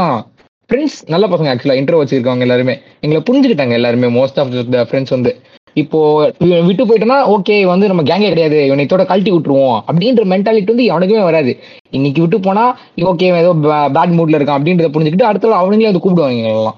ஃப்ரெண்ட்ஸ் 0.69 0.99
நல்ல 1.13 1.25
பசங்க 1.31 1.51
ஆக்சுவலாக 1.51 1.79
இன்டர்வ் 1.79 2.01
வச்சிருக்காங்க 2.01 2.45
எல்லாருமே. 2.47 2.75
எங்களை 3.03 3.21
புரிஞ்சுக்கிட்டாங்க 3.27 3.75
எல்லாருமே. 3.79 4.07
மோஸ்ட் 4.19 4.39
ஆஃப் 4.43 4.53
த 4.75 4.85
ஃப்ரெண்ட்ஸ் 4.91 5.15
வந்து. 5.15 5.33
இப்போ 5.75 5.99
இவன் 6.45 6.65
விட்டு 6.65 6.83
போயிட்டோம்னா 6.85 7.17
ஓகே 7.35 7.55
வந்து 7.65 7.85
நம்ம 7.87 8.03
கேங்கே 8.03 8.29
கிடையாது. 8.29 8.57
இவனை 8.67 8.85
இதோட 8.85 9.03
கழட்டி 9.05 9.31
விட்டுருவோம். 9.31 9.77
அப்படின்ற 9.87 10.23
மென்டாலிட்டி 10.33 10.73
வந்து 10.73 10.85
அவனுக்குமே 10.93 11.23
வராது. 11.23 11.53
இன்னைக்கு 11.89 12.21
விட்டு 12.21 12.39
போனா 12.39 12.65
ஓகே 13.11 13.29
ஏதோ 13.41 13.53
பேட் 13.97 14.15
மூட்ல 14.17 14.39
இருக்கான் 14.39 14.59
அப்படின்றத 14.59 14.91
புரிஞ்சுக்கிட்டு 14.93 15.29
அடுத்த 15.29 15.55
அவனுங்களே 15.61 15.89
வந்து 15.89 16.03
கூப்பிடுவாங்க 16.03 16.53
எல்லாம். 16.57 16.77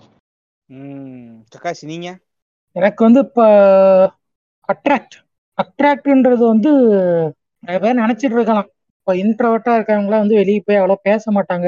கக்காஷ் 1.53 1.83
நீங்க? 1.91 2.09
எனக்கு 2.75 3.01
வந்து 3.03 3.19
இப்ப 3.19 3.41
அட்ராக்ட் 4.69 5.15
அட்ராக்ட்ன்றது 5.57 6.43
வந்து 6.53 6.71
நிறைய 7.63 7.79
பேர் 7.83 8.01
நினைச்சிட்டு 8.01 8.35
இருக்கலாம். 8.37 8.69
இப்போ 8.97 9.11
இன்ட்ரோவர்ட்டா 9.15 9.73
இருக்கவங்களாம் 9.77 10.23
வந்து 10.23 10.39
வெளியே 10.41 10.61
போய் 10.65 10.79
அவ்வளோ 10.79 10.97
பேச 11.01 11.31
மாட்டாங்க. 11.31 11.67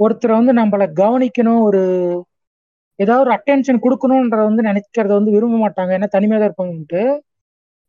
ஒருத்தரை 0.00 0.34
வந்து 0.40 0.52
நம்மள 0.52 0.84
கவனிக்கணும் 1.00 1.60
ஒரு 1.60 1.82
ஏதாவது 2.98 3.22
ஒரு 3.26 3.32
அட்டென்ஷன் 3.36 3.82
கொடுக்கணுன்றத 3.84 4.42
வந்து 4.50 4.62
நினைக்கிறத 4.70 5.12
வந்து 5.18 5.34
விரும்ப 5.36 5.56
மாட்டாங்க. 5.64 5.92
ஏன்னா 5.98 6.08
தனிமையாக 6.16 6.40
தான் 6.42 6.50
இருப்பாங்கன்ட்டு 6.50 7.02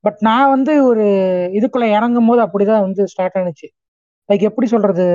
பட் 0.04 0.20
நான் 0.28 0.52
வந்து 0.56 0.74
ஒரு 0.90 1.06
இதுக்குள்ள 1.58 1.86
இறங்கும் 1.98 2.30
போது 2.30 2.42
அப்படிதான் 2.46 2.84
வந்து 2.88 3.04
ஸ்டார்ட் 3.14 3.38
ஆனிச்சு. 3.40 3.68
லைக் 4.30 4.48
எப்படி 4.50 4.68
சொல்றது? 4.76 5.08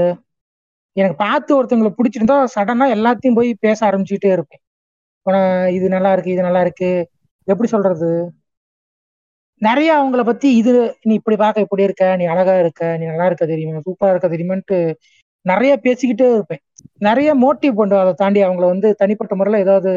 எனக்கு 0.96 1.16
பார்த்து 1.26 1.50
ஒருத்தங்களை 1.58 1.90
பிடிச்சிருந்தா 1.98 2.36
சடனா 2.56 2.86
எல்லாத்தையும் 2.96 3.38
போய் 3.38 3.50
பேச 3.66 3.78
ஆரம்பிச்சுட்டே 3.88 4.30
இருப்பேன். 4.36 4.62
இது 5.76 5.86
நல்லா 5.96 6.10
இருக்கு 6.14 6.34
இது 6.34 6.42
நல்லா 6.48 6.62
இருக்கு. 6.66 6.90
எப்படி 7.48 7.68
சொல்றது? 7.74 8.10
நிறைய 9.62 9.90
அவங்கள 10.00 10.22
பத்தி 10.30 10.48
இது 10.60 10.72
நீ 11.08 11.12
இப்படி 11.20 11.36
பார்க்க 11.42 11.64
இப்படி 11.66 11.82
இருக்க 11.88 12.04
நீ 12.20 12.24
அழகா 12.34 12.54
இருக்க 12.62 12.82
நீ 13.00 13.04
நல்லா 13.12 13.26
இருக்க 13.30 13.44
தெரியுமா? 13.52 13.80
சூப்பரா 13.88 14.12
இருக்க 14.14 14.28
தெரியுமான்ட்டு 14.34 14.78
நிறைய 15.46 15.72
பேசிக்கிட்டே 15.84 16.26
இருப்பேன். 16.36 16.62
நிறைய 16.98 17.30
மோட்டிவ் 17.44 17.74
பண்ணுவேன் 17.74 18.02
அதை 18.04 18.12
தாண்டி 18.14 18.40
அவங்கள 18.46 18.66
வந்து 18.72 18.88
தனிப்பட்ட 19.00 19.34
முறையில் 19.36 19.62
ஏதாவது 19.64 19.92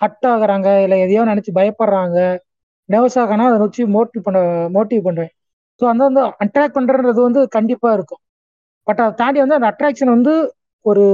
ஹட் 0.00 0.26
ஆகுறாங்க 0.32 0.68
இல்லை 0.84 0.98
எதையோ 1.04 1.22
நினச்சி 1.30 1.52
பயப்படுறாங்க 1.58 2.18
நர்வஸ் 2.88 3.18
ஆகனா 3.22 3.46
அதை 3.50 3.58
வச்சு 3.64 3.82
மோட்டிவ் 3.96 4.26
பண்ண 4.26 4.38
மோட்டிவ் 4.76 5.02
பண்ணுவேன் 5.06 5.32
ஸோ 5.80 5.84
அந்த 5.92 6.02
வந்து 6.08 6.22
அட்ராக்ட் 6.44 6.76
பண்ணுறது 6.76 7.20
வந்து 7.26 7.40
கண்டிப்பாக 7.56 7.96
இருக்கும். 7.98 8.22
பட் 8.86 9.00
அதை 9.04 9.12
தாண்டி 9.20 9.38
வந்து 9.42 9.56
அந்த 9.58 9.68
அட்ராக்ஷன் 9.72 10.14
வந்து 10.16 10.34
ஒரு 10.84 11.04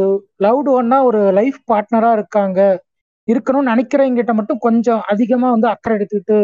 லவ்டு 0.44 0.70
ஒன்னா 0.80 0.98
ஒரு 1.08 1.20
லைஃப் 1.38 1.58
பார்ட்னராக 1.70 2.16
இருக்காங்க. 2.18 2.60
இருக்கணும்னு 3.28 3.70
நினைக்கிறவங்ககிட்ட 3.72 4.32
மட்டும் 4.38 4.60
கொஞ்சம் 4.66 5.02
அதிகமாக 5.12 5.54
வந்து 5.56 5.68
அக்கறை 5.74 5.94
எடுத்துக்கிட்டு 5.98 6.38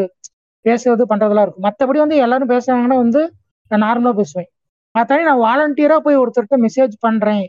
பேசுறது 0.64 1.04
பண்ணுறதெல்லாம் 1.10 1.46
இருக்கும். 1.46 1.66
மற்றபடி 1.68 1.98
வந்து 2.04 2.16
எல்லாரும் 2.24 2.52
பேசுறாங்கன்னா 2.54 2.98
வந்து 3.04 3.22
நான் 3.70 3.84
நார்மலாக 3.86 4.16
பேசுவேன். 4.20 4.48
மற்றபடி 4.94 5.24
நான் 5.28 5.44
வாலண்டியரா 5.46 5.96
போய் 6.06 6.20
ஒருத்தர்கிட்ட 6.22 6.58
மெசேஜ் 6.66 6.94
பண்றேன். 7.06 7.44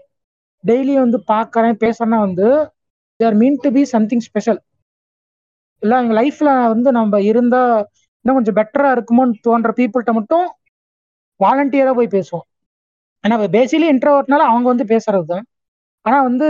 டெய்லி 0.64 0.96
வந்து 1.04 1.18
பார்க்குறேன் 1.34 1.78
பேசுறேன்னா 1.84 2.20
வந்து 2.28 2.48
they're 3.20 3.38
mean 3.42 3.58
to 3.64 3.70
be 3.78 3.84
something 3.94 4.24
special 4.28 4.60
இல்லை 5.84 5.96
எங்க 6.04 6.14
லைஃப்ல 6.22 6.50
வந்து 6.74 6.90
நம்ம 7.00 7.22
இருந்தா 7.32 7.62
இன்னும் 8.26 8.38
கொஞ்சம் 8.38 8.58
பெட்டரா 8.60 8.90
இருக்குமோன்னு 8.96 9.40
தோன்ற 9.48 9.70
பீப்புள்கிட்ட 9.80 10.14
மட்டும் 10.20 10.46
வாலண்டியரா 11.40 11.94
போய் 12.00 12.16
பேசுவோம். 12.18 12.46
ஏன்னா 13.24 13.38
பேசிக்கலி 13.58 13.88
இன்ட்ரவர்ட்னால 13.94 14.46
அவங்க 14.52 14.68
வந்து 14.74 14.86
பேசுறது 14.94 15.26
தான் 15.34 15.46
ஆனா 16.06 16.18
வந்து 16.30 16.48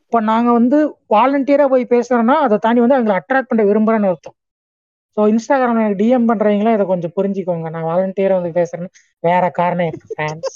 இப்போ 0.00 0.18
நாங்க 0.30 0.50
வந்து 0.52 0.78
வாலண்டியரா 1.14 1.66
போய் 1.74 1.92
பேசுறோம்னா 1.94 2.36
அதை 2.46 2.56
தாண்டி 2.64 2.80
வந்து 2.84 2.96
அவங்களை 2.98 3.14
அட்ராக்ட் 3.20 3.50
பண்ண 3.50 3.62
விரும்புறேன்னு 3.70 4.10
அர்த்தம். 4.12 4.36
ஸோ 5.16 5.20
இன்ஸ்டாகிராம் 5.30 5.80
எனக்கு 5.80 6.00
டிஎம் 6.02 6.28
பண்றவங்களா 6.28 6.74
இதை 6.76 6.84
கொஞ்சம் 6.86 7.14
புரிஞ்சுக்கோங்க. 7.16 7.68
நான் 7.74 7.88
வாலண்டியரா 7.88 8.36
வந்து 8.38 8.52
பேசுறேன்னு 8.58 8.90
வேற 9.22 9.44
காரணம் 9.60 9.88
இருக்கு 9.90 10.08
ஃபேன்ஸ் 10.14 10.52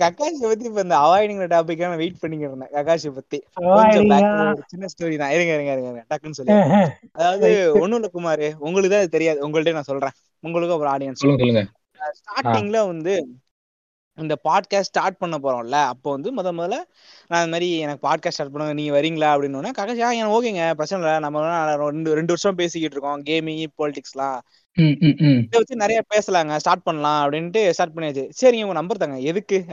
கக்காஷி 0.00 0.42
பத்தி 0.42 0.64
இப்ப 0.68 0.82
இந்த 0.84 0.96
அவாய்டிங் 1.04 1.42
டாபிக் 1.54 1.82
நான் 1.84 2.00
வெயிட் 2.02 2.20
பண்ணிக்கிட்டு 2.22 2.52
இருந்தேன் 2.52 2.72
கக்காஷி 2.76 3.08
பத்தி 3.18 3.38
ஒரு 4.52 4.62
சின்ன 4.72 4.88
ஸ்டோரி 4.92 5.16
தான். 5.22 5.32
இருங்க 5.36 5.52
இருங்க 5.56 5.72
இருங்க 5.74 6.04
டக்குன்னு 6.12 6.38
சொல்லி. 6.38 6.54
அதாவது 7.16 7.48
ஒண்ணும் 7.82 7.98
இல்ல 8.00 8.10
குமார் 8.10 8.46
உங்களுக்கு 8.66 8.92
தான் 8.94 9.04
அது 9.04 9.14
தெரியாது. 9.16 9.38
உங்கள்ட்ட 9.46 9.76
நான் 9.78 9.90
சொல்றேன். 9.92 10.14
உங்களுக்கு 10.44 10.74
அப்புறம் 10.76 10.94
ஆடியன்ஸ் 10.94 11.22
சொல்லுங்க 11.22 11.44
சொல்லுங்க. 11.44 11.64
ஸ்டார்டிங்ல 12.20 12.80
வந்து 12.92 13.14
இந்த 14.20 14.34
பாட்காஸ்ட் 14.44 14.90
ஸ்டார்ட் 14.90 15.16
பண்ண 15.16 15.38
போறோம்ல 15.38 15.70
அப்போ 15.70 16.10
வந்து 16.10 16.30
முத 16.30 16.46
முதல்ல 16.58 16.76
நான் 17.28 17.44
இந்த 17.44 17.52
மாதிரி 17.52 17.78
எனக்கு 17.78 18.02
பாட்காஸ்ட் 18.08 18.36
ஸ்டார்ட் 18.36 18.52
பண்ணுங்க 18.52 18.74
நீங்க 18.74 18.92
வரீங்களா 19.00 19.30
அப்படின்னு 19.30 19.70
கக்காஷி 19.78 20.00
ஆ 20.00 20.10
எனக்கு 20.10 20.36
ஓகேங்க 20.36 20.64
பிரச்சனை 20.74 21.04
இல்லை. 21.04 21.18
நம்ம 21.18 21.76
ரெண்டு 21.76 22.10
ரெண்டு 22.10 22.26
வருஷம் 22.26 22.54
பேசிக்கிட்டு 22.54 22.96
இருக்கோம் 22.96 23.22
கேமிங் 23.22 23.66
பாலிடிக்ஸ்லாம். 23.78 24.38
இதை 25.44 25.46
வச்சு 25.50 25.76
நிறைய 25.76 26.02
பேசலாங்க 26.14 26.56
ஸ்டார்ட் 26.56 26.82
பண்ணலாம் 26.82 27.20
அப்படின்ட்டு 27.24 27.70
ஸ்டார்ட் 27.70 27.96
பண்ணியாச்சு. 27.98 28.30
சரிங்க 28.40 28.62
உங்க 28.62 28.72
நம்பர் 28.72 28.96
தாங்க. 28.96 29.18
எதுக்கு? 29.18 29.66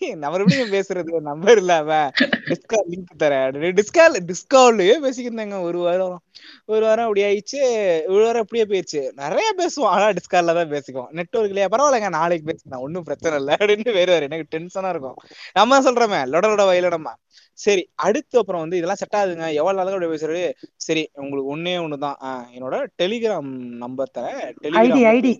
நம்ம 0.00 0.38
எப்படி 0.38 0.56
பேசுறது 0.76 1.20
நம்பர் 1.20 1.56
இல்லாம 1.56 2.10
டிஸ்கால் 2.48 2.88
லிங்க் 2.90 3.14
தரேன். 3.18 3.80
டிஸ்கால் 3.80 4.16
டிஸ்கால்லயே 4.30 4.94
பேசிக்கிருந்தாங்க. 5.04 5.60
ஒரு 5.60 5.78
வாரம் 5.78 6.20
ஒரு 6.66 6.80
வாரம் 6.86 7.06
அப்படி 7.06 7.22
ஆயிடுச்சு. 7.22 7.60
ஒரு 8.06 8.24
வாரம் 8.24 8.42
அப்படியே 8.42 8.64
போயிடுச்சு. 8.64 9.12
நிறைய 9.12 9.54
பேசுவோம். 9.58 9.92
ஆனா 9.94 10.08
டிஸ்கால்ல 10.08 10.56
தான் 10.58 10.70
பேசிக்குவோம். 10.70 11.10
நெட்ஒர்க் 11.18 11.46
இல்லையா? 11.46 11.68
பரவாயில்லைங்க. 11.68 12.08
நாளைக்கு 12.08 12.52
பேசலாம் 12.52 12.80
ஒன்னும் 12.80 13.02
பிரச்சனை 13.02 13.38
இல்லை. 13.38 13.54
அப்படின்னு 13.60 13.92
வேறு 13.92 14.12
வேறு. 14.12 14.28
எனக்கு 14.30 14.58
டென்ஷனா 14.58 14.88
இருக்கும். 14.88 15.16
நம்ம 15.52 15.80
தான் 15.80 15.86
சொல்றோமே. 15.86 16.20
லொட 16.34 16.46
லொட 16.52 16.64
வயலடமா 16.72 17.14
சரி 17.52 17.82
அடுத்து 17.94 18.38
அப்புறம் 18.38 18.60
வந்து 18.60 18.76
இதெல்லாம் 18.76 19.00
செட் 19.02 19.14
ஆகுதுங்க. 19.16 19.52
எவ்வளவு 19.54 19.84
நாளுக்கு 19.84 19.98
அப்படி 19.98 20.10
பேசுறது? 20.12 20.52
சரி 20.76 21.08
உங்களுக்கு 21.12 21.50
ஒன்னே 21.56 21.74
ஒண்ணுதான் 21.86 22.16
என்னோட 22.56 22.86
டெலிகிராம் 23.02 23.50
நம்பர் 23.84 24.14
தரேன். 24.18 24.52
டெலிகிராம் 24.62 24.96
ஐடி 24.96 25.02
ஐடி 25.14 25.32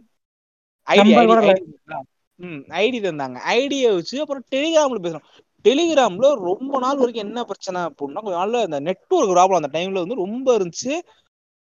இல்ல. 0.91 1.53
ஐடி 1.53 2.16
ம் 2.37 2.65
ஐடி 2.69 2.99
தந்தாங்க. 3.01 3.39
ஐடியை 3.49 3.95
வச்சு 3.95 4.21
அப்புறம் 4.21 4.45
டெலிகிராம்ல 4.51 5.05
பேசுறோம். 5.05 5.25
டெலிகிராம்ல 5.65 6.35
ரொம்ப 6.35 6.79
நாள் 6.79 6.97
வரைக்கும் 6.97 7.27
என்ன 7.27 7.43
பிரச்சனை 7.43 7.81
அப்படின்னா 7.81 7.89
கொஞ்ச 7.95 8.31
நாள்ல 8.31 8.65
இந்த 8.65 8.81
நெட்ஒர்க் 8.81 9.29
ப்ராப்ளம் 9.29 9.61
அந்த 9.63 9.79
டைம்ல 9.79 9.93
வந்து 9.93 10.15
ரொம்ப 10.15 10.59
இருந்துச்சு. 10.59 10.99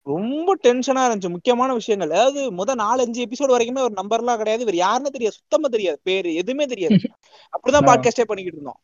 ரொம்ப 0.06 0.56
டென்ஷனா 0.62 1.01
இருந்துச்சு. 1.06 1.28
முக்கியமான 1.28 1.72
விஷயங்கள். 1.72 2.10
அதாவது 2.10 2.52
முத 2.52 2.72
நாலஞ்சு 2.78 3.22
எபிசோடு 3.22 3.52
வரைக்குமே 3.52 3.78
ஒரு 3.78 3.94
நம்பர்லாம் 4.02 4.36
கிடையாது. 4.36 4.62
இவர் 4.62 4.74
யாருன்னு 4.74 5.10
தெரியாது. 5.10 5.34
சுத்தமா 5.34 5.68
தெரியாது. 5.68 6.01
பேரு 6.02 6.34
எதுவுமே 6.34 6.64
தெரியாது. 6.64 6.94
அப்படிதான். 7.55 7.86
பாட்காஸ்டே 7.88 8.24
பண்ணிக்கிட்டு 8.24 8.60
இருந்தோம். 8.60 8.80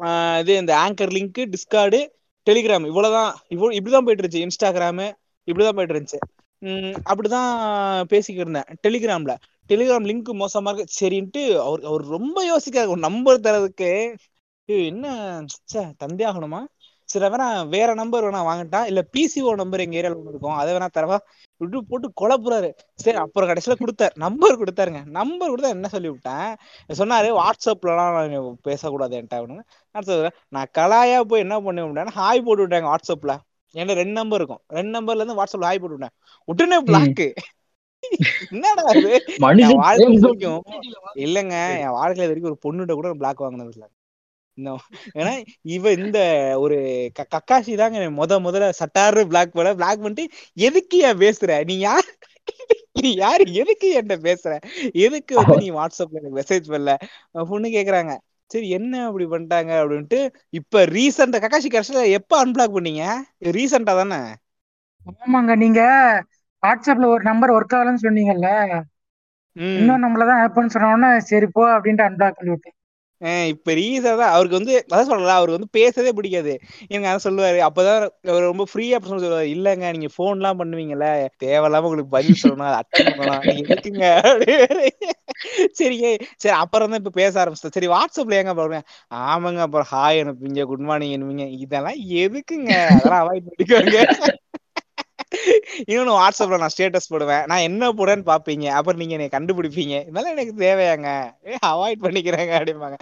ஆஹ் 0.00 0.38
இது 0.40 0.56
இந்த 0.56 0.74
ஆங்கர் 0.76 1.14
லிங்க் 1.16 1.52
டிஸ்கார்டு 1.52 2.06
டெலிகிராம் 2.50 2.86
இவ்வளவுதான். 2.86 3.34
இவ்வளவு 3.48 3.80
இப்படிதான் 3.80 4.04
போயிட்டு 4.04 4.26
இருந்துச்சு 4.26 4.46
இன்ஸ்டாகிராமு 4.46 5.12
இப்படிதான் 5.46 5.72
போயிட்டு 5.72 5.94
இருந்துச்சு 5.94 6.96
அப்படிதான் 7.10 8.02
பேசிக்கிட்டு 8.04 8.50
இருந்தேன். 8.50 8.76
டெலிகிராம்ல 8.88 9.36
டெலிகிராம் 9.70 10.08
லிங்க் 10.10 10.30
மோசமா 10.42 10.70
இருக்கு. 10.72 10.96
சரின்ட்டு 11.00 11.42
அவர் 11.66 11.82
அவர் 11.90 12.04
ரொம்ப 12.16 12.38
யோசிக்காரு. 12.50 12.92
ஒரு 12.94 13.02
நம்பர் 13.08 13.44
தரதுக்கு 13.46 13.90
என்ன? 14.68 15.06
ச்சே 15.52 15.82
தந்தே 16.02 16.24
ஆகணுமா? 16.30 16.60
சரி 17.08 17.28
வேணா 17.32 17.44
வேற 17.74 17.90
நம்பர் 18.00 18.24
வேணா 18.26 18.40
வாங்கிட்டான். 18.48 18.86
இல்ல 18.90 19.00
பிசிஓ 19.14 19.52
நம்பர் 19.60 19.82
எங்க 19.84 19.96
ஏரியால 20.00 20.16
ஒன்று 20.20 20.32
இருக்கும். 20.34 20.56
அதை 20.60 20.70
வேணா 20.74 20.88
தரவா. 20.96 21.18
விட்டு 21.60 21.78
போட்டு 21.90 22.08
குழப்புறாரு 22.20 22.68
சரி 23.04 23.16
அப்புறம் 23.24 23.48
கடைசியில 23.50 23.76
கொடுத்தாரு. 23.82 24.14
நம்பர் 24.24 24.60
கொடுத்தாருங்க. 24.62 25.00
நம்பர் 25.18 25.52
கொடுத்தா 25.52 25.70
என்ன 25.76 25.88
சொல்லி 25.94 26.10
விட்டேன்? 26.14 26.50
சொன்னாரு 27.00 27.28
வாட்ஸ்அப்லலாம் 27.40 28.12
நான் 28.34 28.60
பேசக்கூடாது 28.68 29.16
என்கிட்ட 29.18 29.58
நான் 29.94 30.06
சொல்றேன், 30.08 30.36
நான் 30.56 30.70
கலாயா 30.78 31.20
போய் 31.30 31.44
என்ன 31.46 31.56
பண்ண 31.66 31.86
முடியாது 31.88 32.16
ஹாய் 32.20 32.44
போட்டு 32.46 32.64
விட்டாங்க 32.64 32.88
வாட்ஸ்அப்ல 32.92 33.34
என்கிட்ட 33.74 33.96
ரெண்டு 34.02 34.16
நம்பர் 34.20 34.40
இருக்கும். 34.40 34.62
ரெண்டு 34.76 34.92
நம்பர்ல 34.96 35.22
இருந்து 35.22 35.38
வாட்ஸ்அப்ல 35.40 35.68
ஹாய் 35.70 35.80
போட்டு 35.82 35.96
விட்டேன். 35.96 36.14
உடனே 36.48 36.78
பிளாக்கு 36.88 37.26
என்னடா 38.48 38.82
மனுஷன் 39.44 39.82
இல்லங்க 41.24 41.54
என் 41.76 41.96
வாழ்க்கையில 41.96 42.28
வரைக்கும் 42.28 42.52
ஒரு 42.52 42.62
பொண்ணுகிட்ட 42.64 42.94
கூட 42.94 43.10
பிளாக் 43.20 43.42
வாங்கினது 43.44 43.72
இல்ல. 43.74 43.86
ஏன்னா 45.18 45.32
இவ 45.74 45.90
இந்த 45.98 46.18
ஒரு 46.62 46.76
கக்காசி 47.32 47.72
தாங்க 47.76 47.98
என்னை 47.98 48.12
முத 48.16 48.38
முதல்ல 48.46 48.70
சட்டாரு 48.80 49.22
பிளாக் 49.30 49.54
பண்ண 49.54 49.72
பிளாக் 49.80 50.02
பண்ணிட்டு 50.02 50.24
எதுக்கு 50.60 50.98
ஏன் 51.08 51.20
பேசுற? 51.20 51.50
நீ 51.68 51.76
யார்? 51.82 52.08
நீ 52.98 53.10
யாரு? 53.16 53.44
எதுக்கு 53.62 53.88
என்கிட்ட 53.92 54.16
பேசுற? 54.24 54.52
எதுக்கு 55.04 55.32
வந்து 55.38 55.56
நீ 55.62 55.68
வாட்ஸ்அப்ல 55.72 56.20
எனக்கு 56.20 56.38
மெசேஜ் 56.40 56.72
பண்ணல? 56.72 56.94
பொண்ணு 57.50 57.68
கேக்குறாங்க 57.76 58.14
சரி 58.50 58.68
என்ன 58.76 58.94
அப்படி 59.08 59.24
பண்ணிட்டாங்க? 59.26 59.72
அப்படின்ட்டு 59.82 60.20
இப்ப 60.54 60.84
ரீசெண்டா 60.92 61.38
கக்காசி 61.40 61.68
கடைசியில 61.68 62.02
எப்ப 62.18 62.32
அன்பிளாக் 62.42 62.76
பண்ணீங்க? 62.76 63.04
ரீசெண்டா 63.56 63.94
தானே? 64.00 64.20
ஆமாங்க 65.22 65.52
நீங்க 65.56 65.80
வாட்ஸ்அப்ல 66.62 67.08
ஒரு 67.14 67.22
நம்பர் 67.28 67.54
ஒர்க் 67.54 67.74
ஆகலன்னு 67.76 68.04
சொன்னீங்கல்ல? 68.04 68.48
இன்னும் 69.76 70.02
நம்மள 70.04 70.24
தான் 70.26 70.42
ஆப்னு 70.42 70.72
சொன்ன 70.74 70.90
உடனே 70.90 71.10
சரி 71.28 71.48
போ 71.50 71.62
அப்படின்ட்டு 71.74 72.06
அன்பிளாக் 72.06 72.38
பண்ணி 72.38 72.52
விட்டேன் 72.52 72.76
இப்ப 73.52 73.72
ரீசா 73.78 74.10
தான் 74.12 74.32
அவருக்கு 74.34 74.58
வந்து 74.58 74.74
அதான் 74.84 75.08
சொல்றல 75.08 75.32
அவருக்கு 75.36 75.56
வந்து 75.56 75.70
பேசவே 75.76 76.10
பிடிக்காது. 76.18 76.52
எனக்கு 76.86 77.08
அதான் 77.08 77.24
சொல்லுவாரு 77.24 77.58
அப்பதான் 77.66 77.96
அவர் 78.28 78.50
ரொம்ப 78.50 78.64
ஃப்ரீயா 78.68 78.96
அப்படி 78.96 79.12
சொல்லுவாரு 79.16 79.48
இல்லங்க 79.54 79.86
நீங்க 79.94 80.10
போன் 80.16 80.38
எல்லாம் 80.38 80.60
பண்ணுவீங்கல்ல 80.60 81.08
தேவையில்லாம 81.44 81.88
உங்களுக்கு 81.88 82.14
பதில் 82.14 82.40
சொல்லணும் 82.42 82.68
அதை 82.68 82.78
அட்டன் 82.82 83.10
பண்ணணும் 83.10 83.46
நீங்க 83.46 83.62
எதுக்குங்க. 83.66 84.04
சரிங்க 85.78 86.06
சரி 86.36 86.54
அப்புறம் 86.62 86.90
தான் 86.90 87.00
இப்ப 87.02 87.12
பேச 87.18 87.32
ஆரம்பிச்சேன் 87.42 87.74
சரி 87.76 87.88
வாட்ஸ்அப்ல 87.94 88.38
ஏங்க 88.38 88.54
பாருங்க 88.54 88.80
ஆமாங்க 89.24 89.60
அப்புறம் 89.66 89.88
ஹாய் 89.92 90.20
அனுப்புவீங்க 90.22 90.64
குட் 90.70 90.86
மார்னிங் 90.88 91.14
அனுப்புவீங்க 91.16 91.46
இதெல்லாம் 91.58 91.98
எதுக்குங்க? 92.22 92.72
அதெல்லாம் 92.92 93.22
அவாய்ட் 93.24 93.48
பண்ணிக்கோங்க. 93.48 93.98
இன்னொன்னு 95.90 96.14
வாட்ஸ்அப்ல 96.18 96.58
நான் 96.58 96.74
ஸ்டேட்டஸ் 96.76 97.08
போடுவேன். 97.08 97.44
நான் 97.46 97.58
என்ன 97.58 97.90
போடுறேன்னு 97.92 98.24
பாப்பீங்க 98.26 98.66
அப்புறம் 98.68 99.00
நீங்க 99.00 99.14
என்னை 99.14 99.28
கண்டுபிடிப்பீங்க. 99.32 99.94
இதெல்லாம் 100.08 100.34
எனக்கு 100.36 100.54
தேவையாங்க. 100.58 101.08
அவாய்ட் 101.72 102.04
பண்ணிக்கிறேங்க 102.04 102.52
அப்படிம்பாங்க. 102.58 102.96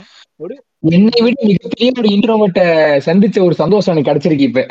என்னை 0.91 1.21
விட 1.23 1.37
மிகப்பெரிய 1.43 1.93
ஒரு 1.99 2.09
இன்ட்ரோவர்ட்ட 2.09 2.65
சந்திச்ச 3.07 3.43
ஒரு 3.43 3.55
சந்தோஷம் 3.55 3.95
எனக்கு 3.95 4.11
கிடைச்சிருக்கு 4.11 4.49
இப்ப. 4.51 4.67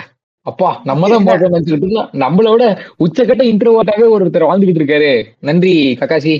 அப்பா 0.45 0.82
நம்ம 0.84 1.07
தான் 1.10 1.53
இருந்தோம். 1.65 2.10
நம்மள 2.14 2.49
விட 2.49 2.65
உச்சக்கட்ட 2.99 3.44
இன்ட்ரோவர்ட்டாவே 3.44 4.07
ஒருத்தர் 4.15 4.49
வாழ்ந்துகிட்டு 4.49 4.82
இருக்காரு. 4.82 5.11
நன்றி 5.40 5.98
கக்காசி. 6.02 6.36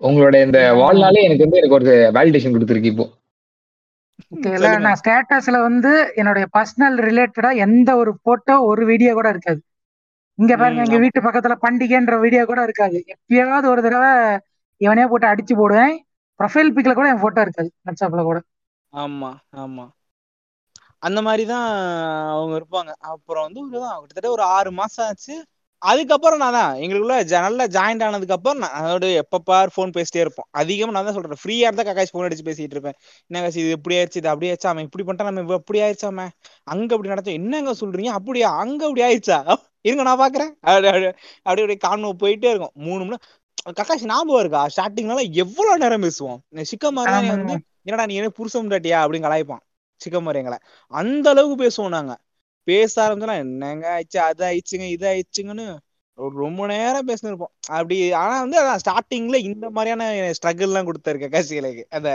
உங்களோட 0.00 0.44
இந்த 0.44 0.72
வாழ்நாளே 0.72 1.22
எனக்கு 1.22 1.44
வந்து 1.44 1.58
எனக்கு 1.58 1.78
ஒரு 1.78 1.86
வேலிடேஷன் 2.12 2.54
கொடுத்துருக்கு 2.54 2.92
இப்போ. 2.92 3.06
நான் 4.86 5.00
ஸ்டேட்டஸ்ல 5.02 5.58
வந்து 5.60 5.92
என்னுடைய 6.14 6.46
பர்சனல் 6.56 6.96
ரிலேட்டடா 7.08 7.56
எந்த 7.56 7.96
ஒரு 7.96 8.12
போட்டோ 8.22 8.54
ஒரு 8.60 8.84
வீடியோ 8.84 9.12
கூட 9.12 9.28
இருக்காது. 9.28 9.60
இங்க 10.40 10.52
பாருங்க 10.56 10.82
எங்க. 10.84 10.98
வீட்டு 11.02 11.20
பக்கத்துல 11.26 11.54
பண்டிகைன்ற 11.64 12.14
வீடியோ 12.22 12.42
கூட 12.46 12.60
இருக்காது. 12.66 12.98
எப்பயாவது 13.14 13.66
ஒரு 13.72 13.80
தடவை 13.82 14.10
இவனே 14.80 15.04
போட்டு 15.08 15.26
அடிச்சு 15.28 15.54
போடுவேன். 15.56 15.94
ப்ரொஃபைல் 16.40 16.74
பிக்ல 16.76 16.92
கூட 16.94 17.08
என் 17.08 17.24
போட்டோ 17.24 17.42
இருக்காது. 17.46 17.70
வாட்ஸ்அப்ல 17.84 18.22
கூட. 18.24 18.38
ஆமா 18.92 19.30
ஆமா. 19.58 19.86
அந்த 21.02 21.18
மாதிரி 21.26 21.44
தான் 21.46 21.66
அவங்க 22.32 22.54
இருப்பாங்க. 22.60 22.90
அப்புறம் 23.10 23.46
வந்து 23.46 23.60
இதுதான் 23.64 23.94
கிட்டத்தட்ட 24.00 24.30
ஒரு 24.30 24.44
ஆறு 24.54 24.70
மாசம் 24.78 25.06
ஆச்சு. 25.06 25.34
அதுக்கப்புறம் 25.82 26.40
நான் 26.42 26.56
தான். 26.56 26.72
எங்களுக்குள்ள 26.82 27.14
நல்லா 27.46 27.64
ஜாயிண்ட் 27.74 28.04
ஆனதுக்கு 28.06 28.34
அப்புறம் 28.36 28.58
நான் 28.62 28.74
அதோட 28.80 29.06
எப்ப 29.22 29.40
பார் 29.46 29.72
ஃபோன் 29.74 29.94
பேசிட்டே 29.96 30.20
இருப்போம். 30.24 30.48
அதிகமா 30.60 30.94
நான் 30.96 31.06
தான் 31.08 31.16
சொல்றேன் 31.16 31.42
ஃப்ரீயா 31.42 31.68
இருந்தா 31.68 31.86
கக்காசி 31.88 32.12
ஃபோன் 32.12 32.26
அடிச்சு 32.26 32.46
பேசிட்டு 32.48 32.76
இருப்பேன். 32.76 32.96
என்ன 33.30 33.42
காசி 33.44 33.60
இது 33.62 33.72
இப்படி 33.78 33.96
ஆயிடுச்சு 33.98 34.20
இது 34.22 34.30
அப்படி 34.32 34.48
ஆயிடுச்சா 34.50 34.70
அவன் 34.72 34.86
இப்படி 34.88 35.04
பண்ணிட்டான் 35.06 35.30
நம்ம 35.30 35.44
இப்ப 35.46 35.58
இப்படி 35.62 35.80
ஆயிடுச்சாம 35.82 36.26
அங்க 36.68 36.90
அப்படி 36.94 37.12
நடந்தோம் 37.12 37.38
என்னங்க 37.40 37.74
சொல்றீங்க? 37.80 38.12
அப்படியா? 38.18 38.50
அங்க 38.64 38.80
அப்படி 38.88 39.04
ஆயிடுச்சா 39.08 39.38
இருங்க 39.84 40.02
நான் 40.02 40.22
பாக்குறேன். 40.22 40.52
அப்படி 40.60 40.88
அப்படி 40.90 41.06
அப்படி 41.06 41.60
அப்படியே 41.62 41.76
காணோ 41.76 42.12
போயிட்டே 42.22 42.48
இருக்கும். 42.52 42.74
மூணு 42.86 43.04
மணி. 43.04 43.18
கக்காசி 43.78 44.04
ஞாபகம் 44.04 44.40
இருக்கா? 44.40 44.60
ஸ்டார்டிங்னால 44.74 45.22
எவ்வளவு 45.34 45.78
நேரம் 45.78 46.02
பேசுவோம்? 46.02 46.38
சிக்கமாரி 46.70 47.12
வந்து. 47.28 47.56
என்னடா 47.82 48.06
நீ 48.06 48.14
என்ன 48.14 48.28
புருஷன் 48.28 48.72
டாட்டியா 48.72 48.98
அப்படின்னு 49.02 49.26
கலாய்ப்பான். 49.26 49.62
சிக்கமாரி 50.00 50.40
எங்களை. 50.42 50.58
அந்த 50.92 51.30
அளவுக்கு 51.30 51.56
பேசுவோம் 51.64 51.88
நாங்க. 51.88 52.14
பேச 52.68 52.92
ஆரம்பிச்சோன்னா 53.02 53.36
என்னங்க 53.36 53.84
ஆயிடுச்சு 53.92 54.18
அது 54.18 54.42
ஆயிடுச்சுங்க 54.46 54.86
இது 54.94 55.06
ஆயிடுச்சுங்கன்னு 55.12 55.66
ரொம்ப 56.36 56.66
நேரம் 56.66 57.08
பேசினிருப்போம். 57.08 57.52
அப்படி 57.68 58.12
ஆனா 58.12 58.34
வந்து 58.40 58.58
அதான் 58.62 58.82
ஸ்டார்டிங்ல 58.84 59.36
இந்த 59.48 59.70
மாதிரியான 59.70 60.08
ஸ்ட்ரகிள் 60.38 60.68
எல்லாம் 60.68 60.88
கொடுத்தாரு 60.88 61.18
கக்காசிகளுக்கு 61.22 61.84
அந்த 61.90 62.10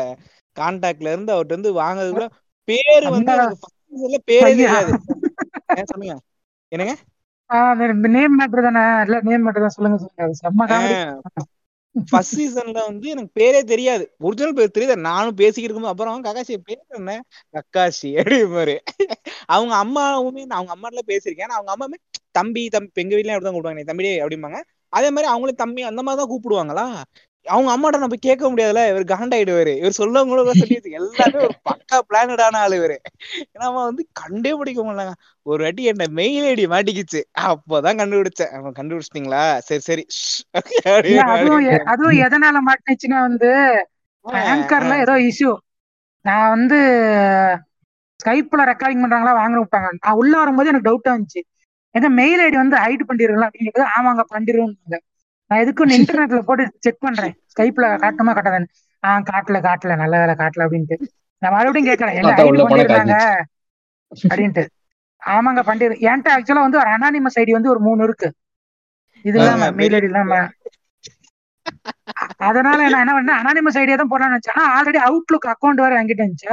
கான்டாக்ட்ல 0.58 1.12
இருந்து 1.14 1.34
அவர்கிட்ட 1.34 1.56
இருந்து 1.56 1.72
வாங்குறதுக்குள்ள 1.82 2.28
பேரு 2.68 3.10
வந்து 3.10 3.32
எனக்கு 3.32 4.22
பேரே 4.32 4.52
ஐயா. 4.52 4.76
தெரியாது. 4.76 4.92
என்னங்க? 6.72 6.96
நேம் 8.16 8.36
மேட்டர் 8.40 8.66
தானே. 8.68 8.84
இல்ல 9.02 9.18
நேம் 9.22 9.44
மேட்டர் 9.46 9.66
தான் 9.66 9.76
சொல்லுங்க 9.76 9.98
சொல்லுங்க. 9.98 10.24
அது 10.26 10.40
செம்ம 10.42 10.66
காமெடி 10.72 10.96
ஃபர்ஸ்ட் 11.96 12.38
சீசன்ல 12.38 12.80
வந்து 12.88 13.08
எனக்கு 13.10 13.32
பேரே 13.40 13.60
தெரியாது. 13.64 14.06
ஒரிஜினல் 14.20 14.54
பேர் 14.54 14.72
தெரியாது. 14.72 15.02
நானும் 15.02 15.36
பேசிக்கிட்டு 15.36 15.68
இருக்கும்போது 15.68 15.94
அப்புறம் 15.94 16.24
கக்காசி 16.26 16.56
பேர் 16.66 16.98
என்ன? 16.98 17.14
கக்காசி 17.54 18.10
அப்படி 18.20 18.38
மாதிரி 18.50 18.76
அவங்க 19.48 19.74
அம்மாவுமே 19.84 20.44
நான் 20.46 20.60
அவங்க 20.60 20.74
அம்மாட்ல 20.76 21.04
பேசியிருக்கேன். 21.08 21.48
ஆனா 21.48 21.58
அவங்க 21.60 21.72
அம்மாவுமே 21.76 22.00
தம்பி 22.32 22.64
தம்பி 22.70 23.02
எங்க 23.04 23.16
வீட்லயும் 23.16 23.36
அப்படிதான் 23.36 23.56
கூப்பிடுவாங்க. 23.56 23.80
"நீ 23.80 23.88
தம்பி 23.92 24.10
அப்படிம்பாங்க. 24.24 24.60
அதே 24.94 25.10
மாதிரி 25.10 25.30
அவங்களும் 25.32 25.62
தம்பி 25.64 25.82
அந்த 25.84 26.02
மாதிரி 26.02 26.20
தான் 26.22 26.32
கூப்பிடுவாங்களா? 26.32 26.86
அவங்க 27.46 27.70
அம்மாட்ட 27.74 27.98
நம்ம 27.98 28.18
கேட்க 28.20 28.44
முடியாதுல்ல 28.50 28.84
இவர் 28.90 29.04
காண்டாயிடுவாரு. 29.04 29.74
இவர் 29.78 29.98
சொல்லவங்கள 29.98 30.44
சொல்லி 30.52 30.76
வச்சு 30.76 30.92
எல்லாமே 30.92 31.38
ஒரு 31.38 31.56
பக்கா 31.70 31.98
பிளானடான 32.10 32.56
ஆளு 32.56 32.76
இவரு. 32.80 32.98
ஏன்னா 33.54 33.66
அவன் 33.72 33.84
வந்து 33.84 34.08
கண்டே 34.14 34.54
பிடிக்க 34.54 34.84
முடியலங்க 34.84 35.14
ஒரு 35.46 35.64
வாட்டி 35.64 35.84
என்ன 35.84 36.08
மெயில் 36.12 36.46
ஐடி 36.46 36.66
மாட்டிக்கிச்சு. 36.74 37.22
அப்பதான் 37.42 38.00
கண்டுபிடிச்சேன். 38.02 38.54
அவன் 38.58 38.78
கண்டுபிடிச்சிட்டீங்களா? 38.80 39.44
சரி 39.58 39.80
சரி. 39.80 40.06
அப்படின்னு 40.86 41.76
அதுவும் 41.86 42.20
எதனால 42.26 42.62
மாட்டுச்சுன்னா 42.70 43.20
வந்து 43.20 43.52
ஆங்கர்ல 44.54 45.00
ஏதோ 45.00 45.16
இஷ்யூ 45.30 45.52
நான் 46.26 46.50
வந்து 46.50 46.78
ஸ்கைப்ல 48.20 48.64
ரெக்கார்டிங் 48.72 49.04
பண்றாங்களா 49.04 49.34
வாங்க 49.42 49.58
விட்டாங்க. 49.62 49.90
நான் 50.04 50.20
உள்ள 50.22 50.34
வரும்போது 50.38 50.70
எனக்கு 50.70 50.90
டவுட்டா 50.90 51.12
இருந்துச்சு. 51.14 51.42
எங்க 51.96 52.08
மெயில் 52.10 52.42
ஐடி 52.42 52.58
வந்து 52.62 52.78
ஹைட் 52.78 53.04
பண்ணிடுறோம் 53.10 53.48
அப்படிங்கிறது 53.48 53.86
ஆமாங்க 53.98 54.24
பண்ணிடுவோம் 54.34 54.74
நான் 55.52 55.62
எதுக்கும் 55.64 55.96
இன்டர்நெட்ல 55.98 56.40
போட்டு 56.40 56.64
செக் 56.80 57.00
பண்றேன். 57.00 57.34
ஸ்கைப்ல 57.54 57.88
காட்டுமா 58.04 58.34
காட்டாதான்னு 58.34 58.72
ஆஹ் 59.04 59.26
காட்டல 59.32 59.58
காட்டல. 59.68 59.96
நல்ல 59.96 60.16
வேலை 60.22 60.36
காட்டல 60.36 60.66
அப்படின்ட்டு. 60.66 60.96
நான் 61.42 61.56
மறுபடியும் 61.56 61.90
கேட்கறேன் 61.90 62.16
பண்ணிருந்தாங்க 62.72 63.18
அப்படின்ட்டு. 64.30 64.64
ஆமாங்க 65.22 65.62
பண்ணிரு 65.70 65.96
என்கிட்ட 66.08 66.30
ஆக்சுவலா 66.36 66.66
வந்து 66.66 66.80
ஒரு 66.82 66.90
அனானிமஸ் 66.96 67.38
ஐடி 67.42 67.52
வந்து 67.52 67.70
ஒரு 67.70 67.80
மூணு 67.80 68.04
இருக்கு. 68.04 68.28
இது 69.26 69.38
இல்லாம 69.40 69.70
மெயில் 69.72 69.96
ஐடி 69.98 70.10
இல்லாம. 70.12 70.34
அதனால 72.48 72.80
நான் 72.90 73.04
என்ன 73.04 73.14
பண்ணேன் 73.18 73.40
அனானிமஸ் 73.42 73.78
ஐடியா 73.82 73.96
தான் 73.98 74.12
போடலாம்னு 74.12 74.34
நினைச்சேன். 74.34 74.58
ஆனா 74.58 74.66
ஆல்ரெடி 74.76 75.00
அவுட்லுக் 75.08 75.48
அக்கௌண்ட் 75.54 75.84
வேற 75.84 75.94
என்கிட்ட 76.02 76.24
இருந்துச்சு. 76.24 76.50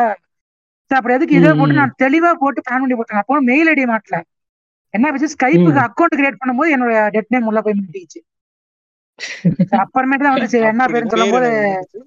அப்புறம் 0.90 1.16
எதுக்கு 1.16 1.36
இதே 1.36 1.52
போட்டு. 1.59 1.74
நான் 1.81 1.98
தெளிவா 2.05 2.31
போட்டு 2.43 2.60
பிளான் 2.66 2.82
பண்ணி 2.82 2.97
போட்டேன். 2.97 3.20
அப்போ 3.23 3.40
மெயில் 3.51 3.70
ஐடி 3.73 3.85
மாட்டல. 3.93 4.16
என்ன 4.94 5.10
ஆச்சு? 5.10 5.35
ஸ்கைப்புக்கு. 5.36 5.81
அக்கௌண்ட் 5.89 6.19
கிரியேட் 6.19 6.40
பண்ணும்போது 6.40 6.73
என்னோட 6.77 6.94
டெட் 7.10 7.32
நேம் 7.35 7.48
உள்ள 7.51 7.60
போய் 7.62 7.78
மாட்டிக்கிச்சு. 7.78 8.20
சரி, 8.20 8.31
அப்புறமேட்டு 9.82 10.24
தான் 10.26 10.34
வந்து 10.36 10.52
சரி 10.52 10.66
என்ன 10.66 10.86
பேருன்னு 10.86 11.12
சொல்லும் 11.12 11.34
போது 11.34 11.48
பேரு 11.48 11.68
எனக்கு 11.72 12.01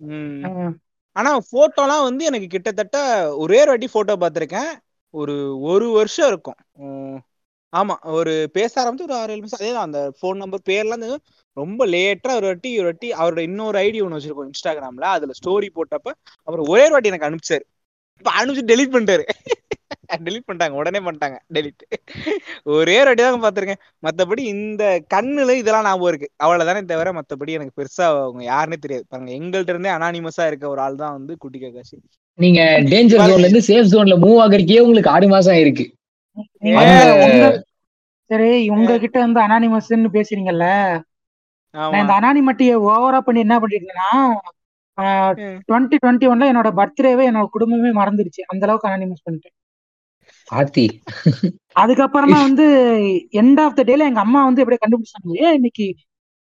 ம். 0.00 0.74
ஆனா 1.16 1.30
போட்டோலாம் 1.52 2.02
வந்து 2.02 2.24
எனக்கு 2.24 2.46
கிட்டத்தட்ட 2.46 2.96
ஒரே 3.36 3.60
ஒரு 3.60 3.70
வாட்டி 3.70 3.88
போட்டோ 3.92 4.14
பார்த்திருக்கேன். 4.16 4.70
ஒரு 5.14 5.34
ஒரு 5.62 5.86
வருஷம் 5.90 6.28
இருக்கும். 6.28 6.58
உம், 6.78 7.18
ஆமா 7.72 7.94
ஒரு 8.10 8.50
பேச 8.52 8.72
ஆரம்பிச்சு 8.82 9.02
ஒரு 9.02 9.14
ஆறு 9.14 9.32
ஏழு 9.32 9.40
நிமிஷம். 9.40 9.60
அதேதான் 9.60 9.86
அந்த 9.88 10.00
ஃபோன் 10.18 10.36
நம்பர் 10.36 10.66
பேர்லாம் 10.68 10.96
வந்து 10.98 11.10
ரொம்ப 11.56 11.86
லேட்டா 11.86 12.32
ஒரு 12.34 12.46
வாட்டி 12.46 12.70
ஒரு 12.78 12.84
வாட்டி 12.84 13.08
அவரோட 13.12 13.38
இன்னொரு 13.40 13.78
ஐடி 13.78 14.02
ஒன்று 14.02 14.18
வச்சிருக்கோம் 14.18 14.50
இன்ஸ்டாகிராம்ல. 14.50 15.06
அதுல 15.16 15.34
ஸ்டோரி 15.40 15.70
போட்டப்ப 15.74 16.08
அப்புறம் 16.48 16.68
ஒரே 16.68 16.84
ஒரு 16.84 16.92
வாட்டி 16.92 17.12
எனக்கு 17.12 17.28
அனுப்பிச்சாரு. 17.30 17.64
இப்ப 18.24 18.30
அனுப்பிச்சு 18.38 18.70
டெலிட் 18.72 18.94
பண்ணிட்டாரு. 18.94 19.24
டெலிட் 20.26 20.46
பண்ணிட்டாங்க 20.46 20.76
உடனே 20.80 21.00
பண்ணிட்டாங்க 21.06 21.36
டெலிட் 21.56 21.82
ஒரே 22.74 22.96
ஒரு 23.00 23.08
வாட்டி 23.08 23.22
தான் 23.22 23.44
பார்த்திருக்கேன். 23.44 23.80
மத்தபடி 24.02 24.42
இந்த 24.54 24.82
கண்ணுல 25.14 25.56
இதெல்லாம் 25.60 25.86
ஞாபகம் 25.88 26.10
இருக்கு. 26.12 26.28
அவ்வளவுதானே 26.44 26.82
தவிர 26.92 27.12
மத்தபடி 27.18 27.56
எனக்கு 27.58 27.76
பெருசா 27.80 28.04
அவங்க 28.18 28.44
யாருன்னே 28.50 28.78
தெரியாது. 28.84 29.04
பாருங்க 29.12 29.32
எங்கள்ட்ட 29.38 29.74
இருந்தே 29.74 29.92
அனானிமஸா 29.96 30.46
இருக்க 30.50 30.66
ஒரு 30.74 30.82
ஆள் 30.86 31.00
தான் 31.02 31.16
வந்து 31.18 31.34
குட்டி 31.44 31.60
ககாசி 31.64 31.96
நீங்க 32.38 32.60
டேஞ்சர். 32.92 33.26
ஜோன்ல 33.28 33.46
இருந்து 33.46 33.66
சேஃப் 33.70 33.92
ஜோன்ல 33.92 34.16
மூவ் 34.24 34.40
ஆகுறதுக்கே 34.44 34.82
உங்களுக்கு 34.86 35.12
ஆறு 35.16 35.28
மாசம் 35.34 35.54
ஆயிருக்கு 35.56 35.86
சரி 38.30 38.48
உங்ககிட்ட 38.74 39.16
வந்து 39.24 39.40
அனானிமஸ்ன்னு 39.44 40.10
பேசுறீங்கல்ல? 40.16 40.66
இந்த 41.98 42.12
அனானிமட்டியை 42.18 42.74
ஓவரா 42.92 43.18
பண்ணி 43.26 43.40
என்ன 43.44 43.56
பண்ணிருக்கேன்னா. 43.62 44.10
டுவெண்ட்டி 45.68 45.96
டுவெண்ட்டி 46.02 46.26
ஒன்ல 46.32 46.48
என்னோட 46.52 46.70
பர்த்டேவே 46.78 47.24
என்னோட 47.30 47.48
குடும்பமே 47.56 47.90
மறந்துடுச்சு. 48.00 48.42
அந்த 48.52 48.62
அளவுக்கு 48.66 48.88
அனானிமஸ் 48.90 49.24
பண்ணிட்டேன். 49.26 49.56
ஆத்தி 50.50 50.84
அதுக்கப்புறமா 51.76 52.38
வந்து 52.42 52.66
எண்ட் 53.40 53.60
ஆஃப் 53.62 53.76
த 53.78 53.84
டேல 53.88 54.08
எங்க 54.10 54.20
அம்மா 54.20 54.40
வந்து 54.44 54.62
எப்படியே 54.62 54.82
கண்டுபிடிச்சாங்க 54.82 55.38
ஏன் 55.44 55.56
இன்னைக்கு 55.58 55.86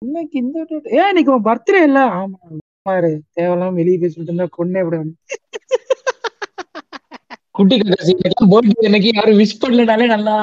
இன்னைக்கு 0.02 0.36
இந்த 0.40 0.58
ஏன் 1.00 1.10
இன்னைக்கு 1.12 1.34
உன் 1.34 1.48
பர்த்டே 1.48 1.82
இல்ல. 1.88 2.00
ஆமா 2.18 2.38
பாரு 2.86 3.10
தேவையில்லாம 3.36 3.78
வெளியே 3.80 3.98
போய் 3.98 4.12
சொல்லிட்டு 4.12 4.34
இருந்தா 4.34 4.48
கொன்னே 4.58 4.84
விட 4.86 4.98
குட்டி 7.56 7.76
கடைசி 7.80 8.14
பர்த்டே 8.52 8.88
அன்னைக்கு 8.90 9.10
யாரும் 9.12 9.42
விஷ் 9.42 9.62
பண்ணலனாலே 9.64 10.08
நல்லா 10.08 10.36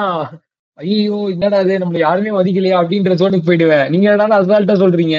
ஐயோ 0.79 1.19
என்னடா 1.33 1.59
இது? 1.59 1.75
நம்மள 1.81 1.99
யாருமே 1.99 2.31
மதிக்கலையா 2.33 2.79
அப்படின்ற 2.79 3.13
சோனுக்கு 3.19 3.47
போயிடுவேன். 3.47 3.87
நீங்க 3.91 4.05
என்னடா 4.09 4.37
அசால்ட்டா 4.37 4.75
சொல்றீங்க? 4.81 5.17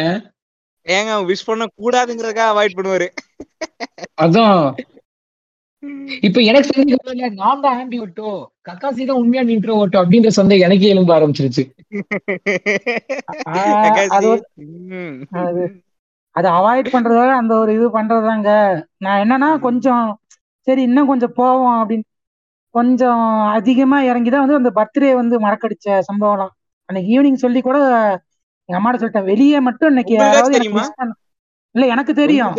ஏங்க 0.87 1.15
விஷ் 1.31 1.49
பண்ண 1.49 1.65
கூடாதுங்கிறதுக்காக 1.77 2.53
அவாய்ட் 2.53 2.77
பண்ணுவாரு. 2.79 3.09
அதான். 4.19 4.61
இப்ப 6.23 6.43
எனக்கு 6.43 6.71
சந்தேகம் 6.71 7.39
நான் 7.39 7.61
தான் 7.61 7.79
ஆண்டி 7.79 8.01
ஓட்டோ 8.01 8.49
கக்காசி 8.69 9.05
தான் 9.05 9.21
உண்மையான 9.21 9.57
இன்ட்ரோ 9.57 9.77
ஓட்டோ 9.83 10.03
அப்படின்ற 10.03 10.31
சந்தேகம் 10.39 10.69
எனக்கே 10.69 10.89
எழும்ப 10.89 11.17
ஆரம்பிச்சிருச்சு. 11.17 11.65
அது 16.37 16.49
அவாய்ட் 16.51 16.93
பண்றதாக 16.93 17.31
அந்த 17.41 17.53
ஒரு 17.63 17.71
இது 17.77 17.87
பண்றதாங்க. 17.95 18.49
நான் 19.05 19.23
என்னன்னா 19.23 19.61
கொஞ்சம் 19.61 20.19
சரி 20.67 20.83
இன்னும் 20.89 21.07
கொஞ்சம் 21.07 21.33
போவோம் 21.39 21.79
அப்படின்னு 21.81 22.05
கொஞ்சம் 22.75 23.23
அதிகமா 23.57 23.99
இறங்கிதான் 24.09 24.45
வந்து 24.45 24.61
அந்த 24.61 24.71
பர்த்டே 24.79 25.15
வந்து 25.21 25.37
மறக்கடிச்ச 25.47 25.87
சம்பவம்லாம். 26.09 26.53
அன்னைக்கு 26.89 27.13
ஈவினிங் 27.15 27.43
சொல்லி 27.45 27.61
கூட 27.63 27.79
எங்க 28.69 28.79
அம்மாட்ட 28.79 29.01
சொல்லிட்டேன் 29.01 29.31
வெளியே 29.33 29.61
மட்டும் 29.69 29.91
இன்னைக்கு 29.93 30.15
யாராவது 30.17 30.59
இல்ல 31.75 31.87
எனக்கு 31.95 32.13
தெரியும்? 32.15 32.55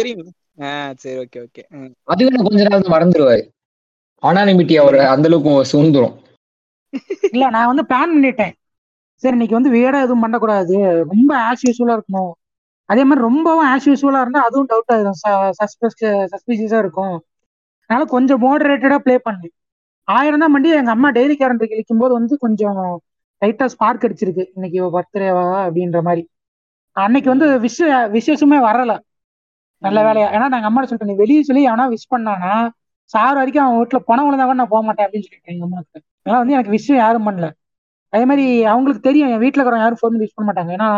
சரி 1.03 1.17
ஓகே 1.23 1.39
ஓகே 1.45 1.63
அதுவே 2.11 2.41
கொஞ்ச 2.47 2.63
நாள் 2.69 2.93
மறந்துடுவாரு 2.95 3.43
அனானிமிட்டி 4.23 4.75
அவரை 4.83 5.01
அந்த 5.13 5.27
அளவுக்கு 5.29 5.51
சூழ்ந்துரும் 5.71 6.15
இல்ல 7.35 7.45
நான் 7.55 7.69
வந்து 7.71 7.83
பிளான் 7.89 8.13
பண்ணிட்டேன். 8.13 8.53
சரி 9.23 9.35
இன்னைக்கு 9.35 9.57
வந்து 9.57 9.71
வேற 9.77 9.93
எதுவும் 10.05 10.23
பண்ணக்கூடாது. 10.23 10.75
ரொம்ப 11.11 11.31
ஆஸ் 11.49 11.63
யூஸ்வலா 11.67 11.95
இருக்கணும். 11.97 12.31
அதே 12.89 13.03
மாதிரி 13.07 13.21
ரொம்பவும் 13.27 13.67
ஆஸ் 13.71 13.87
யூஸ்வலா 13.89 14.21
இருந்தா 14.23 14.41
அதுவும் 14.47 14.69
டவுட் 14.71 14.91
ஆயிடும் 14.93 15.19
சஸ்பிஷியஸா 16.33 16.79
இருக்கும். 16.83 17.15
அதனால 17.89 18.05
கொஞ்சம் 18.15 18.41
மோடரேட்டடா 18.45 18.97
ப்ளே 19.05 19.15
பண்ணேன். 19.27 19.53
ஆயிரம் 20.07 20.43
தான் 20.43 20.53
பண்ணி 20.55 20.69
எங்க 20.79 20.91
அம்மா 20.95 21.09
டெய்லி 21.17 21.35
கேரண்டர் 21.41 21.71
கிழிக்கும் 21.71 22.01
போது 22.03 22.13
வந்து 22.19 22.35
கொஞ்சம் 22.45 22.79
லைட்டா 23.41 23.65
ஸ்பார்க் 23.73 24.05
அடிச்சிருக்கு. 24.07 24.45
இன்னைக்கு 24.55 24.79
பர்த்டேவா 24.95 25.45
அப்படின்ற 25.67 25.99
மாதிரி. 26.07 26.23
அன்னைக்கு 26.97 27.29
வந்து 27.33 27.47
விஷ 27.65 27.79
விசேஷமே 28.17 28.59
வரல. 28.69 28.93
நல்ல 29.81 29.99
வேலையா? 30.07 30.27
ஏன்னா 30.35 30.47
நாங்க 30.53 30.67
அம்மா 30.69 30.81
சொல்லிட்டேன் 30.83 31.11
நீ 31.11 31.17
வெளியே 31.21 31.41
சொல்லி 31.49 31.63
அவனா 31.71 31.85
விஷ் 31.93 32.11
பண்ணானா 32.13 32.53
சார் 33.13 33.37
வரைக்கும் 33.37 33.65
அவன் 33.65 33.79
வீட்டுல 33.79 33.99
பணம் 34.09 34.25
விழுந்தா 34.25 34.45
கூட 34.45 34.57
நான் 34.59 34.73
போக 34.73 34.83
மாட்டேன் 34.87 35.05
அப்படின்னு 35.05 35.27
சொல்லிட்டேன் 35.27 35.53
எங்க 35.55 35.65
அம்மாக்கு 35.67 35.89
அதனால 36.19 36.39
வந்து 36.41 36.55
எனக்கு 36.57 36.75
விஷயம் 36.77 37.01
யாரும் 37.03 37.27
பண்ணல. 37.27 37.47
அதே 38.13 38.23
மாதிரி 38.29 38.45
அவங்களுக்கு 38.71 39.03
தெரியும் 39.07 39.31
என் 39.33 39.43
வீட்டுல 39.43 39.59
இருக்கிறவங்க 39.59 39.85
யாரும் 39.85 40.01
ஃபோன் 40.01 40.21
யூஸ் 40.23 40.35
பண்ண 40.35 40.47
மாட்டாங்க. 40.49 40.71
ஏன்னா 40.77 40.89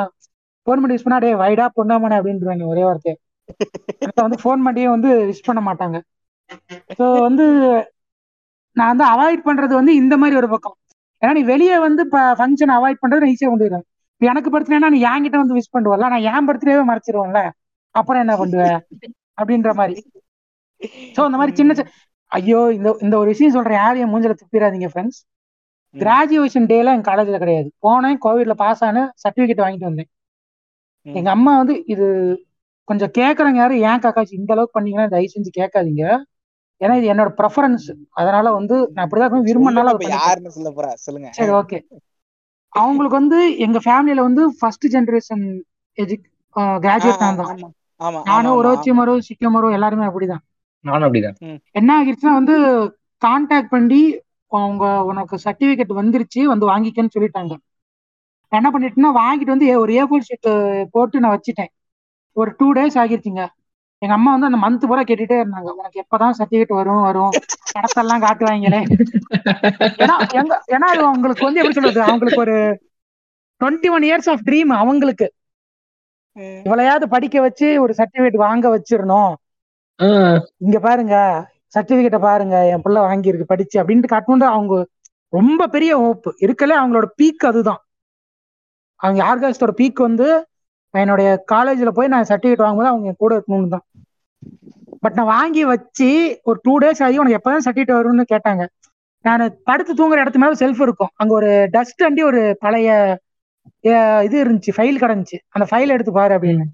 ஃபோன் 0.68 0.82
பண்ணி 0.82 0.96
யூஸ் 0.96 1.06
பண்ணா 1.08 1.20
டே 1.20 1.32
வைடா 1.44 1.66
பொண்ணாமனே 1.78 2.18
அப்படின்றாங்க 2.20 2.66
ஒரே 2.74 2.84
வார்த்தை 2.88 3.14
எனக்கு 4.02 4.22
வந்து 4.22 4.40
ஃபோன் 4.44 4.66
பண்ணியே 4.68 4.88
வந்து 4.96 5.10
விஷ் 5.30 5.48
பண்ண 5.50 5.62
மாட்டாங்க. 5.68 5.98
ஸோ 7.00 7.06
வந்து 7.28 7.46
நான் 8.76 8.92
வந்து 8.94 9.06
அவாய்ட் 9.14 9.48
பண்றது 9.48 9.74
வந்து 9.80 9.94
இந்த 10.02 10.16
மாதிரி 10.18 10.36
ஒரு 10.42 10.50
பக்கம். 10.54 10.76
ஏன்னா 11.22 11.34
நீ 11.38 11.44
வெளியே 11.46 11.76
வந்து 11.86 12.02
இப்போ 12.08 12.22
ஃபங்க்ஷன் 12.40 12.74
அவாய்ட் 12.78 13.02
பண்றது 13.04 13.32
ஈஸியாக 13.34 13.52
கொண்டு 13.54 13.82
எனக்கு 14.22 14.50
பர்த்டேனா 14.54 14.90
நீ 14.94 15.00
என்கிட்ட 15.12 15.38
வந்து 15.38 15.58
விஷ் 15.60 15.74
பண்ணுவல 15.76 16.10
நான் 16.14 16.26
என் 16.32 16.48
பர்த்டேவே 16.50 16.84
மறைச்சிருவேன்ல. 16.90 17.42
அப்புறம் 17.96 18.22
என்ன 18.24 18.34
பண்ணுவேன் 18.42 18.78
அப்படின்ற 19.40 19.72
மாதிரி. 19.80 19.96
ஸோ 21.16 21.22
இந்த 21.30 21.38
மாதிரி 21.40 21.56
சின்ன 21.60 21.86
ஐயோ 22.32 22.60
இந்த 22.78 22.90
இந்த 23.06 23.16
ஒரு 23.22 23.30
விஷயம் 23.34 23.56
சொல்றேன். 23.58 23.80
யாரையும் 23.84 24.12
மூஞ்சில 24.14 24.36
துப்பிடாதீங்க 24.42 24.90
ஃப்ரெண்ட்ஸ் 24.92 25.20
கிராஜுவேஷன் 25.96 26.68
டேல 26.72 26.94
என் 26.98 27.08
காலேஜ்ல 27.10 27.40
கிடையாது. 27.44 27.70
போனேன் 27.86 28.20
கோவிட்ல 28.26 28.54
பாஸ் 28.62 28.84
ஆன 28.88 29.00
சர்டிபிகேட் 29.24 29.64
வாங்கிட்டு 29.64 29.90
வந்தேன். 29.90 30.10
எங்க 31.06 31.30
அம்மா 31.36 31.52
வந்து 31.62 31.76
இது 31.94 32.06
கொஞ்சம் 32.88 33.12
கேக்குறவங்க 33.18 33.60
யாரும் 33.62 33.84
ஏன் 33.90 34.04
காக்காச்சு 34.04 34.40
இந்த 34.40 34.52
அளவுக்கு 34.56 34.76
பண்ணீங்கன்னா 34.78 35.08
தயவு 35.14 35.34
செஞ்சு 35.34 35.52
கேட்காதீங்க. 35.60 36.04
ஏன்னா 36.82 36.94
இது 37.00 37.08
என்னோட 37.14 37.32
ப்ரெஃபரன்ஸ் 37.40 37.88
அதனால 38.20 38.52
வந்து 38.60 38.76
நான் 38.94 39.04
அப்படிதான் 39.06 39.46
விரும்பினாலும் 39.50 39.92
சொல்ல 40.58 40.72
போறா? 40.78 40.92
சொல்லுங்க. 41.06 41.30
சரி 41.40 41.54
ஓகே 41.62 41.80
அவங்களுக்கு 42.74 43.20
வந்து 43.20 43.38
எங்க 43.66 43.78
ஃபேமிலியில 43.86 44.24
வந்து 44.28 44.44
ஃபர்ஸ்ட் 44.60 44.88
ஜெனரேஷன் 44.96 45.44
எஜு 45.98 46.16
கிராஜுவேட் 46.86 47.22
தான். 47.42 47.74
நானும் 48.02 48.52
ஆமா. 48.52 48.58
ஒரோச்சி 48.60 48.92
மரோ 48.94 49.14
சிக்கமரோ 49.28 49.72
எல்லாருமே 49.72 50.06
அப்படிதான். 50.06 50.44
நானும் 50.80 51.06
அப்படிதான். 51.08 51.60
என்ன 51.72 51.90
ஆகிருச்சுன்னா 51.98 52.38
வந்து 52.40 52.56
கான்டாக்ட் 53.22 53.74
பண்ணி 53.76 54.20
அவங்க 54.48 55.04
உனக்கு 55.04 55.36
சர்டிபிகேட் 55.44 56.00
வந்துருச்சு 56.00 56.44
வந்து 56.44 56.70
வாங்கிக்கன்னு 56.70 57.16
சொல்லிட்டாங்க. 57.18 57.54
என்ன 58.50 58.72
பண்ணிட்டேன்னா 58.72 59.12
வாங்கிட்டு 59.20 59.54
வந்து 59.56 59.80
ஒரு 59.80 59.94
ஏ 59.94 60.04
ஃபோர் 60.04 60.28
ஷீட் 60.28 60.50
போட்டு 60.92 61.20
நான் 61.20 61.36
வச்சுட்டேன். 61.36 61.72
ஒரு 62.38 62.56
டூ 62.58 62.74
டேஸ் 62.74 62.98
ஆகிருச்சுங்க. 63.02 63.48
எங்க 63.98 64.14
அம்மா 64.14 64.32
வந்து 64.32 64.50
அந்த 64.50 64.60
மந்த் 64.66 64.90
பூரா 64.90 65.04
கேட்டுட்டே 65.04 65.38
இருந்தாங்க. 65.42 65.70
உனக்கு 65.80 66.04
எப்பதான் 66.04 66.38
சர்டிபிகேட் 66.38 66.78
வரும் 66.80 67.02
வரும்? 67.02 67.32
படத்தெல்லாம் 67.76 68.24
காட்டுவாங்களே. 68.26 68.80
ஏன்னா 70.04 70.16
எங்க 70.34 70.64
ஏன்னா 70.68 70.88
அது 70.94 71.04
அவங்களுக்கு 71.06 71.46
வந்து 71.46 71.60
எப்படி 71.60 71.78
சொல்றது? 71.80 72.02
அவங்களுக்கு 72.02 72.40
ஒரு 72.40 72.58
twenty 73.62 73.90
one 73.92 74.04
years 74.04 74.30
of 74.30 74.44
dream 74.46 74.74
அவங்களுக்கு. 74.82 75.28
இவளையாவது 76.36 77.06
படிக்க 77.14 77.38
வச்சு 77.42 77.68
ஒரு 77.82 77.94
சர்டிபிகேட் 77.98 78.44
வாங்க 78.46 78.66
வச்சிடணும். 78.76 79.34
இங்க 80.66 80.78
பாருங்க 80.80 81.16
சர்டிபிகேட்டை 81.76 82.20
பாருங்க 82.20 82.56
என் 82.72 82.84
பிள்ளை 82.86 83.02
வாங்கியிருக்கு 83.02 83.52
படிச்சு 83.52 83.78
அப்படின்ட்டு 83.82 84.14
காட்டணும்னு 84.14 84.48
அவங்க 84.56 84.76
ரொம்ப 85.34 85.68
பெரிய 85.68 85.92
ஹோப் 85.98 86.28
இருக்கல 86.46 86.78
அவங்களோட 86.82 87.08
பீக் 87.20 87.46
அதுதான். 87.50 87.82
அவங்க 89.00 89.22
ஆர்காஸ்டோட 89.30 89.74
பீக் 89.80 90.00
வந்து 90.08 90.28
என்னுடைய 90.94 91.30
காலேஜ்ல 91.52 91.92
போய் 91.98 92.12
நான் 92.14 92.30
சர்டிபிகேட் 92.30 92.64
வாங்கும்போது 92.66 92.92
அவங்க 92.94 93.14
கூட 93.18 93.32
இருக்கணும்னு 93.38 93.74
தான். 93.76 93.86
பட் 95.04 95.16
நான் 95.18 95.32
வாங்கி 95.38 95.64
வச்சு 95.64 96.10
ஒரு 96.44 96.58
டூ 96.64 96.74
டேஸ் 96.80 97.04
ஆகி 97.06 97.20
உனக்கு 97.22 97.40
எப்பதான் 97.40 97.66
சர்டிபிகேட் 97.66 98.00
வரும்னு 98.00 98.26
கேட்டாங்க. 98.34 98.64
நான் 99.26 99.44
படுத்து 99.64 99.94
தூங்குற 99.94 100.20
இடத்து 100.24 100.42
மேல 100.44 100.58
செல்ஃப் 100.62 100.82
இருக்கும். 100.82 101.12
அங்க 101.16 101.34
ஒரு 101.34 101.52
டஸ்ட் 101.72 102.04
அண்டி 102.04 102.24
ஒரு 102.24 102.42
பழைய 102.60 102.90
இது 104.26 104.36
இருந்துச்சு 104.44 104.72
ஃபைல் 104.78 104.98
கிடந்துச்சு. 105.04 105.38
அந்த 105.56 105.66
ஃபைல் 105.72 105.94
எடுத்து 105.96 106.12
பாரு 106.20 106.34
அப்படின்னு. 106.38 106.66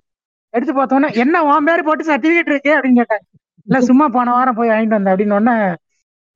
எடுத்து 0.54 0.74
பார்த்தோன்னே 0.74 1.10
என்ன 1.24 1.44
உன் 1.50 1.68
பேர் 1.70 1.88
போட்டு 1.88 2.04
சர்டிபிகேட் 2.12 2.52
இருக்கு 2.54 2.72
அப்படின்னு 2.78 3.00
கேட்டேன். 3.02 3.24
இல்ல 3.68 3.78
சும்மா 3.90 4.06
போன 4.16 4.32
வாரம் 4.38 4.58
போய் 4.60 4.72
வாங்கிட்டு 4.74 4.98
வந்தேன் 4.98 5.14
அப்படின்னு 5.14 5.38
உடனே 5.38 5.56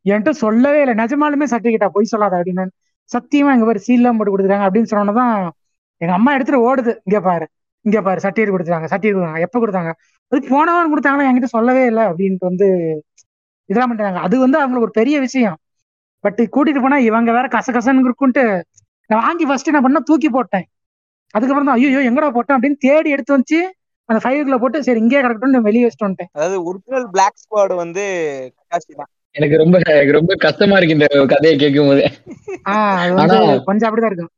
என்கிட்ட 0.06 0.34
சொல்லவே 0.46 0.80
இல்லை. 0.84 0.96
நிஜமாலுமே 1.04 1.48
சர்டிபிகேட்டா 1.54 1.90
போய் 1.96 2.12
சொல்லாத 2.14 2.36
அப்படின்னு 2.40 2.66
சத்தியமா 3.10 3.54
எங்க 3.56 3.66
பேர் 3.70 3.86
சீல்லாம் 3.88 4.18
போட்டு 4.18 4.34
கொடுத்துருக்காங்க 4.34 4.68
அப்படின்னு 4.70 4.92
சொன்னதான் 4.94 5.36
எங்க 6.02 6.14
அம்மா 6.18 6.32
எடுத்துட்டு 6.36 6.62
ஓடுது. 6.68 6.94
இங்க 7.08 7.20
பாரு 7.30 7.46
இங்க 7.86 8.00
பாரு 8.08 8.20
சர்டிஃபிகேட் 8.24 8.54
கொடுத்துருக்காங்க 8.54 8.90
சர்டிஃபிகேட் 8.92 9.18
கொடுத்தாங்க 9.18 9.46
எப்ப 9.48 9.60
கொடுத்தாங்க? 9.64 9.92
அது 10.32 10.40
போன 10.54 10.68
வாரம் 10.76 10.92
கொடுத்தாங்களா 10.94 11.28
என்கிட்ட 11.30 11.50
சொல்லவே 11.58 11.84
இல்லை 11.92 12.04
அப்படின்ட்டு 12.10 12.48
வந்து 12.50 12.68
இதெல்லாம் 13.70 13.90
பண்ணிட்டாங்க. 13.92 14.22
அது 14.28 14.36
வந்து 14.46 14.58
அவங்களுக்கு 14.62 14.88
ஒரு 14.90 14.98
பெரிய 15.00 15.16
விஷயம். 15.28 15.58
பட் 16.24 16.42
கூட்டிட்டு 16.56 16.82
போனா 16.86 16.98
இவங்க 17.10 17.32
வேற 17.38 17.48
கசகசன்னு 17.58 18.06
இருக்குன்ட்டு 18.08 18.44
நான் 19.12 19.24
வாங்கி 19.28 19.46
ஃபர்ஸ்ட் 19.50 19.70
என்ன 19.72 19.82
பண்ண 19.86 20.02
தூக்கி 20.10 20.30
போட்டேன். 20.38 20.66
அதுக்கப்புறம் 21.34 21.70
தான் 21.70 21.78
ஐயோ 21.80 22.02
எங்கடா 22.10 22.30
போட்டேன்? 22.38 22.58
அப்படின்னு 22.58 22.84
தேடி 22.88 23.10
எடுத்து 23.16 23.36
வச்சு 23.38 23.60
அந்த 24.10 24.20
ஃபைவ்ல 24.24 24.56
போட்டு 24.62 24.78
சரி 24.88 25.00
இங்கே 25.04 25.20
கிடக்கட்டும் 25.24 25.68
வெளியே 25.70 25.86
வச்சுட்டு 25.86 26.08
வந்துட்டேன். 26.08 26.32
அதாவது 26.38 26.58
ஒரிஜினல் 26.70 27.08
பிளாக் 27.14 27.40
ஸ்குவாட் 27.44 27.74
வந்து 27.84 28.04
எனக்கு 29.36 29.58
ரொம்ப 29.62 29.76
எனக்கு 29.94 30.16
ரொம்ப 30.18 30.34
கஷ்டமா 30.46 30.78
இருக்கு 30.78 30.96
இந்த 30.98 31.08
கதையை 31.34 31.56
கேட்கும் 31.64 31.90
போது 31.90 32.04
கொஞ்சம் 33.70 33.88
அப்படிதான் 33.90 34.12
இருக்கும். 34.12 34.32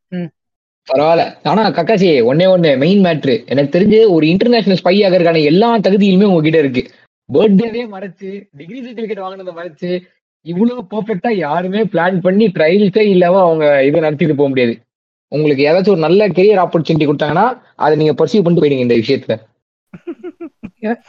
பரவாயில்ல. 0.88 1.24
ஆனா 1.52 1.64
கக்காசி 1.78 2.10
ஒன்னே 2.30 2.48
ஒண்ணு 2.54 2.72
மெயின் 2.84 3.02
மேட்ரு 3.06 3.36
எனக்கு 3.54 3.74
தெரிஞ்சு 3.76 4.00
ஒரு 4.16 4.26
இன்டர்நேஷனல் 4.34 4.80
ஸ்பை 4.82 4.95
ஆகிறதுக்கான 5.08 5.44
எல்லா 5.52 5.70
தகுதியுமே 5.86 6.28
உங்ககிட்ட 6.30 6.60
இருக்கு. 6.64 6.84
பர்த்டேவே 7.30 7.84
மறைச்சு 7.95 8.30
டிகிரி 8.60 8.80
சர்டிபிகேட் 8.86 9.24
வாங்கினதை 9.26 9.54
மறைச்சு 9.60 9.90
இவ்வளவு 10.45 10.86
பெர்ஃபெக்டா 10.91 11.32
யாருமே 11.32 11.84
பிளான் 11.84 12.20
பண்ணி 12.20 12.45
ட்ரையல்ஸே 12.45 13.10
இல்லாம 13.10 13.40
அவங்க 13.40 13.86
இதை 13.86 13.99
நடத்திட்டு 13.99 14.36
போக 14.36 14.49
முடியாது. 14.49 14.80
உங்களுக்கு 15.28 15.65
ஏதாச்சும் 15.65 15.90
ஒரு 15.90 15.99
நல்ல 15.99 16.28
கெரியர் 16.28 16.65
ஆப்பர்ச்சுனிட்டி 16.65 17.03
கொடுத்தாங்கன்னா 17.03 17.60
அதை 17.76 17.98
நீங்க 17.98 18.26
பர்சீவ் 18.26 18.44
பண்ணிட்டு 18.44 18.61
போயிடுங்க 18.61 18.80
இந்த 18.80 18.95
விஷயத்துல. 18.95 19.52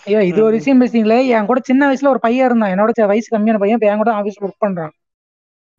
ஐயோ, 0.05 0.25
இது 0.25 0.43
ஒரு 0.43 0.53
விஷயம் 0.53 0.81
பேசுறீங்களே? 0.81 1.27
என் 1.27 1.47
கூட 1.47 1.61
சின்ன 1.63 1.93
வயசுல 1.93 2.07
ஒரு 2.07 2.21
பையன் 2.21 2.47
இருந்தான். 2.47 2.73
என்னோட 2.73 3.07
வயசு 3.07 3.39
கம்மியான 3.39 3.59
பையன். 3.59 3.79
இப்ப 3.81 3.91
என் 3.91 3.97
கூட 3.97 4.11
ஆபீஸ்ல 4.13 4.45
ஒர்க் 4.45 4.63
பண்றான். 4.67 4.91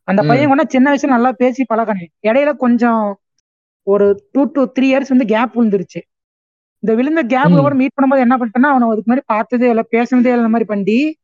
அந்த. 0.02 0.22
பையன் 0.22 0.46
கூட 0.46 0.64
சின்ன 0.68 0.94
வயசுல 0.94 1.06
நல்லா 1.06 1.32
பேசி 1.32 1.64
பழகினேன். 1.74 2.10
இடையில 2.22 2.52
கொஞ்சம் 2.52 3.18
ஒரு 3.82 4.28
டூ 4.32 4.44
டு 4.52 4.66
த்ரீ 4.80 4.82
இயர்ஸ் 4.82 5.08
வந்து 5.08 5.24
கேப் 5.24 5.60
விழுந்துருச்சு. 5.60 6.00
இந்த 6.78 6.94
விழுந்த 6.94 7.24
கேப்ல 7.24 7.48
ம். 7.48 7.58
கூட 7.58 7.74
மீட் 7.74 7.96
பண்ணும்போது 7.96 8.18
என்ன 8.18 8.36
பண்ணிட்டேன்னா 8.36 8.70
அவனை 8.70 8.88
அதுக்கு 8.88 9.14
முன்னாடி 9.14 9.20
பார்த்ததே 9.26 9.68
இல்லை 9.68 9.84
பேசுனதே 9.90 10.32
இல்லை 10.32 10.40
மாதிரி 10.40 10.64
பண்ணி 10.64 11.16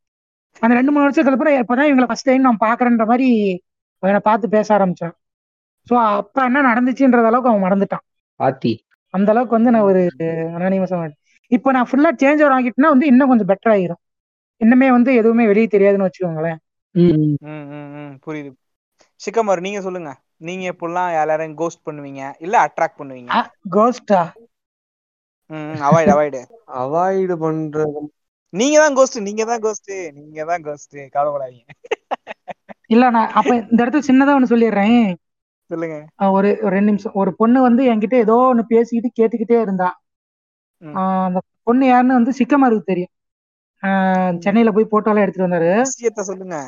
அந்த 0.62 0.72
ரெண்டு 0.78 0.92
மூணு 0.92 1.04
வருஷத்துக்கு 1.04 1.36
அப்புறம் 1.38 1.58
இப்பதான் 1.62 1.88
இவங்களை 1.90 2.08
ஃபர்ஸ்ட் 2.10 2.28
டைம் 2.30 2.46
நான் 2.48 2.64
பாக்குறேன்ற 2.66 3.04
மாதிரி 3.10 3.28
அவனை 4.02 4.20
பார்த்து 4.28 4.54
பேச 4.54 4.68
ஆரம்பிச்சான். 4.76 5.14
ஸோ 5.86 5.94
அப்ப 6.18 6.44
என்ன 6.48 6.62
நடந்துச்சுன்றது 6.68 7.30
அளவுக்கு 7.30 7.50
அவன் 7.50 7.64
மறந்துட்டான். 7.66 8.04
பாத்தி. 8.40 8.72
அந்த 9.14 9.28
அளவுக்கு 9.32 9.58
வந்து 9.58 9.72
நான் 9.74 9.88
ஒரு 9.90 10.02
அனானிமஸா 10.56 10.98
இப்போ 11.50 11.72
நான் 11.76 11.88
ஃபுல்லா 11.88 12.10
சேஞ்ச் 12.22 12.42
ஓவர் 12.42 12.54
ஆகிட்டேன்னா 12.56 12.92
வந்து 12.94 13.06
இன்னும் 13.12 13.30
கொஞ்சம் 13.30 13.50
பெட்டர் 13.50 13.72
ஆகிரும் 13.74 14.00
இன்னுமே 14.60 14.88
வந்து 14.96 15.10
எதுவுமே 15.20 15.44
வெளியே 15.50 15.68
தெரியாதுன்னு 15.74 16.06
வச்சுக்கோங்களேன். 16.08 16.58
புரியுது. 18.26 18.50
சிக்கமர் 19.20 19.64
நீங்க 19.66 19.80
சொல்லுங்க. 19.80 20.10
நீங்க 20.48 20.64
எப்படிலாம் 20.72 21.12
யாரையும் 21.16 21.58
கோஸ்ட் 21.60 21.86
பண்ணுவீங்க? 21.88 22.22
இல்ல 22.44 22.54
அட்ராக்ட் 22.66 22.98
பண்ணுவீங்க? 23.00 23.30
கோஸ்டா 23.76 24.22
அவாய்டு 25.86 26.12
அவாய்டு 26.14 26.40
அவாய்டு 26.82 27.34
பண்றது 27.44 28.02
நீங்க 28.52 28.76
தான் 28.82 28.96
கோஸ்ட் 28.96 29.18
நீங்க 29.26 29.42
தான் 29.50 29.62
கோஸ்ட் 29.64 29.92
நீங்க 30.18 30.40
தான் 30.50 30.64
கோஸ்ட் 30.66 30.96
கவலைப்படாதீங்க. 31.14 31.64
இல்ல 32.94 33.04
நான் 33.16 33.32
அப்ப 33.38 33.50
இந்த 33.62 33.80
இடத்துல 33.82 34.06
சின்னதா 34.08 34.34
ஒண்ணு 34.36 34.52
சொல்லிடுறேன். 34.52 34.98
சொல்லுங்க. 35.70 35.96
ஒரு 36.36 36.48
ரெண்டு 36.74 36.90
நிமிஷம். 36.90 37.16
ஒரு 37.20 37.30
பொண்ணு 37.40 37.58
வந்து 37.68 37.82
என்கிட்ட 37.92 38.16
ஏதோ 38.26 38.36
ஒண்ணு 38.52 38.64
பேசிக்கிட்டு 38.72 39.10
கேட்டுக்கிட்டே 39.18 39.58
இருந்தா. 39.64 39.88
அந்த 41.26 41.38
பொண்ணு 41.68 41.84
யாருன்னு 41.88 42.18
வந்து 42.18 42.32
சிக்கமருக்கு 42.40 42.90
தெரியும். 42.92 43.12
சென்னையில 44.44 44.72
போய் 44.76 44.92
போட்டோலாம் 44.92 45.24
எடுத்துட்டு 45.24 45.48
வந்தாரு. 45.48 45.70
சொல்லுங்க. 46.30 46.58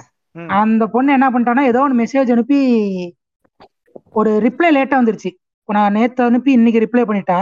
அந்த 0.61 0.85
பொண்ணு 0.95 1.11
என்ன 1.17 1.27
பண்ணிட்டான்னா 1.33 1.65
ஏதோ 1.73 1.83
ஒன்று 1.85 2.01
மெசேஜ் 2.03 2.33
அனுப்பி 2.35 2.59
ஒரு 4.21 4.31
ரிப்ளை 4.47 4.71
லேட்டா 4.77 4.97
வந்துருச்சு. 5.01 5.31
நான் 5.69 5.95
நேத்து 5.99 6.21
அனுப்பி 6.29 6.51
இன்னைக்கு 6.59 6.85
ரிப்ளை 6.85 7.05
பண்ணிட்டா. 7.11 7.39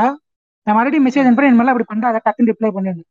நான் 0.67 0.77
மறுபடியும் 0.77 1.07
மெசேஜ் 1.07 1.27
அனுப்புறேன் 1.29 1.51
இனிமேல் 1.53 1.73
அப்படி 1.73 1.87
பண்றாத 1.93 2.21
டக்குன்னு 2.27 2.53
ரிப்ளை 2.53 2.71
பண்ணிடு 2.77 3.03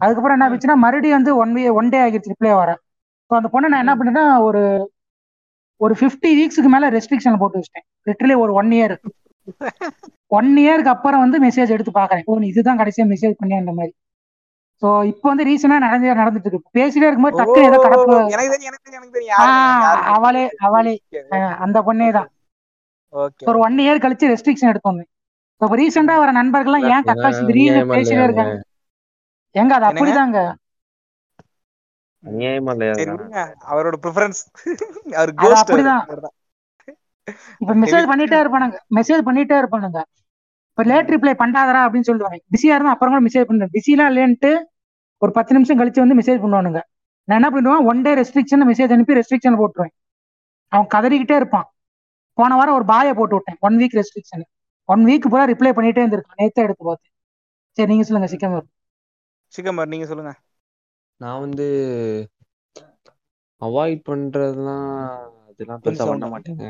அதுக்கப்புறம் 0.00 0.36
என்ன 0.36 0.48
ஆச்சுன்னா 0.48 0.76
மறுபடியும் 0.84 1.18
வந்து 1.18 1.32
ஒன் 1.42 1.52
வீ 1.56 1.62
ஒன் 1.78 1.90
டே 1.92 2.00
ஆகிடுச்சு 2.04 2.32
ரிப்ளை 2.34 2.52
வர. 2.60 2.70
ஸோ 3.30 3.38
அந்த 3.38 3.48
பொண்ணை 3.52 3.70
நான் 3.72 3.84
என்ன 3.84 3.94
பண்ணேன்னா 3.98 4.24
ஒரு 4.46 4.62
ஒரு 5.80 5.94
ஃபிஃப்டி 5.98 6.30
வீக்ஸுக்கு 6.38 6.70
மேல 6.72 6.88
ரெஸ்ட்ரிக்ஷன் 6.94 7.40
போட்டு 7.42 7.58
வச்சிட்டேன். 7.58 7.86
லிட்டரலி 8.06 8.36
ஒரு 8.42 8.52
ஒன் 8.60 8.70
இயர் 8.76 8.94
ஒன் 10.30 10.50
இயருக்கு 10.62 10.94
அப்புறம் 10.94 11.22
வந்து 11.24 11.38
மெசேஜ் 11.44 11.74
எடுத்து 11.76 11.92
பாக்குறேன் 11.94 12.26
ஓ 12.26 12.38
இதுதான் 12.50 12.80
கடைசியா 12.80 13.04
மெசேஜ் 13.12 13.38
பண்ணி 13.40 13.54
அந்த 13.60 13.72
மாதிரி. 13.78 13.92
ஸோ 14.82 14.90
இப்போ 15.10 15.26
வந்து 15.30 15.46
ரீசனா 15.48 15.76
நடந்து 15.84 16.20
நடந்துட்டு 16.20 16.48
இருக்கு. 16.48 16.68
பேசிட்டே 16.76 17.06
இருக்கும்போது 17.06 17.36
ஓ, 17.36 17.40
டக்குன்னு 17.40 17.68
ஏதோ 17.70 17.78
கடப்பு. 17.84 18.12
எனக்கு 18.26 18.52
தெரியும் 18.54 18.70
எனக்கு 18.70 18.84
தெரியும் 18.86 19.00
எனக்கு 19.00 19.16
தெரியும். 19.16 19.32
யாரு 19.32 19.48
ஆஹ் 19.48 19.82
யாரு 19.84 20.00
அவளே 20.14 20.44
அவளே. 20.66 20.94
அந்த 21.64 21.78
பொண்ணே 21.88 22.08
தான். 22.18 22.28
ஓகே. 23.12 23.44
ஒரு 23.50 23.58
ஒன் 23.66 23.76
இயர் 23.84 24.02
கழிச்சு 24.04 24.30
ரெஸ்ட்ரிக்ஷன் 24.32 24.70
எடுத்து 24.72 24.90
வந்தேன் 24.90 25.10
இப்போ 25.60 25.76
ரீசெண்டா 25.76 26.14
வர 26.18 26.30
நண்பர்கள்லாம் 26.36 26.86
ஏன் 26.92 27.06
கக்காசி 27.08 27.40
திடீர்னு 27.48 27.80
பேசிட்டே 27.90 28.24
இருக்காங்க? 28.26 28.54
எங்க 29.54 29.72
அது? 29.78 29.86
அப்படிதாங்க. 29.90 30.38
அநியாயமா 32.22 32.72
இல்லையா 32.74 32.94
அவரோட 33.72 33.96
ப்ரிஃபரன்ஸ் 34.04 34.40
அவர் 35.18 35.32
கோஸ்ட் 35.42 35.62
அப்படிதான். 35.64 36.04
இப்ப 37.62 37.74
மெசேஜ் 37.82 38.06
பண்ணிட்டே 38.10 38.38
இருப்பானுங்க. 38.42 38.76
மெசேஜ் 38.98 39.22
பண்ணிட்டே 39.28 39.56
இருப்பானுங்க. 39.62 40.00
இப்ப 40.72 40.84
லேட் 40.90 41.12
ரிப்ளை 41.14 41.34
பண்ணாதடா 41.42 41.80
அப்படின்னு 41.86 42.08
சொல்லுவாங்க. 42.10 42.38
பிஸியா 42.54 42.74
இருந்தா 42.76 42.94
அப்புறம் 42.94 43.12
கூட 43.14 43.22
மெசேஜ் 43.28 43.48
பண்ணுறேன் 43.50 43.72
பிஸிலாம் 43.76 44.10
இல்லைன்ட்டு 44.12 44.50
ஒரு 45.22 45.32
பத்து 45.38 45.54
நிமிஷம் 45.56 45.78
கழிச்சு 45.80 46.02
வந்து 46.02 46.18
மெசேஜ் 46.20 46.42
பண்ணுவானுங்க. 46.44 46.80
நான் 47.28 47.38
என்ன 47.40 47.50
பண்ணுவேன்? 47.54 47.84
ஒன் 47.90 48.00
டே 48.06 48.12
ரெஸ்ட்ரிக்ஷன் 48.20 48.64
மெசேஜ் 48.70 48.94
அனுப்பி 48.96 49.18
ரெஸ்ட்ரிக்ஷன் 49.18 49.58
போட்டுருவேன். 49.60 49.94
அவன் 50.72 50.88
கதறிக்கிட்டே 50.94 51.36
இருப்பான். 51.40 51.66
போன 52.38 52.56
வாரம் 52.58 52.76
ஒரு 52.78 52.86
பாயை 52.92 53.12
போட்டு 53.18 53.36
விட்டேன். 53.36 53.58
One 53.66 53.76
week 53.80 53.96
restriction 54.00 54.44
one 54.88 55.02
week 55.08 55.30
பூரா 55.32 55.44
ரிப்ளை 55.52 55.72
பண்ணிட்டே 55.76 56.02
இருந்திருக்கான். 56.02 56.40
நேத்தே 56.40 56.64
எடுத்து 56.66 56.84
பார்த்தேன். 56.84 57.12
சரி 57.78 57.90
நீங்க 57.92 58.04
சொல்லுங்க 58.08 58.28
சிக்கம் 58.32 58.56
சிக்கமர் 59.52 59.92
நீங்க 59.92 60.06
சொல்லுங்க. 60.10 60.32
நான் 61.20 61.40
வந்து 61.40 61.66
அவாய்ட் 63.62 64.00
பண்றதெல்லாம் 64.06 64.90
அதெல்லாம் 65.48 65.84
பெருசா 65.84 66.06
பண்ண 66.12 66.26
மாட்டேங்க. 66.32 66.64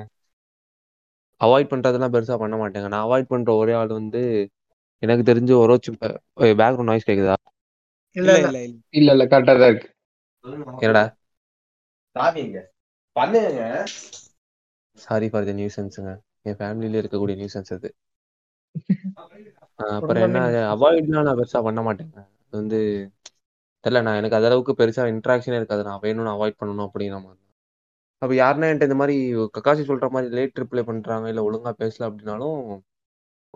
அவாய்ட் 1.40 1.70
பண்றதெல்லாம் 1.70 2.12
பெருசா 2.12 2.36
பண்ண 2.38 2.56
மாட்டேங்க. 2.58 2.88
நான் 2.88 3.06
அவாய்ட் 3.06 3.30
பண்ற 3.30 3.50
ஒரே 3.56 3.74
ஆள் 3.74 3.92
வந்து 3.94 4.22
எனக்கு 5.02 5.24
தெரிஞ்ச 5.24 5.50
ஒரு 5.58 5.76
பேக்ரவுண்ட் 6.56 6.90
நாய்ஸ் 6.90 7.08
கேக்குதா? 7.08 7.36
இல்ல 8.16 8.34
இல்ல 8.38 8.58
இல்ல. 8.64 8.76
இல்ல 9.10 9.24
கரெக்டா 9.26 9.54
தான் 9.54 9.70
இருக்கு. 9.70 9.88
என்னடா? 10.82 11.04
பண்ணுங்க. 13.16 13.60
சாரி 14.98 15.28
ஃபார் 15.30 15.46
த 15.46 15.54
நியூசன்ஸுங்க 15.56 16.12
என் 16.46 16.58
ஃபேமிலியில 16.58 17.00
இருக்கக்கூடிய 17.00 17.36
நியூசன்ஸ் 17.40 17.74
அது. 17.76 17.90
அப்புறம் 19.96 20.24
என்ன? 20.26 20.38
அவாய்ட்லாம் 20.72 21.26
நான் 21.26 21.38
பெருசா 21.38 21.60
பண்ண 21.62 21.80
மாட்டேங்க. 21.82 22.18
வந்து 22.50 23.10
தெரியல 23.84 24.02
நான் 24.02 24.16
எனக்கு 24.16 24.36
அந்த 24.36 24.48
அளவுக்கு 24.48 24.74
பெருசா 24.78 25.02
இன்ட்ராக்ஷனே 25.12 25.54
இருக்காது. 25.54 25.82
நான் 25.82 26.00
வேணும்னு 26.00 26.34
அவாய்ட் 26.34 26.60
பண்ணணும் 26.60 26.88
அப்படிங்கிற 26.88 27.22
மாதிரி. 27.22 27.38
அப்ப 28.18 28.34
யாருன்னா 28.34 28.70
என்கிட்ட 28.70 28.82
இந்த 28.82 28.94
மாதிரி 28.94 29.36
கக்காசி 29.36 29.82
சொல்ற 29.90 30.10
மாதிரி 30.10 30.34
லேட் 30.34 30.58
ரிப்ளை 30.60 30.82
பண்றாங்க 30.82 31.28
இல்ல 31.28 31.50
ஒழுங்கா 31.50 31.72
பேசல 31.78 32.08
அப்படின்னாலும் 32.10 32.58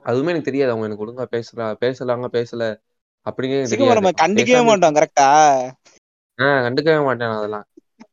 அதுவுமே 0.04 0.28
எனக்கு 0.28 0.42
தெரியாது. 0.42 0.70
அவங்க 0.70 0.86
எனக்கு 0.86 1.06
ஒழுங்கா 1.06 1.26
பேசல 1.34 1.76
பேசலாங்க 1.80 2.28
பேசல 2.38 2.62
அப்படிங்கிறது 3.26 3.94
நம்ம 3.94 4.10
கண்டிக்கவே 4.24 4.64
மாட்டோம் 4.64 4.94
கரெக்டா 4.94 5.28
ஆஹ் 6.38 6.62
கண்டுக்கவே 6.66 7.04
மாட்டேன் 7.04 7.28
நான் 7.28 7.36
அதெல்லாம். 7.36 7.66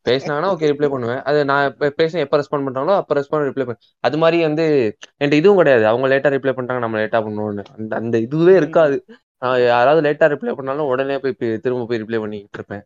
பேசினாங்கன்னா 0.06 0.50
ஓகே 0.54 0.68
ரிப்ளை 0.72 0.90
பண்ணுவேன். 0.90 1.22
அது 1.22 1.46
நான் 1.46 1.66
எப்ப- 1.66 1.90
பேச 1.90 2.20
எப்போ 2.20 2.38
ரெஸ்பாண்ட் 2.38 2.66
பண்றாங்களோ 2.68 2.96
அப்போ 2.96 3.16
ரெஸ்பாண்ட் 3.16 3.48
ரிப்ளை 3.50 3.66
பண்ண 3.66 3.76
அது 4.00 4.18
மாதிரி 4.18 4.42
வந்து 4.42 4.98
என்கிட்ட 5.20 5.34
இதுவும் 5.34 5.58
கிடையாது. 5.58 5.88
அவங்க 5.88 6.08
லேட்டா 6.08 6.34
ரிப்ளை 6.34 6.54
பண்றாங்க 6.54 6.88
நம்ம 6.88 6.98
லேட்டா 7.00 7.20
பண்ணுவோம்னு 7.26 7.64
அந்த 7.78 7.96
அந்த 7.96 8.18
இதுவே 8.20 8.56
இருக்காது. 8.56 9.06
யாராவது 9.66 10.02
லேட்டா 10.06 10.26
ரிப்ளை 10.34 10.54
பண்ணாலும் 10.54 10.90
உடனே 10.92 11.18
போய் 11.20 11.36
திரும்ப 11.64 11.86
போய் 11.86 12.02
ரிப்ளை 12.04 12.20
பண்ணிட்டு 12.20 12.60
இருப்பேன். 12.60 12.84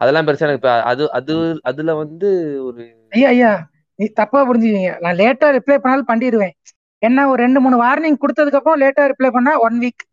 அதெல்லாம் 0.00 0.26
பெருசா 0.26 0.48
எனக்கு 0.48 0.70
அது 0.90 1.04
அது 1.18 1.34
அதுல 1.70 1.94
வந்து 2.00 2.28
ஒரு 2.64 2.82
ஐயா 3.12 3.28
ஐயா 3.30 3.50
நீ 3.98 4.06
தப்பா 4.20 4.40
புரிஞ்சுக்கீங்க 4.48 4.92
நான் 4.98 5.18
லேட்டா 5.20 5.46
ரிப்ளை 5.56 5.76
பண்ணாலும் 5.78 6.10
பண்ணிடுவேன். 6.10 6.54
என்ன 7.02 7.24
ஒரு 7.28 7.40
ரெண்டு 7.42 7.60
மூணு 7.60 7.76
வார்னிங் 7.80 8.20
கொடுத்ததுக்கு 8.22 8.60
அப்புறம் 8.60 8.80
லேட்டா 8.82 9.04
ரிப்ளை 9.12 9.30
பண்ணா 9.32 9.54
ஒன் 9.66 9.78
வீக் 9.82 10.04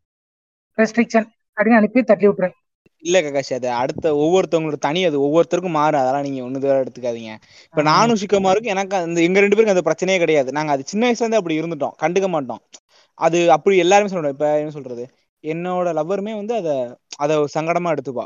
ரெஸ்ட்ரிக்ஷன் 0.78 1.28
அப்படின்னு 1.58 1.80
அனுப்பி 1.80 2.00
தட்டி 2.04 2.28
விட்டுறேன் 2.28 2.56
இல்ல 3.04 3.18
ககாஷ் 3.24 3.52
அது 3.52 3.68
அடுத்த 3.76 4.06
ஒவ்வொருத்தவங்களோட 4.18 4.78
தனி 4.80 5.02
அது 5.06 5.18
ஒவ்வொருத்தருக்கும் 5.22 5.78
மாறும். 5.78 6.02
அதெல்லாம் 6.02 6.26
நீங்க 6.28 6.40
ஒண்ணு 6.44 6.62
தவிர 6.64 6.84
எடுத்துக்காதீங்க. 6.84 7.32
இப்ப. 7.66 7.84
நானும் 7.90 8.20
சிக்கமாருக்கும் 8.22 8.74
எனக்கு 8.76 8.96
அந்த 9.00 9.20
எங்க 9.22 9.44
ரெண்டு 9.44 9.56
பேருக்கு 9.56 9.76
அந்த 9.76 9.86
பிரச்சனையே 9.88 10.22
கிடையாது. 10.24 10.50
நாங்க 10.52 10.72
அது 10.76 10.84
சின்ன 10.86 11.04
வயசுல 11.08 11.26
இருந்தே 11.26 11.42
அப்படி 11.42 11.60
இருந்துட்டோம். 11.62 11.96
கண்டுக்க 12.04 12.30
மாட்டோம். 12.30 12.62
அது 13.20 13.40
அப்படி 13.56 13.76
எல்லாருமே 13.84 14.12
சொல்றோம் 14.12 14.34
இப்ப 14.34 14.48
என்ன 14.62 14.72
சொல்றது? 14.72 15.04
என்னோட 15.46 15.88
லவ்வருமே 15.98 16.34
வந்து 16.36 16.54
அத 16.56 16.70
அத 17.18 17.34
சங்கடமா 17.56 17.92
எடுத்துப்பா. 17.92 18.26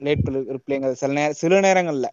லேட் 0.00 0.24
ரிப்ளைங்கிறது 0.54 1.00
சில 1.02 1.12
நேரம் 1.14 1.40
சில 1.40 1.60
நேரங்கள்ல. 1.60 2.08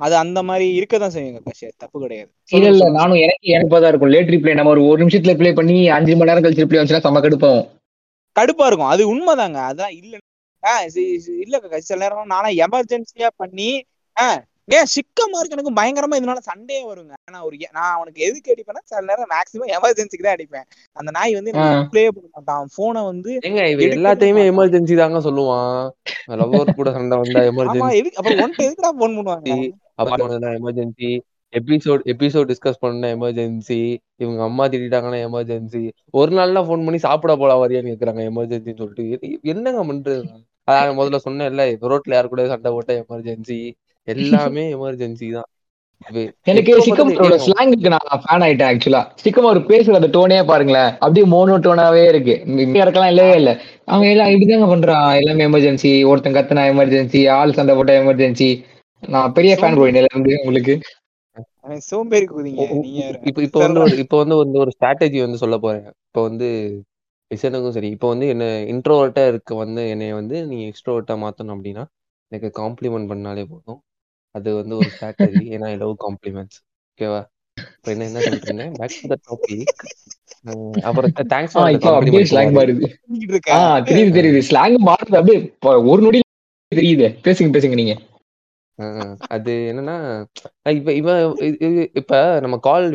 அது 0.00 0.14
அந்த 0.16 0.40
மாதிரி 0.42 0.66
இருக்கதான் 0.78 1.14
செய்யுங்க 1.14 1.40
ககாஷ் 1.40 1.64
தப்பு 1.76 1.98
கிடையாது. 2.00 2.30
இல்ல 2.50 2.66
இல்ல. 2.70 2.84
நானும் 2.92 3.20
எனக்கு 3.20 3.46
எனக்கு 3.50 3.72
தான் 3.74 3.90
இருக்கும். 3.90 4.12
லேட் 4.14 4.32
ரிப்ளை 4.34 4.54
நம்ம 4.54 4.72
ஒரு 4.72 4.82
ஒரு 4.86 5.00
நிமிஷத்துல 5.02 5.34
ரிப்ளை 5.34 5.52
பண்ணி 5.54 5.76
அஞ்சு 5.90 6.14
மணி 6.14 6.30
நேரம் 6.30 6.44
கழிச்சு 6.44 6.64
ரிப்ளை 6.64 6.78
வந்துச்சுன்னா 6.78 7.06
செம்ம 7.06 7.22
கடுப்பாகும். 7.22 7.66
கடுப்பா 8.36 8.66
இருக்கும். 8.66 8.92
அது 8.92 9.02
உண்மைதாங்க. 9.10 9.58
அதான் 9.70 9.94
இல்ல. 9.96 10.12
ஆஹ் 10.62 10.86
இல்ல 11.38 11.56
சில 11.82 11.98
நேரம் 12.02 12.32
நானா 12.32 12.48
எமர்ஜென்சியா 12.64 13.28
பண்ணி 13.36 13.68
ஆஹ் 14.16 14.40
ஏன் 14.70 14.88
சிக்கமா 14.92 15.38
இருக்கு 15.38 15.56
எனக்கு 15.56 15.78
பயங்கரமா 15.78 16.18
இதனால 16.18 16.40
சண்டையே 16.48 16.82
வருங்க. 16.90 17.14
நான் 17.32 17.44
ஒரு 17.46 17.56
நான் 17.78 17.94
அவனுக்கு 17.96 18.20
எதுக்கு 18.26 18.52
அடிப்பேன்னா 18.52 18.82
சில 18.90 19.00
நேரம் 19.08 19.32
மேக்ஸிமம் 19.32 19.72
எமர்ஜென்சிக்கு 19.76 20.26
தான் 20.26 20.36
அடிப்பேன். 20.36 20.66
அந்த 20.96 21.10
நாய் 21.16 21.36
வந்து. 21.38 21.52
ப்ளே 21.92 22.04
பண்ண 22.08 22.28
மாட்டான். 22.36 22.68
போனை 22.76 23.02
வந்து 23.04 23.30
எல்லாத்தையுமே. 23.88 24.44
எமர்ஜென்சி 24.52 24.96
தாங்க 24.96 25.20
சொல்லுவான். 25.20 25.80
லவ்வர் 26.42 26.78
கூட 26.78 26.90
சண்டை 26.92 27.18
வந்தா 27.22 27.42
எமர்ஜென்சி 27.50 28.12
அப்புறம் 28.18 28.42
ஒன்ட்ட 28.44 28.66
எதுக்குடா 28.68 28.92
போன் 29.02 29.18
பண்ணுவாங்க? 29.18 29.48
அப்பா 30.02 30.16
எமர்ஜென்சி 30.58 31.10
எபிசோட் 31.52 32.02
எபிசோட் 32.12 32.50
டிஸ்கஸ் 32.50 32.82
பண்ண 32.82 33.06
எமர்ஜென்சி 33.14 33.78
இவங்க 34.16 34.40
அம்மா 34.44 34.64
திட்டாங்கன்னா 34.72 35.18
எமர்ஜென்சி 35.26 35.82
ஒரு 36.14 36.30
நாள்லாம் 36.38 36.66
ஃபோன் 36.66 36.84
பண்ணி 36.86 36.98
சாப்பிட 37.06 37.32
போல 37.36 37.56
வரியான்னு 37.62 37.92
கேக்குறாங்க 37.92 38.22
எமர்ஜென்சின்னு 38.30 38.80
சொல்லிட்டு. 38.82 39.30
என்னங்க 39.52 39.82
பண்றது? 39.90 40.22
அதான் 40.68 40.98
முதல்ல 40.98 41.18
சொன்னேன்ல 41.26 41.62
ரோட்ல 41.92 42.16
யாரு 42.16 42.28
கூட 42.28 42.42
சண்டை 42.48 42.70
போட்ட 42.72 42.94
எமர்ஜென்சி 43.02 43.58
எல்லாமே 44.08 44.64
எமர்ஜென்சி 44.74 45.26
தான். 45.30 45.48
எனக்கு 46.50 46.72
சிக்கமரோட 46.84 47.34
ஸ்லாங்குக்கு 47.44 47.90
நான் 47.94 48.22
ஃபேன் 48.22 48.44
ஆயிட்டேன் 48.46 48.70
ஆக்சுவலா 48.70 49.02
சிக்கமர் 49.22 49.58
பேசுற 49.68 49.98
அந்த 49.98 50.08
டோனே 50.14 50.38
பாருங்களேன். 50.44 50.92
அப்படியே 51.00 51.24
மோனோ 51.26 51.56
டோனாவே 51.66 52.04
இருக்கு. 52.08 52.34
இருக்கலாம் 52.80 53.10
இல்லவே 53.12 53.34
இல்ல. 53.34 53.50
அவன் 53.86 54.10
எல்லாம் 54.12 54.30
இப்படிதாங்க 54.32 54.68
பண்றான். 54.72 55.08
எல்லாமே 55.20 55.46
எமர்ஜென்சி 55.48 55.90
ஒருத்தன் 56.10 56.36
கத்துனா 56.38 56.64
எமர்ஜென்சி 56.72 57.22
ஆள் 57.36 57.56
சண்டை 57.58 57.74
போட்ட 57.74 57.94
எமர்ஜென்சி 58.02 58.48
நான் 59.02 59.32
பெரிய 59.32 59.52
ஃபேன் 59.56 59.76
இன்னையில 59.82 60.10
இருந்து 60.10 60.32
உங்களுக்கு. 60.40 60.74
சோம்பேறி 61.88 62.26
கூதிங்க. 62.26 62.62
இப்ப 63.28 63.42
இப்ப 63.42 63.58
வந்து 63.64 63.80
ஒரு 63.80 63.96
இப்ப 64.04 64.18
வந்து 64.18 64.36
வந்து 64.36 64.56
ஒரு 64.58 64.70
ஸ்ட்ராட்டஜி 64.76 65.18
வந்து 65.20 65.42
சொல்ல 65.42 65.56
போறேன். 65.58 65.86
இப்ப 66.08 66.22
வந்து 66.22 66.48
விசனுக்கும் 67.30 67.76
சரி. 67.76 67.88
இப்ப 67.88 68.08
வந்து 68.08 68.26
என்ன 68.28 68.44
இன்ட்ரோவர்ட்டா 68.72 69.24
இருக்க 69.28 69.54
வந்து 69.54 69.82
என்னைய 69.88 70.14
வந்து 70.14 70.36
நீ 70.46 70.58
எக்ஸ்ட்ரோவர்ட்டா 70.68 71.16
மாத்தணும் 71.24 71.54
அப்படின்னா 71.56 71.84
எனக்கு 72.32 72.48
காம்ப்ளிமெண்ட் 72.58 73.10
பண்ணாலே 73.12 73.44
போதும். 73.44 73.80
அது 74.34 74.48
வந்து 74.56 74.74
ஒரு 74.80 74.90
ஸ்ட்ராட்டஜி 74.94 75.42
ஏன்னா 75.54 75.68
ஐ 75.68 75.76
லவ் 75.76 75.94
காம்ப்ளிமெண்ட்ஸ் 76.04 76.58
ஓகேவா 76.88 77.20
இப்ப 77.76 77.90
என்ன 77.94 78.06
என்ன 78.08 78.20
இருந்தேன் 78.24 78.74
பேக் 78.76 78.96
டு 79.00 79.08
த 79.12 79.18
டாபிக் 79.26 79.82
அப்புறம் 80.88 81.12
தேங்க்ஸ் 81.32 81.54
ஃபார் 81.54 81.70
இப்போ 81.76 81.90
அப்படியே 81.92 82.22
ஸ்லாங் 82.30 82.52
மாறுது. 82.56 82.86
ஆ 83.50 83.58
தெரியுது 83.88 84.12
தெரியுது. 84.18 84.40
ஸ்லாங் 84.48 84.76
மாறுது 84.88 85.18
அப்படியே 85.20 85.38
ஒரு 85.90 86.00
நொடி 86.02 86.20
தெரியுது. 86.72 87.06
பேசுங்க 87.24 87.50
பேசுங்க 87.52 87.76
நீங்க. 87.76 87.94
அது 89.34 89.52
என்னன்னா 89.70 89.94
இப்ப 90.72 90.92
இவ 90.92 91.08
இப்ப 92.00 92.12
நம்ம 92.40 92.56
கால் 92.66 92.86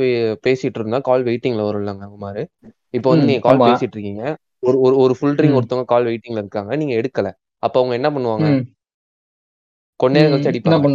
பேசிட்டு 0.46 0.80
இருந்தா 0.80 1.00
கால் 1.04 1.26
வெயிட்டிங்ல 1.28 1.64
வரும்லங்க 1.68 2.08
குமார் 2.14 2.42
இப்ப 2.94 3.08
வந்து 3.10 3.28
நீங்க 3.30 3.44
கால் 3.46 3.66
பேசிட்டு 3.66 3.96
இருக்கீங்க 3.96 4.24
ஒரு 4.64 4.78
ஒரு 4.86 4.96
ஒரு 5.04 5.14
ஃபுல் 5.18 5.38
ட்ரிங்க் 5.38 5.58
ஒருத்தவங்க 5.58 5.88
கால் 5.88 6.08
வெயிட்டிங்ல 6.10 6.42
இருக்காங்க. 6.44 6.72
நீங்க 6.82 6.94
எடுக்கல. 7.00 7.30
அப்ப 7.64 7.76
அவங்க 7.82 7.96
என்ன 8.00 8.10
பண்ணுவாங்க? 8.16 8.48
கழிச்சு 10.00 10.50
என்ன 10.50 10.52
அடிப்பாங்க 10.52 10.86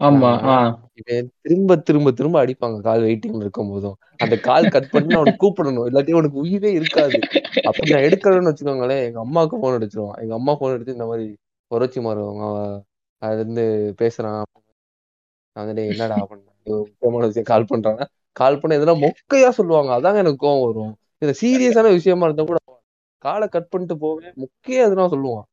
ஆமா 0.00 0.28
ஆனா 0.40 0.56
ஆ. 0.56 0.66
இவன் 1.00 1.28
திரும்ப 1.44 1.76
திரும்ப 1.80 2.08
திரும்ப 2.12 2.36
அடிப்பாங்க 2.42 2.76
கால் 2.80 3.02
வெயிட்டிங்ல 3.02 3.44
இருக்கும் 3.44 3.70
போதும் 3.70 3.96
அந்த 4.20 4.34
கால் 4.40 4.68
கட் 4.68 4.90
பண்ணி 4.90 5.12
அவனுக்கு 5.14 5.42
கூப்பிடணும். 5.42 5.86
இல்லாட்டி 5.88 6.12
அவனுக்கு 6.12 6.38
உயிரே 6.38 6.70
இருக்காது. 6.72 7.18
அப்படி 7.64 7.88
நான் 7.88 8.06
எடுக்கலன்னு 8.08 8.50
வச்சுக்கோங்களேன். 8.50 9.02
எங்க 9.06 9.18
அம்மாவுக்கு 9.20 9.58
போன் 9.58 9.76
அடிச்சிருவான். 9.78 10.18
எங்க 10.22 10.34
அம்மா 10.34 10.54
போன் 10.54 10.74
எடுத்து 10.74 10.96
இந்த 10.96 11.06
மாதிரி 11.06 11.26
உரைச்சி 11.70 12.00
மாறுவாங்க. 12.00 12.44
அது 13.22 13.38
வந்து 13.44 13.64
பேசுறான். 14.00 14.38
நான் 15.56 15.62
வந்து 15.62 15.76
"டேய், 15.78 15.90
என்னடா 15.90 16.18
பண்ண? 16.24 16.44
முக்கியமான 16.66 17.26
விஷயம் 17.30 17.50
கால் 17.52 17.70
பண்றாங்க 17.70 18.02
கால் 18.36 18.60
பண்ண 18.60 18.78
எதுனா 18.78 18.94
மொக்கையா 19.04 19.50
சொல்லுவாங்க. 19.58 19.90
அதாங்க 19.98 20.18
எனக்கு 20.18 20.44
கோவம் 20.44 20.64
வரும். 20.64 20.92
இது 21.22 21.32
சீரியஸான 21.42 21.88
விஷயமா 21.96 22.26
இருந்தா 22.26 22.44
கூட 22.44 22.58
காலை 23.24 23.46
கட் 23.48 23.70
பண்ணிட்டு 23.70 23.96
போவேன் 23.98 24.34
மொக்கையா 24.42 24.82
எதுனா 24.88 25.06
சொல்லுவான். 25.14 25.46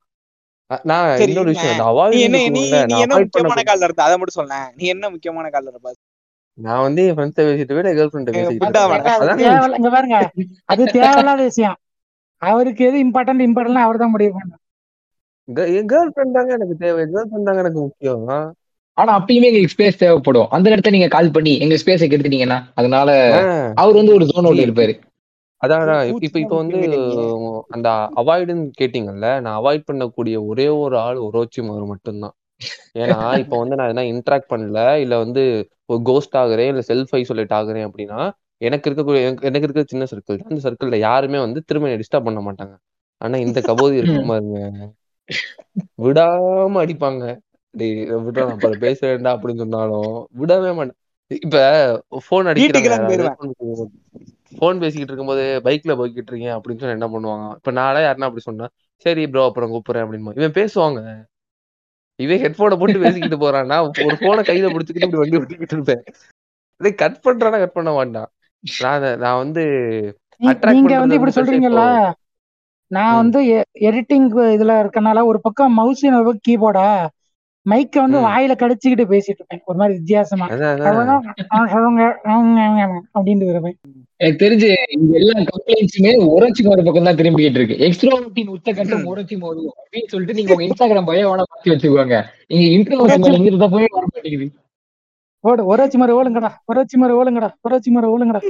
நான் 0.90 1.08
இன்னொரு 1.26 1.52
விஷயம் 1.54 1.80
நீ 2.14 2.20
என்ன 2.28 2.38
நீ 2.56 2.62
என்ன 3.06 3.18
முக்கியமான 3.24 3.64
கால்ல 3.70 3.88
இருந்த? 3.88 4.04
அதை 4.08 4.16
மட்டும் 4.20 4.40
சொல்ல 4.40 4.60
நீ 4.80 4.86
என்ன 4.94 5.10
முக்கியமான 5.14 5.50
கால்ல 5.56 5.72
இருப்ப? 5.74 5.92
நான் 6.58 6.84
வந்து 6.86 7.02
என் 7.08 7.16
ஃப்ரெண்ட்ஸை 7.16 7.44
பேசிட்டு 7.48 7.76
போய் 7.78 7.96
கேர்ள் 7.98 8.12
ஃப்ரெண்ட 8.12 8.34
இங்க 9.80 9.90
பாருங்க. 9.96 10.18
அது 10.74 10.84
தேவையில்லாத 10.98 11.42
விஷயம். 11.50 11.78
அவருக்கு 12.42 12.84
எது 12.90 12.98
இம்பார்ட்டன்ட் 13.06 13.44
இம்பார்ட்டன்ட் 13.48 13.86
அவர் 13.86 14.02
தான் 14.04 14.14
முடிவு 14.14 14.32
பண்ணும் 14.38 14.62
கேர்ள் 15.92 16.12
ஃப்ரெண்ட் 16.14 16.38
தாங்க 16.38 16.52
எனக்கு 16.58 16.76
தேவை. 16.84 17.02
கேர்ள் 17.14 17.28
ஃப்ரெண்ட் 17.30 17.50
தாங்க 17.50 17.62
எனக்கு 17.64 17.82
முக்கியம். 17.88 18.24
ஆனா 18.98 19.12
அப்பயுமே 19.20 19.48
எங்களுக்கு 19.50 19.74
ஸ்பேஸ் 19.76 20.02
தேவைப்படும். 20.04 20.50
அந்த 20.56 20.66
நேரத்துல 20.72 20.96
நீங்க 20.96 21.10
கால் 21.16 21.34
பண்ணி 21.36 21.54
எங்க 21.64 21.76
ஸ்பேஸை 21.82 22.08
கெடுத்துட்டீங்கன்னா 22.12 22.60
அதனால 22.80 23.10
அவர் 23.82 24.00
வந்து 24.00 24.16
ஒரு 24.18 24.26
ஜோன் 24.32 24.46
ஜி 24.46 24.50
அவுட் 24.50 24.66
இருப்பாரு. 24.66 24.94
அதான். 25.62 25.84
இப்ப 26.20 26.38
இப்ப 26.40 26.56
வந்து 26.62 26.80
அந்த 27.72 27.88
அவாய்டுன்னு 28.22 28.66
கேட்டீங்கல்ல 28.82 29.28
நான் 29.44 29.58
அவாய்ட் 29.60 29.88
பண்ணக்கூடிய 29.90 30.36
ஒரே 30.50 30.68
ஒரு 30.82 30.96
ஆள் 31.00 31.20
ஒரோச்சி 31.28 31.62
மாறு 31.64 31.86
மட்டும்தான். 31.92 32.36
ஏன்னா 32.96 33.20
இப்ப 33.44 33.56
வந்து 33.62 33.76
நான் 33.76 33.92
என்ன 33.94 34.04
இன்ட்ராக்ட் 34.14 34.52
பண்ணல 34.52 34.82
இல்ல 35.04 35.16
வந்து 35.24 35.44
ஒரு 35.90 36.02
கோஸ்ட் 36.04 36.38
ஆகுறேன் 36.38 36.70
இல்ல 36.72 36.82
செல்ஃப் 36.88 37.14
ஐசோலேட் 37.20 37.56
ஆகுறேன் 37.60 37.88
அப்படின்னா 37.90 38.20
எனக்கு 38.62 38.90
இருக்கக்கூடிய 38.90 39.22
எனக்கு 39.48 39.66
இருக்கிற 39.68 39.86
சின்ன 39.88 40.06
சர்க்கிள் 40.12 40.40
அந்த 40.46 40.60
சர்க்கிள்ல 40.66 40.98
யாருமே 41.02 41.40
வந்து 41.40 41.60
திரும்ப 41.66 41.90
டிஸ்டர்ப் 42.02 42.28
பண்ண 42.28 42.42
மாட்டாங்க. 42.46 42.76
ஆனா 43.22 43.38
இந்த 43.46 43.60
கபோதி 43.68 43.96
இருக்கு. 43.98 44.20
பாருங்க. 44.32 44.58
விடாம 46.00 46.82
அடிப்பாங்க. 46.84 47.24
டேய் 47.74 47.96
விட்றா 48.18 48.44
நான் 48.44 48.58
அப்புறம் 48.58 48.84
பேச 48.84 49.00
வேண்டாம் 49.08 49.36
அப்படின்னு 49.36 49.64
சொன்னாலும் 49.64 50.10
விடவே 50.40 50.72
மாட்டேன். 50.78 51.00
இப்ப 51.42 51.56
போன் 52.28 52.50
அடிக்கிறாங்க. 52.52 52.92
வீட்டுக்கெல்லாம் 54.52 54.54
யாராவது 54.54 54.54
போயிருவேன் 54.54 54.62
போன் 54.62 54.82
பேசிக்கிட்டு 54.82 55.12
இருக்கும்போது 55.12 55.44
பைக்ல 55.66 55.94
போய்கிட்டு 56.00 56.32
இருக்கீங்க 56.32 56.52
அப்படின்னு 56.58 56.82
சொன்னா 56.82 56.98
என்ன 56.98 57.08
பண்ணுவாங்க? 57.14 57.46
இப்ப 57.56 57.72
நாளே 57.72 58.02
யாருன்னா 58.06 58.28
அப்படி 58.30 58.44
சொன்னா 58.50 58.68
சரி 59.06 59.28
ப்ரோ 59.28 59.46
அப்புறம் 59.46 59.72
கூப்பிடுறேன் 59.72 60.04
அப்படின்னு 60.06 60.40
இவன் 60.42 60.58
பேசுவாங்க. 60.60 61.00
இவன் 62.20 62.42
ஹெட்போனை 62.44 62.76
போட்டு 62.80 63.00
பேசிக்கிட்டு 63.00 63.38
போறான் 63.38 63.66
நான் 63.66 63.88
ஒரு 64.08 64.18
போனை 64.22 64.44
கையில 64.50 64.68
பிடிச்சிக்கிட்டு 64.74 65.08
இப்படி 65.08 65.22
வண்டி 65.22 65.40
ஓட்டிக்கிட்டு 65.40 65.76
இருப்பேன். 65.78 66.04
இதே 66.82 66.92
கட் 66.96 67.20
பண்றானா 67.26 67.60
கட் 67.64 67.78
பண்ண 67.78 67.92
மாட்டான். 67.92 68.30
நான் 68.64 69.20
நான் 69.20 69.38
வந்து 69.38 69.64
நீங்க 70.70 71.00
வந்து 71.00 71.16
இப்படி 71.16 71.36
சொல்றீங்கல்ல 71.36 71.84
நான் 72.88 73.16
வந்து 73.16 73.40
எடிட்டிங் 73.90 74.28
இதுல 74.56 74.74
இருக்கனால 74.84 75.26
ஒரு 75.26 75.40
பக்கம் 75.42 75.74
மவுஸ் 75.74 76.04
கீபோர்டா 76.48 76.88
மைக்க 77.66 77.96
வந்து 78.02 78.18
வாயில 78.26 78.54
கடிச்சுக்கிட்டு 78.58 79.06
பேசிட்டு 79.12 79.40
இருப்பேன். 79.40 79.62
ஒரு 79.66 79.78
மாதிரி 79.78 79.94
வித்தியாசமா. 79.98 80.46
சொல்லுங்க 81.74 82.04
அப்படின்னு 83.16 83.48
இருப்பேன் 83.48 83.78
எனக்கு 84.22 84.42
தெரிஞ்சு 84.42 84.68
இந்த 84.96 85.14
எல்லா 85.20 85.34
கம்ப்ளைண்ட்ஸுமே 85.50 86.12
உரச்சி 86.28 86.62
ஒரு 86.74 86.84
பக்கம் 86.86 87.08
தான் 87.08 87.18
திரும்பிக்கிட்டு 87.20 87.60
இருக்கு 87.62 87.78
எக்ஸ்ட்ரோவர்ட்டின் 87.88 88.52
உச்சகட்டம் 88.54 89.08
உரச்சி 89.12 89.36
மோதும் 89.42 89.74
அப்படின்னு 89.76 90.12
சொல்லிட்டு 90.14 90.38
நீங்க 90.38 90.54
உங்க 90.54 90.66
இன்ஸ்டாகிராம் 90.68 91.10
பயோ 91.10 91.26
வேணா 91.26 91.46
மாத்தி 91.46 91.74
வச்சுக்கோங்க. 91.74 92.20
நீங்க 92.50 92.68
இன்ட்ரோவர்ட் 92.76 93.16
எங்க 93.32 93.50
இருந்தா 93.50 93.70
போய் 93.74 93.88
வர 93.90 94.06
மாட்டேங்குது. 94.06 94.48
ஓடு 95.44 95.64
ஒராச்சி 95.72 95.98
மாதிரி 95.98 96.14
ஓளுங்கடா 96.18 96.52
ஒராச்சி 96.66 96.98
மாதிரி 96.98 97.16
ஓளுங்கடா 97.18 97.50
ஒராச்சி 97.62 97.90
மாதிரி 97.92 98.12
ஓளுங்கடா 98.14 98.42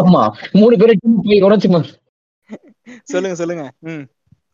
ஆமா 0.00 0.22
மூணு 0.58 0.74
பேரும் 0.76 1.22
போய் 1.22 1.44
உரச்சி 1.48 1.68
மாதிரி 1.68 1.90
சொல்லுங்க 3.10 3.36
சொல்லுங்க. 3.36 3.64
ம். 3.90 4.04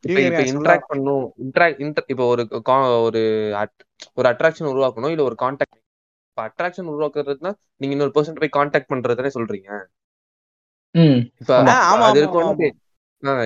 இப்ப 0.08 0.20
இன்ட்ராக்ட் 0.52 0.88
பண்ணும் 0.88 1.24
இன்ட்ராக்ட் 1.44 1.80
இன்டர் 1.80 2.06
இப்போ 2.06 2.24
ஒரு 2.26 2.42
கா- 2.68 3.02
ஒரு 3.02 3.22
ஒரு 4.14 4.28
அட்ராக்ஷன் 4.28 4.70
உருவாக்கணும் 4.72 5.10
இல்ல 5.10 5.22
ஒரு 5.22 5.36
கான்டாக்ட் 5.42 5.78
இப்ப 6.30 6.42
அட்ராக்ஷன் 6.48 6.90
உருவாக்குறதுனா 6.92 7.50
நீங்க 7.76 7.92
இன்னொரு 7.94 8.12
பர்சன் 8.14 8.40
போய் 8.40 8.56
கான்டாக்ட் 8.56 8.90
பண்றதுனே 8.92 9.30
சொல்றீங்க? 9.34 9.70
ம். 10.94 11.20
இப்ப 11.40 11.52
அது 12.08 12.18
இருக்கும் 12.20 12.50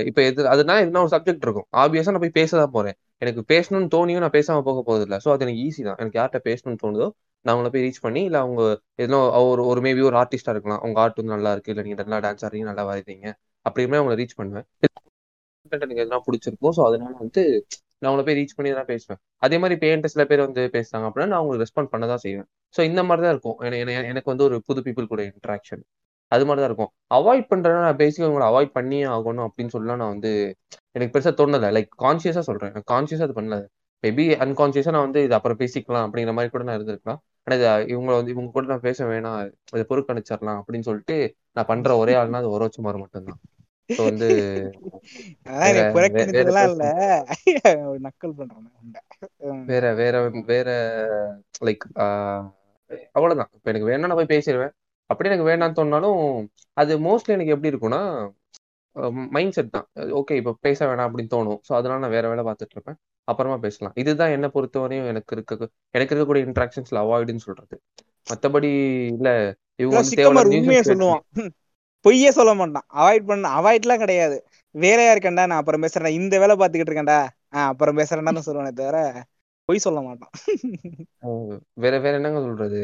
இப்ப 0.09 0.23
எது 0.23 0.43
அதுனா 0.47 0.75
எதுனா 0.83 1.03
ஒரு 1.05 1.13
சப்ஜெக்ட் 1.15 1.45
இருக்கும். 1.47 1.67
ஆப்வியஸா 1.77 2.11
நான் 2.11 2.25
போய் 2.25 2.39
பேசதான் 2.41 2.73
போறேன். 2.73 2.97
எனக்கு 3.23 3.43
பேசணும்னு 3.49 3.89
தோணியும் 3.95 4.19
நான் 4.19 4.37
பேசாம 4.39 4.63
போக 4.63 4.81
போறது 4.87 5.01
இல்ல 5.01 5.17
சோ 5.25 5.31
அது 5.31 5.45
எனக்கு 5.47 5.63
ஈஸி 5.67 5.83
தான். 5.85 5.99
எனக்கு 5.99 6.19
யார்கிட்ட 6.19 6.41
பேசணும்னு 6.49 6.83
தோணுதோ 6.85 7.07
நான் 7.45 7.55
அவங்கள 7.55 7.69
போய் 7.69 7.83
ரீச் 7.83 8.03
பண்ணி 8.03 8.23
இல்ல 8.25 8.39
அவங்க 8.39 8.63
எதுனா 8.99 9.19
ஒரு 9.49 9.63
ஒரு 9.67 9.81
மேபி 9.81 10.03
ஒரு 10.05 10.17
ஆர்டிஸ்டா 10.17 10.53
இருக்கலாம். 10.55 10.81
அவங்க 10.81 11.01
ஆர்ட் 11.01 11.17
வந்து 11.17 11.33
நல்லா 11.33 11.53
இருக்கு. 11.53 11.73
இல்ல 11.73 11.83
நீங்க 11.83 12.05
நல்லா 12.05 12.19
டான்ஸ் 12.25 12.45
ஆடுறீங்க 12.47 12.69
நல்லா 12.71 12.85
வரைறீங்க 12.91 13.27
அப்படியுமே 13.67 13.99
அவங்கள 14.01 14.17
ரீச் 14.21 14.37
பண்ணுவேன். 14.37 14.67
கண்டென்ட் 15.71 15.89
எனக்கு 15.89 16.05
எதுனா 16.05 16.21
பிடிச்சிருக்கும். 16.33 16.81
ஸோ 16.81 16.85
அதனால 16.87 17.17
வந்து 17.19 17.67
நான் 17.99 18.15
அவங்கள 18.15 18.25
போய் 18.25 18.43
ரீச் 18.43 18.57
பண்ணி 18.57 18.73
தான் 18.73 18.85
பேசுவேன். 18.85 19.21
அதே 19.37 19.59
மாதிரி 19.59 19.87
இப்போ 19.93 20.09
சில 20.09 20.25
பேர் 20.25 20.39
வந்து 20.39 20.71
பேசுறாங்க 20.73 21.11
அப்படின்னா 21.11 21.27
நான் 21.27 21.33
அவங்களுக்கு 21.33 21.67
ரெஸ்பாண்ட் 21.67 21.87
பண்ண 21.87 22.07
தான் 22.07 22.17
செய்வேன். 22.17 22.47
ஸோ 22.77 22.81
இந்த 22.81 23.05
மாதிரி 23.05 23.27
தான் 23.27 23.39
இருக்கும். 23.39 23.73
என- 23.73 23.93
எனக்கு 23.93 24.31
வந்து 24.31 24.45
ஒரு 24.45 24.63
புது 24.67 24.81
பீப்புள் 24.81 25.07
கூட 25.07 25.23
இன்ட்ராக்ஷன் 25.23 25.83
அது 26.29 26.47
மாதிரி 26.47 26.67
தான் 26.67 26.75
இருக்கும். 26.75 26.91
அவாய்ட் 27.15 27.47
பண்றேன்னா 27.55 27.81
நான் 27.81 27.97
பேசிக்க 27.97 28.27
உங்களை 28.27 28.49
அவாய்ட் 28.49 28.71
பண்ணியே 28.73 29.05
ஆகணும் 29.05 29.49
அப்படின்னு 29.49 29.67
சொல்லலாம் 29.67 29.97
நான் 29.97 30.09
வந்து 30.09 30.57
எனக்கு 30.93 31.19
பெருசா 31.19 31.23
தோணலை. 31.23 31.71
லைக் 31.71 31.89
கான்சியஸா 31.99 32.39
சொல்றேன். 32.39 32.73
கான்சியஸாக 32.73 33.23
அது 33.23 33.41
பண்ணல. 33.41 33.67
மேபி 34.07 34.33
அன்கான்சியஸாக 34.43 34.91
நான் 34.91 35.03
வந்து 35.03 35.23
இது 35.23 35.35
அப்புறம் 35.35 35.57
பேசிக்கலாம் 35.57 36.11
அப்படிங்கிற 36.11 36.33
மாதிரி 36.33 36.49
கூட 36.49 36.65
நான் 36.65 36.81
இருந்திருக்கலாம். 36.81 37.17
ஆனால் 37.45 37.83
இது 37.83 37.99
இவங்களை 37.99 38.15
வந்து 38.15 38.31
இவங்க 38.31 38.51
கூட 38.51 38.67
நான் 38.67 38.81
பேச 38.81 39.05
வேணாம். 39.05 39.53
இதை 39.73 39.85
பொறுக்கணிச்சிடலாம் 39.89 40.63
அப்படின்னு 40.63 40.81
சொல்லிட்டு 40.81 41.35
நான் 41.53 41.67
பண்ற 41.67 41.97
ஒரே 41.97 42.15
ஆள்னா 42.15 42.33
அது 42.33 42.51
ஒரு 42.51 42.71
மாறு 42.77 42.99
மட்டும்தான். 42.99 43.39
ஸோ 43.91 44.03
வந்து 44.05 44.29
இல்ல. 46.67 46.85
நக்கல் 48.07 48.35
பண்றேன். 48.39 48.67
வேற 49.69 49.85
வேற 49.95 50.17
வேற 50.47 50.69
லைக் 51.61 51.85
அவ்வளவுதான். 53.17 53.51
இப்ப 53.57 53.71
எனக்கு 53.73 53.89
வேணா 53.91 54.09
நான் 54.09 54.21
போய் 54.21 54.35
பேசிடுவேன். 54.35 54.73
அப்படி 55.11 55.29
எனக்கு 55.31 55.49
வேணாம்னு 55.49 55.79
தோணுனாலும் 55.79 56.19
அது 56.77 56.93
மோஸ்ட்லி 57.01 57.37
எனக்கு 57.37 57.55
எப்படி 57.55 57.73
இருக்கும்னா 57.73 58.03
மைண்ட் 59.33 59.57
செட் 59.57 59.75
தான். 59.75 59.87
ஓகே 60.21 60.37
இப்போ 60.41 60.53
பேச 60.61 60.79
வேணாம் 60.87 61.09
அப்படின்னு 61.09 61.35
தோணும். 61.35 61.61
ஸோ 61.67 61.73
அதனால 61.75 61.99
நான் 61.99 62.17
வேற 62.17 62.29
வேலை 62.29 62.45
பார்த்துட்டு 62.45 62.77
இருப்பேன். 62.77 62.99
அப்புறமா 63.29 63.57
பேசலாம். 63.57 63.95
இதுதான் 63.97 64.35
என்ன 64.37 64.47
பொறுத்தவரையும் 64.49 65.09
எனக்கு 65.09 65.35
இருக்க 65.37 65.69
எனக்கு 65.95 66.13
இருக்கக்கூடிய 66.15 66.49
இன்ட்ராக்ஷன்ஸ்ல 66.49 67.03
அவாய்டுன்னு 67.05 67.47
சொல்றது. 67.49 67.77
மத்தபடி 68.27 68.71
இல்ல 69.13 69.29
இவங்க 69.77 69.97
வந்து 69.97 70.13
சிக்கமார் 70.13 70.51
பொய்யே 72.05 72.31
சொல்ல 72.33 72.53
மாட்டான். 72.55 72.87
அவாய்ட் 72.99 73.27
பண்ண 73.27 73.51
அவாய்ட்லாம் 73.59 74.03
கிடையாது. 74.03 74.37
வேலையா 74.75 75.13
இருக்கேன்டா 75.15 75.45
நான் 75.47 75.61
அப்புறம் 75.63 75.85
பேசுறேன் 75.85 76.17
இந்த 76.21 76.35
வேலை 76.39 76.57
பார்த்துக்கிட்டு 76.57 76.93
இருக்கேன்டா. 76.93 77.21
ஆஹ் 77.55 77.69
அப்புறம் 77.73 77.99
பேசுறேன்டா 78.01 78.33
தான் 78.33 78.49
சொல்லுவானே 78.49 78.73
தவிர 78.75 78.99
பொய் 79.69 79.85
சொல்ல 79.87 80.01
மாட்டான். 80.03 80.33
வேற 81.83 81.95
வேற 82.01 82.15
என்னங்க 82.19 82.41
சொல்றது? 82.47 82.83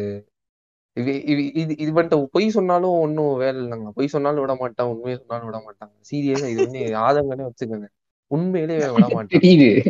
இது 0.97 1.13
இது 1.33 1.43
இது 1.77 1.91
வந்துட்டு 1.93 2.19
பொய் 2.35 2.47
சொன்னாலும் 2.55 2.95
ஒன்றும் 3.03 3.33
வேலை 3.43 3.59
இல்லைங்க. 3.63 3.89
பொய் 3.97 4.13
சொன்னாலும் 4.15 4.43
விட 4.45 4.55
மாட்டான் 4.57 4.91
உண்மையை 4.93 5.17
சொன்னாலும் 5.19 5.49
விட 5.49 5.59
மாட்டாங்க 5.67 5.95
சீரியஸா 6.11 6.49
இது 6.55 6.61
வந்து 6.65 6.81
ஆதங்கனே 7.03 7.47
வச்சுக்கோங்க. 7.49 7.89
உண்மையிலேயே 8.31 8.87
விட 8.89 9.07
மாட்டான். 9.17 9.47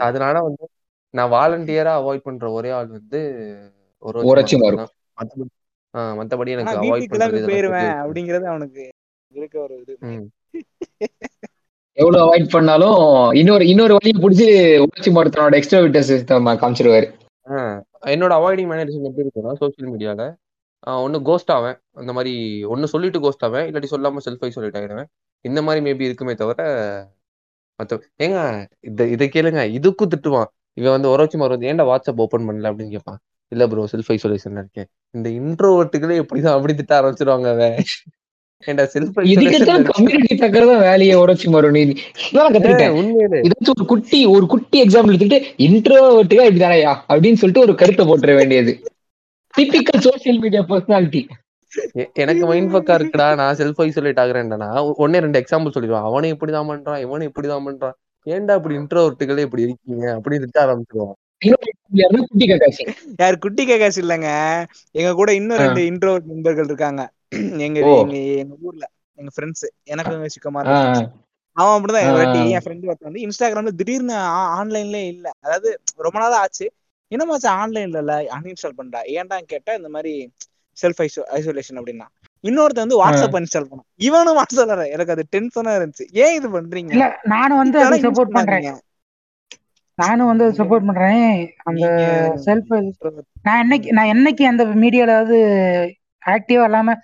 அதனால 0.07 0.37
வந்து 0.47 0.65
நான் 1.15 1.33
வாலண்டியரா 1.33 1.93
அவாய்ட் 1.99 2.27
பண்ற 2.27 2.47
ஒரே 2.57 2.71
ஆள் 2.79 2.89
வந்து 2.97 3.21
ஒரு 4.03 4.21
மத்தபடி 4.35 4.77
ஆஹ் 5.95 6.15
மத்தபடி 6.19 6.51
ஆனா 6.59 6.73
எனக்கு 6.79 6.79
அவாய்ட் 6.81 7.11
பண்றது. 7.13 7.41
அப்படிங்கறது 8.05 8.47
அவனுக்கு 8.53 8.85
இருக்க 9.37 9.61
ஒரு 9.61 9.81
இது. 9.81 9.97
ம். 10.01 10.31
எவ்வளவு 11.93 12.35
அவாய்ட் 12.35 12.49
பண்ணாலும் 12.49 13.33
இன்னொரு 13.33 13.67
இன்னொரு 13.67 13.97
வழியை 14.01 14.23
பிடிச்சி 14.23 14.79
உணர்ச்சி 14.79 15.11
மாற்றத்தனோட 15.11 15.55
எக்ஸ்ட்ரா 15.55 15.79
விட்டஸ் 15.79 16.45
காமிச்சிருவாரு. 16.55 17.13
ஆஹ் 17.49 17.83
என்னோட 18.07 18.35
அவாய்டிங் 18.35 18.67
மேனேஜர் 18.67 19.03
எப்படி 19.03 19.29
இருக்குன்னா 19.29 19.55
சோஷியல் 19.55 19.97
மீடியால 19.97 20.35
ஒன்னு 20.81 21.23
கோஸ்ட் 21.23 21.51
ஆவேன். 21.51 21.77
அந்த 21.93 22.13
மாதிரி 22.13 22.65
ஒன்னு 22.65 22.89
சொல்லிட்டு 22.89 23.21
கோஸ்ட் 23.21 23.45
ஆவேன். 23.45 23.71
இல்லாட்டி 23.71 23.85
சொல்லாம 23.91 24.17
செல்ஃபை 24.25 24.49
சொல்லிட்டு 24.49 24.81
ஆயிடுவேன். 24.81 25.05
இந்த 25.41 25.63
மாதிரி 25.63 25.93
மேபி 25.93 26.01
இருக்குமே 26.01 26.35
தவிர 26.35 26.65
மத்த 27.83 28.01
ஏங்க 28.23 28.67
இந்த 28.81 29.07
இதை 29.07 29.29
கேளுங்க. 29.29 29.63
இதுக்கும் 29.81 30.09
திட்டுவான். 30.09 30.45
இவன் 30.73 31.01
வந்து 31.01 31.09
ஒரோச்சி 31.09 31.39
மாதிரி 31.39 31.67
வந்து 31.67 31.69
ஏன்டா 31.69 31.87
வாட்ஸ்அப் 31.87 32.21
ஓபன் 32.21 32.49
பண்ணல? 32.49 32.63
அப்படின்னு 32.63 32.91
கேட்பான் 32.91 33.19
இல்ல 33.49 33.67
ப்ரோ 33.67 33.87
செல்ஃப் 33.93 34.11
ஐசோலேஷன் 34.13 34.51
இருக்கேன். 34.51 34.87
இந்த 35.11 35.31
இன்ட்ரோவர்ட்டுகளே 35.31 36.25
எப்படிதான் 36.25 36.55
அப்படி 36.55 36.75
திட்ட 36.75 37.01
ஆரம்பிச்சிருவாங்க 37.01 37.53
அவன். 37.53 37.85
ஒரு 38.65 38.75
குட்டி 43.87 44.27
ஒரு 44.27 44.47
குட்டி 44.47 44.83
எக்ஸாம்பிள் 44.83 45.13
எடுத்துட்டு 45.13 45.55
இன்ட்ரோவர்ட்டுగా 45.59 46.47
இப்படிதானயா 46.49 46.95
அப்படின்னு 47.09 47.35
சொல்லிட்டு 47.35 47.61
ஒரு 47.61 47.75
கருத்தை 47.75 48.07
போட்டுற 48.07 48.37
வேண்டியது. 48.37 48.81
டிபிக்கல் 49.59 50.01
சோசியல் 50.01 50.39
மீடியா 50.39 50.65
பர்சனாலிட்டி 50.69 51.27
எனக்கு 52.15 52.47
மைண்ட் 52.47 52.75
பக்கா 52.75 52.95
இருக்குடா 52.99 53.35
நான் 53.35 53.57
செல்ஃப் 53.57 53.81
ஐசோலேட் 53.81 54.21
ஆகுறேன்டா. 54.23 54.93
ஒன்னே 54.99 55.19
ரெண்டு 55.19 55.45
எக்ஸாம்பிள் 55.45 55.75
சொல்லிடுவான். 55.75 56.05
அவனே 56.11 56.33
இப்படிதான் 56.33 56.69
பண்றான் 56.71 57.01
இவனே 57.01 57.27
இப்படிதான் 57.27 57.67
பண்றான். 57.69 57.93
ஏன்டா 58.27 58.55
இப்படி 58.55 58.77
இன்ட்ரோவர்ட்டுகளே 58.77 59.39
இப்படி 59.39 59.63
இருக்கீங்க? 59.63 60.21
அப்படின்னு 60.21 60.39
திட்ட 60.39 60.65
ஆரம்பிச்சிருவான். 60.67 61.17
குட்டி 62.09 62.47
கக்காசி. 62.47 62.89
யார்? 63.17 63.39
குட்டி 63.39 63.69
கேகாஸ் 63.69 64.01
இல்லங்க. 64.01 64.29
எங்க 64.91 65.13
கூட 65.13 65.35
இன்னும். 65.35 65.57
ரெண்டு 65.57 65.81
இன்ட்ரோ 65.81 66.19
நண்பர்கள் 66.27 66.65
இருக்காங்க. 66.65 67.11
எங்க. 67.67 67.79
எங்க 67.97 68.15
எங்க 68.43 68.55
ஊர்ல 68.63 68.85
எங்க 69.19 69.31
ஃப்ரெண்ட்ஸ் 69.35 69.65
எனக்கு 69.93 70.15
சிக்கமா 70.35 70.61
அவன் 71.57 71.75
அப்படிதான் 71.77 72.07
என் 72.49 72.65
ஃப்ரெண்ட் 72.65 72.87
ஒருத்தன் 72.87 73.09
வந்து 73.09 73.23
இன்ஸ்டாகிராம்ல 73.27 73.73
திடீர்னு 73.79 74.17
ஆன்லைன்ல 74.57 74.99
இல்ல. 75.13 75.27
அதாவது 75.45 75.69
ரொம்ப 76.07 76.17
நாள் 76.19 76.41
ஆச்சு. 76.43 76.67
என்னமாச்சு 77.13 77.49
ஆன்லைன்ல 77.57 78.01
இல்ல? 78.03 78.15
அன்இன்ஸ்டால் 78.37 78.79
பண்றா 78.79 79.01
ஏன்டான்னு 79.15 79.53
கேட்டா 79.55 79.73
இந்த 79.75 79.89
மாதிரி 79.95 80.13
செல்ஃப் 80.77 81.01
ஐசோ 81.05 81.23
ஐசோலேஷன் 81.37 81.79
அப்படின்னா. 81.81 82.07
இன்னொருத்தன் 82.45 82.85
வந்து 82.85 82.99
வாட்ஸ்அப் 83.03 83.37
இன்ஸ்டால் 83.39 83.69
பண்ணான். 83.69 83.89
இவனும் 84.07 84.39
வாட்ஸ்அப் 84.39 84.65
எனக்கு 84.95 85.15
அது 85.15 85.25
டென்ஷனா 85.33 85.73
இருந்துச்சு. 85.79 86.07
ஏன் 86.23 86.35
இது 86.39 86.49
பண்றீங்க? 86.57 86.93
இல்ல 86.97 87.07
நானும் 87.33 87.61
வந்து 87.63 87.79
அதை 87.81 87.99
சப்போர்ட் 88.07 88.37
பண்றேன். 88.39 88.67
நானும் 89.99 90.31
வந்து 90.31 90.47
சப்போர்ட் 90.59 90.89
பண்றேன். 90.89 91.29
அந்த 91.69 91.87
செல்ஃப் 92.47 92.73
நான் 93.47 93.61
என்னைக்கு 93.65 93.89
நான் 93.97 94.13
என்னைக்கு 94.15 94.45
அந்த 94.45 94.63
மீடியாலாவது 94.83 95.37
ஆக்டிவா 96.23 96.65
இல்லாம 96.65 96.95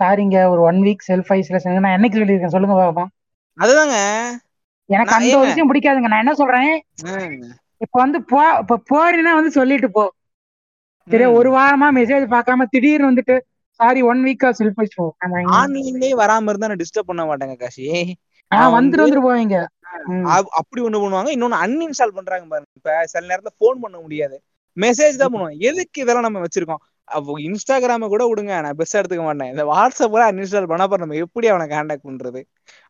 சாரிங்க 0.00 0.48
ஒரு 0.48 0.60
ஒன் 0.60 0.76
வீக் 0.76 0.96
செல்ஃப் 1.08 1.32
ஐசோலேஷன் 1.32 1.78
நான் 1.78 2.00
என்னைக்கு 2.00 2.14
சொல்லியிருக்கேன்? 2.14 2.46
சொல்லுங்க 2.46 2.74
பாப்போம் 2.74 3.06
அதுதாங்க. 3.60 4.20
எனக்கு 4.84 5.12
அந்த? 5.12 5.38
ஒரு 5.38 5.46
விஷயம் 5.46 5.74
பிடிக்காதுங்க. 5.74 6.08
நான் 6.08 6.18
என்ன 6.18 6.34
சொல்றேன்? 6.34 6.82
இப்ப 7.76 8.00
வந்து 8.00 8.22
போ 8.22 8.56
இப்ப 8.58 8.80
போறீங்கன்னா 8.90 9.34
வந்து 9.34 9.50
சொல்லிட்டு 9.50 9.90
போ. 9.90 10.12
சரியா 11.10 11.30
ம். 11.30 11.34
ஒரு 11.34 11.52
வாரமா 11.52 11.94
மெசேஜ் 11.94 12.30
பார்க்காம 12.30 12.62
திடீர்னு 12.70 13.12
வந்துட்டு 13.12 13.40
சாரி 13.70 14.02
ஒன் 14.02 14.18
வீக்கா 14.24 14.52
செல்ஃப் 14.58 14.80
ஐசோ 14.80 15.08
ஆன்லைன்லயே 15.28 16.14
வராம 16.14 16.42
இருந்தா 16.42 16.66
நான் 16.66 16.76
டிஸ்டர்ப் 16.76 17.06
பண்ண 17.06 17.24
மாட்டேங்க 17.24 17.56
காசி. 17.56 18.16
வந்துட்டு 18.54 18.54
வந்து- 18.54 19.02
வந்துட்டு 19.02 19.24
போவீங்க 19.24 19.64
அப்படி 20.50 20.84
ஒண்ணு 20.84 21.00
பண்ணுவாங்க. 21.00 21.28
இன்னொன்னு 21.38 21.56
அன்இன்ஸ்டால் 21.56 22.14
பண்றாங்க 22.14 22.44
பாருங்க. 22.48 22.70
இப்ப 22.72 23.06
சில 23.06 23.36
நேரத்துல 23.36 23.54
ஃபோன் 23.60 23.78
பண்ண 23.80 23.98
முடியாது. 24.00 24.42
மெசேஜ் 24.80 25.16
தான் 25.16 25.32
பண்ணுவோம் 25.32 25.56
எதுக்கு 25.58 26.02
இதெல்லாம் 26.02 26.22
நம்ம 26.22 26.40
வச்சிருக்கோம்? 26.40 26.89
அப்போ 27.10 27.32
இன்ஸ்டாகிராம 27.40 28.08
கூட 28.12 28.24
விடுங்க. 28.30 28.54
நான் 28.64 28.76
பெருசா 28.78 28.98
எடுத்துக்க 29.00 29.22
மாட்டேன். 29.22 29.50
இந்த 29.50 29.64
வாட்ஸ்அப் 29.64 30.14
கூட 30.14 30.24
அன்இன்ஸ்டால் 30.32 30.70
பண்ணா 30.72 30.86
நம்ம 30.96 31.18
எப்படி 31.24 31.48
அவனை 31.48 31.66
கான்டாக்ட் 31.76 32.08
பண்றது? 32.08 32.42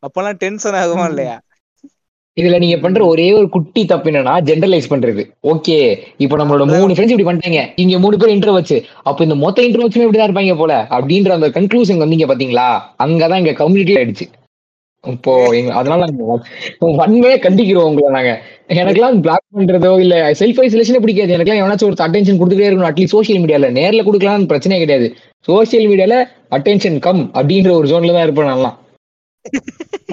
அப்பெல்லாம் 0.06 0.40
டென்ஷன் 0.42 0.78
ஆகுமா. 0.82 1.06
இல்லையா? 1.08 1.36
இதுல 2.36 2.58
நீங்க 2.58 2.76
பண்ற 2.78 3.00
ஒரே 3.04 3.24
ஒரு 3.32 3.46
குட்டி 3.48 3.82
தப்பு 3.84 4.10
என்னன்னா 4.10 4.34
ஜென்ரலைஸ் 4.48 4.90
பண்றது. 4.92 5.22
ஓகே 5.42 5.76
இப்போ 6.16 6.34
நம்மளோட 6.36 6.64
மூணு 6.72 6.92
ஃப்ரெண்ட்ஸ் 6.94 7.14
இப்படி 7.14 7.26
பண்ணிட்டாங்க 7.28 7.62
இங்க 7.76 7.98
மூணு 7.98 8.16
பேர் 8.16 8.28
இன்டர் 8.28 8.50
வச்சு 8.50 8.76
அப்ப 9.02 9.24
இந்த 9.24 9.36
மொத்த 9.44 9.64
இன்டர் 9.66 9.84
வச்சுமே 9.84 10.06
இப்படிதான் 10.06 10.28
இருப்பாங்க 10.28 10.56
போல. 10.56 10.74
அப்படின்ற 10.90 11.30
அந்த 11.38 11.48
கன்க்ளூஷன் 11.56 12.02
வந்தீங்க 12.04 12.28
பாத்தீங்களா? 12.32 12.68
அங்கதான் 12.98 13.42
இங்க 13.42 13.54
கம்யூனிட்டி 13.62 13.96
ஆயிடுச்சு. 13.96 14.26
இப்போ 15.04 15.32
அதனால 15.78 16.06
வன்மையா 17.00 17.36
கண்டிக்கிறோம் 17.44 17.86
உங்களை 17.90 18.08
நாங்க. 18.16 18.32
எனக்கெல்லாம் 18.80 19.20
பிளாக் 19.24 19.44
பண்றதோ 19.58 19.92
இல்ல 20.04 20.16
செல்ஃப் 20.40 20.60
ஐசோலேஷனே 20.64 21.00
பிடிக்காது. 21.04 21.34
எனக்கெல்லாம் 21.36 21.62
எவனாச்சும் 21.62 21.88
ஒரு 21.88 21.96
அட்டென்ஷன் 22.06 22.40
கொடுத்துட்டே 22.40 22.68
இருக்கணும் 22.68 22.90
அட்லீஸ்ட் 22.90 23.16
சோஷியல் 23.16 23.40
மீடியால 23.44 23.70
நேர்ல 23.78 24.04
கொடுக்கலாம்னு 24.08 24.50
பிரச்சனையே 24.52 24.82
கிடையாது. 24.82 25.06
சோஷியல் 25.48 25.88
மீடியால 25.90 26.16
அட்டென்ஷன் 26.56 26.98
கம் 27.06 27.22
அப்படின்ற 27.38 27.72
ஒரு 27.78 27.88
ஜோன்ல 27.92 28.14
தான் 28.16 28.26
இருப்பேன் 28.28 28.52
நல்லா 28.54 28.70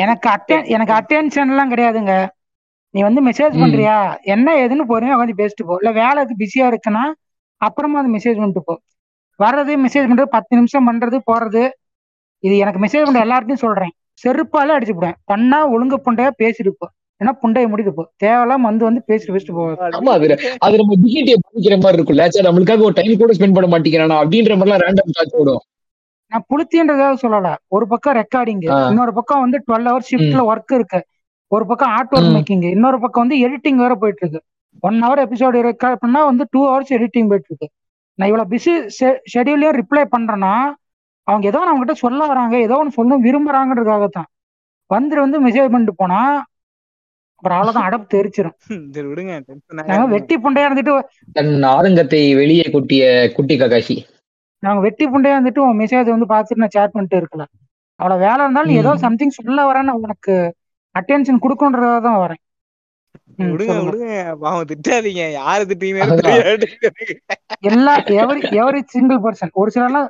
எனக்கு 0.03 0.27
அட்டென் 0.35 0.65
எனக்கு 0.76 0.93
அட்டென்ஷன் 0.97 1.51
எல்லாம் 1.53 1.72
கிடையாதுங்க. 1.72 2.14
நீ 2.93 2.99
வந்து 3.07 3.22
மெசேஜ். 3.27 3.55
பண்றியா? 3.61 3.95
என்ன 4.35 4.47
ஏதுன்னு 4.64 4.89
பொறுமையா 4.91 5.15
உட்காந்து 5.15 5.39
பேசிட்டு 5.41 5.64
போ. 5.69 5.76
இல்ல 5.81 5.91
வேலைக்கு 6.01 6.35
பிஸியா 6.41 6.65
இருக்குன்னா 6.72 7.03
அப்புறமா 7.61 7.99
அது 8.01 8.09
மெசேஜ் 8.15 8.39
பண்ணிட்டு 8.39 8.64
போ. 8.68 8.76
வர்றது 9.39 9.73
மெசேஜ் 9.85 10.09
பண்றது 10.09 10.30
பத்து 10.38 10.53
நிமிஷம் 10.59 10.88
பண்றது 10.89 11.18
போறது. 11.31 11.64
இது 12.43 12.55
எனக்கு 12.64 12.80
மெசேஜ் 12.85 13.05
பண்ற 13.07 13.22
எல்லார்ட்டையும் 13.26 13.64
சொல்றேன். 13.65 13.93
செருப்பால 14.22 14.76
அடிச்சு 14.77 14.94
போடுவேன். 14.95 15.18
பண்ணா 15.31 15.60
ஒழுங்கு 15.76 15.98
புண்டையா 16.06 16.31
பேசிட்டு 16.44 16.72
ஏன்னா 17.22 17.31
புண்டைய 17.41 17.65
முடிட்டு 17.69 17.91
தேவையில்லாம 18.23 18.65
வந்து 18.69 18.84
வந்து 18.88 19.02
பேசிட்டு 19.10 19.34
பேசிட்டு 19.35 19.53
போ 19.57 19.64
ஆமா 19.99 20.11
அது 20.18 20.27
அது 20.65 20.73
நம்ம 20.81 20.98
டிகிரிட்டியை 21.03 21.38
பாதிக்கிற 21.45 21.76
மாதிரி 21.84 21.98
இருக்கும்ல. 21.98 22.26
சார் 22.34 22.48
நம்மளுக்காக 22.48 22.85
ஒரு 22.88 22.95
டைம் 22.98 23.22
கூட 23.22 23.34
ஸ்பெண்ட் 23.38 23.56
பண்ண 23.56 23.68
மாட்டேங்கிறானா 23.72 24.18
அப்படின்ற 24.23 24.56
மாதிரிலாம் 24.57 24.84
ரேண்டம் 24.85 25.15
தாட்ஸ் 25.18 25.38
ஓடும். 25.41 25.64
நான் 26.31 26.45
புளுத்தின்றதாக 26.52 27.15
சொல்லல. 27.23 27.49
ஒரு 27.76 27.85
பக்கம் 27.94 28.18
ரெக்கார்டிங். 28.22 28.61
இன்னொரு 28.91 29.14
பக்கம் 29.18 29.44
வந்து 29.45 29.60
டுவெல் 29.65 29.88
ஹவர் 29.89 30.07
ஷிஃப்ட்ல 30.10 30.44
ஒர்க் 30.52 30.73
இருக்கு. 30.77 30.99
ஒரு 31.52 31.65
பக்கம் 31.69 31.91
ஆர்ட் 31.98 32.14
ஒர்க். 32.15 32.31
மேக்கிங் 32.38 32.64
இன்னொரு 32.76 32.99
பக்கம் 33.06 33.23
வந்து 33.26 33.39
எடிட்டிங் 33.48 33.81
வேற 33.84 33.95
போயிட்டு 34.02 34.23
இருக்கு. 34.23 34.41
ஒன் 34.84 34.98
ஹவர் 35.03 35.22
எபிசோடு 35.26 35.64
ரெக்கார்ட் 35.69 36.02
பண்ணா 36.03 36.22
வந்து 36.31 36.45
டூ 36.52 36.61
ஹவர்ஸ் 36.68 36.94
எடிட்டிங் 36.98 37.30
போயிட்டு 37.31 37.49
இருக்கு. 37.52 37.69
நான் 38.19 38.30
இவ்வளவு 38.31 38.52
பிஸி 38.53 38.73
ஷெடியூலையும் 39.34 39.77
ரிப்ளை 39.81 40.03
பண்றேன்னா 40.15 40.53
அவங்க 41.28 41.45
ஏதோ 41.52 41.60
நம்ம 41.68 41.82
கிட்ட 41.82 41.95
சொல்ல 42.02 42.22
வராங்க 42.32 42.56
ஏதோ 42.66 42.76
ஒன்று 42.82 42.98
சொல்ல 42.98 43.18
விரும்புறாங்கன்றதுக்காக 43.26 44.08
தான் 44.18 44.30
வந்துட்டு 44.90 45.26
வந்து 45.26 45.40
மெசேஜ் 45.45 45.72
பண்ணிட்டு 45.72 46.02
போனா 46.02 46.20
அப்புறம் 47.40 47.58
அவ்வளவுதான் 47.58 47.88
அடப்பு 47.88 48.08
தெரிச்சிரும். 48.14 48.56
சரி 48.95 49.08
விடுங்க 49.10 49.34
டென்ஷன் 49.48 49.90
நாங்க 49.90 50.06
வெட்டி 50.14 50.36
புண்டையா 50.44 50.68
இருந்துட்டு 50.68 50.94
தன் 51.36 51.52
ஆதங்கத்தை 51.72 52.22
வெளியே 52.40 52.66
கொட்டிய 52.76 53.04
குட்டி 53.36 53.56
ககாஷி. 53.62 53.98
நாங்க 54.64 54.80
வெட்டி 54.86 55.06
புண்டையா 55.14 55.36
இருந்துட்டு 55.38 55.64
உன் 55.66 55.80
மெசேஜ் 55.82 56.14
வந்து 56.14 56.28
பார்த்துட்டு 56.32 56.64
நான் 56.64 56.76
சேட் 56.76 56.95
பண்ணிட்டு 56.95 57.20
இருக்கலாம் 57.22 57.52
அவ்வளவு 57.99 58.24
வேலை 58.26 58.40
இருந்தாலும் 58.45 58.80
ஏதோ. 58.82 58.91
சம்திங் 59.06 59.38
சொல்ல 59.38 59.66
வரேன்னு 59.70 59.94
உனக்கு 60.02 60.34
அட்டென்ஷன் 60.95 61.44
கொடுக்கன்றதா 61.44 61.99
தான் 62.08 62.20
வரேன். 62.24 62.41
ம், 63.40 63.49
விடுங்க 63.52 63.70
சொல்லுங்க. 63.70 63.88
விடுங்க 63.90 64.10
பாவம் 64.44 64.68
திட்டாதீங்க. 64.72 65.24
யாரு 65.40 65.64
திட்டீங்கன்னு 65.70 66.68
எல்லா 67.72 67.94
எவரி 68.22 68.41
எவரி 68.62 68.82
சிங்கிள் 68.94 69.24
பர்சன் 69.26 69.58
ஒரு 69.62 69.72
சிலர்லாம் 69.76 70.10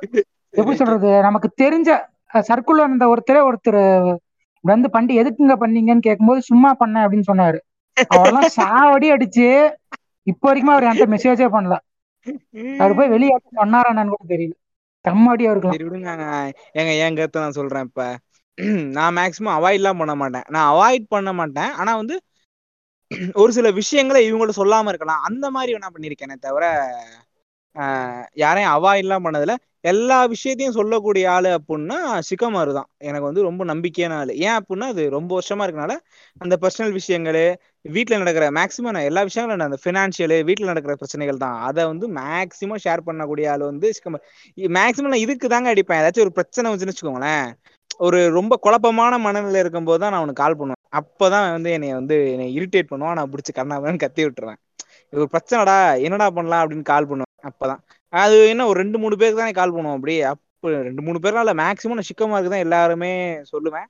எப்படி 0.54 0.76
சொல்றது? 0.76 1.10
நமக்கு 1.22 1.48
தெரிஞ்ச 1.62 1.90
சர்க்குலர் 2.48 2.88
இருந்த 2.88 3.06
ஒருத்தரே 3.08 3.40
ஒருத்தர் 3.48 3.82
வந்து 4.64 4.88
பண்ணி 4.90 5.12
எதுக்குங்க 5.20 5.54
பண்ணீங்கன்னு 5.60 6.06
கேட்கும்போது 6.06 6.40
சும்மா 6.42 6.70
பண்ணேன் 6.80 7.04
அப்படின்னு 7.04 7.30
சொன்னாரு. 7.30 7.58
அவரெல்லாம் 8.10 8.50
சாவடி 8.58 9.08
அடிச்சு 9.14 9.46
இப்போ 10.26 10.46
வரைக்கும் 10.48 10.72
அவர் 10.72 10.86
என்கிட்ட 10.86 11.12
மெசேஜே 11.14 11.48
பண்ணல. 11.54 11.76
அவர் 12.80 12.96
போய் 12.96 13.12
வெளியே 13.14 13.36
பண்ணாரான்னு 13.60 14.12
கூட 14.14 14.24
தெரியல. 14.34 14.54
செம்மடி 15.04 15.44
அவருக்குலாம் 15.48 15.76
சரி 15.76 15.86
விடுங்க. 15.88 16.10
ஏங்க 16.74 16.92
என் 17.04 17.18
கருத்தை 17.18 17.42
நான் 17.42 17.58
சொல்றேன் 17.58 17.86
இப்ப? 17.88 18.02
நான் 18.96 19.16
மேக்சிமம் 19.16 19.56
அவாய்ட்லாம் 19.56 20.00
பண்ண 20.00 20.14
மாட்டேன். 20.14 20.46
நான் 20.48 20.68
அவாய்ட் 20.72 21.04
பண்ண 21.08 21.30
மாட்டேன். 21.32 21.70
ஆனா 21.80 21.92
வந்து 21.96 22.14
ஒரு 23.40 23.50
சில 23.52 23.68
விஷயங்களை 23.70 24.20
இவங்கள்ட்ட 24.28 24.60
சொல்லாம 24.60 24.88
இருக்கலாம். 24.88 25.22
அந்த 25.28 25.46
மாதிரி 25.50 25.74
வேணா 25.74 25.90
பண்ணிருக்கேனே 25.94 26.36
தவிர 26.40 26.64
ஆஹ் 27.76 28.24
யாரையும் 28.34 28.74
அவாய்ட்லாம் 28.76 29.26
பண்ணதுல 29.26 29.54
எல்லா 29.84 30.18
விஷயத்தையும் 30.32 30.76
சொல்லக்கூடிய 30.76 31.24
ஆளு 31.34 31.50
அப்படின்னா 31.56 31.98
சிக்கமாரு 32.28 32.72
தான். 32.78 32.88
எனக்கு 33.08 33.26
வந்து 33.28 33.42
ரொம்ப 33.48 33.62
நம்பிக்கையான 33.64 34.16
ஆளு. 34.20 34.32
ஏன் 34.46 34.56
அப்படின்னா 34.58 34.86
அது 34.94 35.02
ரொம்ப 35.16 35.30
வருஷமா 35.38 35.64
இருக்கனால 35.66 35.94
அந்த 36.40 36.54
பர்சனல் 36.62 36.94
விஷயங்கள் 36.98 37.40
வீட்டில் 37.96 38.20
நடக்கிற 38.22 38.46
மேக்ஸிமம் 38.58 38.94
நான் 38.96 39.08
எல்லா 39.10 39.22
விஷயங்களும் 39.28 39.66
அந்த 39.68 39.78
ஃபினான்ஷியலு 39.84 40.38
வீட்டில் 40.48 40.70
நடக்கிற 40.72 40.94
பிரச்சனைகள் 41.02 41.42
தான். 41.44 41.58
அதை 41.68 41.84
வந்து 41.92 42.06
மேக்சிமம் 42.20 42.82
ஷேர் 42.86 43.06
பண்ணக்கூடிய 43.08 43.46
ஆள் 43.54 43.64
வந்து 43.70 43.88
சிக்கமார் 43.98 44.24
மேக்சிமம் 44.78 45.12
நான் 45.14 45.24
இதுக்கு 45.26 45.48
தாங்க 45.54 45.70
அடிப்பேன். 45.74 46.00
ஏதாச்சும் 46.02 46.26
ஒரு 46.26 46.36
பிரச்சனை 46.38 46.66
வந்துச்சுன்னு 46.68 46.94
வச்சுக்கோங்களேன். 46.94 47.48
ஒரு 48.06 48.18
ரொம்ப 48.38 48.54
குழப்பமான 48.64 49.12
மனநிலை 49.26 49.60
இருக்கும்போது 49.60 50.00
தான் 50.02 50.12
நான் 50.12 50.20
அவனுக்கு 50.22 50.42
கால் 50.42 50.58
பண்ணுவேன். 50.60 50.82
அப்போதான் 51.00 51.46
வந்து 51.56 51.70
என்னை 51.76 51.88
வந்து 52.00 52.16
என்னை 52.34 52.46
இரிட்டேட் 52.58 52.90
பண்ணுவான். 52.92 53.18
நான் 53.18 53.30
பிடிச்சி 53.32 53.52
கண்ணாமன்னு 53.58 54.02
கத்தி 54.04 54.22
விட்டுருவேன். 54.26 54.60
ஒரு 55.12 55.26
பிரச்சனைடா 55.32 55.76
என்னடா 56.06 56.26
பண்ணலாம் 56.36 56.62
அப்படின்னு 56.64 56.86
கால் 56.92 57.08
பண்ணுவேன். 57.10 57.24
அப்பதான். 57.50 57.80
அது 58.12 58.36
என்ன 58.52 58.66
ஒரு 58.70 58.78
ரெண்டு 58.82 58.98
மூணு 59.02 59.14
பேருக்கு 59.20 59.42
தானே 59.42 59.54
கால் 59.58 59.74
பண்ணுவோம் 59.74 59.96
அப்படி 59.98 60.14
அப்போ 60.32 60.68
ரெண்டு 60.88 61.02
மூணு 61.06 61.18
பேர்லாம் 61.24 61.44
இல்ல 61.46 61.54
மேக்ஸிமம் 61.62 61.98
நான் 61.98 62.08
சிக்கமாருக்கு 62.10 62.52
தான் 62.54 62.64
எல்லாருமே 62.66 63.10
சொல்லுவேன். 63.52 63.86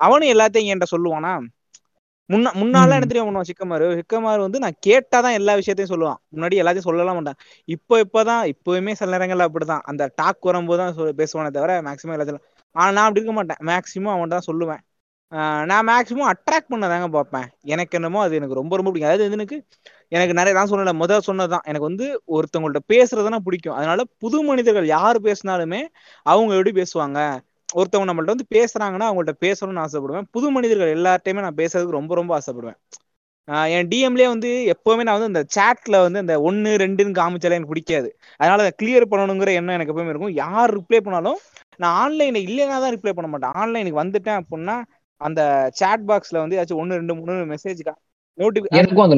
அவனும் 0.00 0.32
எல்லாத்தையும் 0.34 0.68
என்கிட்ட 0.72 0.88
சொல்லுவானா? 0.94 1.32
முன்னா 2.30 2.50
முன்னாலாம் 2.60 2.96
என்ன 2.98 3.08
தெரியும் 3.10 3.28
பண்ணுவான் 3.28 3.48
சிக்கமாரு 3.50 3.86
சிக்கமாரு 4.00 4.40
வந்து 4.46 4.58
நான் 4.64 4.76
கேட்டாதான் 4.86 5.36
எல்லா 5.38 5.52
விஷயத்தையும் 5.60 5.92
சொல்லுவான். 5.94 6.18
முன்னாடி 6.34 6.60
எல்லாத்தையும் 6.62 6.88
சொல்லலாம் 6.88 7.18
மாட்டான். 7.18 7.38
இப்போ 7.68 7.94
இப்பதான் 8.04 8.42
இப்பவுமே 8.52 8.92
சில 9.00 9.10
நேரங்கள்ல 9.14 9.46
அப்படிதான் 9.48 9.82
அந்த 9.90 10.02
டாக் 10.20 10.48
வரும்போது 10.50 10.80
தான் 10.82 10.92
பேசுவானே 11.20 11.50
தவிர 11.58 11.74
மேக்ஸிமம் 11.88 12.14
எல்லாத்தையும் 12.16 12.44
ஆனா 12.76 12.90
நான் 12.96 13.06
அப்படி 13.06 13.20
இருக்க 13.20 13.34
மாட்டேன். 13.38 13.60
மேக்ஸிமம் 13.70 14.14
அவன் 14.16 14.34
தான் 14.36 14.46
சொல்லுவேன். 14.50 14.82
நான் 15.70 15.86
மேக்ஸிமம் 15.90 16.30
அட்ராக்ட் 16.32 16.72
பண்ணதாங்க 16.72 17.06
பார்ப்பேன். 17.16 17.46
எனக்கு 17.74 17.96
என்னமோ 17.98 18.20
அது 18.24 18.38
எனக்கு 18.40 18.58
ரொம்ப 18.60 18.72
ரொம்ப 18.78 18.90
பிடிக்கும். 18.90 19.10
அதாவது 19.10 19.38
எனக்கு 19.38 19.56
எனக்கு 20.12 20.34
நிறைய 20.38 20.54
தான் 20.58 20.70
சொன்னல 20.70 20.92
முதல் 21.02 21.26
சொன்னதுதான். 21.28 21.64
எனக்கு 21.70 21.88
வந்து 21.90 22.06
ஒருத்தவங்கள்ட்ட 22.36 22.82
பேசுறதுனா 22.92 23.38
பிடிக்கும். 23.46 23.76
அதனால 23.78 24.00
புது 24.22 24.38
மனிதர்கள் 24.42 24.86
யார் 24.96 25.18
பேசினாலுமே 25.28 25.80
அவங்க 26.26 26.52
எப்படி 26.58 26.72
பேசுவாங்க? 26.80 27.18
ஒருத்தவங்க 27.68 28.08
நம்மள்ட்ட 28.10 28.34
வந்து 28.36 28.48
பேசுறாங்கன்னா 28.56 29.06
அவங்கள்ட்ட 29.10 29.34
பேசணும்னு 29.46 29.84
ஆசைப்படுவேன். 29.84 30.26
புது 30.30 30.48
மனிதர்கள் 30.50 30.94
எல்லார்ட்டையுமே 30.96 31.44
நான் 31.46 31.60
பேசுறதுக்கு 31.62 31.98
ரொம்ப 32.00 32.14
ரொம்ப 32.14 32.32
ஆசைப்படுவேன். 32.38 32.78
என் 33.76 33.88
டிஎம்லயே 33.92 34.26
வந்து 34.32 34.50
எப்பவுமே 34.74 35.04
நான் 35.06 35.16
வந்து 35.18 35.30
இந்த 35.32 35.42
சாட்ல 35.56 35.96
வந்து 36.02 36.18
இந்த 36.18 36.34
ஒன்னு 36.40 36.70
ரெண்டுன்னு 36.82 37.18
காமிச்சாலே 37.20 37.56
எனக்கு 37.56 37.72
பிடிக்காது. 37.72 38.08
அதனால 38.40 38.58
அதை 38.64 38.72
கிளியர் 38.82 39.10
பண்ணணுங்கிற 39.12 39.52
எண்ணம் 39.60 39.76
எனக்கு 39.76 39.92
எப்பவுமே 39.94 40.12
இருக்கும். 40.12 40.34
யார் 40.44 40.72
ரிப்ளை 40.78 41.00
பண்ணாலும் 41.06 41.40
நான் 41.80 41.96
ஆன்லைன்ல 42.02 42.40
இல்லைன்னா 42.48 42.78
தான் 42.84 42.94
ரிப்ளை 42.96 43.14
பண்ண 43.18 43.30
மாட்டேன். 43.32 43.54
ஆன்லைனுக்கு 43.62 44.02
வந்துட்டேன் 44.02 44.40
அப்படின்னா 44.42 44.76
அந்த 45.20 45.40
சாட் 45.80 46.06
பாக்ஸ்ல 46.10 46.42
வந்து 46.44 46.56
ஏதாச்சும் 46.58 46.80
ஒன்னு 46.82 47.00
ரெண்டு 47.00 47.16
மூணு 47.18 47.32
மெசேஜ் 47.54 47.82
நோட்டிஃபி 48.38 48.68
எனக்கும் 48.80 49.06
அந்த 49.06 49.16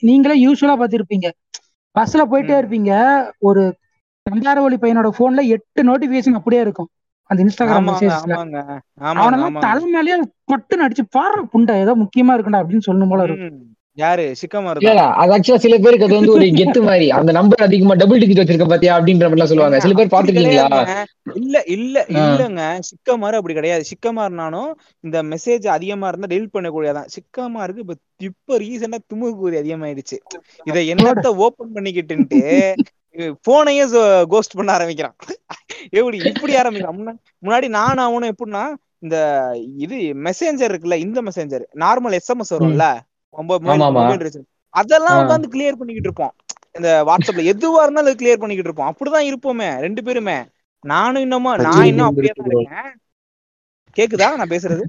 நீங்களே 0.00 0.36
யூஸ்வலா 0.46 0.74
பாத்திருப்பீங்க 0.80 1.28
பஸ்ல 1.96 2.22
போயிட்டே. 2.32 2.54
இருப்பீங்க. 2.60 2.92
ஒரு 3.38 3.62
கண்டாரவழி 4.26 4.76
பையனோட 4.82 5.08
போன்ல 5.18 5.42
எட்டு 5.54 5.80
நோட்டிபிகேஷன் 5.82 6.38
அப்படியே 6.38 6.62
இருக்கும். 6.62 6.90
அந்த 7.30 7.40
இன்ஸ்டாகிராம் 7.44 7.88
அவனெல்லாம் 9.18 9.58
தலை 9.58 9.84
மேலேயே 9.92 10.16
பட்டு 10.44 10.74
நடிச்சு 10.82 11.04
பாரு 11.10 11.42
புண்டை 11.52 11.74
ஏதோ 11.84 11.92
முக்கியமா 12.02 12.34
இருக்குண்டா 12.36 12.60
அப்படின்னு 12.62 12.86
சொல்லணும் 12.88 13.12
போல 13.12 13.22
இருக்கும். 13.22 13.58
யாரு? 13.92 14.34
சிக்கமாரு 14.40 14.76
இல்ல, 14.78 15.04
அது 15.04 15.36
ஆக்சுவலா 15.36 15.56
சில 15.56 15.78
பேருக்கு 15.78 16.04
அது 16.04 16.14
வந்து 16.14 16.32
ஒரு 16.32 16.44
கெத்து 16.44 16.82
மாதிரி. 16.82 17.10
அந்த 17.10 17.32
நம்பர் 17.32 17.66
அதிகமா 17.66 17.94
டபுள் 17.94 18.18
டிஜிட் 18.18 18.22
வச்சிருக்க 18.22 18.68
பாத்தியா? 18.68 18.94
அப்படின்ற 18.94 19.20
மாதிரி 19.20 19.30
எல்லாம் 19.30 19.46
சொல்லுவாங்க. 19.46 19.80
சில 19.80 19.92
பேர் 19.94 20.06
பாத்துருக்கீங்களா 20.06 21.04
இல்ல 21.34 21.62
இல்ல. 21.66 22.04
இல்லங்க. 22.08 22.78
சிக்கமாரு 22.78 23.34
அப்படி 23.34 23.54
கிடையாது. 23.54 23.82
சிக்கமாருனாலும் 23.82 24.72
இந்த 25.00 25.22
மெசேஜ் 25.22 25.66
அதிகமா 25.66 26.08
இருந்தா 26.08 26.36
டெலிட் 26.36 26.62
பண்ணக்கூடியதான். 26.62 27.06
சிக்கமாருக்கு 27.06 27.78
இப்ப 27.78 27.94
இப்ப 28.16 28.58
ரீசெண்டா 28.58 28.98
துமுகூதி 29.14 29.58
அதிகமாயிடுச்சு. 29.64 30.18
இத 30.64 30.80
என்னத்த 30.80 31.26
ஓபன் 31.26 31.72
பண்ணிக்கிட்டுன்ட்டு 31.74 32.74
போனையே 33.50 34.24
கோஸ்ட் 34.26 34.54
பண்ண 34.54 34.72
ஆரம்பிக்கிறான். 34.72 35.14
எப்படி 35.90 36.18
இப்படி 36.24 36.56
ஆரம்பிக்கிறான்? 36.56 36.98
முன்னா- 36.98 37.46
முன்னாடி 37.46 37.68
நான் 37.68 37.96
அவனும் 37.96 38.34
எப்படின்னா 38.34 38.64
இந்த 38.98 39.48
இது 39.76 39.96
மெசேஞ்சர் 39.96 40.70
இருக்குல்ல 40.70 40.94
இந்த 40.94 41.22
மெசேஞ்சர் 41.22 41.62
நார்மல் 41.74 42.18
எஸ்எம்எஸ் 42.18 42.58
வரும்ல. 42.58 43.00
ரீசார்ஜ் 43.34 44.38
அதெல்லாம். 44.80 45.18
உட்காந்து 45.20 45.52
கிளியர் 45.54 45.78
பண்ணிக்கிட்டு 45.80 46.08
இருப்போம். 46.10 46.32
இந்த 46.78 46.88
வாட்ஸ்அப்ல 47.08 47.44
எதுவா 47.52 47.82
இருந்தாலும் 47.84 48.18
கிளியர் 48.20 48.40
பண்ணிக்கிட்டு 48.42 48.70
இருப்போம். 48.70 48.90
அப்படிதான் 48.92 49.28
இருப்போமே 49.30 49.68
ரெண்டு 49.84 50.02
பேருமே. 50.06 50.38
நானும் 50.84 51.22
இன்னமும் 51.26 51.56
நான் 51.66 51.88
இன்னும் 51.90 52.08
அப்படியே 52.10 52.32
தான் 52.36 52.50
இருக்கேன். 52.50 52.92
கேக்குதா? 53.98 54.28
நான் 54.40 54.52
பேசுறது? 54.54 54.84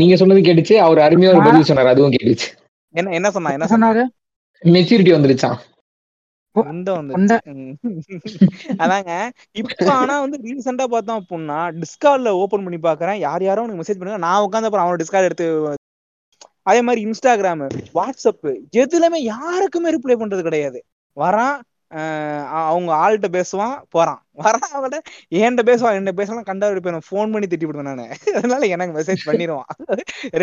நீங்க 0.00 0.14
சொன்னது 0.20 0.46
கேட்டுச்சு. 0.46 0.76
அவர் 0.86 1.04
அருமையா 1.06 1.32
ஒரு 1.34 1.42
பதில் 1.48 1.68
சொன்னாரு 1.70 1.92
அதுவும் 1.94 2.14
கேட்டுச்சு. 2.16 2.48
என்ன 2.94 3.12
என்ன 3.18 3.30
சொன்னா 3.36 3.52
என்ன 3.56 3.58
என்ன 3.58 3.72
சொன்னா? 3.74 3.90
சொன்னாரு? 3.90 4.04
மெச்சூரிட்டி 4.74 5.12
வந்துருச்சான். 5.16 5.58
அதாங்க 8.82 9.12
இப்ப 9.60 9.86
ஆனா 10.00 10.14
வந்து 10.24 10.38
ரீசெண்டா 10.46 10.86
பார்த்தோம் 10.94 11.20
அப்படின்னா 11.20 11.60
டிஸ்கார்ட்ல 11.82 12.32
ஓபன் 12.40 12.64
பண்ணி 12.66 12.80
பாக்குறேன். 12.88 13.18
யார் 13.26 13.42
யாரோ 13.46 13.62
உனக்கு 13.62 13.80
மெசேஜ் 13.82 14.00
பண்ணுங்க. 14.00 14.24
நான் 14.26 14.44
உட்காந்து 14.46 14.68
அப்புறம் 14.68 14.84
அவனோட 14.84 15.00
டிஸ்கார்ட் 15.02 15.28
எடுத்து 15.28 15.46
அதே 16.62 16.80
மாதிரி 16.82 17.00
இன்ஸ்டாகிராம் 17.04 17.68
வாட்ஸ்அப் 17.94 18.46
எதுலயுமே 18.76 19.20
யாருக்குமே 19.32 19.90
ரிப்ளை 19.90 20.16
பண்றது 20.22 20.42
கிடையாது. 20.42 20.84
வரான் 21.16 21.58
அவங்க 22.68 22.90
ஆள்கிட்ட 23.00 23.28
பேசுவான் 23.36 23.74
போறான். 23.94 24.20
வரான் 24.38 24.66
அவன்கிட்ட 24.74 24.98
என்கிட்ட 25.34 25.62
பேசுவான் 25.70 25.96
என்ன 25.98 26.12
பேசலாம் 26.12 26.46
கண்டாரு 26.46 26.80
போய் 26.84 26.94
ஃபோன் 26.94 27.32
பண்ணி 27.32 27.46
திட்டி 27.46 27.64
விடுவேன் 27.64 27.88
நானு. 27.90 28.04
அதனால 28.34 28.66
எனக்கு 28.66 28.94
மெசேஜ் 28.98 29.26
பண்ணிடுவான் 29.26 29.68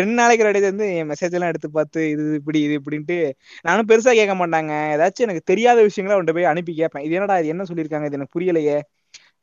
ரெண்டு 0.00 0.14
நாளைக்கு 0.20 0.44
ரெடி 0.44 0.60
வந்து 0.60 0.86
என் 0.96 1.08
மெசேஜ் 1.08 1.32
எல்லாம் 1.32 1.48
எடுத்து 1.48 1.70
பார்த்து 1.70 2.10
இது 2.10 2.34
இப்படி 2.34 2.60
இது 2.62 2.76
இப்படின்ட்டு 2.80 3.16
நானும் 3.62 3.88
பெருசா 3.88 4.12
கேட்க 4.20 4.34
மாட்டாங்க. 4.42 4.72
ஏதாச்சும் 4.94 5.26
எனக்கு 5.26 5.42
தெரியாத 5.44 5.82
விஷயங்களை 5.82 6.22
அவன்கிட்ட 6.22 6.34
போய் 6.34 6.50
அனுப்பி 6.52 6.74
கேட்பேன். 6.74 7.04
இது 7.04 7.14
என்னடா 7.14 7.38
இது 7.38 7.48
என்ன 7.48 7.62
சொல்லியிருக்காங்க? 7.72 8.06
இது 8.10 8.18
எனக்கு 8.18 8.34
புரியலையே. 8.40 8.78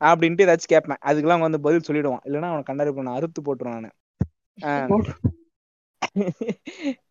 அப்படின்ட்டு 0.04 0.44
ஏதாச்சும் 0.46 0.72
கேட்பேன். 0.72 0.96
அதுக்கெல்லாம் 1.04 1.34
அவங்க 1.36 1.46
வந்து 1.48 1.60
பதில் 1.60 1.86
சொல்லிடுவான். 1.88 2.22
இல்லைன்னா 2.24 2.48
அவனை 2.52 2.62
கண்டாரு 2.70 3.02
நான் 3.02 3.14
அறுத்து 3.14 3.40
போட்டுருவான் 3.46 3.76
நானு. 3.76 3.90
ஆஹ் 4.60 5.02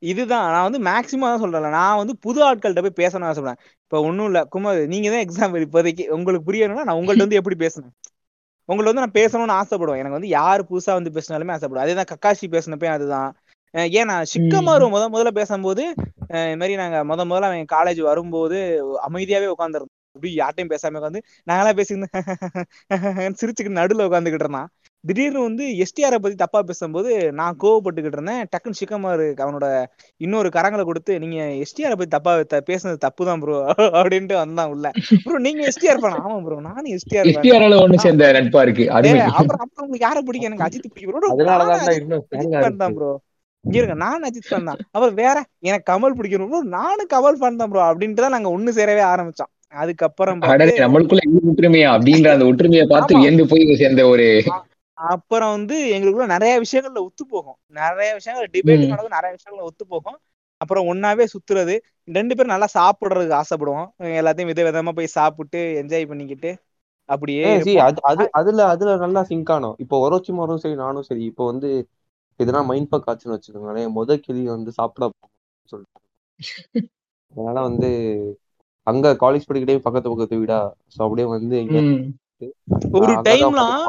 இதுதான். 0.09 0.45
நான் 0.53 0.65
வந்து 0.67 0.79
மேக்சிமம் 0.87 1.31
தான் 1.31 1.41
சொல்றேன் 1.43 1.75
நான் 1.77 1.99
வந்து 2.01 2.13
புது 2.25 2.39
ஆட்கள்கிட்ட 2.47 2.83
போய் 2.85 2.99
பேசணும் 3.01 3.27
ஆசைப்படுறேன் 3.29 3.59
இப்ப 3.85 4.01
ஒண்ணும் 4.07 4.27
இல்ல. 4.29 4.39
குமார் 4.53 4.79
நீங்க 4.93 5.07
தான் 5.13 5.23
எக்ஸாம்பிள் 5.25 5.65
இப்போதைக்கு 5.67 6.05
உங்களுக்கு 6.17 6.47
புரியணும்னா 6.49 6.85
நான் 6.89 6.99
உங்கள்ட்ட 7.01 7.27
வந்து 7.27 7.39
எப்படி 7.41 7.57
பேசணும்? 7.63 7.93
உங்கள்ட்ட 8.69 8.91
வந்து 8.91 9.05
நான் 9.05 9.17
பேசணும்னு 9.19 9.57
ஆசைப்படுவேன். 9.59 10.01
எனக்கு 10.01 10.17
வந்து 10.17 10.31
யார் 10.33 10.61
புதுசா 10.69 10.93
வந்து 10.97 11.13
பேசினாலுமே 11.17 11.53
ஆசைப்படுவேன். 11.55 11.85
அதே 11.85 11.95
தான் 11.99 12.11
கக்காஷி 12.13 12.47
பேசினப்பே 12.55 12.89
அதுதான். 12.95 13.29
அஹ் 13.73 13.89
ஏன் 13.97 14.09
நான் 14.11 14.29
சிக்கமாரு 14.33 14.85
முத 14.93 15.03
முதல்ல 15.13 15.31
பேசும்போது 15.37 15.83
இது 16.43 16.57
மாதிரி 16.59 16.73
நாங்க 16.81 16.97
முத 17.09 17.21
முதல்ல 17.27 17.49
அவன் 17.49 17.71
காலேஜ் 17.73 17.99
வரும்போது 18.07 18.57
அமைதியாவே 19.07 19.47
உட்காந்துருந்தோம் 19.53 19.95
அப்படி 20.15 20.29
யார்ட்டையும் 20.35 20.71
பேசாம 20.71 20.99
உட்காந்து 20.99 21.19
நாங்களாம் 21.47 21.77
பேசிக்கிட்டு 21.79 22.09
சிரிச்சுக்கிட்டு 23.41 23.79
நடுவுல 23.79 24.07
உட்காந்துக்கிட்டு 24.09 24.45
இருந்தான். 24.45 24.69
திடீர்னு 25.03 25.41
வந்து 25.41 25.65
எஸ்டிஆரை 25.83 26.17
பத்தி 26.17 26.37
தப்பா 26.41 26.59
பேசும்போது 26.69 27.09
நான் 27.39 27.57
கோவப்பட்டுக்கிட்டு 27.61 28.17
இருந்தேன் 28.17 28.47
டக்குன்னு 28.53 28.79
சிக்கமாரு 28.79 29.27
அவனோட 29.43 29.67
இன்னொரு 30.21 30.49
கரங்களை 30.55 30.83
கொடுத்து 30.85 31.13
நீங்க 31.23 31.37
எஸ்டிஆரை 31.63 31.95
பத்தி 31.95 32.11
தப்பா 32.15 32.31
பேசுனது 32.69 32.97
தப்பு 33.05 33.27
தான் 33.29 33.41
ப்ரோ 33.43 33.57
அப்படின்ட்டு 33.99 34.35
வந்தான் 34.41 34.71
உள்ள. 34.73 34.87
ப்ரோ 35.23 35.37
நீங்க 35.45 35.61
எஸ்டிஆர் 35.71 36.01
பண்ண 36.03 36.17
ஆமா 36.23 36.39
ப்ரோ 36.45 36.57
நானும் 36.67 36.91
எஸ்டிஆர் 36.97 37.29
எஸ்டிஆரால 37.33 37.77
ஒண்ணு 37.83 38.03
சேர்ந்த 38.05 38.31
நட்பா 38.37 38.63
இருக்கு 38.67 38.85
அப்புறம் 38.95 39.33
அப்புறம் 39.41 39.85
உங்களுக்கு 39.85 40.07
யாரை 40.07 40.21
பிடிக்கும்? 40.27 40.49
எனக்கு 40.49 40.67
அஜித் 40.67 40.89
பிடிக்கும். 40.89 41.17
தான். 42.83 42.95
ப்ரோ 42.97 43.11
இங்க 43.65 43.77
இருங்க 43.79 43.95
நான் 44.03 44.25
அஜித் 44.27 44.49
fan 44.51 44.63
தான். 44.69 44.81
அப்புறம் 44.95 45.15
வேற 45.21 45.37
எனக்கு 45.69 45.87
கமல் 45.91 46.17
பிடிக்கும் 46.17 46.51
ப்ரோ 46.51 46.61
நானும் 46.77 47.11
கமல் 47.13 47.39
fan 47.41 47.55
தான் 47.61 47.71
ப்ரோ 47.71 47.83
அப்படின்ட்டு 47.89 48.25
தான் 48.25 48.35
நாங்க 48.35 48.49
ஒண்ணு 48.55 48.73
சேரவே 48.77 49.03
ஆரம்பிச்சோம். 49.11 49.51
அதுக்கப்புறம் 49.73 50.37
நம்மளுக்குள்ள 50.83 51.21
ஒற்றுமையா 51.51 51.87
அப்படின்ற 51.95 52.27
அந்த 52.35 52.45
ஒற்றுமையை 52.51 52.85
பார்த்து. 52.93 53.13
வியந்து 53.21 53.45
போய் 53.51 53.79
சேர்ந்த 53.81 54.03
ஒரு 54.13 54.27
அப்புறம் 54.97 55.51
வந்து 55.51 55.75
எங்களுக்குள்ள 55.95 56.27
நிறைய 56.27 56.53
விஷயங்கள்ல 56.59 57.01
ஒத்து 57.05 57.23
போகும். 57.27 57.57
நிறைய 57.73 58.09
விஷயங்கள் 58.15 58.49
டிபேட். 58.53 58.85
நடக்கும் 58.85 59.17
நிறைய 59.17 59.31
விஷயங்கள்ல 59.35 59.67
ஒத்து 59.69 59.85
போகும். 59.87 60.17
அப்புறம் 60.61 60.87
ஒன்னாவே 60.87 61.25
சுத்துறது. 61.33 61.75
ரெண்டு 62.07 62.35
பேரும் 62.35 62.53
நல்லா 62.53 62.69
சாப்பிடுறதுக்கு 62.73 63.39
ஆசைப்படுவோம். 63.39 63.87
எல்லாத்தையும் 64.19 64.51
வித 64.51 64.63
விதமா 64.69 64.91
போய் 64.91 65.15
சாப்பிட்டு 65.17 65.59
என்ஜாய் 65.81 66.09
பண்ணிக்கிட்டு 66.09 66.51
அப்படியே. 67.09 67.47
அது 67.79 67.99
அது 68.09 68.23
அதுல 68.39 68.61
அதுல 68.73 68.91
நல்லா 69.03 69.21
சிங்க் 69.29 69.51
ஆனோம். 69.55 69.75
இப்போ 69.83 69.95
ஒரோச்சிமாரும் 70.05 70.61
சரி 70.63 70.75
நானும் 70.77 71.07
சரி. 71.09 71.23
இப்போ 71.31 71.43
வந்து 71.51 71.69
எதுனா 72.39 72.59
மைண்ட் 72.65 72.89
பக் 72.89 73.07
ஆச்சுன்னு 73.09 73.35
வச்சுக்கோங்களேன். 73.35 73.93
முத 73.95 74.19
கிளி 74.21 74.43
வந்து 74.49 74.71
சாப்பிட 74.77 75.05
சொல்லிட்டு. 75.69 75.99
அதனால 77.33 77.57
வந்து 77.67 77.89
அங்க 78.87 79.07
காலேஜ் 79.19 79.47
படிக்கிட்டே 79.47 79.75
பக்கத்து 79.81 80.11
பக்கத்து 80.11 80.39
வீடா. 80.39 80.59
சோ 80.93 80.99
அப்படியே 81.05 81.27
வந்து. 81.29 81.57
ஒரு 82.97 83.13
டைம்லாம். 83.25 83.85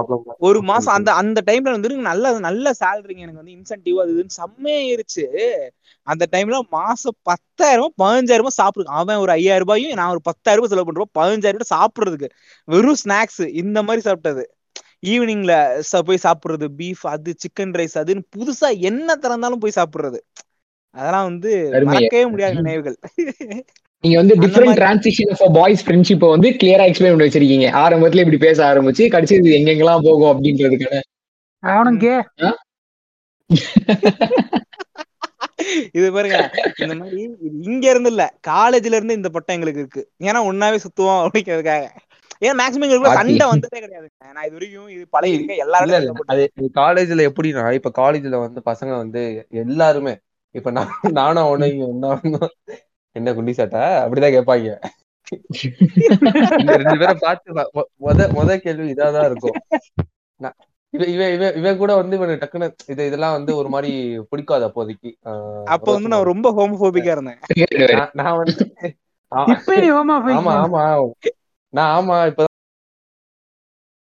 ஒரு 0.47 0.59
மாசம் 0.69 0.95
அந்த 0.95 1.11
அந்த 1.21 1.39
டைம்ல 1.47 1.73
வந்து 1.75 1.89
நல்ல 2.09 2.33
நல்ல 2.41 2.71
சேலரிங்க 2.81 3.25
எனக்கு 3.25 3.41
வந்து 3.43 3.55
இன்சென்டிவ் 3.57 3.97
அது 4.03 4.13
இதுன்னு 4.15 4.37
செம்மையா 4.39 4.81
ஏறிச்சு. 4.91 5.25
அந்த 6.07 6.25
டைம்ல 6.33 6.59
மாசம் 6.73 7.17
பத்தாயிரம் 7.23 7.93
பதினஞ்சாயிரம் 7.99 8.45
ரூபாய் 8.45 8.61
சாப்பிடுங்க 8.61 8.93
அவன் 9.01 9.23
ஒரு 9.25 9.33
ஐயாயிரம் 9.33 9.65
ரூபாயும் 9.65 9.97
நான் 9.97 10.13
ஒரு 10.15 10.23
பத்தாயிரம் 10.29 10.61
ரூபாய் 10.61 10.73
செலவு 10.73 10.89
பண்றோம் 10.89 11.13
பதினஞ்சாயிரம் 11.15 11.59
ரூபாய் 11.59 11.75
சாப்பிடுறதுக்கு. 11.75 12.29
வெறும் 12.69 13.01
ஸ்நாக்ஸ் 13.03 13.43
இந்த 13.63 13.79
மாதிரி 13.83 14.03
சாப்பிட்டது. 14.05 14.45
ஈவினிங்ல 15.07 15.53
போய் 16.07 16.25
சாப்பிடுறது 16.25 16.67
பீஃப் 16.79 17.05
அது 17.13 17.33
சிக்கன் 17.39 17.75
ரைஸ் 17.75 17.97
அதுன்னு 18.01 18.25
புதுசா 18.35 18.69
என்ன 18.83 19.17
திறந்தாலும் 19.17 19.63
போய் 19.63 19.79
சாப்பிடுறது. 19.79 20.21
அதெல்லாம் 20.95 21.29
வந்து. 21.31 21.51
மறக்கவே 21.87 22.25
முடியாத 22.29 22.55
நினைவுகள். 22.61 22.97
நீங்க 24.05 24.17
வந்து 24.19 24.35
டிஃபரெண்ட் 24.37 24.79
டிரான்சிஷன் 24.79 25.31
ஆஃப் 25.37 25.55
பாய்ஸ் 25.55 25.83
ஃப்ரெண்ட்ஷிப்பை 25.85 26.29
வந்து 26.31 26.49
கிளியரா 26.61 26.85
எக்ஸ்பிளைன் 26.89 27.15
பண்ணி 27.15 27.27
வச்சிருக்கீங்க. 27.27 27.69
ஆரம்பத்துல 27.83 28.23
இப்படி 28.25 28.39
பேச 28.39 28.59
ஆரம்பிச்சு 28.69 29.05
கடைசி 29.09 29.35
இது 29.41 29.57
எங்கெங்கெல்லாம் 29.59 30.05
போகும் 30.07 30.31
அப்படின்றதுக்கான. 30.33 31.01
அவனும் 31.63 31.99
கே 31.99 32.13
ஆ? 32.43 32.51
இது 35.95 36.07
பாருங்க 36.15 36.37
இந்த 36.79 36.95
மாதிரி 36.95 37.21
இங்க 37.67 37.85
இருந்து 37.91 38.11
இல்ல 38.11 38.25
காலேஜ்ல 38.49 38.97
இருந்து 38.99 39.19
இந்த 39.19 39.29
பட்டம் 39.29 39.57
எங்களுக்கு 39.57 39.83
இருக்கு. 39.83 40.03
ஏன்னா 40.29 40.41
ஒன்னாவே 40.49 40.79
சுத்துவோம் 40.85 41.23
அப்படிங்கிறதுக்காக. 41.25 41.87
ஏன்னா 42.43 42.55
மேக்ஸிமம் 42.61 42.87
எங்களுக்கு. 42.87 43.19
சண்டை 43.21 43.47
வந்ததே 43.53 43.79
கிடையாதுங்க. 43.85 44.13
நான் 44.37 44.47
இது 44.47 44.57
வரைக்கும் 44.59 44.91
இது 44.97 45.05
பழகி 45.11 45.37
இருக்கேன் 45.37 45.57
இல்ல 45.57 45.67
எல்லாரும் 45.85 46.31
அது 46.35 46.45
காலேஜ்ல 46.81 47.27
எப்படின்னா 47.31 47.65
இப்ப 47.79 47.93
காலேஜ்ல 48.01 48.39
வந்து 48.47 48.63
பசங்க 48.71 48.93
வந்து 49.03 49.23
எல்லாருமே 49.65 50.15
இப்ப 50.55 50.71
நான் 50.71 50.93
நானும் 51.13 51.49
ஒண்ணா 51.49 51.69
வந்தோம். 52.15 52.53
என்ன 53.17 53.33
குண்டி 53.33 53.51
சட்டை 53.51 53.83
அப்படிதான் 54.03 54.37
கேட்பாங்க. 54.37 54.73
ரெண்டு 56.81 56.99
பேரை 56.99 57.15
பார்த்து 57.21 57.55
முத 58.05 58.29
முத 58.37 58.57
கேள்வி 58.57 58.87
இதாதான் 58.95 59.29
இருக்கும். 59.31 59.57
இவன் 60.95 61.11
இவன் 61.15 61.33
இவன் 61.33 61.57
இவன் 61.57 61.81
கூட 61.81 61.93
வந்து 61.97 62.17
இவனுக்கு 62.17 62.43
டக்குன்னு 62.43 62.69
இது 62.93 63.07
இதெல்லாம் 63.07 63.35
வந்து 63.37 63.53
ஒரு 63.57 63.69
மாதிரி 63.69 63.91
பிடிக்காது 64.31 64.65
அப்போதைக்கு. 64.65 65.11
அப்ப 65.67 65.87
வந்து 65.93 66.13
நான் 66.13 66.31
ரொம்ப 66.33 66.51
ஹோமோபோபிக்கா 66.59 67.15
இருந்தேன். 67.17 67.41
நான் 68.21 68.39
வந்து 68.43 68.65
ஆமா 69.33 70.53
ஆமா. 70.59 70.83
நான் 71.75 71.93
ஆமா 71.99 72.17
இப்ப 72.27 72.45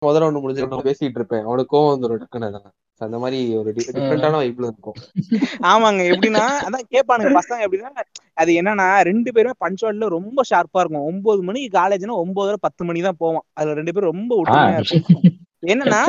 முதல்ல 0.02 0.28
ஒண்ணு 0.28 0.40
முடிஞ்சு 0.40 0.66
நான் 0.66 0.88
பேசிட்டு 0.88 1.18
இருப்பேன். 1.20 1.44
அவனுக்கு 1.44 1.72
கோவம் 1.74 1.92
வந்துடும் 1.94 2.20
டக்குன்னு 2.22 2.70
அந்த 3.00 3.16
மாதிரி 3.18 3.38
ஒரு 3.56 3.70
டிஃப்ரெண்டான 3.76 4.38
வைப்ல 4.42 4.68
இருக்கும். 4.70 4.96
ஆமாங்க. 5.72 6.02
எப்படின்னா 6.12 6.44
அதான் 6.66 6.86
கேட்பானுங்க 6.94 7.32
பசங்க 7.38 7.66
எப்படின்னா 7.66 8.04
அது 8.42 8.52
என்னன்னா 8.60 8.86
ரெண்டு 9.10 9.30
பேருமே 9.36 9.54
பஞ்சுவாலிட்டில 9.64 10.08
ரொம்ப 10.18 10.42
ஷார்ப்பா 10.50 10.82
இருக்கும். 10.82 11.06
ஒன்பது 11.10 11.42
மணிக்கு 11.42 11.70
காலேஜ்னா 11.78 12.16
ஒன்பதரை 12.24 12.58
பத்து 12.66 12.84
மணி 12.84 13.02
தான் 13.08 13.20
போவோம் 13.22 13.44
அதுல 13.58 13.76
ரெண்டு 13.80 13.94
பேரும் 13.94 14.12
ரொம்ப 14.12 14.32
ஒற்றுமையா 14.40 14.80
இருப்போம் 14.80 15.26
என்னன்னா 15.72 16.00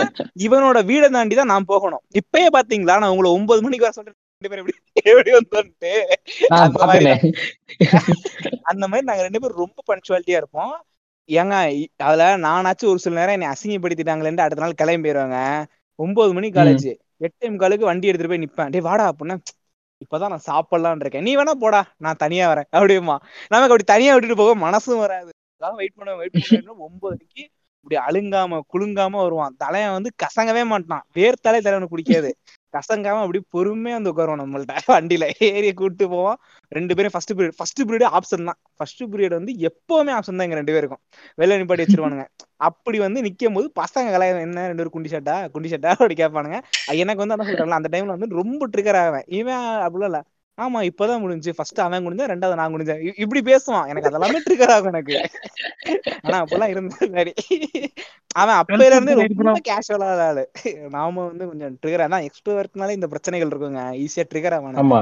இவனோட 0.45 0.79
வீடை 0.89 1.07
தாண்டி 1.09 1.35
தான் 1.35 1.51
நான் 1.53 1.69
போகணும். 1.73 2.03
இப்பயே 2.19 2.49
பாத்தீங்களா 2.57 2.97
நான் 3.01 3.13
உங்களை 3.13 3.29
ஒன்பது 3.37 3.61
மணிக்கு 3.65 3.87
வர 3.87 3.95
சொல்றேன். 3.97 4.17
ரெண்டு 4.35 4.49
பேரும் 4.51 4.67
எப்படி 5.05 5.31
நான் 6.51 6.65
அந்த 6.67 6.85
மாதிரி. 6.89 7.05
பார்த்தேனே 7.05 7.15
அந்த 8.71 8.83
மாதிரி 8.87 9.07
நாங்க 9.09 9.23
ரெண்டு 9.27 9.41
பேரும் 9.41 9.61
ரொம்ப 9.63 9.79
பஞ்சுவாலிட்டியா 9.89 10.39
இருப்போம். 10.41 10.73
ஏங்க 11.29 11.55
அதுல 12.07 12.23
நானாச்சும் 12.45 12.91
ஒரு 12.91 13.01
சில 13.03 13.17
நேரம் 13.19 13.35
என்னை 13.37 13.49
அசிங்கப்படுத்திட்டாங்களேன்ட்டு 13.53 14.45
அடுத்த 14.45 14.63
நாள் 14.63 14.79
கிளம்பி 14.81 15.05
போயிருவாங்க. 15.05 15.39
ஒன்பது 16.03 16.33
மணி 16.33 16.49
காலேஜ் 16.49 16.89
எட்டு 17.25 17.55
காலுக்கு 17.55 17.85
வண்டி 17.85 18.07
எடுத்துட்டு 18.07 18.33
போய் 18.33 18.45
நிப்பேன். 18.45 18.71
டேய் 18.71 18.81
வாடா 18.81 19.05
அப்படின்னா 19.11 19.37
இப்பதான் 20.03 20.33
நான் 20.33 20.47
சாப்பிடலாம்னு 20.49 20.99
இருக்கேன். 20.99 21.21
நீ 21.21 21.31
வேணா 21.35 21.53
போடா. 21.63 21.81
நான் 21.97 22.21
தனியா 22.23 22.45
வரேன். 22.51 22.69
அப்படியுமா? 22.77 23.15
நமக்கு 23.53 23.73
அப்படி 23.73 23.83
தனியா 23.83 24.13
விட்டுட்டு 24.13 24.41
போக 24.41 24.53
மனசும் 24.65 25.01
வராது. 25.05 25.31
வெயிட் 25.75 25.95
பண்ண 25.95 26.15
வெயிட் 26.15 26.37
பண்ண. 26.49 26.73
ஒன்பது 26.87 27.15
மணிக்கு 27.15 27.43
இப்படி 27.83 27.97
அழுங்காம 28.07 28.59
குலுங்காம 28.73 29.15
வருவான். 29.23 29.55
தலையன் 29.63 29.95
வந்து 29.97 30.11
கசங்கவே 30.23 30.63
மாட்டான். 30.65 31.03
வேர்த்தாலே 31.15 31.59
தலைவனுக்கு 31.65 31.95
பிடிக்காது 31.95 32.31
கசங்காம 32.73 33.21
அப்படி 33.23 33.39
பொறுமையா 33.53 33.95
வந்து 33.97 34.11
உட்காருவோம் 34.11 34.41
நம்மள்ட்ட. 34.41 34.73
வண்டியில 34.93 35.25
ஏறி 35.47 35.69
கூட்டு 35.73 36.05
போவோம். 36.09 36.37
ரெண்டு 36.71 36.95
பேரும் 36.95 37.13
first 37.13 37.33
period 37.33 37.55
first 37.57 37.81
period 37.83 38.07
option 38.11 38.47
தான். 38.49 38.59
ஃபர்ஸ்ட் 38.77 39.03
பீரியட் 39.11 39.37
வந்து 39.37 39.53
எப்பவுமே 39.69 40.11
ஆப்ஷன் 40.17 40.37
தான் 40.37 40.47
எங்க 40.47 40.59
ரெண்டு 40.59 40.75
பேருக்கும். 40.75 41.01
வெளில 41.37 41.59
நிப்பாட்டி 41.61 41.85
வச்சிருவானுங்க. 41.85 42.25
அப்படி 42.67 42.97
வந்து 42.99 43.19
நிக்கும் 43.21 43.57
போது 43.57 43.67
பசங்க 43.81 44.07
கலாயம் 44.15 44.43
என்ன 44.47 44.65
ரெண்டு 44.67 44.81
பேரும் 44.81 44.95
குண்டி 44.95 45.11
ஷர்ட்டா 45.13 45.37
குண்டி 45.55 45.71
ஷர்ட்டா 45.73 45.93
அப்படி 45.97 46.17
கேட்பானுங்க. 46.21 46.59
எனக்கு 47.03 47.23
வந்து 47.23 47.35
அதான் 47.35 47.49
சொல்றாங்க 47.51 47.79
அந்த 47.79 47.91
டைம்ல 47.93 48.15
வந்து 48.17 48.29
ரொம்ப 48.41 48.67
ட்ரிகர் 48.73 48.99
ஆவேன். 49.03 49.27
இவன் 49.39 49.55
அப்படிலாம் 49.85 50.11
இல்ல. 50.11 50.21
ஆமா 50.59 50.79
இப்பதான் 50.89 51.19
முடிஞ்சு. 51.19 51.51
ஃபர்ஸ்ட் 51.55 51.79
அவன் 51.79 52.05
குடிஞ்சா 52.05 52.25
ரெண்டாவது 52.31 52.59
நான் 52.59 52.73
குடிஞ்சேன் 52.73 53.01
இப்படி 53.23 53.41
பேசுவான். 53.49 53.87
எனக்கு 53.91 54.09
அதெல்லாமே 54.09 54.39
ட்ரிகர் 54.47 54.73
ஆகும் 54.75 54.91
எனக்கு. 54.93 55.15
ஆனா 56.21 56.37
அப்பெல்லாம் 56.43 56.73
இருந்தது 56.73 57.09
மாதிரி 57.09 57.33
அவன் 58.35 58.59
அப்பையில 58.61 58.87
இருந்து 58.89 59.13
ரொம்ப 59.37 59.59
கேஷுவலா 59.69 60.09
ஆளு. 60.27 60.43
நாம 60.95 61.25
வந்து 61.25 61.47
கொஞ்சம் 61.47 61.75
ட்ரிகர் 61.81 62.05
அதான் 62.07 62.27
எக்ஸ்ட்ரோவர்ட்னால 62.27 62.97
இந்த 62.97 63.07
பிரச்சனைகள் 63.07 63.51
இருக்குங்க. 63.51 63.83
ஈஸியா 64.03 64.25
ட்ரிகர் 64.33 64.57
ஆவானுங்க. 64.57 64.83
ஆமா. 64.83 64.99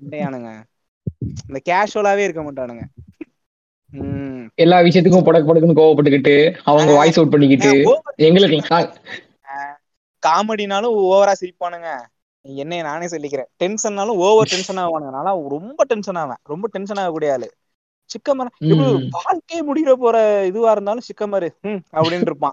இல்லையானுங்க 0.00 0.50
இந்த 1.48 1.58
கேஷுவலாவே 1.68 2.24
இருக்க 2.26 2.42
மாட்டானுங்க. 2.42 2.84
எல்லா 4.58 4.76
விஷயத்துக்கும் 4.86 5.26
படக்கு 5.26 5.48
படக்குன்னு 5.48 5.78
கோவப்பட்டுக்கிட்டு 5.78 6.34
அவங்க 6.64 6.90
வாய்ஸ் 6.92 7.18
அவுட் 7.18 7.32
பண்ணிக்கிட்டு 7.32 7.72
எங்களுக்கு 8.26 8.58
காமெடினாலும் 10.22 10.96
ஓவரா 11.04 11.34
சிரிப்பானுங்க. 11.40 11.90
என்னைய 12.42 12.82
நானே 12.82 13.06
சொல்லிக்கிறேன். 13.06 13.46
டென்ஷன்னாலும் 13.58 14.16
ஓவர் 14.24 14.46
டென்ஷன் 14.46 14.76
ஆவானுங்க. 14.76 15.10
நான்லாம் 15.12 15.48
ரொம்ப 15.48 15.84
டென்ஷன் 15.84 16.14
ஆவேன். 16.14 16.36
ரொம்ப 16.42 16.68
டென்ஷன் 16.68 16.96
ஆகக்கூடிய 16.96 17.32
ஆளு. 17.32 17.52
சிக்கமர். 18.04 18.50
வாழ்க்கையே 19.10 19.72
முடிகிற 19.72 19.92
போற 19.92 20.46
இதுவா 20.46 20.70
இருந்தாலும் 20.70 21.02
சிக்கமரு. 21.02 21.48
ம் 21.60 21.76
அப்படின்னு 21.92 22.20
இருப்பான். 22.20 22.52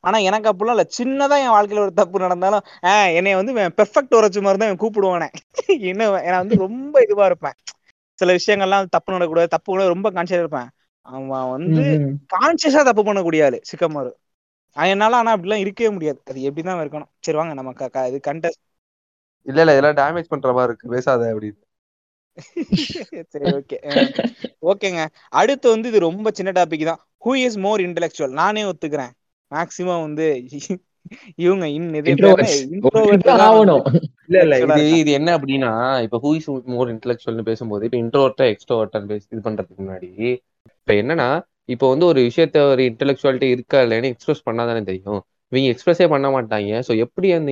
ஆனா 0.00 0.18
எனக்கு 0.18 0.50
அப்படிலாம் 0.50 0.68
இல்ல. 0.68 0.86
சின்னதா 0.98 1.38
என் 1.38 1.50
வாழ்க்கையில 1.50 1.80
ஒரு 1.80 1.92
தப்பு 1.92 2.18
நடந்தாலும் 2.18 2.60
ஆஹ் 2.82 3.14
என்னைய 3.14 3.36
வந்து 3.36 3.54
பெர்ஃபெக்ட் 3.54 4.14
உரைச்சு 4.14 4.40
மாதிரி 4.40 4.56
தான் 4.56 4.76
கூப்பிடுவானே. 4.76 5.28
என்ன 5.66 6.22
நான் 6.22 6.36
வந்து 6.36 6.56
ரொம்ப 6.56 7.00
இதுவா 7.02 7.26
இருப்பேன். 7.26 7.52
சில 8.14 8.34
விஷயங்கள்லாம் 8.34 8.86
தப்பு 8.90 9.12
நடக்கூடாது 9.12 9.46
தப்பு 9.46 9.72
கூட 9.72 9.86
ரொம்ப 9.86 10.10
கான்சியஸ் 10.10 10.38
இருப்பேன். 10.38 10.68
அவன் 11.02 11.50
வந்து. 11.50 11.82
கான்சியஸா 12.40 12.84
தப்பு 12.84 13.02
பண்ணக்கூடிய 13.02 13.44
ஆளு 13.44 13.60
சிக்கமாரு. 13.76 14.12
என்னால 14.72 15.16
ஆனா 15.16 15.36
அப்படிலாம் 15.36 15.54
இருக்கவே 15.54 15.90
முடியாது. 15.90 16.22
அது 16.26 16.40
எப்படிதான் 16.40 16.86
இருக்கணும். 16.86 17.06
சரி 17.20 17.38
வாங்க 17.38 17.54
நம்ம 17.54 18.06
இது 18.08 18.20
கண்டஸ்ட் 18.28 18.64
இல்ல 19.46 19.58
இல்ல 19.62 19.74
இதெல்லாம் 19.74 19.98
டேமேஜ் 20.00 20.32
பண்ற 20.32 20.52
மாதிரி 20.52 20.70
இருக்கு. 20.70 20.92
பேசாத 20.94 21.22
அப்படின்னு. 21.32 21.60
சரி 23.32 23.46
ஓகே 23.52 23.76
ஓகேங்க 24.62 25.02
அடுத்து 25.40 25.66
வந்து 25.74 25.90
இது 25.90 25.98
ரொம்ப 26.06 26.30
சின்ன 26.38 26.50
டாபிக் 26.58 26.88
தான். 26.90 27.00
ஹூ 27.24 27.32
இஸ் 27.44 27.58
மோர் 27.64 27.84
இன்டெலெக்சுவல் 27.86 28.34
நானே 28.40 28.64
ஒத்துக்கிறேன். 28.70 29.12
மேக்சிமம் 29.52 30.04
வந்து 30.06 30.26
இவங்க 31.38 31.64
இல்ல 34.28 34.38
இல்ல 34.44 34.54
இது. 34.64 34.84
இது 35.00 35.10
என்ன 35.18 35.28
அப்படின்னா 35.38 35.70
இப்ப 36.06 36.18
ஹூ 36.22 36.30
இஸ் 36.38 36.48
மோர் 36.72 36.88
இன்டெலெக்சுவல்னு 36.94 37.44
பேசும்போது 37.48 37.86
இப்ப 37.88 37.98
இன்ட்ரோவர்ட்டா 38.02 38.46
எக்ஸ்ட்ரோவர்ட்டான்னு 38.52 39.10
பேசி 39.12 39.26
இது 39.30 39.42
பண்றதுக்கு 39.46 39.82
முன்னாடி 39.82 40.10
இப்ப 40.78 40.92
என்னன்னா 40.94 41.28
இப்போ 41.74 41.86
வந்து 41.92 42.06
ஒரு 42.06 42.20
விஷயத்த 42.28 42.58
ஒரு 42.72 42.82
இன்டெலெக்சுவாலிட்டி 42.90 43.46
இருக்கா 43.54 43.78
இல்லைன்னு 43.84 44.10
எக்ஸ்பிரஸ் 44.12 44.46
பண்ணாதானே 44.48 44.82
தெரியும். 44.90 45.20
இவங்க 45.52 45.68
எக்ஸ்பிரஸே 45.72 46.06
பண்ண 46.12 46.26
மாட்டாங்க. 46.34 46.70
ஸோ 46.86 46.92
எப்படி 47.04 47.28
அந்த 47.32 47.50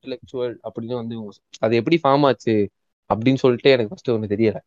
இன்டெலெக்சுவல் 0.00 0.54
அப்படின்னு 0.66 1.00
வந்து 1.00 1.16
அது 1.64 1.72
எப்படி 1.80 1.96
ஃபார்ம் 2.04 2.24
ஆச்சு 2.28 2.54
அப்படின்னு 3.10 3.42
சொல்லிட்டு 3.42 3.74
எனக்கு 3.74 3.90
ஃபர்ஸ்ட் 3.90 4.14
ஒன்று 4.14 4.32
தெரியல. 4.32 4.58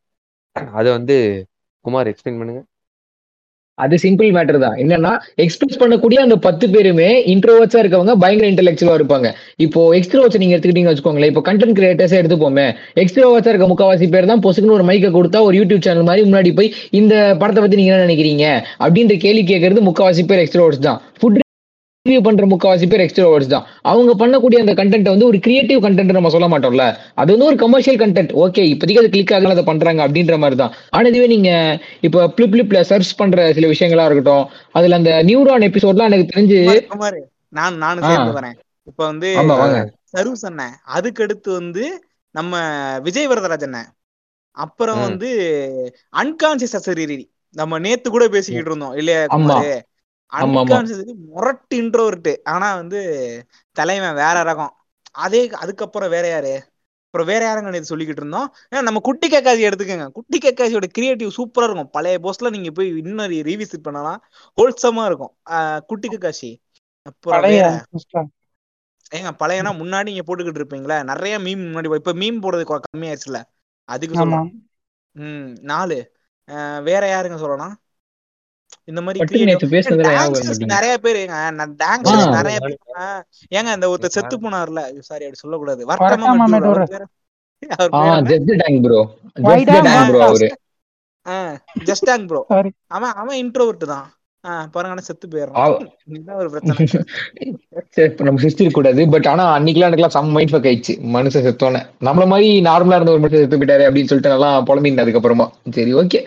அதை 0.80 0.90
வந்து 0.98 1.16
குமார் 1.86 2.10
எக்ஸ்பிளைன் 2.12 2.40
பண்ணுங்க. 2.42 2.62
அது 3.84 3.96
சிம்பிள் 4.04 4.32
மேட்டர் 4.36 4.58
தான். 4.64 4.76
என்னன்னா 4.82 5.12
எக்ஸ்பிரஸ் 5.44 5.80
பண்ணக்கூடிய 5.82 6.18
அந்த 6.26 6.36
பத்து 6.46 6.66
பேருமே 6.74 7.08
இன்ட்ரோவர்ட்ஸா 7.34 7.80
இருக்கவங்க 7.84 8.14
பயங்கர 8.24 8.48
இன்டெலெக்சுவலா 8.52 8.98
இருப்பாங்க. 9.00 9.30
இப்போ 9.66 9.82
எக்ஸ்ட்ரோவர்ட்ஸ் 10.00 10.42
நீங்க 10.42 10.56
எடுத்துக்கிட்டீங்க 10.56 10.92
வச்சுக்கோங்களேன். 10.92 11.32
இப்போ 11.34 11.44
கண்டென்ட் 11.50 11.78
கிரியேட்டர்ஸே 11.80 12.20
எடுத்துப்போமே. 12.22 12.68
எக்ஸ்ட்ரோவர்ட்ஸா 13.04 13.54
இருக்க 13.54 13.68
முக்காவாசி 13.72 14.10
பேர் 14.16 14.32
தான் 14.32 14.44
பொசுக்குன்னு 14.48 14.78
ஒரு 14.80 14.88
மைக்கை 14.90 15.12
கொடுத்தா 15.18 15.42
ஒரு 15.48 15.58
யூடியூப் 15.62 15.86
சேனல் 15.88 16.10
மாதிரி 16.10 16.28
முன்னாடி 16.30 16.52
போய் 16.60 16.74
இந்த 17.02 17.16
படத்தை 17.44 17.64
பத்தி 17.64 17.80
நீங்க 17.82 17.94
என்ன 17.96 18.06
நினைக்கிறீங்க? 18.08 18.46
அப்படின்ற 18.86 19.18
கேள்வி 19.26 19.46
கேட்கறது 19.54 19.88
முக்காவாசி 19.90 20.26
பேர் 20.34 20.44
எக்ஸ்ட்ரோவர்ட்ஸ் 20.46 20.86
தான். 20.90 21.02
ஃபுட் 21.22 21.42
ரிவ்யூ 22.06 22.22
பண்ற 22.24 22.46
முக்காவாசி 22.52 22.88
பேர் 22.88 23.02
எக்ஸ்ட்ரோவர்ட்ஸ் 23.02 23.52
தான். 23.52 23.66
அவங்க 23.90 24.14
பண்ணக்கூடிய 24.22 24.58
அந்த 24.62 24.74
கண்டென்ட் 24.80 25.12
வந்து 25.12 25.28
ஒரு 25.28 25.38
கிரியேட்டிவ் 25.40 25.80
கண்டென்ட் 25.86 26.16
நம்ம 26.16 26.32
சொல்ல 26.34 26.48
மாட்டோம்ல. 26.52 26.86
அது 27.22 27.30
வந்து 27.34 27.48
ஒரு 27.50 27.58
கமர்ஷியல் 27.62 28.00
கண்டென்ட் 28.02 28.32
ஓகே 28.42 28.64
இப்போதைக்கு 28.72 29.02
அது 29.02 29.12
கிளிக் 29.14 29.32
ஆகலாம் 29.36 29.54
அதை 29.56 29.64
பண்றாங்க 29.70 30.02
அப்படின்ற 30.06 30.38
மாதிரி 30.42 30.58
தான். 30.62 30.74
ஆனா 30.94 31.06
இதுவே 31.12 31.28
நீங்க 31.34 31.52
இப்போ 32.04 32.26
பிளிப் 32.36 32.52
பிளிப்ல 32.54 32.82
சர்ச் 32.90 33.12
பண்ற 33.16 33.46
சில 33.54 33.70
விஷயங்களா 33.72 34.08
இருக்கட்டும் 34.08 34.44
அதுல 34.76 35.00
அந்த 35.00 35.14
நியூரான் 35.30 35.68
எபிசோட்லாம் 35.70 36.10
எனக்கு 36.12 36.28
தெரிஞ்சு 36.34 36.60
நான் 37.54 37.80
நானும். 37.80 38.06
சேர்ந்து 38.10 38.36
வரேன். 38.38 38.58
இப்ப 38.88 39.02
வந்து 39.06 39.30
ஆமா 39.40 39.56
வாங்க. 39.58 39.80
சர்வீஸ் 40.14 40.46
அண்ணன் 40.50 40.76
அதுக்கு 40.96 41.24
அடுத்து 41.26 41.50
வந்து 41.60 41.84
நம்ம 42.36 42.54
விஜய் 43.06 43.30
வரதராஜ் 43.32 43.68
அண்ணன். 43.68 43.90
அப்புறம். 44.58 45.02
வந்து 45.06 45.30
அன்கான்சியஸ் 46.22 46.78
அசரீரி. 46.80 47.20
நம்ம 47.56 47.80
நேத்து 47.82 48.08
கூட 48.12 48.26
பேசிக்கிட்டு 48.36 48.72
இருந்தோம் 48.72 48.96
இல்லையா 49.02 49.22
முரட்டு 51.30 51.76
இன்ட்ரோவர்ட் 51.82 52.22
ஆனா 52.46 52.76
வந்து 52.76 53.00
தலைவன் 53.76 54.16
வேற 54.16 54.38
ரகம். 54.44 54.74
அதே 55.18 55.42
அதுக்கப்புறம் 55.62 56.10
வேற 56.10 56.26
யாரு? 56.28 56.54
அப்புறம் 57.08 57.28
வேற 57.28 57.42
யாருங்க 57.46 57.72
நேத்து 57.72 57.92
சொல்லிக்கிட்டு 57.92 58.22
இருந்தோம்? 58.22 58.48
ஏன்னா 58.70 58.82
நம்ம 58.82 59.00
குட்டி 59.02 59.28
கேக்காசி 59.30 59.62
எடுத்துக்கோங்க. 59.68 60.08
குட்டி 60.12 60.38
கேக்காசியோட 60.38 60.88
கிரியேட்டிவ் 60.90 61.32
சூப்பரா 61.38 61.66
இருக்கும். 61.68 61.92
பழைய 61.92 62.18
போஸ்ட்ல 62.24 62.50
நீங்க 62.50 62.72
போய் 62.72 62.90
இன்னும் 63.02 63.20
ரீவிசிட் 63.50 63.86
பண்ணலாம். 63.88 64.20
ஹோல்சமா 64.58 65.06
இருக்கும். 65.06 65.34
குட்டி 65.90 66.08
கேக்காசி. 66.10 66.52
அப்புறம் 67.06 67.46
ஏங்க 69.12 69.32
பழையனா 69.40 69.72
முன்னாடி 69.80 70.08
நீங்க 70.10 70.24
போட்டுக்கிட்டு 70.28 70.62
இருப்பீங்களா? 70.62 70.98
நிறைய 71.12 71.36
மீம் 71.40 71.64
முன்னாடி 71.66 71.96
இப்ப 71.96 72.14
மீம் 72.16 72.42
போடுறது 72.44 72.66
கம்மியாயிருச்சுல 72.70 73.40
அதுக்கு 73.90 74.16
சொல்றேன். 74.16 74.46
ம் 75.16 75.50
நாலு. 75.64 75.98
வேற 76.86 77.04
யாருங்க 77.08 77.38
சொல்லலாம் 77.38 77.76
இந்த 78.92 79.02
மாதிரி 79.06 79.20
நிறைய 80.76 80.96
பேர். 81.06 81.20
நிறைய 82.38 82.58
ஏங்க 83.58 83.70
இந்த 83.78 83.88
ஒருத்தர் 83.92 84.16
செத்து 84.18 84.38
போனார்ல. 84.46 84.82
சாரி 85.10 85.26
அப்படி 85.28 85.42
சொல்லக்கூடாது? 85.44 85.82
ஜஸ்ட் 91.90 92.08
டேங் 92.10 92.26
ப்ரோ 92.30 92.40
அவன் 92.98 93.14
அவன் 93.22 93.38
இன்ட்ரோவர்ட் 93.44 93.86
தான். 93.94 94.08
ஆஹ் 94.44 94.66
பாருங்க 94.72 95.04
செத்து 95.08 95.26
போயிடுறான். 95.34 95.76
ஒரு 96.42 96.50
பிரச்சனை. 96.54 96.86
நம்ம 98.28 98.42
சிரிச்சிருக்க 98.44 98.78
கூடாது 98.78 99.02
பட் 99.14 99.28
ஆனா 99.34 99.44
அன்னைக்கெல்லாம் 99.58 99.90
எனக்குலாம் 99.90 100.16
செம்ம 100.16 100.36
மைண்ட் 100.38 100.54
ஃபக் 100.54 100.68
ஆயிடுச்சு 100.70 100.94
மனுஷன் 101.16 101.46
செத்தோன்னே. 101.48 101.82
நம்மள 102.08 102.26
மாதிரி 102.32 102.50
நார்மலா 102.68 102.98
இருந்த 103.00 103.14
ஒரு 103.16 103.24
மனுஷன் 103.24 103.44
செத்து 103.44 103.60
போயிட்டாரு 103.62 103.86
அப்படின்னு 103.90 104.10
சொல்லிட்டு 104.12 104.34
நல்லா 104.36 104.50
புலம்பிருந்தேன் 104.70 105.06
அதுக்கப்புறமா. 105.06 105.48
சரி 105.78 105.94
ஓகே 106.02 106.22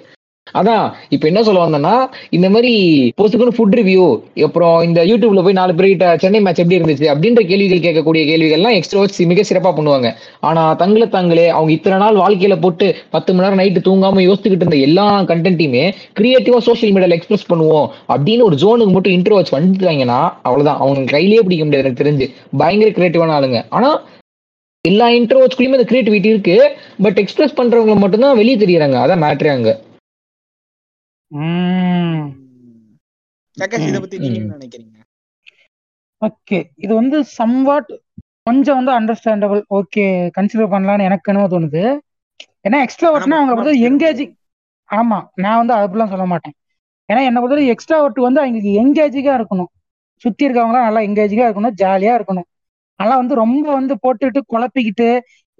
அதான் 0.55 0.85
இப்ப 1.09 1.27
என்ன 1.27 1.43
சொல்ல 1.43 1.61
வந்தேன்னா 1.65 1.95
இந்த 2.31 2.51
மாதிரி 2.51 2.73
பொசுக்குன்னு 3.21 3.55
ஃபுட் 3.57 3.77
ரிவ்யூ 3.79 4.05
அப்புறம் 4.47 4.83
இந்த 4.83 5.05
யூடியூப்ல 5.05 5.43
போய் 5.43 5.57
நாலு 5.59 5.73
பேர்கிட்ட 5.73 6.17
சென்னை 6.17 6.41
மேட்ச் 6.41 6.61
எப்படி 6.63 6.79
இருந்துச்சு 6.79 7.07
அப்படின்ற 7.13 7.43
கேள்விகள் 7.47 7.83
கேட்கக்கூடிய 7.87 8.23
கேள்விகள்லாம் 8.31 8.77
எக்ஸ்ட்ரோவர்ட்ஸ் 8.79 9.21
மிக 9.33 9.45
சிறப்பா 9.49 9.73
பண்ணுவாங்க. 9.79 10.11
ஆனா 10.41 10.75
தங்களை 10.75 11.09
தாங்களே 11.09 11.49
அவங்க 11.49 11.73
இத்தனை 11.73 11.99
நாள் 11.99 12.17
வாழ்க்கையில 12.17 12.61
போட்டு 12.61 12.95
பத்து 13.11 13.35
மணி 13.35 13.45
நேரம் 13.45 13.61
நைட்டு 13.63 13.87
தூங்காம 13.89 14.25
யோசிச்சுக்கிட்டு 14.29 14.67
இருந்த 14.67 14.77
எல்லா 14.77 15.07
கண்டென்ட்டையுமே 15.23 15.85
கிரியேட்டிவா 16.21 16.59
சோஷியல் 16.59 16.95
மீடியால 16.97 17.19
எக்ஸ்பிரஸ் 17.19 17.51
பண்ணுவோம் 17.53 17.89
அப்படின்னு 18.09 18.43
ஒரு 18.43 18.57
ஜோனுக்கு 18.57 18.93
மட்டும் 18.93 19.13
இன்ட்ரோ 19.13 19.39
வச்சு 19.39 19.57
வந்துட்டாங்கன்னா 19.59 20.21
அவ்வளவுதான். 20.43 20.79
அவங்க 20.79 21.11
கையிலேயே 21.15 21.43
பிடிக்க 21.43 21.65
முடியாது 21.65 21.87
எனக்கு 21.87 22.05
தெரிஞ்சு. 22.05 22.29
பயங்கர 22.57 22.91
கிரியேட்டிவான 22.91 23.35
ஆளுங்க. 23.39 23.65
ஆனா 23.69 23.91
எல்லா 24.85 25.09
இன்ட்ரோவர்ஸ்குள்ளயுமே 25.09 25.79
அந்த 25.79 25.89
கிரியேட்டிவிட்டி 25.93 26.33
இருக்கு. 26.35 26.57
பட் 27.03 27.19
எக்ஸ்பிரஸ் 27.19 27.59
பண்றவங்க 27.61 27.97
மட்டும்தான் 28.05 28.37
வெளியே 28.37 28.57
தெரியறாங்க. 28.65 28.97
அதான் 29.05 29.25
மேட்ரே 29.27 29.53
அங்க. 29.57 29.71
இத 33.87 34.01
பத்தி 34.03 34.19
நீங்க. 34.23 34.39
என்ன 34.41 34.57
நினைக்கிறீங்க? 34.57 34.99
ஓகே. 36.23 36.59
இது 36.85 36.93
வந்து 36.95 37.17
சம்வாட் 37.39 37.91
கொஞ்சம் 38.47 38.79
வந்து 38.79 38.93
அண்டர்ஸ்டாண்டபிள் 38.99 39.61
ஓகே 39.79 40.05
கன்சிடர் 40.37 40.73
பண்ணலாம்னு 40.75 41.07
எனக்கு 41.09 41.31
என்னமோ 41.33 41.49
தோணுது. 41.55 41.83
ஏன்னா 42.67 42.79
எக்ஸ்ட்ராவர்ட்னா 42.87 43.39
அவங்க 43.39 43.55
வந்து 43.55 43.75
எங்கேஜிங் 43.89 44.33
ஆமா 44.91 45.19
நான் 45.45 45.61
வந்து 45.61 45.75
அப்படிலாம் 45.75 46.13
சொல்ல 46.15 46.27
மாட்டேன். 46.33 46.55
ஏன்னா 47.09 47.23
என்னை 47.29 47.39
பொறுத்தவரை 47.41 47.67
எக்ஸ்ட்ராவர்ட் 47.75 48.21
வந்து 48.27 48.41
அவங்களுக்கு 48.43 48.73
எங்கேஜிங்கா 48.83 49.35
இருக்கணும். 49.39 49.71
சுத்தி 50.25 50.47
இருக்கவங்களாம் 50.47 50.87
நல்லா 50.89 51.03
எங்கேஜிங்கா 51.09 51.47
இருக்கணும் 51.49 51.77
ஜாலியா 51.83 52.13
இருக்கணும். 52.19 52.49
அதெல்லாம் 53.01 53.21
வந்து 53.23 53.35
ரொம்ப 53.43 53.67
வந்து 53.79 53.95
போட்டுட்டு 54.05 54.41
குழப்பிக்கிட்டு 54.53 55.09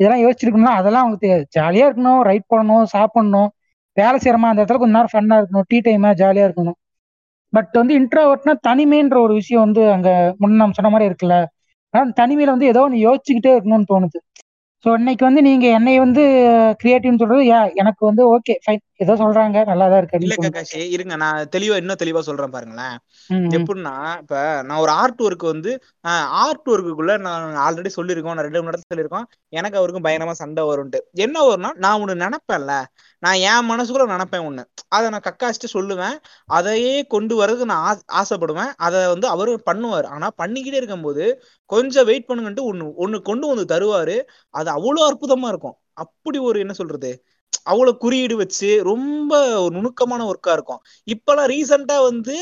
இதெல்லாம் 0.01 0.23
யோசிச்சிருக்கணும்னா 0.25 0.75
அதெல்லாம் 0.81 1.03
அவங்களுக்கு 1.05 1.27
தெரியாது. 1.27 1.47
ஜாலியா 1.57 1.87
இருக்கணும் 1.89 2.21
ரைட் 2.29 2.47
பண்ணணும் 2.55 2.87
சாப்பிடணும் 2.95 3.51
வேலை 3.97 4.17
செய்யறமா 4.19 4.51
அந்த 4.51 4.61
இடத்துல 4.61 4.81
கொஞ்ச 4.83 4.95
நேரம் 4.97 5.13
ஃபன்னா 5.13 5.39
இருக்கணும் 5.41 5.69
டீ 5.71 5.79
டைமா 5.87 6.11
ஜாலியா 6.21 6.47
இருக்கணும். 6.49 6.79
பட் 7.53 7.73
வந்து 7.79 7.95
இன்ட்ராவர்ட்னா 8.01 8.55
தனிமைன்ற 8.69 9.17
ஒரு 9.23 9.35
விஷயம் 9.41 9.65
வந்து 9.65 9.83
அங்க 9.95 10.09
முன்ன 10.41 10.61
நம்ம 10.63 10.77
சொன்ன 10.79 10.93
மாதிரி 10.95 11.09
இருக்குல்ல? 11.11 11.37
ஆனா 11.95 12.05
தனிமையில 12.19 12.55
வந்து 12.55 12.71
ஏதோ 12.73 12.83
ஒன்று 12.87 13.05
யோசிச்சுக்கிட்டே 13.05 13.53
இருக்கணும்னு 13.55 13.91
தோணுது. 13.93 14.19
ஸோ 14.85 14.91
இன்னைக்கு 14.99 15.25
வந்து 15.27 15.41
நீங்க 15.47 15.67
என்னை 15.77 15.93
வந்து 16.03 16.23
கிரியேட்டிவ்னு 16.81 17.21
சொல்றது 17.23 17.45
யா 17.45 17.61
எனக்கு 17.81 18.03
வந்து 18.09 18.23
ஓகே 18.35 18.55
ஃபைன் 18.65 18.83
ஏதோ 19.05 19.15
சொல்றாங்க 19.23 19.59
நல்லா 19.71 19.87
தான் 19.89 20.01
இருக்கு 20.01 20.21
இல்ல 20.21 20.35
கக்காஷ் 20.37 20.75
இருங்க 20.95 21.15
நான் 21.23 21.49
தெளிவா 21.55 21.77
இன்னும் 21.81 22.01
தெளிவா 22.03 22.21
சொல்றேன் 22.29 22.55
பாருங்களேன். 22.55 22.95
எப்படின்னா 23.57 23.95
இப்ப 24.23 24.35
நான் 24.69 24.83
ஒரு 24.85 24.93
ஆர்ட் 25.01 25.23
ஒர்க் 25.27 25.45
வந்து 25.51 25.73
ஆர்ட் 26.43 26.71
ஒர்க்குள்ள 26.73 27.15
நான் 27.27 27.59
ஆல்ரெடி 27.65 27.93
சொல்லியிருக்கோம் 27.97 28.37
நான் 28.37 28.47
ரெண்டு 28.49 28.61
மணி 28.61 28.69
நேரத்துல 28.69 28.93
சொல்லியிருக்கோம். 28.93 29.27
எனக்கு 29.53 29.79
அவருக்கும் 29.81 30.07
பயங்கரமா 30.07 30.37
சண்டை 30.43 30.65
வரும்ட்டு 30.71 31.01
என்ன 31.27 31.37
வரும்னா 31.49 31.73
நான் 31.85 32.01
ஒண்ணு 32.03 32.17
நினைப்பேன்ல 32.25 32.75
நான் 33.19 33.35
என் 33.35 33.71
மனசுக்குள்ள 33.71 34.07
நினைப்பேன் 34.07 34.45
ஒண்ணு. 34.49 34.63
அதை 34.89 35.09
நான் 35.09 35.25
கக்காச்சிட்டு 35.29 35.69
சொல்லுவேன். 35.73 36.17
அதையே 36.47 37.05
கொண்டு 37.07 37.35
வரதுக்கு 37.43 37.65
நான் 37.65 38.01
ஆசைப்படுவேன். 38.13 38.73
அதை 38.77 39.07
வந்து 39.07 39.27
அவரு 39.29 39.63
பண்ணுவார். 39.71 40.07
ஆனா 40.07 40.31
பண்ணிக்கிட்டே 40.43 40.79
இருக்கும்போது 40.81 41.25
கொஞ்சம் 41.67 42.05
வெயிட் 42.05 42.29
பண்ணுங்கன்ட்டு 42.29 42.67
ஒண்ணு 42.71 42.93
ஒண்ணு 42.99 43.23
கொண்டு 43.23 43.47
வந்து 43.55 43.65
தருவாரு. 43.75 44.17
அது 44.51 44.71
அவ்வளவு 44.71 45.07
அற்புதமா 45.09 45.49
இருக்கும். 45.49 45.77
அப்படி 45.93 46.39
ஒரு 46.39 46.59
என்ன 46.59 46.73
சொல்றது? 46.73 47.11
அவ்வளவு 47.63 47.99
குறியீடு 47.99 48.37
வச்சு 48.37 48.83
ரொம்ப 48.83 49.63
ஒரு 49.63 49.75
நுணுக்கமான 49.75 50.25
ஒர்க்கா 50.31 50.53
இருக்கும். 50.53 50.81
இப்பெல்லாம் 51.11 51.51
ரீசெண்டா 51.53 52.03
வந்து 52.03 52.37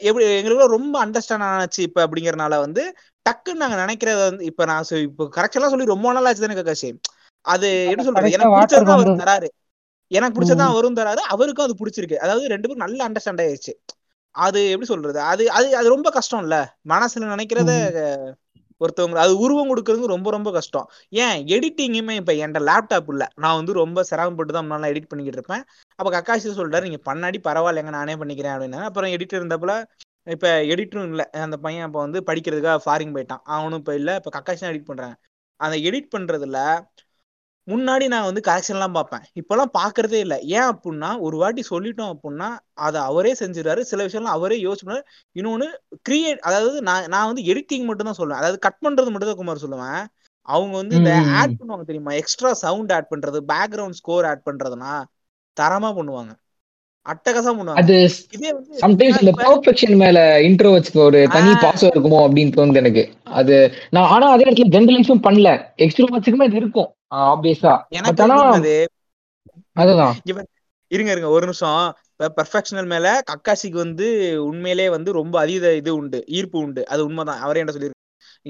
எப்படி 0.00 0.24
எங்களுக்கு 0.36 0.66
ரொம்ப 0.66 1.06
அண்டர்ஸ்டாண்ட் 1.06 1.46
ஆனாச்சு 1.48 1.80
இப்ப 1.80 2.06
அப்படிங்கறனால 2.06 2.58
வந்து 2.58 2.94
டக்குன்னு 3.28 3.54
நாங்க 3.54 3.76
நினைக்கிறத 3.84 4.28
வந்து 4.28 4.44
இப்ப 4.44 4.64
நான் 4.64 4.84
சொ- 4.90 5.02
இப்போ 5.02 5.28
கரெக்ஷன்லாம் 5.36 5.68
சொல்லி 5.68 5.84
ரொம்ப 5.84 6.12
நாள் 6.12 6.24
ஆச்சு 6.24 6.46
தானே 6.46 6.60
கக்காசி 6.60 6.98
அது 7.44 7.68
என்ன 7.90 8.04
சொல்றது? 8.04 8.30
எனக்கு 8.30 8.56
பிடிச்சதுதான் 8.58 8.96
அவர் 8.96 9.20
தராரு. 9.22 9.48
எனக்கு 10.10 10.36
பிடிச்சதான் 10.36 10.66
ம். 10.66 10.72
அவரும் 10.72 10.96
தராரு. 10.96 11.22
அவருக்கும் 11.28 11.64
அது 11.64 11.80
பிடிச்சிருக்கு. 11.80 12.16
அதாவது 12.16 12.48
ரெண்டு 12.48 12.68
பேரும் 12.68 12.84
நல்ல 12.86 13.08
அண்டர்ஸ்டாண்ட் 13.08 13.42
ஆயிருச்சு. 13.44 13.72
அது 14.34 14.70
எப்படி 14.70 14.86
சொல்றது? 14.86 15.18
அது 15.22 15.50
அது 15.50 15.76
அது 15.76 15.88
ரொம்ப 15.88 16.08
கஷ்டம் 16.10 16.42
இல்ல 16.42 16.56
மனசுல 16.88 17.30
நினைக்கிறத. 17.34 17.72
ஒருத்தவங்க 18.80 19.18
அது 19.18 19.38
உருவம் 19.38 19.70
கொடுக்கறது 19.70 20.06
ரொம்ப 20.06 20.30
ரொம்ப 20.30 20.50
கஷ்டம். 20.52 20.84
ஏன்? 21.16 21.38
எடிட்டிங்குமே 21.48 22.10
இப்ப 22.12 22.32
என்கிட்ட 22.34 22.60
லேப்டாப் 22.68 23.08
இல்ல. 23.08 23.24
நான் 23.34 23.56
வந்து 23.56 23.72
ரொம்ப 23.74 24.02
சிரமப்பட்டு 24.02 24.52
தான் 24.52 24.66
முன்னால 24.66 24.90
எடிட் 24.92 25.08
பண்ணிக்கிட்டு 25.08 25.40
இருப்பேன். 25.40 25.64
அப்ப 25.98 26.08
கக்காசி 26.10 26.52
சொல்றாரு 26.54 26.82
நீங்க 26.82 27.00
பண்ணாடி 27.04 27.38
பரவாயில்லைங்க 27.44 27.90
நானே 27.90 28.14
பண்ணிக்கிறேன் 28.14 28.54
அப்படின்னு. 28.54 28.80
அப்புறம் 28.88 29.10
எடிட்டர் 29.10 29.40
இருந்தப்பல 29.40 29.74
இப்ப 30.26 30.46
எடிட்டரும் 30.72 31.10
இல்ல. 31.10 31.24
அந்த 31.42 31.56
பையன் 31.58 31.86
இப்ப 31.86 31.98
வந்து 31.98 32.20
படிக்கிறதுக்காக 32.26 32.80
ஃபாரின் 32.84 33.14
போயிட்டான். 33.14 33.42
அவனும் 33.50 33.78
இப்ப 33.78 33.94
இல்ல. 33.94 34.10
இப்ப 34.16 34.30
கக்காசி 34.36 34.60
தான் 34.60 34.72
எடிட் 34.72 34.90
பண்றாங்க. 34.90 35.16
அந்த 35.60 35.76
எடிட் 35.88 36.12
பண்றதுல 36.14 36.58
முன்னாடி 37.68 38.08
நான் 38.08 38.24
வந்து 38.24 38.40
கரெக்ஷன் 38.46 38.76
எல்லாம் 38.76 38.92
பார்ப்பேன். 38.92 39.24
இப்பெல்லாம் 39.40 39.72
பாக்குறதே 39.78 40.18
இல்ல. 40.18 40.38
ஏன் 40.40 40.68
அப்படின்னா 40.72 41.20
ஒரு 41.20 41.36
வாட்டி 41.36 41.64
சொல்லிட்டோம் 41.70 42.12
அப்படின்னா 42.14 42.48
அதை 42.72 43.00
அவரே 43.00 43.34
செஞ்சிருவாரு 43.40 43.80
சில 43.80 44.04
விஷயம்லாம் 44.06 44.36
அவரே 44.38 44.62
யோசிச்சு 44.62 45.02
இன்னொன்னு 45.36 45.66
கிரியேட் 46.08 46.38
அதாவது 46.38 46.82
நான் 46.82 47.08
நான் 47.08 47.26
வந்து 47.26 47.42
எடிட்டிங் 47.42 47.84
மட்டும் 47.84 48.06
தான் 48.06 48.18
சொல்லுவேன். 48.18 48.40
அதாவது 48.42 48.58
கட் 48.58 48.80
பண்றது 48.86 49.10
மட்டும் 49.10 49.30
தான் 49.32 49.36
குமார் 49.36 49.64
சொல்லுவேன். 49.64 50.00
அவங்க 50.42 50.76
வந்து 50.76 50.96
இந்த 50.96 51.10
ஆட். 51.10 51.56
பண்ணுவாங்க 51.60 51.84
தெரியுமா? 51.84 52.12
எக்ஸ்ட்ரா 52.12 52.52
சவுண்ட் 52.52 52.92
ஆட் 52.92 53.10
பண்றது 53.10 53.40
பேக்ரவுண்ட் 53.52 53.90
ஸ்கோர் 53.90 54.24
ஆட் 54.24 54.46
பண்றதுனா 54.46 54.92
தரமா 55.56 55.90
பண்ணுவாங்க. 55.98 56.32
அட்டகாசம் 57.06 57.60
சம்டைம்ஸ் 58.82 59.20
இந்த 59.22 59.32
பர்ஃபெக்ஷன் 59.42 59.94
மேல 60.02 60.18
இன்ட்ரோ 60.48 60.70
வச்சுக்க 60.74 60.98
ஒரு 61.04 61.20
தனி 61.34 61.52
பாசம் 61.62 61.92
இருக்குமோ 61.92 62.18
அப்படின்னு 62.24 62.54
தோணுது 62.56 62.80
எனக்கு. 62.82 63.04
அது 63.38 63.54
நான் 63.90 64.10
ஆனா 64.14 64.26
அதே 64.34 64.46
இடத்துல 64.48 64.72
ஜென்ரலைஸும் 64.76 65.24
பண்ணல. 65.26 65.50
எக்ஸ்ட்ரோவர்ட்ஸுக்குமே 65.84 66.48
இது 66.50 66.60
இருக்கும் 66.62 66.90
ஆப்வியஸா 67.28 67.74
எனக்கு 67.98 68.24
ஆனா 68.26 68.38
அதுதான். 69.76 70.14
இருங்க 70.90 71.10
இருங்க 71.12 71.28
ஒரு 71.36 71.44
நிமிஷம். 71.44 71.80
பெர்ஃபெக்ஷனல் 72.38 72.88
மேல 72.92 73.06
கக்காசிக்கு 73.30 73.78
வந்து 73.84 74.06
உண்மையிலே 74.46 74.86
வந்து 74.96 75.10
ரொம்ப 75.18 75.34
அதீத 75.40 75.74
இது 75.80 75.90
உண்டு 76.00 76.18
ஈர்ப்பு 76.38 76.58
உண்டு. 76.58 76.82
அது 76.92 77.00
உண்மைதான். 77.08 77.40
அவரே 77.44 77.62
என்ன 77.62 77.74
சொல்லியிருக்கு 77.74 77.97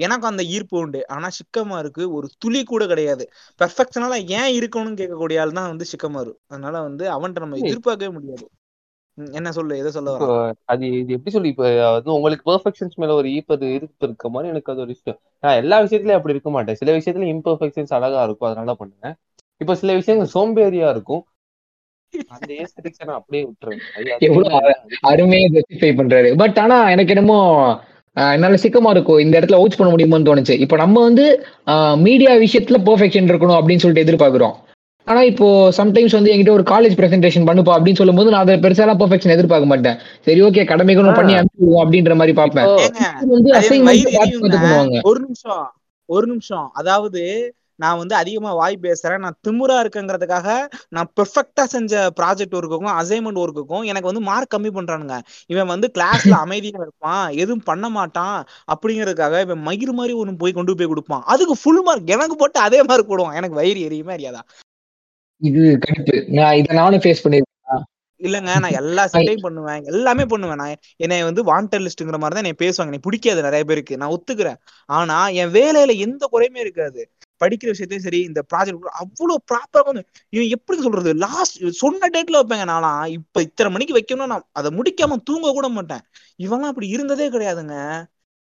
எனக்கும் 0.05 0.31
அந்த 0.31 0.43
ஈர்ப்பு 0.55 0.75
உண்டு. 0.83 1.01
ஆனா 1.15 1.27
சிக்கமாருக்கு 1.39 2.03
ஒரு 2.17 2.27
துளி 2.43 2.61
கூட 2.71 2.83
கிடையாது. 2.91 3.25
பெர்ஃபெக்ஷனலா 3.61 4.19
ஏன் 4.39 4.51
இருக்கணும்னு 4.59 4.99
கேட்கக்கூடிய 5.01 5.41
ஆள் 5.43 5.57
தான் 5.59 5.71
வந்து 5.73 5.87
சிக்கமாரு. 5.91 6.33
அதனால 6.51 6.75
வந்து 6.87 7.05
அவன்கிட்ட 7.15 7.45
நம்ம 7.45 7.59
எதிர்பார்க்கவே 7.63 8.11
முடியாது. 8.17 8.47
என்ன 9.39 9.49
சொல்லு 9.55 9.79
எதை 9.79 9.89
சொல்ல 9.95 10.11
அது 10.71 10.85
இது 10.99 11.15
எப்படி 11.15 11.31
சொல்லி 11.35 11.49
இப்போ 11.53 11.65
வந்து 11.95 12.11
உங்களுக்கு 12.17 12.45
பெர்ஃபெக்ஷன்ஸ் 12.51 12.99
மேல 13.01 13.15
ஒரு 13.21 13.27
ஈர்ப்பு 13.37 13.71
ஈர்ப்பு 13.75 14.05
இருக்க 14.07 14.29
மாதிரி 14.33 14.51
எனக்கு 14.53 14.71
அது 14.73 14.83
ஒரு 14.83 14.93
விஷயம் 14.95 15.17
நான் 15.43 15.59
எல்லா 15.61 15.77
விஷயத்துலயும் 15.85 16.19
அப்படி 16.19 16.35
இருக்க 16.35 16.51
மாட்டேன். 16.55 16.77
சில 16.81 16.93
விஷயத்துல 16.97 17.27
இம்பர்ஃபெக்ஷன்ஸ் 17.33 17.91
அழகா 17.97 18.21
இருக்கும் 18.27 18.49
அதனால 18.49 18.75
பண்ணுவேன். 18.81 19.15
இப்போ 19.61 19.75
சில 19.81 19.93
விஷயங்கள் 19.99 20.33
சோம்பேறியா 20.35 20.89
இருக்கும். 20.95 21.23
அந்த 22.35 22.51
அப்படியே 23.17 23.43
விட்டுருவேன். 23.47 23.83
அருமையா 25.11 25.47
ஜஸ்டிஃபை 25.57 25.91
பண்றாரு. 25.99 26.29
பட் 26.41 26.59
ஆனா 26.63 26.77
எனக்கு 26.93 27.13
என்னமோ 27.15 27.39
என்னால 28.35 28.57
சிக்கமா 28.63 28.89
இருக்கும் 28.95 29.21
இந்த 29.25 29.35
இடத்துல 29.39 29.59
அவுச் 29.59 29.77
பண்ண 29.79 29.89
முடியுமான்னு 29.93 30.29
தோணுச்சு. 30.29 30.55
இப்போ 30.63 30.75
நம்ம 30.83 31.03
வந்து 31.07 31.25
மீடியா 32.07 32.31
விஷயத்துல 32.45 32.79
பெர்ஃபெக்ஷன் 32.87 33.29
இருக்கணும் 33.31 33.59
அப்படின்னு 33.59 33.83
சொல்லிட்டு 33.83 34.05
எதிர்பார்க்கிறோம். 34.05 34.55
ஆனா 35.07 35.21
இப்போ 35.29 35.47
சம்டைம்ஸ் 35.77 36.15
வந்து 36.17 36.31
என்கிட்ட 36.31 36.55
ஒரு 36.57 36.65
காலேஜ் 36.71 36.95
பிரசன்டேஷன் 36.99 37.47
பண்ணுப்பா 37.49 37.75
அப்படின்னு 37.75 37.99
சொல்லும்போது 38.01 38.31
நான் 38.33 38.43
அதை 38.45 38.55
பெருசாலாம் 38.65 38.99
பெர்ஃபெக்ஷன் 39.01 39.35
எதிர்பார்க்க 39.35 39.71
மாட்டேன். 39.71 39.97
சரி 40.27 40.41
ஓகே 40.47 40.65
கடமைக்கு 40.71 41.03
நம்ம 41.03 41.15
பண்ணி 41.19 41.35
அனுப்பிடுவோம் 41.39 41.83
அப்படின்ற 41.85 42.15
மாதிரி 42.19 42.35
பார்ப்பேன். 42.39 42.67
ஒரு 45.11 45.19
நிமிஷம் 45.25 45.65
ஒரு 46.09 46.25
நிமிஷம். 46.33 46.67
அதாவது 46.81 47.23
நான் 47.79 47.99
வந்து 48.01 48.15
அதிகமா 48.15 48.51
வாய் 48.59 48.75
பேசுறேன். 48.85 49.23
நான் 49.25 49.37
திமிரா 49.47 49.77
இருக்கேங்கிறதுக்காக 49.83 50.47
நான் 50.95 51.09
பெர்ஃபெக்டா 51.19 51.63
செஞ்ச 51.73 51.93
ப்ராஜெக்ட் 52.19 52.55
ஒர்க்குக்கும் 52.59 52.93
அசைன்மெண்ட் 53.01 53.41
ஒர்க்குக்கும் 53.43 53.85
எனக்கு 53.91 54.09
வந்து 54.11 54.23
மார்க் 54.29 54.53
கம்மி 54.55 54.71
பண்றானுங்க. 54.77 55.17
இவன் 55.53 55.71
வந்து 55.73 55.89
கிளாஸ்ல 55.97 56.35
அமைதியா 56.45 56.81
இருப்பான் 56.85 57.25
எதுவும் 57.43 57.65
பண்ண 57.69 57.89
மாட்டான் 57.97 58.37
அப்படிங்கறதுக்காக 58.73 59.41
இவன் 59.47 59.65
மயிர் 59.67 59.93
மாதிரி 59.99 60.15
ஒண்ணு 60.21 60.41
போய் 60.43 60.57
கொண்டு 60.59 60.77
போய் 60.79 60.91
கொடுப்பான். 60.93 61.23
அதுக்கு 61.33 61.55
ஃபுல் 61.63 61.83
மார்க் 61.89 62.15
எனக்கு 62.17 62.37
போட்டு 62.41 62.59
அதே 62.67 62.81
மார்க் 62.91 63.11
போடுவான். 63.11 63.37
எனக்கு 63.41 63.59
வயிறு 63.61 63.85
எரியுமே 63.89 64.15
அறியாதா? 64.17 64.43
இது 65.41 65.63
கடுப்பு 65.85 66.15
நான் 66.37 66.57
இதை 66.61 66.75
நானும் 66.81 67.03
ஃபேஸ் 67.05 67.23
பண்ணிருக்கேன் 67.25 67.47
இல்லங்க 68.21 68.53
நான் 68.63 68.77
எல்லா 68.79 69.03
செட்டையும் 69.11 69.45
பண்ணுவேன். 69.45 69.83
எல்லாமே 69.91 70.23
பண்ணுவேன். 70.25 70.59
நான் 70.61 70.79
என்னை 71.03 71.19
வந்து 71.27 71.41
வாண்டட் 71.49 71.83
லிஸ்ட்ங்கிற 71.85 72.17
மாதிரி 72.19 72.35
தான் 72.37 72.43
என்னை 72.43 72.55
பேசுவாங்க. 72.63 72.91
எனக்கு 72.91 73.07
பிடிக்காது 73.07 73.45
நிறைய 73.47 73.63
பேருக்கு. 73.63 73.99
நான் 74.01 74.13
ஒத்துக்கிறேன். 74.15 74.59
ஆனா 74.97 75.17
என் 75.41 75.53
வேலையில 75.53 75.95
எந்த 76.05 76.23
குறையுமே 76.31 76.59
இருக்காது. 76.59 77.01
படிக்கிற 77.43 77.69
விஷயத்தையும் 77.73 78.05
சரி 78.07 78.19
இந்த 78.29 78.41
ப்ராஜெக்ட் 78.53 78.89
அவ்வளவு 79.01 79.37
ப்ராப்பரா 79.51 79.83
வந்து 79.89 80.03
இவன் 80.35 80.53
எப்படி 80.57 80.77
சொல்றது? 80.81 81.11
லாஸ்ட் 81.25 81.57
சொன்ன 81.81 82.09
டேட்ல 82.15 82.39
வைப்பேங்க 82.41 82.65
நானா 82.71 82.91
இப்ப 83.17 83.41
இத்தனை 83.47 83.71
மணிக்கு 83.73 83.97
வைக்கணும்னா 83.97 84.31
நான் 84.33 84.47
அதை 84.59 84.71
முடிக்காம 84.79 85.17
தூங்க 85.29 85.51
கூட 85.57 85.69
மாட்டேன். 85.77 86.03
இவெல்லாம் 86.45 86.71
அப்படி 86.73 86.87
இருந்ததே 86.95 87.27
கிடையாதுங்க. 87.29 87.75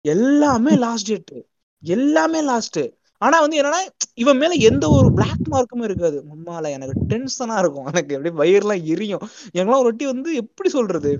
எல்லாமே 0.04 0.74
லாஸ்ட் 0.84 1.10
டேட் 1.12 1.34
எல்லாமே 1.82 2.40
லாஸ்ட் 2.42 2.80
ஆனா 3.22 3.36
வந்து 3.40 3.56
என்னன்னா 3.60 3.80
இவன் 4.14 4.38
மேல 4.38 4.52
எந்த 4.68 4.84
ஒரு 4.90 5.08
பிளாக் 5.12 5.48
மார்க்குமே 5.52 5.84
இருக்காது. 5.88 6.18
முன்னால 6.30 6.70
எனக்கு 6.76 6.94
டென்ஷனா 7.12 7.56
இருக்கும். 7.62 7.88
எனக்கு 7.90 8.16
அப்படியே 8.16 8.34
வயிறுலாம் 8.42 8.84
எரியும். 8.92 9.24
எனக்குலாம் 9.54 9.82
ஒரு 9.82 9.90
வட்டி 9.90 10.06
வந்து 10.06 10.30
எப்படி 10.42 10.68
சொல்றது? 10.76 11.12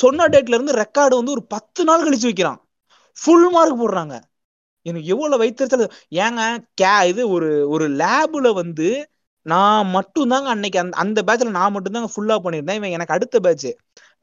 சொன்ன 0.00 0.28
டேட்ல 0.28 0.56
இருந்து 0.56 0.80
ரெக்கார்டு 0.82 1.18
வந்து 1.20 1.34
ஒரு 1.36 1.42
பத்து 1.54 1.82
நாள் 1.84 2.04
கழிச்சு 2.04 2.28
வைக்கிறான். 2.30 2.60
ஃபுல் 3.18 3.48
மார்க் 3.50 3.80
போடுறாங்க. 3.80 4.14
எனக்கு 4.86 5.08
எவ்வளவு 5.08 5.42
வைத்திருத்தல்? 5.42 5.86
ஏங்க 6.18 6.40
கே 6.74 6.92
இது 7.10 7.22
ஒரு 7.30 7.50
ஒரு 7.68 7.86
லேபுல 8.00 8.48
வந்து 8.54 8.88
நான் 9.46 9.86
மட்டும் 9.94 10.30
தாங்க 10.32 10.48
அன்னைக்கு 10.48 10.78
அந்த 10.82 10.94
அந்த 11.02 11.18
பேட்ச்ல 11.26 11.50
நான் 11.56 11.74
மட்டும் 11.74 11.96
தாங்க 11.96 12.10
ஃபுல்லா 12.12 12.36
பண்ணியிருந்தேன். 12.44 12.78
இவன் 12.80 12.94
எனக்கு 12.96 13.14
அடுத்த 13.16 13.36
பேட்ச் 13.40 13.68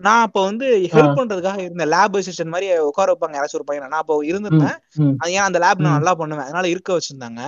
நான் 0.01 0.23
அப்ப 0.25 0.39
வந்து 0.45 0.65
ஹெல்ப் 0.93 1.17
பண்றதுக்காக 1.17 1.59
இருந்த 1.65 1.85
லேப் 1.93 2.15
அசிஸ்டன்ட் 2.19 2.53
மாதிரி 2.53 2.67
உட்கார 2.87 3.07
வைப்பாங்க. 3.11 3.35
யாராச்சும் 3.37 3.59
ஒரு 3.59 3.67
பையனை. 3.69 3.87
நான் 3.87 4.03
அப்போ 4.03 4.15
இருந்திருந்தேன். 4.29 4.77
அது 5.21 5.31
ஏன் 5.33 5.47
அந்த 5.47 5.59
லேப் 5.63 5.83
நான். 5.85 5.97
நல்லா 5.97 6.13
பண்ணுவேன். 6.15 6.47
அதனால 6.47 6.67
இருக்க 6.69 6.91
வச்சிருந்தாங்க. 6.93 7.41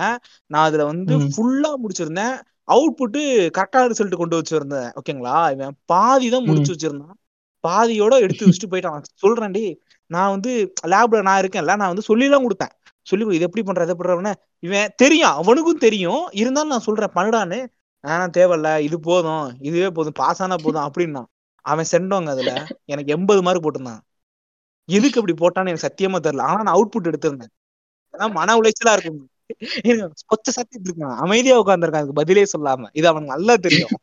நான் 0.50 0.66
அதுல 0.66 0.84
வந்து. 0.92 1.14
ஃபுல்லா 1.26 1.70
முடிச்சிருந்தேன். 1.82 2.34
அவுட்புட் 2.68 3.18
கரெக்டான 3.56 3.88
ரிசல்ட் 3.92 4.14
கொண்டு 4.16 4.38
வச்சிருந்தேன். 4.38 4.88
ஓகேங்களா 5.00 5.36
இவன் 5.54 5.76
பாதி 5.86 6.28
தான் 6.28 6.46
முடிச்சு 6.46 6.72
வச்சிருந்தான். 6.74 7.16
பாதியோட 7.64 8.14
எடுத்து 8.24 8.46
வச்சுட்டு 8.46 8.70
போயிட்டான். 8.72 9.04
சொல்றேன்டி. 9.22 9.64
நான் 10.14 10.32
வந்து 10.34 10.52
லேப்ல 10.92 11.20
நான் 11.28 11.40
இருக்கேன்ல 11.42 11.74
நான் 11.80 11.92
வந்து 11.92 12.08
சொல்லிலாம் 12.10 12.46
கொடுத்தேன். 12.46 12.72
சொல்லி 13.06 13.22
கொடு, 13.24 13.36
இது 13.38 13.46
எப்படி 13.48 13.62
பண்ற 13.68 13.84
இது 13.86 13.94
பண்றவன 13.98 14.30
இவன் 14.66 14.92
தெரியும் 15.02 15.34
அவனுக்கும் 15.40 15.82
தெரியும் 15.86 16.22
இருந்தாலும் 16.40 16.72
நான் 16.74 16.86
சொல்றேன் 16.88 17.14
பண்ணுடான்னு. 17.16 17.58
ஆனா 18.04 18.24
தேவையில்ல 18.36 18.70
இது 18.86 18.96
போதும் 19.08 19.44
இதுவே 19.68 19.88
போதும் 19.96 20.16
பாஸ் 20.20 20.42
ஆனா 20.44 20.56
போதும் 20.64 20.86
அப்படின்னா 20.88 21.22
அவன் 21.64 21.88
சென்றவங்க 21.92 22.30
அதுல 22.36 22.52
எனக்கு 22.92 23.12
எண்பது 23.16 23.40
மார்க் 23.46 23.64
போட்டிருந்தான். 23.66 24.02
எதுக்கு 24.88 25.18
அப்படி 25.20 25.36
போட்டான்னு 25.42 25.70
எனக்கு 25.72 25.86
சத்தியமா 25.88 26.18
தெரியல. 26.26 26.46
ஆனா 26.50 26.60
நான் 26.66 26.76
அவுட்புட் 26.78 27.10
எடுத்திருந்தேன். 27.10 27.52
அதான் 28.14 28.34
மன 28.38 28.56
உளைச்சலா 28.60 28.94
இருக்கும். 28.96 29.20
கொச்ச 30.30 30.48
சத்திட்டு 30.56 30.88
இருக்கான் 30.88 31.16
அமைதியா 31.24 31.56
உட்காந்துருக்கான் 31.62 32.02
அதுக்கு 32.02 32.20
பதிலே 32.20 32.44
சொல்லாம. 32.54 32.88
இது 32.98 33.08
அவனுக்கு 33.10 33.34
நல்லா 33.34 33.54
தெரியும். 33.66 33.94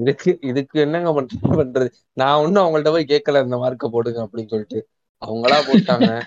இதுக்கு 0.00 0.38
இதுக்கு 0.40 0.80
என்னங்க 0.80 1.22
பண்- 1.22 1.26
பண்றது? 1.42 1.88
நான் 2.12 2.44
ஒண்ணும் 2.44 2.64
அவங்கள்ட்ட 2.66 2.90
போய் 2.90 3.04
கேட்கல 3.08 3.42
இந்த 3.42 3.56
மார்க்க 3.56 3.88
போடுங்க 3.88 4.28
அப்படின்னு 4.28 4.48
சொல்லிட்டு. 4.48 4.88
அவங்களா 5.26 5.56
போட்டாங்க. 5.66 6.20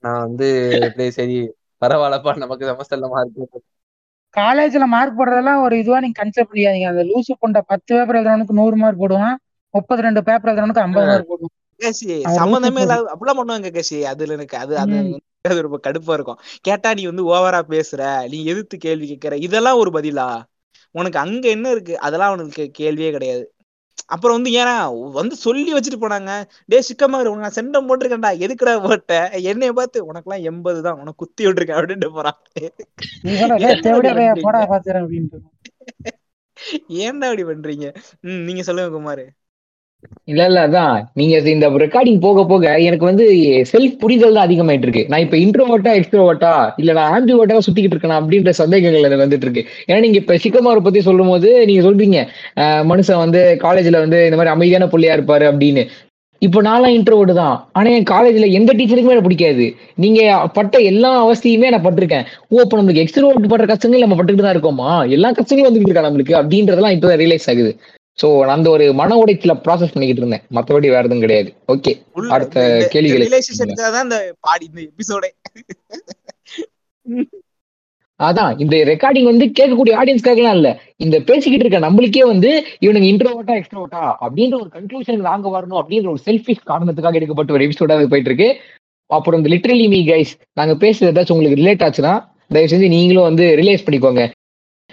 நான் 0.00 0.20
வந்து 0.20 0.78
அப்படியே 0.82 1.10
சரி 1.10 1.52
பரவாயில்லப்பா 1.80 2.36
நமக்கு 2.36 2.66
செமஸ்டர்ல 2.66 3.08
மார்க் 3.08 3.62
காலேஜ்ல 4.40 4.84
மார்க் 4.84 5.20
போடுறதெல்லாம் 5.20 5.62
ஒரு 5.62 5.78
இதுவா 5.78 6.00
நீங்க 6.00 6.24
கன்சிடர் 6.24 6.46
பண்ணிக்காதீங்க. 6.52 6.88
அந்த 6.88 7.02
லூசு 7.02 7.32
கொண்ட 7.38 7.60
பத்து 7.60 7.96
பேப்பர் 7.96 8.16
எழுதுறவனுக்கு 8.16 8.50
நூறு 8.50 8.76
மார்க் 8.76 9.02
போடுவான். 9.02 9.34
முப்பத்தி 9.70 10.02
ரெண்டு 10.02 10.22
பேப்பர் 10.22 10.54
எழுதுறவனுக்கு 10.54 10.78
ஐம்பது 10.78 11.06
மார்க் 11.06 11.32
போடுவான். 11.32 11.84
கேசி 11.84 12.22
சம்மந்தமே 12.38 12.80
இல்லாத 12.80 13.16
அப்படிலாம் 13.16 13.38
பண்ணுவாங்க 13.38 13.80
கேசி. 13.80 14.02
அதுல 14.02 14.32
எனக்கு 14.32 14.56
அது 14.56 14.78
அது. 14.78 15.20
அது 15.48 15.62
ரொம்ப 15.62 15.80
கடுப்பா 15.86 16.12
இருக்கும். 16.12 16.38
கேட்டா 16.60 16.94
நீ 16.94 17.04
வந்து 17.04 17.24
ஓவரா 17.24 17.62
பேசுற. 17.68 18.28
நீ 18.28 18.44
எதிர்த்து 18.44 18.78
கேள்வி 18.78 19.18
கேட்கற. 19.18 19.32
இதெல்லாம் 19.32 19.78
ஒரு 19.78 19.90
பதிலா? 19.90 20.42
உனக்கு 20.94 21.18
அங்க 21.18 21.48
என்ன 21.48 21.70
இருக்கு? 21.70 21.98
அதெல்லாம் 21.98 22.30
அவனுக்கு 22.30 22.64
கேள்வியே 22.78 23.10
கிடையாது. 23.10 23.44
அப்புறம் 24.06 24.36
வந்து 24.36 24.50
ஏன்னா 24.52 24.74
வந்து 25.12 25.34
சொல்லி 25.36 25.70
வச்சுட்டு 25.74 25.98
போனாங்க. 26.00 26.30
டே 26.68 26.78
சிக்கமா 26.88 27.18
உனக்கு 27.22 27.44
நான் 27.44 27.58
செண்டம் 27.58 27.88
போட்டிருக்கேன்டா. 27.88 28.30
எதுக்குடா 28.38 28.74
போட்ட? 28.82 29.12
என்னைய 29.50 29.72
பார்த்து 29.72 30.06
உனக்கெல்லாம் 30.06 30.46
எண்பது 30.50 30.80
தான். 30.82 31.00
உனக்கு 31.00 31.20
குத்தி 31.22 31.46
விட்டுருக்கேன் 31.46 31.80
அப்படின்ட்டு 31.80 32.10
போறான். 32.12 32.38
நீ 33.24 33.32
சொல்ற 33.40 33.56
"டேய், 33.60 33.80
ஏன்டா 33.84 33.84
தேவடியா 33.84 34.12
இப்படி 34.12 34.18
பையா 34.18 34.32
பண்றீங்க? 34.32 34.44
போடா 34.44 34.60
பாத்துறேன் 34.72 35.04
அப்படின்ட்டு. 35.04 35.40
ஏன்டா 37.02 37.28
இப்படி 37.30 37.44
பண்றீங்க? 37.44 37.86
ம் 38.22 38.42
நீங்க 38.42 38.62
சொல்லுங்க 38.62 38.90
குமார். 38.90 39.24
இல்ல 40.30 40.42
இல்ல 40.50 40.60
அதான். 40.66 40.96
நீங்க 41.18 41.34
இந்த 41.54 41.66
ரெக்கார்டிங் 41.84 42.20
போக 42.24 42.44
போக 42.50 42.64
எனக்கு 42.88 43.04
வந்து 43.10 43.24
செல்ஃப் 43.72 43.96
புரிதல் 44.02 44.36
தான் 44.36 44.46
அதிகமாயிட்டு 44.48 44.86
இருக்கு. 44.88 45.02
நான் 45.12 45.24
இப்ப 45.24 45.36
இன்ட்ரோவர்ட்டா 45.44 45.92
எக்ஸ்ட்ரோவர்ட்டா 45.98 46.52
இல்ல 46.80 46.92
நான் 46.98 47.12
ஆம்பிவர்ட்டா 47.16 47.58
சுத்திக்கிட்டு 47.66 47.96
இருக்கேன் 47.96 48.18
அப்படின்ற 48.20 48.52
சந்தேகங்கள் 48.62 49.06
எனக்கு 49.08 49.24
வந்துட்டு 49.24 49.46
இருக்கு. 49.48 49.64
ஏன்னா 49.88 50.00
நீங்க 50.04 50.18
இப்ப 50.22 50.38
சிக்கமாரை 50.44 50.82
பத்தி 50.86 51.02
சொல்லும் 51.08 51.32
போது 51.32 51.50
நீங்க 51.70 51.82
சொல்றீங்க 51.88 52.18
மனுஷன் 52.92 53.22
வந்து 53.24 53.42
காலேஜ்ல 53.64 54.02
வந்து 54.04 54.20
இந்த 54.28 54.38
மாதிரி 54.40 54.54
அமைதியான 54.56 54.88
பிள்ளையா 54.94 55.16
இருப்பாரு 55.18 55.46
அப்படின்னு. 55.52 55.84
இப்போ 56.42 56.60
நான்லாம் 56.68 56.94
இன்ட்ரோவர்ட் 56.98 57.32
தான். 57.40 57.56
ஆனா 57.78 57.88
என் 57.96 58.08
காலேஜ்ல 58.12 58.46
எந்த 58.58 58.70
டீச்சருக்குமே 58.78 59.14
எனக்கு 59.14 59.28
பிடிக்காது. 59.28 59.66
நீங்க 60.04 60.20
பட்ட 60.56 60.76
எல்லா 60.90 61.10
அவசியமே 61.24 61.68
நான் 61.74 61.86
பட்டிருக்கேன். 61.86 62.24
ஓ 62.52 62.62
அப்ப 62.64 62.78
நம்மளுக்கு 62.78 63.02
எக்ஸ்ட்ரோவர்ட் 63.04 63.52
படுற 63.52 63.66
கஷ்டங்கள் 63.72 64.04
நம்ம 64.04 64.16
பட்டுக்கிட்டு 64.18 64.46
தான் 64.48 64.56
இருக்கோமா? 64.56 64.88
எல்லா 65.16 65.30
கஷ்டங்களும் 65.38 65.68
வந்துட்டு 65.70 65.90
இருக்கா 65.90 66.06
நம்மளுக்கு? 66.08 66.34
அப்படின்றதெல்லாம் 66.40 66.96
இப்பதான் 66.96 67.20
ரியலைஸ் 67.22 67.48
ஆகுது. 67.52 67.72
சோ 68.18 68.28
அந்த 68.54 68.68
ஒரு 68.70 68.84
மன 69.00 69.16
உடைச்சல 69.22 69.52
ப்ராசஸ் 69.64 69.92
பண்ணிக்கிட்டு 69.92 70.22
இருந்தேன். 70.22 70.44
மத்தபடி 70.56 70.88
வேற 70.94 71.04
எதுவும் 71.06 71.24
கிடையாது. 71.24 71.50
ஓகே 71.74 71.92
உள்ள 72.18 72.28
அடுத்த 72.36 72.64
கேள்விகளை 72.92 73.26
இந்த 74.04 74.18
பாடி 74.46 74.64
இந்த 74.70 74.80
எபிசோடே 74.90 75.30
அதான் 78.20 78.58
இந்த 78.62 78.76
ரெக்கார்டிங் 78.90 79.28
வந்து 79.30 79.46
கேட்கக்கூடிய 79.58 79.92
ஆடியன்ஸ்க்காகலாம் 80.00 80.56
இல்ல. 80.58 80.68
இந்த 81.04 81.16
பேசிக்கிட்டு 81.28 81.64
இருக்க 81.64 81.78
நம்மளுக்கே 81.86 82.24
வந்து 82.32 82.50
இவனுங்க 82.84 83.06
இன்ட்ரோவர்ட்டா 83.12 83.54
எக்ஸ்ட்ரோவர்ட்டா 83.60 84.02
அப்படின்ற 84.24 84.54
ஒரு 84.60 84.70
கன்க்ளூஷன் 84.76 85.26
நாங்க 85.28 85.48
வரணும் 85.54 85.80
அப்படின்ற 85.80 86.10
ஒரு 86.12 86.22
செல்ஃபிஷ் 86.26 86.62
காரணத்துக்காக 86.70 87.18
எடுக்கப்பட்ட 87.20 87.56
ஒரு 87.56 87.66
எபிசோடா 87.66 87.96
போயிட்டு 88.12 88.30
இருக்கு. 88.30 88.48
அப்புறம் 89.10 89.40
இந்த 89.40 89.50
லிட்ரலி 89.54 89.86
மீ 89.94 90.00
கைஸ் 90.10 90.34
நாங்க 90.60 90.74
பேசுறது 90.84 91.10
ஏதாச்சும் 91.12 91.36
உங்களுக்கு 91.36 91.60
ரிலேட் 91.62 91.84
ஆச்சுன்னா 91.86 92.12
தயவு 92.54 92.70
செஞ்சு 92.72 92.88
நீங்களும் 92.96 93.28
வந்து 93.28 93.46
ரிலேஸ் 93.60 93.84
பண்ணிக்கோங்க. 93.86 94.22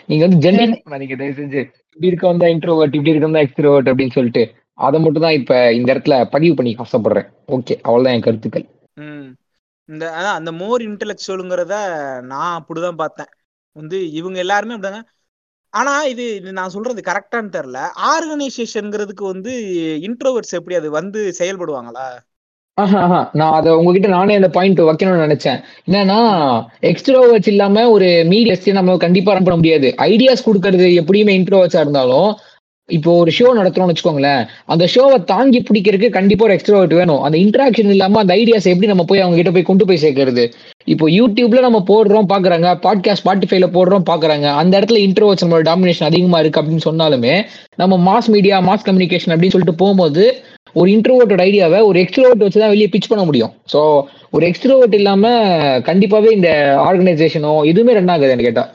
நீங்க 0.10 0.24
வந்து 0.28 0.42
ஜென்ரல் 0.46 0.74
பண்ணாதீங்க 0.86 1.18
தயவு 1.22 1.38
செஞ்சு 1.42 1.62
இப்படி 2.00 2.12
இருக்க 2.14 2.28
வந்தா 2.28 2.48
இன்ட்ரோவர்ட் 2.48 2.96
இப்படி 2.98 3.12
இருக்க 3.12 3.28
வந்தா 3.28 3.42
எக்ஸ்ட்ரோவர்ட் 3.46 3.90
அப்படின்னு 3.92 4.14
சொல்லிட்டு 4.14 4.44
அதை 4.80 4.98
மட்டும் 5.02 5.24
தான் 5.24 5.34
இப்ப 5.34 5.54
இந்த 5.74 5.90
இடத்துல 5.94 6.16
பதிவு 6.30 6.54
பண்ணி 6.56 6.72
ஆசைப்படுறேன் 6.76 7.28
ஓகே 7.48 7.74
அவ்வளவுதான் 7.82 8.16
என் 8.18 8.24
கருத்துக்கள். 8.28 8.66
இந்த 9.90 10.04
அதான் 10.18 10.38
அந்த 10.40 10.52
மோர் 10.52 10.82
இன்டெலெக்சுவலுங்கிறத 10.82 11.74
நான் 12.24 12.54
அப்படிதான் 12.60 13.00
பார்த்தேன். 13.02 13.30
வந்து 13.76 13.98
இவங்க 14.12 14.40
எல்லாருமே 14.40 14.76
அப்படிதாங்க. 14.76 15.02
ஆனா 15.74 15.94
இது 16.04 16.28
இது 16.36 16.54
நான் 16.54 16.74
சொல்றது 16.76 17.04
கரெக்டான்னு 17.10 17.54
தெரியல. 17.58 17.82
ஆர்கனைசேஷன்ங்கிறதுக்கு 18.12 19.26
வந்து 19.34 19.54
இன்ட்ரோவர்ட்ஸ் 20.08 20.58
எப்படி 20.60 20.76
அது 20.76 20.92
வந்து 20.92 21.22
செயல்படுவாங்களா? 21.40 22.08
நான் 23.32 23.54
அதை 23.54 23.72
உங்ககிட்ட 23.72 24.08
நானே 24.08 24.36
அந்த 24.36 24.50
பாயிண்ட் 24.50 24.82
வைக்கணும்னு 24.82 25.26
நினைச்சேன். 25.26 25.60
என்னன்னா 25.90 26.20
எக்ஸ்ட்ரோவர்ட்ஸ் 26.82 27.52
இல்லாம 27.54 27.90
ஒரு 27.90 28.10
மீடியஸ் 28.30 28.72
நம்ம 28.72 28.98
கண்டிப்பா 28.98 29.34
ரன் 29.34 29.44
பண்ண 29.44 29.60
முடியாது. 29.60 29.94
ஐடியாஸ் 29.98 30.48
கொடுக்கறது 30.50 30.88
எப்படியுமே 31.02 31.36
இன்ட்ரோவர்ட்ஸா 31.40 31.84
இருந்தாலும் 31.86 32.38
இப்போ 32.90 33.12
ஒரு 33.18 33.32
ஷோ 33.40 33.48
நடத்துறோம்னு 33.58 33.94
வச்சுக்கோங்களேன். 33.94 34.48
அந்த 34.66 34.88
ஷோவை 34.96 35.24
தாங்கி 35.24 35.60
பிடிக்கிறதுக்கு 35.60 36.10
கண்டிப்பா 36.10 36.46
ஒரு 36.46 36.56
எக்ஸ்ட்ரோவர்ட் 36.56 36.94
வேணும். 36.94 37.22
அந்த 37.22 37.38
இன்ட்ராக்ஷன் 37.38 37.92
இல்லாம 37.96 38.20
அந்த 38.20 38.36
ஐடியாஸ் 38.36 38.70
எப்படி 38.72 38.88
நம்ம 38.88 39.04
போய் 39.04 39.20
அவங்க 39.20 39.38
கிட்ட 39.38 39.52
போய் 39.52 39.68
கொண்டு 39.70 39.86
போய் 39.86 40.02
சேர்க்கறது? 40.04 40.52
இப்போ 40.86 41.08
யூடியூப்ல 41.08 41.60
நம்ம 41.60 41.84
போடுறோம் 41.88 42.30
பாக்குறாங்க. 42.34 42.68
பாட்காஸ்ட் 42.86 43.24
ஸ்பாட்டிஃபைல 43.24 43.68
போடுறோம் 43.76 44.08
பாக்குறாங்க. 44.10 44.48
அந்த 44.62 44.80
இடத்துல 44.80 45.02
இன்ட்ரோவர்ட்ஸ் 45.08 45.46
நம்மளோட 45.46 45.66
டாமினேஷன் 45.72 46.10
அதிகமா 46.12 46.40
இருக்கு 46.40 46.62
அப்படின்னு 46.62 46.88
சொன்னாலுமே 46.90 47.46
நம்ம 47.76 48.00
மாஸ் 48.10 48.30
மீடியா 48.36 48.62
மாஸ் 48.62 48.88
கம்யூனிகேஷன் 48.88 49.34
அப்படின்னு 49.34 49.56
சொல்லிட்டு 49.58 49.82
போகும்போது 49.84 50.24
ஒரு 50.74 50.90
இன்ட்ரோவர்ட்டோட 50.96 51.44
ஐடியாவை 51.50 51.80
ஒரு 51.90 52.00
எக்ஸ்ட்ரோவர்ட் 52.04 52.44
வச்சு 52.46 52.60
தான் 52.60 52.74
வெளியே 52.74 52.90
பிச் 52.94 53.12
பண்ண 53.12 53.24
முடியும். 53.26 53.54
ஸோ 53.74 53.82
ஒரு 54.32 54.46
எக்ஸ்ட்ரோவர்ட் 54.50 54.94
இல்லாம 54.94 55.32
கண்டிப்பாவே 55.90 56.32
இந்த 56.32 56.50
ஆர்கனைசேஷனோ 56.88 57.54
எதுவுமே 57.72 57.94
ரன் 57.94 58.14
ஆகுது 58.16 58.36
எனக்கு 58.36 58.50
கேட்டா. 58.50 58.66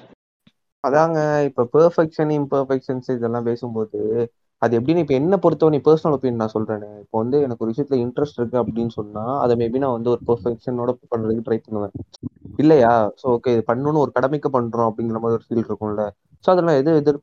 அதாங்க 0.85 1.45
இப்ப 1.45 1.67
பெர்ஃபெக்ஷன் 1.77 2.33
இம்பர்ஃபெக்ஷன்ஸ் 2.41 3.11
இதெல்லாம் 3.11 3.47
பேசும்போது 3.51 4.01
அது 4.63 4.79
எப்படின்னு 4.79 5.03
இப்ப 5.03 5.15
என்ன 5.15 5.37
பொறுத்தவரை 5.37 5.79
பர்சனல் 5.87 6.15
ஒப்பீனியன் 6.17 6.43
நான் 6.43 6.53
சொல்றேன். 6.55 6.85
இப்போ 7.03 7.17
வந்து 7.23 7.37
எனக்கு 7.41 7.65
ஒரு 7.65 7.73
விஷயத்துல 7.73 7.97
இன்ட்ரெஸ்ட் 8.05 8.39
இருக்கு 8.41 8.61
அப்படின்னு 8.63 8.93
சொன்னா 8.99 9.25
அதை 9.43 9.55
மேபி 9.57 9.79
நான் 9.79 9.97
வந்து 9.97 10.11
ஒரு 10.11 10.21
பெர்ஃபெக்ஷனோட 10.29 10.91
பண்றதுக்கு 11.13 11.47
ட்ரை 11.49 11.59
பண்ணுவேன். 11.67 11.95
இல்லையா? 12.57 12.93
ஸோ 13.21 13.27
ஓகே 13.37 13.53
இது 13.55 13.63
பண்ணணும்னு 13.71 14.03
ஒரு 14.05 14.13
கடமைக்கு 14.13 14.51
பண்றோம் 14.57 14.89
அப்படிங்கிற 14.91 15.21
மாதிரி 15.23 15.39
ஒரு 15.39 15.47
ஃபீல் 15.49 15.67
இருக்கும்ல. 15.69 16.05
ஸோ 16.45 16.51
அதெல்லாம் 16.51 16.79
எது 16.81 16.97
எதிர் 16.97 17.21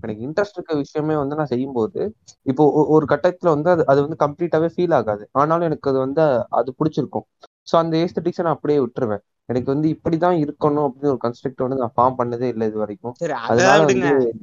எனக்கு 0.00 0.26
இன்ட்ரெஸ்ட் 0.26 0.52
இருக்க 0.52 0.74
விஷயமே 0.74 1.16
வந்து 1.16 1.36
நான் 1.36 1.46
செய்யும்போது 1.46 2.14
இப்போ 2.42 2.86
ஒரு 2.88 3.06
கட்டத்துல 3.08 3.36
வந்து 3.40 3.70
அது 3.70 3.86
அது 3.86 4.08
வந்து 4.08 4.26
கம்ப்ளீட்டாவே 4.26 4.70
ஃபீல் 4.76 4.94
ஆகாது. 4.94 5.28
ஆனாலும் 5.32 5.64
எனக்கு 5.64 5.90
அது 5.90 5.98
வந்து 5.98 6.46
அது 6.48 6.74
பிடிச்சிருக்கும். 6.78 7.22
ஸோ 7.40 7.76
அந்த 7.76 7.96
ஏஸ்தட்டிக்ஸை 7.96 8.42
நான் 8.42 8.52
அப்படியே 8.52 8.78
விட்டுருவேன். 8.78 9.20
எனக்கு 9.44 9.72
வந்து 9.72 9.88
இப்படிதான் 9.90 10.38
இருக்கணும் 10.38 10.90
அப்படின்னு 10.90 11.04
ஒரு 11.04 11.18
கன்ஸ்ட்ரக்ட் 11.22 11.68
வந்து 11.68 11.76
நான் 11.76 11.92
ஃபார்ம் 11.96 12.20
பண்ணதே 12.20 12.42
இல்லை 12.42 12.66
இது 12.66 12.78
வரைக்கும். 12.78 13.14
சரி 13.16 13.32
அதனால 13.32 13.84
வந்து 13.84 14.34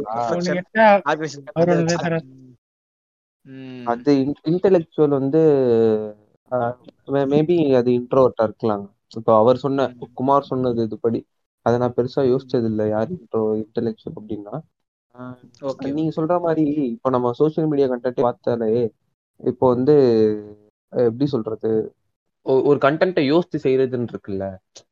அது- 3.86 4.32
இன்டெலெக்சுவல் 4.44 5.08
வந்து 5.08 5.40
மேபி 7.06 7.76
அது 7.76 7.90
இன்ட்ரோவர்ட்டா 7.90 8.42
இருக்கலாம். 8.42 8.95
இப்போ 9.12 9.32
அவர் 9.42 9.62
சொன்ன 9.64 9.86
குமார் 10.20 10.50
சொன்னது 10.52 10.80
இதுபடி. 10.88 11.20
அதை 11.66 11.76
நான் 11.82 11.96
பெருசா 11.98 12.22
யோசிச்சது 12.32 12.66
இல்லை 12.72 12.84
யார் 12.94 13.10
இன்டெலெக்சுவல் 13.64 14.18
அப்படின்னா. 14.20 14.54
நீங்க 15.98 16.12
சொல்ற 16.18 16.34
மாதிரி 16.46 16.64
இப்போ 16.94 17.08
நம்ம 17.14 17.32
சோஷியல் 17.40 17.68
மீடியா 17.70 17.86
கண்டென்ட் 17.92 18.20
பார்த்தாலே 18.26 18.70
இப்போ 19.40 19.64
வந்து 19.74 19.94
எப்படி 20.92 21.26
சொல்றது 21.34 21.70
ஒரு 22.70 22.78
கண்டென்ட்டை 22.84 23.22
யோசித்து 23.30 23.58
செய்யறதுன்னு 23.64 24.12
இருக்குல்ல 24.12 24.44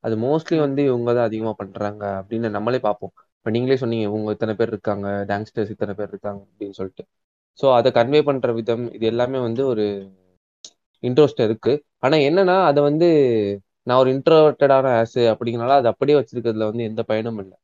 அது 0.07 0.15
மோஸ்ட்லி 0.25 0.57
வந்து 0.67 0.83
இவங்க 0.91 1.11
தான் 1.17 1.29
அதிகமா 1.29 1.53
பண்றாங்க 1.61 2.05
அப்படின்னு 2.21 2.49
நம்மளே 2.57 2.81
பார்ப்போம். 2.87 3.13
இப்போ 3.39 3.51
நீங்களே 3.57 3.77
சொன்னீங்க 3.83 4.07
இவங்க 4.11 4.35
இத்தனை 4.37 4.55
பேர் 4.61 4.73
இருக்காங்க 4.75 5.09
டாங்ஸ்டர்ஸ் 5.31 5.73
இத்தனை 5.75 5.95
பேர் 5.99 6.11
இருக்காங்க 6.13 6.41
அப்படின்னு 6.49 6.77
சொல்லிட்டு. 6.81 7.05
ஸோ 7.59 7.67
அதை 7.79 7.91
கன்வே 7.99 8.21
பண்ற 8.29 8.49
விதம் 8.59 8.85
இது 8.97 9.07
எல்லாமே 9.13 9.41
வந்து 9.49 9.63
ஒரு 9.73 9.85
இன்ட்ரோஸ்ட் 11.03 11.43
இருக்கு. 11.49 11.73
ஆனா 12.05 12.17
என்னன்னா 12.29 12.57
அதை 12.71 12.81
வந்து 12.89 13.09
நான் 13.87 14.01
ஒரு 14.03 14.11
இன்ட்ரோவர்ட்டடான 14.15 14.87
ஆஸ் 15.01 15.21
அப்படிங்கனால 15.33 15.73
அது 15.81 15.89
அப்படியே 15.89 16.17
வச்சிருக்கிறதுல 16.19 16.69
வந்து 16.71 16.85
எந்த 16.85 17.03
பயனும் 17.03 17.39
இல்லை. 17.39 17.57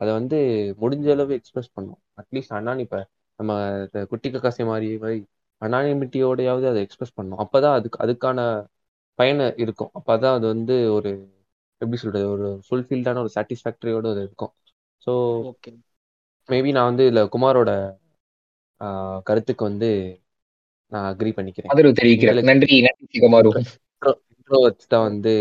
அதை 0.00 0.10
வந்து 0.12 0.38
முடிஞ்ச 0.80 1.06
அளவு 1.10 1.32
எக்ஸ்பிரஸ் 1.34 1.70
பண்ணும். 1.72 2.00
அட்லீஸ்ட் 2.20 2.54
அண்ணான் 2.54 2.78
இப்ப 2.78 2.98
நம்ம 3.38 3.52
குட்டி 4.06 4.28
கக்காசி 4.28 4.64
மாதிரி 4.66 4.88
மாதிரி 4.98 5.20
அனானிமிட்டியோடையாவது 5.62 6.66
அதை 6.68 6.80
எக்ஸ்பிரஸ் 6.82 7.16
பண்ணும். 7.16 7.40
அப்பதான் 7.44 7.76
அதுக்கு 7.78 7.98
அதுக்கான 8.04 8.40
பயன் 9.18 9.42
இருக்கும். 9.56 9.90
அப்பதான் 9.94 10.36
அது 10.38 10.46
வந்து 10.46 10.76
ஒரு 10.92 11.10
எப்படி 11.80 11.96
சொல்றது 11.96 12.26
ஒரு 12.30 12.46
ஃபுல்ஃபில்டான 12.66 13.22
ஒரு 13.24 13.32
சாட்டிஸ்ஃபேக்டரியோட 13.34 14.06
அது 14.10 14.22
இருக்கும். 14.22 14.52
ஸோ 15.06 15.12
மேபி 16.48 16.70
நான் 16.72 16.84
வந்து 16.84 17.04
இதுல 17.08 17.22
குமாரோட 17.34 17.70
கருத்துக்கு 19.22 19.62
வந்து 19.64 19.88
நான் 20.92 21.08
அக்ரி 21.12 21.30
பண்ணிக்கிறேன். 21.36 21.72
நன்றி 22.50 22.76
நன்றி 22.86 23.18
குமாரு. 23.20 23.50
இன்ட்ரோவர்ட்ஸ் 24.44 24.88
தான் 24.88 25.02
வந்து 25.02 25.32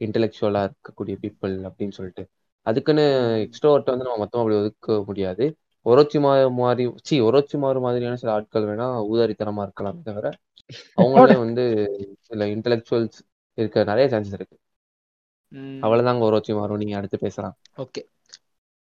இன்டெலெக்சுவலா 0.00 0.60
இருக்கக்கூடிய 0.66 1.14
பீப்புள் 1.22 1.54
அப்படின்னு 1.68 1.90
சொல்லிட்டு. 1.90 2.22
அதுக்குன்னு 2.66 3.04
எக்ஸ்ட்ரோவர்ட் 3.44 3.90
வந்து 3.92 4.06
நம்ம 4.06 4.20
மொத்தமா 4.22 4.42
அப்படி 4.42 4.58
ஒதுக்க 4.58 4.98
முடியாது. 5.06 5.44
ஒரோச்சி 5.86 6.18
மாதிரி 6.58 6.84
சி 7.04 7.20
ஒரோச்சி 7.22 7.56
மாறு 7.58 7.80
மாதிரியான 7.80 8.16
சில 8.16 8.32
ஆட்கள் 8.32 8.68
வேணா 8.70 8.86
ஊதாரித்தனமா 9.10 9.62
இருக்கலாம் 9.62 10.02
தவிர 10.02 10.26
அவங்களே 10.98 11.36
வந்து 11.38 11.64
சில 12.28 12.46
இன்டெலெக்சுவல்ஸ் 12.54 13.18
இருக்க 13.58 13.84
நிறைய 13.84 14.06
சான்சஸ் 14.12 14.36
இருக்கு. 14.38 14.56
அவ்வளவுதாங்க 15.82 16.22
ஒரோச்சி 16.28 16.52
மாறும். 16.54 16.80
நீங்க 16.82 16.96
அடுத்து 16.96 17.18
பேசலாம். 17.18 17.56
ஓகே. 17.78 18.02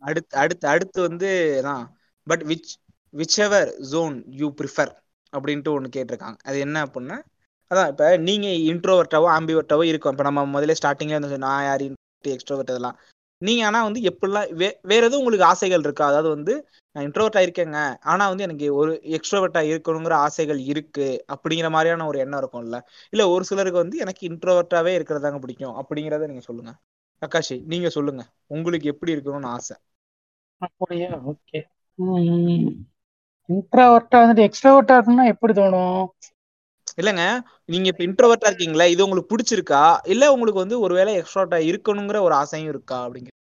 அடுத்து 0.04 0.36
அடுத்து 0.38 0.66
அடுத்து 0.68 1.00
வந்து 1.02 1.30
தான் 1.64 1.84
but 2.28 2.44
which 2.50 2.72
whichever 3.40 3.70
zone 3.92 4.16
you 4.42 4.48
prefer 4.60 4.92
அப்படின்ட்டு 5.34 5.74
ஒன்று 5.76 5.96
கேட்டிருக்காங்க. 5.96 6.38
அது 6.44 6.58
என்ன 6.60 6.78
அப்படின்னா 6.86 7.18
அதான் 7.72 7.90
இப்போ 7.94 8.06
நீங்கள் 8.28 8.62
இன்ட்ரோவர்ட்டாவோ 8.72 9.28
ஆம்பிவர்ட்டாவோ 9.38 9.84
இருக்கும். 9.92 10.14
இப்போ 10.16 10.26
நம்ம 10.30 10.42
முதல்ல 10.56 10.76
ஸ்டார்டிங்ல 10.80 11.18
இருந்து 11.18 11.44
நான் 11.48 11.66
யார் 11.70 11.84
எக்ஸ்ட்ரோவர்ட் 12.36 12.74
அதெல்லாம் 12.74 12.98
நீங்கள் 13.42 13.68
ஆனால் 13.68 13.86
வந்து 13.88 14.02
எப்படிலாம் 14.10 14.52
வே 14.60 14.68
வேற 14.92 15.02
எதுவும் 15.08 15.22
உங்களுக்கு 15.22 15.48
ஆசைகள் 15.52 15.84
இருக்கா? 15.86 16.06
அதாவது 16.12 16.30
வந்து 16.36 16.54
நான் 16.96 17.06
இன்ட்ரோவர்ட்டாக 17.08 17.46
இருக்கேங்க. 17.48 17.80
ஆனால் 18.12 18.30
வந்து 18.32 18.46
எனக்கு 18.48 18.68
ஒரு 18.82 18.92
எக்ஸ்ட்ரோவர்ட்டாக 19.18 19.70
இருக்கணுங்கிற 19.72 20.16
ஆசைகள் 20.28 20.60
இருக்கு 20.72 21.08
அப்படிங்கிற 21.36 21.70
மாதிரியான 21.76 22.08
ஒரு 22.12 22.20
எண்ணம் 22.24 22.42
இருக்கும்ல. 22.42 22.80
இல்லை 23.14 23.26
ஒரு 23.34 23.46
சிலருக்கு 23.50 23.84
வந்து 23.84 23.98
எனக்கு 24.06 24.24
இன்ட்ரோவர்ட்டாகவே 24.30 24.94
இருக்கிறதாங்க 24.98 25.40
பிடிக்கும். 25.46 25.76
அப்படிங்கிறத 25.82 26.30
நீங்கள் 26.32 26.48
சொல்லுங்க. 26.50 26.74
அக்காஷி 27.22 27.58
நீங்க 27.74 27.90
சொல்லுங்க. 27.98 28.24
உங்களுக்கு 28.56 28.92
எப்படி 28.94 29.14
இருக்கணும்னு 29.16 29.52
ஆசை? 29.58 29.76
அப்படியா? 30.62 31.10
ஓகே 31.32 31.60
இன்ட்ராவர்ட்டா 33.50 34.18
வந்துட்டு 34.22 34.46
எக்ஸ்ட்ராவர்ட்டா 34.48 34.96
இருக்குன்னா 34.98 35.26
எப்படி 35.34 35.54
தோணும்? 35.54 36.04
இல்லைங்க. 36.98 37.24
நீங்க 37.70 37.88
இப்ப 37.90 38.04
இன்ட்ரோவர்ட்டா 38.06 38.50
இருக்கீங்களா 38.50 38.86
இது 38.90 39.06
உங்களுக்கு 39.06 39.32
பிடிச்சிருக்கா? 39.34 39.84
இல்ல 40.14 40.32
உங்களுக்கு 40.34 40.64
வந்து 40.64 40.78
ஒருவேளை 40.80 41.14
எக்ஸ்ட்ரோவர்ட்டா 41.20 41.60
இருக்கணுங்கிற 41.70 42.20
ஒரு 42.24 42.36
ஆசையும் 42.42 42.74
இருக்கா 42.74 43.00
அப்படிங்கிற 43.06 43.32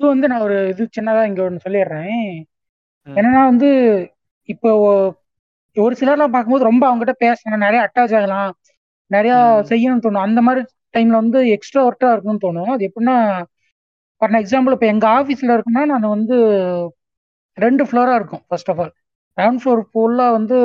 இது 0.00 0.06
வந்து 0.08 0.28
நான் 0.30 0.44
ஒரு 0.44 0.56
இது 0.70 0.84
சின்னதா 0.90 1.22
இங்க 1.28 1.40
ஒன்று 1.44 1.64
சொல்லிடுறேன். 1.64 2.22
என்னன்னா 3.06 3.42
வந்து 3.50 3.68
இப்போ 4.48 4.70
ஒரு 5.76 5.94
சிலர்லாம் 6.00 6.34
பார்க்கும்போது 6.34 6.68
ரொம்ப 6.68 6.84
அவங்ககிட்ட 6.88 7.14
பேசணும் 7.24 7.64
நிறைய 7.64 7.80
அட்டாச் 7.86 8.14
ஆகலாம். 8.14 8.50
நிறைய. 9.10 9.34
செய்யணும்னு 9.70 10.04
தோணும். 10.04 10.26
அந்த 10.26 10.40
மாதிரி 10.42 10.62
டைம்ல 10.94 11.16
வந்து 11.22 11.38
எக்ஸ்ட்ராவர்ட்டா 11.56 12.08
இருக்கணும்னு 12.12 12.44
தோணும். 12.46 12.72
அது 12.74 12.88
எப்படின்னா 12.88 13.16
ஃபார் 14.20 14.36
எக்ஸாம்பிள் 14.40 14.74
இப்போ 14.76 14.86
எங்க 14.86 15.06
ஆஃபீஸ்ல 15.16 15.54
இருக்குன்னா 15.56 15.82
நான் 15.92 16.12
வந்து 16.14 16.36
ரெண்டு 17.58 17.82
ஃப்ளோரா 17.84 18.14
இருக்கும் 18.16 18.44
first 18.48 18.70
of 18.70 18.80
all 18.80 18.92
ground 19.38 19.60
floor 19.62 19.82
ஃபுல்லா 19.88 20.26
வந்து 20.36 20.58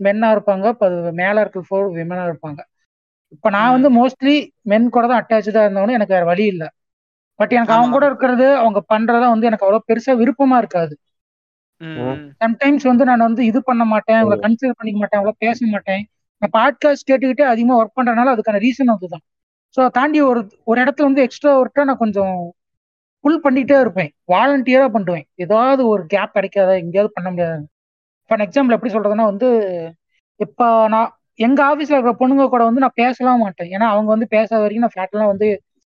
மென்னா 0.00 0.28
இருப்பாங்க 0.34 0.66
இப்போ 0.74 0.86
மேல 1.20 1.36
இருக்க 1.40 1.60
ஃப்ளோர் 1.66 1.88
விமனா 1.96 2.24
இருப்பாங்க. 2.28 2.60
இப்போ 3.34 3.48
நான் 3.50 3.74
வந்து 3.76 3.88
மோஸ்ட்லி 3.96 4.34
மென் 4.62 4.88
கூட 4.88 5.04
தான் 5.06 5.20
அட்டாச்சா 5.22 5.62
இருந்தவொடனே 5.64 5.96
எனக்கு 5.98 6.16
வேற 6.16 6.24
வழி 6.24 6.44
இல்லை. 6.46 6.68
பட் 7.40 7.52
எனக்கு 7.52 7.74
அவங்க. 7.74 7.92
கூட 7.96 8.04
இருக்கிறது 8.10 8.46
அவங்க 8.60 8.80
பண்றதா 8.92 9.26
வந்து 9.34 9.48
எனக்கு 9.50 9.66
அவ்வளவு 9.66 9.88
பெருசா 9.88 10.14
விருப்பமா 10.22 10.56
இருக்காது. 10.58 10.94
சம்டைம்ஸ் 12.42 12.84
வந்து 12.84 13.04
நான் 13.04 13.26
வந்து 13.26 13.42
இது 13.44 13.58
பண்ண 13.62 13.82
மாட்டேன் 13.84 14.18
அவங்கள 14.20 14.36
கன்சிடர் 14.44 14.78
பண்ணிக்க 14.78 14.98
மாட்டேன் 14.98 15.20
அவ்வளோ 15.20 15.34
பேச 15.38 15.58
மாட்டேன். 15.74 16.02
நான் 16.42 16.54
பாட்காஸ்ட் 16.56 17.08
கேட்டுக்கிட்டே 17.10 17.46
அதிகமாக 17.52 17.80
ஒர்க் 17.80 17.98
பண்றதுனால 17.98 18.32
அதுக்கான 18.34 18.60
ரீசன் 18.64 18.94
அதுதான். 18.94 19.24
ஸோ 19.76 19.80
தாண்டி 19.96 20.18
ஒரு 20.30 20.40
ஒரு 20.64 20.78
இடத்துல 20.84 21.08
வந்து 21.08 21.24
எக்ஸ்ட்ரா 21.26 21.52
ஒர்க்கா 21.60 21.82
நான் 21.84 22.02
கொஞ்சம் 22.04 22.34
புல் 23.24 23.42
பண்ணிக்கிட்டே 23.44 23.78
இருப்பேன். 23.80 24.10
வாலண்டியரா 24.28 24.86
பண்ணுவேன். 24.88 25.26
ஏதாவது 25.44 25.82
ஒரு 25.88 26.02
கேப் 26.06 26.34
கிடைக்காத 26.34 26.70
எங்கேயாவது 26.82 27.16
பண்ண 27.16 27.28
முடியாது? 27.30 27.64
ஃபார் 28.30 28.42
எக்ஸாம்பிள் 28.46 28.76
எப்படி 28.76 28.92
சொல்றதுன்னா 28.94 29.24
வந்து 29.24 29.48
இப்போ 30.40 30.66
நான் 30.88 31.08
எங்க 31.38 31.60
ஆஃபீஸ்ல 31.64 31.96
இருக்கிற 31.96 32.14
பொண்ணுங்க 32.20 32.48
கூட 32.48 32.62
வந்து 32.64 32.80
நான் 32.80 32.98
பேசலாம் 33.02 33.38
மாட்டேன். 33.38 33.70
ஏன்னா 33.70 33.86
அவங்க 33.86 34.08
வந்து 34.10 34.26
பேசாத 34.28 34.60
வரைக்கும் 34.60 34.86
நான் 34.86 34.96
ஃபேட்லாம் 34.96 35.26
வந்து 35.26 35.48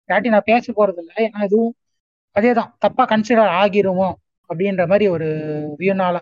யாட்டி 0.09 0.29
நான் 0.29 0.49
பேச 0.51 0.73
போறது 0.75 1.01
இல்லை 1.03 1.15
ஏன்னா 1.25 1.41
இதுவும் 1.43 1.73
அதே 2.35 2.53
தான் 2.53 2.75
தப்பா 2.79 3.03
கன்சிடர் 3.05 3.51
ஆகிருமோ 3.61 4.07
அப்படின்ற 4.49 4.83
மாதிரி 4.87 5.07
ஒரு 5.07 5.27
வியூனால 5.79 6.15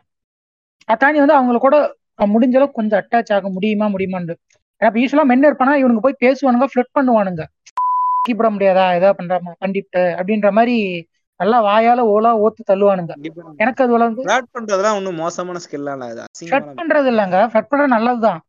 அதை 0.87 1.19
வந்து 1.19 1.37
அவங்கள 1.39 1.57
கூட 1.57 1.75
முடிஞ்ச 2.33 2.55
அளவுக்கு 2.55 2.79
கொஞ்சம் 2.81 2.99
அட்டாச் 3.01 3.33
ஆக 3.33 3.49
முடியுமா 3.49 3.85
முடியுமான்னு 3.87 4.35
ஏன்னா 4.81 5.01
யூஸ்வலா 5.01 5.25
மென் 5.25 5.47
இருப்பானா 5.49 5.73
இவனுங்க 5.81 6.01
போய் 6.01 6.21
பேசுவானுங்க 6.21 6.67
ஃபிளட் 6.71 6.95
பண்ணுவானுங்க. 6.97 7.43
கீப்பிட 8.25 8.49
முடியாதா? 8.55 8.85
ஏதாவது 8.97 9.17
பண்றாமா? 9.19 9.51
கண்டிப்பா 9.59 10.01
அப்படின்ற 10.19 10.49
மாதிரி 10.51 10.75
நல்லா 11.43 11.59
வாயால 11.67 12.01
ஓலா 12.11 12.31
ஓத்து 12.43 12.61
தள்ளுவானுங்க 12.69 13.13
எனக்கு 13.59 13.83
அது 13.85 13.93
வந்து 13.99 14.23
ஃபிளாட் 14.23 14.51
பண்றதெல்லாம் 14.55 14.97
ஒன்றும் 14.99 15.21
மோசமான 15.21 15.61
அது 16.07 16.25
ஃபிளட் 16.41 16.73
பண்றது 16.79 17.09
இல்லைங்க 17.13 17.39
ஃபிளட் 17.51 17.69
பண்றது 17.71 17.95
நல்லதுதான் 17.95 18.41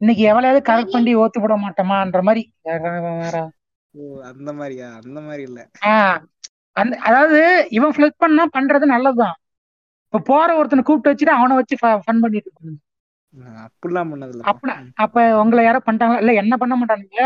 இன்னைக்கு 0.00 0.22
எவ்வளவு 0.30 0.58
கரெக்ட் 0.66 0.94
பண்ணி 0.94 1.12
ஓத்து 1.20 1.42
விட 1.42 1.54
மாட்டோமான்ற 1.60 2.20
மாதிரி 2.24 2.42
அந்த 4.30 4.50
மாதிரியா 4.52 4.88
அந்த 5.00 5.18
மாதிரி 5.26 5.42
இல்ல 5.48 5.60
அந்த 6.76 6.94
அதாவது 7.06 7.38
இவன் 7.76 7.94
ஃபிளட் 7.94 8.22
பண்ணா 8.22 8.44
பண்றது 8.56 8.86
நல்லதுதான் 8.86 9.36
இப்ப 10.06 10.20
போற 10.26 10.48
ஒருத்தனை 10.58 10.82
கூப்பிட்டு 10.84 11.12
வச்சுட்டு 11.12 11.36
அவனை 11.36 11.54
வச்சு 11.56 11.76
ஃபன் 11.78 12.20
பண்ணிட்டு 12.22 12.48
இருக்காங்க 12.48 12.74
நான் 13.34 13.62
அப்படிலாம் 13.64 14.10
பண்ணதில்ல 14.12 14.44
அப்ப 14.50 14.74
அப்ப 15.04 15.24
உங்களை 15.40 15.62
யாரோ 15.64 15.80
பண்ணிட்டாங்களா 15.86 16.20
இல்ல 16.22 16.32
என்ன 16.42 16.54
பண்ண 16.56 16.74
மாட்டானுங்க. 16.76 17.18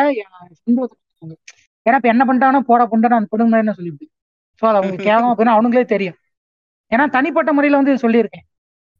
ஏன்னா 1.86 1.98
இப்ப 1.98 2.08
என்ன 2.12 2.22
பண்ணிட்டாங்கன்னா 2.24 2.62
போட 2.70 2.84
புண்டா 2.86 3.18
அந்த 3.18 3.30
பொண்ணு 3.32 3.52
மாதிரி 3.52 3.76
சொல்லிவிட்டு 3.78 4.08
சோ 4.60 4.66
அது 4.66 4.78
அவங்க 4.80 4.96
கேவலமா 5.04 5.32
போயிடும் 5.36 5.56
அவனுங்களே 5.56 5.84
தெரியும். 5.84 6.18
ஏன்னா 6.92 7.04
தனிப்பட்ட 7.10 7.50
முறையில 7.52 7.76
வந்து 7.76 7.94
சொல்லியிருக்கேன். 7.94 8.46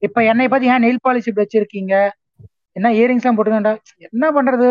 இப்ப 0.03 0.23
என்னை 0.25 0.49
பத்தி 0.49 0.67
ஏன் 0.67 0.83
நெயில் 0.83 1.05
பாலிஷ் 1.09 1.29
இப்படி 1.29 1.45
வச்சிருக்கீங்க? 1.47 1.95
என்ன 2.77 2.89
இயரிங்ஸ் 2.91 3.25
எல்லாம் 3.25 3.39
போட்டுக்கண்டா 3.39 3.73
என்ன 4.07 4.27
பண்றது? 4.31 4.69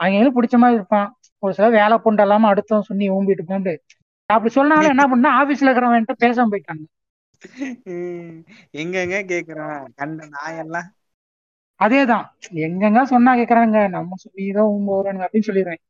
அவங்களுக்கு 0.00 0.36
பிடிச்ச 0.38 0.56
மாதிரி 0.58 0.78
இருப்பான். 0.78 1.08
ஒரு 1.42 1.52
சில 1.54 1.68
வேலை 1.68 1.98
பொண்டு 1.98 2.22
இல்லாம 2.22 2.48
அடுத்தவன் 2.54 2.88
சொல்லி 2.90 3.06
ஊம்பிட்டு 3.10 3.44
போண்டு 3.46 3.72
அப்படி 4.30 4.50
சொன்னாலும் 4.52 4.92
என்ன 4.94 5.04
பண்ணா 5.08 5.30
ஆபீஸ்ல 5.40 5.68
இருக்கிறவன்ட்ட 5.68 6.14
பேசாம 6.24 6.50
போயிட்டாங்க. 6.52 6.84
எங்கெங்க 8.74 9.16
கேக்குறான்? 9.32 9.80
கண்ட 9.94 10.26
நாயெல்லாம். 10.26 10.88
அதேதான். 11.80 12.26
எங்கெங்க 12.66 13.02
சொன்னா 13.04 13.32
கேக்குறாங்க 13.36 13.78
நம்ம 13.88 14.16
சொல்லிதான் 14.16 14.70
ஊம்ப 14.74 14.98
அப்படின்னு 15.24 15.48
சொல்லிடுவேன். 15.48 15.82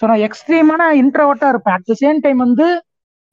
ஸோ 0.00 0.06
நான் 0.06 0.24
எக்ஸ்ட்ரீமான 0.26 0.82
இன்ட்ரோவர்ட்டா 1.02 1.48
இருப்பேன். 1.48 1.74
அட் 1.74 1.88
த 1.90 1.94
சேம் 2.00 2.20
டைம் 2.20 2.36
வந்து 2.36 2.66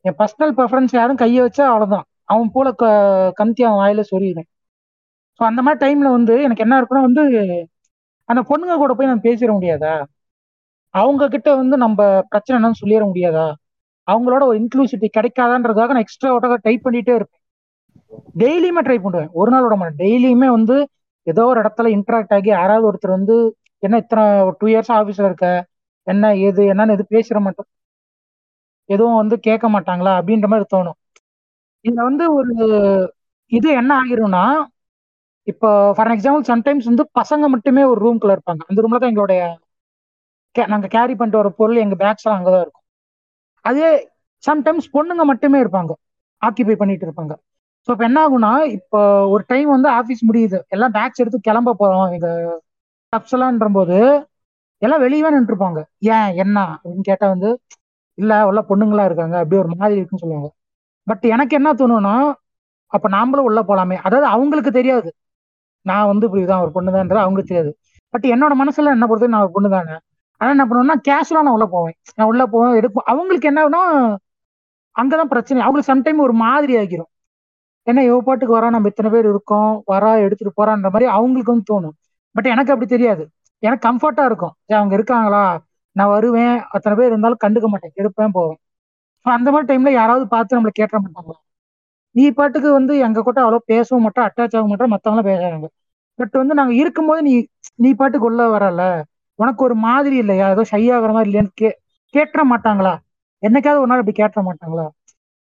என் 0.06 0.18
பர்சனல் 0.20 0.54
ப்ரெஃபரன்ஸ் 0.58 0.94
யாரும் 1.00 1.22
கையை 1.24 1.42
வச்சா 1.46 1.66
அவ்வளோதான் 1.72 2.06
அவன் 2.32 2.52
போல 2.56 2.68
க 2.82 2.86
கமுத்தி 3.40 3.62
அவன் 3.68 3.82
வாயில 3.84 4.04
சொல்லிடுவேன். 4.12 4.48
ஸோ 5.40 5.42
அந்த 5.50 5.62
மாதிரி 5.66 5.80
டைம்ல 5.84 6.10
வந்து 6.18 6.34
எனக்கு 6.46 6.64
என்ன 6.66 6.76
இருக்குன்னா 6.80 7.04
வந்து 7.08 7.24
அந்த 8.30 8.42
பொண்ணுங்க 8.50 8.76
கூட 8.82 8.94
போய் 8.98 9.10
நம்ம 9.12 9.24
பேசிட 9.28 9.52
முடியாதா? 9.58 9.94
அவங்க 10.96 11.24
கிட்ட 11.36 11.50
வந்து 11.62 11.76
நம்ம 11.86 12.00
பிரச்சனை 12.32 12.56
என்னன்னு 12.60 12.82
சொல்லிட 12.82 13.04
முடியாதா? 13.12 13.48
அவங்களோட 14.08 14.44
ஒரு 14.50 14.58
இன்க்ளூசிட்டி 14.62 15.08
கிடைக்காதான்றதுக்காக 15.18 15.94
நான் 15.96 16.06
எக்ஸ்ட்ரா 16.06 16.32
ஓட்டாக 16.36 16.58
டைப் 16.68 16.86
பண்ணிட்டே 16.88 17.14
இருப்பேன். 17.20 17.42
டெய்லியுமே 18.42 18.82
ட்ரை 18.88 18.98
பண்ணுவேன் 19.04 19.32
ஒரு 19.42 19.50
நாள் 19.54 19.66
விட 19.66 19.76
மாட்டேன். 19.82 20.00
டெய்லியுமே 20.04 20.48
வந்து 20.58 20.76
ஏதோ 21.28 21.44
ஒரு 21.52 21.60
இடத்துல 21.64 21.90
இன்ட்ராக்ட் 21.98 22.34
ஆகி 22.38 22.50
யாராவது 22.58 22.88
ஒருத்தர் 22.90 23.18
வந்து 23.18 23.36
என்ன 23.84 23.98
இத்தனை 24.04 24.24
டூ 24.60 24.68
இயர்ஸ் 24.74 24.92
ஆஃபீஸில் 25.00 25.28
இருக்க? 25.30 25.48
என்ன 26.08 26.34
ஏது 26.48 26.62
என்னன்னு 26.74 26.96
எது 26.98 27.04
பேசிட 27.16 27.40
மாட்டோம். 27.46 27.70
எதுவும் 28.92 29.20
வந்து 29.22 29.36
கேட்க 29.48 29.66
மாட்டாங்களா 29.76 30.14
அப்படின்ற 30.20 30.48
மாதிரி 30.54 30.68
தோணும். 30.74 30.98
இதுல 31.86 32.02
வந்து 32.10 32.26
ஒரு 32.38 32.54
இது 33.52 33.70
என்ன 33.82 33.92
ஆகிரும்னா 34.02 34.44
இப்போ 35.48 35.68
ஃபார் 35.96 36.12
எக்ஸாம்பிள் 36.16 36.44
சம்டைம்ஸ் 36.52 36.90
வந்து 36.90 37.04
பசங்க 37.20 37.46
மட்டுமே 37.54 37.84
ஒரு 37.92 38.00
ரூம்குள்ள 38.06 38.36
இருப்பாங்க. 38.38 38.62
அந்த 38.70 38.82
ரூம்ல 38.84 39.00
தான் 39.00 39.12
எங்களுடைய 39.14 39.42
நாங்க 40.56 40.88
கேரி 40.96 41.14
பண்ணிட்டு 41.16 41.40
வர 41.42 41.50
பொருள் 41.60 41.84
எங்க 41.84 41.96
பேக்ஸ் 41.96 42.26
எல்லாம் 42.26 42.40
அங்கதான் 42.40 42.64
இருக்கும். 42.64 42.86
அதே 43.66 43.90
சம்டைம்ஸ் 44.44 44.88
பொண்ணுங்க 44.96 45.24
மட்டுமே 45.32 45.58
இருப்பாங்க. 45.64 45.92
ஆக்கிபை 46.42 46.76
பண்ணிட்டு 46.78 47.06
இருப்பாங்க. 47.08 47.34
ஸோ 47.88 47.92
இப்போ 47.96 48.06
என்ன 48.10 48.20
ஆகும்னா 48.26 48.52
இப்போ 48.78 49.00
ஒரு 49.34 49.44
டைம் 49.48 49.70
வந்து 49.70 49.90
ஆஃபீஸ் 50.00 50.22
முடியுது. 50.30 50.58
எல்லாம் 50.68 50.96
பேக்ஸ் 50.98 51.22
எடுத்து 51.24 51.40
கிளம்ப 51.50 51.76
போறோம். 51.82 52.08
இந்த 52.18 52.28
ஸ்டப்ஸ் 53.06 53.34
எல்லாம்ன்ற 53.38 53.68
போது 53.78 53.98
எல்லாம் 54.82 55.04
வெளியவே 55.04 55.30
நின்றுருப்பாங்க. 55.36 55.80
ஏன்? 56.12 56.30
என்ன? 56.44 56.58
அப்படின்னு 56.76 57.08
கேட்டால் 57.10 57.34
வந்து 57.36 57.50
இல்ல 58.18 58.46
உள்ள 58.48 58.62
பொண்ணுங்களா 58.70 59.06
இருக்காங்க 59.06 59.36
அப்படி 59.38 59.58
ஒரு 59.62 59.72
மாதிரி 59.76 59.96
இருக்குன்னு 59.96 60.24
சொல்லுவாங்க. 60.24 60.50
பட் 61.08 61.26
எனக்கு 61.26 61.56
என்ன 61.56 61.70
தோணும்னா 61.74 62.16
அப்ப 62.92 63.10
நாமளும் 63.10 63.48
உள்ள 63.50 63.60
போலாமே. 63.62 63.98
அதாவது 64.02 64.28
அவங்களுக்கு 64.28 64.72
தெரியாது. 64.72 65.10
நான் 65.86 66.08
வந்து 66.08 66.26
இப்படிதான் 66.28 66.62
ஒரு 66.62 66.72
பொண்ணு 66.72 66.92
தான்றது 66.92 67.24
அவங்களுக்கு 67.26 67.52
தெரியாது. 67.54 67.72
பட் 68.14 68.26
என்னோட 68.26 68.54
மனசுல 68.62 68.94
என்ன 68.96 69.06
பொறுத்து 69.08 69.34
நான் 69.34 69.42
ஒரு 69.42 69.54
பொண்ணு 69.54 69.70
தானே 69.70 69.96
ஆனா 70.42 70.50
என்ன 70.50 70.66
பண்ணுவேன்னா 70.66 70.98
கேஷுவலா 71.08 71.44
நான் 71.46 71.56
உள்ள 71.58 71.66
போவேன். 71.68 71.96
நான் 72.16 72.28
உள்ள 72.28 72.44
போவேன் 72.46 72.76
எடுப்போம் 72.80 73.08
அவங்களுக்கு 73.12 73.50
என்னன்னா 73.52 73.82
அங்கதான் 74.96 75.32
பிரச்சனை. 75.34 75.60
அவங்களுக்கு 75.64 75.92
சம்டைம் 75.92 76.24
ஒரு 76.24 76.34
மாதிரி 76.44 76.74
ஆகிரும். 76.78 77.10
ஏன்னா 77.88 78.02
இவ 78.10 78.22
பாட்டுக்கு 78.22 78.58
வரா 78.58 78.70
நம்ம 78.70 78.88
இத்தனை 78.88 79.10
பேர் 79.12 79.28
இருக்கோம் 79.30 79.72
வரா 79.92 80.12
எடுத்துட்டு 80.26 80.54
போறான்ற 80.60 80.90
மாதிரி 80.90 81.06
அவங்களுக்கு 81.12 81.54
வந்து 81.54 81.70
தோணும். 81.72 81.96
பட் 82.36 82.46
எனக்கு 82.46 82.74
அப்படி 82.74 82.90
தெரியாது. 82.90 83.24
எனக்கு 83.64 83.84
கம்ஃபர்ட்டா 83.88 84.26
இருக்கும். 84.26 84.54
அவங்க 84.74 84.94
இருக்காங்களா? 84.94 85.44
நான் 85.96 86.14
வருவேன். 86.14 86.56
அத்தனை 86.76 86.96
பேர் 86.98 87.12
இருந்தாலும் 87.12 87.44
கண்டுக்க 87.44 87.68
மாட்டேன். 87.70 87.96
எடுப்பேன் 87.96 88.36
போவேன். 88.38 88.60
அந்த 89.26 89.48
மாதிரி 89.52 89.70
டைம்ல 89.70 89.92
யாராவது 89.94 90.26
பார்த்து 90.30 90.58
நம்மளை 90.58 90.74
கேட்ட 90.76 90.96
மாட்டாங்களா 91.00 91.40
நீ 92.16 92.24
பாட்டுக்கு 92.38 92.70
வந்து 92.74 92.94
எங்க 93.06 93.20
கூட 93.22 93.38
அவ்வளோ 93.44 93.60
பேசவும் 93.68 94.04
மாட்டோம் 94.06 94.26
அட்டாச் 94.28 94.52
ஆக 94.52 94.66
மாட்டோம் 94.68 94.94
மத்தவங்களும் 94.94 95.30
பேசுறாங்க. 95.30 95.68
பட் 96.20 96.36
வந்து 96.40 96.54
நாங்க 96.54 96.74
இருக்கும்போது 96.82 97.22
நீ 97.22 97.34
நீ 97.80 97.90
பாட்டுக்கு 97.94 98.30
உள்ள 98.30 98.44
வரல. 98.54 98.82
உனக்கு 99.40 99.62
ஒரு 99.64 99.76
மாதிரி 99.86 100.16
இல்லையா? 100.18 100.48
ஏதோ 100.50 100.64
ஷை 100.72 100.84
ஆகிற 100.94 101.12
மாதிரி 101.12 101.30
இல்லையான்னு 101.30 101.54
கே 101.56 101.70
கேட்டுற 102.14 102.42
மாட்டாங்களா? 102.52 102.94
என்னைக்காவது 103.44 103.82
ஒரு 103.82 103.92
நாள் 103.92 104.02
இப்படி 104.02 104.18
கேட்ட 104.18 104.40
மாட்டாங்களா? 104.48 104.86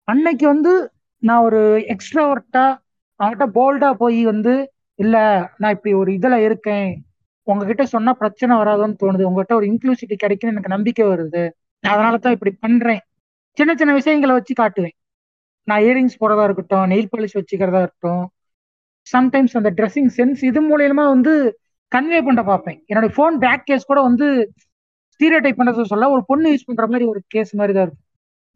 அன்னைக்கு 0.09 0.45
வந்து 0.47 0.73
நான் 1.23 1.45
ஒரு 1.45 1.61
எக்ஸ்ட்ராவர்ட்டா 1.95 2.65
அவங்ககிட்ட 3.21 3.47
போல்டா 3.55 3.91
போய் 3.99 4.21
வந்து 4.25 4.55
இல்ல 4.99 5.17
நான் 5.59 5.75
இப்படி 5.77 5.93
ஒரு 5.97 6.11
இதுல 6.15 6.37
இருக்கேன். 6.47 6.89
உங்ககிட்ட 7.51 7.85
சொன்னா 7.87 8.13
பிரச்சனை 8.13 8.53
வராதுன்னு 8.57 8.97
தோணுது. 9.03 9.23
உங்ககிட்ட 9.29 9.55
ஒரு 9.55 9.67
இன்க்ளூசிட்டி 9.67 10.17
கிடைக்குன்னு 10.25 10.55
எனக்கு 10.55 10.75
நம்பிக்கை 10.77 11.05
வருது. 11.07 11.43
அதனால 11.85 12.15
தான் 12.17 12.35
இப்படி 12.37 12.53
பண்றேன். 12.65 13.03
சின்ன 13.59 13.75
சின்ன 13.75 13.93
விஷயங்களை 13.95 14.33
வச்சு 14.39 14.55
காட்டுவேன். 14.63 14.97
நான் 15.69 15.83
இயரிங்ஸ் 15.83 16.21
போடுறதா 16.21 16.45
இருக்கட்டும் 16.49 16.91
நெயில் 16.93 17.11
பாலிஷ் 17.13 17.37
வச்சுக்கிறதா 17.39 17.81
இருக்கட்டும். 17.85 18.25
சம்டைம்ஸ் 19.07 19.55
அந்த 19.61 19.71
ட்ரெஸ்ஸிங் 19.79 20.11
சென்ஸ் 20.17 20.41
இது 20.51 20.61
மூலியமா 20.71 21.05
வந்து 21.15 21.33
கன்வே 21.93 22.21
பண்ண 22.25 22.41
பார்ப்பேன். 22.43 22.79
என்னோட 22.91 23.09
ஃபோன் 23.17 23.37
பேக் 23.45 23.65
கேஸ் 23.65 23.89
கூட 23.91 24.01
வந்து 24.01 24.27
ஸ்டீரியோ 25.15 25.41
டைப் 25.41 25.59
பண்ணுறது 25.61 25.93
சொல்ல 25.93 26.11
ஒரு 26.11 26.23
பொண்ணு 26.27 26.47
யூஸ் 26.53 26.67
பண்ற 26.67 26.87
மாதிரி 26.87 27.05
ஒரு 27.05 27.21
கேஸ் 27.35 27.53
மாதிரி 27.55 27.75
தான் 27.77 27.85
இருக்கும். 27.87 28.05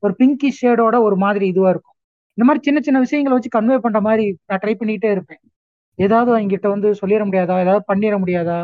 ஒரு 0.03 0.15
பிங்கி 0.19 0.51
ஷேடோட 0.61 0.97
ஒரு 1.07 1.17
மாதிரி 1.17 1.47
இதுவா 1.47 1.71
இருக்கும். 1.75 1.97
இந்த 2.35 2.45
மாதிரி 2.49 2.65
சின்ன 2.65 2.81
சின்ன 2.81 2.99
விஷயங்களை 2.99 3.35
வச்சு 3.37 3.51
கன்வே 3.59 3.79
பண்ற 3.79 4.01
மாதிரி 4.01 4.25
நான் 4.47 4.61
ட்ரை 4.63 4.75
பண்ணிக்கிட்டே 4.81 5.11
இருப்பேன். 5.11 5.41
ஏதாவது 5.99 6.31
அவங்ககிட்ட 6.35 6.69
வந்து 6.69 6.91
சொல்லிட 7.01 7.23
முடியாதா? 7.29 7.57
ஏதாவது 7.65 7.83
பண்ணிட 7.93 8.17
முடியாதா? 8.25 8.59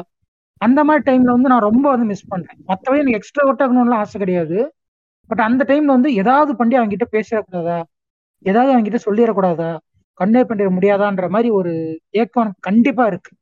அந்த 0.61 0.85
மாதிரி 0.85 1.03
டைம்ல 1.09 1.31
வந்து 1.31 1.49
நான் 1.49 1.61
ரொம்ப 1.61 1.91
வந்து 1.91 2.07
மிஸ் 2.07 2.29
பண்றேன். 2.29 2.59
மற்றபடி 2.69 3.01
எனக்கு 3.03 3.13
எக்ஸ்ட்ரா 3.13 3.45
ஒட்டாகணும்லாம் 3.51 3.95
ஆசை 3.95 4.21
கிடையாது. 4.21 4.59
பட் 5.31 5.41
அந்த 5.41 5.63
டைம்ல 5.69 5.95
வந்து 5.97 6.15
ஏதாவது 6.15 6.57
பண்ணி 6.57 6.75
அவங்க 6.75 6.97
கிட்ட 6.97 7.07
பேசிடக்கூடாதா? 7.13 7.79
ஏதாவது 8.45 8.73
அவங்க 8.73 8.87
கிட்ட 8.89 9.01
சொல்லிடக்கூடாதா? 9.07 9.71
கன்வே 10.21 10.43
பண்ணிட 10.49 10.69
முடியாதான்ற 10.71 11.29
மாதிரி 11.29 11.51
ஒரு 11.51 11.73
ஏக்கம் 12.11 12.43
எனக்கு 12.43 12.61
கண்டிப்பா 12.61 13.07
இருக்கு. 13.07 13.33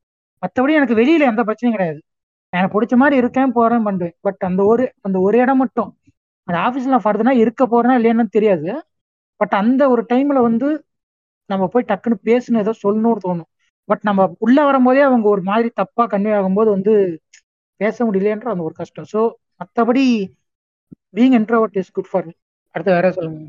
மற்றபடி 0.43 0.73
எனக்கு 0.73 0.95
வெளியில 0.95 1.23
எந்த 1.23 1.43
பிரச்சனையும் 1.43 1.77
கிடையாது. 1.77 1.99
எனக்கு 2.53 2.73
பிடிச்ச 2.75 2.95
மாதிரி 2.95 3.15
இருக்கேன் 3.17 3.51
போறேன் 3.51 3.83
பண்ணுவேன் 3.83 4.15
பட் 4.21 4.41
அந்த 4.41 4.61
ஒரு 4.63 4.83
அந்த 5.01 5.19
ஒரு 5.19 5.37
இடம் 5.37 5.57
மட்டும். 5.57 5.89
அந்த 6.47 6.57
ஆஃபீஸ்ல 6.59 6.97
ஃபர்தனா 7.05 7.31
இருக்க 7.43 7.63
போறேன்னா 7.65 7.95
இல்லையான்னு 7.99 8.35
தெரியாது. 8.37 8.69
பட் 9.41 9.53
அந்த 9.53 9.89
ஒரு 9.89 10.05
டைம்ல 10.13 10.41
வந்து 10.41 10.67
நம்ம 11.49 11.67
போய் 11.67 11.87
டக்குன்னு 11.87 12.17
பேசணும் 12.23 12.57
ஏதோ 12.57 12.73
சொல்லணும்னு 12.83 13.23
தோணும். 13.27 13.49
பட் 13.89 14.03
நம்ம 14.09 14.21
உள்ள 14.45 14.57
வரும்போதே 14.67 15.01
அவங்க 15.07 15.27
ஒரு 15.35 15.43
மாதிரி 15.49 15.69
தப்பா 15.81 16.03
கன்வே 16.13 16.31
ஆகும்போது 16.37 16.69
வந்து 16.75 16.93
பேச 17.81 17.97
முடியலன்ற 18.07 18.49
அந்த 18.53 18.63
ஒரு 18.69 18.75
கஷ்டம். 18.81 19.07
ஸோ 19.13 19.21
மற்றபடி 19.61 20.05
being 21.17 21.35
introvert 21.39 21.77
is 21.81 21.93
good 21.97 22.09
for 22.11 22.25
me 22.27 22.33
அடுத்து 22.75 22.95
வேற 22.97 23.09
சொல்லுங்க. 23.17 23.45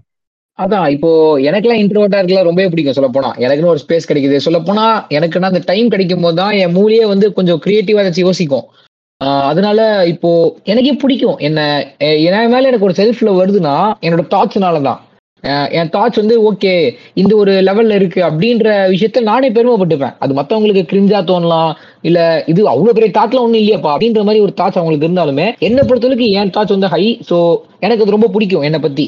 அதான் 0.59 0.87
இப்போ 0.95 1.09
எனக்கெல்லாம் 1.49 1.81
இன்ட்ரோவர்ட்டா 1.83 2.21
இருக்கலாம் 2.21 2.49
ரொம்பவே 2.49 2.69
பிடிக்கும் 2.73 2.97
சொல்ல 2.99 3.09
போனா 3.17 3.31
எனக்குன்னு 3.45 3.73
ஒரு 3.73 3.83
ஸ்பேஸ் 3.85 4.09
கிடைக்குது. 4.11 4.37
சொல்ல 4.45 4.59
போனா 4.69 4.85
எனக்குன்னா 5.17 5.51
அந்த 5.53 5.63
டைம் 5.71 5.93
கிடைக்கும் 5.95 6.25
போது 6.27 6.39
தான் 6.43 6.55
என் 6.63 6.75
மூளையே 6.77 7.07
வந்து 7.13 7.27
கொஞ்சம் 7.39 7.61
கிரியேட்டிவா 7.65 8.03
ஏதாச்சும் 8.03 8.29
யோசிக்கும். 8.29 8.67
அதனால 9.51 9.81
இப்போ 10.13 10.31
எனக்கே 10.73 10.95
பிடிக்கும். 11.03 11.37
என்ன 11.49 11.61
என் 12.27 12.55
மேல 12.55 12.71
எனக்கு 12.71 12.89
ஒரு 12.89 12.99
செல்ஃப்ல 13.03 13.33
வருதுன்னா 13.41 13.77
என்னோட 14.07 14.25
தாட்ஸ்னால 14.35 14.83
தான் 14.89 15.01
என் 15.79 15.91
தாட்ஸ் 15.95 16.21
வந்து 16.21 16.37
ஓகே 16.49 16.73
இந்த 17.21 17.33
ஒரு 17.43 17.53
லெவல்ல 17.69 17.99
இருக்கு 18.01 18.21
அப்படின்ற 18.29 18.69
விஷயத்த 18.93 19.23
நானே 19.31 19.49
பெருமைப்பட்டுப்பேன். 19.57 20.15
அது 20.23 20.33
மத்தவங்களுக்கு 20.39 20.83
கிரிஞ்சா 20.93 21.19
தோணலாம் 21.31 21.71
இல்ல 22.09 22.19
இது 22.53 22.61
அவ்வளவு 22.73 22.97
பெரிய 22.99 23.11
தாட்லாம் 23.19 23.47
ஒண்ணும் 23.47 23.63
இல்லையாப்பா 23.63 23.93
அப்படின்ற 23.95 24.23
மாதிரி 24.29 24.43
ஒரு 24.47 24.53
தாட்ஸ் 24.61 24.81
அவங்களுக்கு 24.81 25.09
இருந்தாலுமே 25.09 25.47
என்னை 25.69 25.85
பொறுத்தவரைக்கும் 25.89 26.35
என் 26.41 26.55
தாட்ஸ் 26.57 26.77
வந்து 26.77 26.93
ஹை 26.95 27.05
ஸோ 27.31 27.39
எனக்கு 27.87 28.05
அது 28.05 28.17
ரொம்ப 28.17 28.31
பிடிக்கும் 28.35 28.67
என்னை 28.69 28.81
பத்தி. 28.87 29.07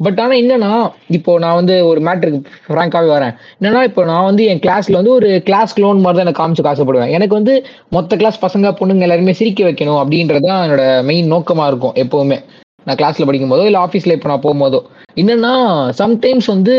பட் 0.00 0.20
ஆனா 0.22 0.34
என்னன்னா 0.42 0.72
இப்போ 1.16 1.32
நான் 1.44 1.58
வந்து 1.60 1.76
ஒரு 1.90 2.00
மேட்ருக்கு 2.06 2.40
ஃப்ராங்காவே 2.66 3.08
வரேன். 3.14 3.32
என்னன்னா 3.58 3.80
இப்போ 3.88 4.02
நான் 4.10 4.28
வந்து 4.28 4.42
என் 4.52 4.62
கிளாஸ்ல 4.66 4.98
வந்து 5.00 5.14
ஒரு 5.18 5.30
கிளாஸ் 5.48 5.74
லோன் 5.82 6.02
மாதிரி 6.04 6.18
தான் 6.18 6.26
எனக்கு 6.26 6.42
காமிச்சு 6.42 6.70
ஆசைப்படுவேன் 6.72 7.14
எனக்கு 7.16 7.34
வந்து 7.40 7.54
மொத்த 7.96 8.16
கிளாஸ் 8.20 8.44
பசங்க 8.44 8.70
பொண்ணுங்க 8.80 9.06
எல்லாருமே 9.08 9.38
சிரிக்க 9.40 9.70
வைக்கணும் 9.70 10.00
அப்படின்றதுதான் 10.02 10.62
என்னோட 10.66 10.84
மெயின் 11.10 11.32
நோக்கமா 11.34 11.66
இருக்கும் 11.72 11.96
எப்பவுமே. 12.04 12.38
நான் 12.86 12.98
கிளாஸ்ல 13.00 13.26
படிக்கும்போதோ 13.28 13.64
இல்லை 13.68 13.80
ஆஃபீஸ்ல 13.80 14.16
இப்போ 14.16 14.28
நான் 14.28 14.44
போகும்போதோ 14.44 14.80
என்னன்னா 15.16 15.54
சம்டைம்ஸ் 16.00 16.46
வந்து 16.46 16.74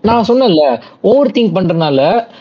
நான் 0.00 0.26
சொன்னேன்ல 0.28 0.64
ஓவர் 1.10 1.30
திங்க் 1.30 1.54
பண்றதுனால 1.56 2.00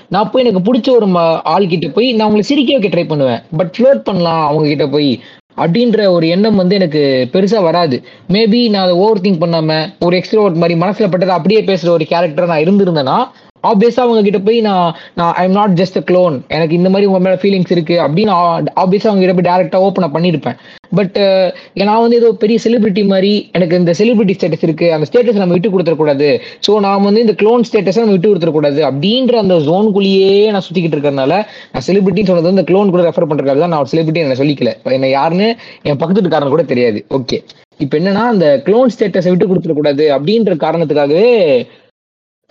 நான் 0.09 0.29
போய் 0.31 0.43
எனக்கு 0.45 0.65
பிடிச்ச 0.67 0.89
ஒரு 0.95 1.07
ஆள் 1.53 1.67
கிட்ட 1.67 1.87
போய் 1.87 2.07
நான் 2.13 2.27
அவங்களை 2.27 2.45
சிரிக்க 2.49 2.75
வைக்க 2.75 2.89
ட்ரை 2.95 3.05
பண்ணுவேன். 3.07 3.41
பட் 3.57 3.71
ஃப்ளோட் 3.75 4.01
பண்ணலாம் 4.03 4.43
அவங்க 4.47 4.67
கிட்ட 4.67 4.87
போய் 4.87 5.11
அப்படின்ற 5.57 6.05
ஒரு 6.11 6.25
எண்ணம் 6.27 6.59
வந்து 6.61 6.75
எனக்கு 6.75 7.01
பெருசா 7.33 7.59
வராது. 7.61 7.97
மேபி 8.35 8.61
நான் 8.69 8.83
அதை 8.83 8.95
ஓவர் 9.03 9.23
திங்க் 9.25 9.43
பண்ணாம 9.43 9.79
ஒரு 9.99 10.15
எக்ஸ்ட்ரோவர்ட் 10.19 10.61
மாதிரி 10.61 10.75
மனசுல 10.83 11.09
பட்டதை 11.13 11.33
அப்படியே 11.37 11.61
பேசுற 11.61 11.89
ஒரு 11.89 12.05
கேரக்டர் 12.11 12.51
நான் 12.53 12.63
இருந்திருந்தேன்னா 12.65 13.17
ஆப்வியஸா 13.69 14.03
அவங்க 14.05 14.21
கிட்ட 14.27 14.39
போய் 14.47 14.59
நான் 14.67 14.87
நான் 15.19 15.33
I 15.41 15.43
am 15.47 15.57
not 15.59 15.75
just 15.81 15.99
clone 16.09 16.35
எனக்கு 16.55 16.77
இந்த 16.79 16.89
மாதிரி 16.93 17.09
உங்க 17.09 17.19
மேல 17.25 17.37
ஃபீலிங்ஸ் 17.41 17.73
இருக்கு 17.75 17.97
அப்படின்னு 18.05 18.33
ஆப்வியஸா 18.83 19.09
அவங்க 19.09 19.23
கிட்ட 19.23 19.35
போய் 19.37 19.49
டேரக்டா 19.49 19.81
ஓப்பன் 19.87 20.15
பண்ணிருப்பேன். 20.15 20.57
பட் 20.97 21.15
நான் 21.89 22.01
வந்து 22.03 22.17
ஏதோ 22.21 22.29
பெரிய 22.41 22.57
செலிபிரிட்டி 22.65 23.03
மாதிரி 23.11 23.31
எனக்கு 23.57 23.79
இந்த 23.81 23.93
செலிபிரிட்டி 23.99 24.33
ஸ்டேட்டஸ் 24.37 24.65
இருக்கு. 24.67 24.87
அந்த 24.95 25.05
ஸ்டேட்டஸ் 25.09 25.39
நம்ம 25.41 25.55
விட்டு 25.57 25.71
கொடுத்துடக்கூடாது. 25.75 26.27
ஸோ 26.65 26.71
நான் 26.85 27.07
வந்து 27.07 27.23
இந்த 27.25 27.35
க்ளோன் 27.41 27.65
ஸ்டேட்டஸை 27.69 28.01
நம்ம 28.03 28.15
விட்டு 28.15 28.31
கொடுத்துடக்கூடாது 28.31 28.81
அப்படின்ற 28.89 29.37
அந்த 29.43 29.55
ஜோனுக்குள்ளேயே 29.69 30.35
நான் 30.55 30.65
சுத்திக்கிட்டு 30.67 30.97
இருக்கிறதுனால 30.97 31.33
நான் 31.73 31.85
செலிபிரிட்டின்னு 31.89 32.31
சொன்னது 32.31 32.49
வந்து 32.49 32.57
இந்த 32.59 32.67
க்ளோன் 32.71 32.93
கூட 32.95 33.03
ரெஃபர் 33.09 33.29
பண்றதுக்காக 33.31 33.61
தான் 33.65 33.73
நான் 33.75 33.83
ஒரு 33.85 33.91
செலிபிரிட்டி 33.93 34.23
என்ன 34.25 34.39
சொல்லிக்கல. 34.43 34.73
என்ன 34.97 35.09
யாருன்னு 35.17 35.49
என் 35.89 36.01
பக்கத்து 36.03 36.35
காரணம் 36.35 36.55
கூட 36.55 36.65
தெரியாது. 36.73 37.01
ஓகே 37.19 37.39
இப்போ 37.83 37.95
என்னன்னா 37.99 38.25
அந்த 38.33 38.47
க்ளோன் 38.65 38.93
ஸ்டேட்டஸை 38.95 39.31
விட்டு 39.31 39.49
கொடுத்துடக்கூடாது 39.51 40.05
அப்படின்ற 40.17 40.55
காரணத்துக்காகவே 40.65 41.29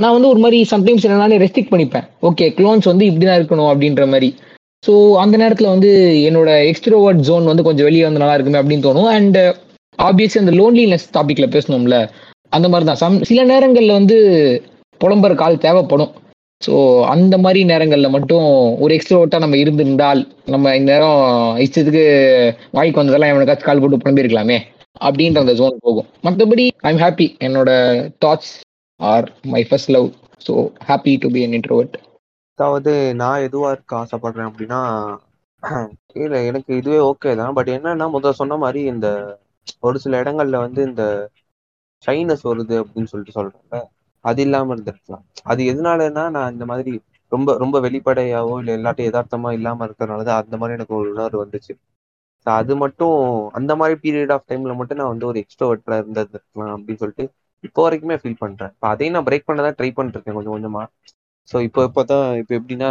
நான் 0.03 0.15
வந்து 0.17 0.31
ஒரு 0.33 0.41
மாதிரி 0.45 0.59
சம்டைம்ஸ் 0.73 1.05
என்ன 1.09 1.43
ரெஸ்ட்ரிக்ட் 1.45 1.73
பண்ணிப்பேன். 1.75 2.07
ஓகே 2.29 2.47
க்ளோன்ஸ் 2.59 2.91
வந்து 2.93 3.05
இப்படிதான் 3.11 3.39
இருக்கணும் 3.41 3.71
அப்படின்ற 3.73 4.05
மாதிரி. 4.15 4.31
ஸோ 4.87 4.93
அந்த 5.23 5.35
நேரத்தில் 5.43 5.73
வந்து 5.75 5.91
என்னோட 6.29 6.51
எக்ஸ்ட்ரோவர்ட் 6.71 7.21
ஜோன் 7.29 7.51
வந்து 7.51 7.67
கொஞ்சம் 7.67 7.87
வெளியே 7.89 8.05
வந்து 8.07 8.23
நல்லா 8.23 8.37
இருக்குமே 8.37 8.61
அப்படின்னு 8.61 8.87
தோணும். 8.89 9.11
அண்ட் 9.17 9.39
ஆப்வியஸ்லி 9.99 10.39
uh, 10.39 10.45
அந்த 10.45 10.53
லோன்லினஸ் 10.61 11.07
டாபிக்ல 11.17 11.47
பேசணும்ல 11.55 11.97
அந்த 12.57 12.67
மாதிரி 12.71 12.87
தான் 12.89 13.01
சம் 13.03 13.23
சில 13.29 13.41
நேரங்களில் 13.51 13.99
வந்து 13.99 14.17
புலம்புற 15.01 15.35
கால் 15.43 15.63
தேவைப்படும். 15.67 16.13
ஸோ 16.63 16.75
அந்த 17.15 17.35
மாதிரி 17.45 17.61
நேரங்களில் 17.71 18.15
மட்டும் 18.17 18.47
ஒரு 18.85 18.93
எக்ஸ்ட்ரோவர்ட்டாக 18.97 19.45
நம்ம 19.45 19.59
இருந்திருந்தால் 19.63 20.21
நம்ம 20.55 20.75
இந்த 20.79 20.91
நேரம் 20.95 21.23
இஷ்டத்துக்கு 21.65 22.05
வாய்க்கு 22.77 23.01
வந்ததெல்லாம் 23.01 23.33
எவனுக்காச்சும் 23.33 23.69
கால் 23.69 23.83
போட்டு 23.83 24.03
புலம்பிருக்கலாமே 24.03 24.59
அப்படின்ற 25.07 25.45
அந்த 25.45 25.55
ஜோன் 25.61 25.83
போகும். 25.87 26.09
மற்றபடி 26.27 26.67
ஐம் 26.91 27.03
ஹாப்பி 27.05 27.29
என்னோட 27.47 27.71
thoughts 28.25 28.53
are 29.01 29.27
my 29.53 29.63
first 29.67 29.91
love 29.91 30.09
so 30.41 30.55
happy 30.87 31.13
to 31.23 31.29
be 31.35 31.41
an 31.45 31.57
introvert 31.59 31.97
அதாவது 32.59 32.93
நான் 33.21 33.45
எதுவாக 33.47 33.75
இருக்க 33.75 33.93
ஆசைப்படுறேன் 34.01 34.51
அப்படின்னா 34.51 34.81
இல்லை 36.17 36.39
எனக்கு 36.49 36.71
இதுவே 36.81 36.99
ஓகே 37.09 37.31
தான். 37.37 37.53
பட் 37.57 37.71
என்னன்னா 37.75 38.07
முதல்ல 38.15 38.39
சொன்ன 38.41 38.57
மாதிரி 38.63 38.81
இந்த 38.93 39.09
ஒரு 39.83 39.97
சில 40.05 40.21
இடங்கள்ல 40.23 40.57
வந்து 40.65 40.81
இந்த 40.89 41.03
ஷைனஸ் 42.03 42.45
வருது 42.49 42.75
அப்படின்னு 42.83 43.11
சொல்லிட்டு 43.13 43.37
சொல்றேன்ல. 43.37 43.79
அது 44.25 44.41
இல்லாம 44.47 44.75
இருந்திருக்கலாம். 44.75 45.23
அது 45.51 45.61
எதனாலன்னா 45.73 46.25
நான் 46.37 46.53
இந்த 46.55 46.67
மாதிரி 46.71 46.93
ரொம்ப 47.33 47.51
ரொம்ப 47.59 47.77
வெளிப்படையாவோ 47.87 48.55
இல்லை 48.61 48.73
எல்லாட்டையும் 48.79 49.11
யதார்த்தமா 49.11 49.51
இல்லாம 49.59 49.87
இருக்கிறதுனால 49.89 50.27
தான் 50.29 50.41
அந்த 50.43 50.57
மாதிரி 50.61 50.77
எனக்கு 50.79 50.97
ஒரு 50.99 51.09
உணர்வு 51.15 51.43
வந்துச்சு. 51.43 51.73
ஸோ 52.47 52.59
அது 52.61 52.75
மட்டும் 52.83 53.17
அந்த 53.59 53.73
மாதிரி 53.81 53.97
பீரியட் 54.05 54.33
ஆஃப் 54.37 54.47
டைம்ல 54.47 54.75
மட்டும் 54.81 55.01
நான் 55.01 55.13
வந்து 55.13 55.29
ஒரு 55.31 55.39
எக்ஸ்ட்ரோவர்ட்ல 55.43 55.99
இருந்திருக்கலாம் 56.01 56.75
அப்படின்னு 56.77 57.03
சொல்லிட்டு 57.03 57.27
இப்போ 57.65 57.81
வரைக்குமே 57.85 58.17
ஃபீல் 58.23 58.41
பண்றேன். 58.43 58.73
இப்போ 58.75 58.89
அதையும் 58.93 59.17
நான் 59.17 59.27
பிரேக் 59.29 59.49
பண்ண 59.49 59.63
தான் 59.67 59.77
ட்ரை 59.79 59.91
பண்ணிருக்கேன் 59.99 60.37
கொஞ்சம் 60.39 60.55
கொஞ்சமா. 60.57 60.83
ஸோ 61.49 61.57
இப்போ 61.69 61.81
இப்போ 61.89 62.03
தான் 62.11 62.27
இப்போ 62.41 62.55
எப்படின்னா 62.59 62.91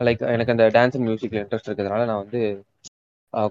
லைக் 0.00 0.22
எனக்கு 0.34 0.52
அந்த 0.54 0.66
டான்ஸ் 0.76 0.96
அண்ட் 0.96 1.06
மியூசிக்ல 1.08 1.40
இன்ட்ரெஸ்ட் 1.42 1.68
இருக்கிறதுனால 1.68 2.04
நான் 2.10 2.22
வந்து 2.24 2.40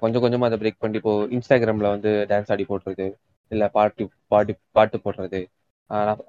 கொஞ்சம் 0.03 0.23
கொஞ்சமா 0.23 0.47
அதை 0.49 0.57
பிரேக் 0.61 0.81
பண்ணி 0.81 0.97
இப்போ 0.99 1.13
இன்ஸ்டாகிராம்ல 1.35 1.89
வந்து 1.95 2.11
டான்ஸ் 2.31 2.51
ஆடி 2.53 2.63
போடுறது 2.71 3.05
இல்லை 3.51 3.67
பாட்டு 3.77 4.03
பாட்டு 4.31 4.53
பாட்டு 4.77 4.97
போடுறது. 5.05 5.39
நான் 5.89 6.19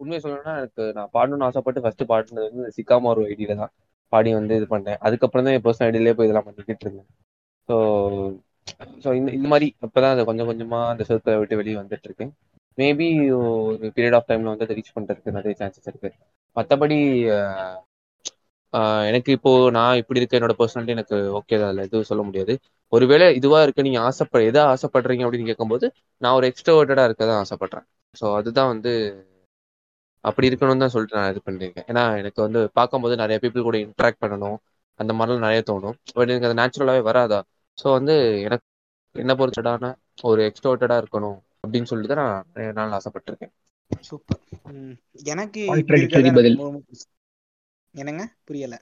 உண்மையை 0.00 0.20
சொல்லணும்னா 0.22 0.54
எனக்கு 0.60 0.84
நான் 0.98 1.10
பாடணும்னு 1.16 1.46
ஆசைப்பட்டு 1.48 1.82
ஃபர்ஸ்ட் 1.84 2.04
பாடினது 2.10 2.46
வந்து 2.48 2.70
சிக்காம 2.76 3.10
ஒரு 3.12 3.22
ஐடியில 3.32 3.56
தான். 3.62 3.72
பாடி 4.12 4.30
வந்து 4.38 4.54
இது 4.58 4.66
பண்ணேன். 4.72 4.98
அதுக்கப்புறம் 5.06 5.44
தான் 5.46 5.56
என் 5.56 5.66
பர்சனல் 5.66 5.88
ஐடியிலே 5.90 6.14
போய் 6.18 6.28
இதெல்லாம் 6.28 6.48
பண்ணிக்கிட்டு 6.48 6.86
இருந்தேன். 6.86 7.08
ஸோ 7.68 7.74
ஸோ 9.04 9.08
இந்த 9.18 9.30
இந்த 9.38 9.46
மாதிரி 9.52 9.66
இப்போதான் 9.84 10.14
அது 10.14 10.22
கொஞ்சம் 10.30 10.48
கொஞ்சமா 10.50 10.80
அந்த 10.92 11.02
சர்க்கிளை 11.08 11.36
விட்டு 11.40 11.60
வெளியே 11.60 11.76
வந்துட்டு 11.80 12.08
இருக்கேன் 12.10 12.32
மேபி 12.78 13.06
ஒரு 13.38 13.88
பீரியட் 13.96 14.16
ஆஃப் 14.18 14.28
டைம்ல 14.28 14.52
வந்து 14.52 14.66
அதை 14.66 14.76
ரீச் 14.78 14.94
பண்றதுக்கு 14.96 15.36
நிறைய 15.38 15.54
சான்சஸ் 15.60 15.90
இருக்கு. 15.92 16.10
மற்றபடி 16.56 16.98
எனக்கு 19.08 19.30
இப்போ 19.36 19.50
நான் 19.76 19.98
இப்படி 20.00 20.20
இருக்க 20.20 20.38
என்னோட 20.38 20.54
பர்சனாலிட்டி 20.60 20.94
எனக்கு 20.96 21.16
ஓகே 21.38 21.56
தான். 21.58 21.72
இல்லை 21.72 21.82
எதுவும் 21.88 22.08
சொல்ல 22.10 22.22
முடியாது. 22.28 22.54
ஒருவேளை 22.92 23.26
இதுவா 23.38 23.58
இருக்க 23.64 23.82
நீங்க 23.82 24.00
ஆசைப்ப 24.08 24.42
எதை 24.50 24.62
ஆசைப்படுறீங்க 24.72 25.24
அப்படின்னு 25.26 25.50
கேட்கும்போது 25.50 25.86
நான் 26.22 26.36
ஒரு 26.38 26.48
எக்ஸ்ட்ரோவர்டடா 26.50 27.04
இருக்க 27.08 27.22
தான் 27.24 27.42
ஆசைப்படுறேன். 27.44 27.86
ஸோ 28.14 28.24
அதுதான் 28.38 28.72
வந்து 28.74 28.92
அப்படி 30.24 30.48
இருக்கணும்னு 30.48 30.82
தான் 30.82 30.94
சொல்லிட்டு 30.94 31.18
நான் 31.18 31.30
இது 31.32 31.40
பண்ணிருக்கேன் 31.46 31.88
ஏன்னா 31.90 32.04
எனக்கு 32.20 32.40
வந்து 32.44 32.60
பார்க்கும்போது 32.78 33.14
நிறைய 33.22 33.38
பீப்புள் 33.42 33.66
கூட 33.68 33.78
இன்ட்ராக்ட் 33.84 34.22
பண்ணணும். 34.22 34.58
அந்த 35.00 35.12
மாதிரிலாம் 35.16 35.46
நிறைய 35.46 35.62
தோணும். 35.70 35.96
பட் 36.16 36.30
எனக்கு 36.30 36.48
அது 36.48 36.58
நேச்சுரலாகவே 36.60 37.02
வராதா? 37.08 37.40
ஸோ 37.78 37.86
வந்து 37.98 38.14
எனக்கு 38.46 38.66
என்ன 39.14 39.32
பொறுத்தடான 39.40 39.84
ஒரு 40.24 40.40
எக்ஸ்ட்ரோவர்டடா 40.48 40.96
இருக்கணும். 41.02 41.38
அப்படின்னு 41.66 41.84
சொல்லிட்டு 41.84 42.14
தான் 42.14 42.46
நான் 42.54 42.72
நாள் 42.72 42.94
ஆசைப்பட்டிருக்கேன். 42.98 43.52
சூப்பர். 44.00 44.40
எனக்கு. 45.22 45.60
என்னங்க? 47.94 48.24
புரியல. 48.44 48.76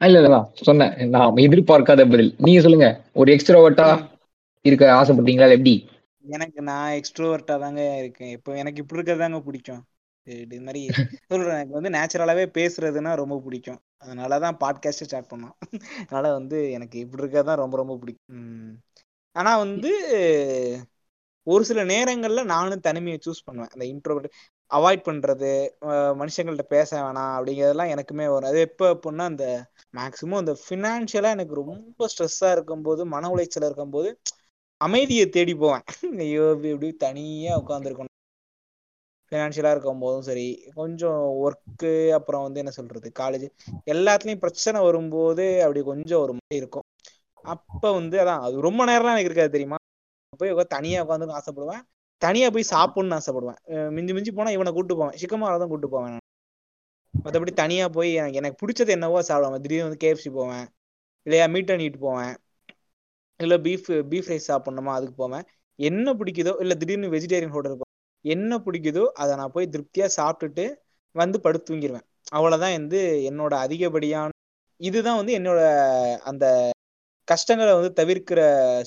இல்ல 0.00 0.18
இல்ல 0.18 0.28
நான் 0.28 0.50
சொன்னேன். 0.54 1.08
நான் 1.08 1.42
எதிர்பார்க்காத 1.46 2.02
பதில். 2.12 2.34
நீங்க 2.38 2.60
சொல்லுங்க. 2.60 2.88
ஒரு 3.12 3.28
எக்ஸ்ட்ரோவர்ட்டா. 3.32 3.88
இருக்க 4.64 4.84
ஆசைப்பட்டீங்களா 4.92 5.48
எப்படி? 5.50 5.74
எனக்கு 6.24 6.62
நான் 6.62 6.90
எக்ஸ்ட்ரோவர்ட்டா 6.92 7.56
தாங்க 7.58 7.82
இருக்கேன். 7.98 8.30
இப்போ 8.30 8.50
எனக்கு 8.56 8.82
இப்படி 8.82 9.00
இருக்கிறது 9.00 9.24
தாங்க 9.24 9.40
பிடிக்கும். 9.44 9.82
இது 10.44 10.60
மாதிரி 10.60 10.82
சொல்றேன். 11.26 11.58
எனக்கு 11.58 11.78
வந்து 11.78 11.94
நேச்சுரலாவே 11.98 12.44
பேசுறதுன்னா 12.58 13.12
ரொம்ப 13.14 13.36
பிடிக்கும். 13.44 13.80
அதனால 13.98 14.38
தான் 14.38 14.56
பாட்காஸ்ட் 14.56 15.06
ஸ்டார்ட் 15.06 15.32
பண்ணோம். 15.34 15.56
அதனால 16.02 16.32
வந்து 16.32 16.58
எனக்கு 16.70 16.98
இப்படி 16.98 17.22
இருக்கிறது 17.22 17.48
தான் 17.48 17.62
ரொம்ப 17.64 17.76
ரொம்ப 17.76 17.96
பிடிக்கும். 17.96 18.82
ஆனா 19.36 19.58
வந்து 19.58 19.92
ஒரு 21.48 21.62
சில 21.68 21.80
நேரங்கள்ல 21.90 22.42
நானும் 22.52 22.84
தனிமையை 22.86 23.18
சூஸ் 23.26 23.46
பண்ணுவேன். 23.46 23.72
அந்த 23.74 23.84
இன்ட்ரோவர்ட் 23.92 24.28
அவாய்ட் 24.70 25.06
பண்றது 25.06 25.50
மனுஷங்கள்ட்ட 26.20 26.64
பேச 26.72 26.90
வேணாம் 26.98 27.34
அப்படிங்கிறதெல்லாம் 27.36 27.92
எனக்குமே 27.94 28.26
வரும். 28.32 28.50
அது 28.50 28.60
எப்போ 28.68 28.86
அப்படின்னா 28.94 29.26
அந்த 29.32 29.46
மேக்சிமம் 29.94 30.42
அந்த 30.42 30.54
ஃபினான்ஷியலா 30.62 31.32
எனக்கு 31.36 31.56
ரொம்ப 31.62 32.08
ஸ்ட்ரெஸ்ஸா 32.12 32.50
இருக்கும்போது 32.56 33.04
மன 33.14 33.30
உளைச்சல் 33.34 33.68
இருக்கும்போது 33.68 34.10
அமைதியை 34.80 35.26
தேடி 35.30 35.54
போவேன். 35.56 35.84
ஐயோ 36.24 36.44
இப்படி 36.52 36.70
இப்படி 36.74 36.90
தனியா 37.04 37.52
உட்காந்துருக்கணும் 37.60 38.12
ஃபினான்ஷியலா 39.32 39.72
இருக்கும் 39.74 40.02
போதும் 40.02 40.26
சரி 40.28 40.44
கொஞ்சம் 40.76 41.16
ஒர்க்கு 41.42 41.90
அப்புறம் 42.18 42.44
வந்து 42.46 42.60
என்ன 42.62 42.72
சொல்றது 42.76 43.08
காலேஜ் 43.20 43.46
எல்லாத்துலயும் 43.92 44.42
பிரச்சனை 44.44 44.80
வரும்போது 44.86 45.46
அப்படி 45.64 45.82
கொஞ்சம் 45.90 46.22
ஒரு 46.24 46.34
மாதிரி 46.38 46.60
இருக்கும். 46.62 46.86
அப்ப 47.44 47.82
வந்து 47.98 48.16
அதான் 48.22 48.44
அது 48.46 48.66
ரொம்ப 48.68 48.82
நேரம்லாம் 48.90 49.16
எனக்கு 49.16 49.30
இருக்காது 49.30 49.56
தெரியுமா? 49.56 49.77
போய் 50.40 50.52
உட்காந்து 50.52 50.74
தனியா 50.76 50.98
உட்காந்து 51.04 51.36
ஆசைப்படுவேன். 51.40 51.82
தனியா 52.22 52.46
போய் 52.54 52.70
சாப்பிடணும்னு 52.72 53.18
ஆசைப்படுவேன். 53.18 53.58
மிஞ்சி 53.96 54.12
மிஞ்சி 54.16 54.32
போனா 54.38 54.50
இவனை 54.56 54.70
கூட்டு 54.78 54.94
போவேன். 55.00 55.16
சிக்கமாவை 55.22 55.58
தான் 55.62 55.72
கூட்டு 55.74 55.88
போவேன் 55.88 56.18
மற்றபடி 57.14 57.52
தனியா 57.60 57.84
போய் 57.96 58.10
எனக்கு 58.20 58.38
எனக்கு 58.40 58.58
பிடிச்சது 58.62 58.90
என்னவோ 58.96 59.20
சாப்பிடுவேன். 59.28 59.62
திடீர்னு 59.64 59.86
வந்து 59.88 60.02
கேஎஃப்சி 60.04 60.30
போவேன். 60.38 60.66
இல்லையா 61.26 61.46
மீட் 61.54 61.70
அண்ட் 61.72 61.84
ஈட் 61.86 61.98
போவேன். 62.06 62.34
இல்லை 63.40 63.56
பீஃப் 63.66 63.88
பீஃப் 64.10 64.30
ரைஸ் 64.32 64.48
சாப்பிடணுமா 64.52 64.92
அதுக்கு 64.98 65.14
போவேன். 65.14 65.44
என்ன 65.78 66.14
பிடிக்குதோ 66.20 66.52
இல்லை 66.60 66.74
திடீர்னு 66.76 67.12
வெஜிடேரியன் 67.16 67.54
ஹோட்டல் 67.56 67.84
என்ன 68.24 68.52
பிடிக்குதோ 68.58 69.04
அதை 69.22 69.32
நான் 69.36 69.54
போய் 69.56 69.72
திருப்தியாக 69.74 70.10
சாப்பிட்டுட்டு 70.18 70.64
வந்து 71.14 71.36
படுத்து 71.40 71.68
தூங்கிடுவேன் 71.68 72.06
அவ்வளோதான் 72.32 72.74
வந்து 72.78 73.00
என்னோட 73.30 73.54
அதிகப்படியான 73.66 74.34
இதுதான் 74.80 75.16
வந்து 75.16 75.32
என்னோட 75.32 75.60
அந்த 76.30 76.44
கஷ்டங்களை 77.28 77.72
வந்து 77.74 77.92
தவிர்க்கிற 78.00 78.40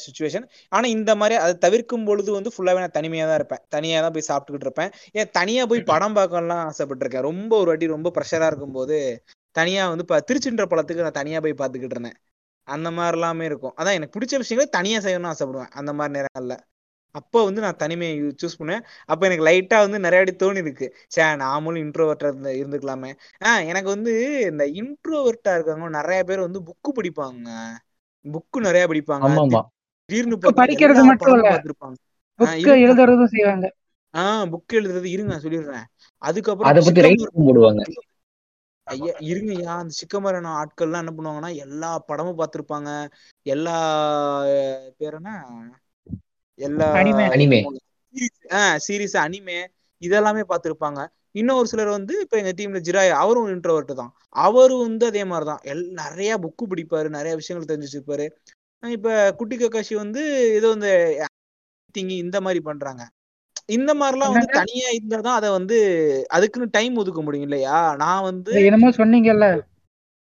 சுச்சுவேஷன் 0.04 0.46
ஆனா 0.72 0.86
இந்த 0.88 1.12
மாதிரி 1.16 1.36
அதை 1.42 1.54
தவிர்க்கும் 1.58 2.06
பொழுது 2.06 2.32
வந்து 2.32 2.52
ஃபுல்லாவே 2.56 2.82
நான் 2.84 2.98
தனிமையா 3.00 3.26
தான் 3.26 3.36
இருப்பேன். 3.36 3.64
தனியா 3.70 4.02
தான் 4.02 4.12
போய் 4.12 4.30
சாப்பிட்டுக்கிட்டு 4.30 4.68
இருப்பேன். 4.70 4.92
ஏன் 5.12 5.30
தனியா 5.32 5.66
போய் 5.66 5.84
படம் 5.84 6.14
பார்க்கலாம் 6.14 6.64
ஆசைப்பட்டிருக்கேன். 6.70 7.22
ரொம்ப 7.22 7.52
ஒரு 7.58 7.66
வாட்டி 7.66 7.88
ரொம்ப 7.88 8.12
ப்ரெஷரா 8.18 8.46
இருக்கும்போது 8.46 8.98
தனியா 9.56 9.84
வந்து 9.90 10.06
இப்ப 10.08 10.20
திருச்சின்ற 10.28 10.66
படத்துக்கு 10.66 11.02
நான் 11.02 11.20
தனியா 11.22 11.40
போய் 11.40 11.60
பார்த்துக்கிட்டு 11.62 11.96
இருந்தேன். 11.98 12.18
அந்த 12.68 12.88
மாதிரி 12.92 13.18
எல்லாமே 13.18 13.46
இருக்கும். 13.46 13.74
அதான் 13.78 13.94
எனக்கு 13.94 14.16
பிடிச்ச 14.18 14.36
விஷயங்களை 14.38 14.68
தனியா 14.70 15.00
செய்யணும்னு 15.00 15.32
ஆசைப்படுவேன். 15.34 15.72
அந்த 15.74 15.94
மாதிரி 15.94 16.14
நேரங்கள்ல. 16.18 16.56
அப்போ 17.16 17.44
வந்து 17.44 17.62
நான் 17.62 17.76
தனிமையை 17.76 18.16
சூஸ் 18.42 18.58
பண்ணுவேன். 18.58 18.84
அப்போ 19.06 19.24
எனக்கு 19.30 19.46
லைட்டா 19.46 19.78
வந்து 19.80 20.00
நிறைய 20.00 20.20
வாட்டி 20.22 20.36
தோணி 20.46 20.64
இருக்கு 20.66 20.88
சே 21.08 21.24
நாமளும் 21.24 21.82
இன்ட்ரோவர்ட்டா 21.84 22.28
இருந்து 22.28 22.52
இருந்துக்கலாமே. 22.62 23.12
ஆஹ் 23.46 23.66
எனக்கு 23.66 23.90
வந்து 23.90 24.14
இந்த 24.52 24.66
இன்ட்ரோவர்ட்டா 24.80 25.54
இருக்கவங்க 25.58 25.90
நிறைய 25.90 26.24
பேர் 26.24 26.40
வந்து 26.40 26.62
புக்கு 26.62 26.92
படிப்பாங்க. 26.96 27.48
புக்கு 28.26 28.60
நிறைய 28.60 28.88
படிப்பாங்க. 28.88 29.58
திடீர்னு 30.06 30.38
படிக்கிறது 30.38 31.04
மட்டும் 31.04 31.34
இல்ல. 31.34 31.50
பார்த்திருப்பாங்க. 31.50 31.96
புக்கு 32.40 32.56
இருங்க. 32.56 32.78
எழுதுறதும் 32.86 33.26
செய்வாங்க. 33.26 33.74
ஆஹ் 34.14 34.46
புக் 34.52 34.74
எழுதுறது 34.74 35.04
இருங்க 35.06 35.34
நான் 35.34 35.42
சொல்லிடுறேன். 35.42 35.84
அத 35.84 35.90
அதுக்கப்புறம் 36.18 36.74
பத்தி 36.74 37.02
சிக்கமர் 37.02 37.30
ரைட்டும் 37.30 37.48
போடுவாங்க. 37.48 37.84
ஐயா 38.84 39.14
இருங்கய்யா. 39.14 39.72
அந்த 39.78 39.94
சிக்கமரன 39.94 40.48
ஆட்கள்லாம் 40.54 40.98
என்ன 40.98 41.12
பண்ணுவாங்கன்னா 41.18 41.56
எல்லா 41.56 42.00
படமும் 42.00 42.38
பார்த்திருப்பாங்க. 42.38 43.10
எல்லா 43.42 43.76
பேர் 44.98 45.14
என்ன? 45.14 45.30
எல்லா 46.60 46.92
சீரிஸ் 48.88 49.18
அனிமே 49.18 49.60
இதெல்லாமே 50.02 50.44
பார்த்திருப்பாங்க. 50.50 51.00
இன்னொரு 51.36 51.68
சிலர் 51.68 51.88
வந்து 51.88 52.22
இப்ப 52.22 52.38
எங்க 52.38 52.52
டீம்ல 52.52 52.82
ஜிராய் 52.82 53.10
அவரும் 53.10 53.48
இன்ட்ரோவர்ட் 53.48 53.94
தான். 53.94 54.14
அவரும் 54.30 54.80
வந்து 54.80 55.06
அதே 55.06 55.24
மாதிரிதான். 55.24 55.60
எல் 55.64 55.88
நிறைய 55.92 56.38
புக்கு 56.38 56.66
படிப்பாரு 56.70 57.10
நிறைய 57.10 57.36
விஷயங்கள் 57.36 57.78
தெரிஞ்சு 57.78 57.88
வச்சிருப்பாரு 57.88 58.26
இப்ப 58.84 59.34
குட்டி 59.36 59.58
கக்காஷி 59.58 59.96
வந்து 59.96 60.22
ஏதோ 60.54 60.72
இந்த 60.72 60.90
திங்கி 61.96 62.18
இந்த 62.18 62.42
மாதிரி 62.42 62.62
பண்றாங்க. 62.62 63.10
இந்த 63.66 63.94
மாதிரிலாம் 63.94 64.34
வந்து? 64.34 64.46
தனியா 64.46 64.90
இருந்தாதான் 64.90 65.38
அதை 65.40 65.50
வந்து 65.50 65.78
அதுக்குன்னு 66.30 66.68
டைம் 66.72 66.96
ஒதுக்க 66.96 67.22
முடியும் 67.22 67.48
இல்லையா? 67.50 67.96
நான் 67.96 68.24
வந்து 68.24 68.64
என்னமோ 68.64 68.90
சொன்னீங்கல்ல. 68.90 69.62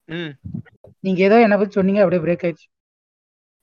ம். 0.04 0.32
நீங்க 1.00 1.20
ஏதோ 1.22 1.40
என்ன 1.40 1.56
பத்தி 1.56 1.72
சொன்னீங்க 1.72 2.02
அப்படியே 2.02 2.22
பிரேக் 2.26 2.44
ஆயிடுச்சு. 2.46 2.66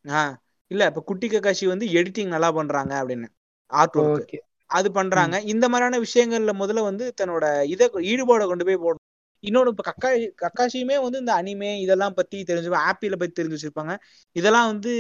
ஆ. 0.10 0.38
இல்ல 0.72 0.86
இப்ப 0.86 1.02
குட்டி 1.02 1.28
கக்காஷி 1.28 1.66
வந்து 1.66 1.86
எடிட்டிங் 1.86 2.28
நல்லா 2.28 2.52
பண்றாங்க 2.52 3.04
அப்படின்னு 3.04 3.28
ஆர்ட் 3.72 3.96
ஒர்க் 3.96 4.36
அது 4.76 4.90
பண்றாங்க. 4.92 5.36
இந்த 5.54 5.66
மாதிரியான 5.70 6.00
விஷயங்கள்ல 6.06 6.54
முதல்ல 6.62 6.82
வந்து 6.90 7.06
தன்னோட 7.22 7.46
இத 7.66 7.90
ஈடுபாடை 8.12 8.46
கொண்டு 8.46 8.66
போய் 8.66 8.84
போடணும். 8.86 9.04
இன்னொன்னு 9.44 9.72
இப்ப 9.72 9.84
கக்கா 9.90 10.10
கக்காஷியுமே 10.44 10.96
வந்து 11.02 11.20
இந்த 11.20 11.34
அனிமே 11.34 11.70
இதெல்லாம் 11.80 12.14
பத்தி 12.14 12.38
தெரிஞ்சு 12.48 12.70
ஆப்பிள 12.86 13.16
பத்தி 13.16 13.44
தெரிஞ்சு 13.44 13.56
வச்சிருப்பாங்க 13.56 13.94
இதெல்லாம் 14.36 14.68
வந்து 14.72 14.94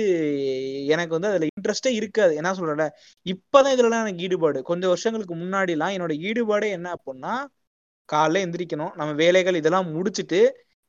எனக்கு 0.87 1.13
வந்து 1.17 1.29
அதுல 1.29 1.47
இன்ட்ரெஸ்டே 1.55 1.93
இருக்காது. 1.99 2.33
என்ன 2.35 2.53
சொல்றேன் 2.53 2.91
இப்பதான் 3.25 3.73
இதுலலாம் 3.75 4.03
எனக்கு 4.03 4.23
ஈடுபாடு. 4.27 4.61
கொஞ்சம் 4.63 4.91
வருஷங்களுக்கு 4.93 5.35
முன்னாடி 5.35 5.73
எல்லாம் 5.75 5.93
என்னோட 5.95 6.13
ஈடுபாடே 6.27 6.69
என்ன 6.69 6.93
அப்படின்னா 6.97 7.33
காலைல 8.09 8.41
எந்திரிக்கணும். 8.45 8.93
நம்ம 8.95 9.11
வேலைகள் 9.13 9.55
இதெல்லாம் 9.55 9.89
முடிச்சுட்டு 9.95 10.39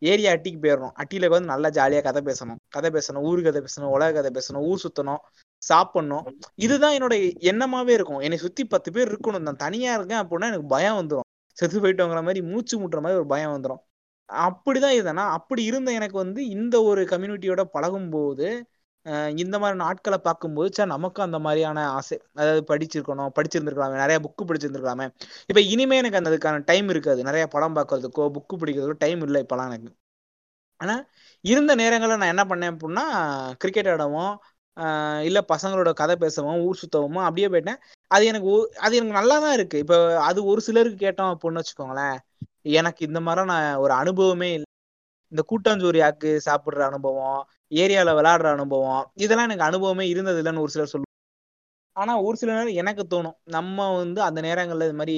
ஏரியா 0.02 0.32
அட்டிக்கு 0.32 0.60
போயிடணும் 0.62 0.94
அட்டியில 1.02 1.28
வந்து 1.34 1.50
நல்லா 1.52 1.68
ஜாலியா 1.78 2.02
கதை 2.02 2.22
பேசணும். 2.22 2.58
கதை 2.68 2.90
பேசணும். 2.90 3.24
ஊரு 3.30 3.42
கதை 3.42 3.60
பேசணும். 3.62 3.92
உலக 3.96 4.12
கதை 4.18 4.30
பேசணும். 4.36 4.64
ஊர் 4.70 4.82
சுத்தணும். 4.86 5.22
சாப்பிடணும். 5.58 6.24
இதுதான் 6.54 6.94
என்னோட 6.94 7.14
எண்ணமாவே 7.50 7.88
இருக்கும். 7.88 8.18
என்னை 8.18 8.38
சுத்தி 8.38 8.64
பத்து 8.64 8.92
பேர் 8.92 9.12
இருக்கணும். 9.12 9.38
நான் 9.38 9.56
தனியா 9.56 9.94
இருக்கேன் 9.94 10.18
அப்படின்னா 10.18 10.46
எனக்கு 10.46 10.66
பயம் 10.66 10.98
வந்துடும் 10.98 11.26
செத்து 11.56 11.80
போயிட்டோங்கிற 11.80 12.22
மாதிரி 12.22 12.42
மூச்சு 12.42 12.78
முட்டுற 12.78 13.00
மாதிரி 13.00 13.18
ஒரு 13.18 13.26
பயம் 13.26 13.54
வந்துடும் 13.56 13.82
அப்படிதான் 14.32 14.94
இருந்தேன்னா 14.96 15.26
அப்படி 15.38 15.62
இருந்த 15.64 15.92
எனக்கு 15.92 16.16
வந்து 16.16 16.48
இந்த 16.48 16.82
ஒரு 16.82 17.02
கம்யூனிட்டியோட 17.04 17.64
பழகும் 17.64 18.10
போது 18.10 18.48
அஹ் 19.04 19.38
இந்த 19.38 19.58
மாதிரி 19.58 19.76
நாட்களை 19.78 20.18
பார்க்கும்போது 20.18 20.72
சார் 20.72 20.86
நமக்கும் 20.86 21.24
அந்த 21.24 21.38
மாதிரியான 21.38 21.90
ஆசை. 21.90 22.20
அதாவது 22.34 22.62
படிச்சிருக்கணும் 22.74 23.30
படிச்சிருந்திருக்கலாமே. 23.36 23.96
நிறைய 23.96 24.18
புக்கு 24.24 24.44
படிச்சிருந்திருக்கலாமே. 24.46 25.06
இப்ப 25.46 25.60
இனிமே 25.60 25.96
எனக்கு 25.96 26.16
அந்த 26.16 26.30
அதுக்கான 26.30 26.64
டைம் 26.64 26.88
இருக்காது. 26.88 27.22
நிறைய 27.22 27.46
படம் 27.46 27.76
பார்க்கறதுக்கோ 27.76 28.30
புக்கு 28.38 28.56
படிக்கிறதுக்கோ 28.58 28.94
டைம் 28.98 29.22
இல்லை 29.22 29.42
இப்பெல்லாம் 29.42 29.72
எனக்கு. 29.72 29.92
ஆனா 30.80 31.04
இருந்த 31.40 31.74
நேரங்களில் 31.74 32.16
நான் 32.16 32.32
என்ன 32.36 32.44
பண்ணேன் 32.44 32.74
அப்படின்னா 32.74 33.04
கிரிக்கெட் 33.56 33.88
ஆடவும் 33.88 34.32
இல்ல 35.24 35.38
பசங்களோட 35.48 35.90
கதை 35.92 36.14
பேசவும் 36.16 36.62
ஊர் 36.66 36.80
சுத்தவும் 36.82 37.26
அப்படியே 37.26 37.48
போயிட்டேன். 37.48 37.80
அது 38.10 38.24
எனக்கு 38.26 38.50
அது 38.78 38.96
எனக்கு 38.96 39.18
நல்லா 39.18 39.36
தான் 39.38 39.52
இருக்கு. 39.52 39.76
இப்ப 39.78 39.94
அது 40.20 40.38
ஒரு 40.44 40.60
சிலருக்கு 40.60 40.98
கேட்டோம் 41.06 41.32
அப்படின்னு 41.34 41.60
வச்சுக்கோங்களேன். 41.62 42.16
எனக்கு 42.72 43.02
இந்த 43.06 43.20
மாதிரி 43.20 43.46
நான் 43.46 43.76
ஒரு 43.76 43.92
அனுபவமே 43.94 44.48
இல்லை. 44.52 44.68
இந்த 45.32 45.42
கூட்டாஞ்சோரியாக்கு 45.50 46.30
சாப்பிட்ற 46.38 46.48
சாப்பிடுற 46.48 46.82
அனுபவம் 46.90 47.40
ஏரியால 47.76 48.10
விளையாடுற 48.18 48.48
அனுபவம் 48.52 49.04
இதெல்லாம் 49.16 49.48
எனக்கு 49.48 49.64
அனுபவமே 49.64 50.04
இருந்தது 50.08 50.40
இல்லைன்னு 50.42 50.64
ஒரு 50.64 50.72
சிலர் 50.74 50.92
சொல்லுவாங்க. 50.92 51.04
ஆனா 51.96 52.12
ஒரு 52.22 52.36
சில 52.36 52.50
நேரம் 52.52 52.78
எனக்கு 52.82 53.02
தோணும் 53.12 53.36
நம்ம 53.48 53.86
வந்து 53.96 54.20
அந்த 54.22 54.40
நேரங்கள்ல 54.40 54.88
இது 54.88 54.98
மாதிரி 55.00 55.16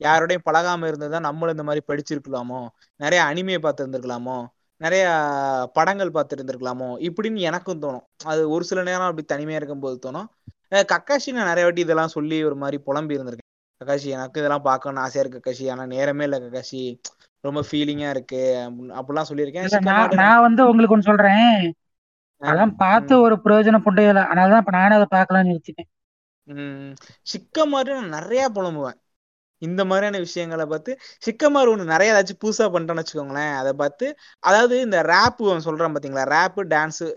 யாரோடையும் 0.00 0.46
பழகாம 0.46 0.88
இருந்ததா 0.90 1.18
நம்மளும் 1.20 1.54
இந்த 1.56 1.66
மாதிரி 1.68 1.82
படிச்சிருக்கலாமோ? 1.88 2.60
நிறைய 3.00 3.20
அனிமையை 3.30 3.60
பார்த்து 3.60 3.82
இருந்திருக்கலாமோ 3.84 4.38
நிறைய 4.82 5.04
படங்கள் 5.72 6.10
பார்த்து 6.10 6.36
இருந்திருக்கலாமோ 6.36 6.88
இப்படின்னு 7.08 7.44
எனக்கும் 7.48 7.82
தோணும். 7.82 8.04
அது 8.24 8.42
ஒரு 8.50 8.64
சில 8.64 8.82
நேரம் 8.82 9.08
அப்படி 9.10 9.26
தனிமையா 9.32 9.58
இருக்கும்போது 9.60 9.96
தோணும். 10.04 10.28
கக்காஷி 10.92 11.30
நான் 11.32 11.50
நிறைய 11.50 11.64
வாட்டி 11.64 11.80
இதெல்லாம் 11.80 12.14
சொல்லி 12.16 12.38
ஒரு 12.44 12.56
மாதிரி 12.56 12.78
புலம்பி 12.86 13.16
இருந்திருக்கேன். 13.16 13.46
கக்காஷி 13.80 14.08
எனக்கு 14.16 14.40
இதெல்லாம் 14.40 14.66
பார்க்கணும்னு 14.68 15.04
ஆசையா 15.04 15.22
இருக்கு 15.24 15.40
கக்காஷி. 15.40 15.66
ஆனா 15.70 15.86
நேரமே 15.86 16.24
இல்லை 16.24 16.38
கக்காஷி. 16.42 16.82
ரொம்ப 17.44 17.60
ஃபீலிங்கா 17.70 18.08
இருக்கு. 18.10 18.42
அப்படிலாம் 19.00 19.28
சொல்லியிருக்கேன். 19.30 20.14
நான் 20.14 20.40
வந்து 20.40 20.62
உங்களுக்கு 20.68 20.96
ஒன்று 20.96 21.10
சொல்றேன். 21.10 21.74
அதான் 22.42 22.74
பார்த்து. 22.76 23.14
ஒரு 23.20 23.36
பிரயோஜனம் 23.44 23.84
புண்டையில 23.86 24.22
அதனாலதான் 24.30 24.62
இப்ப 24.62 24.72
நானே 24.76 24.94
அதை 24.94 25.06
பார்க்கலாம்னு 25.14 25.52
யோசிச்சிட்டேன். 25.52 25.90
ம் 26.42 26.92
சிக்க 27.22 27.66
மாதிரி 27.66 27.94
நான் 27.94 28.16
நிறைய 28.18 28.44
புலம்புவேன். 28.54 28.98
இந்த 29.62 29.82
மாதிரியான 29.84 30.18
விஷயங்களை 30.18 30.64
பார்த்து 30.66 30.92
சிக்கமார் 31.26 31.70
ஒன்று 31.70 31.84
நிறைய 31.84 32.12
ஏதாச்சும் 32.12 32.42
புதுசா 32.44 32.66
பண்ணிட்டோம்னு 32.74 33.02
வச்சுக்கோங்களேன். 33.02 33.54
அதை 33.54 33.72
பார்த்து 33.72 34.06
அதாவது 34.42 34.76
இந்த 34.80 34.98
ரேப் 35.10 35.40
சொல்றேன் 35.68 35.94
பாத்தீங்களா? 35.94 36.26
ரேப்பு 36.36 36.64
டான்ஸு 36.74 37.08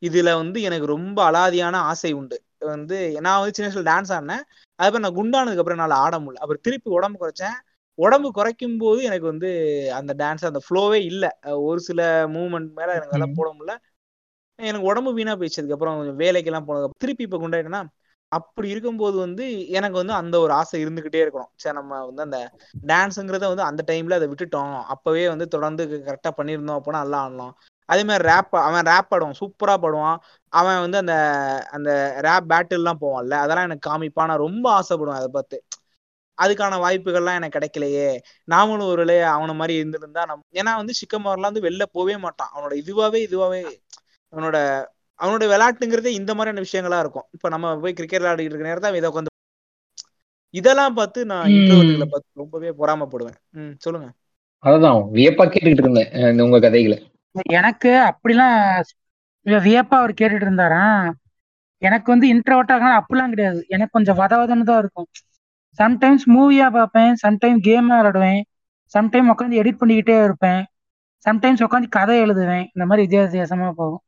இதுல 0.00 0.30
வந்து 0.34 0.58
எனக்கு 0.62 0.86
ரொம்ப 0.86 1.18
அலாதியான 1.30 1.76
ஆசை 1.90 2.12
உண்டு. 2.12 2.36
வந்து 2.72 2.96
நான் 3.20 3.40
வந்து 3.40 3.54
சின்ன 3.54 3.68
வயசுல 3.68 3.86
டான்ஸ் 3.90 4.12
ஆடினேன். 4.16 4.42
அதுக்கப்புறம் 4.78 5.04
நான் 5.06 5.18
குண்டானதுக்கு 5.18 5.62
அப்புறம் 5.62 5.78
என்னால 5.78 5.98
ஆட 6.04 6.14
முடியல. 6.18 6.42
அப்புறம் 6.44 6.64
திருப்பி 6.66 6.90
உடம்பு 6.90 7.18
குறைச்சேன். 7.22 7.56
உடம்பு 7.98 8.28
குறைக்கும் 8.32 8.78
போது 8.78 9.00
எனக்கு 9.02 9.26
வந்து 9.26 9.48
அந்த 9.92 10.12
டான்ஸ் 10.18 10.48
அந்த 10.50 10.60
ஃப்ளோவே 10.66 11.00
இல்லை. 11.10 11.30
ஒரு 11.68 11.80
சில 11.80 12.00
மூவ்மெண்ட் 12.28 12.70
மேல 12.78 12.90
எனக்கு 12.90 13.10
அதெல்லாம் 13.10 13.36
போட 13.36 13.48
முடியல. 13.52 13.74
எனக்கு 14.58 14.86
உடம்பு 14.86 15.10
வீணா 15.14 15.32
போயிடுச்சு. 15.36 15.60
அதுக்கப்புறம் 15.62 15.96
கொஞ்சம் 15.98 16.18
வேலைக்கெல்லாம் 16.18 16.66
போனதுக்கு 16.68 17.02
திருப்பி 17.04 17.24
இப்ப 17.24 17.38
குண்டாயிட்டேன்னா 17.38 17.82
அப்படி 18.32 18.68
இருக்கும்போது 18.68 19.16
வந்து 19.18 19.44
எனக்கு 19.70 19.96
வந்து 19.96 20.12
அந்த 20.12 20.36
ஒரு 20.40 20.52
ஆசை 20.52 20.78
இருந்துகிட்டே 20.84 21.20
இருக்கணும். 21.24 21.50
சரி 21.56 21.76
நம்ம 21.76 21.98
வந்து 22.06 22.22
அந்த 22.22 22.38
டான்ஸுங்கிறத 22.86 23.44
வந்து 23.48 23.62
அந்த 23.62 23.82
டைம்ல 23.90 24.18
அதை 24.20 24.28
விட்டுட்டோம். 24.28 24.74
அப்பவே 24.94 25.24
வந்து 25.28 25.46
தொடர்ந்து 25.48 25.84
கரெக்டா 26.06 26.32
பண்ணியிருந்தோம் 26.38 26.78
அப்படின்னா 26.78 27.02
நல்லா 27.02 27.20
ஆடலாம். 27.22 27.54
அதே 27.88 28.02
மாதிரி 28.04 28.24
ரேப் 28.28 28.54
அவன் 28.60 28.86
ரேப் 28.86 29.12
ஆடுவான். 29.14 29.38
சூப்பரா 29.40 29.74
பாடுவான். 29.82 30.18
அவன் 30.52 30.80
வந்து 30.80 30.98
அந்த 31.02 31.14
அந்த 31.72 31.90
ரேப் 32.20 32.48
பேட்டில்லாம் 32.52 33.00
போவான்ல 33.02 33.34
அதெல்லாம் 33.44 33.68
எனக்கு 33.68 33.88
காமிப்பான். 33.90 34.30
நான் 34.30 34.44
ரொம்ப 34.46 34.66
ஆசைப்படுவேன் 34.78 35.20
அதை 35.20 35.30
பார்த்து. 35.32 35.58
அதுக்கான 36.38 36.78
வாய்ப்புகள்லாம் 36.84 37.38
எனக்கு 37.38 37.56
கிடைக்கலையே. 37.58 38.06
நாமளும் 38.48 38.88
ஒரு 38.88 39.02
வேளை 39.02 39.16
அவனை 39.32 39.54
மாதிரி 39.54 39.74
இருந்திருந்தா 39.74 40.22
நம் 40.24 40.44
ஏன்னா 40.54 40.72
வந்து 40.76 40.94
சிக்கமாரெல்லாம் 41.00 41.50
வந்து 41.52 41.66
வெளில 41.68 41.84
போவே 41.94 42.16
மாட்டான். 42.18 42.50
அவனோட 42.54 42.74
இதுவாவே 42.82 43.20
இதுவாவே 43.28 43.62
அவனோட 44.32 44.56
அவனோட 45.22 45.44
விளையாட்டுங்கிறதே 45.52 46.10
இந்த 46.20 46.32
மாதிரியான 46.34 46.64
விஷயங்களா 46.66 46.98
இருக்கும். 46.98 47.26
இப்ப 47.30 47.48
நம்ம 47.48 47.74
போய் 47.82 47.96
கிரிக்கெட் 47.98 48.22
விளையாடிட்டு 48.22 48.52
இருக்க 48.52 48.70
நேரத்தை 48.70 48.98
இதை 49.00 49.10
உட்காந்து 49.10 49.30
இதெல்லாம் 50.54 50.94
பார்த்து 50.94 51.20
நான் 51.26 51.46
ம். 51.48 51.52
இன்ட்ரோவர்ட்டுகளை 51.56 52.08
பார்த்து 52.10 52.40
ரொம்பவே 52.42 52.70
பொறாமப்படுவேன். 52.80 53.38
ம் 53.50 53.74
சொல்லுங்க. 53.78 54.08
அதுதான் 54.64 54.98
வியப்பா 55.16 55.44
கேட்டுக்கிட்டு 55.52 55.84
இருந்தேன் 55.84 56.42
உங்க 56.46 56.58
கதைகளை. 56.60 56.98
எனக்கு 57.58 57.90
அப்படிலாம் 58.08 58.56
வியப்பா 59.66 59.96
அவர் 60.00 60.18
கேட்டுட்டு 60.20 60.48
இருந்தாராம் 60.48 61.06
எனக்கு 61.82 62.08
வந்து 62.12 62.26
இன்ட்ரோவர்ட் 62.34 62.74
ஆகணும் 62.74 62.98
அப்படிலாம் 62.98 63.32
கிடையாது. 63.34 63.60
எனக்கு 63.68 63.92
கொஞ்சம் 63.92 64.18
வதவதன்னு 64.18 64.68
தான் 64.70 64.78
இருக்கும் 64.78 65.08
சம்டைம்ஸ் 65.78 66.24
மூவியா 66.34 66.66
பார்ப்பேன் 66.70 67.14
சம்டைம் 67.24 67.58
கேம் 67.68 67.88
விளையாடுவேன். 67.90 68.40
சம்டைம் 68.94 69.30
உட்காந்து 69.32 69.60
எடிட் 69.62 69.80
பண்ணிக்கிட்டே 69.80 70.16
இருப்பேன். 70.24 70.62
சம்டைம்ஸ் 71.26 71.64
உட்காந்து 71.66 71.88
கதை 71.88 72.16
எழுதுவேன். 72.22 72.66
இந்த 72.74 72.84
மாதிரி 72.86 73.04
வித்தியாச 73.06 73.26
வித்தியாசமா 73.26 73.68
போகும். 73.80 74.02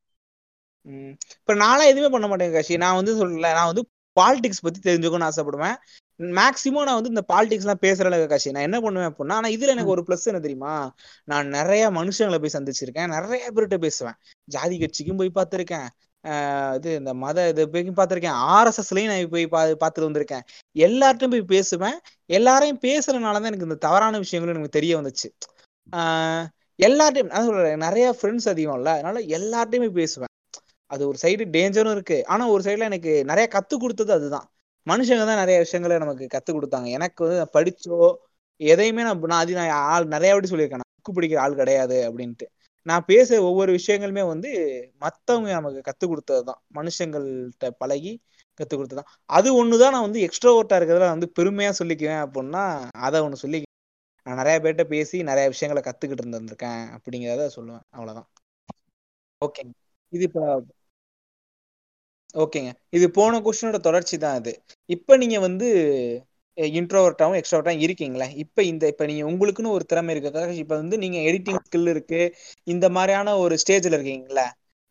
இப்ப 0.85 1.55
நான்லாம் 1.55 1.85
எதுவுமே 1.85 2.09
பண்ண 2.09 2.27
மாட்டேன் 2.27 2.53
காஷி. 2.53 2.77
நான் 2.77 2.95
வந்து 2.95 3.13
சொல்லல 3.17 3.41
நான் 3.41 3.67
வந்து 3.67 3.89
பாலிடிக்ஸ் 4.21 4.63
பத்தி 4.63 4.93
தெரிஞ்சுக்கணும்னு 4.93 5.29
ஆசைப்படுவேன். 5.31 5.75
மேக்சிமம் 6.19 6.83
நான் 6.83 7.03
வந்து 7.03 7.09
இந்த 7.09 7.25
பாலிடிக்ஸ் 7.33 7.67
எல்லாம் 7.67 7.83
பேசுறேன் 7.83 8.27
காஷி. 8.27 8.51
நான் 8.51 8.63
என்ன 8.63 8.81
பண்ணுவேன் 8.81 9.09
அப்படின்னா 9.09 9.33
ஆனா 9.33 9.49
இதுல 9.49 9.67
எனக்கு 9.67 9.91
ஒரு 9.91 10.05
பிளஸ் 10.09 10.25
என்ன 10.25 10.41
தெரியுமா? 10.41 10.95
நான் 11.25 11.49
நிறைய 11.49 11.91
மனுஷங்களை 11.91 12.39
போய் 12.39 12.55
சந்திச்சிருக்கேன். 12.59 13.09
நிறைய 13.09 13.51
பேர்கிட்ட 13.55 13.79
பேசுவேன். 13.79 14.15
ஜாதி 14.45 14.79
கட்சிக்கும் 14.79 15.17
போய் 15.17 15.33
பார்த்திருக்கேன். 15.35 15.87
இது 16.75 16.95
இந்த 16.95 17.15
மத 17.15 17.49
இது 17.49 17.71
போய் 17.71 17.91
பார்த்திருக்கேன். 17.91 18.37
ஆர்எஸ்எஸ்லயும் 18.51 19.07
நான் 19.07 19.29
போய் 19.29 19.47
பா 19.47 19.65
பார்த்துட்டு 19.65 20.07
வந்திருக்கேன். 20.09 20.41
எல்லார்ட்டும் 20.77 21.31
போய் 21.31 21.43
பேசுவேன். 21.43 21.99
எல்லாரையும் 22.27 22.81
பேசுறதுனாலதான் 22.83 23.51
எனக்கு 23.51 23.69
இந்த 23.69 23.75
தவறான 23.75 24.19
விஷயங்களும் 24.19 24.63
எனக்கு 24.63 24.81
தெரிய 24.81 25.01
வந்துச்சு. 25.01 25.29
ஆஹ் 25.93 26.47
எல்லார்ட்டையும் 26.83 27.33
நான் 27.33 27.47
சொல்றேன் 27.47 27.77
நிறைய 27.77 28.17
ஃப்ரெண்ட்ஸ் 28.23 28.49
அதிகம் 28.49 28.77
இல்ல 28.77 28.91
அதனால 28.93 29.21
எல்லார்ட்டையுமே 29.21 29.89
பேசுவேன். 29.91 30.33
அது 30.91 31.09
ஒரு 31.09 31.19
சைடு 31.23 31.45
டேஞ்சரும் 31.57 31.91
இருக்கு. 31.91 32.27
ஆனா 32.27 32.49
ஒரு 32.49 32.63
சைடுல 32.63 32.89
எனக்கு 32.91 33.13
நிறைய 33.25 33.49
கத்து 33.55 33.75
கொடுத்தது 33.79 34.13
அதுதான். 34.13 34.47
மனுஷங்க 34.87 35.25
தான் 35.27 35.39
நிறைய 35.39 35.59
விஷயங்களை 35.59 35.99
நமக்கு 35.99 36.27
கத்து 36.35 36.51
கொடுத்தாங்க. 36.53 36.89
எனக்கு 36.91 37.25
வந்து 37.25 37.39
நான் 37.39 37.55
படிச்சோ 37.55 37.99
எதையுமே 38.61 39.03
நான் 39.03 39.21
நான் 39.21 39.41
அது 39.41 39.55
நான் 39.55 39.71
ஆள் 39.71 40.07
நிறைய 40.07 40.33
வாட்டி 40.33 40.51
சொல்லியிருக்கேன். 40.51 40.83
நான் 40.83 40.95
புக்கு 40.99 41.15
பிடிக்கிற 41.17 41.39
ஆள் 41.39 41.55
கிடையாது 41.55 41.97
அப்படின்ட்டு. 42.09 42.47
நான் 42.87 43.05
பேச 43.05 43.43
ஒவ்வொரு 43.43 43.71
விஷயங்களுமே 43.73 44.27
வந்து 44.27 44.51
மத்தவங்க 44.99 45.51
நமக்கு 45.51 45.81
கத்து 45.81 46.05
கொடுத்ததுதான். 46.07 46.61
மனுஷங்கள்கிட்ட 46.75 47.71
பழகி 47.79 48.13
கத்து 48.61 48.75
கொடுத்ததுதான். 48.75 49.11
அது 49.27 49.49
ஒண்ணுதான் 49.61 49.95
நான் 49.95 50.07
வந்து 50.09 50.21
எக்ஸ்ட்ரோவர்ட்டா 50.21 50.77
இருக்கிறதுல 50.79 51.09
வந்து 51.17 51.33
பெருமையா 51.41 51.73
சொல்லிக்குவேன் 51.79 52.23
அப்படின்னா 52.27 52.65
அதை 52.99 53.21
ஒண்ணு 53.21 53.33
சொல்லி 53.33 53.61
நான் 54.27 54.37
நிறைய 54.37 54.59
பேர்கிட்ட 54.61 54.85
பேசி 54.85 55.23
நிறைய 55.23 55.49
விஷயங்களை 55.49 55.81
கத்துக்கிட்டு 55.87 56.25
இருந்திருக்கேன் 56.25 56.83
அப்படிங்கிறத 56.97 57.49
சொல்லுவேன். 57.57 57.85
அவ்வளவுதான். 57.91 58.29
ஓகேங்க. 59.41 59.75
இது 60.15 60.25
இப்ப 60.25 60.41
ஓகேங்க 62.35 62.71
இது 62.93 63.07
போன 63.11 63.41
கொஸ்டினோட 63.41 63.79
தொடர்ச்சி 63.81 64.17
தான் 64.19 64.39
அது. 64.39 64.53
இப்ப 64.91 65.17
நீங்க 65.17 65.37
வந்து 65.41 65.67
இன்ட்ரோவர்ட்டாவும் 66.77 67.39
எக்ஸ்ட்ரோவர்ட்டாவும் 67.39 67.85
இருக்கீங்களே? 67.87 68.29
இப்ப 68.43 68.63
இந்த 68.63 68.85
இப்ப 68.89 69.07
நீங்க 69.07 69.23
உங்களுக்குன்னு 69.31 69.77
ஒரு 69.77 69.85
திறமை 69.85 70.11
இருக்கிறதுக்காக 70.15 70.55
இப்போ 70.63 70.75
வந்து 70.83 70.97
நீங்க 70.99 71.19
எடிட்டிங் 71.29 71.63
ஸ்கில் 71.67 71.91
இருக்கு. 71.95 72.21
இந்த 72.67 72.89
மாதிரியான 72.91 73.37
ஒரு 73.39 73.57
ஸ்டேஜ்ல 73.63 73.97
இருக்கீங்களா? 73.99 74.47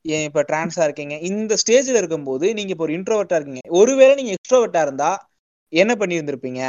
ஏன் 0.05 0.25
இப்போ 0.29 0.41
டிரான்ஸாக 0.43 0.87
இருக்கீங்க? 0.87 1.15
இந்த 1.29 1.53
ஸ்டேஜ்ல 1.63 1.99
இருக்கும்போது 2.01 2.47
நீங்க 2.53 2.71
இப்போ 2.73 2.85
ஒரு 2.87 2.95
இன்ட்ரோவர்ட்டாக 2.99 3.39
இருக்கீங்க. 3.39 3.63
ஒருவேளை 3.79 4.15
நீங்க 4.15 4.33
எக்ஸ்ட்ரோவர்ட்டா 4.37 4.81
இருந்தா 4.81 5.11
என்ன 5.73 5.91
பண்ணியிருந்திருப்பீங்க? 6.01 6.61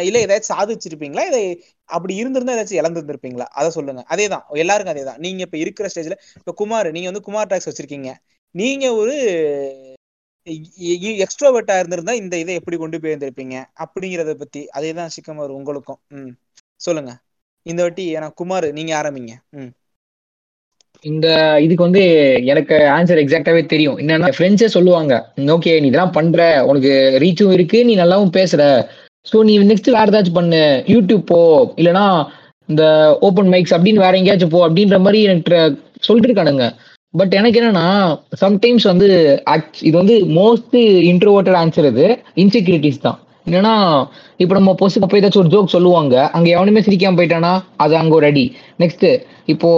இல்லை 0.00 0.20
இல்ல 0.20 0.26
ஏதாச்சும் 0.26 0.54
சாதிச்சிருப்பீங்களா? 0.54 1.24
இதை 1.30 1.42
அப்படி 1.86 2.14
இருந்திருந்தா 2.14 2.54
ஏதாச்சும் 2.54 2.80
இழந்திருந்திருப்பீங்களா? 2.82 3.46
அதை 3.58 3.70
சொல்லுங்க. 3.70 4.04
அதேதான். 4.10 4.44
எல்லாருக்கும் 4.50 4.96
அதேதான். 4.96 5.16
நீங்க 5.16 5.42
இப்ப 5.42 5.56
இருக்கிற 5.56 5.88
ஸ்டேஜ்ல 5.94 6.14
இப்ப 6.36 6.52
குமார் 6.52 6.90
நீங்க 6.90 7.08
வந்து 7.08 7.24
குமார் 7.24 7.46
டாக்ஸ் 7.46 7.70
வச்சிருக்கீங்க. 7.70 8.10
நீங்க 8.54 8.94
ஒரு 8.94 9.14
எக்ஸ்ட்ரோவர்ட்டா 10.46 11.78
இருந்திருந்தா 11.78 12.12
இந்த 12.12 12.38
இதை 12.38 12.54
எப்படி 12.54 12.76
கொண்டு 12.76 13.00
போய் 13.00 13.12
இருந்திருப்பீங்க 13.12 13.64
அப்படிங்கறத 13.78 14.34
பத்தி. 14.34 14.68
அதேதான் 14.74 15.06
சிக்கமர் 15.06 15.50
உங்களுக்கும். 15.50 15.98
ம். 16.08 16.30
சொல்லுங்க. 16.76 17.12
இந்த 17.62 17.82
வாட்டி 17.82 18.16
ஏன்னா 18.16 18.32
குமார் 18.34 18.72
நீங்க 18.72 18.92
ஆரம்பிங்க. 18.96 19.32
ம். 19.50 19.72
இந்த 21.00 21.26
இதுக்கு 21.60 21.82
வந்து 21.82 22.02
எனக்கு 22.44 22.74
ஆன்சர் 22.74 23.20
எக்ஸாக்டாவே 23.22 23.66
தெரியும். 23.66 23.98
என்னன்னா 23.98 24.28
ஃப்ரெண்ட்ஸே 24.38 24.66
சொல்லுவாங்க 24.66 25.32
ஓகே 25.36 25.80
நீ 25.80 25.86
இதெல்லாம் 25.86 26.12
பண்ற. 26.12 26.64
உனக்கு 26.66 26.92
ரீச்சும் 27.20 27.52
இருக்கு. 27.52 27.84
நீ 27.84 27.96
நல்லாவும் 27.96 28.34
பேசுற. 28.38 28.62
ஸோ 29.30 29.36
நீ 29.48 29.54
நெக்ஸ்ட் 29.70 29.94
வேற 29.98 30.06
ஏதாச்சும் 30.12 30.38
பண்ணு. 30.40 30.62
யூடியூப் 30.94 31.24
போ. 31.32 31.40
இல்லைனா 31.80 32.06
இந்த 32.68 32.84
ஓப்பன் 33.26 33.50
மைக்ஸ் 33.52 33.74
அப்படின்னு 33.76 34.04
வேற 34.04 34.14
எங்கேயாச்சும் 34.20 34.54
போ 34.54 34.60
அப்படின்ற 34.66 34.98
மாதிரி 35.04 35.20
எனக்கு 35.28 35.58
சொல்லிட்டு 36.06 36.28
இருக்கானுங்க 36.30 36.66
பட் 37.14 37.34
எனக்கு 37.40 37.58
என்னன்னா 37.60 37.86
சம்டைம்ஸ் 38.42 38.86
வந்து 38.92 39.06
இது 39.88 39.94
வந்து 40.00 40.16
மோஸ்ட் 40.38 40.76
இன்ட்ரோவர்டட் 41.12 41.58
ஆன்சர் 41.60 41.88
இது. 41.92 42.06
இன்செக்யூரிட்டிஸ் 42.42 43.04
தான். 43.06 43.18
என்னன்னா 43.46 43.74
இப்போ 44.42 44.54
நம்ம 44.58 44.72
பொசு 44.82 45.02
போய் 45.02 45.20
ஏதாச்சும் 45.20 45.42
ஒரு 45.44 45.52
ஜோக் 45.54 45.74
சொல்லுவாங்க. 45.76 46.14
அங்கே 46.36 46.50
எவனுமே 46.56 46.80
சிரிக்காம 46.86 47.18
போயிட்டானா 47.20 47.52
அது 47.84 47.94
அங்கே 48.00 48.14
ஒரு 48.18 48.26
அடி. 48.30 48.44
நெக்ஸ்ட் 48.82 49.06
இப்போ 49.54 49.70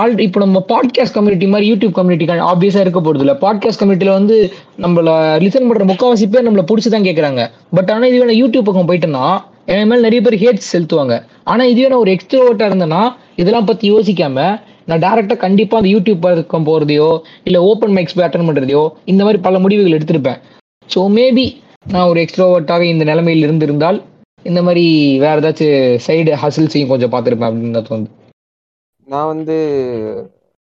ஆல் 0.00 0.14
இப்போ 0.20 0.38
நம்ம 0.40 0.58
பாட்காஸ்ட் 0.70 1.14
கம்யூனிட்டி 1.14 1.46
மாதிரி 1.46 1.66
யூடியூப் 1.72 1.94
கம்யூனிட்டி 1.98 2.26
ஆப்வியஸாக 2.52 2.84
இருக்க 2.84 3.00
போகிறது 3.00 3.22
இல்லை 3.24 3.34
பாட்காஸ்ட் 3.44 3.80
கம்யூனிட்டியில் 3.80 4.16
வந்து 4.16 4.36
நம்மள 4.84 5.12
லிசன் 5.44 5.68
பண்ணுற 5.68 5.84
முக்கால்வாசி 5.90 6.26
பேர் 6.32 6.46
நம்மள 6.48 6.62
பிடிச்சி 6.70 6.90
தான் 6.94 7.06
கேட்குறாங்க 7.06 7.42
பட் 7.76 7.90
ஆனால் 7.90 8.08
இதுவே 8.10 8.26
நான் 8.30 8.40
யூடியூப் 8.42 8.66
பக்கம் 8.68 8.88
போயிட்டேன்னா 8.88 9.26
என் 9.74 9.88
மேலே 9.90 10.02
நிறைய 10.02 10.20
பேர் 10.22 10.36
ஹேட் 10.42 10.60
செலுத்துவாங்க. 10.72 11.14
ஆனால் 11.44 11.68
இதுவே 11.68 11.88
நான் 11.88 12.02
ஒரு 12.04 12.16
எக்ஸ்ட்ரோவர்ட்டா 12.16 12.66
இருந்தேன்னா 12.70 13.00
இதெல்லாம் 13.36 13.64
பற்றி 13.64 13.86
யோசிக்காம 13.92 14.44
நான் 14.84 15.02
டேரெக்டாக 15.06 15.38
கண்டிப்பாக 15.44 15.80
அந்த 15.82 15.90
யூடியூப் 15.94 16.20
பக்கம் 16.26 16.66
போகிறதையோ 16.68 17.08
இல்லை 17.44 17.60
ஓப்பன் 17.70 17.94
மைக்ஸ் 17.96 18.16
போய் 18.16 18.26
அட்டன் 18.28 18.46
பண்ணுறதையோ 18.48 18.82
இந்த 19.04 19.22
மாதிரி 19.24 19.40
பல 19.42 19.58
முடிவுகள் 19.58 19.96
எடுத்திருப்பேன். 19.98 20.38
ஸோ 20.88 21.02
மேபி 21.16 21.46
நான் 21.94 22.08
ஒரு 22.08 22.20
எக்ஸ்ட்ரோவர்ட்டாக 22.24 22.84
இந்த 22.92 23.04
நிலைமையில் 23.04 23.46
இருந்திருந்தால் 23.48 23.98
இந்த 24.42 24.60
மாதிரி 24.62 24.84
வேறு 25.24 25.40
ஏதாச்சும் 25.40 25.98
சைடு 26.06 26.38
ஹசில்ஸையும் 26.44 26.92
கொஞ்சம் 26.92 27.12
பார்த்துருப்பேன் 27.16 27.50
அப்படின்னு 27.50 27.76
தான் 27.78 27.88
தோணுது. 27.90 28.10
நான் 29.06 29.30
வந்து 29.32 29.54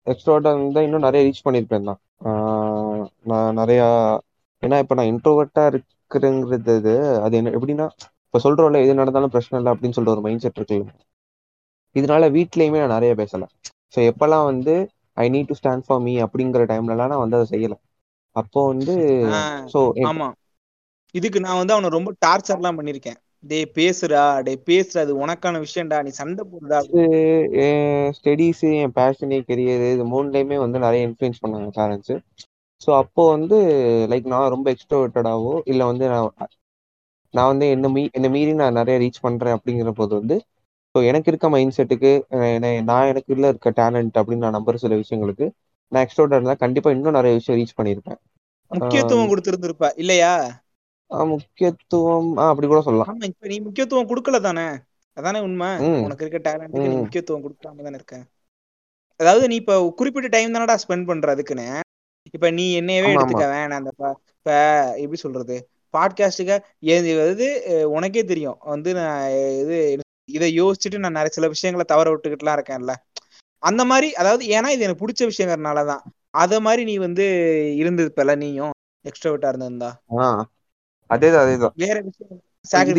எக்ஸ்ட்ரோவர்ட்டா 0.07 0.51
இருந்தா 0.53 0.81
இன்னும் 0.85 1.06
நிறைய 1.06 1.22
ரீச் 1.27 1.45
பண்ணியிருப்பேன் 1.45 1.89
தான். 1.89 1.99
நான் 3.30 3.57
நிறையா 3.59 3.88
ஏன்னா 4.64 4.77
இப்போ 4.83 4.95
நான் 4.95 5.11
இன்ட்ரோவர்ட்டா 5.11 5.64
இருக்கிறேங்கிறது 5.72 6.75
இது, 6.81 6.93
அது 7.25 7.33
என்ன 7.39 7.53
எப்படின்னா 7.57 7.88
இப்போ 8.27 8.39
சொல்றோம்ல 8.45 8.81
எது 8.85 8.99
நடந்தாலும் 9.01 9.33
பிரச்சனை 9.35 9.59
இல்லை 9.61 9.73
அப்படின்னு 9.73 9.97
சொல்ற 9.97 10.15
ஒரு 10.15 10.25
மைண்ட் 10.25 10.43
செட் 10.45 10.59
இருக்குல்ல. 10.59 10.93
இதனால 11.95 12.23
வீட்லயுமே 12.35 12.80
நான் 12.81 12.95
நிறைய 12.95 13.14
பேசல. 13.22 13.45
ஸோ 13.93 13.99
எப்பெல்லாம் 14.09 14.47
வந்து 14.49 14.73
I 15.17 15.25
need 15.33 15.49
to 15.51 15.57
stand 15.59 15.85
for 15.85 16.01
me 16.01 16.14
அப்படிங்கிற 16.25 16.64
டைம்லலாம் 16.72 17.11
நான் 17.14 17.23
வந்து 17.23 17.38
அதை 17.39 17.47
செய்யல. 17.53 17.75
அப்போ 18.35 18.59
வந்து 18.72 18.93
ஸோ 19.73 19.80
ஆமா. 20.09 20.27
இதுக்கு 21.15 21.39
நான் 21.45 21.59
வந்து 21.61 21.75
அவனை 21.75 21.89
ரொம்ப 21.95 22.09
டார்ச்சர்லாம் 22.25 22.80
பண்ணிருக்கேன். 22.80 23.19
டேய் 23.43 23.66
பேசுடா. 23.75 24.24
டேய் 24.45 24.59
பேசுடா. 24.66 25.03
அது 25.06 25.16
உனக்கான 25.24 25.61
விஷயம்டா. 25.66 25.99
நீ 26.03 26.14
சண்டை 26.19 26.43
போடுடா. 26.48 26.80
ஸ்டடீஸ் 28.17 28.61
என் 28.72 28.93
பேஷனே 28.98 29.38
கெரியர் 29.48 29.83
இது 29.88 30.03
மூணுலையுமே 30.11 30.57
வந்து 30.64 30.77
நிறைய 30.80 31.07
இன்ஃப்ளூயன்ஸ் 31.07 31.41
பண்ணாங்க 31.43 31.69
பேரண்ட்ஸ் 31.77 32.14
ஸோ 32.82 32.90
அப்போ 33.01 33.24
வந்து 33.30 33.57
லைக் 34.11 34.32
நான் 34.33 34.53
ரொம்ப 34.56 34.67
எக்ஸ்ட்ரோவர்ட்டடாவோ 34.74 35.53
இல்லை 35.66 35.85
வந்து 35.91 36.06
நான் 36.09 36.30
நான் 37.33 37.49
வந்து 37.49 37.66
என்ன 37.74 37.90
மீ 37.90 38.03
என்ன 38.11 38.27
மீறி 38.32 38.53
நான் 38.57 38.77
நிறைய 38.80 38.98
ரீச் 38.99 39.24
பண்றேன் 39.24 39.56
அப்படிங்கிற 39.57 39.91
போது 39.95 40.14
வந்து 40.19 40.35
ஸோ 40.95 41.03
எனக்கு 41.09 41.30
இருக்க 41.32 41.48
மைண்ட் 41.49 41.75
செட்டுக்கு 41.75 42.11
நான் 42.85 43.09
எனக்கு 43.11 43.33
உள்ள 43.35 43.45
இருக்க 43.49 43.72
டேலண்ட் 43.80 44.19
அப்படின்னு 44.19 44.45
நான் 44.45 44.57
நம்புற 44.57 44.77
சில 44.83 44.95
விஷயங்களுக்கு 45.01 45.48
நான் 45.91 46.03
எக்ஸ்ட்ரோவர்ட்டா 46.03 46.40
இருந்தா 46.40 46.56
கண்டிப்பா 46.64 46.91
இன்னும் 46.91 47.17
நிறைய 47.17 47.35
விஷயம் 47.35 47.59
ரீச் 47.59 47.77
பண்ணியிருப்பேன் 47.77 48.19
முக்கியத்துவம் 48.72 49.30
கொடுத்திருந்திருப்ப. 49.30 49.85
இல்லையா? 49.98 50.32
முக்கியத்துவம் 51.32 52.38
அப்படி 52.45 52.68
கூட 52.68 52.82
சொல்லலாம். 52.82 53.10
ஆமா 53.10 53.24
இப்ப 53.24 53.48
நீ 53.48 53.60
முக்கியத்துவம் 53.60 54.10
கொடுக்கல 54.10 54.40
தானே 54.40 54.66
அதானே 55.18 55.40
உண்மை. 55.40 55.69
உனக்கு 56.03 56.26
இருக்க 56.26 56.50
டேலண்ட்டுக்கு 56.50 56.88
நீ 56.88 56.98
முக்கியத்துவம் 56.98 57.44
கொடுக்காம 57.44 57.84
தானே 57.84 57.95
இருக்க. 57.95 58.18
அதாவது 59.19 59.48
நீ 59.48 59.56
இப்ப 59.56 59.92
குறிப்பிட்ட 59.92 60.27
டைம் 60.27 60.56
தானடா 60.56 60.77
ஸ்பெண்ட் 60.84 61.06
பண்ற 61.06 61.32
அதுக்குன்னு. 61.32 61.68
இப்ப 62.34 62.52
நீ 62.52 62.82
என்னையவே 62.82 63.10
எடுத்துக்க 63.16 63.45
வேணாம். 63.53 63.80
அந்த 63.80 63.92
இப்ப 64.36 64.52
எப்படி 64.98 65.16
சொல்றது? 65.16 65.56
பாட்காஸ்டுக்கு 65.94 66.56
அஹ், 67.68 67.86
உனக்கே 67.88 68.24
தெரியும். 68.24 68.58
வந்து 68.64 68.94
நான் 68.94 69.24
இது 69.61 69.77
இதை 70.30 70.60
யோசிச்சுட்டு 70.60 70.98
நான் 70.98 71.11
நிறைய 71.11 71.30
சில 71.30 71.48
விஷயங்களை 71.48 71.86
தவற 71.86 72.10
விட்டுக்கிட்டுலாம் 72.10 72.58
இருக்கேன்ல. 72.58 72.94
அந்த 73.64 73.86
மாதிரி 73.86 74.14
அதாவது 74.14 74.45
ஏன்னா 74.48 74.68
இது 74.68 74.84
எனக்கு 74.84 75.03
பிடிச்ச 75.03 75.26
விஷயங்கிறனாலதான். 75.26 76.03
அத 76.32 76.60
மாதிரி 76.60 76.84
நீ 76.84 76.98
வந்து 76.98 77.26
இருந்திருப்பல 77.77 78.36
நீயும் 78.38 78.74
எக்ஸ்ட்ரோவர்ட்டா 79.06 79.48
இருந்திருந்தா. 79.48 79.90
அதேதான் 81.10 81.44
அதேதான். 81.45 81.76
வேற 81.82 81.98
விஷயம் 82.03 82.42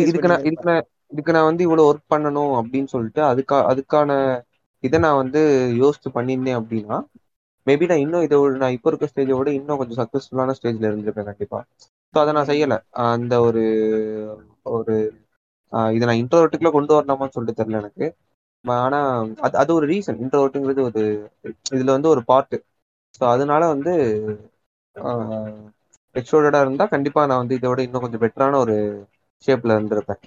இதுக்கு 0.05 0.27
நான் 0.27 0.45
இதுக்கு 0.47 0.67
நான் 0.67 0.83
இதுக்கு 1.11 1.31
நான் 1.31 1.49
வந்து 1.49 1.65
இவ்வளவு 1.65 1.89
ஒர்க் 1.89 2.11
பண்ணணும் 2.13 2.53
அப்படின்னு 2.59 2.89
சொல்லிட்டு 2.93 3.21
அதுக்கா 3.29 3.57
அதுக்கான 3.71 4.11
இதை 4.83 4.99
நான் 5.01 5.19
வந்து 5.21 5.41
யோசிச்சு 5.79 6.09
பண்ணியிருந்தேன் 6.15 6.59
அப்படின்னா 6.59 6.97
மேபி 7.67 7.85
நான் 7.87 8.03
இன்னும் 8.03 8.25
இதை 8.25 8.35
நான் 8.57 8.75
இப்போ 8.75 8.89
இருக்க 8.89 9.09
ஸ்டேஜை 9.09 9.35
விட 9.35 9.49
இன்னும் 9.57 9.79
கொஞ்சம் 9.81 9.99
சக்ஸஸ்ஃபுல்லான 10.01 10.55
ஸ்டேஜ்ல 10.57 10.89
இருந்திருப்பேன் 10.89 11.29
கண்டிப்பா. 11.29 11.59
ஸோ 12.13 12.21
அதை 12.21 12.31
நான் 12.35 12.49
செய்யல. 12.49 12.75
அந்த 13.05 13.33
ஒரு 13.47 13.63
ஒரு 14.73 14.95
இதை 15.91 16.05
நான் 16.05 16.21
இன்ட்ரோவர்ட்டுக்குள்ள 16.21 16.71
கொண்டு 16.73 16.93
வரலாமான்னு 16.95 17.35
சொல்லிட்டு 17.35 17.61
தெரியல 17.61 17.81
எனக்கு. 17.83 18.05
ஆனா 18.65 18.99
அது 19.45 19.55
அது 19.61 19.71
ஒரு 19.75 19.85
ரீசன் 19.91 20.21
இன்ட்ரோவர்ட்டுங்கிறது 20.23 20.81
ஒரு 20.87 21.03
இதுல 21.71 21.95
வந்து 21.95 22.11
ஒரு 22.13 22.23
பார்ட் 22.29 22.55
ஸோ 23.15 23.23
அதனால 23.33 23.63
வந்து 23.73 23.93
எக்ஸ்ட்ரோடா 26.15 26.61
இருந்தா 26.65 26.85
கண்டிப்பா 26.93 27.21
நான் 27.29 27.41
வந்து 27.43 27.57
இதை 27.59 27.69
விட 27.69 27.81
இன்னும் 27.85 28.03
கொஞ்சம் 28.05 28.23
பெட்டரான 28.23 28.59
ஒரு 28.65 28.75
ஷேப்ல 29.43 29.75
இருந்திருப்பேன். 29.77 30.21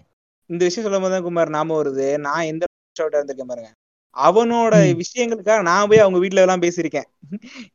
இந்த 0.50 0.62
விஷயம் 0.68 0.86
சொல்லும் 0.86 1.04
போது 1.04 1.14
தான் 1.14 1.26
குமார் 1.26 1.56
நாம 1.58 1.76
வருது. 1.78 2.06
நான் 2.26 2.48
எந்த 2.52 2.64
எக்ஸ்ட்ரோவர்ட்டா 2.70 3.20
இருந்திருக்கேன் 3.20 3.52
பாருங்க. 3.52 3.70
அவனோட. 4.16 4.74
விஷயங்களுக்காக 5.00 5.62
நான் 5.68 5.88
போய் 5.90 6.02
அவங்க 6.04 6.18
வீட்ல 6.22 6.44
எல்லாம் 6.44 6.64
பேசியிருக்கேன். 6.64 7.08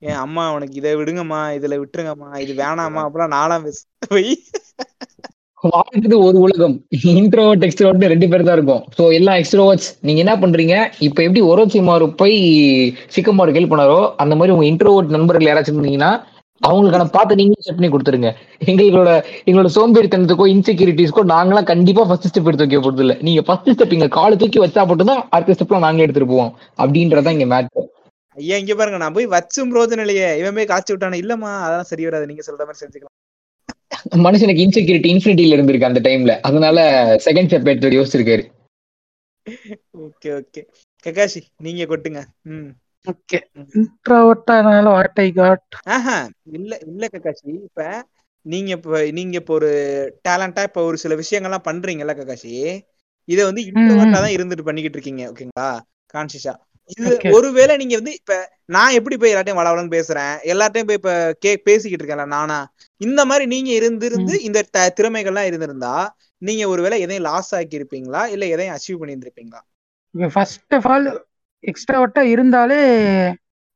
என் 0.07 0.21
அம்மா 0.25 0.43
உனக்கு 0.55 0.75
இதை 0.81 0.91
விடுங்கம்மா 0.99 1.41
இதுல 1.57 1.77
விட்டுருங்கம்மா 1.81 2.29
இது 2.43 2.53
வேணாம்மா 2.63 3.03
அப்படிலாம் 3.05 3.35
நான்லாம் 3.37 3.65
பேச 3.67 3.79
போய். 4.07 4.29
வாழ்றது 5.63 6.15
ஒரு 6.25 6.37
உலகம். 6.45 6.75
இன்ட்ரோவர்ட் 7.19 7.63
எக்ஸ்ட்ரோவர்ட் 7.67 8.11
ரெண்டு 8.13 8.27
பேர் 8.31 8.47
தான் 8.47 8.57
இருக்கும். 8.57 8.83
ஸோ 8.97 9.03
எல்லாம் 9.19 9.37
எக்ஸ்ட்ரோவர்ட்ஸ் 9.41 9.87
நீங்க 10.07 10.19
என்ன 10.25 10.35
பண்றீங்க? 10.43 10.75
இப்போ 11.07 11.19
எப்படி 11.27 11.41
ஒரோச்சிமாரு 11.51 12.07
போய் 12.21 12.35
சிக்கமாரு 13.15 13.55
ஹெல்ப் 13.57 13.73
பண்ணாரோ 13.73 13.99
அந்த 14.23 14.33
மாதிரி 14.39 14.53
உங்க 14.55 14.67
இன்ட்ரோவர்ட் 14.71 15.15
நண்பர்கள் 15.15 15.49
யாராச்சும் 15.49 15.77
இருந்தீங்கன்னா 15.77 16.11
அவங்களுக்கான 16.61 17.05
பார்த்து 17.11 17.35
நீங்களும் 17.35 17.65
செட் 17.65 17.77
பண்ணி 17.79 17.89
கொடுத்துருங்க. 17.93 18.29
எங்களோட 18.65 19.09
எங்களோட 19.45 19.69
சோம்பேறித்தனத்துக்கோ 19.75 20.45
இன்செக்யூரிட்டிஸ்க்கோ 20.53 21.23
நாங்களாம் 21.33 21.63
கண்டிப்பா 21.63 22.03
ஃபர்ஸ்ட் 22.03 22.27
ஸ்டெப் 22.29 22.45
எடுத்து 22.45 22.67
வைக்க 22.67 22.79
போறது 22.85 22.99
இல்ல 22.99 23.17
நீங்க 23.21 23.41
ஃபர்ஸ்ட் 23.41 23.69
ஸ்டெப் 23.69 23.93
இங்க 23.93 24.07
காலை 24.07 24.37
தூக்கி 24.37 24.59
வச்சா 24.59 24.87
மட்டும்தான் 24.87 25.27
அடுத்த 25.29 25.57
ஸ்டெப்லாம் 25.57 25.85
நாங்களே 25.87 26.03
எடுத்துட்டு 26.03 26.31
போவோம். 26.33 26.51
அப்படின்றதான் 26.77 27.37
இங்க 27.37 27.47
மேட்ரு 27.53 27.85
ஐயா 28.37 28.57
இங்க 28.57 28.75
பாருங்க 28.75 28.97
நான் 28.97 29.13
போய் 29.13 29.27
வச்சும் 29.27 29.69
பிரோஜனம் 29.71 29.99
இல்லையே. 29.99 30.39
இவன் 30.39 30.53
போய் 30.53 30.65
காய்ச்சி 30.65 30.91
விட்டானே. 30.91 31.19
இல்லம்மா 31.19 31.51
அதெல்லாம் 31.65 31.83
சரி 31.83 32.03
வராது. 32.03 32.25
நீங்க 32.25 32.43
சொல்ற 32.47 32.57
மாதிரி 32.57 32.81
செஞ்சுக்கலாம். 32.83 33.15
மனுஷனுக்கு 34.25 34.63
இன்செக்யூரிட்டி 34.65 35.09
இன்ஃபினிட்டியில 35.13 35.55
இருந்திருக்கு 35.57 35.89
அந்த 35.89 35.99
டைம்ல 35.99 36.39
அதனால 36.39 36.77
செகண்ட் 37.25 37.49
ஸ்டெப் 37.49 37.69
எடுத்து 37.69 37.97
யோசிச்சிருக்காரு. 37.99 38.43
ஓகே 39.99 40.29
ஓகே 40.39 40.61
ககாஷி 41.05 41.41
நீங்க 41.57 41.83
கொட்டுங்க. 41.83 42.23
ம். 42.41 42.69
ஓகே 43.07 43.39
இன்ட்ரோவர்ட்டானால 43.79 44.85
வாட் 44.89 45.19
ஐ 45.19 45.29
காட் 45.33 45.75
ஆஹா 45.95 46.17
இல்ல 46.57 46.71
இல்ல 46.87 47.03
ககாஷி 47.13 47.49
இப்ப 47.59 47.81
நீங்க 48.45 48.69
இப்ப 48.77 48.99
நீங்க 49.11 49.35
இப்ப 49.37 49.53
ஒரு 49.53 49.69
டேலண்டா 50.25 50.61
இப்ப 50.67 50.83
ஒரு 50.83 50.97
சில 50.97 51.13
விஷயங்கள்லாம் 51.21 51.67
பண்றீங்கல்ல 51.67 52.13
ககாஷி 52.19 52.53
இத 53.27 53.39
வந்து 53.47 53.61
இன்ட்ரோவர்ட்டா 53.71 54.19
தான் 54.19 54.35
இருந்துட்டு 54.35 54.67
பண்ணிக்கிட்டு 54.67 54.97
இருக்கீங்க 54.97 55.23
ஓகேங்களா 55.31 55.69
கான்சியஸா 56.13 56.53
இது. 56.89 57.07
ஒருவேளை 57.35 57.73
நீங்க 57.77 57.95
வந்து 57.95 58.13
இப்ப 58.19 58.33
நான் 58.69 58.95
எப்படி 58.97 59.15
போய் 59.15 59.31
எல்லாத்தையும் 59.31 59.59
வளவலன்னு 59.59 59.95
பேசுறேன்? 59.95 60.33
எல்லார்ட்டையும் 60.51 60.89
போய் 60.89 60.99
இப்ப 60.99 61.13
கே 61.43 61.51
பேசிக்கிட்டு 61.65 62.03
இருக்கேன்ல 62.03 62.27
நானா? 62.33 62.59
இந்த 63.01 63.21
மாதிரி 63.25 63.45
நீங்க 63.53 63.71
இருந்திருந்து 63.79 64.33
இந்த 64.47 64.59
திறமைகள்லாம் 64.91 65.49
இருந்திருந்தா 65.49 65.95
நீங்க 66.41 66.63
ஒருவேளை 66.69 66.97
எதையும் 67.01 67.27
லாஸ் 67.27 67.51
ஆக்கி 67.57 67.79
இருப்பீங்களா 67.79 68.21
இல்ல 68.33 68.45
எதையும் 68.53 68.75
அச்சீவ் 68.75 68.99
பண்ணியிருந்திருப்பீங்களா? 69.01 69.61
ஃபர்ஸ்ட் 70.15 70.73
ஆஃப் 70.73 70.87
ஆல் 70.87 71.07
எக்ஸ்ட்ராவர்ட்டா 71.63 72.23
இருந்தாலே 72.33 72.79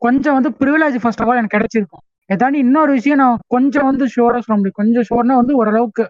கொஞ்சம் 0.02 0.34
வந்து 0.34 0.52
ப்ரிவிலேஜ் 0.60 0.98
ஃபர்ஸ்ட் 1.02 1.22
ஆஃப் 1.22 1.30
ஆல் 1.30 1.38
எனக்கு 1.38 1.58
கிடைச்சிருக்கும். 1.58 2.04
இதாண்டி 2.30 2.60
இன்னொரு 2.66 2.92
விஷயம் 2.92 3.18
நான் 3.18 3.40
கொஞ்சம் 3.48 3.86
வந்து 3.86 4.06
ஷோரா 4.06 4.40
சொல்ல 4.46 4.58
முடியும். 4.58 4.80
கொஞ்சம் 4.82 5.06
ஷோர்னா 5.10 5.36
வந்து 5.42 5.56
ஓரளவுக்கு 5.56 6.04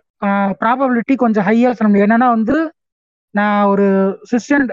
ப்ராபபிலிட்டி 0.62 1.16
கொஞ்சம் 1.16 1.46
ஹையா 1.46 1.72
சொல்ல 1.72 1.90
முடியும். 1.90 2.08
என்னன்னா 2.10 2.28
வந்து 2.28 2.58
நான் 3.36 3.64
ஒரு 3.64 3.86
சிஸ்டன்ட் 4.32 4.72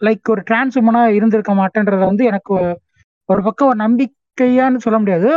லைக் 0.00 0.30
ஒரு 0.30 0.42
டிரான்ஸ் 0.44 0.76
இருந்திருக்க 1.18 1.52
மாட்டேன்றத 1.54 2.02
வந்து 2.04 2.24
எனக்கு 2.24 2.54
ஒரு 3.28 3.42
பக்கம் 3.42 3.68
ஒரு 3.68 3.78
நம்பிக்கையான்னு 3.84 4.76
சொல்ல 4.76 4.98
முடியாது. 4.98 5.30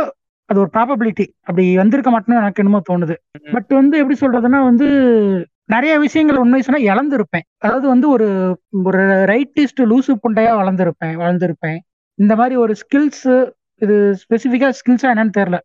அது 0.48 0.58
ஒரு 0.60 0.70
ப்ராபபிலிட்டி 0.72 1.24
அப்படி 1.40 1.64
வந்திருக்க 1.76 2.10
மாட்டேன்னு 2.10 2.40
எனக்கு 2.42 2.62
என்னமோ 2.62 2.80
தோணுது. 2.90 3.14
பட் 3.52 3.70
வந்து 3.70 3.98
எப்படி 3.98 4.16
சொல்றதுன்னா 4.20 4.60
வந்து 4.64 4.86
நிறைய 5.70 5.92
விஷயங்கள் 5.98 6.40
உண்மை 6.42 6.60
சொன்னா 6.60 6.80
இழந்திருப்பேன். 6.92 7.44
அதாவது 7.58 7.86
வந்து 7.88 8.06
ஒரு 8.08 8.26
ஒரு 8.84 9.02
ரைட்டிஸ்ட் 9.32 9.80
லூசு 9.90 10.12
புண்டையா 10.24 10.52
வளர்ந்துருப்பேன் 10.60 11.14
வளர்ந்துருப்பேன். 11.22 11.78
இந்த 12.18 12.34
மாதிரி 12.36 12.54
ஒரு 12.56 12.72
ஸ்கில்ஸ் 12.82 13.24
இது 13.82 13.96
ஸ்பெசிஃபிக்கா 14.22 14.68
ஸ்கில்ஸா 14.80 15.10
என்னன்னு 15.12 15.36
தெரியல. 15.38 15.58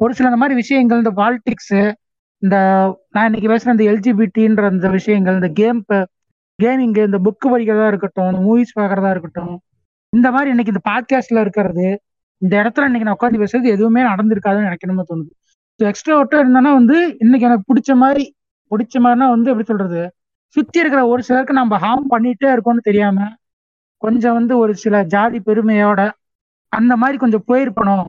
ஒரு 0.00 0.12
சில 0.14 0.28
இந்த 0.28 0.40
மாதிரி 0.40 0.54
விஷயங்கள் 0.54 1.02
இந்த 1.02 1.12
பாலிடிக்ஸ் 1.20 1.74
இந்த 2.42 2.56
நான் 3.14 3.28
இன்னைக்கு 3.28 3.50
பேசுற 3.52 3.74
இந்த 3.76 3.84
எல்ஜிபிடின்ற 3.92 4.70
இந்த 4.70 4.88
விஷயங்கள் 4.88 5.36
இந்த 5.40 5.50
கேம் 5.60 5.80
கேமிங் 6.58 6.96
இந்த 7.08 7.18
புக்கு 7.26 7.46
படிக்கிறதா 7.52 7.86
இருக்கட்டும் 7.86 8.28
இந்த 8.30 8.40
மூவிஸ் 8.46 8.78
பார்க்கறதா 8.80 9.10
இருக்கட்டும் 9.10 9.54
இந்த 10.12 10.28
மாதிரி 10.30 10.50
இன்னைக்கு 10.50 10.72
இந்த 10.74 10.82
பாட்காஸ்ட்ல 10.90 11.40
இருக்கிறது 11.40 11.86
இந்த 12.42 12.54
இடத்துல 12.62 12.86
இன்னைக்கு 12.88 13.06
நான் 13.08 13.18
உட்காந்து 13.18 13.42
பேசுறது 13.42 13.74
எதுவுமே 13.76 14.00
நடந்திருக்காதுன்னு 14.02 14.68
எனக்கு 14.70 14.86
என்னமோ 14.86 15.04
தோணுது. 15.10 15.30
ஸோ 15.80 15.82
எக்ஸ்ட்ரா 15.90 16.14
ஒட்டா 16.20 16.38
இருந்தேன்னா 16.42 16.72
வந்து 16.80 16.96
இன்னைக்கு 17.18 17.46
எனக்கு 17.46 17.68
பிடிச்ச 17.70 17.92
மாதிரி 17.94 18.24
பிடிச்ச 18.72 18.94
மாதிரினா 18.98 19.28
வந்து 19.28 19.50
எப்படி 19.50 19.66
சொல்றது? 19.66 20.02
சுத்தி 20.56 20.78
இருக்கிற 20.78 21.02
ஒரு 21.08 21.22
சிலருக்கு 21.22 21.54
நம்ம 21.54 21.78
ஹார்ம் 21.78 22.08
பண்ணிட்டே 22.10 22.48
இருக்கோம்னு 22.52 22.82
தெரியாம 22.82 23.28
கொஞ்சம் 24.02 24.34
வந்து 24.34 24.54
ஒரு 24.58 24.72
சில 24.76 25.02
ஜாதி 25.10 25.38
பெருமையோட 25.40 26.00
அந்த 26.72 26.92
மாதிரி 26.96 27.16
கொஞ்சம் 27.18 27.44
போயிருப்பணும் 27.48 28.04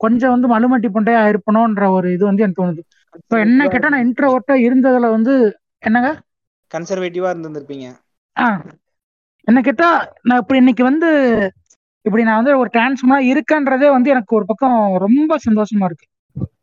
கொஞ்சம் 0.00 0.32
வந்து 0.34 0.48
மலுமட்டி 0.48 0.88
புண்டையா 0.88 1.22
இருப்பணும்ன்ற 1.30 1.84
ஒரு 1.90 2.08
இது 2.12 2.24
வந்து 2.24 2.42
எனக்கு 2.42 2.60
தோணுது. 2.60 2.82
இப்போ 3.20 3.36
என்ன 3.38 3.68
கேட்டா 3.68 3.88
நான் 3.88 4.04
இன்ட்ரோவர்ட்டா 4.06 4.54
இருந்ததுல 4.66 5.10
வந்து 5.10 5.34
என்னங்க? 5.82 6.10
கன்சர்வேட்டிவா 6.70 7.30
இருந்திருப்பீங்க 7.34 7.86
ஆ. 8.36 8.46
என்ன 9.48 9.60
கேட்டா 9.60 9.88
நான் 10.22 10.38
இப்படி 10.38 10.58
இன்னைக்கு 10.58 10.84
வந்து 10.84 11.08
இப்படி 12.04 12.22
நான் 12.22 12.40
வந்து 12.40 12.58
ஒரு 12.58 12.70
டிரான்ஸ்மா 12.74 13.16
இருக்கேன்றதே 13.30 13.88
வந்து 13.90 14.10
எனக்கு 14.10 14.36
ஒரு 14.36 14.44
பக்கம் 14.44 14.76
ரொம்ப 14.98 15.36
சந்தோஷமா 15.46 15.84
இருக்கு. 15.84 16.06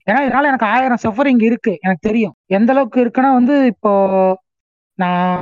ஏன்னா 0.08 0.19
இதனால 0.25 0.50
எனக்கு 0.51 0.67
ஆயிரம் 0.74 1.01
சஃபரிங் 1.03 1.42
இருக்கு 1.50 1.74
எனக்கு 1.85 2.08
தெரியும். 2.09 2.34
எந்த 2.58 2.72
அளவுக்கு 2.74 3.00
இருக்குன்னா 3.03 3.32
வந்து 3.40 3.56
இப்போ 3.72 3.92
நான் 5.00 5.38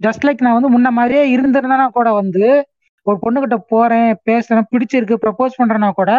ஜஸ்ட் 0.00 0.24
லைக் 0.26 0.44
நான் 0.44 0.56
வந்து 0.58 0.72
முன்ன 0.74 0.90
மாதிரியே 0.98 1.22
இருந்திருந்தேன்னா 1.34 1.88
கூட 1.98 2.08
வந்து 2.12 2.44
ஒரு 3.06 3.16
பொண்ணுகிட்ட 3.24 3.56
போறேன் 3.72 4.10
பேசுறேன் 4.28 4.68
பிடிச்சிருக்கு 4.72 5.16
ப்ரப்போஸ் 5.24 5.58
பண்றேன்னா 5.60 5.90
கூட 6.00 6.10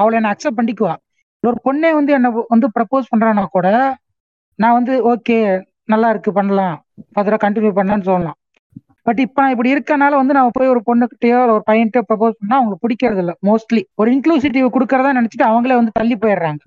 அவளை 0.00 0.14
என்ன 0.18 0.30
அக்செப்ட் 0.34 0.58
பண்ணிக்குவா. 0.60 0.94
ஒரு 1.42 1.56
பொண்ணே 1.66 1.90
வந்து 1.98 2.12
என்ன 2.18 2.28
வந்து 2.54 2.66
ப்ரப்போஸ் 2.76 3.10
பண்றான்னா 3.12 3.44
கூட 3.56 3.68
நான் 4.58 4.76
வந்து 4.78 4.94
ஓகே 5.12 5.36
நல்லா 5.84 6.08
இருக்கு 6.12 6.30
பண்ணலாம். 6.38 6.76
ஃபர்தராக 7.14 7.40
கண்டினியூ 7.44 7.72
பண்ணலாம்னு 7.78 8.08
சொல்லலாம். 8.10 8.36
பட் 9.06 9.20
இப்போ 9.24 9.38
நான் 9.42 9.54
இப்படி 9.54 9.70
இருக்கனால 9.74 10.12
வந்து 10.20 10.34
நான் 10.36 10.56
போய் 10.58 10.72
ஒரு 10.74 10.80
பொண்ணுகிட்டயோ 10.88 11.38
ஒரு 11.54 11.62
பையன்கிட்டயோ 11.70 12.04
ப்ரப்போஸ் 12.10 12.38
பண்ணா 12.40 12.56
அவங்களுக்கு 12.58 12.84
பிடிக்கிறது 12.86 13.22
இல்லை 13.24 13.34
மோஸ்ட்லி 13.48 13.82
ஒரு 14.00 14.10
இன்க்ளூசிட்டிவ் 14.16 14.74
கொடுக்கறதா 14.76 15.12
நினைச்சிட்டு 15.18 15.46
அவங்களே 15.50 15.78
வந்து 15.80 15.96
தள்ளி 16.00 16.16
போயிடுறாங்க. 16.24 16.60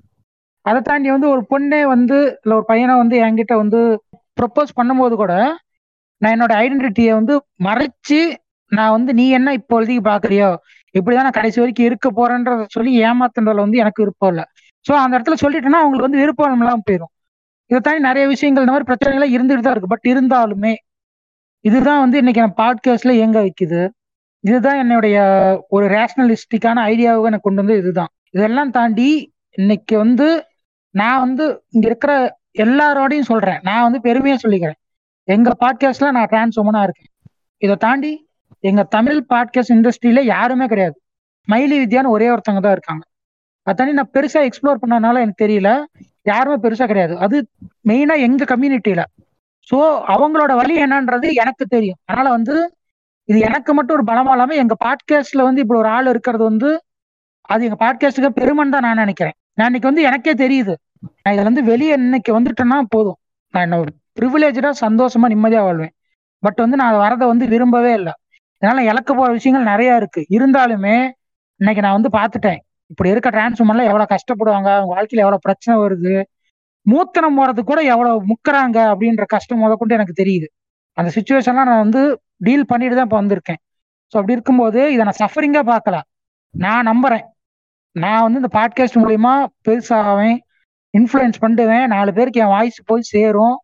அதை 0.65 0.79
தாண்டி 0.81 1.09
வந்து 1.15 1.27
ஒரு 1.33 1.41
பொண்ணே 1.51 1.81
வந்து 1.95 2.17
இல்லை 2.43 2.55
ஒரு 2.59 2.65
பையனை 2.71 2.93
வந்து 2.95 3.15
என்கிட்ட 3.25 3.53
வந்து 3.63 3.79
ப்ரப்போஸ் 4.39 4.71
பண்ணும்போது 4.79 5.15
கூட 5.15 5.33
நான் 6.21 6.33
என்னோட 6.35 6.53
ஐடென்டிட்டியை 6.63 7.13
வந்து 7.19 7.33
மறைச்சு 7.67 8.19
நான் 8.71 8.93
வந்து 8.97 9.11
நீ 9.13 9.25
என்ன 9.29 9.49
இப்போதைக்கு 9.59 10.03
பாக்குறியோ 10.11 10.49
இப்படிதான் 10.95 11.27
நான் 11.27 11.37
கடைசி 11.39 11.57
வரைக்கும் 11.61 11.87
இருக்க 11.89 12.07
போறேன்றத 12.19 12.65
சொல்லி 12.75 12.91
ஏமாத்துன்றதுல 13.07 13.63
வந்து 13.65 13.81
எனக்கு 13.83 14.01
விருப்பம் 14.03 14.31
இல்லை. 14.33 14.45
ஸோ 14.85 14.91
அந்த 15.01 15.13
இடத்துல 15.17 15.35
சொல்லிட்டேன்னா 15.43 15.81
அவங்களுக்கு 15.83 16.07
வந்து 16.07 16.21
விருப்பம் 16.23 16.61
இல்லாமல் 16.63 16.85
போயிடும் 16.87 17.11
இதை 17.71 17.79
தாண்டி 17.79 18.01
நிறைய 18.07 18.25
விஷயங்கள் 18.33 18.63
இந்த 18.63 18.73
மாதிரி 18.73 18.87
பிரச்சனைகள்லாம் 18.89 19.33
இருந்துட்டு 19.35 19.65
தான் 19.65 19.75
இருக்கு. 19.75 19.91
பட் 19.93 20.07
இருந்தாலுமே 20.13 20.73
இதுதான் 21.65 22.01
வந்து 22.03 22.17
இன்னைக்கு 22.21 22.41
என் 22.45 22.57
பாட்காஸ்ட்ல 22.61 23.11
இயங்க 23.19 23.37
வைக்குது. 23.45 23.81
இதுதான் 24.43 24.79
என்னுடைய 24.83 25.17
ஒரு 25.75 25.85
ரேஷனலிஸ்டிக்கான 25.95 26.81
ஐடியாவை 26.91 27.27
எனக்கு 27.29 27.47
கொண்டு 27.47 27.63
வந்து 27.63 27.77
இதுதான். 27.81 28.11
இதெல்லாம் 28.37 28.73
தாண்டி 28.77 29.07
இன்னைக்கு 29.57 29.95
வந்து 30.03 30.27
நான் 30.93 31.19
வந்து 31.19 31.45
இங்க 31.69 31.85
இருக்கிற 31.87 32.13
எல்லாரோடையும் 32.57 33.29
சொல்றேன். 33.31 33.59
நான் 33.63 33.85
வந்து 33.85 33.99
பெருமையா 34.07 34.37
சொல்லிக்கிறேன். 34.43 34.79
எங்க 35.27 35.49
பாட்காஸ்ட்ல 35.63 36.11
நான் 36.11 36.29
டிரான்ஸ் 36.29 36.59
உமனா 36.61 36.81
இருக்கேன். 36.83 37.09
இதை 37.61 37.75
தாண்டி 37.75 38.11
எங்க 38.59 38.81
தமிழ் 38.95 39.19
பாட்காஸ்ட் 39.33 39.73
இண்டஸ்ட்ரியில 39.75 40.21
யாருமே 40.25 40.65
கிடையாது. 40.65 40.95
மைலி 41.47 41.77
வித்யான்னு 41.83 42.13
ஒரே 42.15 42.27
ஒருத்தவங்க 42.29 42.61
தான் 42.65 42.75
இருக்காங்க. 42.77 43.03
அதை 43.67 43.73
தாண்டி 43.75 43.93
நான் 43.93 44.13
பெருசா 44.13 44.41
எக்ஸ்ப்ளோர் 44.47 44.81
பண்ணனால 44.83 45.21
எனக்கு 45.23 45.43
தெரியல. 45.45 45.69
யாருமே 46.23 46.57
பெருசா 46.65 46.85
கிடையாது. 46.87 47.13
அது 47.17 47.37
மெயினா 47.87 48.15
எங்க 48.27 48.43
கம்யூனிட்டியில 48.55 49.03
ஸோ 49.67 49.77
அவங்களோட 50.13 50.51
வழி 50.55 50.75
என்னன்றது 50.83 51.27
எனக்கு 51.33 51.65
தெரியும். 51.65 51.99
அதனால 52.05 52.29
வந்து 52.29 52.55
இது 53.29 53.37
எனக்கு 53.39 53.71
மட்டும் 53.73 53.95
ஒரு 53.97 54.05
பலமா 54.11 54.31
இல்லாம 54.31 54.55
எங்க 54.63 54.75
பாட்காஸ்ட்ல 54.85 55.41
வந்து 55.41 55.61
இப்படி 55.61 55.79
ஒரு 55.79 55.89
ஆள் 55.89 56.07
இருக்கிறது 56.07 56.43
வந்து 56.43 56.69
அது 57.49 57.67
எங்க 57.67 57.77
பாட்காஸ்டுக்கு 57.85 58.31
பெருமைன்னு 58.39 58.73
தான் 58.75 58.85
நான் 58.87 59.01
நினைக்கிறேன். 59.03 59.35
நான் 59.57 59.67
இன்னைக்கு 59.67 59.89
வந்து 59.91 60.05
எனக்கே 60.09 60.33
தெரியுது. 60.43 60.73
நான் 61.23 61.33
இதுல 61.33 61.45
இருந்து 61.47 61.63
வெளியே 61.63 61.93
இன்னைக்கு 61.93 62.31
வந்துட்டேன்னா 62.37 62.77
போதும். 62.89 63.17
நான் 63.53 63.65
என்ன 63.65 63.79
ஒரு 63.79 63.91
ப்ரிவிலேஜா 64.19 64.71
சந்தோஷமா 64.85 65.27
நிம்மதியா 65.33 65.61
வாழ்வேன். 65.67 65.93
பட் 66.43 66.59
வந்து 66.59 66.77
நான் 66.81 67.01
வரதை 67.05 67.25
வந்து 67.27 67.45
விரும்பவே 67.47 67.91
இல்லை. 67.93 68.13
இதனால 68.61 68.83
இழக்க 68.91 69.09
போற 69.13 69.29
விஷயங்கள் 69.31 69.69
நிறைய 69.71 69.95
இருக்கு. 69.95 70.21
இருந்தாலுமே 70.29 70.95
இன்னைக்கு 71.59 71.81
நான் 71.81 71.97
வந்து 71.97 72.11
பார்த்துட்டேன். 72.17 72.59
இப்படி 72.89 73.09
இருக்க 73.09 73.29
டிரான்ஸ்ஃபார்மர்ல 73.29 73.83
எவ்வளவு 73.89 74.11
கஷ்டப்படுவாங்க? 74.13 74.69
அவங்க 74.77 74.91
வாழ்க்கையில 74.95 75.23
எவ்வளவு 75.25 75.45
பிரச்சனை 75.47 75.75
வருது? 75.83 76.13
மூத்தனம் 76.85 77.37
போறது 77.39 77.61
கூட 77.63 77.79
எவ்வளவு 77.93 78.17
முக்கிறாங்க? 78.31 78.77
அப்படின்ற 78.93 79.25
கஷ்டம் 79.25 79.61
முத 79.63 79.75
கொண்டு 79.75 79.95
எனக்கு 79.95 80.15
தெரியுது. 80.21 80.47
அந்த 80.97 81.09
சுச்சுவேஷன்லாம் 81.17 81.69
நான் 81.71 81.83
வந்து 81.85 82.01
டீல் 82.37 82.65
பண்ணிட்டு 82.65 82.95
தான் 82.95 83.07
இப்போ 83.09 83.19
வந்திருக்கேன். 83.21 83.59
ஸோ 84.13 84.15
அப்படி 84.19 84.35
இருக்கும்போது 84.37 84.79
இதை 84.93 85.03
நான் 85.05 85.21
சஃபரிங்கா 85.23 85.61
பார்க்கல. 85.73 85.97
நான் 86.53 86.87
நம்புறேன். 86.91 87.23
நான் 87.95 88.23
வந்து 88.25 88.39
இந்த 88.41 88.51
பாட்காஸ்ட் 88.59 88.99
மூலியமா 89.01 89.33
பெருசாவேன் 89.67 90.37
இன்ஃப்ளூயன்ஸ் 90.93 91.39
பண்ணுவேன் 91.39 91.85
நாலு 91.87 92.13
பேருக்கு 92.13 92.41
என் 92.41 92.53
வாய்ஸ் 92.55 92.79
போய் 92.85 93.09
சேரும். 93.13 93.55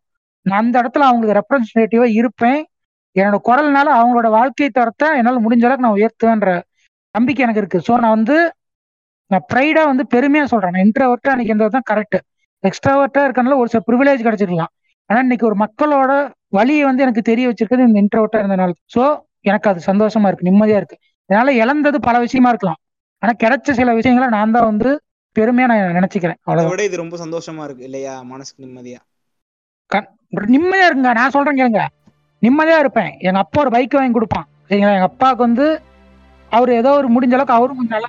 நான் 0.46 0.62
அந்த 0.64 0.76
இடத்துல 0.82 1.06
அவங்களுக்கு 1.08 1.36
ரெப்ரஸன்டேட்டிவா 1.40 2.06
இருப்பேன். 2.20 2.60
என்னோட 3.16 3.38
குரல்னால 3.48 3.88
அவங்களோட 3.98 4.28
வாழ்க்கை 4.30 4.68
தரத்தை 4.70 5.08
என்னால் 5.18 5.42
முடிஞ்ச 5.44 5.64
அளவுக்கு 5.64 5.86
நான் 5.86 5.98
உயர்த்துவேன்ற 5.98 6.50
நம்பிக்கை 7.14 7.42
எனக்கு 7.44 7.62
இருக்கு. 7.62 7.80
ஸோ 7.88 7.92
நான் 7.98 8.16
வந்து 8.18 8.36
நான் 9.30 9.44
ப்ரைடா 9.52 9.82
வந்து 9.84 10.04
பெருமையா 10.14 10.44
சொல்றேன். 10.44 10.72
நான் 10.74 10.86
இன்ட்ரவர்ட்டா 10.86 11.32
அன்னைக்கு 11.32 11.54
எந்த 11.54 11.68
தான் 11.68 11.88
கரெக்ட் 11.90 12.18
எக்ஸ்ட்ராவர்ட்டா 12.64 13.20
இருக்கனால 13.26 13.56
ஒரு 13.56 13.68
சில 13.68 13.82
ப்ரிவிலேஜ் 13.88 14.24
கிடைச்சிருக்கலாம். 14.26 14.72
ஆனா 15.10 15.20
இன்னைக்கு 15.20 15.46
ஒரு 15.46 15.56
மக்களோட 15.56 16.12
வழியை 16.48 16.84
வந்து 16.84 17.02
எனக்கு 17.02 17.22
தெரிய 17.22 17.48
வச்சிருக்கிறது 17.48 17.88
இந்த 17.88 18.00
இன்ட்ரவர்ட்டா 18.04 18.40
இருந்தனால 18.42 18.72
ஸோ 18.94 19.02
எனக்கு 19.40 19.68
அது 19.70 19.80
சந்தோஷமா 19.86 20.26
இருக்கு. 20.26 20.48
நிம்மதியா 20.50 20.76
இருக்கு. 20.76 20.96
அதனால 21.30 21.52
இழந்தது 21.52 22.00
பல 22.00 22.18
விஷயமா 22.18 22.48
இருக்கலாம். 22.48 22.80
ஆனா 23.22 23.32
கிடைச்ச 23.42 23.70
சில 23.70 23.94
விஷயங்களை 23.94 24.38
நான் 24.38 24.50
தான் 24.50 24.64
வந்து 24.64 24.90
பெருமையா 25.38 25.66
நான் 25.66 25.96
நினைச்சுக்கிறேன். 25.98 26.68
விட 26.68 26.84
இது 26.84 26.96
ரொம்ப 26.96 27.16
சந்தோஷமா 27.16 27.64
இருக்கு 27.64 27.84
இல்லையா? 27.84 28.22
மனசுக்கு 28.22 28.64
நிம்மதியா. 28.66 29.00
நிம்மதியா 30.54 30.86
இருக்குங்க 30.88 31.12
நான் 31.14 31.30
சொல்றேன் 31.30 31.58
கேளுங்க. 31.60 31.82
நிம்மதியா 32.42 32.78
இருப்பேன். 32.78 33.16
எங்க 33.18 33.38
அப்பா 33.38 33.60
ஒரு 33.60 33.70
பைக் 33.70 33.92
வாங்கி 33.92 34.12
கொடுப்பான். 34.12 34.46
சரிங்களா? 34.68 34.94
எங்க 34.96 35.08
அப்பாவுக்கு 35.12 35.42
வந்து 35.42 35.82
அவர் 36.50 36.72
ஏதோ 36.72 36.90
ஒரு 36.92 37.08
முடிஞ்ச 37.08 37.32
அளவுக்கு 37.32 37.54
அவரும் 37.54 37.76
கொஞ்சம் 37.76 37.98
நல்லா 37.98 38.08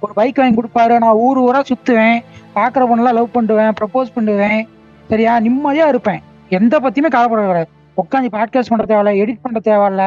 ஒரு 0.00 0.12
பைக் 0.12 0.36
வாங்கி 0.36 0.60
கொடுப்பாரு. 0.60 0.98
நான் 0.98 1.20
ஊர் 1.26 1.38
ஊரா 1.38 1.60
சுத்துவேன். 1.68 2.18
பாக்குற 2.54 2.84
பொண்ணெல்லாம் 2.90 3.18
லவ் 3.20 3.30
பண்ணுவேன் 3.30 3.72
ப்ரப்போஸ் 3.80 4.14
பண்ணுவேன். 4.14 4.68
சரியா? 5.08 5.40
நிம்மதியா 5.40 5.88
இருப்பேன். 5.88 6.22
எந்த 6.48 6.80
பத்தியுமே 6.80 7.10
கவலைப்பட 7.14 7.42
கிடையாது 7.42 7.70
உட்காந்து 7.96 8.34
பாட்காஸ்ட் 8.36 8.72
பண்ண 8.72 8.84
தேவையில்ல 8.88 9.14
எடிட் 9.22 9.44
பண்ண 9.44 9.58
தேவையில்ல 9.68 10.04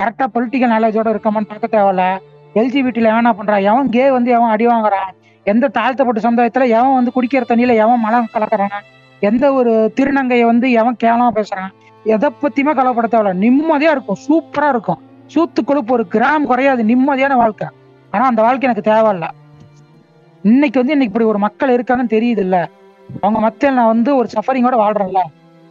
கரெக்டா 0.00 0.26
பொலிட்டிக்கல் 0.34 0.72
நாலேஜோட 0.74 1.08
இருக்கமான்னு 1.12 1.50
பார்க்க 1.52 1.76
தேவையில்ல. 1.76 2.04
எல்ஜிபிடில 2.54 3.08
எவனா 3.08 3.32
பண்றான் 3.32 3.62
எவன் 3.62 3.88
கே 3.88 4.10
வந்து 4.10 4.30
எவன் 4.30 4.48
அடி 4.48 4.66
வாங்குறான்? 4.66 5.10
எந்த 5.44 5.68
தாழ்த்தப்பட்ட 5.68 6.30
சமுதாயத்துல 6.30 6.68
எவன் 6.68 6.94
வந்து 6.94 7.12
குடிக்கிற 7.14 7.42
தண்ணியில 7.50 7.74
எவன் 7.74 8.00
மலம் 8.00 8.28
கலக்குறான்? 8.34 8.80
எந்த 9.20 9.52
ஒரு 9.52 9.92
திருநங்கையை 9.96 10.44
வந்து 10.44 10.70
எவன் 10.70 10.96
கேவலமா 11.04 11.28
பேசுறான்? 11.34 11.70
எதை 12.04 12.30
பத்தியுமே 12.42 12.74
கவலைப்பட 12.74 13.06
தேவையில்ல. 13.06 13.36
நிம்மதியா 13.36 13.90
இருக்கும். 13.90 14.16
சூப்பரா 14.28 14.68
இருக்கும். 14.68 15.00
சூத்து 15.34 15.64
கொழுப்பு 15.64 15.92
ஒரு 15.92 16.06
கிராம் 16.10 16.42
குறையாது. 16.42 16.82
நிம்மதியான 16.82 17.34
வாழ்க்கை. 17.34 17.68
ஆனா 18.10 18.26
அந்த 18.26 18.42
வாழ்க்கை 18.42 18.68
எனக்கு 18.68 18.90
தேவையில்ல. 18.90 19.28
இன்னைக்கு 20.42 20.78
வந்து 20.78 20.92
இன்னைக்கு 20.92 21.04
இப்படி 21.04 21.24
ஒரு 21.24 21.38
மக்கள் 21.38 21.76
இருக்காங்கன்னு 21.76 22.10
தெரியுது 22.10 22.38
இல்ல 22.38 22.68
அவங்க 23.20 23.40
மத்தியில் 23.40 23.76
நான் 23.76 23.86
வந்து 23.86 24.16
ஒரு 24.16 24.28
சஃபரிங்கோட 24.32 24.76
வாழ்றேன்ல. 24.80 25.18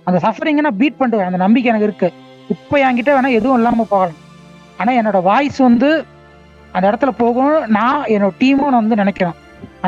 அந்த 0.03 0.19
சஃபரிங்கை 0.27 0.61
நான் 0.61 0.77
பீட் 0.77 0.97
பண்ணுவேன் 0.97 1.25
அந்த 1.25 1.37
நம்பிக்கை 1.37 1.71
எனக்கு 1.71 1.87
இருக்கு. 1.87 2.13
இப்போ 2.49 2.77
என்கிட்ட 2.79 3.19
வேணா 3.19 3.29
எதுவும் 3.29 3.57
இல்லாம 3.57 3.85
போகலாம். 3.89 4.15
ஆனா 4.77 4.91
என்னோட 4.93 5.21
வாய்ஸ் 5.21 5.57
வந்து 5.57 6.05
அந்த 6.73 6.85
இடத்துல 6.89 7.11
போகும். 7.23 7.55
நான் 7.77 8.01
என்னோட 8.13 8.33
டீமும் 8.41 8.71
நான் 8.73 8.83
வந்து 8.83 9.01
நினைக்கிறேன் 9.03 9.35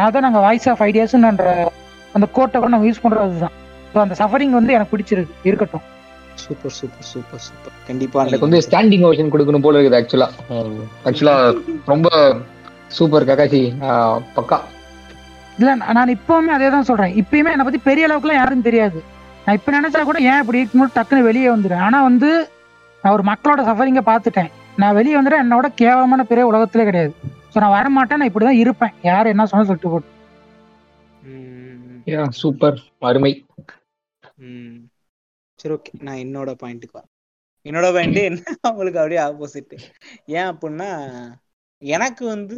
அதான் 0.04 0.26
நாங்கள் 0.26 0.44
வாய்ஸ் 0.48 0.68
ஆஃப் 0.72 0.84
ஐடியாஸ்ன்ற 0.88 1.48
அந்த 2.16 2.26
கோட்டை 2.38 2.58
கூட 2.60 2.72
நாங்கள் 2.74 2.90
யூஸ் 2.90 3.04
பண்றது 3.04 3.42
தான் 3.46 3.56
ஸோ 3.94 3.98
அந்த 4.04 4.16
சஃபரிங் 4.22 4.56
வந்து 4.58 4.76
எனக்கு 4.78 4.94
பிடிச்சிருக்கு 4.94 5.50
இருக்கட்டும். 5.50 5.86
சூப்பர் 6.44 6.74
சூப்பர் 6.78 7.08
சூப்பர் 7.12 7.42
சூப்பர் 7.46 7.74
கண்டிப்பா 7.88 8.24
எனக்கு 8.26 8.48
வந்து 8.48 8.62
ஸ்டாண்டிங் 8.68 9.06
ஓஷன் 9.10 9.32
கொடுக்கணும் 9.34 9.66
போல 9.66 9.80
இருக்குது 9.80 10.00
ஆக்சுவலா 10.00 10.30
ஆக்சுவலா 11.08 11.36
ரொம்ப 11.86 12.10
சூப்பர் 12.98 13.28
ஆஹ் 13.90 14.20
பக்கா. 14.38 14.60
இல்ல 15.60 15.74
நான் 15.98 16.14
இப்பவுமே 16.18 16.52
அதே 16.58 16.70
தான் 16.76 16.88
சொல்றேன். 16.90 17.14
இப்பயுமே 17.22 17.52
என்னை 17.54 17.66
பத்தி 17.68 17.82
பெரிய 17.90 18.08
அளவுக்குலாம் 18.08 18.40
யாருக்கும் 18.40 18.70
தெரியாது. 18.70 19.00
நான் 19.46 19.58
இப்ப 19.60 19.72
நினைச்சா 19.78 20.02
கூட 20.10 20.20
ஏன் 20.32 20.42
இப்படி 20.42 20.60
இருக்கும்போது 20.62 20.96
டக்குன்னு 20.98 21.28
வெளியே 21.30 21.50
வந்துடுறேன் 21.52 21.84
ஆனா 21.88 22.00
வந்து 22.10 22.30
நான் 23.04 23.14
ஒரு 23.18 23.24
மக்களோட 23.30 23.62
சஃபரிங்க 23.70 24.02
பார்த்துட்டேன். 24.10 24.50
நான் 24.78 24.96
வெளியே 24.96 25.16
வந்துட்டேன் 25.16 25.44
என்னோட 25.46 25.74
கேவலமான 25.74 26.24
பெரிய 26.24 26.46
உலகத்திலே 26.46 26.84
கிடையாது. 26.84 27.14
ஸோ 27.54 27.60
நான் 27.60 27.76
வரமாட்டேன் 27.78 28.20
நான் 28.20 28.32
இப்படிதான் 28.32 28.62
இருப்பேன். 28.64 28.94
யார் 29.04 29.28
என்ன 29.28 29.46
சொன்னா 29.46 29.66
சொல்லிட்டு 29.66 29.90
போட்டு. 29.90 30.10
ம், 31.24 32.30
சூப்பர். 32.32 32.80
அருமை. 33.00 33.46
ம். 34.38 34.90
சரி 35.60 35.74
ஓகே. 35.74 35.92
நான் 36.02 36.16
என்னோட 36.16 36.52
பாயிண்ட்டுக்கு 36.64 36.98
வரேன். 36.98 37.12
என்னோட 37.66 37.94
பாயிண்ட் 37.94 38.18
என்ன? 38.18 38.42
அவங்களுக்கு 38.62 39.00
அப்படியே 39.00 39.22
ஆப்போசிட் 39.22 39.74
ஏன் 40.26 40.50
அப்படின்னா 40.52 40.90
எனக்கு 41.82 42.26
வந்து 42.26 42.58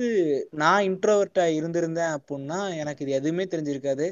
நான் 0.51 0.83
இன்ட்ரோவர்ட்டா 0.83 1.45
இருந்திருந்தேன் 1.53 2.13
அப்படின்னா 2.17 2.75
எனக்கு 2.75 3.03
இது 3.03 3.13
எதுவுமே 3.13 3.43
தெரிஞ்சிருக்காது. 3.43 4.07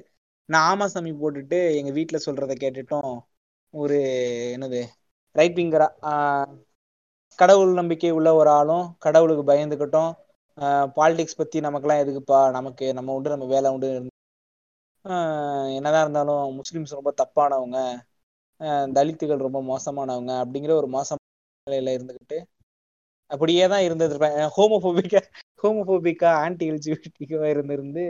நான் 0.45 0.67
ஆமாசாமி 0.69 1.11
போட்டுட்டு 1.11 1.75
எங்க 1.75 1.91
வீட்ல 1.91 2.17
சொல்றத 2.25 2.55
கேட்டுட்டும். 2.59 3.13
ஒரு 3.73 3.97
என்னது 4.55 4.81
ரைட் 5.31 5.55
விங்கரா 5.55 5.87
கடவுள் 7.41 7.71
நம்பிக்கை 7.73 8.11
உள்ள 8.11 8.29
ஒரு 8.35 8.49
ஆளும் 8.49 8.85
கடவுளுக்கு 8.99 9.43
பயந்துக்கிட்டோம் 9.51 10.11
பாலிடிக்ஸ் 10.97 11.37
பத்தி 11.37 11.57
நமக்கெல்லாம் 11.59 12.01
எதுக்குப்பா? 12.03 12.39
நமக்கு 12.51 12.85
நம்ம 12.93 13.13
உண்டு 13.13 13.29
நம்ம 13.29 13.45
வேலை 13.45 13.69
உண்டு. 13.71 13.89
ஆஹ் 15.05 15.69
என்னதான் 15.75 16.01
இருந்தாலும் 16.01 16.59
முஸ்லிம்ஸ் 16.59 16.97
ரொம்ப 16.97 17.11
தப்பானவங்க 17.21 17.77
ஆஹ் 18.61 18.87
தலித்துகள் 18.93 19.45
ரொம்ப 19.47 19.59
மோசமானவங்க 19.61 20.33
அப்படிங்கிற 20.43 20.71
ஒரு 20.71 20.87
மோசமான 20.87 21.19
நிலையில 21.67 21.95
இருந்துகிட்டு 21.97 22.37
அப்படியே 23.31 23.65
தான் 23.67 23.85
இருந்திருப்பேன் 23.87 24.37
ஹோமோபோபிக்கா 24.57 25.21
ஹோமோபோபிக்கா 25.63 26.29
ஆன்டி 26.43 26.65
எல்ஜிபிடிக்கா 26.71 27.49
இருந்திருந்து 27.53 28.03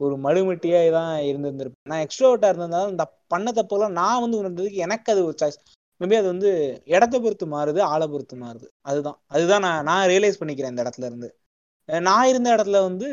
ஒரு 0.00 0.14
மழுமட்டியா 0.18 0.80
தான் 0.90 1.12
இருந்திருந்திருப்பேன். 1.30 1.88
நான் 1.88 2.04
எக்ஸ்ட்ரோவர்ட்டா 2.04 2.50
இருந்திருந்தாலும் 2.50 2.94
இந்த 2.94 3.04
பண்ண 3.28 3.48
தப்புலாம் 3.50 3.98
நான் 4.00 4.20
வந்து 4.20 4.40
உணர்ந்ததுக்கு 4.40 4.84
எனக்கு 4.86 5.12
அது 5.12 5.22
ஒரு 5.24 5.36
சாய்ஸ் 5.40 5.60
மேபி 6.00 6.16
அது 6.16 6.26
வந்து 6.26 6.82
இடத்த 6.84 7.20
பொறுத்து 7.20 7.46
மாறுது 7.46 7.80
ஆளை 7.80 8.06
பொறுத்து 8.08 8.36
மாறுது. 8.36 8.66
அதுதான். 8.80 9.18
அதுதான் 9.26 9.60
நான் 9.60 9.84
நான் 9.84 10.08
ரியலைஸ் 10.08 10.40
பண்ணிக்கிறேன் 10.40 10.68
இந்த 10.68 10.82
இடத்துல 10.82 11.04
இருந்து. 11.04 11.34
நான் 11.84 12.28
இருந்த 12.28 12.48
இடத்துல 12.56 12.80
வந்து 12.82 13.08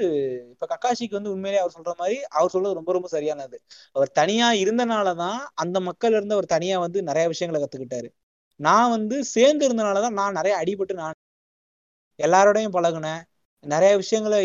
இப்ப 0.49 0.67
கக்காஷிக்கு 0.73 1.11
வந்து 1.11 1.31
உண்மையிலேயே 1.31 1.69
அவர் 1.69 1.75
சொல்ற 1.77 1.97
மாதிரி 1.97 2.23
அவர் 2.23 2.49
சொல்றது 2.49 2.75
ரொம்ப 2.75 2.91
ரொம்ப 2.91 3.07
சரியானது. 3.07 3.61
அவர் 3.91 4.11
தனியா 4.11 4.51
இருந்தனாலதான் 4.53 5.37
அந்த 5.53 5.79
மக்கள் 5.79 6.11
இருந்து 6.11 6.33
அவர் 6.33 6.45
தனியா 6.45 6.79
வந்து 6.79 7.03
நிறைய 7.03 7.27
விஷயங்களை 7.27 7.67
கத்துக்கிட்டாரு. 7.67 8.09
நான் 8.55 8.89
வந்து 8.89 9.23
சேர்ந்து 9.25 9.69
இருந்தனாலதான் 9.69 10.09
நான் 10.09 10.33
நிறைய 10.33 10.57
அடிபட்டு 10.63 10.93
நான் 10.93 11.13
எல்லாரோடையும் 12.19 12.75
பழகுனேன். 12.77 13.21
நிறைய 13.63 13.95
விஷயங்களை 13.95 14.43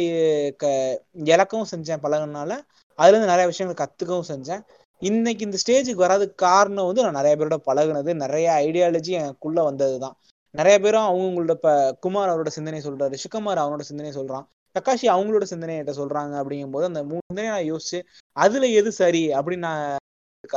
க 0.56 0.66
இழக்கவும் 1.14 1.70
செஞ்சேன் 1.74 2.02
பழகுனால 2.02 2.50
அதுல 2.98 3.16
இருந்து 3.16 3.32
நிறைய 3.34 3.46
விஷயங்களை 3.46 3.76
கத்துக்கவும் 3.82 4.28
செஞ்சேன். 4.28 4.62
இன்னைக்கு 5.02 5.44
இந்த 5.44 5.58
ஸ்டேஜுக்கு 5.62 6.02
வராதுக்கு 6.02 6.34
காரணம் 6.34 6.86
வந்து 6.86 7.02
நான் 7.02 7.16
நிறைய 7.20 7.36
பேரோட 7.36 7.56
பழகுனது 7.66 8.14
நிறைய 8.14 8.48
ஐடியாலஜி 8.58 9.12
எனக்குள்ள 9.20 9.70
வந்ததுதான். 9.70 10.16
நிறைய 10.54 10.78
பேரும் 10.80 11.06
அவங்களோட 11.10 11.50
இப்ப 11.50 11.96
குமார் 12.00 12.28
அவரோட 12.28 12.46
சிந்தனை 12.46 12.80
சொல்றாரு 12.80 13.16
சிக்கமார் 13.22 13.60
அவனோட 13.62 13.80
சிந்தனை 13.80 14.10
சொல்றான் 14.12 14.44
தக்காஷி 14.74 15.06
அவங்களோட 15.14 15.42
சிந்தனை 15.42 15.72
என்கிட்ட 15.76 15.94
சொல்றாங்க 15.96 16.34
அப்படிங்கும்போது 16.42 16.84
அந்த 16.84 17.04
மூணு 17.04 17.22
சிந்தனையை 17.26 17.52
நான் 17.54 17.68
யோசிச்சு 17.70 17.98
அதுல 18.36 18.66
எது 18.66 18.92
சரி 18.92 19.22
அப்படின்னு 19.28 19.64
நான் 19.68 19.96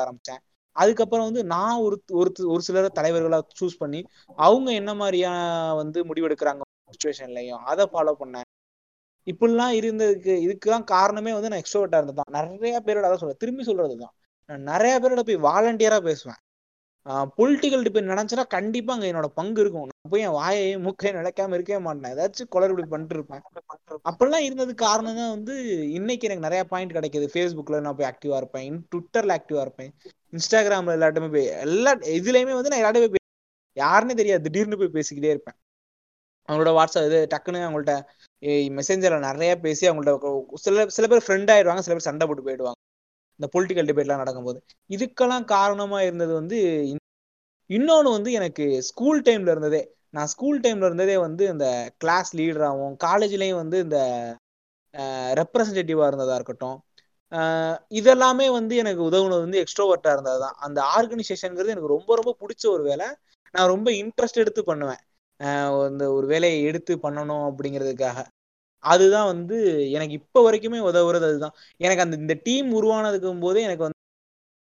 ஆரம்பிச்சேன். 0.03 0.41
அதுக்கப்புறம் 0.75 1.25
வந்து 1.25 1.43
நான் 1.45 1.80
ஒரு 1.80 1.98
ஒரு 2.11 2.32
ஒரு 2.48 2.61
சிலர் 2.61 2.98
தலைவர்களா 2.99 3.40
சூஸ் 3.59 3.80
பண்ணி 3.80 4.01
அவங்க 4.35 4.72
என்ன 4.72 4.93
மாதிரியா 4.93 5.32
வந்து 5.74 6.06
முடிவெடுக்கிறாங்க 6.06 6.61
சுச்சுவேஷன்லையும் 6.91 7.64
அதை 7.72 7.85
ஃபாலோ 7.93 8.14
பண்ணேன். 8.19 8.48
இப்படிலாம் 9.27 9.74
இருந்ததுக்கு 9.82 10.35
இதுக்குதான் 10.48 10.83
காரணமே 10.83 11.33
வந்து 11.33 11.49
நான் 11.49 11.64
எக்ஸ்ட்ரோவர்ட்டா 11.64 12.01
இருந்ததான் 12.01 12.32
நிறைய 12.38 12.82
பேரோட 12.85 13.06
அதான் 13.07 13.24
சொல்றேன். 13.24 13.41
திரும்பி 13.43 13.64
சொல்றது 13.64 13.98
தான் 13.98 14.14
நிறைய 14.49 14.93
பேரோட 15.03 15.22
போய் 15.27 15.45
வாலண்டியரா 15.48 15.99
பேசுவேன். 16.09 16.40
பொலிட்டிக்கல் 17.40 17.83
டிபெண்ட் 17.85 18.11
நினைச்சா 18.11 18.43
கண்டிப்பா 18.53 18.91
அங்க 18.93 19.06
என்னோட 19.09 19.27
பங்கு 19.40 19.59
இருக்கும். 19.64 19.88
நான் 19.90 20.11
போய் 20.14 20.25
என் 20.27 20.38
வாயையும் 20.38 20.83
மூக்கையும் 20.85 21.17
நினைக்காம 21.19 21.56
இருக்கவே 21.57 21.80
மாட்டேன். 21.88 22.11
ஏதாச்சும் 22.14 22.49
குளறுபடி 22.56 22.85
பண்ணிட்டு 22.93 23.15
இருப்பேன் 23.17 23.43
அப்பெல்லாம் 24.09 24.45
இருந்தது 24.48 24.74
காரணம் 24.85 25.19
தான் 25.19 25.33
வந்து 25.35 25.56
இன்னைக்கு 25.98 26.27
எனக்கு 26.27 26.45
நிறைய 26.48 26.64
பாயிண்ட் 26.72 26.95
கிடைக்குது. 26.98 27.27
ஃபேஸ்புக்ல 27.33 27.82
நான் 27.88 27.98
போய் 27.99 28.09
ஆக்டிவா 28.11 28.40
இருப்பேன். 28.41 28.80
ட்விட்டர்ல 28.91 29.38
ஆக்டிவா 29.40 29.64
இருப்பேன். 29.67 29.91
இன்ஸ்டாகிராம்ல 30.38 30.98
எல்லாருமே 30.99 31.30
போய் 31.35 31.48
எல்லா 31.65 31.93
இதுலயுமே 32.19 32.56
வந்து 32.59 32.72
நான் 32.74 32.83
எல்லாருமே 32.83 33.09
போய் 33.14 33.24
யாருன்னே 33.77 34.15
தெரியாது. 34.22 34.45
திடீர்னு 34.48 34.82
போய் 34.82 34.95
பேசிக்கிட்டே 34.98 35.33
இருப்பேன். 35.35 35.57
அவங்களோட 36.49 36.72
வாட்ஸ்அப் 36.80 37.07
இது 37.09 37.19
டக்குன்னு 37.33 37.65
அவங்கள்ட்ட 37.67 37.93
மெசேஞ்சர்ல 38.80 39.19
நிறைய 39.30 39.51
பேசி 39.64 39.83
அவங்கள்ட்ட 39.90 40.32
சில 40.65 40.85
சில 40.98 41.06
பேர் 41.11 41.25
ஃப்ரெண்ட் 41.27 41.51
ஆயிடுவாங்க 41.53 41.83
சில 41.85 41.95
பேர் 41.95 42.09
சண்டை 42.09 42.25
போட்டு 42.27 42.48
போயிடுவாங்க. 42.48 42.75
இந்த 43.40 43.48
பொலிட்டிக்கல் 43.54 43.90
டிபேட்லாம் 43.90 44.24
நடக்கும்போது. 44.24 44.60
இதுக்கெல்லாம் 44.90 45.46
காரணமா 45.56 46.00
இருந்தது 46.08 46.34
வந்து 46.42 46.60
இன்னொன்று 47.70 48.10
வந்து 48.16 48.32
எனக்கு 48.40 48.66
ஸ்கூல் 48.90 49.22
டைம்ல 49.22 49.54
இருந்ததே 49.56 49.82
நான் 50.10 50.30
ஸ்கூல் 50.34 50.60
டைம்ல 50.62 50.90
இருந்ததே 50.90 51.16
வந்து 51.18 51.44
இந்த 51.54 51.68
கிளாஸ் 51.98 52.30
லீடராகவும் 52.40 52.96
காலேஜ்லேயும் 53.06 53.62
வந்து 53.62 53.78
இந்த 53.86 54.00
ரெப்ரசன்டேட்டிவாக 55.40 56.10
இருந்ததாக 56.12 56.38
இருக்கட்டும். 56.40 56.78
இதெல்லாமே 58.00 58.48
வந்து 58.58 58.74
எனக்கு 58.84 59.02
உதவுனது 59.10 59.46
வந்து 59.46 59.62
எக்ஸ்ட்ரோவர்ட்டாக 59.64 60.16
இருந்தது 60.18 60.40
தான். 60.46 60.56
அந்த 60.66 60.80
ஆர்கனைசேஷனுங்கிறது 60.98 61.74
எனக்கு 61.76 61.94
ரொம்ப 61.96 62.16
ரொம்ப 62.20 62.32
பிடிச்ச 62.42 62.64
ஒரு 62.76 62.84
வேலை. 62.90 63.08
நான் 63.56 63.72
ரொம்ப 63.74 63.90
இன்ட்ரெஸ்ட் 64.02 64.42
எடுத்து 64.44 64.62
பண்ணுவேன். 64.64 65.02
அந்த 65.88 66.04
ஒரு 66.18 66.28
வேலையை 66.34 66.60
எடுத்து 66.70 66.94
பண்ணணும் 67.06 67.46
அப்படிங்கிறதுக்காக. 67.50 68.20
அதுதான் 68.94 69.26
வந்து 69.26 69.58
எனக்கு 69.92 70.14
இப்போ 70.14 70.40
வரைக்குமே 70.46 70.80
உதவுறது 70.90 71.26
அதுதான். 71.30 71.56
எனக்கு 71.78 72.04
அந்த 72.04 72.16
இந்த 72.24 72.36
டீம் 72.44 72.70
உருவானதுக்கும் 72.76 73.40
போதே 73.40 73.62
எனக்கு 73.62 73.86
வந்து 73.88 74.00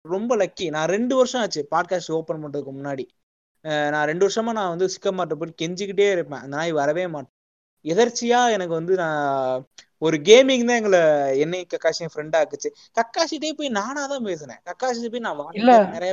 ரொம்ப 0.05 0.37
லக்கி 0.37 0.67
நான் 0.71 0.89
ரெண்டு 0.89 1.15
வருஷம் 1.17 1.41
ஆச்சு 1.41 1.63
பாட்காஸ்ட் 1.75 2.13
ஓப்பன் 2.19 2.41
பண்றதுக்கு 2.43 2.73
முன்னாடி. 2.79 3.05
நான் 3.95 4.07
ரெண்டு 4.11 4.25
வருஷமா 4.29 4.53
நான் 4.59 4.73
வந்து 4.75 4.87
சிக்கமாட்ட 4.95 5.35
போய் 5.41 5.59
கெஞ்சிக்கிட்டே 5.63 6.09
இருப்பேன். 6.17 6.43
அந்த 6.45 6.57
நாய் 6.57 6.73
வரவே 6.73 7.05
மாட்டேன். 7.15 7.35
எதர்ச்சியா 7.85 8.41
எனக்கு 8.57 8.75
வந்து 8.75 8.95
நான் 8.95 9.67
ஒரு 10.03 10.17
கேமிங் 10.29 10.67
தான் 10.69 10.79
எங்களை 10.81 11.01
என்னை 11.45 11.59
கக்காசி 11.73 12.07
ஃப்ரெண்ட் 12.12 12.37
ஆக்குச்சு. 12.39 12.69
கக்காசிட்டே 12.99 13.51
போய் 13.59 13.70
நானா 13.79 14.03
தான் 14.12 14.27
பேசினேன். 14.29 14.61
கக்காசி 14.69 15.11
போய் 15.15 15.25
நான் 15.27 15.43
இல்ல 15.61 15.73
நிறைய 15.95 16.12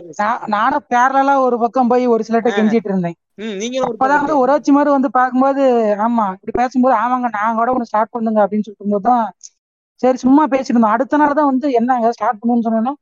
நானும் 0.55 0.87
பேரலா 0.93 1.35
ஒரு 1.45 1.57
பக்கம் 1.63 1.91
போய் 1.93 2.05
ஒரு 2.13 2.25
சிலர்ட்ட 2.27 2.51
கெஞ்சிட்டு 2.57 2.91
இருந்தேன். 2.91 3.17
நீங்க 3.61 3.77
அப்பதான் 3.87 4.21
வந்து 4.21 4.37
ஒராச்சி 4.43 4.71
மாதிரி 4.77 4.91
வந்து 4.95 5.09
பார்க்கும்போது 5.17 5.63
ஆமா 6.05 6.25
இப்படி 6.35 6.55
பேசும்போது 6.61 6.95
ஆமாங்க 7.01 7.29
நாங்க 7.37 7.57
கூட 7.59 7.71
ஒண்ணு 7.75 7.89
ஸ்டார்ட் 7.91 8.13
பண்ணுங்க 8.15 8.39
அப்படின்னு 8.45 8.67
சொல்லும் 8.67 8.93
போதுதான் 8.95 9.25
சரி 10.01 10.17
சும்மா 10.23 10.43
பேசிட்டு 10.53 10.75
இருந்தோம் 10.75 10.95
அடுத்த 10.95 11.19
நாள் 11.21 11.37
தான் 11.39 11.51
வந்து 11.51 11.67
என்னங்க 11.79 12.09
ஸ்டார்ட் 12.17 12.39
பண்ணுன்னு 12.41 12.65
சொன்னோன்னா 12.67 12.93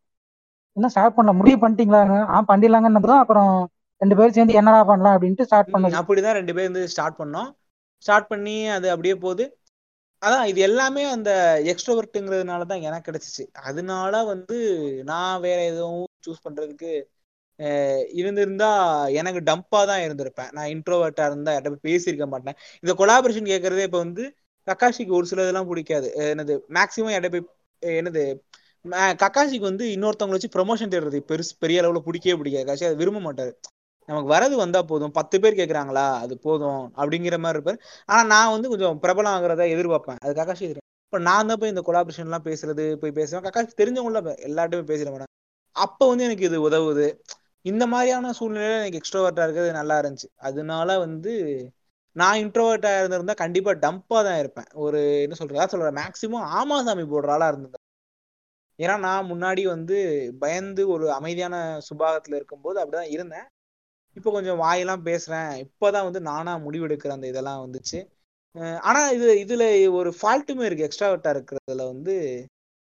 என்ன 0.77 0.89
ஸ்டார்ட் 0.93 1.15
பண்ணல 1.17 1.33
முடிவு 1.39 1.57
பண்ணிட்டீங்களாங்க? 1.61 2.15
ஆ 2.33 2.38
பண்ணிடலாங்கன்னு 2.49 3.19
அப்புறம் 3.23 3.51
ரெண்டு 4.01 4.15
பேரும் 4.17 4.35
சேர்ந்து 4.38 4.57
என்னடா 4.59 4.80
பண்ணலாம் 4.89 5.15
அப்படின்ட்டு 5.15 5.47
ஸ்டார்ட் 5.49 5.72
பண்ணோம் 5.73 5.99
அப்படிதான் 6.01 6.38
ரெண்டு 6.39 6.53
பேரும் 6.55 6.69
வந்து 6.69 6.83
ஸ்டார்ட் 6.93 7.19
பண்ணோம். 7.19 7.49
ஸ்டார்ட் 8.05 8.27
பண்ணி 8.31 8.55
அது 8.77 8.88
அப்படியே 8.93 9.15
போகுது. 9.25 9.45
அதான் 10.25 10.47
இது 10.51 10.59
எல்லாமே 10.67 11.01
அந்த 11.15 11.31
எக்ஸ்ட்ரோவர்ட்டுங்கிறதுனால 11.71 12.65
தான் 12.71 12.85
எனக்கு 12.87 13.07
கிடைச்சிச்சு. 13.09 13.43
அதனால 13.69 14.23
வந்து 14.31 14.57
நான் 15.11 15.43
வேற 15.45 15.59
எதுவும் 15.71 16.07
சூஸ் 16.25 16.45
பண்றதுக்கு 16.45 16.91
இருந்திருந்தா 18.19 18.69
எனக்கு 19.19 19.41
டம்பா 19.49 19.81
தான் 19.91 20.03
இருந்திருப்பேன். 20.05 20.49
நான் 20.57 20.71
இன்ட்ரோவர்ட்டா 20.75 21.25
இருந்தா 21.29 21.51
போய் 21.67 21.85
பேசியிருக்க 21.89 22.27
மாட்டேன். 22.33 22.57
இந்த 22.83 22.93
கொலாபரேஷன் 23.01 23.51
கேட்கறதே 23.51 23.85
இப்போ 23.89 24.01
வந்து 24.05 24.23
கக்காஷிக்கு 24.67 25.13
ஒரு 25.19 25.27
சிலதெல்லாம் 25.31 25.69
பிடிக்காது. 25.71 26.07
என்னது 26.33 26.53
மேக்சிமம் 26.77 27.13
யார்ட்ட 27.13 27.31
போய் 27.35 27.45
என்னது 28.01 28.23
கக்காஷிக்கு 29.23 29.65
வந்து 29.71 29.85
இன்னொருத்தவங்களை 29.95 30.37
வச்சு 30.37 30.55
ப்ரொமோஷன் 30.57 30.91
தேடுறது 30.93 31.19
பெருசு 31.31 31.53
பெரிய 31.63 31.81
அளவுல 31.83 32.01
பிடிக்கவே 32.07 32.37
பிடிக்காது. 32.41 32.67
காஷி 32.69 32.85
அதை 32.89 32.97
விரும்ப 33.03 33.19
மாட்டாரு. 33.27 33.53
நமக்கு 34.09 34.30
வரது 34.34 34.56
வந்தா 34.56 34.80
போதும். 34.84 35.11
பத்து 35.11 35.35
பேர் 35.42 35.59
கேட்குறாங்களா 35.59 36.06
அது 36.24 36.34
போதும். 36.40 36.84
அப்படிங்கிற 36.98 37.38
மாதிரி 37.40 37.58
இருப்பார். 37.58 37.80
ஆனா 38.09 38.22
நான் 38.34 38.53
வந்து 38.56 38.69
கொஞ்சம் 38.69 39.00
பிரபலம் 39.03 39.35
ஆகிறத 39.35 39.64
எதிர்பார்ப்பேன் 39.75 40.19
அது 40.24 40.34
கக்காஷி 40.34 40.64
தெரியும் 40.64 40.84
நான் 41.14 41.48
தான் 41.48 41.59
போய் 41.59 41.74
இந்த 41.74 41.82
கொலாபரேஷன்லாம் 41.82 42.45
பேசுறது 42.48 42.85
போய் 43.01 43.17
பேசுவேன் 43.19 43.45
கக்காஷி 43.45 43.74
தெரிஞ்சவங்கள 43.82 44.19
எல்லார்ட்டையும் 44.48 44.90
பேசிட 44.92 45.09
மாட்டேன். 45.11 45.32
அப்போ 45.75 46.03
வந்து 46.09 46.24
எனக்கு 46.24 46.45
இது 46.45 46.58
உதவுது. 46.69 47.06
இந்த 47.66 47.84
மாதிரியான 47.88 48.34
சூழ்நிலையில 48.40 48.80
எனக்கு 48.80 49.00
எக்ஸ்ட்ரோவர்ட்டா 49.01 49.45
இருக்கிறது 49.45 49.72
நல்லா 49.72 49.95
இருந்துச்சு. 50.01 50.30
அதனால 50.40 50.98
வந்து 51.00 51.34
நான் 52.16 52.42
இன்ட்ரோவர்ட்டா 52.43 52.92
இருந்திருந்தா 53.00 53.35
கண்டிப்பா 53.35 53.72
டம்பா 53.85 54.19
தான் 54.27 54.40
இருப்பேன். 54.40 54.69
ஒரு 54.84 55.00
என்ன 55.25 55.35
சொல்றதா? 55.40 55.67
சொல்ற 55.74 55.90
மேக்சிமம் 56.01 56.45
ஆமாசாமி 56.59 57.06
போடுற 57.06 57.32
ஆளா 57.35 57.48
இருந்தது 57.48 57.80
ஏன்னா 58.80 58.95
நான் 59.00 59.30
முன்னாடி 59.32 59.64
வந்து 59.67 59.98
பயந்து 60.40 60.82
ஒரு 60.90 61.06
அமைதியான 61.11 61.56
சுபாகத்துல 61.88 62.40
இருக்கும்போது 62.40 62.77
அப்படிதான் 62.82 63.14
இருந்தேன். 63.16 63.48
இப்போ 64.15 64.29
கொஞ்சம் 64.31 64.57
வாயெல்லாம் 64.57 65.05
பேசுறேன். 65.05 65.51
இப்போதான் 65.63 66.07
வந்து 66.07 66.21
நானா 66.21 66.53
முடிவெடுக்கிற 66.59 67.11
அந்த 67.11 67.27
இதெல்லாம் 67.27 67.63
வந்துச்சு. 67.65 67.99
ஆனா 68.81 69.01
இது 69.09 69.27
இதுல 69.43 69.63
ஒரு 69.99 70.11
ஃபால்ட்டுமே 70.19 70.65
இருக்கு. 70.65 70.87
எக்ஸ்ட்ராவர்ட்டா 70.87 71.31
இருக்கிறதுல 71.35 71.85
வந்து 71.93 72.13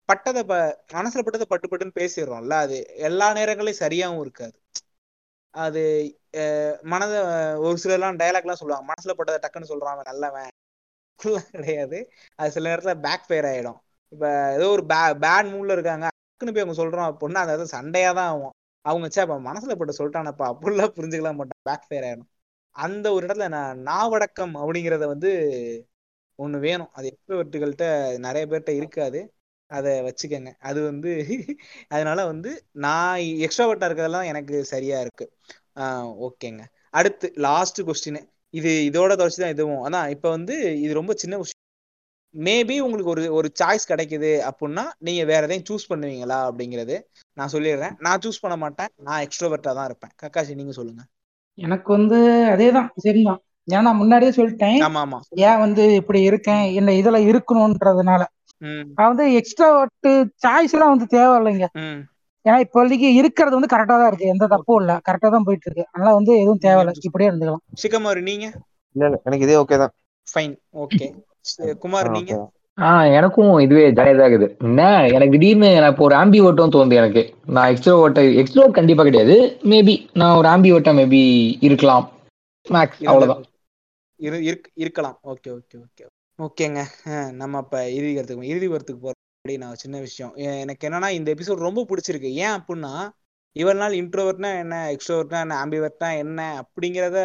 பட்டதை 0.09 0.41
ப 0.43 0.53
மனசுல 0.93 1.23
பட்டதை 1.23 1.45
பட்டு 1.45 1.67
பட்டுன்னு 1.67 1.99
பேசிடுறோம்ல. 1.99 2.57
அது 2.65 2.75
எல்லா 3.07 3.27
நேரங்களையும் 3.35 3.83
சரியாவும் 3.83 4.23
இருக்காது. 4.25 4.55
அது 5.53 5.81
மனத 6.85 7.13
ஒரு 7.65 7.77
சிலர்லாம் 7.83 8.19
டைலாக்லாம் 8.21 8.61
சொல்லுவாங்க. 8.61 8.87
மனசுல 8.91 9.15
பட்டதை 9.17 9.39
டக்குன்னு 9.43 9.71
சொல்றான் 9.71 10.01
நல்லவன். 10.11 10.51
கிடையாது. 11.53 11.99
அது 12.39 12.51
சில 12.51 12.69
நேரத்துல 12.69 12.93
பேக் 13.05 13.27
ஃபயர் 13.27 13.47
ஆயிடும். 13.47 13.79
இப்ப 14.13 14.25
ஏதோ 14.57 14.67
ஒரு 14.69 14.83
பே 14.85 14.99
பேட் 15.23 15.51
மூட்ல 15.53 15.75
இருக்காங்க. 15.77 16.05
டக்குன்னு 16.29 16.53
போய் 16.55 16.65
அவங்க 16.65 16.77
சொல்றோம். 16.81 17.17
பொண்ணு 17.21 17.39
அது 17.55 17.73
சண்டையா 17.75 18.11
தான் 18.13 18.29
ஆகும். 18.33 18.55
அவங்க 18.87 19.07
சே 19.09 19.21
அப்ப 19.21 19.35
மனசுல 19.43 19.75
போட்டு 19.75 19.99
சொல்லிட்டானப்பா. 19.99 20.45
அப்படிலாம் 20.53 20.95
புரிஞ்சுக்கலாம் 20.97 21.39
மாட்டான் 21.39 21.61
பேக் 21.63 21.85
ஃபயர் 21.87 22.03
ஆயிடும். 22.03 22.29
அந்த 22.75 23.13
ஒரு 23.13 23.27
இடத்துல 23.27 23.47
நான் 23.49 23.79
நாவடக்கம் 23.83 24.53
அப்படிங்கிறத 24.55 25.05
வந்து 25.05 25.29
ஒண்ணு 26.39 26.59
வேணும். 26.59 26.91
அது 26.91 27.05
எக்ஸ்பர்ட்டுகள்கிட்ட 27.11 27.85
நிறைய 28.17 28.43
பேர்கிட்ட 28.47 28.69
இருக்காது. 28.71 29.19
அதை 29.71 29.91
வச்சுக்கோங்க. 30.01 30.51
அது 30.61 30.83
வந்து 30.83 31.11
அதனால 31.87 32.25
வந்து 32.25 32.51
நான் 32.79 33.19
எக்ஸ்ட்ராவர்ட்டாக 33.43 33.89
இருக்கிறதெல்லாம் 33.89 34.25
எனக்கு 34.25 34.65
சரியா 34.65 34.99
இருக்கு. 35.01 35.25
ஆஹ் 35.75 36.09
ஓகேங்க. 36.25 36.63
அடுத்து 36.91 37.27
லாஸ்ட் 37.37 37.81
கொஸ்டின் 37.81 38.19
இது 38.53 38.69
இதோட 38.89 39.09
தொடர்ச்சி 39.11 39.41
தான் 39.41 39.51
இதுவும். 39.51 39.83
அதான் 39.85 40.09
இப்ப 40.09 40.29
வந்து 40.29 40.55
இது 40.81 40.93
ரொம்ப 40.93 41.13
சின்ன 41.15 41.37
கொஸ்டின் 41.37 41.56
மேபி 42.35 42.75
உங்களுக்கு 42.79 43.09
ஒரு 43.09 43.23
ஒரு 43.33 43.47
சாய்ஸ் 43.59 43.89
கிடைக்குது 43.89 44.31
அப்படின்னா 44.49 44.83
நீங்க 44.99 45.21
வேற 45.25 45.41
எதையும் 45.45 45.67
சூஸ் 45.69 45.89
பண்ணுவீங்களா 45.89 46.39
அப்படிங்கிறது 46.49 46.95
நான் 47.37 47.53
சொல்லிடுறேன். 47.53 47.93
நான் 47.99 48.21
சூஸ் 48.23 48.41
பண்ண 48.41 48.55
மாட்டேன். 48.55 48.89
நான் 48.99 49.23
எக்ஸ்ட்ரோவர்ட்டா 49.25 49.73
தான் 49.73 49.85
இருப்பேன். 49.85 50.13
கக்காசி 50.23 50.55
நீங்க 50.55 50.71
சொல்லுங்க. 50.71 51.03
எனக்கு 51.57 51.89
வந்து 51.91 52.17
அதேதான் 52.53 52.89
சரிதான். 52.97 53.39
ஏன்னா 53.67 53.81
நான் 53.81 53.95
முன்னாடியே 53.95 54.31
சொல்லிட்டேன். 54.31 54.77
ஆமா 54.81 54.99
ஆமா. 55.05 55.19
ஏன் 55.47 55.59
வந்து 55.59 55.83
இப்படி 55.95 56.19
இருக்கேன்? 56.21 56.65
என்ன 56.79 56.91
இதுல 56.91 57.17
இருக்கணும்ன்றதுனால 57.31 58.21
நான் 58.97 59.09
வந்து 59.11 59.25
எக்ஸ்ட்ரா 59.33 59.67
சாய்ஸ் 60.41 60.73
எல்லாம் 60.75 60.93
வந்து 60.93 61.07
தேவையில்லைங்க. 61.15 61.67
ஏன்னா 62.45 62.57
இப்போதைக்கு 62.65 63.09
இருக்கிறது 63.13 63.55
வந்து 63.55 63.73
கரெக்டா 63.73 63.95
தான் 63.99 64.07
இருக்கு. 64.07 64.31
எந்த 64.33 64.45
தப்பும் 64.47 64.79
இல்ல. 64.81 64.91
கரெக்டா 65.07 65.29
தான் 65.29 65.43
போயிட்டு 65.43 65.67
இருக்கு 65.67 65.85
அதனால 65.91 66.13
வந்து 66.13 66.31
எதுவும் 66.41 66.63
தேவையில்ல. 66.65 66.93
இப்படியே 67.09 67.29
இருந்துக்கலாம். 67.29 67.63
சிக்கமாரு 67.77 68.21
நீங்க? 68.21 68.47
எனக்கு 69.27 69.45
இதே 69.47 69.57
ஓகே 69.63 69.77
தான். 69.77 69.93
ஃபைன் 70.27 70.53
ஓகே 70.75 71.07
குமார் 71.79 72.09
நீங்க? 72.09 72.49
ஆஹ் 72.81 73.13
எனக்கும் 73.13 73.57
இதுவே 73.57 73.91
இருக்குது 73.91 74.57
என்ன 74.57 75.07
எனக்கு 75.07 75.31
திடீர்னு 75.31 75.79
நான் 75.79 75.91
இப்போ 75.91 76.03
ஒரு 76.03 76.15
ஆம்பி 76.15 76.41
ஓட்டம் 76.41 76.71
தோணுது 76.71 76.93
எனக்கு. 76.93 77.33
நான் 77.45 77.69
எக்ஸ்ட்ரா 77.69 77.93
ஓட்ட 77.95 78.23
எக்ஸ்ட்ரா 78.23 78.67
கண்டிப்பா 78.67 79.03
கிடையாது. 79.03 79.57
மேபி 79.63 79.95
நான் 80.13 80.37
ஒரு 80.37 80.47
ஆம்பி 80.47 80.73
ஓட்டம் 80.73 80.97
மேபி 80.97 81.23
இருக்கலாம். 81.59 82.11
மேக்ஸ் 82.69 83.03
அவ்வளவுதான் 83.03 83.43
இருக்கலாம். 84.73 85.19
ஓகே 85.23 85.49
ஓகே 85.49 85.77
ஓகே 85.85 86.05
ஓகேங்க 86.43 86.81
நம்ம 87.31 87.57
இப்ப 87.57 87.89
இறுதி 87.89 88.13
கருத்துக்கு 88.13 88.47
இறுதி 88.47 88.67
கருத்துக்கு 88.67 89.03
போறோம். 89.07 89.57
நான் 89.57 89.75
சின்ன 89.75 89.99
விஷயம். 89.99 90.33
எனக்கு 90.35 90.89
என்னன்னா 90.89 91.09
இந்த 91.09 91.33
எபிசோட் 91.33 91.65
ரொம்ப 91.67 91.85
பிடிச்சிருக்கு. 91.89 92.29
ஏன் 92.41 92.57
அப்படின்னா 92.57 93.09
இவ்வளவு 93.51 93.81
நாள் 93.81 93.93
இன்ட்ரோவர்ட்னா 93.93 94.59
என்ன 94.59 94.91
எக்ஸ்ட்ரோவர்ட்னா 94.91 95.39
என்ன 95.39 95.65
ஆம்பிவர்ட்னா 95.65 96.17
என்ன 96.17 96.63
அப்படிங்கிறத 96.63 97.17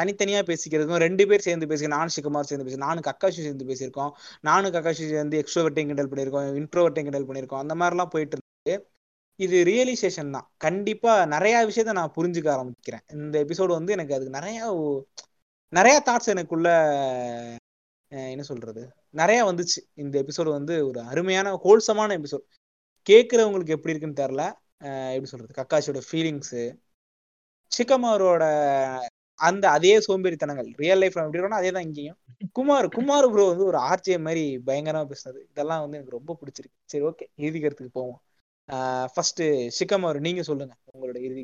தனித்தனியா 0.00 0.40
பேசிக்கிறதுக்கும் 0.50 1.02
ரெண்டு 1.06 1.24
பேர் 1.30 1.44
சேர்ந்து 1.46 1.68
பேசி 1.70 1.92
நானும் 1.94 2.14
சிக்குமார் 2.16 2.48
சேர்ந்து 2.50 2.66
பேசி 2.66 2.78
நானும் 2.86 3.06
கக்காஷி 3.08 3.40
சேர்ந்து 3.46 3.68
பேசியிருக்கோம். 3.70 4.12
நானும் 4.48 4.74
கக்காஷி 4.76 5.04
சேர்ந்து 5.14 5.36
எக்ஸ்ட்ரோவர்ட்டையும் 5.42 5.90
கிண்டல் 5.90 6.10
பண்ணியிருக்கோம் 6.12 6.48
இன்ட்ரோவர்ட்டையும் 6.60 7.08
கிண்டல் 7.08 7.28
பண்ணியிருக்கோம். 7.30 7.62
அந்த 7.64 7.74
மாதிரிலாம் 7.80 8.12
போயிட்டு 8.14 8.36
இருக்கு 8.38 8.74
இது 9.40 9.56
ரியலைசேஷன் 9.70 10.34
தான். 10.36 10.46
கண்டிப்பா 10.64 11.12
நிறைய 11.34 11.56
விஷயத்த 11.70 11.92
நான் 12.00 12.14
புரிஞ்சுக்க 12.16 12.48
ஆரம்பிக்கிறேன். 12.56 13.04
இந்த 13.16 13.36
எபிசோடு 13.44 13.72
வந்து 13.78 13.94
எனக்கு 13.96 14.16
அதுக்கு 14.16 14.36
நிறைய 14.38 14.60
நிறைய 15.72 15.96
தாட்ஸ் 16.06 16.32
எனக்குள்ள 16.32 16.68
என்ன 18.32 18.44
சொல்றது? 18.50 18.82
நிறைய 19.20 19.40
வந்துச்சு. 19.48 19.80
இந்த 20.02 20.14
எபிசோடு 20.22 20.50
வந்து 20.58 20.74
ஒரு 20.88 21.00
அருமையான 21.10 21.48
ஹோல்சமான 21.64 22.16
எபிசோட் 22.18 22.44
கேட்குறவங்களுக்கு 23.06 23.74
எப்படி 23.76 23.92
இருக்குன்னு 23.94 24.20
தெரில 24.22 24.42
எப்படி 25.14 25.30
சொல்றது? 25.32 25.52
கக்காஷியோட 25.60 26.00
ஃபீலிங்ஸு 26.08 26.62
சிக்கமாரோட 27.72 28.44
அந்த 29.40 29.64
அதே 29.70 29.92
சோம்பேறித்தனங்கள் 30.06 30.68
ரியல் 30.78 31.00
லைஃப்ல 31.02 31.22
எப்படி 31.22 31.38
இருக்கணும் 31.38 31.60
அதே 31.60 31.70
தான் 31.70 31.86
இங்கேயும். 31.88 32.16
குமார் 32.52 32.86
குமார் 32.88 33.26
ப்ரோ 33.32 33.44
வந்து 33.48 33.64
ஒரு 33.64 33.78
ஆர்ஜே 33.88 34.16
மாதிரி 34.26 34.44
பயங்கரமா 34.66 35.04
பேசுனது. 35.12 35.40
இதெல்லாம் 35.52 35.82
வந்து 35.84 35.98
எனக்கு 35.98 36.16
ரொம்ப 36.16 36.32
பிடிச்சிருக்கு. 36.40 36.76
சரி 36.84 37.04
ஓகே 37.10 37.26
இறுதிக்கிறதுக்கு 37.44 37.92
போவோம். 37.92 38.18
ஃபர்ஸ்ட் 39.12 39.42
சிக்கமாரு 39.78 40.18
நீங்க 40.26 40.42
சொல்லுங்க 40.42 40.74
உங்களோட 40.94 41.18
இறுதி 41.26 41.42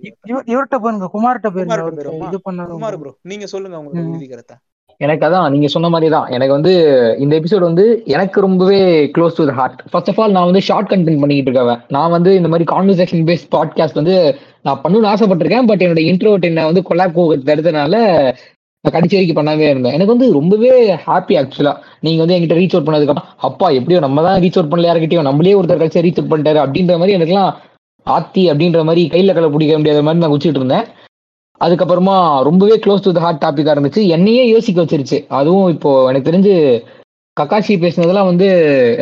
இவர்கிட்ட 0.52 0.78
போயிருங்க 0.82 1.08
குமார்கிட்ட 1.14 1.50
போயிருங்க 1.50 2.40
குமார் 2.72 2.98
ப்ரோ 3.02 3.12
நீங்க 3.32 3.46
சொல்லுங்க 3.54 3.78
உங்களோட 3.80 4.02
இறுதி 4.10 4.28
கருத்தை. 4.28 4.56
எனக்கு 5.00 5.26
அதான் 5.26 5.52
நீங்க 5.52 5.66
சொன்ன 5.66 5.88
மாதிரி 5.88 6.10
தான் 6.10 6.28
எனக்கு 6.28 6.56
வந்து 6.56 6.72
இந்த 7.18 7.32
எபிசோட் 7.40 7.68
வந்து 7.68 8.02
எனக்கு 8.06 8.40
ரொம்பவே 8.40 8.80
close 9.16 9.36
to 9.38 9.46
heart 9.60 9.82
first 9.90 10.08
of 10.08 10.20
all 10.20 10.30
நான் 10.30 10.44
வந்து 10.44 10.60
ஷார்ட் 10.60 10.90
கண்டென்ட் 10.90 11.20
பண்ணிட்டு 11.20 11.50
இருக்கேன் 11.50 11.82
நான் 11.88 12.10
வந்து 12.10 12.34
இந்த 12.34 12.48
மாதிரி 12.48 12.66
கான்வர்சேஷன் 12.72 13.26
பேஸ்ட் 13.28 13.50
பாட்காஸ்ட் 13.54 14.00
வந்து 14.00 14.16
நான் 14.62 14.82
பண்ணணும்னு 14.84 15.12
ஆசைப்பட்டிருக்கேன் 15.12 15.68
பட் 15.70 15.84
என்னோட 15.86 16.02
இன்ட்ரோட் 16.10 16.48
என்ன 16.50 16.64
வந்து 16.64 16.82
கொலாப் 16.90 17.20
தடுத்தனால 17.48 17.96
நான் 18.84 18.94
கடைசி 18.94 19.16
வரைக்கும் 19.16 19.38
பண்ணாமே 19.38 19.68
இருந்தேன். 19.70 19.94
எனக்கு 19.96 20.14
வந்து 20.14 20.26
ரொம்பவே 20.32 20.72
ஹாப்பி 21.04 21.34
ஆக்சுவலா 21.40 21.72
நீங்க 22.00 22.20
வந்து 22.22 22.34
என்கிட்ட 22.36 22.56
ரீச் 22.58 22.74
அவுட் 22.74 22.88
பண்ணதுக்கப்புறம் 22.88 23.28
அப்பா 23.48 23.70
எப்படியோ 23.70 24.00
நம்ம 24.00 24.22
தான் 24.22 24.40
ரீச் 24.42 24.58
அவுட் 24.58 24.72
பண்ணல 24.72 24.88
யார்கிட்டயும் 24.90 25.28
நம்மளே 25.28 25.54
ஒருத்தர் 25.58 25.80
கடைசியா 25.82 26.02
ரீச் 26.06 26.18
அவுட் 26.20 26.32
பண்ணிட்டாரு 26.32 26.60
அப்படின்ற 26.64 26.98
மாதிரி 27.00 27.16
எனக்குலாம் 27.18 27.52
ஆத்தி 28.06 28.42
அப்படின்ற 28.50 28.82
மாதிரி 28.84 29.02
கையில 29.14 29.34
கலை 29.34 29.48
பிடிக்க 29.50 29.78
முடியாத 29.78 30.02
மாதிரி 30.02 30.22
நான் 30.22 30.34
குச்சிட்டு 30.34 30.60
இருந்தேன். 30.62 30.86
அதுக்கப்புறமா 31.60 32.16
ரொம்பவே 32.48 32.76
க்ளோஸ் 32.84 33.04
டு 33.04 33.12
த 33.16 33.20
ஹார்ட் 33.24 33.42
டாபிக்கா 33.44 33.74
இருந்துச்சு. 33.74 34.02
என்னையே 34.16 34.44
யோசிக்க 34.54 34.78
வச்சிருச்சு. 34.82 35.18
அதுவும் 35.38 35.68
இப்போ 35.74 35.90
எனக்கு 36.10 36.28
தெரிஞ்சு 36.30 36.54
கக்காஷி 37.40 37.74
பேசினதெல்லாம் 37.82 38.30
வந்து 38.30 38.48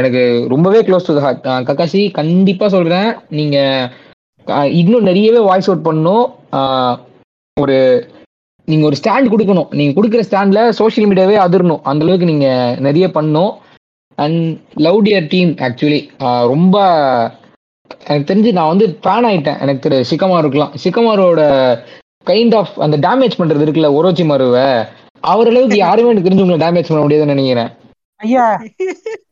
எனக்கு 0.01 0.23
ரொம்பவே 0.53 0.81
close 0.89 1.09
to 1.09 1.15
the 1.17 1.23
heart 1.25 1.43
Kakashi 1.71 2.03
கண்டிப்பாக 2.19 2.75
சொல்கிறேன் 2.77 3.11
நீங்கள் 3.39 4.71
இன்னும் 4.81 5.09
நிறையவே 5.09 5.41
வாய்ஸ் 5.49 5.69
அவுட் 5.71 5.87
பண்ணணும். 5.89 6.27
ஒரு 7.57 7.79
நீங்கள் 8.71 8.89
ஒரு 8.89 8.97
ஸ்டாண்ட் 9.01 9.33
கொடுக்கணும். 9.33 9.69
நீங்கள் 9.79 9.97
கொடுக்குற 9.97 10.23
ஸ்டாண்டில் 10.29 10.75
சோஷியல் 10.81 11.09
மீடியாவே 11.11 11.37
அதிரணும். 11.45 11.83
அந்தளவுக்கு 11.91 12.31
நீங்கள் 12.33 12.79
நிறைய 12.87 13.07
பண்ணணும். 13.17 13.53
And 14.23 14.41
love 14.87 14.99
dear 15.07 15.31
team 15.35 15.53
actually 15.67 16.01
ரொம்ப 16.53 16.77
எனக்கு 18.09 18.29
தெரிஞ்சு 18.31 18.53
நான் 18.59 18.73
வந்து 18.73 18.87
ஃபேன் 19.05 19.27
ஆயிட்டேன். 19.31 19.61
எனக்கு 19.65 19.85
திரு 19.85 19.99
சிக்கமாருக்குலாம். 20.11 20.73
சிக்கமாரோட 20.85 21.43
கைண்ட் 22.27 22.57
ஆஃப் 22.59 22.75
அந்த 22.85 22.97
டேமேஜ் 23.05 23.39
பண்றது 23.39 23.65
இருக்குல்ல 23.65 23.91
ஒரோச்சி 23.99 24.25
மருவை 24.31 24.67
அவர் 25.23 25.51
அளவுக்கு 25.51 25.79
யாருமே 25.81 26.11
எனக்கு 26.13 26.29
தெரிஞ்சு 26.29 26.45
உங்களை 26.45 26.61
டேமேஜ் 26.63 26.91
பண்ண 26.91 27.03
முடியாதுன்னு 27.05 27.35
நினைக்கிறேன். 27.35 27.71
ஐயா 28.21 28.45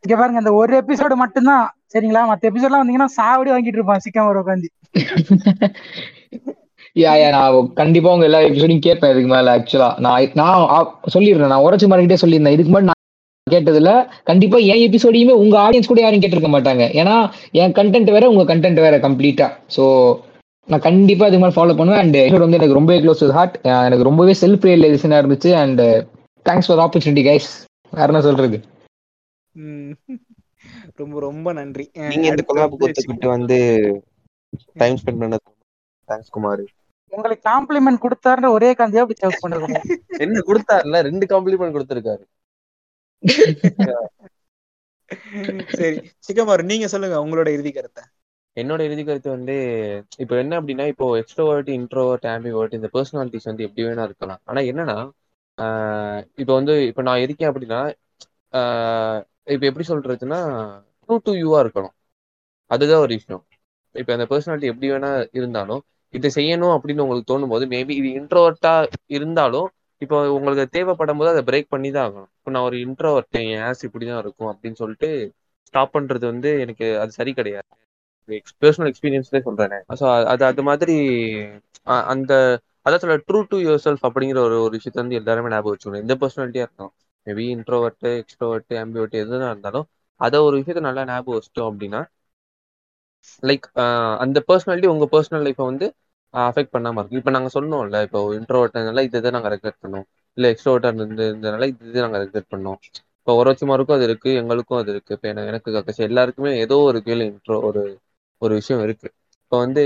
இங்க 0.03 0.15
பாருங்க 0.15 0.41
அந்த 0.43 0.53
ஒரு 0.61 0.73
எபிசோடு 0.81 1.15
மட்டும்தான் 1.23 1.65
சரிங்களா? 1.93 2.23
மத்த 2.31 2.51
எபிசோட்லாம் 2.51 2.83
வந்தீங்கன்னா 2.83 3.11
சாவடி 3.19 3.51
வாங்கிட்டு 3.53 3.81
இருப்பான் 3.81 4.05
சிக்கம் 4.07 4.31
ஒரு 4.31 4.41
உட்காந்து 4.43 4.69
யா 6.97 7.11
யா 7.19 7.27
நான் 7.35 7.49
கண்டிப்பா 7.79 8.13
உங்க 8.15 8.25
எல்லா 8.29 8.39
எபிசோடையும் 8.47 8.87
கேட்பேன் 8.87 9.11
இதுக்கு 9.13 9.29
மேல 9.33 9.51
ஆக்சுவலா 9.57 9.89
நான் 10.05 10.33
நான் 10.41 10.65
சொல்லிடுறேன் 11.15 11.53
நான் 11.53 11.65
உரைச்சி 11.67 11.87
மார்க்கிட்டே 11.91 12.19
சொல்லியிருந்தேன் 12.23 12.57
இதுக்கு 12.57 12.73
முன்னாடி 12.73 12.89
நான் 12.91 13.55
கேட்டதுல 13.55 13.91
கண்டிப்பா 14.31 14.59
என் 14.73 14.83
எபிசோடையுமே 14.87 15.35
உங்க 15.43 15.57
ஆடியன்ஸ் 15.65 15.91
கூட 15.91 16.01
யாரும் 16.03 16.23
கேட்டிருக்க 16.23 16.51
மாட்டாங்க. 16.55 16.85
ஏன்னா 17.01 17.15
என் 17.61 17.77
கண்டென்ட் 17.79 18.11
வேற 18.17 18.27
உங்க 18.33 18.45
கண்டென்ட் 18.51 18.81
வேற 18.87 18.97
கம்ப்ளீட்டா 19.07 19.47
ஸோ 19.77 19.85
நான் 20.69 20.81
கண்டிப்பா 20.81 21.27
இதுக்கு 21.27 21.45
மேலே 21.45 21.57
ஃபாலோ 21.57 21.77
பண்ணுவேன். 21.77 22.01
அண்ட் 22.01 22.17
எபிசோட் 22.17 22.39
வந்து 22.39 22.57
எனக்கு 22.57 22.73
ரொம்பவே 22.73 23.01
க்ளோஸ் 23.01 23.19
டு 23.19 23.31
ஹார்ட் 23.31 23.67
எனக்கு 23.87 24.03
ரொம்பவே 24.03 24.35
செல்ஃப் 24.41 24.71
ரியலைசேஷனா 24.71 25.23
இருந்துச்சு 25.23 25.53
and 25.53 26.09
thanks 26.47 26.67
for 26.67 26.79
opportunity 26.79 27.29
guys 27.29 27.67
வேற 27.93 28.07
என்ன 28.07 28.21
சொல்றது? 28.21 28.63
ம். 29.55 29.93
ரொம்ப 30.95 31.21
ரொம்ப 31.21 31.53
நன்றி. 31.53 31.91
நீங்க 32.09 32.27
இந்த 32.27 32.45
கொலாபுக்கு 32.49 32.77
வந்து 32.77 32.87
ஒத்துக்கிட்டு 32.87 33.27
வந்து 33.27 33.57
டைம் 34.75 34.97
ஸ்பெண்ட் 34.97 35.23
பண்ணது 35.23 35.41
தேங்க்ஸ் 36.09 36.31
குமார். 36.31 36.65
உங்களுக்கு 37.13 37.51
காம்ப்ளிமெண்ட் 37.51 38.05
கொடுத்தாருன்ற 38.05 38.49
ஒரே 38.49 38.73
காந்தியா 38.73 39.05
அப்படி 39.05 39.19
சேவ் 39.23 39.43
பண்ணுறது 39.43 39.99
என்ன 40.19 40.41
கொடுத்தாருல? 40.41 41.01
ரெண்டு 41.01 41.27
காம்ப்ளிமெண்ட் 41.27 41.77
கொடுத்திருக்காரு. 41.77 42.25
சரி. 45.79 46.11
சிக்கமாரு 46.27 46.63
நீங்க 46.63 46.89
சொல்லுங்க 46.89 47.25
உங்களோட 47.25 47.49
இறுதி 47.49 47.73
கருத்தை. 47.73 48.03
என்னோட 48.57 48.81
இறுதி 48.87 49.03
கருத்து 49.05 49.31
வந்து 49.31 49.55
இப்போ 50.23 50.35
என்ன 50.43 50.53
அப்படின்னா 50.61 50.85
இப்போ 50.93 51.07
எக்ஸ்ட்ரோவர்ட் 51.21 51.69
இன்ட்ரோவர்ட் 51.77 52.27
ஆம்பிவர்ட் 52.33 52.77
இந்த 52.79 52.89
பர்சனாலிட்டிஸ் 52.97 53.49
வந்து 53.51 53.67
எப்படி 53.67 53.83
வேணா 53.89 54.05
இருக்கலாம். 54.09 54.41
ஆனா 54.51 54.61
என்னன்னா 54.71 54.97
ஆஹ் 55.59 56.21
இப்போ 56.43 56.53
வந்து 56.59 56.75
இப்போ 56.91 57.03
நான் 57.09 57.23
இருக்கேன் 57.25 57.51
அப்படின்னா 57.53 57.81
ஆஹ் 58.53 59.21
இப்போ 59.55 59.65
எப்படி 59.71 59.87
சொல்றதுன்னா 59.93 60.39
ட்ரூ 61.09 61.17
டு 61.27 61.33
யூவா 61.43 61.59
இருக்கணும். 61.65 61.95
அதுதான் 62.71 63.03
ஒரு 63.05 63.13
விஷயம். 63.19 63.43
இப்போ 63.95 64.11
அந்த 64.17 64.27
பர்சனாலிட்டி 64.33 64.71
எப்படி 64.73 64.89
வேணா 64.93 65.11
இருந்தாலும் 65.39 65.83
இதை 66.15 66.29
செய்யணும் 66.39 66.75
அப்படின்னு 66.77 67.05
உங்களுக்கு 67.05 67.31
தோணும் 67.33 67.53
போது 67.55 67.65
மேபி 67.75 67.95
இது 68.01 68.09
இன்ட்ரோவர்ட்டா 68.21 68.73
இருந்தாலும் 69.17 69.69
இப்போ 70.03 70.17
உங்களுக்கு 70.37 70.65
தேவைப்படும் 70.77 71.19
போது 71.21 71.31
அதை 71.35 71.43
பிரேக் 71.49 71.73
பண்ணி 71.75 71.89
தான் 71.97 72.07
ஆகணும். 72.09 72.31
இப்போ 72.39 72.51
நான் 72.55 72.67
ஒரு 72.69 72.77
இன்ட்ரோவர்ட் 72.87 73.39
என் 73.43 73.63
ஆஸ் 73.69 73.83
இப்படி 73.89 74.05
தான் 74.11 74.23
இருக்கும் 74.25 74.51
அப்படின்னு 74.53 74.81
சொல்லிட்டு 74.83 75.09
ஸ்டாப் 75.69 75.95
பண்றது 75.97 76.25
வந்து 76.33 76.51
எனக்கு 76.65 76.87
அது 77.03 77.13
சரி 77.19 77.33
கிடையாது. 77.41 77.69
பர்சனல் 78.63 78.91
எக்ஸ்பீரியன்ஸ்லேயே 78.91 79.45
சொல்றேன். 79.49 79.71
ஸோ 80.01 80.05
அது 80.33 80.43
அது 80.51 80.63
மாதிரி 80.71 80.97
அந்த 82.13 82.33
அதான் 82.87 83.03
சொல்ல 83.03 83.17
ட்ரூ 83.29 83.41
டு 83.51 83.57
யுவர் 83.65 83.83
செல்ஃப் 83.87 84.05
அப்படிங்கிற 84.09 84.39
ஒரு 84.47 84.57
ஒரு 84.65 84.75
விஷயத்த 84.79 85.03
வந்து 85.03 85.19
எல்லாருமே 85.21 85.53
ஞாபகம் 85.53 85.75
வச்சுக்கணும். 85.75 86.03
எந்த 86.05 86.15
பர்சனாலிட்டியா 86.23 86.67
இருக்கும் 86.67 86.93
மேபி 87.27 87.45
இன்ட்ரோவர்ட் 87.57 88.09
எக்ஸ்ட்ரோவர்ட் 88.13 88.73
ஆம்பிவர்ட் 88.83 89.17
எதுனா 89.23 89.49
இருந்தாலும் 89.53 89.87
அதை 90.21 90.39
ஒரு 90.47 90.57
விஷயத்த 90.61 90.83
நல்லா 90.89 91.03
ஞாபகம் 91.11 91.39
வச்சிட்டோம் 91.39 91.69
அப்படின்னா 91.71 92.01
லைக் 93.43 93.67
அந்த 94.25 94.39
பர்சனாலிட்டி 94.49 94.89
உங்க 94.93 95.07
பர்சனல் 95.13 95.45
லைஃப்பை 95.47 95.67
வந்து 95.71 95.87
அஃபெக்ட் 96.35 96.75
பண்ணாம 96.75 96.99
இருக்கும். 97.01 97.21
இப்போ 97.21 97.33
நாங்க 97.37 97.51
சொன்னோம்ல 97.55 98.01
இப்போ 98.07 98.21
இன்ட்ரோவர்ட்னால 98.39 99.03
இதை 99.09 99.21
தான் 99.21 99.37
நாங்கள் 99.37 99.53
ரெக்ரெட் 99.55 99.81
பண்ணோம். 99.85 100.07
இல்லை 100.37 100.49
எக்ஸ்ட்ரோவர்ட்டாக 100.53 101.01
இருந்து 101.01 101.25
இருந்ததுனால 101.29 101.69
இது 101.73 101.95
தான் 101.95 102.07
நாங்கள் 102.07 102.23
ரெக்ரெட் 102.25 102.51
பண்ணோம். 102.55 102.79
இப்போ 103.21 103.33
ஒரோச்சிமாருக்கும் 103.41 103.97
அது 103.97 104.07
இருக்கு 104.09 104.31
எங்களுக்கும் 104.41 104.81
அது 104.83 104.91
இருக்கு. 104.95 105.15
இப்போ 105.17 105.29
எனக்கு 105.33 105.51
எனக்கு 105.53 106.07
எல்லாருக்குமே 106.09 106.53
ஏதோ 106.65 106.77
ஒரு 106.89 107.01
கீழே 107.07 107.25
இன்ட்ரோ 107.33 107.59
ஒரு 107.71 107.83
ஒரு 108.43 108.53
விஷயம் 108.61 108.83
இருக்கு. 108.87 109.09
இப்போ 109.45 109.57
வந்து 109.65 109.83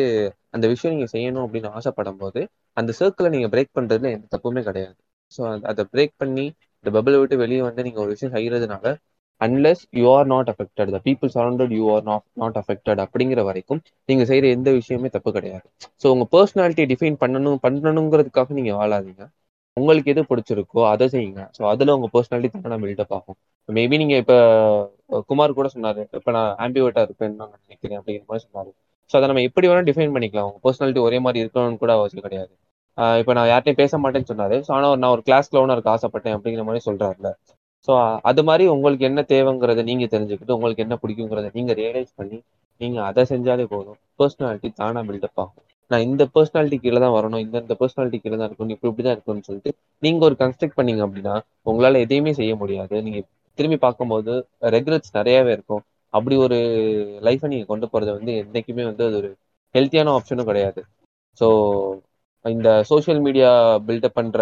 அந்த 0.51 0.67
விஷயம் 0.73 0.95
நீங்க 0.95 1.09
செய்யணும் 1.15 1.45
அப்படின்னு 1.47 1.71
ஆசைப்படும் 1.79 2.21
போது 2.23 2.41
அந்த 2.77 2.91
சர்க்கிளை 3.01 3.29
நீங்க 3.35 3.49
பிரேக் 3.55 3.75
பண்றதுல 3.79 4.11
எந்த 4.17 4.27
தப்புமே 4.35 4.63
கிடையாது. 4.69 4.97
ஸோ 5.33 5.41
அதை 5.73 5.83
பிரேக் 5.95 6.15
பண்ணி 6.23 6.45
இந்த 6.85 6.91
பபிளை 6.97 7.19
விட்டு 7.21 7.37
வெளியே 7.37 7.63
வந்து 7.69 7.85
நீங்க 7.87 8.01
ஒரு 8.01 8.11
விஷயம் 8.15 8.35
செய்யறதுனால 8.37 8.87
unless 9.41 9.83
you 9.99 10.05
are 10.15 10.27
not 10.27 10.51
affected 10.53 10.91
the 10.95 10.99
people 11.07 11.31
surrounded 11.37 11.73
you 11.79 11.85
are 11.95 12.05
not 12.11 12.27
not 12.43 12.59
affected 12.63 13.01
அப்படிங்கிற 13.05 13.41
வரைக்கும் 13.45 13.81
நீங்க 14.09 14.25
செய்யற 14.31 14.51
எந்த 14.57 14.71
விஷயமே 14.73 15.09
தப்பு 15.17 15.31
கிடையாது. 15.33 15.67
ஸோ 16.03 16.07
உங்க 16.15 16.27
பர்சனாலிட்டி 16.35 16.85
டிஃபைன் 16.93 17.19
பண்ணணும் 17.23 17.61
பண்ணணுங்கிறதுக்காக 17.67 18.55
நீங்க 18.61 18.75
வாழாதீங்க. 18.81 19.25
உங்களுக்கு 19.77 20.11
எது 20.13 20.23
பிடிச்சிருக்கோ 20.31 20.81
அதை 20.91 21.07
செய்யுங்க. 21.15 21.43
ஸோ 21.57 21.63
அதில் 21.71 21.93
உங்கள் 21.95 22.13
பர்சனாலிட்டி 22.15 22.59
தானே 22.67 22.77
பில்டப் 22.83 23.15
ஆகும் 23.17 23.37
மேபி 23.69 23.97
நீங்கள் 24.03 24.21
இப்போ 24.23 24.37
குமார் 25.31 25.57
கூட 25.59 25.69
சொன்னார். 25.75 26.01
இப்போ 26.19 26.31
நான் 26.37 26.51
ஆம்பிவேட்டாக 26.65 27.07
இருப்பேன்னு 27.07 27.39
நான் 27.41 27.53
நினைக்கிறேன் 27.65 27.99
அப்படிங்கிற 28.01 28.25
மாதிரி 28.31 28.45
சொன்னார். 28.47 28.71
ஸோ 29.11 29.15
அதை 29.19 29.29
நம்ம 29.31 29.43
எப்படி 29.49 29.67
வேணாலும் 29.71 29.89
டிஃபைன் 29.91 30.15
பண்ணிக்கலாம். 30.17 30.49
உங்கள் 30.51 30.63
பர்சனாலிட்டி 30.67 31.03
ஒரே 31.09 31.19
மாதிரி 31.27 31.43
இருக்கணும்னு 31.45 31.81
கூட 31.83 31.93
அவசியம் 31.99 32.27
கிடையாது. 32.29 32.53
இப்போ 33.21 33.33
நான் 33.39 33.51
யார்ட்டையும் 33.53 33.81
பேச 33.83 33.99
மாட்டேன்னு 34.05 34.31
சொன்னாரு. 34.33 34.57
ஸோ 34.67 34.71
ஆனால் 34.77 34.97
நான் 35.03 35.15
ஒரு 35.17 35.23
கிளாஸ் 35.29 35.51
கிளவுனா 35.53 35.77
இருக்க 35.77 35.91
ஆசைப்பட்டேன் 35.97 36.37
அப்படிங்கிற 36.39 36.65
மாதிரி 36.69 36.85
சொல்றாருல. 36.89 37.31
ஸோ 37.89 37.93
அது 38.31 38.43
மாதிரி 38.49 38.65
உங்களுக்கு 38.75 39.05
என்ன 39.11 39.21
தேவைங்கிறத 39.35 39.83
நீங்கள் 39.91 40.13
தெரிஞ்சுக்கிட்டு 40.15 40.57
உங்களுக்கு 40.59 40.85
என்ன 40.87 40.97
பிடிக்குங்கிறத 41.03 41.51
நீங்கள் 41.59 41.79
ரியலைஸ் 41.83 42.13
பண்ணி 42.21 42.39
நீங்கள் 42.81 43.07
அதை 43.11 43.25
செஞ்சாலே 43.33 43.67
போதும். 43.75 43.99
பர்சனாலிட்டி 44.21 44.71
தானாக 44.81 45.05
பில்டப் 45.11 45.41
ஆகும் 45.45 45.67
நான் 45.91 46.05
இந்த 46.09 46.23
பர்சனாலிட்டி 46.35 46.77
கீழே 46.83 46.99
தான் 46.99 47.15
வரணும் 47.17 47.43
இந்த 47.45 47.57
இந்த 47.65 47.75
பர்சனாலிட்டி 47.81 48.19
கீழே 48.23 48.37
தான் 48.37 48.49
இருக்கணும் 48.49 48.75
இப்படி 48.75 48.91
இப்படி 48.93 49.07
தான் 49.07 49.17
இருக்கணும்னு 49.17 49.49
சொல்லிட்டு 49.49 49.73
நீங்க 50.03 50.23
ஒரு 50.29 50.37
கன்ஸ்ட்ரக்ட் 50.43 50.79
பண்ணீங்க 50.79 51.03
அப்படின்னா 51.07 51.35
உங்களால 51.67 52.01
எதையுமே 52.07 52.33
செய்ய 52.41 52.53
முடியாது. 52.63 52.95
நீங்க 53.07 53.21
திரும்பி 53.59 53.79
பார்க்கும்போது 53.85 54.33
ரெகுலர்ஸ் 54.75 55.17
நிறையவே 55.17 55.53
இருக்கும். 55.57 55.83
அப்படி 56.15 56.35
ஒரு 56.45 56.59
லைஃப்பை 57.27 57.49
நீங்க 57.53 57.67
கொண்டு 57.71 57.87
போறது 57.93 58.11
வந்து 58.19 58.33
என்னைக்குமே 58.43 58.85
வந்து 58.91 59.05
அது 59.09 59.17
ஒரு 59.23 59.31
ஹெல்த்தியான 59.75 60.13
ஆப்ஷனும் 60.17 60.51
கிடையாது. 60.51 60.81
ஸோ 61.41 61.47
இந்த 62.45 62.69
சோஷியல் 62.91 63.23
மீடியா 63.27 63.51
பில்டப் 63.87 64.17
பண்ற 64.17 64.39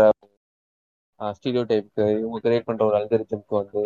ஸ்டீரியோ 1.36 1.62
டைப்க்கு 1.68 2.04
இவங்க 2.14 2.38
கிரியேட் 2.44 2.68
பண்ற 2.68 2.82
ஒரு 2.88 2.96
அல்கரிதம்க்கு 2.98 3.54
வந்து 3.60 3.80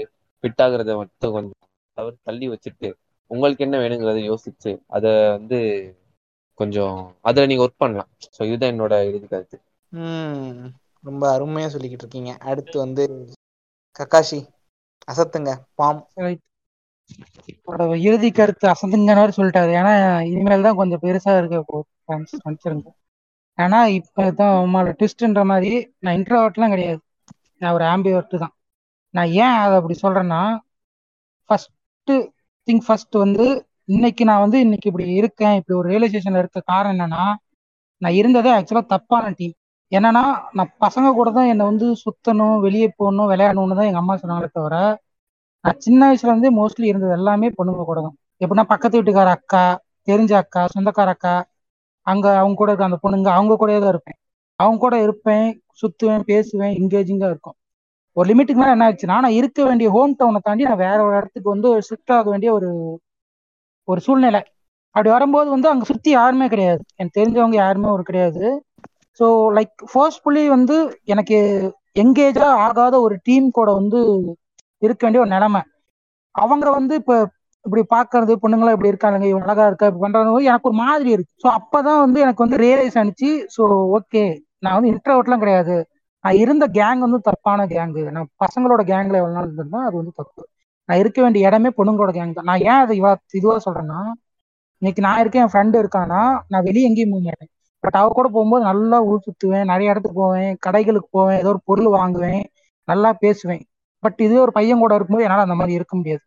ஃபிட் 0.45 0.63
ஆகுறத 0.65 0.97
மட்டும் 1.01 1.35
கொஞ்சம் 1.37 1.61
தவிர 1.97 2.15
தள்ளி 2.29 2.47
வச்சுட்டு 2.53 2.89
உங்களுக்கு 3.31 3.65
என்ன 3.67 3.77
வேணுங்கிறத 3.83 4.21
யோசிச்சு 4.29 4.73
அதை 4.97 5.13
வந்து 5.37 5.59
கொஞ்சம் 6.59 6.97
அதில் 7.21 7.49
நீங்க 7.51 7.65
ஒர்க் 7.65 7.83
பண்ணலாம். 7.85 8.11
ஸோ 8.37 8.41
இதுதான் 8.49 8.73
என்னோட 8.75 8.95
இறுதி 9.09 9.27
கருத்து. 9.27 9.57
ம் 9.93 10.67
ரொம்ப 11.05 11.25
அருமையா 11.37 11.69
சொல்லிக்கிட்டு 11.75 12.05
இருக்கீங்க. 12.05 12.33
அடுத்து 12.51 12.77
வந்து 12.79 13.03
கக்காஷி 14.01 14.41
அசத்துங்க 15.09 15.51
பாம். 15.75 16.01
இறுதி 18.07 18.29
கருத்து 18.31 18.67
அசந்துங்கன்னு 18.73 19.37
சொல்லிட்டாரு. 19.39 19.73
ஏன்னா 19.81 19.93
இனிமேல் 20.31 20.67
தான் 20.69 20.79
கொஞ்சம் 20.81 21.03
பெருசா 21.05 21.35
இருக்க 21.39 21.61
போகுது 21.63 22.93
ஏன்னா 23.59 23.79
இப்பதான் 23.99 24.55
உமால 24.65 24.89
ட்விஸ்ட்ன்ற 24.99 25.43
மாதிரி 25.51 25.71
நான் 25.99 26.17
இன்ட்ரோவர்ட்லாம் 26.19 26.73
கிடையாது. 26.75 27.01
நான் 27.61 27.75
ஒரு 27.77 27.85
ஆம்பிவர்ட் 27.85 28.35
தான். 28.45 28.55
நான் 29.15 29.31
ஏன் 29.45 29.57
அதை 29.63 29.75
அப்படி 29.81 29.97
சொல்றேன்னா 30.03 30.41
ஃபர்ஸ்ட் 31.51 32.13
திங் 32.69 32.83
ஃபர்ஸ்ட் 32.87 33.17
வந்து 33.25 33.47
இன்னைக்கு 33.89 34.23
நான் 34.25 34.43
வந்து 34.43 34.59
இன்னைக்கு 34.61 34.89
இப்படி 34.91 35.05
இருக்கேன் 35.21 35.57
இப்படி 35.59 35.75
ஒரு 35.79 35.89
ரியலைசேஷன்ல 35.91 36.41
இருக்க 36.43 36.61
காரணம் 36.71 36.95
என்னன்னா 36.97 37.25
நான் 38.03 38.17
இருந்ததே 38.17 38.51
ஆக்சுவலா 38.57 38.85
தப்பான 38.93 39.31
டீம் 39.39 39.55
என்னன்னா 39.93 40.23
நான் 40.57 40.73
பசங்க 40.85 41.09
கூட 41.15 41.29
தான் 41.31 41.51
என்னை 41.53 41.65
வந்து 41.69 41.87
சுத்தணும் 42.03 42.57
வெளியே 42.65 42.89
போகணும் 42.99 43.31
விளையாடணும்னு 43.33 43.77
தான் 43.79 43.89
எங்க 43.91 44.01
அம்மா 44.03 44.15
சொன்னாங்களே 44.23 44.51
தவிர 44.51 44.77
நான் 45.65 45.81
சின்ன 45.81 46.01
வயசுல 46.09 46.33
இருந்தே 46.33 46.51
மோஸ்ட்லி 46.59 46.87
இருந்தது 46.89 47.15
எல்லாமே 47.19 47.49
பொண்ணுங்க 47.57 47.85
கூட 47.85 48.01
தான். 48.01 48.15
எப்படின்னா 48.41 48.65
பக்கத்து 48.73 48.99
வீட்டுக்கார 48.99 49.31
அக்கா 49.39 49.63
தெரிஞ்ச 50.09 50.33
அக்கா 50.41 50.63
சொந்தக்கார 50.75 51.11
அக்கா 51.17 51.35
அங்க 52.07 52.27
அவங்க 52.41 52.57
கூட 52.59 52.71
இருக்க 52.71 52.91
அந்த 52.91 52.99
பொண்ணுங்க 53.05 53.31
அவங்க 53.37 53.55
கூடயே 53.57 53.79
தான் 53.81 53.93
இருப்பேன். 53.95 54.19
அவங்க 54.59 54.79
கூட 54.81 54.97
இருப்பேன் 55.07 55.47
சுத்துவேன் 55.81 56.27
பேசுவேன் 56.31 56.75
என்கேஜிங்காக 56.79 57.33
இருக்கும். 57.33 57.57
ஒரு 58.17 58.27
லிமிட்டுக்கு 58.31 58.61
மேலே 58.63 58.75
என்ன 58.77 58.87
ஆச்சுன்னா 58.91 59.17
நான் 59.25 59.39
இருக்க 59.41 59.59
வேண்டிய 59.65 59.89
ஹோம் 59.97 60.15
டவுனை 60.21 60.41
தாண்டி 60.41 60.69
நான் 60.69 60.83
வேற 60.85 60.99
ஒரு 61.07 61.15
இடத்துக்கு 61.21 61.49
வந்து 61.55 61.71
ஷிஃப்ட் 61.89 62.15
ஆக 62.17 62.27
வேண்டிய 62.33 62.51
ஒரு 62.59 62.69
ஒரு 63.89 64.01
சூழ்நிலை. 64.01 64.43
அப்படி 64.95 65.11
வரும்போது 65.11 65.49
வந்து 65.51 65.69
அங்க 65.69 65.85
சுத்தி 65.85 66.11
யாருமே 66.13 66.47
கிடையாது. 66.49 66.83
எனக்கு 66.93 67.19
தெரிஞ்சவங்க 67.19 67.57
யாருமே 67.59 67.89
ஒரு 67.89 68.03
கிடையாது. 68.03 68.45
ஸோ 69.21 69.27
லைக் 69.57 69.75
ஃபோர்ஸ்ஃபுல்லி 69.91 70.45
வந்து 70.51 70.77
எனக்கு 71.07 71.37
எங்கேஜா 71.97 72.49
ஆகாத 72.67 72.95
ஒரு 73.01 73.17
டீம் 73.27 73.47
கூட 73.53 73.69
வந்து 73.73 74.01
இருக்க 74.83 75.03
வேண்டிய 75.03 75.23
ஒரு 75.23 75.31
நிலைமை. 75.31 75.63
அவங்க 76.35 76.67
வந்து 76.79 76.95
இப்போ 77.01 77.17
இப்படி 77.65 77.83
பாக்குறது 77.93 78.33
பொண்ணுங்களா 78.43 78.75
இப்படி 78.75 78.93
இருக்காங்க 78.93 79.27
இவன் 79.27 79.47
அழகா 79.47 79.65
இருக்கா 79.69 79.89
இப்படி 79.89 80.05
பண்றது 80.05 80.25
எனக்கு 80.51 80.69
ஒரு 80.71 80.79
மாதிரி 80.83 81.11
இருக்கு. 81.13 81.33
ஸோ 81.43 81.49
அப்பதான் 81.59 82.03
வந்து 82.05 82.19
எனக்கு 82.21 82.45
வந்து 82.45 82.59
ரியலைஸ் 82.65 82.99
ஆனிச்சு. 82.99 83.31
ஸோ 83.57 83.63
ஓகே 83.99 84.25
நான் 84.63 84.77
வந்து 84.77 84.93
இன்ட்ரோவர்ட்லாம் 84.93 85.43
கிடையாது. 85.45 85.77
நான் 86.25 86.41
இருந்த 86.43 86.65
கேங் 86.73 87.01
வந்து 87.01 87.19
தப்பான 87.29 87.67
கேங்கு 87.69 88.05
நான் 88.13 88.31
பசங்களோட 88.43 88.83
கேங்ல 88.89 89.21
எவ்வளோ 89.21 89.35
நாள் 89.35 89.47
இருந்திருந்தா 89.47 89.81
அது 89.87 89.97
வந்து 89.97 90.15
தப்பு. 90.17 90.43
நான் 90.89 91.01
இருக்க 91.03 91.19
வேண்டிய 91.23 91.49
இடமே 91.49 91.71
பொண்ணுங்களோட 91.79 92.11
கேங் 92.13 92.33
தான். 92.33 92.49
நான் 92.51 92.65
ஏன் 92.67 92.83
அதை 92.83 92.95
இவா 93.01 93.11
இதுவா 93.39 93.57
சொல்றேன்னா 93.67 94.01
இன்னைக்கு 94.83 95.01
நான் 95.07 95.21
இருக்கேன் 95.23 95.45
என் 95.45 95.53
ஃப்ரெண்டு 95.53 95.77
இருக்கானா 95.83 96.21
நான் 96.53 96.67
வெளியே 96.67 96.89
எங்கேயும் 96.89 97.15
போக 97.15 97.23
மாட்டேன். 97.27 97.51
பட் 97.85 97.97
அவ 98.01 98.09
கூட 98.11 98.29
போகும்போது 98.29 98.65
நல்லா 98.69 98.99
ஊர் 99.09 99.25
சுத்துவேன் 99.27 99.71
நிறைய 99.73 99.93
இடத்துக்கு 99.93 100.19
போவேன் 100.23 100.53
கடைகளுக்கு 100.67 101.09
போவேன் 101.19 101.39
ஏதோ 101.39 101.51
ஒரு 101.55 101.61
பொருள் 101.65 101.89
வாங்குவேன் 101.97 102.43
நல்லா 102.89 103.11
பேசுவேன். 103.23 103.63
பட் 104.03 104.19
இதே 104.21 104.39
ஒரு 104.45 104.53
பையன் 104.53 104.83
கூட 104.83 104.95
இருக்கும்போது 104.97 105.27
என்னால் 105.27 105.47
அந்த 105.47 105.57
மாதிரி 105.61 105.77
இருக்க 105.79 105.95
முடியாது. 105.97 106.23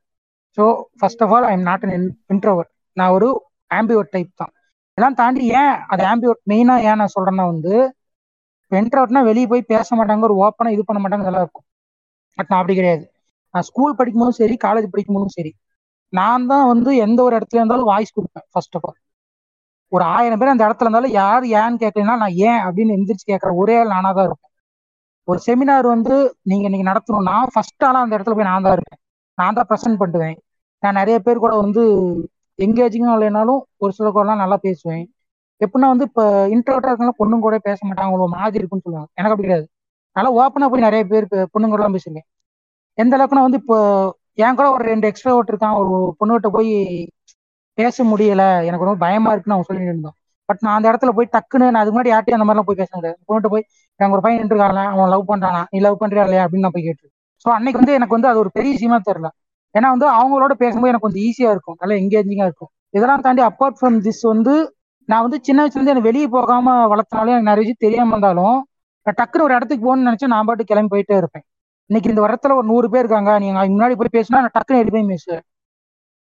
So 0.58 0.64
first 1.00 1.24
of 1.26 1.34
all 1.36 1.46
I 1.46 1.54
am 1.54 1.68
not 1.70 1.86
an 1.88 1.94
introvert 2.34 2.70
நான் 2.98 3.14
ஒரு 3.18 3.28
ஆம்பியோட் 3.72 4.14
டைப் 4.16 4.32
தான். 4.36 4.52
இதெல்லாம் 4.98 5.18
தாண்டி 5.22 5.44
ஏன் 5.60 5.76
அது 5.88 6.04
ஆம்பியோட் 6.12 6.42
மெயினாக 6.52 6.88
ஏன் 6.90 7.00
நான் 7.02 7.16
சொல்றேன்னா 7.16 7.46
வந்து 7.52 7.74
இன்ட்ரோவர்ட்னா 8.72 9.22
வெளியே 9.24 9.48
போய் 9.48 9.70
பேச 9.72 9.96
மாட்டாங்க 9.96 10.28
ஒரு 10.28 10.36
ஓப்பனாக 10.44 10.76
இது 10.76 10.84
பண்ண 10.86 11.00
மாட்டாங்க 11.02 11.26
இதெல்லாம் 11.26 11.46
இருக்கும். 11.46 11.66
பட் 12.38 12.50
நான் 12.52 12.62
அப்படி 12.62 12.76
கிடையாது. 12.76 13.06
நான் 13.53 13.68
ஸ்கூல் 13.69 13.98
படிக்கும்போதும் 14.00 14.40
சரி 14.42 14.56
காலேஜ் 14.66 14.92
படிக்கும்போதும் 14.94 15.36
சரி 15.38 15.52
நான் 16.14 16.48
தான் 16.52 16.66
வந்து 16.72 16.92
எந்த 17.06 17.19
ஒரு 17.24 17.34
இடத்துல 17.40 17.60
இருந்தாலும் 17.61 17.90
வாய்ஸ் 17.92 18.16
கொடுப்பேன் 18.18 18.48
ஃபர்ஸ்ட் 18.53 18.76
ஆஃப் 18.78 18.88
ஆல் 18.90 19.00
ஒரு 19.92 20.03
ஆயிரம் 20.16 20.40
பேர் 20.42 20.53
அந்த 20.53 20.64
இடத்துல 20.68 20.88
இருந்தாலும் 20.88 21.16
யார் 21.19 21.45
ஏன்னு 21.60 21.82
கேட்கலன்னா 21.84 22.16
நான் 22.24 22.36
ஏன் 22.50 22.61
அப்படின்னு 22.66 22.95
எந்திரிச்சு 22.98 23.26
கேட்கற 23.32 23.52
ஒரே 23.61 23.76
ஆள் 23.80 23.94
நானாக 23.95 24.14
தான் 24.14 24.28
இருப்பேன். 24.30 24.52
ஒரு 25.28 25.40
செமினார் 25.48 25.88
வந்து 25.88 26.16
நீங்க 26.42 26.66
இன்னைக்கு 26.68 26.90
நடத்தணும்னா 26.92 27.36
ஃபர்ஸ்ட் 27.53 27.86
ஆளாக 27.88 28.06
அந்த 28.06 28.14
இடத்துல 28.18 28.36
போய் 28.38 28.50
நான் 28.52 28.66
தான் 28.68 28.76
இருப்பேன். 28.78 29.00
நான் 29.38 29.58
தான் 29.58 29.68
ப்ரெசென்ட் 29.72 30.02
பண்ணுவேன். 30.03 30.38
நான் 30.84 30.98
நிறைய 31.02 31.18
பேர் 31.19 31.44
கூட 31.45 31.53
வந்து 31.64 31.82
எங்கேஜிங்கும் 32.60 33.16
இல்லைனாலும் 33.18 33.61
ஒரு 33.78 33.92
சில 33.98 34.08
கூடலாம் 34.10 34.42
நல்லா 34.44 34.58
பேசுவேன். 34.68 35.03
எப்படின்னா 35.61 35.88
வந்து 35.94 36.06
இப்போ 36.10 36.24
இன்ட்ரோட்டா 36.56 36.90
இருக்கலாம் 36.92 37.19
பொண்ணுங்க 37.22 37.44
கூட 37.48 37.58
பேச 37.68 37.80
மாட்டாங்க 37.88 38.28
மாதிரி 38.36 38.60
இருக்குன்னு 38.60 38.86
சொல்லுவாங்க. 38.88 39.10
எனக்கு 39.18 39.34
அப்படி 39.36 39.48
கிடையாது. 39.48 39.68
நல்லா 40.16 40.32
ஓப்பனாக 40.40 40.69
போய் 40.74 40.86
நிறைய 40.88 41.03
பேர் 41.11 41.26
பொண்ணுங்க 41.53 41.74
கூடலாம் 41.74 41.95
பேசுவேன் 41.98 42.26
எந்த 43.00 43.14
அளவுக்குன்னா 43.18 43.45
வந்து 43.45 43.60
இப்போ 43.61 43.78
என் 44.40 44.58
கூட 44.58 44.68
ஒரு 44.76 44.84
ரெண்டு 44.90 45.10
எக்ஸ்ட்ரா 45.10 45.34
ஓட்டு 45.38 45.52
இருக்கான் 45.53 45.78
ஒரு 45.82 45.90
பொண்ணுகிட்ட 46.19 46.50
போய் 46.56 46.72
பேச 47.78 48.03
முடியல 48.10 48.44
எனக்கு 48.68 48.86
ரொம்ப 48.86 49.02
பயமா 49.06 49.32
இருக்குன்னு 49.34 49.56
அவங்க 49.56 49.68
சொல்லிட்டு 49.69 49.92
இருந்தோம் 49.92 50.16
பட் 50.50 50.61
நான் 50.61 50.78
அந்த 50.78 50.88
இடத்துல 50.92 51.11
போய் 51.18 51.34
டக்குன்னு 51.36 51.66
நான் 51.68 51.82
அதுக்கு 51.82 51.95
முன்னாடி 51.95 52.11
யார்ட்டையும் 52.11 52.38
அந்த 52.38 52.48
மாதிரிலாம் 52.48 52.69
போய் 52.69 52.82
பேச 52.82 52.92
முடியாது. 52.94 53.18
பொண்ணுகிட்ட 53.28 53.50
போய் 53.53 53.66
எனக்கு 54.00 54.16
ஒரு 54.18 54.24
பையன் 54.26 54.42
இருக்காங்களா 54.44 54.84
அவன் 54.94 55.11
லவ் 55.14 55.30
பண்றானா 55.32 55.61
நீ 55.72 55.80
லவ் 55.86 56.00
பண்றியா 56.02 56.24
இல்லையா 56.28 56.44
அப்படின்னு 56.45 56.66
நான் 56.66 56.76
போய் 56.78 56.88
கேட்டு 56.88 57.06
ஸோ 57.45 57.50
அன்னைக்கு 57.58 57.80
வந்து 57.82 57.94
எனக்கு 57.98 58.16
வந்து 58.16 58.30
அது 58.32 58.40
ஒரு 58.40 58.52
பெரிய 58.56 58.72
விஷயமா 58.76 58.98
தெரியல. 59.03 59.30
ஏன்னா 59.76 59.88
வந்து 59.94 60.08
அவங்களோட 60.14 60.53
பேசும்போது 60.61 60.92
எனக்கு 60.92 61.06
கொஞ்சம் 61.06 61.26
ஈஸியா 61.28 61.50
இருக்கும். 61.52 61.78
நல்லா 61.82 61.95
எங்கேஜிங்கா 62.02 62.45
இருக்கும். 62.50 62.69
இதெல்லாம் 62.94 63.24
தாண்டி 63.26 63.42
அப்பார்ட் 63.48 63.78
ஃப்ரம் 63.80 63.98
திஸ் 64.06 64.24
வந்து 64.32 64.53
நான் 65.10 65.24
வந்து 65.26 65.38
சின்ன 65.42 65.60
வயசுல 65.61 65.80
இருந்து 65.80 65.94
எனக்கு 65.94 66.10
வெளியே 66.10 66.28
போகாம 66.36 66.76
வளர்த்தனாலும் 66.92 67.34
எனக்கு 67.34 67.50
நிறைய 67.50 67.64
விஷயம் 67.64 67.86
தெரியாம 67.86 68.14
இருந்தாலும் 68.16 68.58
டக்குன்னு 69.18 69.45
ஒரு 69.45 69.56
இடத்துக்கு 69.58 69.86
போகணும்னு 69.86 70.10
நினைச்சா 70.10 70.34
நான் 70.34 70.48
பாட்டு 70.48 70.64
கிளம்பி 70.66 70.92
போயிட்டே 70.94 71.16
இருப்பேன். 71.18 71.45
இன்னைக்கு 71.90 72.09
இந்த 72.09 72.22
இடத்துல 72.22 72.56
ஒரு 72.56 72.68
நூறு 72.68 72.90
பேர் 72.90 73.03
இருக்காங்க. 73.03 73.32
நீங்க 73.40 73.64
முன்னாடி 73.68 73.95
போய் 73.95 74.16
பேசினா 74.18 74.40
நான் 74.40 74.56
டக்குன்னு 74.58 74.82
எடுத்து 74.82 74.98
போய் 74.98 75.42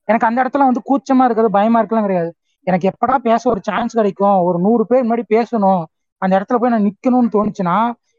எனக்கு 0.09 0.27
அந்த 0.27 0.39
இடத்துல 0.43 0.65
வந்து 0.65 0.83
கூச்சமா 0.89 1.25
இருக்கிறது 1.25 1.51
பயமா 1.51 1.79
இருக்கலாம் 1.79 2.05
கிடையாது. 2.05 2.31
எனக்கு 2.67 2.91
எப்படா 2.91 3.15
பேச 3.19 3.43
ஒரு 3.51 3.61
சான்ஸ் 3.63 3.95
கிடைக்கும்? 3.95 4.39
ஒரு 4.41 4.59
நூறு 4.59 4.87
பேர் 4.87 5.07
முன்னாடி 5.07 5.25
பேசணும். 5.29 5.83
அந்த 6.23 6.33
இடத்துல 6.39 6.59
போய் 6.59 6.71
நான் 6.71 6.87
நிக்கணும்னு 6.87 7.31
தோணுச்சுன்னா 7.33 7.77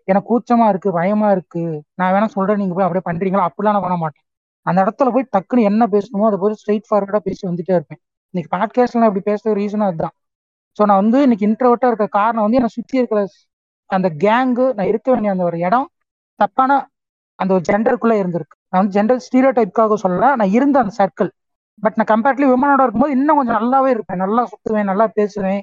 எனக்கு 0.07 0.27
கூச்சமா 0.31 0.67
இருக்கு 0.67 0.91
பயமா 0.91 1.31
இருக்கு. 1.31 1.63
நான் 1.93 2.13
வேணா 2.13 2.25
சொல்றேன் 2.27 2.57
நீங்க 2.57 2.73
போய் 2.73 2.85
அப்படியே 2.87 3.05
பண்றீங்களா? 3.09 3.47
அப்படிலாம் 3.49 3.75
நான் 3.75 3.81
பண்ண 3.81 3.97
மாட்டேன். 3.97 4.23
அந்த 4.65 4.79
இடத்துல 4.83 5.11
போய் 5.11 5.31
டக்குன்னு 5.31 5.63
என்ன 5.63 5.83
பேசணுமோ 5.87 6.25
அதை 6.25 6.37
போய் 6.39 6.59
ஸ்ட்ரைட் 6.61 6.87
ஃபார்வர்டா 6.89 7.19
பேசி 7.19 7.43
வந்துட்டே 7.47 7.73
இருப்பேன். 7.73 8.01
இன்னைக்கு 8.33 8.51
பாட்காஸ்ட்ல 8.57 9.09
இப்படி 9.09 9.23
பேசுறது 9.29 9.57
ரீசனும் 9.57 9.87
அதுதான். 9.87 10.15
ஸோ 10.77 10.83
நான் 10.85 11.01
வந்து 11.03 11.21
இன்னைக்கு 11.21 11.45
இன்ட்ரோவர்ட்டா 11.47 11.87
இருக்க 11.87 12.07
காரணம் 12.11 12.41
வந்து 12.41 12.57
என்னை 12.57 12.69
சுத்தி 12.69 12.97
இருக்கிற 12.97 13.19
அந்த 13.89 14.07
கேங்கு 14.17 14.65
நான் 14.73 14.87
இருக்க 14.87 15.07
வேண்டிய 15.11 15.31
அந்த 15.31 15.43
ஒரு 15.43 15.57
இடம் 15.59 15.87
தப்பான 16.39 16.71
அந்த 17.39 17.51
ஒரு 17.55 17.63
ஜெண்டருக்குள்ள 17.69 18.15
இருந்திருக்கு. 18.21 18.55
நான் 18.69 18.81
வந்து 18.81 18.95
ஜெண்டர் 18.97 19.23
ஸ்டீரியோ 19.25 19.51
டைப்காக 19.57 19.95
சொல்ல 20.03 20.35
நான் 20.41 20.53
இருந்த 20.57 20.77
அந்த 20.83 20.93
சர்க்கிள் 20.99 21.29
பட் 21.83 21.97
நான் 21.99 22.11
கம்பேர்ட்லி 22.11 22.45
விமனோட 22.51 22.81
இருக்கும்போது 22.83 23.15
இன்னும் 23.17 23.37
கொஞ்சம் 23.39 23.57
நல்லாவே 23.59 23.89
இருப்பேன். 23.95 24.21
நல்லா 24.23 24.41
சுத்துவேன் 24.51 24.89
நல்லா 24.91 25.05
பேசுவேன் 25.17 25.61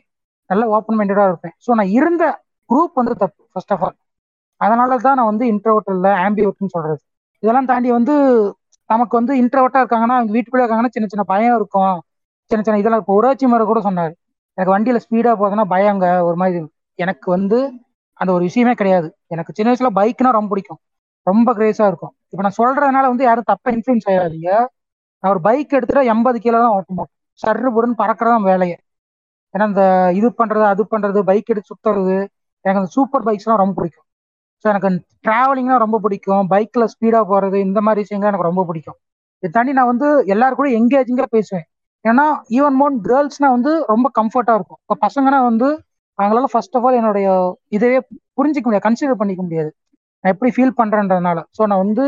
நல்லா 0.51 0.67
ஓப்பன் 0.77 0.99
மைண்டடா 0.99 1.25
இருப்பேன். 1.31 1.55
ஸோ 1.65 1.71
நான் 1.79 1.93
இருந்த 1.99 2.25
குரூப் 2.71 2.99
வந்து 3.01 3.15
தப்பு 3.23 3.43
ஃபர்ஸ்ட் 3.53 3.73
ஆஃப் 3.75 3.85
ஆல் 3.87 3.97
அதனால 4.61 4.97
தான் 5.07 5.17
நான் 5.19 5.31
வந்து 5.31 5.45
இன்ட்ரோவர்ட் 5.53 5.91
இல்லை 5.95 6.11
ஆம்பிவர்ட்னு 6.25 6.75
சொல்றது. 6.75 7.01
இதெல்லாம் 7.43 7.69
தாண்டி 7.71 7.91
வந்து 7.91 8.15
நமக்கு 8.91 9.15
வந்து 9.21 9.33
இன்ட்ரோவர்ட்டா 9.43 9.81
இருக்காங்கன்னா 9.83 10.17
அவங்க 10.19 10.33
வீட்டுக்குள்ளே 10.33 10.65
இருக்காங்கன்னா 10.65 10.95
சின்ன 10.97 11.07
சின்ன 11.09 11.25
பயம் 11.25 11.57
இருக்கும். 11.57 11.97
சின்ன 12.51 12.63
சின்ன 12.65 12.79
இதெல்லாம் 12.79 13.03
இப்போ 13.03 13.15
உராட்சி 13.21 13.47
முறை 13.47 13.65
கூட 13.67 13.81
சொன்னார். 13.81 14.13
எனக்கு 14.59 14.75
வண்டியில 14.75 14.99
ஸ்பீடா 15.05 15.33
போகுதுன்னா 15.41 15.65
பயங்க 15.75 16.07
ஒரு 16.29 16.37
மாதிரி. 16.37 16.61
எனக்கு 16.99 17.29
வந்து 17.31 17.59
அந்த 18.21 18.31
ஒரு 18.33 18.43
விஷயமே 18.45 18.75
கிடையாது. 18.75 19.09
எனக்கு 19.29 19.53
சின்ன 19.53 19.69
வயசுல 19.71 19.91
பைக்னா 19.99 20.31
ரொம்ப 20.31 20.51
பிடிக்கும். 20.53 20.81
ரொம்ப 21.27 21.49
கிரேஸா 21.59 21.87
இருக்கும். 21.91 22.15
இப்போ 22.33 22.43
நான் 22.47 22.59
சொல்றதுனால 22.61 23.05
வந்து 23.13 23.25
யாரும் 23.29 23.49
தப்பா 23.53 23.71
இன்ஃபுளுன்ஸ் 23.77 24.09
ஆகாதீங்க. 24.13 24.51
நான் 25.25 25.33
ஒரு 25.35 25.41
பைக் 25.49 25.75
எடுத்துட்டா 25.79 26.05
எண்பது 26.13 26.39
கிலோ 26.45 26.61
தான் 26.65 26.75
ஓட்ட 26.77 27.05
சர்ரு 27.43 27.69
புருன்னு 27.77 28.01
பறக்கிறதான் 28.03 28.47
வேலையை. 28.51 28.77
ஏன்னா 29.55 29.65
இந்த 29.71 29.83
இது 30.19 30.29
பண்றது 30.41 30.65
அது 30.73 30.83
பண்றது 30.95 31.21
பைக் 31.31 31.51
எடுத்து 31.53 31.71
சுத்துறது 31.73 32.17
எனக்கு 32.65 32.81
அந்த 32.81 32.91
சூப்பர் 32.97 33.25
பைக்ஸ்லாம் 33.27 33.61
ரொம்ப 33.63 33.75
பிடிக்கும். 33.79 34.07
ஸோ 34.65 34.67
எனக்கு 34.73 34.89
டிராவலிங்னா 35.27 35.77
ரொம்ப 35.85 35.97
பிடிக்கும். 36.05 36.45
பைக்ல 36.53 36.85
ஸ்பீடா 36.95 37.21
போறது 37.33 37.57
இந்த 37.69 37.81
மாதிரி 37.81 38.03
விஷயங்கள் 38.05 38.31
எனக்கு 38.31 38.49
ரொம்ப 38.51 38.65
பிடிக்கும். 38.69 38.99
இதை 39.43 39.51
தாண்டி 39.53 39.73
நான் 39.79 39.91
வந்து 39.93 40.09
எல்லாரு 40.35 40.55
கூட 40.61 40.69
எங்கேஜிங்கா 40.81 41.27
பேசுவேன். 41.37 41.67
ஏன்னா 42.05 42.27
ஈவன் 42.59 42.77
மோன் 42.81 42.97
கேர்ள்ஸ்னா 43.09 43.49
வந்து 43.57 43.73
ரொம்ப 43.93 44.07
கம்ஃபர்ட்டா 44.19 44.55
இருக்கும். 44.59 44.81
இப்போ 44.85 44.97
பசங்கன்னா 45.07 45.41
வந்து 45.51 45.69
அவங்களால 46.19 46.49
ஃபர்ஸ்ட் 46.53 46.77
ஆஃப் 46.77 46.87
ஆல் 46.87 46.99
என்னுடைய 47.01 47.29
இதவே 47.77 47.99
புரிஞ்சிக்க 48.39 48.67
முடியாது 48.69 48.87
கன்சிடர் 48.89 49.21
பண்ணிக்க 49.23 49.43
முடியாது. 49.43 49.71
நான் 50.25 50.33
எப்படி 50.35 50.51
ஃபீல் 50.57 50.79
பண்றேன்றதுனால. 50.81 51.39
ஸோ 51.57 51.63
நான் 51.71 51.83
வந்து 51.85 52.05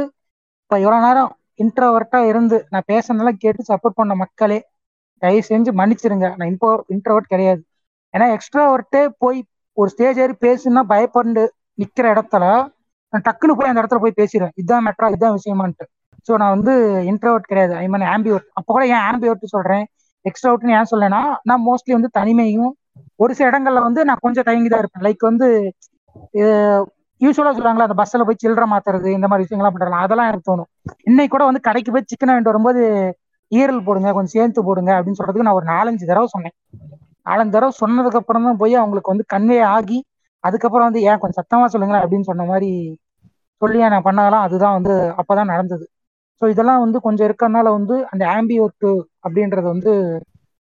இப்போ 0.62 0.76
எவ்வளோ 0.84 0.98
நேரம் 1.06 1.30
இன்ட்ரவர்ட்டா 1.64 2.20
இருந்து 2.30 2.56
நான் 2.72 2.88
பேசுனதெல்லாம் 2.92 3.40
கேட்டு 3.44 3.62
சப்போர்ட் 3.70 3.98
பண்ண 4.00 4.14
மக்களே 4.22 4.58
தயவு 5.22 5.42
செஞ்சு 5.50 5.70
மன்னிச்சிருங்க. 5.80 6.28
நான் 6.38 6.50
இன்ட்ரோ 6.52 6.70
இன்ட்ரவர்ட் 6.94 7.32
கிடையாது. 7.34 7.60
ஏன்னா 8.14 8.26
எக்ஸ்ட்ராவர்ட்டே 8.36 9.02
போய் 9.22 9.38
ஒரு 9.76 9.88
ஸ்டேஜ் 9.94 10.20
ஏறி 10.24 10.34
பேசுனா 10.46 10.82
பயப்பண்டு 10.92 11.42
நிக்கிற 11.78 12.06
இடத்துல 12.14 12.44
நான் 13.12 13.24
டக்குன்னு 13.28 13.56
போய் 13.58 13.70
அந்த 13.70 13.80
இடத்துல 13.82 14.00
போய் 14.04 14.18
பேசிடுவேன். 14.20 14.54
இதுதான் 14.60 14.84
மெட்ரா 14.88 15.08
இதுதான் 15.14 15.36
விஷயமான்ட்டு. 15.38 15.84
ஸோ 16.28 16.32
நான் 16.40 16.54
வந்து 16.56 16.72
இன்ட்ரவர்ட் 17.10 17.50
கிடையாது. 17.50 17.74
ஐ 17.82 17.84
மீன் 17.92 18.06
ஆம்பிவர்ட் 18.14 18.48
அப்போ 18.58 18.70
கூட 18.76 18.84
ஏன் 18.94 19.04
ஆம்பிவர்ட் 19.10 19.54
சொல்றேன்? 19.56 19.84
எக்ஸ்ட்ராவர்ட்னு 20.24 20.76
ஏன் 20.78 20.90
சொல்லேன்னா 20.92 21.20
நான் 21.50 21.64
மோஸ்ட்லி 21.68 21.94
வந்து 21.98 22.10
தனிமையும் 22.18 22.72
ஒரு 23.22 23.32
சில 23.38 23.48
இடங்கள்ல 23.50 23.80
வந்து 23.88 24.00
நான் 24.08 24.22
கொஞ்சம் 24.22 24.46
தயங்கி 24.48 24.70
தான் 24.70 24.82
இருப்பேன். 24.82 25.04
லைக் 25.06 25.22
வந்து 25.30 25.46
யூஸ்வலா 27.24 27.52
சொல்றாங்களா 27.56 27.86
அந்த 27.88 27.96
பஸ்ல 28.00 28.24
போய் 28.28 28.40
சில்லற 28.42 28.64
மாத்துறது 28.72 29.08
இந்த 29.16 29.26
மாதிரி 29.30 29.44
விஷயங்கள்லாம் 29.44 29.74
பண்றாங்க 29.74 30.00
அதெல்லாம் 30.04 30.28
எனக்கு 30.30 30.48
தோணும். 30.50 30.68
இன்னைக்கு 31.10 31.32
கூட 31.34 31.44
வந்து 31.48 31.62
கடைக்கு 31.68 31.92
போய் 31.94 32.08
சிக்கன் 32.10 32.32
வாங்கிட்டு 32.32 32.52
வரும்போது 32.52 32.82
ஈரல் 33.52 33.84
போடுங்க 33.86 34.10
கொஞ்சம் 34.16 34.34
சேர்த்து 34.36 34.66
போடுங்க 34.68 34.90
அப்படின்னு 34.98 35.18
சொல்றதுக்கு 35.20 35.46
நான் 35.48 35.58
ஒரு 35.60 35.66
நாலஞ்சு 35.74 36.04
தடவை 36.10 36.28
சொன்னேன். 36.34 36.54
நாலஞ்சு 37.26 37.54
தடவை 37.56 37.72
சொன்னதுக்கு 37.82 38.20
அப்புறம் 38.20 38.46
தான் 38.48 38.60
போய் 38.62 38.74
அவங்களுக்கு 38.74 39.12
வந்து 39.12 39.26
கன்வே 39.34 39.58
ஆகி 39.76 39.98
அதுக்கப்புறம் 40.44 40.88
வந்து 40.88 41.02
ஏன் 41.08 41.20
கொஞ்சம் 41.20 41.40
சத்தமா 41.40 41.66
சொல்லுங்களேன் 41.74 42.04
அப்படின்னு 42.04 42.28
சொன்ன 42.30 42.46
மாதிரி 42.50 42.70
சொல்லி 43.62 43.78
நான் 43.84 44.06
பண்ணதெல்லாம் 44.08 44.46
அதுதான் 44.46 44.76
வந்து 44.78 44.94
அப்பதான் 45.20 45.52
நடந்தது. 45.54 45.84
ஸோ 46.42 46.44
இதெல்லாம் 46.52 46.82
வந்து 46.84 46.98
கொஞ்சம் 47.00 47.26
இருக்கறனால 47.28 47.66
வந்து 47.78 47.96
அந்த 48.12 48.24
ஆம்பியோட்டு 48.36 48.90
அப்படின்றது 49.24 49.66
வந்து 49.74 49.92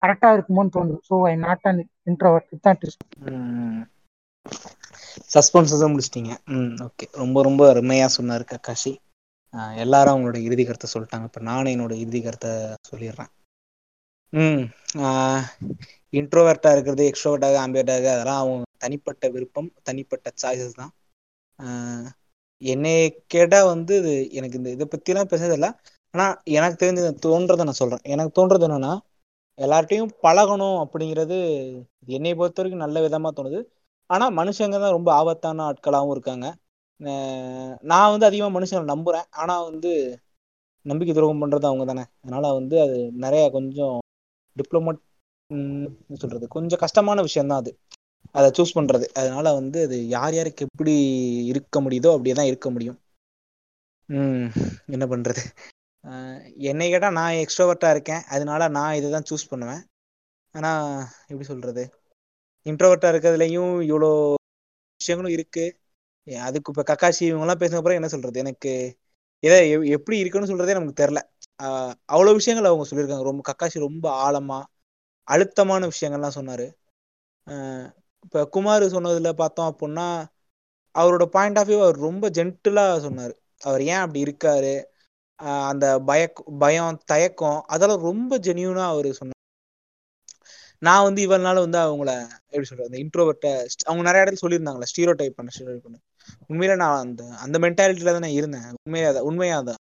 கரெக்டா 0.02 0.28
இருக்குமோன்னு 0.36 0.74
தோணுது. 0.76 0.98
So 1.08 1.14
I 1.30 1.32
not 1.46 1.66
an 1.70 1.80
introvert 2.10 2.64
தான் 2.66 2.80
சஸ்பென்ஸஸை 5.34 5.88
முடிச்சிட்டீங்க. 5.92 6.32
ம் 6.56 6.74
ஓகே 6.86 7.06
ரொம்ப 7.12 7.42
ரொம்ப 7.42 7.62
அருமையா 7.72 8.06
சொன்னார் 8.18 8.44
கக்காஷி 8.52 8.92
ஆஹ் 9.54 9.76
எல்லாரும் 9.76 10.14
அவங்களோட 10.14 10.38
இறுதி 10.46 10.64
கருத்தை 10.64 10.88
சொல்லிட்டாங்க. 10.94 11.24
இப்போ 11.24 11.40
நானும் 11.40 11.72
என்னோட 11.74 11.94
இறுதி 12.02 12.20
கருத்தை 12.22 12.50
சொல்லிடுறேன். 12.90 13.30
ம் 14.32 14.62
இன்ட்ரோவர்ட்டா 16.12 16.70
இருக்கிறது 16.72 17.02
எக்ஸ்ட்ரோவர்ட்டாக 17.10 17.58
ஆம்பியர்ட்டாக 17.64 18.06
அதெல்லாம் 18.14 18.40
அவங்க 18.42 18.64
தனிப்பட்ட 18.78 19.28
விருப்பம் 19.28 19.70
தனிப்பட்ட 19.82 20.28
சாய்ஸஸ் 20.42 20.78
தான். 20.80 20.92
ஆஹ் 21.58 22.08
கேட்டால் 23.32 23.70
வந்து 23.72 23.92
இது 24.00 24.12
எனக்கு 24.32 24.58
இந்த 24.58 24.70
இதை 24.70 24.86
பத்திலாம் 24.94 25.30
பேசுறதில்ல 25.32 25.68
ஆனா 26.14 26.24
எனக்கு 26.56 26.78
தெரிஞ்சது 26.82 27.10
தோன்றதை 27.26 27.64
நான் 27.64 27.80
சொல்றேன். 27.82 28.04
எனக்கு 28.04 28.32
தோன்றது 28.38 28.66
என்னன்னா 28.68 28.92
எல்லார்ட்டையும் 29.58 30.12
பழகணும் 30.22 30.78
அப்படிங்கிறது 30.84 31.36
என்னை 32.16 32.32
பொறுத்த 32.34 32.60
வரைக்கும் 32.60 32.84
நல்ல 32.84 32.98
விதமா 33.06 33.30
தோணுது. 33.38 33.60
ஆனா 34.10 34.26
மனுஷங்க 34.38 34.76
தான் 34.84 34.96
ரொம்ப 34.96 35.10
ஆபத்தான 35.20 35.64
ஆட்களாகவும் 35.68 36.14
இருக்காங்க. 36.16 36.46
நான் 37.90 38.12
வந்து 38.14 38.28
அதிகமா 38.28 38.50
மனுஷங்களை 38.56 38.88
நம்புறேன். 38.94 39.26
ஆனா 39.42 39.54
வந்து 39.70 39.92
நம்பிக்கை 40.86 41.12
துரோகம் 41.14 41.42
பண்றது 41.42 41.66
அவங்க 41.70 41.84
தானே. 41.84 42.04
அதனால 42.22 42.52
வந்து 42.58 42.76
அது 42.84 42.96
நிறைய 43.24 43.44
கொஞ்சம் 43.56 43.96
டிப்ளமோட் 44.56 45.00
சொல்றது? 46.22 46.46
கொஞ்சம் 46.48 46.82
கஷ்டமான 46.84 47.18
விஷயம் 47.28 47.50
தான் 47.52 47.62
அது. 47.62 47.72
அதை 48.38 48.48
சூஸ் 48.56 48.76
பண்றது. 48.78 49.06
அதனால 49.20 49.46
வந்து 49.60 49.78
அது 49.86 49.96
யார் 50.08 50.34
யாருக்கு 50.34 50.66
எப்படி 50.68 50.94
இருக்க 51.52 51.76
முடியுதோ 51.80 52.10
அப்படியே 52.14 52.34
தான் 52.38 52.50
இருக்க 52.50 52.68
முடியும். 52.70 52.98
ம் 54.08 54.46
என்ன 54.94 55.04
பண்றது? 55.06 55.42
என்னை 56.70 56.86
கேட்டால் 56.90 57.16
நான் 57.18 57.40
எக்ஸ்ட்ரோவர்ட்டாக 57.42 57.94
இருக்கேன். 57.96 58.22
அதனால 58.34 58.68
நான் 58.76 58.96
இதை 58.98 59.08
தான் 59.10 59.28
சூஸ் 59.30 59.50
பண்ணுவேன். 59.50 59.82
ஆனால் 60.54 60.84
எப்படி 61.30 61.48
சொல்றது? 61.52 61.82
இன்ட்ரோவர்ட்டா 62.66 63.10
இருக்கிறதுலையும் 63.12 63.74
இவ்வளோ 63.90 64.10
விஷயங்களும் 65.00 65.34
இருக்கு. 65.36 65.64
அதுக்கு 66.46 66.70
இப்போ 66.72 66.84
கக்காசி 66.90 67.22
இவங்கெல்லாம் 67.28 67.60
பேசின 67.62 67.78
அப்புறம் 67.80 67.98
என்ன 68.00 68.10
சொல்றது? 68.14 68.36
எனக்கு 68.44 68.72
இதை 69.42 69.58
எப்படி 69.96 70.16
இருக்குன்னு 70.18 70.50
சொல்றதே 70.50 70.76
நமக்கு 70.78 71.00
தெரில. 71.02 71.20
அவ்வளோ 72.14 72.32
விஷயங்கள் 72.38 72.70
அவங்க 72.70 72.86
சொல்லியிருக்காங்க. 72.88 73.26
ரொம்ப 73.30 73.42
கக்காசி 73.50 73.86
ரொம்ப 73.86 74.06
ஆழமா 74.26 74.58
அழுத்தமான 75.28 75.88
விஷயங்கள்லாம் 75.92 76.36
சொன்னார். 76.38 76.66
இப்போ 78.24 78.40
குமார் 78.54 78.84
சொன்னதில் 78.94 79.40
பார்த்தோம் 79.42 79.68
அப்புடின்னா 79.70 80.08
அவரோட 80.94 81.24
பாயிண்ட் 81.34 81.58
ஆஃப் 81.60 81.68
வியூ 81.68 81.80
அவர் 81.86 81.98
ரொம்ப 82.08 82.24
ஜென்டிலாக 82.38 82.98
சொன்னார். 83.06 83.34
அவர் 83.62 83.82
ஏன் 83.92 84.02
அப்படி 84.04 84.20
இருக்காரு? 84.26 84.74
அந்த 85.70 85.86
பயக் 86.08 86.40
பயம் 86.62 86.98
தயக்கம் 87.12 87.60
அதெல்லாம் 87.74 88.06
ரொம்ப 88.08 88.38
ஜென்யூனாக 88.46 88.92
அவர் 88.94 89.10
சொன்னார். 89.20 89.39
நான் 90.82 91.02
வந்து 91.02 91.20
இவ்வளவு 91.22 91.64
வந்து 91.64 91.78
அவங்கள 91.78 92.10
எப்படி 92.46 92.68
சொல்றது 92.68 92.88
அந்த 92.90 92.98
இன்ட்ரோவர்ட்ட 93.04 93.48
அவங்க 93.86 94.02
நிறைய 94.02 94.22
இடத்துல 94.24 94.42
சொல்லியிருந்தாங்களே 94.44 94.88
ஸ்டீரோ 94.92 95.12
டைப் 95.12 95.36
பண்ண 95.36 95.50
ஸ்டீரோ 95.50 95.74
பண்ண. 95.84 95.96
உண்மையில 96.50 96.76
நான் 96.76 97.02
அந்த 97.04 97.22
அந்த 97.44 97.56
மென்டாலிட்டியில 97.58 98.12
தான் 98.12 98.26
நான் 98.26 98.38
இருந்தேன். 98.38 98.66
உண்மையா 98.80 99.10
தான் 99.12 99.26
உண்மையா 99.30 99.58
தான். 99.62 99.80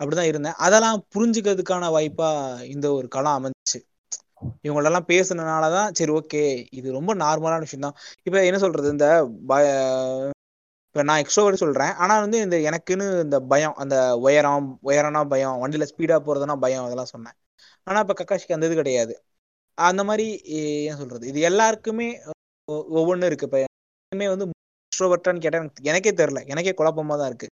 அப்படிதான் 0.00 0.30
இருந்தேன். 0.30 0.56
அதெல்லாம் 0.58 0.98
புரிஞ்சுக்கிறதுக்கான 1.14 1.90
வாய்ப்பா 1.96 2.28
இந்த 2.66 2.86
ஒரு 2.92 3.08
களம் 3.08 3.36
அமைஞ்சுச்சு. 3.38 3.80
இவங்களெல்லாம் 4.64 5.08
பேசுனதுனாலதான் 5.08 5.88
சரி 5.98 6.12
ஓகே 6.12 6.42
இது 6.70 6.88
ரொம்ப 6.92 7.12
நார்மலான 7.14 7.60
விஷயம் 7.60 7.86
தான் 7.86 7.96
இப்ப 8.26 8.44
என்ன 8.44 8.58
சொல்றது 8.58 8.88
இந்த 8.90 9.06
பய 9.46 9.64
இப்ப 10.94 11.02
நான் 11.02 11.20
எக்ஸ்ட்ரோவர்ட் 11.22 11.62
சொல்றேன். 11.62 11.92
ஆனா 11.94 12.14
வந்து 12.20 12.38
இந்த 12.40 12.56
எனக்குன்னு 12.68 13.06
இந்த 13.22 13.38
பயம் 13.52 13.74
அந்த 13.76 13.96
உயரம் 14.18 14.68
உயரம்னா 14.88 15.22
பயம் 15.28 15.58
வண்டியில 15.62 15.86
ஸ்பீடா 15.92 16.16
போறதுனா 16.26 16.56
பயம் 16.58 16.86
அதெல்லாம் 16.86 17.12
சொன்னேன். 17.14 17.36
ஆனா 17.86 17.98
இப்ப 18.00 18.14
கக்காஷிக்கு 18.20 18.56
அந்த 18.56 18.66
இது 18.66 18.76
கிடையாது. 18.76 19.14
அந்த 19.78 20.04
மாதிரி 20.04 20.26
ஏன் 20.60 20.96
சொல்றது? 20.96 21.24
இது 21.26 21.40
எல்லாருக்குமே 21.40 22.08
ஒ- 22.68 23.14
இருக்கு. 23.30 23.46
இப்போ 23.48 23.58
எல்லாருமே 23.64 24.26
வந்து 24.34 24.46
எக்ஸ்ட்ரோவர்ட்டான்னு 24.92 25.40
கேட்டால் 25.40 25.60
எனக்கு 25.62 25.84
எனக்கே 25.90 26.10
தெரில 26.10 26.46
எனக்கே 26.46 26.72
குழப்பமா 26.78 27.16
தான் 27.20 27.26
இருக்கு. 27.26 27.48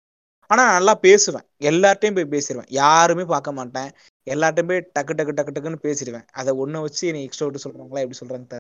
ஆனால் 0.51 0.73
நல்லா 0.77 0.95
பேசுவேன். 0.95 1.47
எல்லார்ட்டையும் 1.63 2.17
போய் 2.19 2.33
பேசிடுவேன் 2.35 2.71
யாருமே 2.83 3.25
பார்க்க 3.25 3.53
மாட்டேன். 3.53 3.91
எல்லார்ட்டையும் 4.31 4.71
போய் 4.71 4.91
டக்கு 4.99 5.15
டக்கு 5.19 5.35
டக்கு 5.39 5.55
டக்குன்னு 5.57 5.85
பேசிடுவேன் 5.87 6.27
அதை 6.33 6.53
ஒன்றை 6.55 6.81
வச்சு 6.83 7.05
என்னை 7.07 7.23
எக்ஸ்ட்ரோவர்ட் 7.29 7.65
சொல்கிறாங்களா 7.67 8.03
எப்படி 8.05 8.19
சொல்கிறாங்க 8.21 8.57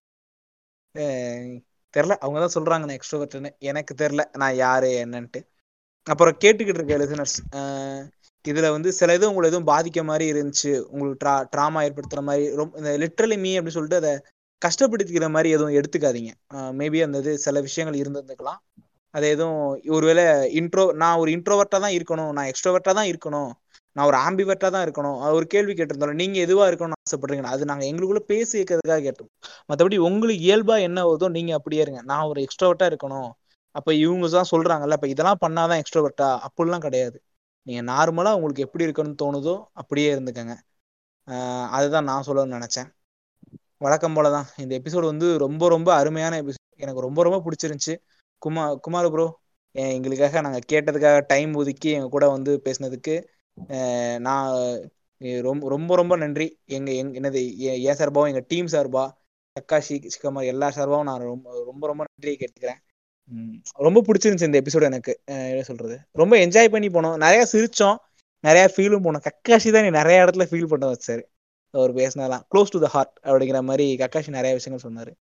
தெரியல. 1.94 2.16
அவங்க 2.24 2.38
தான் 2.40 2.56
சொல்கிறாங்க 2.56 2.84
நான் 2.86 2.98
எக்ஸ்ட்ரோவர்ட்னு 2.98 3.50
எனக்கு 3.58 3.92
தெரில 3.94 4.36
நான் 4.36 4.54
யாரு 4.54 4.88
என்னன்ட்டு. 5.04 5.40
அப்புறம் 6.06 6.36
கேட்டுக்கிட்டு 6.44 6.76
இருக்க 6.76 6.96
லிசனர்ஸ் 6.98 7.36
இதுல 8.44 8.66
வந்து 8.74 8.90
சில 8.98 9.14
இது 9.16 9.30
உங்களை 9.30 9.48
எதுவும் 9.50 9.70
பாதிக்க 9.70 10.00
மாதிரி 10.10 10.24
இருந்துச்சு 10.32 10.72
உங்களுக்கு 10.92 11.20
ட்ரா 11.22 11.34
ட்ராமா 11.52 11.80
ஏற்படுத்துற 11.86 12.20
மாதிரி 12.28 12.44
ரொம்ப 12.60 12.78
இந்த 12.80 12.92
லிட்ரலி 13.02 13.36
மீ 13.44 13.50
அப்படின்னு 13.56 13.76
சொல்லிட்டு 13.78 14.00
அதை 14.02 14.12
கஷ்டப்படுத்திக்கிற 14.62 15.26
மாதிரி 15.34 15.48
எதுவும் 15.56 15.76
எடுத்துக்காதீங்க. 15.78 16.30
மேபி 16.80 16.98
அந்த 17.06 17.18
இது 17.22 17.32
சில 17.44 17.60
விஷயங்கள் 17.66 18.00
இருந்திருந்துக்கலாம். 18.02 18.58
அது 19.14 19.26
எதுவும் 19.34 19.60
ஒருவேளை 19.96 20.24
இன்ட்ரோ 20.60 20.84
நான் 21.02 21.20
ஒரு 21.22 21.30
இன்ட்ரோவர்ட்டா 21.36 21.78
தான் 21.84 21.94
இருக்கணும் 21.98 22.30
நான் 22.36 22.48
எக்ஸ்ட்ரோவர்ட்டா 22.50 22.92
தான் 22.98 23.10
இருக்கணும் 23.12 23.50
நான் 23.96 24.08
ஒரு 24.10 24.18
ஆம்பிவர்ட்டா 24.26 24.68
தான் 24.74 24.84
இருக்கணும் 24.86 25.16
ஒரு 25.38 25.46
கேள்வி 25.54 25.72
கேட்டிருந்தாலும் 25.78 26.20
நீங்க 26.22 26.36
எதுவா 26.46 26.64
இருக்கணும்னு 26.70 26.98
ஆசைப்படுறீங்க 27.06 27.52
அது 27.54 27.70
நாங்க 27.70 27.84
எங்களுக்குள்ள 27.90 28.22
பேசி 28.32 28.54
இருக்கிறதுக்காக 28.58 29.02
கேட்டோம். 29.08 29.30
மற்றபடி 29.70 29.96
உங்களுக்கு 30.08 30.44
இயல்பா 30.48 30.76
என்ன 30.88 31.04
வருதோ 31.08 31.28
நீங்க 31.38 31.52
அப்படியே 31.58 31.82
இருங்க. 31.86 32.02
நான் 32.10 32.28
ஒரு 32.32 32.40
எக்ஸ்ட்ரோவர்ட்டா 32.46 32.88
இருக்கணும் 32.92 33.30
அப்ப 33.74 33.90
இவங்க 34.04 34.28
தான் 34.36 34.50
சொல்றாங்கல்ல 34.52 34.96
அப்ப 34.98 35.08
இதெல்லாம் 35.14 35.42
பண்ணாதான் 35.44 35.80
எக்ஸ்ட்ரோவர்ட்டா 35.82 36.28
அப்படிலாம் 36.46 36.86
கிடையாது. 36.86 37.18
நீங்கள் 37.70 37.88
நார்மலாக 37.92 38.36
உங்களுக்கு 38.38 38.64
எப்படி 38.66 38.86
இருக்கணும்னு 38.86 39.20
தோணுதோ 39.22 39.54
அப்படியே 39.72 40.08
இருந்துக்கங்க. 40.14 40.54
அதுதான் 41.70 42.08
நான் 42.10 42.26
சொல்லணும்னு 42.26 42.56
நினச்சேன். 42.58 42.88
வழக்கம் 43.80 44.16
போல 44.16 44.30
தான் 44.30 44.48
இந்த 44.56 44.72
எபிசோடு 44.80 45.06
வந்து 45.06 45.26
ரொம்ப 45.38 45.64
ரொம்ப 45.68 45.90
அருமையான 45.94 46.38
எபிசோட் 46.42 46.58
எனக்கு 46.80 47.04
ரொம்ப 47.06 47.20
ரொம்ப 47.22 47.38
பிடிச்சிருந்துச்சி. 47.46 47.94
குமார் 48.42 48.74
குமார் 48.80 49.08
ப்ரோ 49.10 49.26
எங்களுக்காக 49.94 50.40
நாங்கள் 50.40 50.66
கேட்டதுக்காக 50.72 51.18
டைம் 51.26 51.52
ஒதுக்கி 51.54 51.90
எங்கள் 51.90 52.14
கூட 52.16 52.26
வந்து 52.28 52.52
பேசினதுக்கு 52.66 53.14
நான் 54.18 54.48
ரொம்ப 55.44 55.68
ரொம்ப 55.68 55.90
ரொம்ப 55.96 56.14
நன்றி. 56.16 56.46
எங்கள் 56.76 56.98
எங் 57.00 57.12
என்னது 57.12 57.40
ஏ 57.60 57.72
என் 57.82 57.98
சார்பாவும் 58.00 58.30
எங்கள் 58.32 58.48
டீம் 58.48 58.70
சார்பா 58.74 59.04
தக்காஷி 59.56 59.96
சிக்கமார் 60.14 60.50
எல்லா 60.52 60.68
சார்பாகவும் 60.70 61.08
நான் 61.10 61.26
ரொம்ப 61.26 61.64
ரொம்ப 61.64 61.84
ரொம்ப 61.86 62.02
நன்றியை 62.08 62.36
கேட்டுக்கிறேன். 62.38 62.80
ரொம்ப 63.78 64.02
பிடிச்சிருந்துச்சு 64.06 64.48
இந்த 64.48 64.62
எபிசோடு 64.62 64.82
எனக்கு. 64.82 65.12
என்ன 65.26 65.62
சொல்றது? 65.62 65.96
ரொம்ப 66.12 66.34
என்ஜாய் 66.36 66.68
பண்ணி 66.68 66.88
போனோம். 66.88 67.16
நிறைய 67.16 67.42
சிரிச்சோம். 67.52 67.98
நிறைய 68.44 68.64
ஃபீலும் 68.74 69.04
போனோம். 69.06 69.24
கக்காஷி 69.28 69.70
தான் 69.72 69.82
நீ 69.82 69.90
நிறைய 69.90 70.24
இடத்துல 70.24 70.44
ஃபீல் 70.50 70.66
பண்ண 70.66 70.86
வச்சாரு 70.92 71.22
அவர் 71.74 71.92
பேசினாலாம் 71.94 72.42
க்ளோஸ் 72.52 72.72
டு 72.74 72.78
த 72.80 72.86
ஹார்ட் 72.86 73.14
அப்படிங்கிற 73.24 73.60
மாதிரி 73.62 73.96
கக்காஷி 73.96 74.28
நிறைய 74.28 74.52
விஷயங்கள் 74.54 74.86
சொன்னார். 74.86 75.12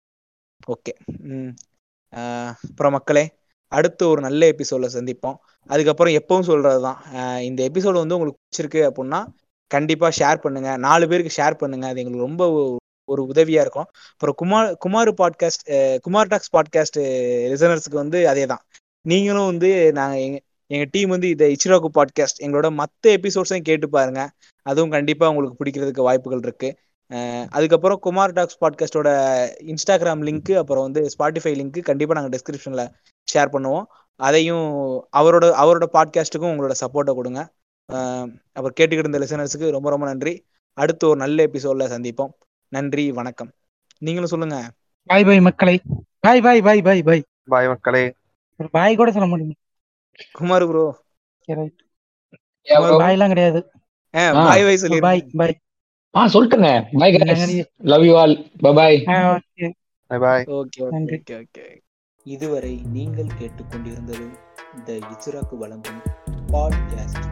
ஓகே. 0.69 0.93
ம். 1.33 1.53
அப்புறம் 2.69 2.93
மக்களே 2.93 3.25
அடுத்து 3.73 4.09
ஒரு 4.09 4.21
நல்ல 4.21 4.47
எபிசோடில் 4.47 4.95
சந்திப்போம். 4.95 5.37
அதுக்கப்புறம் 5.71 6.15
எப்பவும் 6.15 6.49
சொல்கிறது 6.51 6.81
தான். 6.83 7.01
இந்த 7.41 7.61
எபிசோடு 7.69 7.99
வந்து 8.03 8.17
உங்களுக்கு 8.19 8.43
பிடிச்சிருக்கு 8.45 8.81
அப்படின்னா 8.91 9.21
கண்டிப்பாக 9.71 10.13
ஷேர் 10.19 10.43
பண்ணுங்கள் 10.45 10.77
நாலு 10.79 11.09
பேருக்கு 11.09 11.37
ஷேர் 11.39 11.61
பண்ணுங்கள் 11.61 11.91
அது 11.93 12.01
எங்களுக்கு 12.01 12.27
ரொம்ப 12.29 12.43
ஒரு 13.13 13.23
உதவியா 13.33 13.63
இருக்கும். 13.67 13.89
அப்புறம் 14.15 14.37
Kumar 14.43 14.71
Kumar 14.85 15.11
podcast 15.23 15.65
Kumar 16.07 16.31
talks 16.33 16.53
podcast 16.57 17.01
லிசனர்ஸ்க்கு 17.53 18.03
வந்து 18.03 18.21
அதே 18.33 18.45
தான் 18.53 18.63
நீங்களும் 19.05 19.49
வந்து 19.53 19.71
நாங்கள் 19.93 20.23
எங்க 20.27 20.39
எங்க 20.71 20.87
டீம் 20.95 21.13
வந்து 21.15 21.29
இந்த 21.35 21.45
இச்சிராக்கு 21.55 21.89
பாட்காஸ்ட் 21.99 22.41
எங்களோட 22.45 22.69
மற்ற 22.81 23.11
எபிசோட்ஸையும் 23.19 23.67
கேட்டு 23.69 23.87
பாருங்க. 23.89 24.23
அதுவும் 24.67 24.93
கண்டிப்பா 24.97 25.29
உங்களுக்கு 25.31 25.59
பிடிக்கிறதுக்கு 25.61 26.07
வாய்ப்புகள் 26.09 26.43
இருக்கு. 26.47 26.71
அதுக்கப்புறம் 27.57 28.01
குமார் 28.07 28.35
டாக்ஸ் 28.39 28.59
பாட்காஸ்டோட 28.63 29.09
இன்ஸ்டாகிராம் 29.73 30.25
லிங்க் 30.29 30.53
அப்புறம் 30.63 30.85
வந்து 30.87 31.03
ஸ்பாட்டிஃபை 31.15 31.53
லிங்க் 31.61 31.79
கண்டிப்பா 31.91 32.17
நாங்கள் 32.19 32.35
டிஸ்கிரிப்ஷன்ல 32.35 32.85
ஷேர் 33.29 33.53
பண்ணுவோம். 33.55 33.87
அதையும் 34.21 34.67
அவரோட 35.21 35.47
அவரோட 35.63 35.87
பாட்காஸ்ட்டுக்கும் 35.97 36.53
உங்களோட 36.53 36.75
சப்போர்ட்டை 36.83 37.15
கொடுங்க. 37.19 37.41
அப்புறம் 38.57 38.77
கேட்டுக்கிட்டு 38.79 39.07
இருந்த 39.07 39.21
லிசனர்ஸுக்கு 39.25 39.69
ரொம்ப 39.77 39.91
ரொம்ப 39.95 40.07
நன்றி. 40.07 40.35
அடுத்து 40.79 41.05
ஒரு 41.09 41.19
நல்ல 41.25 41.47
எபிசோட்ல 41.47 41.87
சந்திப்போம். 41.95 42.33
நன்றி 42.73 43.05
வணக்கம். 43.13 43.51
நீங்களும் 43.99 44.31
சொல்லுங்க. 44.33 44.57
பாய் 45.11 45.25
பாய் 45.25 45.41
மக்களை. 45.41 45.75
பாய் 46.25 46.41
பாய் 46.47 46.61
பாய் 46.67 46.83
பாய் 46.83 47.03
பாய். 47.03 47.23
பாய் 47.53 47.69
மக்களே. 47.69 48.03
ஒரு 48.61 48.69
பாய் 48.71 48.99
கூட 49.01 49.11
சொல்ல 49.13 49.27
முடியும்? 49.27 49.59
Kumar 50.39 50.67
bro 50.71 50.85
bro. 51.49 51.67
பாய் 53.03 53.15
எல்லாம் 53.17 53.33
கிடையாது. 53.33 53.61
பாய் 54.15 54.33
பாய் 54.39 54.65
பாய் 54.67 54.81
சொல்லி 54.83 54.99
பாய் 55.01 55.55
ஆ 56.15 56.27
சொல்லிட்டேனே 56.35 56.73
bye 57.01 57.15
guys. 57.17 57.43
Love 57.93 58.05
you 58.09 58.15
all 58.23 58.35
bye 58.63 58.73
okay 58.73 59.69
bye 60.11 60.21
bye 60.25 60.45
okay 60.59 60.81
okay 60.85 60.93
நன்றி. 60.97 61.19
ஓகே 61.41 61.67
இதுவரை 62.27 62.75
நீங்கள் 62.97 63.37
கேட்டுக்கொண்டிருந்தது 63.41 64.29
த 64.87 64.99
இஜ்ராக்கு 65.13 65.57
வழங்கும் 65.57 66.01
பாட்காஸ்ட். 66.53 67.28